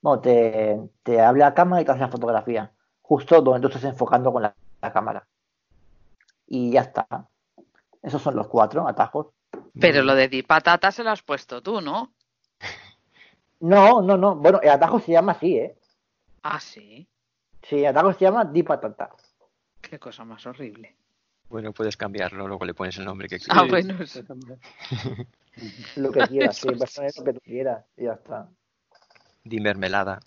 Bueno, 0.00 0.20
te, 0.20 0.80
te 1.02 1.20
abre 1.20 1.40
la 1.40 1.54
cámara 1.54 1.82
y 1.82 1.84
te 1.84 1.92
hace 1.92 2.00
la 2.00 2.08
fotografía. 2.08 2.72
Justo 3.02 3.42
donde 3.42 3.60
tú 3.60 3.66
estás 3.68 3.84
enfocando 3.84 4.32
con 4.32 4.42
la, 4.42 4.54
la 4.80 4.92
cámara. 4.92 5.26
Y 6.46 6.70
ya 6.70 6.82
está. 6.82 7.06
Esos 8.02 8.22
son 8.22 8.36
los 8.36 8.48
cuatro 8.48 8.86
atajos. 8.88 9.28
Pero 9.78 10.02
lo 10.02 10.14
de 10.14 10.28
di 10.28 10.42
patata 10.42 10.90
se 10.90 11.04
lo 11.04 11.10
has 11.10 11.22
puesto 11.22 11.62
tú, 11.62 11.80
¿no? 11.80 12.12
No, 13.60 14.02
no, 14.02 14.16
no. 14.16 14.34
Bueno, 14.34 14.58
el 14.60 14.70
atajo 14.70 14.98
se 14.98 15.12
llama 15.12 15.32
así, 15.32 15.56
¿eh? 15.56 15.76
Ah, 16.42 16.58
sí. 16.58 17.06
Sí, 17.62 17.78
el 17.78 17.86
atajo 17.86 18.12
se 18.12 18.24
llama 18.24 18.44
di 18.44 18.64
patata. 18.64 19.10
Qué 19.80 20.00
cosa 20.00 20.24
más 20.24 20.44
horrible. 20.46 20.96
Bueno, 21.52 21.72
puedes 21.74 21.98
cambiarlo, 21.98 22.48
luego 22.48 22.64
le 22.64 22.72
pones 22.72 22.96
el 22.96 23.04
nombre 23.04 23.28
que 23.28 23.36
Ah, 23.50 23.66
quieras. 23.66 23.68
bueno. 23.68 24.06
sí. 24.06 24.22
Lo 25.96 26.10
que 26.10 26.20
quieras, 26.28 26.56
sí, 26.56 26.66
lo 26.66 27.24
que 27.24 27.32
tú 27.34 27.40
quieras 27.44 27.84
y 27.98 28.04
ya 28.04 28.14
está. 28.14 28.48
Di 29.44 29.60
mermelada. 29.60 30.18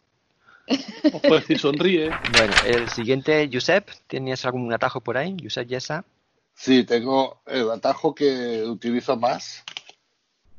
O 1.11 1.19
puedes 1.21 1.41
decir 1.47 1.57
sonríe. 1.57 2.11
Bueno, 2.37 2.53
el 2.67 2.87
siguiente, 2.89 3.49
Josep, 3.51 3.89
¿tenías 4.05 4.45
algún 4.45 4.71
atajo 4.71 5.01
por 5.01 5.17
ahí? 5.17 5.35
Josep 5.41 5.67
Yesa. 5.67 6.05
Sí, 6.53 6.83
tengo 6.83 7.41
el 7.47 7.71
atajo 7.71 8.13
que 8.13 8.61
utilizo 8.63 9.17
más. 9.17 9.63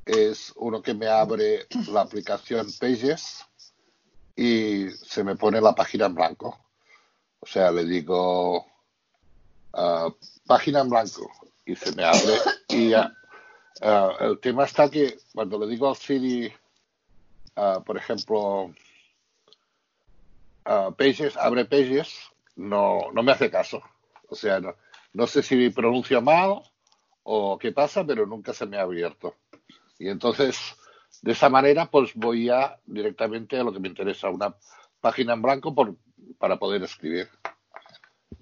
Es 0.04 0.52
uno 0.56 0.82
que 0.82 0.94
me 0.94 1.06
abre 1.06 1.66
la 1.92 2.00
aplicación 2.00 2.66
Pages 2.80 3.44
y 4.34 4.88
se 4.90 5.22
me 5.22 5.36
pone 5.36 5.60
la 5.60 5.76
página 5.76 6.06
en 6.06 6.14
blanco. 6.16 6.58
O 7.38 7.46
sea, 7.46 7.70
le 7.70 7.84
digo 7.84 8.66
ah, 9.76 10.08
página 10.46 10.80
en 10.80 10.90
blanco 10.90 11.30
y 11.64 11.76
se 11.76 11.94
me 11.94 12.04
abre. 12.04 12.38
Y 12.68 12.92
ah, 12.94 13.12
el 14.20 14.40
tema 14.40 14.64
está 14.64 14.90
que 14.90 15.18
cuando 15.32 15.58
le 15.58 15.66
digo 15.66 15.88
al 15.88 15.96
Siri, 15.96 16.52
ah, 17.54 17.82
por 17.84 17.96
ejemplo, 17.96 18.72
Pages, 20.64 21.36
abre 21.36 21.64
Pages, 21.64 22.12
no, 22.56 23.12
no 23.12 23.22
me 23.22 23.32
hace 23.32 23.50
caso. 23.50 23.82
O 24.28 24.34
sea, 24.34 24.58
no, 24.58 24.74
no 25.12 25.26
sé 25.26 25.42
si 25.42 25.70
pronuncio 25.70 26.20
mal 26.20 26.62
o 27.22 27.58
qué 27.58 27.72
pasa, 27.72 28.04
pero 28.04 28.26
nunca 28.26 28.52
se 28.52 28.66
me 28.66 28.78
ha 28.78 28.82
abierto. 28.82 29.36
Y 29.98 30.08
entonces, 30.08 30.58
de 31.22 31.32
esa 31.32 31.48
manera, 31.48 31.90
pues 31.90 32.14
voy 32.14 32.46
ya 32.46 32.78
directamente 32.86 33.58
a 33.58 33.64
lo 33.64 33.72
que 33.72 33.80
me 33.80 33.88
interesa, 33.88 34.28
una 34.28 34.54
página 35.00 35.34
en 35.34 35.42
blanco 35.42 35.74
por, 35.74 35.96
para 36.38 36.58
poder 36.58 36.82
escribir. 36.82 37.28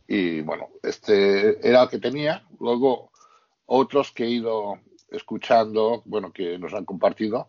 Y 0.06 0.42
bueno, 0.42 0.68
este 0.82 1.66
era 1.66 1.84
el 1.84 1.88
que 1.88 1.98
tenía. 1.98 2.46
Luego, 2.60 3.10
otros 3.66 4.12
que 4.12 4.24
he 4.24 4.30
ido 4.30 4.78
escuchando, 5.10 6.02
bueno, 6.04 6.32
que 6.32 6.58
nos 6.58 6.74
han 6.74 6.84
compartido, 6.84 7.48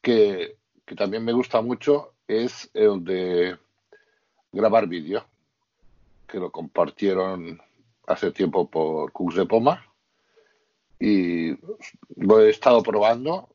que, 0.00 0.56
que 0.84 0.94
también 0.94 1.24
me 1.24 1.32
gusta 1.32 1.60
mucho, 1.60 2.14
es 2.26 2.70
el 2.74 3.04
de 3.04 3.56
grabar 4.52 4.86
vídeo, 4.86 5.24
que 6.26 6.38
lo 6.38 6.50
compartieron 6.50 7.60
hace 8.06 8.30
tiempo 8.30 8.68
por 8.68 9.12
Cooks 9.12 9.36
de 9.36 9.46
Poma. 9.46 9.86
Y 10.98 11.56
lo 12.16 12.40
he 12.40 12.50
estado 12.50 12.82
probando 12.82 13.48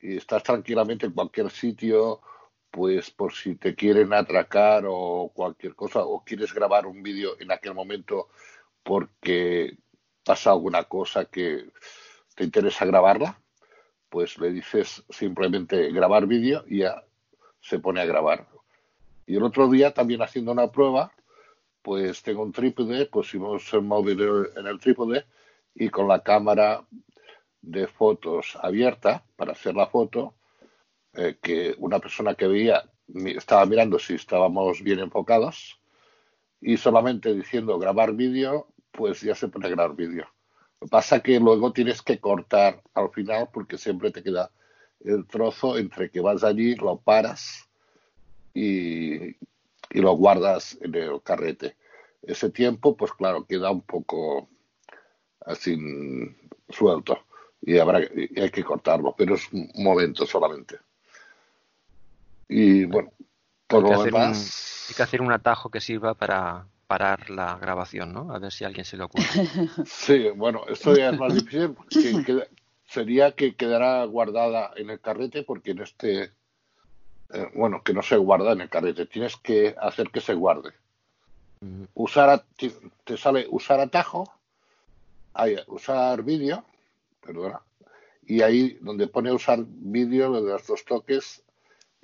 y 0.00 0.16
estás 0.16 0.42
tranquilamente 0.42 1.06
en 1.06 1.12
cualquier 1.12 1.50
sitio, 1.50 2.20
pues 2.74 3.12
por 3.12 3.32
si 3.32 3.54
te 3.54 3.76
quieren 3.76 4.12
atracar 4.12 4.82
o 4.88 5.30
cualquier 5.32 5.76
cosa, 5.76 6.00
o 6.04 6.24
quieres 6.24 6.52
grabar 6.52 6.88
un 6.88 7.04
vídeo 7.04 7.36
en 7.38 7.52
aquel 7.52 7.72
momento 7.72 8.30
porque 8.82 9.78
pasa 10.24 10.50
alguna 10.50 10.82
cosa 10.82 11.26
que 11.26 11.70
te 12.34 12.42
interesa 12.42 12.84
grabarla, 12.84 13.38
pues 14.08 14.38
le 14.38 14.50
dices 14.50 15.04
simplemente 15.08 15.92
grabar 15.92 16.26
vídeo 16.26 16.64
y 16.66 16.78
ya 16.78 17.04
se 17.60 17.78
pone 17.78 18.00
a 18.00 18.06
grabar. 18.06 18.48
Y 19.24 19.36
el 19.36 19.44
otro 19.44 19.68
día 19.68 19.94
también 19.94 20.22
haciendo 20.22 20.50
una 20.50 20.72
prueba, 20.72 21.12
pues 21.80 22.24
tengo 22.24 22.42
un 22.42 22.50
trípode, 22.50 23.06
pusimos 23.06 23.72
el 23.72 23.82
móvil 23.82 24.20
en 24.56 24.66
el 24.66 24.80
trípode 24.80 25.26
y 25.76 25.90
con 25.90 26.08
la 26.08 26.24
cámara 26.24 26.84
de 27.62 27.86
fotos 27.86 28.58
abierta 28.60 29.22
para 29.36 29.52
hacer 29.52 29.76
la 29.76 29.86
foto, 29.86 30.34
eh, 31.16 31.36
que 31.40 31.74
una 31.78 31.98
persona 31.98 32.34
que 32.34 32.46
veía 32.46 32.84
estaba 33.26 33.66
mirando 33.66 33.98
si 33.98 34.14
estábamos 34.14 34.82
bien 34.82 34.98
enfocados 35.00 35.80
y 36.60 36.76
solamente 36.76 37.34
diciendo 37.34 37.78
grabar 37.78 38.12
vídeo, 38.12 38.68
pues 38.90 39.20
ya 39.20 39.34
se 39.34 39.46
a 39.46 39.68
grabar 39.68 39.94
vídeo. 39.94 40.26
Lo 40.80 40.86
que 40.86 40.90
pasa 40.90 41.20
que 41.20 41.38
luego 41.38 41.72
tienes 41.72 42.02
que 42.02 42.18
cortar 42.18 42.82
al 42.94 43.10
final 43.10 43.48
porque 43.52 43.78
siempre 43.78 44.10
te 44.10 44.22
queda 44.22 44.50
el 45.00 45.26
trozo 45.26 45.76
entre 45.76 46.10
que 46.10 46.20
vas 46.20 46.42
allí, 46.42 46.74
lo 46.76 46.96
paras 46.98 47.68
y, 48.54 49.26
y 49.26 50.00
lo 50.00 50.12
guardas 50.16 50.78
en 50.80 50.94
el 50.94 51.22
carrete. 51.22 51.76
Ese 52.22 52.50
tiempo, 52.50 52.96
pues 52.96 53.12
claro, 53.12 53.44
queda 53.44 53.70
un 53.70 53.82
poco 53.82 54.48
así 55.40 55.76
suelto 56.70 57.18
y 57.60 57.78
habrá 57.78 58.00
y 58.02 58.40
hay 58.40 58.50
que 58.50 58.64
cortarlo, 58.64 59.14
pero 59.16 59.34
es 59.34 59.52
un 59.52 59.70
momento 59.76 60.26
solamente. 60.26 60.78
Y 62.48 62.84
bueno, 62.84 63.12
por 63.66 63.80
hay 63.80 63.84
que 63.88 63.94
lo 63.94 64.00
hacer 64.00 64.12
demás, 64.12 64.86
un, 64.86 64.90
hay 64.90 64.96
que 64.96 65.02
hacer 65.02 65.22
un 65.22 65.32
atajo 65.32 65.70
que 65.70 65.80
sirva 65.80 66.14
para 66.14 66.66
parar 66.86 67.30
la 67.30 67.56
grabación, 67.58 68.12
¿no? 68.12 68.32
A 68.32 68.38
ver 68.38 68.52
si 68.52 68.64
a 68.64 68.66
alguien 68.66 68.84
se 68.84 68.96
le 68.96 69.04
ocurre. 69.04 69.24
sí, 69.86 70.28
bueno, 70.36 70.62
esto 70.68 70.96
ya 70.96 71.10
es 71.10 71.18
más 71.18 71.34
difícil. 71.34 71.76
que 71.88 72.24
queda- 72.24 72.46
sería 72.86 73.32
que 73.32 73.56
quedará 73.56 74.04
guardada 74.04 74.72
en 74.76 74.90
el 74.90 75.00
carrete 75.00 75.42
porque 75.42 75.70
en 75.72 75.80
este, 75.80 76.22
eh, 77.30 77.50
bueno, 77.54 77.82
que 77.82 77.94
no 77.94 78.02
se 78.02 78.16
guarda 78.16 78.52
en 78.52 78.60
el 78.60 78.68
carrete, 78.68 79.06
tienes 79.06 79.36
que 79.36 79.74
hacer 79.80 80.10
que 80.10 80.20
se 80.20 80.34
guarde. 80.34 80.72
Usar, 81.94 82.28
a- 82.28 82.44
te 83.04 83.16
sale 83.16 83.46
usar 83.50 83.80
atajo, 83.80 84.30
usar 85.68 86.22
vídeo, 86.22 86.64
perdona, 87.20 87.60
y 88.26 88.42
ahí 88.42 88.78
donde 88.82 89.08
pone 89.08 89.32
usar 89.32 89.60
vídeo 89.66 90.30
le 90.30 90.42
das 90.42 90.66
dos 90.66 90.84
toques 90.84 91.42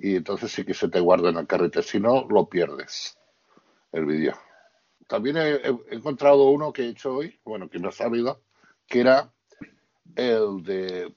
y 0.02 0.16
entonces 0.16 0.50
sí 0.50 0.64
que 0.64 0.72
se 0.72 0.88
te 0.88 0.98
guarda 0.98 1.28
en 1.28 1.36
el 1.36 1.46
carrete, 1.46 1.82
si 1.82 2.00
no 2.00 2.26
lo 2.28 2.48
pierdes 2.48 3.18
el 3.92 4.06
vídeo. 4.06 4.34
También 5.06 5.36
he, 5.36 5.60
encontrado 5.90 6.48
uno 6.48 6.72
que 6.72 6.82
he 6.82 6.88
hecho 6.88 7.16
hoy, 7.16 7.38
bueno, 7.44 7.68
que 7.68 7.78
no 7.78 7.90
ha 7.90 7.92
salido, 7.92 8.40
que 8.86 9.00
era 9.00 9.30
el 10.16 10.62
de 10.62 11.14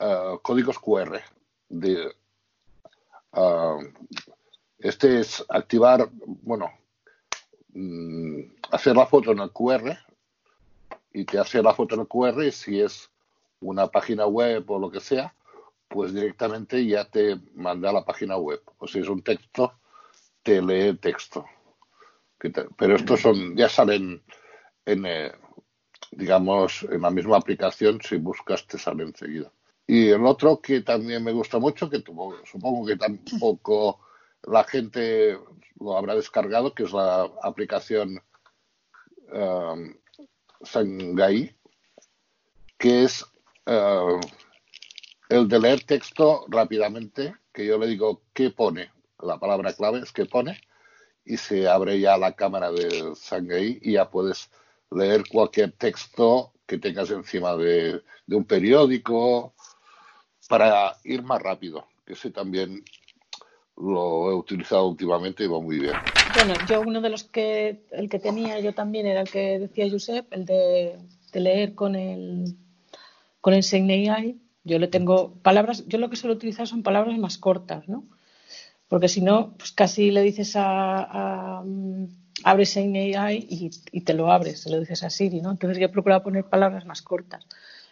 ah, 0.00 0.36
códigos 0.42 0.80
QR. 0.80 1.20
De, 1.68 2.12
ah, 3.32 3.78
este 4.80 5.20
es 5.20 5.44
activar, 5.48 6.08
bueno, 6.12 6.68
mm, 7.74 8.40
hacer 8.72 8.96
la 8.96 9.06
foto 9.06 9.30
en 9.30 9.38
el 9.38 9.52
QR 9.52 9.96
y 11.12 11.24
te 11.24 11.38
hace 11.38 11.62
la 11.62 11.74
foto 11.74 11.94
en 11.94 12.00
el 12.00 12.08
QR 12.08 12.50
si 12.50 12.80
es 12.80 13.08
una 13.60 13.86
página 13.86 14.26
web 14.26 14.68
o 14.68 14.80
lo 14.80 14.90
que 14.90 15.00
sea, 15.00 15.32
pues 15.90 16.14
directamente 16.14 16.86
ya 16.86 17.04
te 17.04 17.36
manda 17.54 17.90
a 17.90 17.92
la 17.92 18.04
página 18.04 18.36
web. 18.36 18.62
O 18.78 18.86
si 18.86 19.00
es 19.00 19.08
un 19.08 19.22
texto, 19.22 19.80
te 20.42 20.62
lee 20.62 20.96
texto. 20.98 21.44
Pero 22.38 22.94
estos 22.94 23.20
son, 23.20 23.56
ya 23.56 23.68
salen 23.68 24.22
en, 24.86 25.04
eh, 25.04 25.32
digamos, 26.12 26.84
en 26.84 27.02
la 27.02 27.10
misma 27.10 27.38
aplicación, 27.38 28.00
si 28.00 28.16
buscas 28.18 28.66
te 28.68 28.78
sale 28.78 29.02
enseguida. 29.02 29.50
Y 29.84 30.08
el 30.10 30.24
otro 30.24 30.60
que 30.60 30.82
también 30.82 31.24
me 31.24 31.32
gusta 31.32 31.58
mucho, 31.58 31.90
que 31.90 31.98
supongo 32.44 32.86
que 32.86 32.96
tampoco 32.96 34.00
la 34.44 34.62
gente 34.62 35.36
lo 35.80 35.96
habrá 35.96 36.14
descargado, 36.14 36.72
que 36.72 36.84
es 36.84 36.92
la 36.92 37.28
aplicación 37.42 38.22
um, 39.32 39.92
Sangai, 40.62 41.56
que 42.78 43.02
es 43.02 43.26
eh, 43.66 44.20
el 45.30 45.48
de 45.48 45.60
leer 45.60 45.84
texto 45.84 46.44
rápidamente, 46.48 47.34
que 47.52 47.64
yo 47.64 47.78
le 47.78 47.86
digo 47.86 48.22
qué 48.34 48.50
pone, 48.50 48.90
la 49.20 49.38
palabra 49.38 49.72
clave 49.72 50.00
es 50.00 50.12
qué 50.12 50.26
pone, 50.26 50.60
y 51.24 51.36
se 51.36 51.68
abre 51.68 52.00
ya 52.00 52.18
la 52.18 52.34
cámara 52.34 52.72
del 52.72 53.14
Sangai 53.16 53.78
y 53.82 53.92
ya 53.92 54.10
puedes 54.10 54.50
leer 54.90 55.22
cualquier 55.28 55.72
texto 55.72 56.52
que 56.66 56.78
tengas 56.78 57.10
encima 57.10 57.56
de, 57.56 58.02
de 58.26 58.36
un 58.36 58.44
periódico 58.44 59.54
para 60.48 60.96
ir 61.04 61.22
más 61.22 61.40
rápido, 61.40 61.86
que 62.04 62.14
ese 62.14 62.30
también 62.30 62.84
lo 63.76 64.30
he 64.30 64.34
utilizado 64.34 64.88
últimamente 64.88 65.44
y 65.44 65.46
va 65.46 65.60
muy 65.60 65.78
bien. 65.78 65.94
Bueno, 66.34 66.54
yo 66.68 66.82
uno 66.82 67.00
de 67.00 67.10
los 67.10 67.24
que, 67.24 67.86
el 67.92 68.08
que 68.08 68.18
tenía 68.18 68.60
yo 68.60 68.74
también 68.74 69.06
era 69.06 69.22
el 69.22 69.30
que 69.30 69.58
decía 69.60 69.88
Josep, 69.90 70.32
el 70.32 70.44
de, 70.44 70.98
de 71.32 71.40
leer 71.40 71.74
con 71.74 71.94
el, 71.94 72.56
con 73.40 73.54
el 73.54 73.64
AI. 74.10 74.40
Yo 74.70 74.78
le 74.78 74.86
tengo 74.86 75.34
palabras, 75.42 75.84
yo 75.88 75.98
lo 75.98 76.08
que 76.10 76.14
suelo 76.14 76.36
utilizar 76.36 76.68
son 76.68 76.84
palabras 76.84 77.18
más 77.18 77.38
cortas, 77.38 77.88
¿no? 77.88 78.04
Porque 78.86 79.08
si 79.08 79.20
no, 79.20 79.56
pues 79.58 79.72
casi 79.72 80.12
le 80.12 80.22
dices 80.22 80.54
a, 80.54 81.58
a 81.58 81.62
mm, 81.64 82.06
abre 82.44 82.66
Seine 82.66 83.16
AI 83.16 83.46
y, 83.50 84.00
te 84.02 84.14
lo 84.14 84.30
abres, 84.30 84.60
se 84.60 84.70
lo 84.70 84.78
dices 84.78 85.02
a 85.02 85.10
Siri, 85.10 85.40
¿no? 85.40 85.50
Entonces 85.50 85.76
yo 85.78 85.86
he 85.86 86.20
poner 86.20 86.44
palabras 86.44 86.86
más 86.86 87.02
cortas. 87.02 87.44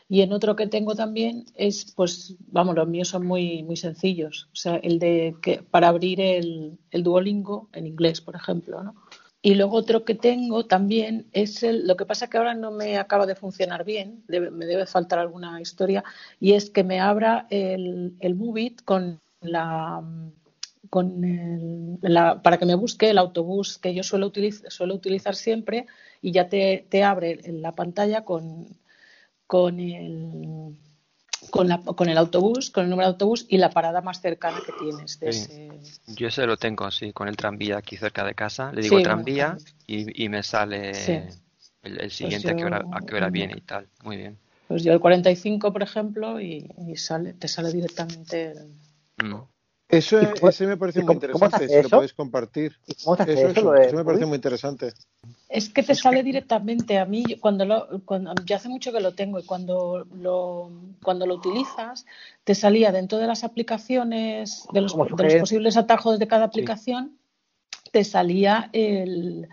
Y 0.08 0.20
en 0.20 0.32
otro 0.32 0.54
que 0.54 0.68
tengo 0.68 0.94
también 0.94 1.46
es, 1.56 1.92
pues, 1.96 2.36
vamos, 2.46 2.76
los 2.76 2.86
míos 2.86 3.08
son 3.08 3.26
muy, 3.26 3.64
muy 3.64 3.76
sencillos. 3.76 4.48
O 4.52 4.56
sea, 4.56 4.76
el 4.76 5.00
de 5.00 5.34
que 5.42 5.62
para 5.62 5.88
abrir 5.88 6.20
el, 6.20 6.78
el 6.92 7.02
Duolingo 7.02 7.68
en 7.72 7.88
inglés, 7.88 8.20
por 8.20 8.36
ejemplo, 8.36 8.84
¿no? 8.84 8.94
Y 9.40 9.54
luego 9.54 9.76
otro 9.76 10.04
que 10.04 10.14
tengo 10.16 10.66
también 10.66 11.28
es 11.32 11.62
el, 11.62 11.86
lo 11.86 11.96
que 11.96 12.06
pasa 12.06 12.28
que 12.28 12.38
ahora 12.38 12.54
no 12.54 12.72
me 12.72 12.98
acaba 12.98 13.24
de 13.26 13.36
funcionar 13.36 13.84
bien, 13.84 14.24
me 14.28 14.66
debe 14.66 14.84
faltar 14.86 15.20
alguna 15.20 15.60
historia, 15.60 16.02
y 16.40 16.52
es 16.54 16.70
que 16.70 16.82
me 16.84 16.98
abra 17.00 17.46
el, 17.50 18.16
el 18.20 18.34
Movit 18.34 18.82
con 18.84 19.20
la 19.40 20.02
con 20.90 21.22
el- 21.24 21.98
la, 22.02 22.40
para 22.42 22.56
que 22.58 22.64
me 22.66 22.74
busque 22.74 23.10
el 23.10 23.18
autobús 23.18 23.78
que 23.78 23.94
yo 23.94 24.02
suelo, 24.02 24.26
utiliz- 24.32 24.68
suelo 24.70 24.94
utilizar 24.94 25.34
siempre 25.34 25.86
y 26.22 26.32
ya 26.32 26.48
te, 26.48 26.86
te 26.88 27.04
abre 27.04 27.38
la 27.52 27.74
pantalla 27.74 28.24
con, 28.24 28.66
con 29.46 29.80
el 29.80 30.76
con, 31.50 31.68
la, 31.68 31.78
con 31.78 32.08
el 32.08 32.18
autobús, 32.18 32.70
con 32.70 32.84
el 32.84 32.90
número 32.90 33.08
de 33.08 33.12
autobús 33.14 33.46
y 33.48 33.58
la 33.58 33.70
parada 33.70 34.00
más 34.00 34.20
cercana 34.20 34.60
que 34.64 34.72
tienes 34.72 35.18
de 35.20 35.32
Sí. 35.32 35.38
ese, 35.38 35.80
Yo 36.06 36.28
ese 36.28 36.46
lo 36.46 36.56
tengo 36.56 36.84
así, 36.84 37.12
con 37.12 37.28
el 37.28 37.36
tranvía 37.36 37.78
aquí 37.78 37.96
cerca 37.96 38.24
de 38.24 38.34
casa. 38.34 38.72
Le 38.72 38.82
digo 38.82 38.98
Sí, 38.98 39.02
tranvía 39.02 39.56
y, 39.86 40.24
y 40.24 40.28
me 40.28 40.42
sale 40.42 40.94
Sí. 40.94 41.12
el, 41.82 42.00
el 42.00 42.10
siguiente 42.10 42.50
a 42.50 42.56
qué 42.56 42.64
hora, 42.64 42.84
a 42.90 43.00
qué 43.00 43.14
hora 43.14 43.30
viene 43.30 43.54
y 43.56 43.60
tal. 43.62 43.88
Muy 44.02 44.16
bien. 44.16 44.38
Pues 44.66 44.82
yo 44.82 44.92
el 44.92 45.00
45, 45.00 45.72
por 45.72 45.82
ejemplo, 45.82 46.40
y, 46.40 46.70
y 46.86 46.96
sale, 46.96 47.32
te 47.32 47.48
sale 47.48 47.72
directamente. 47.72 48.52
el- 48.52 48.72
Mm. 49.24 49.42
Eso, 49.88 50.20
¿Y 50.20 50.26
cómo- 50.34 50.48
ese 50.50 50.66
me 50.66 50.76
parece 50.76 51.02
muy 51.02 51.14
interesante, 51.14 51.66
si 51.68 51.74
lo 51.74 51.80
eso? 51.80 51.88
podéis 51.96 52.12
compartir. 52.12 52.76
¿Y 52.86 52.94
cómo 52.94 53.14
hace 53.14 53.32
Eso, 53.32 53.48
eso, 53.48 53.48
eso, 53.50 53.62
lo 53.62 53.72
de 53.72 53.86
eso 53.86 53.96
me 53.96 54.04
parece 54.04 54.26
muy 54.26 54.36
interesante. 54.36 54.92
Es 55.48 55.70
que 55.70 55.82
te 55.82 55.94
sale 55.94 56.22
directamente 56.22 56.98
a 56.98 57.06
mí 57.06 57.24
yo 57.26 57.40
cuando 57.40 57.64
lo 57.64 58.02
cuando 58.04 58.34
yo 58.44 58.56
hace 58.56 58.68
mucho 58.68 58.92
que 58.92 59.00
lo 59.00 59.14
tengo 59.14 59.38
y 59.38 59.44
cuando 59.44 60.06
lo 60.14 60.70
cuando 61.02 61.24
lo 61.26 61.36
utilizas 61.36 62.04
te 62.44 62.54
salía 62.54 62.92
dentro 62.92 63.16
de 63.16 63.26
las 63.26 63.44
aplicaciones 63.44 64.66
de 64.72 64.82
los, 64.82 64.94
de 64.94 65.24
los 65.24 65.34
posibles 65.40 65.78
atajos 65.78 66.18
de 66.18 66.28
cada 66.28 66.44
aplicación 66.44 67.16
te 67.92 68.04
salía 68.04 68.68
el 68.74 69.48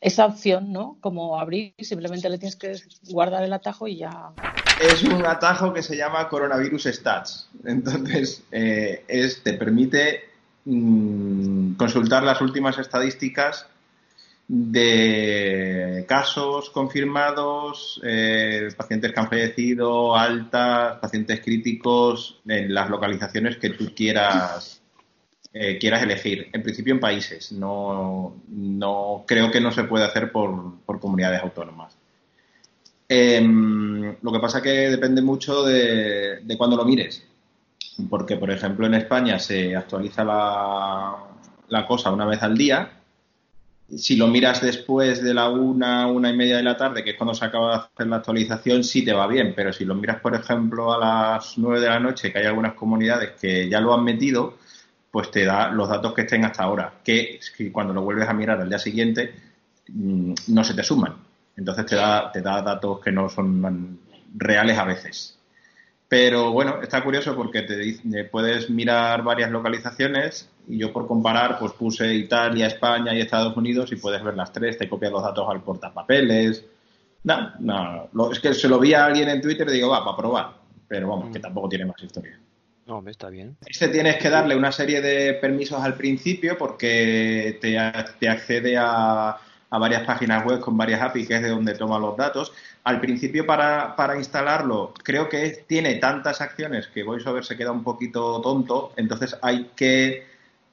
esa 0.00 0.26
opción, 0.26 0.72
¿no? 0.72 0.96
Como 1.00 1.38
abrir, 1.38 1.74
simplemente 1.78 2.28
le 2.28 2.38
tienes 2.38 2.56
que 2.56 2.74
guardar 3.10 3.42
el 3.44 3.52
atajo 3.52 3.86
y 3.88 3.96
ya. 3.98 4.32
Es 4.80 5.02
un 5.04 5.24
atajo 5.26 5.72
que 5.72 5.82
se 5.82 5.96
llama 5.96 6.28
Coronavirus 6.28 6.84
Stats. 6.84 7.48
Entonces, 7.64 8.42
eh, 8.50 9.04
es, 9.06 9.42
te 9.42 9.54
permite 9.54 10.24
mm, 10.64 11.74
consultar 11.74 12.22
las 12.22 12.40
últimas 12.40 12.78
estadísticas 12.78 13.66
de 14.48 16.04
casos 16.08 16.70
confirmados, 16.70 18.00
eh, 18.04 18.68
pacientes 18.76 19.12
que 19.12 19.20
han 19.20 19.28
fallecido, 19.28 20.16
altas, 20.16 20.98
pacientes 20.98 21.40
críticos, 21.40 22.40
en 22.46 22.74
las 22.74 22.90
localizaciones 22.90 23.56
que 23.56 23.70
tú 23.70 23.94
quieras 23.94 24.82
eh, 25.54 25.76
quieras 25.78 26.02
elegir. 26.02 26.48
En 26.52 26.62
principio 26.62 26.94
en 26.94 27.00
países. 27.00 27.52
No, 27.52 28.36
no 28.48 29.24
creo 29.26 29.50
que 29.50 29.60
no 29.60 29.70
se 29.70 29.84
puede 29.84 30.04
hacer 30.04 30.32
por, 30.32 30.80
por 30.86 30.98
comunidades 30.98 31.42
autónomas. 31.42 31.96
Em, 33.14 34.16
lo 34.22 34.32
que 34.32 34.40
pasa 34.40 34.62
que 34.62 34.88
depende 34.88 35.20
mucho 35.20 35.62
de, 35.64 36.40
de 36.40 36.56
cuándo 36.56 36.76
lo 36.76 36.84
mires. 36.86 37.22
Porque, 38.08 38.36
por 38.36 38.50
ejemplo, 38.50 38.86
en 38.86 38.94
España 38.94 39.38
se 39.38 39.76
actualiza 39.76 40.24
la, 40.24 41.86
cosa 41.86 42.10
una 42.10 42.24
vez 42.24 42.42
al 42.42 42.56
día 42.56 42.90
si 43.94 44.16
lo 44.16 44.28
miras 44.28 44.62
después 44.62 45.22
de 45.22 45.34
la 45.34 45.50
una, 45.50 46.06
una 46.06 46.30
y 46.30 46.36
media 46.36 46.56
de 46.56 46.62
la 46.62 46.78
tarde, 46.78 47.04
que 47.04 47.10
es 47.10 47.16
cuando 47.16 47.34
se 47.34 47.44
acaba 47.44 47.70
de 47.70 47.76
hacer 47.82 48.06
la 48.06 48.16
actualización, 48.16 48.82
sí 48.82 49.04
te 49.04 49.12
va 49.12 49.26
bien. 49.26 49.52
Pero 49.54 49.70
si 49.74 49.84
lo 49.84 49.94
miras, 49.94 50.18
por 50.20 50.34
ejemplo, 50.34 50.94
a 50.94 50.98
las 50.98 51.58
nueve 51.58 51.80
de 51.80 51.88
la 51.88 52.00
noche, 52.00 52.32
que 52.32 52.38
hay 52.38 52.46
algunas 52.46 52.72
comunidades 52.72 53.32
que 53.38 53.68
ya 53.68 53.80
lo 53.82 53.92
han 53.92 54.04
metido, 54.04 54.56
pues 55.10 55.30
te 55.30 55.44
da 55.44 55.70
los 55.70 55.90
datos 55.90 56.14
que 56.14 56.22
estén 56.22 56.46
hasta 56.46 56.62
ahora, 56.62 56.94
que 57.04 57.38
cuando 57.70 57.92
lo 57.92 58.00
vuelves 58.00 58.26
a 58.26 58.32
mirar 58.32 58.62
al 58.62 58.70
día 58.70 58.78
siguiente 58.78 59.34
mm, 59.88 60.32
no 60.48 60.64
se 60.64 60.72
te 60.72 60.82
suman. 60.82 61.31
Entonces 61.56 61.86
te 61.86 61.96
da, 61.96 62.30
te 62.32 62.40
da 62.40 62.62
datos 62.62 63.00
que 63.00 63.12
no 63.12 63.28
son 63.28 64.00
reales 64.34 64.78
a 64.78 64.84
veces. 64.84 65.38
Pero 66.08 66.52
bueno, 66.52 66.82
está 66.82 67.02
curioso 67.02 67.34
porque 67.34 67.62
te 67.62 68.24
puedes 68.24 68.68
mirar 68.68 69.22
varias 69.22 69.50
localizaciones 69.50 70.50
y 70.68 70.78
yo 70.78 70.92
por 70.92 71.06
comparar 71.06 71.58
pues 71.58 71.72
puse 71.72 72.12
Italia, 72.14 72.66
España 72.66 73.14
y 73.14 73.20
Estados 73.20 73.56
Unidos 73.56 73.90
y 73.92 73.96
puedes 73.96 74.22
ver 74.22 74.34
las 74.34 74.52
tres, 74.52 74.76
te 74.76 74.88
copias 74.88 75.10
los 75.10 75.22
datos 75.22 75.46
al 75.48 75.62
portapapeles. 75.62 76.64
No, 77.24 77.52
no, 78.12 78.30
es 78.30 78.40
que 78.40 78.52
se 78.52 78.68
lo 78.68 78.78
vi 78.78 78.92
a 78.94 79.06
alguien 79.06 79.28
en 79.28 79.40
Twitter 79.40 79.66
y 79.70 79.72
digo, 79.72 79.88
va, 79.88 80.04
para 80.04 80.16
probar. 80.16 80.52
Pero 80.86 81.08
vamos, 81.08 81.32
que 81.32 81.38
mm. 81.38 81.42
tampoco 81.42 81.68
tiene 81.70 81.86
más 81.86 82.02
historia. 82.02 82.38
No, 82.86 83.00
me 83.00 83.12
está 83.12 83.30
bien. 83.30 83.56
Este 83.64 83.88
tienes 83.88 84.16
que 84.16 84.28
darle 84.28 84.54
una 84.54 84.70
serie 84.70 85.00
de 85.00 85.34
permisos 85.34 85.80
al 85.80 85.94
principio 85.94 86.58
porque 86.58 87.56
te, 87.60 87.78
te 88.18 88.28
accede 88.28 88.76
a, 88.76 89.38
a, 89.72 89.78
varias 89.78 90.04
páginas 90.04 90.44
web 90.44 90.60
con 90.60 90.76
varias 90.76 91.00
APIs, 91.00 91.26
que 91.26 91.36
es 91.36 91.42
de 91.42 91.48
donde 91.48 91.74
toma 91.74 91.98
los 91.98 92.16
datos. 92.16 92.52
Al 92.84 93.00
principio, 93.00 93.46
para, 93.46 93.96
para 93.96 94.16
instalarlo, 94.16 94.92
creo 95.02 95.28
que 95.28 95.64
tiene 95.66 95.96
tantas 95.96 96.40
acciones 96.40 96.86
que 96.88 97.02
VoiceOver 97.02 97.44
se 97.44 97.56
queda 97.56 97.72
un 97.72 97.82
poquito 97.82 98.40
tonto, 98.40 98.92
entonces 98.96 99.36
hay 99.42 99.70
que 99.74 100.26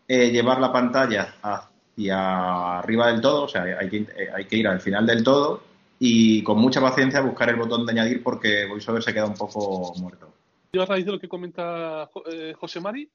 eh, 0.07 0.31
llevar 0.31 0.59
la 0.59 0.71
pantalla 0.71 1.35
hacia 1.41 2.79
arriba 2.79 3.11
del 3.11 3.21
todo, 3.21 3.43
o 3.43 3.47
sea, 3.47 3.63
hay 3.63 3.89
que, 3.89 4.05
hay 4.33 4.45
que 4.45 4.57
ir 4.57 4.67
al 4.67 4.81
final 4.81 5.05
del 5.05 5.23
todo 5.23 5.63
y 5.99 6.41
con 6.43 6.59
mucha 6.59 6.79
paciencia 6.79 7.21
buscar 7.21 7.49
el 7.49 7.57
botón 7.57 7.85
de 7.85 7.91
añadir 7.91 8.23
porque 8.23 8.65
VoiceOver 8.65 9.03
se 9.03 9.13
queda 9.13 9.25
un 9.25 9.35
poco 9.35 9.93
muerto. 9.97 10.29
Yo 10.71 10.83
a 10.83 10.85
raíz 10.85 11.05
de 11.05 11.11
lo 11.11 11.19
que 11.19 11.27
comenta 11.27 12.09
eh, 12.31 12.53
José 12.57 12.79
Mari, 12.79 13.09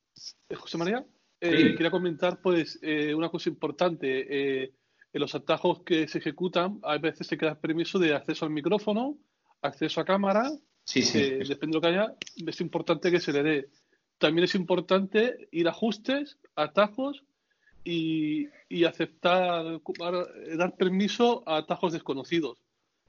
eh, 0.48 0.54
José 0.54 0.76
María, 0.76 1.04
eh, 1.40 1.74
quería 1.74 1.90
comentar 1.90 2.40
pues 2.40 2.80
una 3.14 3.28
cosa 3.28 3.48
importante. 3.48 4.72
En 5.14 5.20
los 5.20 5.34
atajos 5.34 5.82
que 5.84 6.08
se 6.08 6.18
ejecutan, 6.18 6.80
a 6.82 6.98
veces 6.98 7.26
se 7.28 7.38
queda 7.38 7.58
permiso 7.58 7.98
de 7.98 8.14
acceso 8.14 8.44
al 8.44 8.50
micrófono, 8.50 9.16
acceso 9.62 10.00
a 10.00 10.04
cámara. 10.04 10.50
Sí, 10.84 11.00
sí. 11.02 11.18
depende 11.18 11.68
de 11.68 11.72
lo 11.72 11.80
que 11.80 11.86
haya, 11.86 12.14
es 12.46 12.60
importante 12.60 13.10
que 13.10 13.20
se 13.20 13.32
le 13.32 13.42
dé. 13.42 13.68
También 14.18 14.44
es 14.44 14.54
importante 14.54 15.48
ir 15.52 15.66
a 15.68 15.70
ajustes, 15.70 16.38
atajos 16.56 17.24
y, 17.84 18.48
y 18.68 18.84
aceptar, 18.84 19.80
dar 20.58 20.76
permiso 20.76 21.42
a 21.46 21.58
atajos 21.58 21.92
desconocidos. 21.92 22.58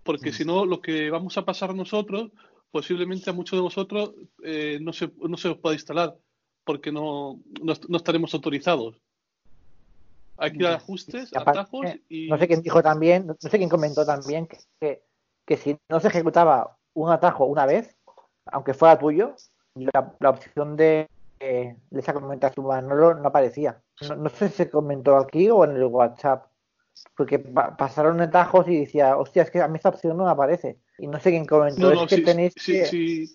Porque 0.03 0.30
mm. 0.30 0.34
si 0.34 0.45
no, 0.45 0.65
lo 0.65 0.82
que 0.82 1.10
vamos 1.10 1.38
a 1.38 1.44
pasar 1.44 1.73
nosotros 1.73 2.32
posiblemente 2.72 3.30
a 3.30 3.34
muchos 3.34 3.57
de 3.57 3.64
vosotros 3.64 4.14
eh, 4.44 4.80
no, 4.82 4.94
se, 4.94 5.10
no 5.27 5.38
se 5.38 5.48
os 5.48 5.57
pueda 5.57 5.76
instalar 5.76 6.18
porque 6.65 6.91
no, 6.91 7.41
no, 7.61 7.98
estaremos 7.98 8.34
autorizados. 8.34 8.98
Hay 10.38 10.52
que 10.52 10.68
a 10.68 10.76
ajustes, 10.76 11.36
atajos 11.36 11.86
y... 12.10 12.28
No 12.28 12.38
sé 12.38 12.48
quién 12.48 12.62
dijo 12.62 12.82
también, 12.82 13.28
no 13.28 13.36
sé 13.40 13.57
quién 13.57 13.70
comentó 13.70 14.06
también 14.06 14.48
que, 14.48 15.02
que, 15.45 15.57
si 15.57 15.78
no 15.90 15.99
se 15.99 16.10
ejecutaba 16.10 16.78
un 16.94 17.12
atajo 17.12 17.45
una 17.45 17.66
vez, 17.66 17.95
aunque 18.45 18.74
fuera 18.74 18.99
tuyo, 18.99 19.36
la, 19.76 20.14
la 20.20 20.30
opción 20.30 20.76
de, 20.76 21.10
de 21.40 21.99
esa 21.99 22.14
documentación 22.14 22.66
no, 22.66 23.14
no 23.14 23.28
aparecía. 23.28 23.82
No, 24.02 24.16
no, 24.16 24.30
sé 24.30 24.49
si 24.49 24.56
se 24.56 24.70
comentó 24.70 25.18
aquí 25.18 25.49
o 25.49 25.64
en 25.64 25.76
el 25.76 25.86
WhatsApp, 25.86 26.48
porque 27.16 27.40
pasaron 27.40 28.22
atajos 28.22 28.68
y 28.68 28.80
decía, 28.80 29.18
hostia, 29.18 29.44
es 29.44 29.52
que 29.52 29.62
a 29.62 29.68
mí 29.68 29.78
esta 29.78 29.90
opción 29.90 30.18
no 30.18 30.26
me 30.26 30.32
aparece. 30.32 30.80
Y 30.98 31.07
no 31.07 31.20
sé 31.20 31.32
quién 31.32 31.45
comentó. 31.45 31.91
es 31.91 32.10
que 32.10 32.22
tenéis 32.22 32.53
sí, 32.57 33.30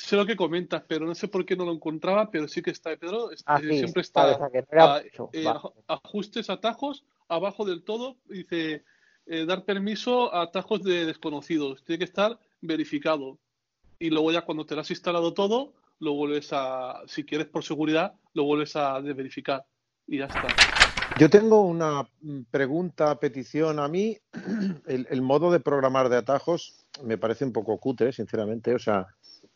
sé 0.00 0.16
lo 0.16 0.26
que 0.26 0.36
comentas, 0.36 0.82
pero 0.86 1.06
no 1.06 1.14
sé 1.14 1.28
por 1.28 1.44
qué 1.44 1.56
no 1.56 1.64
lo 1.64 1.72
encontraba, 1.72 2.30
pero 2.30 2.48
sí 2.48 2.62
que 2.62 2.70
está. 2.70 2.96
Pedro 2.96 3.30
ah, 3.46 3.60
siempre 3.60 4.02
está. 4.02 4.48
Eh, 5.32 5.44
ajustes, 5.86 6.50
atajos, 6.50 7.04
abajo 7.28 7.64
del 7.64 7.82
todo, 7.82 8.16
dice 8.26 8.84
eh, 9.26 9.44
dar 9.44 9.64
permiso 9.64 10.34
a 10.34 10.42
atajos 10.42 10.82
de 10.82 11.06
desconocidos. 11.06 11.84
Tiene 11.84 11.98
que 11.98 12.04
estar 12.04 12.38
verificado. 12.60 13.38
Y 13.98 14.10
luego 14.10 14.32
ya 14.32 14.42
cuando 14.42 14.64
te 14.64 14.74
lo 14.74 14.80
has 14.82 14.90
instalado 14.90 15.34
todo, 15.34 15.74
lo 15.98 16.14
vuelves 16.14 16.50
a, 16.52 17.02
si 17.06 17.24
quieres 17.24 17.48
por 17.48 17.64
seguridad, 17.64 18.14
lo 18.34 18.44
vuelves 18.44 18.76
a 18.76 18.98
verificar. 19.00 19.64
Y 20.06 20.18
ya 20.18 20.26
está. 20.26 20.46
Yo 21.18 21.28
tengo 21.28 21.62
una 21.62 22.08
pregunta, 22.50 23.18
petición. 23.18 23.80
A 23.80 23.88
mí, 23.88 24.16
el, 24.86 25.22
modo 25.22 25.50
de 25.50 25.58
programar 25.58 26.08
de 26.08 26.16
atajos 26.16 26.86
me 27.02 27.18
parece 27.18 27.44
un 27.44 27.52
poco 27.52 27.76
cutre, 27.78 28.12
sinceramente. 28.12 28.74
O 28.74 28.78
sea, 28.78 29.08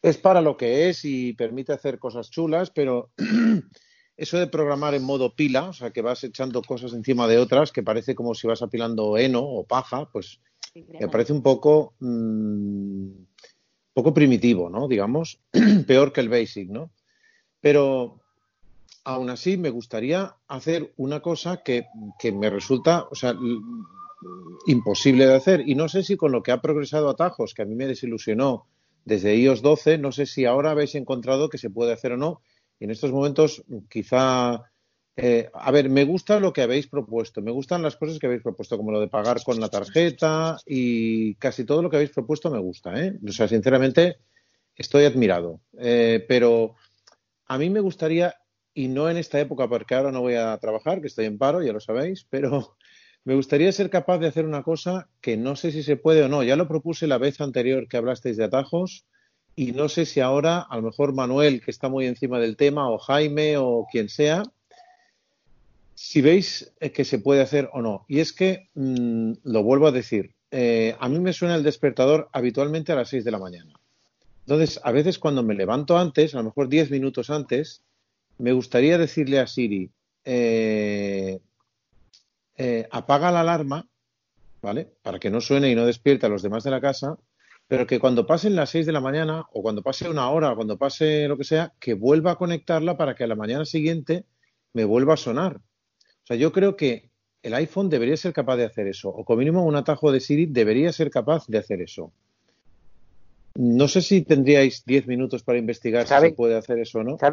es 0.02 0.18
para 0.18 0.40
lo 0.40 0.56
que 0.56 0.88
es 0.88 1.04
y 1.04 1.32
permite 1.32 1.72
hacer 1.72 1.98
cosas 1.98 2.30
chulas, 2.30 2.70
pero 2.70 3.10
eso 4.16 4.38
de 4.38 4.48
programar 4.48 4.94
en 4.94 5.04
modo 5.04 5.34
pila, 5.34 5.68
o 5.68 5.72
sea, 5.72 5.92
que 5.92 6.02
vas 6.02 6.24
echando 6.24 6.60
cosas 6.62 6.92
encima 6.92 7.28
de 7.28 7.38
otras, 7.38 7.70
que 7.70 7.84
parece 7.84 8.14
como 8.14 8.34
si 8.34 8.48
vas 8.48 8.62
apilando 8.62 9.16
heno 9.16 9.42
o 9.42 9.64
paja, 9.64 10.08
pues 10.12 10.40
me 10.74 11.08
parece 11.08 11.32
un 11.32 11.42
poco, 11.42 11.94
mm, 12.00 13.10
poco 13.94 14.12
primitivo, 14.12 14.68
¿no? 14.68 14.88
Digamos, 14.88 15.40
peor 15.86 16.12
que 16.12 16.20
el 16.20 16.28
basic, 16.28 16.68
¿no? 16.68 16.90
Pero 17.60 18.20
aún 19.04 19.30
así 19.30 19.56
me 19.56 19.70
gustaría 19.70 20.36
hacer 20.48 20.92
una 20.96 21.20
cosa 21.20 21.62
que, 21.62 21.86
me 22.32 22.50
resulta, 22.50 23.06
o 23.10 23.14
sea, 23.14 23.34
imposible 24.66 25.26
de 25.26 25.34
hacer. 25.34 25.68
Y 25.68 25.74
no 25.74 25.88
sé 25.88 26.02
si 26.02 26.16
con 26.16 26.32
lo 26.32 26.42
que 26.42 26.52
ha 26.52 26.60
progresado 26.60 27.08
Atajos, 27.08 27.54
que 27.54 27.62
a 27.62 27.66
mí 27.66 27.74
me 27.74 27.86
desilusionó 27.86 28.66
desde 29.04 29.36
iOS 29.36 29.62
12, 29.62 29.98
no 29.98 30.12
sé 30.12 30.26
si 30.26 30.44
ahora 30.44 30.70
habéis 30.70 30.94
encontrado 30.94 31.48
que 31.48 31.58
se 31.58 31.70
puede 31.70 31.92
hacer 31.92 32.12
o 32.12 32.16
no. 32.16 32.42
Y 32.78 32.84
en 32.84 32.90
estos 32.90 33.12
momentos, 33.12 33.64
quizá. 33.88 34.62
Eh, 35.14 35.50
a 35.52 35.70
ver, 35.70 35.90
me 35.90 36.04
gusta 36.04 36.40
lo 36.40 36.54
que 36.54 36.62
habéis 36.62 36.86
propuesto, 36.86 37.42
me 37.42 37.50
gustan 37.50 37.82
las 37.82 37.96
cosas 37.96 38.18
que 38.18 38.26
habéis 38.26 38.42
propuesto, 38.42 38.78
como 38.78 38.92
lo 38.92 38.98
de 39.00 39.08
pagar 39.08 39.42
con 39.44 39.60
la 39.60 39.68
tarjeta 39.68 40.56
y 40.64 41.34
casi 41.34 41.66
todo 41.66 41.82
lo 41.82 41.90
que 41.90 41.96
habéis 41.96 42.12
propuesto 42.12 42.50
me 42.50 42.58
gusta. 42.58 42.98
¿eh? 42.98 43.18
O 43.28 43.30
sea, 43.30 43.46
sinceramente, 43.46 44.16
estoy 44.74 45.04
admirado. 45.04 45.60
Eh, 45.78 46.24
pero 46.26 46.76
a 47.46 47.58
mí 47.58 47.68
me 47.68 47.80
gustaría 47.80 48.34
y 48.74 48.88
no 48.88 49.10
en 49.10 49.18
esta 49.18 49.38
época 49.38 49.68
porque 49.68 49.94
ahora 49.94 50.12
no 50.12 50.22
voy 50.22 50.34
a 50.34 50.56
trabajar, 50.58 51.02
que 51.02 51.08
estoy 51.08 51.26
en 51.26 51.36
paro, 51.36 51.62
ya 51.62 51.74
lo 51.74 51.80
sabéis, 51.80 52.26
pero 52.30 52.76
me 53.24 53.34
gustaría 53.34 53.70
ser 53.72 53.88
capaz 53.90 54.18
de 54.18 54.26
hacer 54.26 54.44
una 54.44 54.62
cosa 54.62 55.08
que 55.20 55.36
no 55.36 55.54
sé 55.56 55.70
si 55.70 55.82
se 55.82 55.96
puede 55.96 56.22
o 56.22 56.28
no. 56.28 56.42
Ya 56.42 56.56
lo 56.56 56.68
propuse 56.68 57.06
la 57.06 57.18
vez 57.18 57.40
anterior 57.40 57.88
que 57.88 57.96
hablasteis 57.96 58.36
de 58.36 58.44
atajos 58.44 59.06
y 59.54 59.72
no 59.72 59.88
sé 59.88 60.06
si 60.06 60.20
ahora, 60.20 60.60
a 60.60 60.76
lo 60.76 60.82
mejor 60.82 61.12
Manuel, 61.14 61.60
que 61.60 61.70
está 61.70 61.88
muy 61.88 62.06
encima 62.06 62.40
del 62.40 62.56
tema, 62.56 62.90
o 62.90 62.98
Jaime 62.98 63.56
o 63.58 63.86
quien 63.90 64.08
sea, 64.08 64.42
si 65.94 66.20
veis 66.20 66.72
eh, 66.80 66.90
que 66.90 67.04
se 67.04 67.18
puede 67.18 67.42
hacer 67.42 67.68
o 67.72 67.82
no. 67.82 68.04
Y 68.08 68.20
es 68.20 68.32
que, 68.32 68.68
mm, 68.74 69.32
lo 69.44 69.62
vuelvo 69.62 69.86
a 69.86 69.92
decir, 69.92 70.34
eh, 70.50 70.96
a 70.98 71.08
mí 71.08 71.20
me 71.20 71.32
suena 71.32 71.54
el 71.54 71.62
despertador 71.62 72.28
habitualmente 72.32 72.92
a 72.92 72.96
las 72.96 73.10
6 73.10 73.24
de 73.24 73.30
la 73.30 73.38
mañana. 73.38 73.72
Entonces, 74.46 74.80
a 74.82 74.90
veces 74.90 75.18
cuando 75.18 75.42
me 75.42 75.54
levanto 75.54 75.98
antes, 75.98 76.34
a 76.34 76.38
lo 76.38 76.44
mejor 76.44 76.68
10 76.68 76.90
minutos 76.90 77.30
antes, 77.30 77.82
me 78.38 78.52
gustaría 78.52 78.98
decirle 78.98 79.38
a 79.38 79.46
Siri, 79.46 79.90
eh, 80.24 81.40
eh, 82.64 82.86
apaga 82.92 83.32
la 83.32 83.40
alarma, 83.40 83.88
¿vale? 84.62 84.92
Para 85.02 85.18
que 85.18 85.30
no 85.30 85.40
suene 85.40 85.68
y 85.68 85.74
no 85.74 85.84
despierte 85.84 86.26
a 86.26 86.28
los 86.28 86.42
demás 86.42 86.62
de 86.62 86.70
la 86.70 86.80
casa, 86.80 87.18
pero 87.66 87.88
que 87.88 87.98
cuando 87.98 88.24
pasen 88.24 88.54
las 88.54 88.70
6 88.70 88.86
de 88.86 88.92
la 88.92 89.00
mañana 89.00 89.46
o 89.52 89.62
cuando 89.62 89.82
pase 89.82 90.08
una 90.08 90.30
hora 90.30 90.52
o 90.52 90.54
cuando 90.54 90.78
pase 90.78 91.26
lo 91.26 91.36
que 91.36 91.42
sea, 91.42 91.72
que 91.80 91.94
vuelva 91.94 92.30
a 92.30 92.36
conectarla 92.36 92.96
para 92.96 93.16
que 93.16 93.24
a 93.24 93.26
la 93.26 93.34
mañana 93.34 93.64
siguiente 93.64 94.26
me 94.74 94.84
vuelva 94.84 95.14
a 95.14 95.16
sonar. 95.16 95.56
O 95.56 96.26
sea, 96.26 96.36
yo 96.36 96.52
creo 96.52 96.76
que 96.76 97.10
el 97.42 97.52
iPhone 97.54 97.90
debería 97.90 98.16
ser 98.16 98.32
capaz 98.32 98.56
de 98.58 98.66
hacer 98.66 98.86
eso, 98.86 99.08
o 99.08 99.24
como 99.24 99.40
mínimo 99.40 99.64
un 99.64 99.74
atajo 99.74 100.12
de 100.12 100.20
Siri 100.20 100.46
debería 100.46 100.92
ser 100.92 101.10
capaz 101.10 101.48
de 101.48 101.58
hacer 101.58 101.82
eso. 101.82 102.12
No 103.54 103.86
sé 103.88 104.00
si 104.00 104.22
tendríais 104.22 104.84
10 104.84 105.06
minutos 105.06 105.42
para 105.42 105.58
investigar 105.58 106.06
si 106.06 106.14
se 106.14 106.32
puede 106.32 106.56
hacer 106.56 106.78
eso 106.78 107.00
o 107.00 107.04
no. 107.04 107.14
O 107.14 107.18
sea, 107.18 107.32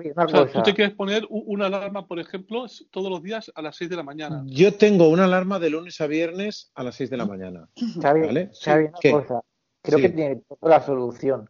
tú 0.52 0.64
te 0.64 0.74
quieres 0.74 0.94
poner 0.96 1.26
una 1.30 1.68
alarma, 1.68 2.08
por 2.08 2.20
ejemplo, 2.20 2.66
todos 2.92 3.10
los 3.10 3.24
días 3.24 3.52
a 3.56 3.62
las 3.62 3.76
6 3.78 3.90
de 3.90 3.96
la 3.96 4.04
mañana. 4.04 4.44
Yo 4.46 4.74
tengo 4.74 5.08
una 5.10 5.26
alarma 5.26 5.60
de 5.60 5.70
lunes 5.70 6.00
a 6.02 6.08
viernes 6.08 6.72
a 6.76 6.84
las 6.84 6.96
6 6.96 7.10
de 7.10 7.18
la 7.18 7.26
mañana. 7.26 7.70
Xavi, 8.02 8.22
¿Vale? 8.22 8.52
Xavi, 8.62 8.86
una 8.86 8.98
¿Qué? 9.00 9.12
cosa. 9.12 9.42
Creo 9.82 9.98
Sí. 10.00 10.02
que 10.04 10.10
tiene 10.10 10.36
toda 10.48 10.78
la 10.80 10.82
solución. 10.86 11.50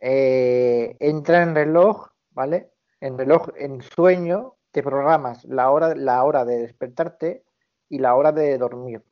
Eh, 0.00 0.96
entra 1.00 1.42
en 1.42 1.54
reloj, 1.54 2.08
¿vale? 2.32 2.70
En 3.00 3.16
reloj, 3.16 3.48
en 3.56 3.80
sueño, 3.82 4.56
te 4.72 4.82
programas 4.82 5.44
la 5.44 5.70
hora, 5.70 5.94
la 5.94 6.22
hora 6.24 6.44
de 6.44 6.58
despertarte 6.58 7.44
y 7.88 7.98
la 7.98 8.14
hora 8.14 8.32
de 8.32 8.58
dormir. 8.58 9.02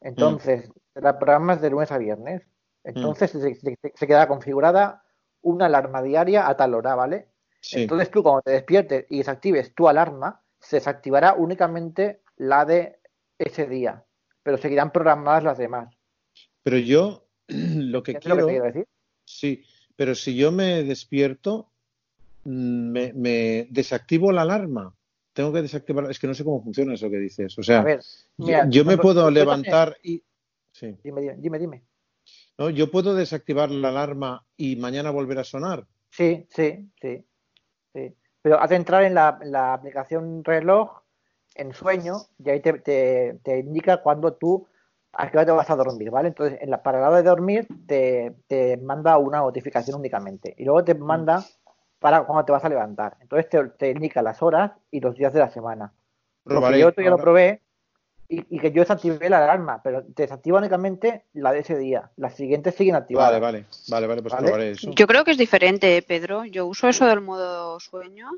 Entonces, 0.00 0.70
te 0.92 1.00
la 1.00 1.18
programas 1.18 1.60
de 1.60 1.70
lunes 1.70 1.90
a 1.92 1.98
viernes. 1.98 2.42
Entonces, 2.88 3.30
se, 3.32 3.54
se- 3.54 3.78
se 3.94 4.06
queda 4.06 4.28
configurada 4.28 5.02
una 5.42 5.66
alarma 5.66 6.02
diaria 6.02 6.48
a 6.48 6.56
tal 6.56 6.74
hora, 6.74 6.94
¿vale? 6.94 7.28
Sí. 7.60 7.82
Entonces, 7.82 8.10
tú 8.10 8.22
cuando 8.22 8.42
te 8.42 8.52
despiertes 8.52 9.06
y 9.10 9.18
desactives 9.18 9.74
tu 9.74 9.88
alarma, 9.88 10.40
se 10.60 10.76
desactivará 10.76 11.34
únicamente 11.34 12.20
la 12.36 12.64
de 12.64 13.00
ese 13.38 13.66
día, 13.66 14.04
pero 14.42 14.56
seguirán 14.58 14.92
programadas 14.92 15.44
las 15.44 15.58
demás. 15.58 15.94
Pero 16.62 16.78
yo 16.78 17.26
lo 17.48 18.02
que 18.02 18.12
¿Entiendes 18.12 18.28
lo 18.28 18.36
que 18.36 18.42
quiero. 18.42 18.46
quiero 18.46 18.64
decir? 18.64 18.86
Sí, 19.24 19.64
pero 19.96 20.14
si 20.14 20.36
yo 20.36 20.52
me 20.52 20.82
despierto, 20.84 21.70
mm, 22.44 22.90
me, 22.90 23.12
me 23.14 23.66
desactivo 23.70 24.30
la 24.32 24.42
alarma. 24.42 24.94
Tengo 25.32 25.52
que 25.52 25.62
desactivar. 25.62 26.10
Es 26.10 26.18
que 26.18 26.26
no 26.26 26.34
sé 26.34 26.44
cómo 26.44 26.62
funciona 26.62 26.94
eso 26.94 27.10
que 27.10 27.18
dices. 27.18 27.58
O 27.58 27.62
sea, 27.62 27.82
ver, 27.82 28.00
yo- 28.38 28.46
mira, 28.46 28.66
yo, 28.70 28.84
me 28.84 28.96
puedo 28.96 29.30
levantar 29.30 29.96
y. 30.02 30.22
Sí. 30.72 30.96
Dime, 31.02 31.36
dime, 31.38 31.58
dime. 31.58 31.82
¿No? 32.58 32.70
Yo 32.70 32.90
puedo 32.90 33.14
desactivar 33.14 33.70
la 33.70 33.88
alarma 33.88 34.44
y 34.56 34.76
mañana 34.76 35.10
volver 35.10 35.38
a 35.38 35.44
sonar. 35.44 35.86
Sí, 36.10 36.46
sí, 36.50 36.90
sí, 37.00 37.24
sí. 37.92 38.16
Pero 38.42 38.60
has 38.60 38.70
de 38.70 38.76
entrar 38.76 39.02
en 39.04 39.14
la, 39.14 39.72
aplicación 39.72 40.44
reloj 40.44 41.02
en 41.54 41.72
sueño 41.72 42.16
y 42.38 42.50
ahí 42.50 42.60
te, 42.60 42.74
te, 42.74 43.38
te 43.42 43.58
indica 43.58 44.02
cuándo 44.02 44.34
tú 44.34 44.66
a 45.12 45.30
qué 45.30 45.38
hora 45.38 45.46
te 45.46 45.52
vas 45.52 45.70
a 45.70 45.76
dormir, 45.76 46.10
¿vale? 46.10 46.28
Entonces, 46.28 46.58
en 46.60 46.70
la, 46.70 46.82
para 46.82 47.00
la 47.00 47.08
hora 47.08 47.16
de 47.18 47.22
dormir 47.28 47.66
te, 47.86 48.36
te 48.46 48.76
manda 48.76 49.16
una 49.16 49.38
notificación 49.38 49.98
únicamente 49.98 50.54
y 50.58 50.64
luego 50.64 50.84
te 50.84 50.94
manda 50.94 51.44
para 51.98 52.24
cuando 52.24 52.44
te 52.44 52.52
vas 52.52 52.64
a 52.64 52.68
levantar. 52.68 53.16
Entonces 53.20 53.48
te, 53.48 53.64
te 53.70 53.90
indica 53.90 54.22
las 54.22 54.42
horas 54.42 54.72
y 54.90 55.00
los 55.00 55.16
días 55.16 55.32
de 55.32 55.40
la 55.40 55.50
semana. 55.50 55.92
Probaré 56.44 56.78
yo 56.80 56.92
todavía 56.92 57.10
lo 57.10 57.14
ahora. 57.14 57.24
probé 57.24 57.62
y, 58.28 58.56
y 58.56 58.58
que 58.58 58.72
yo 58.72 58.82
desactivé 58.82 59.28
la 59.28 59.38
alarma, 59.44 59.80
pero 59.82 60.02
te 60.04 60.22
desactiva 60.24 60.58
únicamente 60.58 61.24
la 61.34 61.52
de 61.52 61.60
ese 61.60 61.76
día. 61.78 62.10
Las 62.16 62.34
siguientes 62.34 62.74
siguen 62.74 62.96
activadas. 62.96 63.40
Vale, 63.40 63.64
vale, 63.64 63.66
vale, 63.88 64.06
vale, 64.06 64.22
pues 64.22 64.34
¿Vale? 64.34 64.46
probaré 64.46 64.70
eso. 64.72 64.90
Yo 64.92 65.06
creo 65.06 65.24
que 65.24 65.30
es 65.32 65.38
diferente, 65.38 65.96
¿eh, 65.96 66.02
Pedro. 66.02 66.44
Yo 66.44 66.66
uso 66.66 66.88
eso 66.88 67.06
del 67.06 67.20
modo 67.20 67.78
sueño 67.80 68.30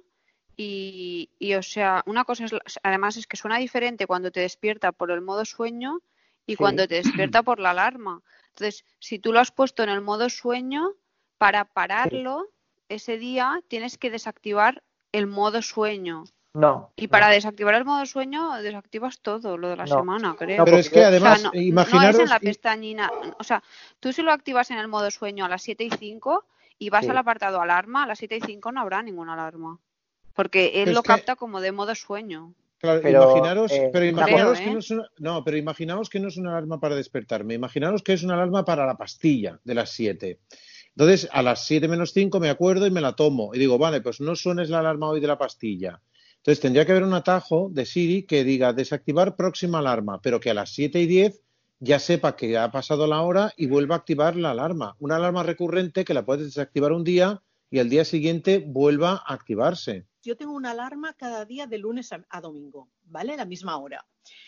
y, 0.56 1.30
y, 1.38 1.54
o 1.54 1.62
sea, 1.62 2.02
una 2.06 2.24
cosa 2.24 2.44
es, 2.44 2.52
además 2.82 3.16
es 3.16 3.26
que 3.26 3.36
suena 3.36 3.58
diferente 3.58 4.06
cuando 4.06 4.30
te 4.30 4.40
despierta 4.40 4.92
por 4.92 5.10
el 5.10 5.20
modo 5.20 5.44
sueño 5.44 6.00
y 6.46 6.52
Sí. 6.52 6.56
cuando 6.56 6.86
te 6.88 6.94
despierta 7.02 7.42
por 7.42 7.60
la 7.60 7.70
alarma. 7.70 8.22
Entonces, 8.48 8.84
si 8.98 9.18
tú 9.18 9.32
lo 9.32 9.40
has 9.40 9.52
puesto 9.52 9.82
en 9.82 9.88
el 9.88 10.00
modo 10.00 10.28
sueño, 10.28 10.94
para 11.38 11.64
pararlo 11.64 12.48
ese 12.88 13.18
día 13.18 13.62
tienes 13.68 13.96
que 13.98 14.10
desactivar 14.10 14.82
el 15.12 15.26
modo 15.26 15.62
sueño. 15.62 16.24
No. 16.54 16.92
Y 16.96 17.08
para 17.08 17.28
desactivar 17.28 17.74
el 17.74 17.84
modo 17.84 18.04
sueño, 18.06 18.54
desactivas 18.62 19.20
todo 19.20 19.56
lo 19.58 19.68
de 19.68 19.76
la 19.76 19.84
No. 19.84 19.98
semana, 19.98 20.34
creo. 20.36 20.58
No, 20.58 20.64
Pero 20.64 20.78
es 20.78 20.88
que 20.90 20.96
O 20.98 21.02
sea, 21.02 21.08
además, 21.08 21.42
no, 21.44 21.50
no 21.54 21.60
imaginaros. 21.60 22.16
es 22.16 22.20
en 22.22 22.28
la 22.30 22.40
pestañina. 22.40 23.10
O 23.38 23.44
sea, 23.44 23.62
tú 24.00 24.12
si 24.12 24.22
lo 24.22 24.32
activas 24.32 24.70
en 24.70 24.78
el 24.78 24.88
modo 24.88 25.10
sueño 25.10 25.44
a 25.44 25.48
las 25.48 25.62
7 25.62 25.84
y 25.84 25.90
5 25.90 26.44
y 26.78 26.90
vas 26.90 27.04
Sí. 27.04 27.10
al 27.10 27.18
apartado 27.18 27.60
alarma, 27.60 28.04
a 28.04 28.06
las 28.06 28.18
7 28.18 28.36
y 28.36 28.40
5 28.40 28.72
no 28.72 28.80
habrá 28.80 29.02
ninguna 29.02 29.34
alarma. 29.34 29.78
Porque 30.34 30.66
él 30.76 30.84
Pero 30.86 30.92
lo 30.94 31.02
que- 31.02 31.08
capta 31.08 31.36
como 31.36 31.60
de 31.60 31.72
modo 31.72 31.94
sueño. 31.94 32.54
Claro, 32.78 33.00
Pero, 33.02 33.24
imaginaros, 33.24 33.72
eh, 33.72 33.90
pero 33.92 34.04
imaginaros 34.04 34.60
que 34.60 34.70
no 34.70 34.78
es 34.78 34.90
una, 34.92 35.08
no, 35.18 35.42
pero 35.42 35.56
imaginaos 35.56 36.08
que 36.08 36.20
no 36.20 36.28
es 36.28 36.36
una 36.36 36.50
alarma 36.52 36.78
para 36.78 36.94
despertarme. 36.94 37.54
Imaginaros 37.54 38.02
que 38.04 38.12
es 38.12 38.22
una 38.22 38.34
alarma 38.34 38.64
para 38.64 38.86
la 38.86 38.96
pastilla 38.96 39.58
de 39.64 39.74
las 39.74 39.90
7. 39.90 40.38
Entonces, 40.90 41.28
a 41.32 41.42
las 41.42 41.64
7 41.66 41.88
menos 41.88 42.12
5 42.12 42.38
me 42.38 42.50
acuerdo 42.50 42.86
y 42.86 42.90
me 42.92 43.00
la 43.00 43.14
tomo. 43.16 43.52
Y 43.52 43.58
digo, 43.58 43.78
vale, 43.78 44.00
pues 44.00 44.20
no 44.20 44.34
suenes 44.36 44.70
la 44.70 44.78
alarma 44.78 45.08
hoy 45.08 45.20
de 45.20 45.26
la 45.26 45.36
pastilla. 45.38 46.00
Entonces, 46.48 46.62
tendría 46.62 46.86
que 46.86 46.92
haber 46.92 47.04
un 47.04 47.12
atajo 47.12 47.68
de 47.70 47.84
Siri 47.84 48.22
que 48.22 48.42
diga 48.42 48.72
desactivar 48.72 49.36
próxima 49.36 49.80
alarma, 49.80 50.22
pero 50.22 50.40
que 50.40 50.48
a 50.48 50.54
las 50.54 50.70
7 50.70 50.98
y 50.98 51.06
10 51.06 51.42
ya 51.78 51.98
sepa 51.98 52.36
que 52.36 52.56
ha 52.56 52.70
pasado 52.70 53.06
la 53.06 53.20
hora 53.20 53.52
y 53.58 53.66
vuelva 53.66 53.96
a 53.96 53.98
activar 53.98 54.34
la 54.34 54.52
alarma. 54.52 54.96
Una 54.98 55.16
alarma 55.16 55.42
recurrente 55.42 56.06
que 56.06 56.14
la 56.14 56.24
puedes 56.24 56.46
desactivar 56.46 56.92
un 56.92 57.04
día 57.04 57.42
y 57.70 57.80
al 57.80 57.90
día 57.90 58.02
siguiente 58.06 58.64
vuelva 58.66 59.22
a 59.26 59.34
activarse. 59.34 60.06
Yo 60.22 60.38
tengo 60.38 60.54
una 60.54 60.70
alarma 60.70 61.12
cada 61.12 61.44
día 61.44 61.66
de 61.66 61.76
lunes 61.76 62.14
a, 62.14 62.24
a 62.30 62.40
domingo, 62.40 62.88
¿vale? 63.04 63.36
La 63.36 63.44
misma 63.44 63.76
hora. 63.76 64.06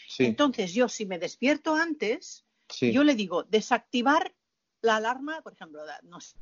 Sí, 0.08 0.24
Entonces, 0.24 0.72
yo 0.72 0.88
si 0.88 1.04
me 1.04 1.18
despierto 1.18 1.74
antes, 1.74 2.46
sí. 2.70 2.92
yo 2.92 3.04
le 3.04 3.14
digo 3.14 3.42
desactivar 3.42 4.34
la 4.80 4.96
alarma, 4.96 5.42
por 5.42 5.52
ejemplo, 5.52 5.82
no 6.04 6.18
sé, 6.22 6.38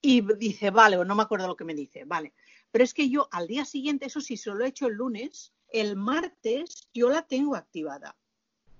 y 0.00 0.22
dice, 0.36 0.70
vale, 0.70 0.96
o 0.96 1.04
no 1.04 1.14
me 1.14 1.22
acuerdo 1.22 1.46
lo 1.46 1.56
que 1.56 1.64
me 1.64 1.74
dice, 1.74 2.04
vale. 2.04 2.32
Pero 2.72 2.84
es 2.84 2.94
que 2.94 3.08
yo 3.10 3.28
al 3.32 3.46
día 3.48 3.64
siguiente, 3.64 4.06
eso 4.06 4.20
sí, 4.20 4.36
se 4.36 4.50
lo 4.50 4.64
he 4.64 4.68
hecho 4.68 4.86
el 4.86 4.94
lunes, 4.94 5.52
el 5.72 5.96
martes 5.96 6.88
yo 6.94 7.10
la 7.10 7.22
tengo 7.22 7.56
activada. 7.56 8.16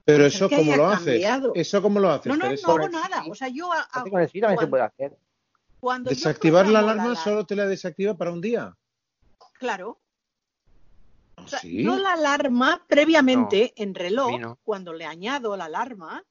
Pero 0.05 0.27
Es 0.27 0.35
eso 0.35 0.49
que 0.49 0.57
cómo 0.57 0.77
lo 0.77 0.87
haces? 0.89 1.05
cambiado. 1.07 1.53
¿Eso 1.55 1.83
cómo 1.83 2.01
lo 2.01 2.11
haces, 2.11 2.27
No, 2.27 2.37
no, 2.37 2.45
Teresa? 2.45 2.67
no 2.69 2.73
hago 2.75 2.89
nada. 2.89 3.25
O 3.29 3.35
sea, 3.35 3.49
yo 3.49 3.73
hago, 3.73 4.11
con 4.11 4.21
el 4.21 4.29
Siri 4.29 4.41
también 4.43 4.61
se 4.61 4.67
puede 4.67 4.83
hacer. 4.85 5.17
cuando 5.79 6.11
Desactivar 6.11 6.69
la 6.69 6.81
alarma 6.81 7.09
la- 7.09 7.17
solo 7.17 7.47
te 7.47 7.57
la 7.57 7.67
desactiva 7.67 8.15
para 8.15 8.33
un 8.33 8.41
día. 8.41 8.77
Claro. 9.59 9.99
O 11.37 11.49
sea, 11.49 11.59
¿Sí? 11.61 11.83
yo 11.85 11.97
la 11.97 12.13
alarma 12.13 12.85
previamente 12.87 13.73
en 13.77 13.95
reloj, 13.95 14.39
no. 14.39 14.59
cuando 14.63 14.93
le 14.93 15.07
añado 15.07 15.57
la 15.57 15.65
alarma, 15.67 16.23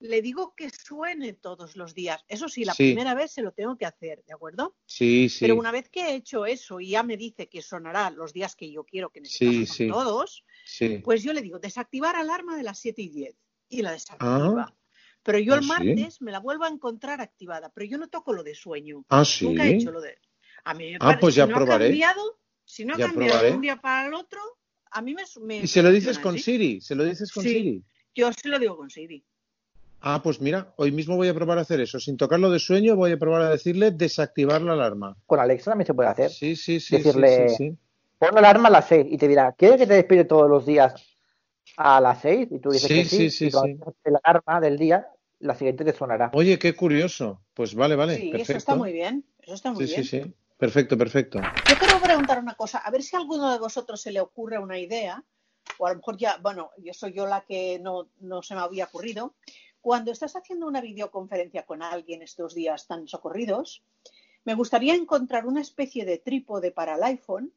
le 0.00 0.22
digo 0.22 0.54
que 0.56 0.70
suene 0.70 1.34
todos 1.34 1.76
los 1.76 1.94
días. 1.94 2.24
Eso 2.26 2.48
sí, 2.48 2.64
la 2.64 2.72
Sí. 2.74 2.84
primera 2.92 3.14
vez 3.14 3.32
se 3.32 3.42
lo 3.42 3.52
tengo 3.52 3.76
que 3.76 3.84
hacer, 3.86 4.24
¿de 4.26 4.32
acuerdo? 4.32 4.76
Sí, 4.86 5.28
sí. 5.28 5.38
Pero 5.40 5.56
una 5.56 5.70
vez 5.70 5.88
que 5.90 6.00
he 6.00 6.14
hecho 6.14 6.46
eso 6.46 6.80
y 6.80 6.90
ya 6.90 7.02
me 7.02 7.16
dice 7.18 7.48
que 7.48 7.60
sonará 7.62 8.10
los 8.10 8.32
días 8.32 8.56
que 8.56 8.70
yo 8.72 8.84
quiero, 8.84 9.10
que 9.10 9.20
este 9.20 9.30
Sí, 9.38 9.66
sí. 9.66 9.88
todos, 9.88 10.44
Sí. 10.64 10.98
pues 11.04 11.22
yo 11.22 11.32
le 11.34 11.42
digo 11.42 11.58
desactivar 11.58 12.16
alarma 12.16 12.56
de 12.56 12.62
las 12.62 12.78
7 12.78 13.02
y 13.02 13.08
10 13.10 13.36
y 13.68 13.82
la 13.82 13.92
desactiva. 13.92 14.66
Ah, 14.68 14.74
Pero 15.22 15.38
yo 15.38 15.52
el 15.52 15.58
¿Ah, 15.58 15.62
sí? 15.62 15.68
martes 15.68 16.22
me 16.22 16.32
la 16.32 16.40
vuelvo 16.40 16.64
a 16.64 16.68
encontrar 16.68 17.20
activada, 17.20 17.70
pero 17.70 17.84
yo 17.86 17.98
no 17.98 18.08
toco 18.08 18.32
lo 18.32 18.42
de 18.42 18.54
sueño. 18.54 19.04
ah, 19.10 19.22
sí. 19.24 19.44
Nunca 19.44 19.66
he 19.66 19.74
hecho 19.76 19.90
lo 19.92 20.00
de. 20.00 20.16
A 20.64 20.72
mí 20.72 20.90
me 20.92 20.96
Ah, 20.96 20.98
parece- 21.00 21.20
pues 21.20 21.34
si 21.34 21.38
ya 21.38 21.46
no 21.46 21.56
probaré. 21.56 21.84
ha 21.84 21.88
cambiado, 21.88 22.40
si 22.64 22.84
no 22.86 22.94
ha 22.94 22.98
Ya 22.98 23.06
cambiado 23.08 23.28
probaré. 23.32 23.48
de 23.50 23.54
un 23.54 23.60
día 23.60 23.80
para 23.82 24.08
el 24.08 24.14
otro, 24.14 24.40
a 24.90 25.02
mí 25.02 25.14
me, 25.14 25.22
me 25.42 25.58
Y 25.58 25.66
se 25.66 25.82
lo 25.82 25.90
dices 25.90 26.18
con. 26.18 26.38
Siri, 26.38 26.80
se 26.80 26.94
lo 26.94 27.04
dices 27.04 27.30
con 27.32 27.42
Sí. 27.42 27.50
Siri. 27.50 27.84
Yo 28.14 28.32
se 28.32 28.48
lo 28.48 28.58
digo 28.58 28.76
con 28.78 28.88
Siri. 28.88 29.22
Ah, 30.02 30.20
pues 30.22 30.40
mira, 30.40 30.72
hoy 30.76 30.92
mismo 30.92 31.16
voy 31.16 31.28
a 31.28 31.34
probar 31.34 31.58
a 31.58 31.62
hacer 31.62 31.80
eso. 31.80 32.00
Sin 32.00 32.16
tocarlo 32.16 32.50
de 32.50 32.58
sueño, 32.58 32.96
voy 32.96 33.12
a 33.12 33.18
probar 33.18 33.42
a 33.42 33.50
decirle 33.50 33.90
desactivar 33.90 34.62
la 34.62 34.72
alarma. 34.72 35.16
Con 35.26 35.40
Alexa 35.40 35.72
también 35.72 35.86
se 35.86 35.94
puede 35.94 36.08
hacer. 36.08 36.30
Sí, 36.30 36.56
sí, 36.56 36.80
sí, 36.80 36.96
Decirle, 36.96 37.28
sí, 37.28 37.48
sí, 37.48 37.56
sí. 37.70 37.78
pon 38.18 38.30
la 38.34 38.40
alarma 38.40 38.68
a 38.68 38.72
las 38.72 38.88
6 38.88 39.06
y 39.10 39.18
te 39.18 39.28
dirá, 39.28 39.52
¿quieres 39.52 39.78
que 39.78 39.86
te 39.86 39.94
despierte 39.94 40.24
todos 40.26 40.48
los 40.48 40.64
días 40.64 40.94
a 41.76 42.00
las 42.00 42.20
6? 42.22 42.48
Y 42.50 42.58
tú 42.60 42.70
dices 42.70 42.88
Sí, 42.88 42.94
que 42.94 43.04
sí. 43.04 43.16
sí, 43.16 43.30
sí, 43.30 43.46
y 43.46 43.50
cuando 43.50 43.94
la 44.04 44.20
alarma 44.24 44.60
del 44.60 44.78
día, 44.78 45.06
la 45.40 45.54
siguiente 45.54 45.84
te 45.84 45.92
sonará. 45.92 46.30
Oye, 46.32 46.58
qué 46.58 46.74
curioso. 46.74 47.42
Pues 47.52 47.74
vale, 47.74 47.94
vale, 47.94 48.16
sí, 48.16 48.30
perfecto. 48.30 48.52
eso 48.52 48.58
está 48.58 48.74
muy 48.76 48.92
bien. 48.92 49.24
Eso 49.40 49.54
está 49.54 49.70
muy 49.72 49.86
sí, 49.86 49.92
bien. 49.92 50.04
sí, 50.04 50.22
sí. 50.22 50.34
Perfecto, 50.56 50.96
perfecto. 50.96 51.40
Yo 51.40 51.74
quiero 51.78 52.00
preguntar 52.02 52.38
una 52.38 52.54
cosa, 52.54 52.78
a 52.78 52.90
ver 52.90 53.02
si 53.02 53.16
a 53.16 53.18
alguno 53.18 53.50
de 53.52 53.58
vosotros 53.58 54.00
se 54.00 54.12
le 54.12 54.20
ocurre 54.20 54.58
una 54.58 54.78
idea, 54.78 55.22
o 55.78 55.86
a 55.86 55.90
lo 55.90 55.96
mejor 55.96 56.18
ya, 56.18 56.36
bueno, 56.42 56.70
yo 56.78 56.92
soy 56.92 57.12
yo 57.14 57.26
la 57.26 57.42
que 57.42 57.78
no, 57.80 58.08
no 58.20 58.42
se 58.42 58.54
me 58.54 58.60
había 58.60 58.84
ocurrido. 58.84 59.34
Cuando 59.80 60.12
estás 60.12 60.36
haciendo 60.36 60.66
una 60.66 60.80
videoconferencia 60.80 61.64
con 61.64 61.82
alguien 61.82 62.22
estos 62.22 62.54
días 62.54 62.86
tan 62.86 63.08
socorridos, 63.08 63.82
me 64.44 64.54
gustaría 64.54 64.94
encontrar 64.94 65.46
una 65.46 65.60
especie 65.60 66.04
de 66.04 66.18
trípode 66.18 66.70
para 66.70 66.96
el 66.96 67.02
iPhone 67.02 67.52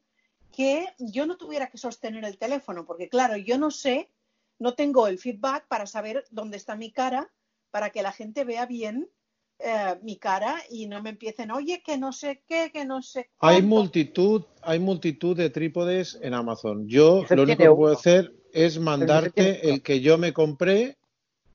que 0.52 0.86
yo 0.98 1.26
no 1.26 1.36
tuviera 1.36 1.68
que 1.68 1.78
sostener 1.78 2.24
el 2.24 2.38
teléfono, 2.38 2.86
porque 2.86 3.08
claro, 3.08 3.36
yo 3.36 3.58
no 3.58 3.70
sé, 3.70 4.10
no 4.58 4.74
tengo 4.74 5.06
el 5.08 5.18
feedback 5.18 5.66
para 5.66 5.86
saber 5.86 6.24
dónde 6.30 6.56
está 6.56 6.76
mi 6.76 6.92
cara, 6.92 7.30
para 7.70 7.90
que 7.90 8.02
la 8.02 8.12
gente 8.12 8.44
vea 8.44 8.64
bien 8.64 9.10
eh, 9.58 9.96
mi 10.02 10.16
cara 10.16 10.56
y 10.70 10.86
no 10.86 11.02
me 11.02 11.10
empiecen, 11.10 11.50
oye, 11.50 11.82
que 11.84 11.98
no 11.98 12.12
sé 12.12 12.42
qué, 12.46 12.70
que 12.72 12.84
no 12.84 13.02
sé 13.02 13.30
Hay 13.40 13.56
cuánto". 13.56 13.66
multitud, 13.66 14.44
hay 14.62 14.78
multitud 14.78 15.36
de 15.36 15.50
trípodes 15.50 16.18
en 16.22 16.34
Amazon. 16.34 16.86
Yo 16.88 17.24
lo 17.30 17.42
único 17.42 17.58
que 17.58 17.70
puedo 17.70 17.90
uno. 17.92 17.98
hacer 17.98 18.32
es 18.52 18.78
mandarte 18.78 19.68
el 19.68 19.82
que 19.82 20.00
yo 20.00 20.18
me 20.18 20.32
compré, 20.32 20.96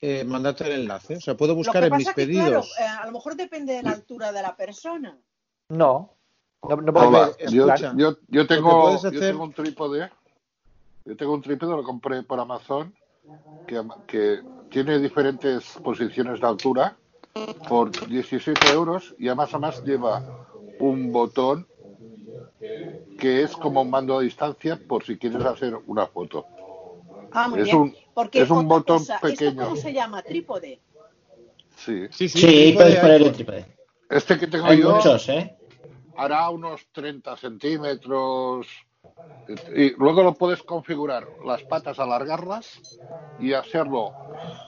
eh, 0.01 0.23
mandarte 0.23 0.65
el 0.65 0.81
enlace. 0.81 1.17
O 1.17 1.21
sea, 1.21 1.35
puedo 1.35 1.55
buscar 1.55 1.83
en 1.83 1.95
mis 1.95 2.07
que, 2.07 2.13
pedidos. 2.13 2.73
claro, 2.75 2.93
eh, 2.93 2.99
a 3.01 3.05
lo 3.05 3.11
mejor 3.11 3.35
depende 3.35 3.73
de 3.73 3.83
la 3.83 3.91
altura 3.91 4.31
de 4.31 4.41
la 4.41 4.55
persona. 4.55 5.17
No. 5.69 6.13
No, 6.67 6.75
no 6.75 6.89
A 6.91 6.93
puedes 6.93 7.11
ver, 7.11 7.35
ver. 7.37 7.97
Yo, 7.97 8.15
yo, 8.27 8.47
tengo, 8.47 9.01
yo 9.01 9.11
tengo 9.11 9.43
un 9.43 9.53
trípode. 9.53 10.09
Yo 11.05 11.15
tengo 11.15 11.33
un 11.33 11.41
trípode, 11.41 11.75
lo 11.75 11.83
compré 11.83 12.21
por 12.23 12.39
Amazon, 12.39 12.93
que, 13.67 13.81
que 14.07 14.41
tiene 14.69 14.99
diferentes 14.99 15.65
posiciones 15.83 16.39
de 16.39 16.47
altura 16.47 16.97
por 17.67 17.91
17 18.07 18.69
euros 18.71 19.15
y 19.17 19.27
además 19.27 19.49
además 19.51 19.83
lleva 19.83 20.45
un 20.79 21.11
botón 21.11 21.67
que 23.17 23.43
es 23.43 23.55
como 23.55 23.81
un 23.81 23.89
mando 23.89 24.17
a 24.17 24.21
distancia 24.21 24.79
por 24.87 25.03
si 25.03 25.17
quieres 25.17 25.43
hacer 25.45 25.77
una 25.87 26.07
foto. 26.07 26.45
Ah, 27.32 27.48
muy 27.48 27.59
es 27.59 27.66
bien. 27.66 27.77
un, 27.77 27.95
Porque 28.14 28.41
es 28.41 28.49
un 28.49 28.67
botón 28.67 28.99
cosa, 28.99 29.16
¿esto 29.16 29.27
pequeño. 29.27 29.64
cómo 29.64 29.75
se 29.75 29.93
llama? 29.93 30.22
Trípode. 30.22 30.80
Sí, 31.77 32.08
Sí, 32.11 32.30
sí, 32.30 32.40
Sí, 32.40 32.74
puedes 32.74 32.99
trípode. 33.33 33.66
Este 34.09 34.38
que 34.40 34.48
tengo 34.48 34.67
Hay 34.67 34.80
yo 34.80 34.91
muchos, 34.93 35.30
¿eh? 35.30 35.56
hará 36.16 36.49
unos 36.49 36.88
30 36.91 37.38
centímetros 37.38 38.67
y 39.75 39.91
luego 39.95 40.24
lo 40.24 40.33
puedes 40.33 40.61
configurar 40.64 41.27
las 41.43 41.64
patas 41.64 41.99
alargarlas 41.99 42.82
y 43.38 43.53
hacerlo 43.53 44.16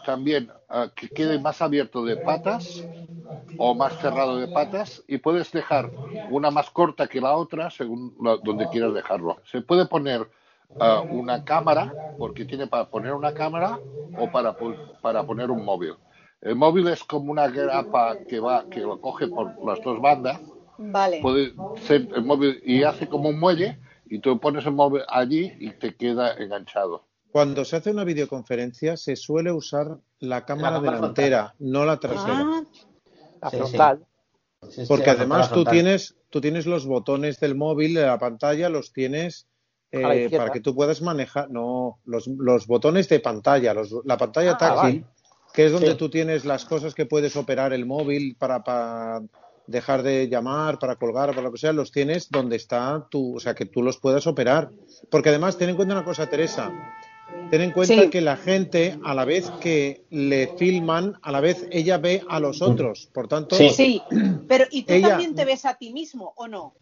también 0.04 0.52
eh, 0.70 0.90
que 0.96 1.10
quede 1.10 1.40
más 1.40 1.62
abierto 1.62 2.04
de 2.06 2.18
patas 2.18 2.88
o 3.58 3.76
más 3.76 3.98
cerrado 3.98 4.38
de 4.38 4.48
patas 4.48 5.04
y 5.08 5.18
puedes 5.18 5.52
dejar 5.52 5.92
una 6.28 6.52
más 6.52 6.70
corta 6.72 7.08
que 7.08 7.22
la 7.22 7.36
otra 7.36 7.70
según 7.70 8.16
la- 8.22 8.38
donde 8.38 8.70
quieras 8.70 8.94
dejarlo. 8.94 9.40
Se 9.46 9.62
puede 9.62 9.86
poner 9.88 10.28
eh, 10.80 11.02
una 11.12 11.44
cámara 11.44 11.94
porque 12.18 12.46
tiene 12.46 12.68
para 12.68 12.86
poner 12.90 13.14
una 13.14 13.34
cámara 13.34 13.80
o 14.18 14.32
para, 14.32 14.56
para 15.02 15.24
poner 15.24 15.50
un 15.52 15.64
móvil. 15.66 15.96
El 16.42 16.56
móvil 16.56 16.88
es 16.88 17.04
como 17.04 17.32
una 17.32 17.48
grapa 17.48 18.18
que 18.28 18.40
va 18.40 18.66
que 18.70 18.82
lo 18.82 19.00
coge 19.00 19.28
por 19.28 19.54
las 19.66 19.82
dos 19.84 20.02
bandas 20.02 20.40
Vale. 20.78 21.22
puede 21.22 21.54
ser 21.86 22.08
el 22.16 22.24
móvil 22.24 22.62
y 22.66 22.84
hace 22.84 23.08
como 23.08 23.30
un 23.30 23.40
muelle 23.40 23.78
y 24.06 24.20
tú 24.20 24.40
pones 24.40 24.66
el 24.66 24.74
móvil 24.74 25.04
allí 25.08 25.52
y 25.60 25.70
te 25.72 25.96
queda 25.96 26.34
enganchado. 26.34 27.04
Cuando 27.32 27.64
se 27.64 27.78
hace 27.78 27.92
una 27.92 28.04
videoconferencia 28.04 28.98
se 28.98 29.16
suele 29.16 29.52
usar 29.52 29.98
la 30.20 30.46
cámara 30.46 30.80
cámara 30.80 30.98
delantera, 30.98 31.56
no 31.60 31.86
la 31.86 31.98
trasera. 31.98 32.46
Ah, 32.50 32.64
La 33.42 33.50
Sí, 33.50 33.58
frontal. 33.58 34.06
Sí, 34.70 34.86
sí, 34.86 34.88
Porque 34.88 35.06
la 35.08 35.14
además 35.14 35.50
tú 35.50 35.56
frontal. 35.56 35.74
tienes, 35.74 36.16
tú 36.30 36.42
tienes 36.42 36.66
los 36.66 36.86
botones 36.86 37.40
del 37.40 37.56
móvil 37.56 37.94
de 37.94 38.06
la 38.06 38.18
pantalla, 38.20 38.70
los 38.70 38.92
tienes 38.92 39.48
eh, 39.92 40.30
para 40.38 40.52
que 40.52 40.60
tú 40.62 40.74
puedas 40.76 41.02
manejar, 41.02 41.50
no, 41.52 42.00
los, 42.06 42.28
los 42.28 42.66
botones 42.68 43.10
de 43.10 43.20
pantalla, 43.20 43.74
los- 43.74 43.94
la 44.06 44.18
pantalla 44.18 44.52
Ah, 44.54 44.58
táctil, 44.58 45.06
que 45.54 45.66
es 45.66 45.72
donde 45.72 45.92
Sí. 45.92 45.98
tú 45.98 46.10
tienes 46.10 46.46
las 46.46 46.66
cosas 46.66 46.94
que 46.96 47.06
puedes 47.06 47.36
operar 47.36 47.74
el 47.74 47.86
móvil 47.86 48.36
para, 48.40 48.64
para 48.64 49.22
dejar 49.68 50.02
de 50.04 50.28
llamar, 50.30 50.80
para 50.80 50.96
colgar, 50.96 51.30
para 51.30 51.42
lo 51.42 51.52
que 51.52 51.58
sea, 51.58 51.74
los 51.74 51.92
tienes 51.92 52.30
donde 52.30 52.56
está 52.56 53.06
tú, 53.10 53.36
o 53.36 53.40
sea, 53.40 53.54
que 53.54 53.66
tú 53.66 53.84
los 53.84 53.98
puedas 53.98 54.28
operar. 54.28 54.70
Porque 55.10 55.30
además, 55.30 55.58
ten 55.58 55.70
en 55.70 55.76
cuenta 55.76 55.94
una 55.94 56.04
cosa, 56.06 56.28
Teresa. 56.30 56.72
Ten 57.50 57.62
en 57.62 57.72
cuenta 57.72 57.96
Sí. 58.04 58.10
que 58.10 58.22
la 58.22 58.38
gente, 58.38 58.98
a 59.04 59.14
la 59.14 59.26
vez 59.26 59.50
que 59.62 60.06
le 60.10 60.48
filman, 60.58 61.18
a 61.22 61.32
la 61.32 61.42
vez 61.42 61.68
ella 61.72 61.98
ve 61.98 62.24
a 62.30 62.40
los 62.40 62.62
otros. 62.62 63.10
Por 63.14 63.28
tanto, 63.28 63.56
Sí. 63.56 63.70
Sí, 63.70 64.02
pero 64.48 64.66
¿y 64.72 64.84
tú 64.84 64.94
Ella- 64.94 65.10
también 65.10 65.36
te 65.36 65.44
ves 65.46 65.66
a 65.66 65.74
ti 65.76 65.92
mismo 65.94 66.34
o 66.38 66.48
no? 66.48 66.74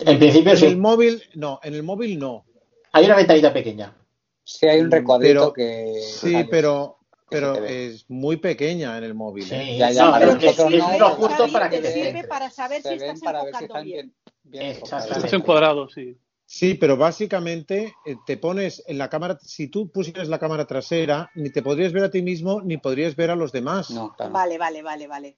En 0.00 0.18
principio 0.18 0.52
en 0.52 0.58
sí. 0.58 0.66
el 0.66 0.76
móvil, 0.76 1.22
no, 1.34 1.60
en 1.62 1.74
el 1.74 1.82
móvil 1.82 2.18
no. 2.18 2.44
Hay 2.92 3.04
una 3.06 3.16
ventanita 3.16 3.52
pequeña. 3.52 3.96
Sí, 4.44 4.66
hay 4.66 4.80
un 4.80 4.90
Pero- 4.90 5.00
recuadrito 5.00 5.52
que. 5.52 5.94
Sí, 6.02 6.32
sale. 6.32 6.44
pero, 6.50 6.98
pero 7.30 7.54
es 7.64 8.04
muy 8.10 8.36
pequeña 8.36 8.98
en 8.98 9.04
el 9.04 9.14
móvil. 9.14 9.44
¿eh? 9.50 9.64
Sí, 9.72 9.78
Ya, 9.78 9.90
ya, 9.90 10.04
no, 10.06 10.10
vale, 10.12 10.26
pero 10.40 10.68
es, 10.68 10.98
lo 11.00 11.10
justo 11.10 11.48
para 11.52 11.70
que 11.70 11.76
te 11.78 11.82
te 11.88 11.92
sirve 11.92 12.24
para 12.24 12.50
saber 12.50 12.82
si 12.82 12.88
estás 12.94 13.20
para 13.20 13.44
ver 13.44 13.54
si 13.54 13.64
enfocando 13.64 13.74
están 13.74 13.84
bien. 13.84 14.12
bien, 14.42 14.42
bien 14.44 14.64
Exactamente. 14.64 15.06
enfocados. 15.08 15.16
Estás 15.24 15.32
encuadrado, 15.40 15.88
sí. 15.88 16.16
Sí, 16.44 16.74
pero 16.74 16.98
básicamente 16.98 17.94
eh, 18.04 18.16
te 18.26 18.36
pones 18.36 18.82
en 18.86 18.98
la 18.98 19.08
cámara, 19.08 19.38
si 19.40 19.68
tú 19.68 19.90
pusieras 19.90 20.28
la 20.28 20.38
cámara 20.38 20.66
trasera, 20.66 21.30
ni 21.34 21.48
te 21.50 21.62
podrías 21.62 21.92
ver 21.94 22.04
a 22.04 22.10
ti 22.10 22.20
mismo, 22.20 22.60
ni 22.60 22.76
podrías 22.76 23.16
ver 23.16 23.30
a 23.30 23.36
los 23.36 23.52
demás. 23.52 23.90
No, 23.90 24.12
claro. 24.14 24.32
Vale, 24.32 24.58
vale, 24.58 24.82
vale, 24.82 25.06
vale. 25.06 25.36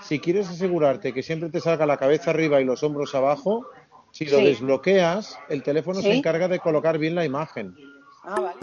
Si 0.00 0.20
quieres 0.20 0.48
asegurarte 0.48 1.12
que 1.12 1.22
siempre 1.22 1.48
te 1.50 1.60
salga 1.60 1.86
la 1.86 1.96
cabeza 1.96 2.30
arriba 2.30 2.60
y 2.60 2.64
los 2.64 2.82
hombros 2.82 3.14
abajo, 3.14 3.66
si 4.12 4.26
lo 4.26 4.38
Sí. 4.38 4.44
desbloqueas, 4.44 5.38
el 5.48 5.62
teléfono 5.62 6.00
se 6.02 6.14
encarga 6.14 6.48
de 6.48 6.58
colocar 6.60 6.98
bien 6.98 7.14
la 7.14 7.24
imagen. 7.24 7.74
Ah, 8.22 8.40
vale. 8.40 8.60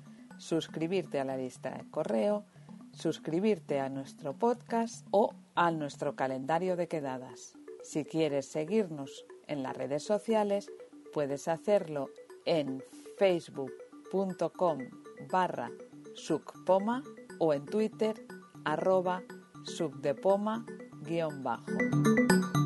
suscribirte 0.41 1.21
a 1.21 1.25
la 1.25 1.37
lista 1.37 1.71
de 1.71 1.89
correo, 1.91 2.45
suscribirte 2.93 3.79
a 3.79 3.89
nuestro 3.89 4.33
podcast 4.33 5.07
o 5.11 5.35
a 5.55 5.71
nuestro 5.71 6.17
calendario 6.17 6.77
de 6.77 6.89
quedadas. 6.89 7.55
Si 7.85 8.05
quieres 8.05 8.47
seguirnos 8.47 9.27
en 9.47 9.63
las 9.63 9.77
redes 9.77 10.03
sociales, 10.03 10.71
puedes 11.13 11.47
hacerlo 11.47 12.09
en 12.47 12.83
facebook.com 13.19 14.79
barra 15.31 15.71
subpoma 16.15 17.03
o 17.39 17.53
en 17.53 17.67
twitter 17.67 18.27
arroba 18.65 19.23
subdepoma 19.65 20.65
guion 21.03 21.43
bajo. 21.43 22.60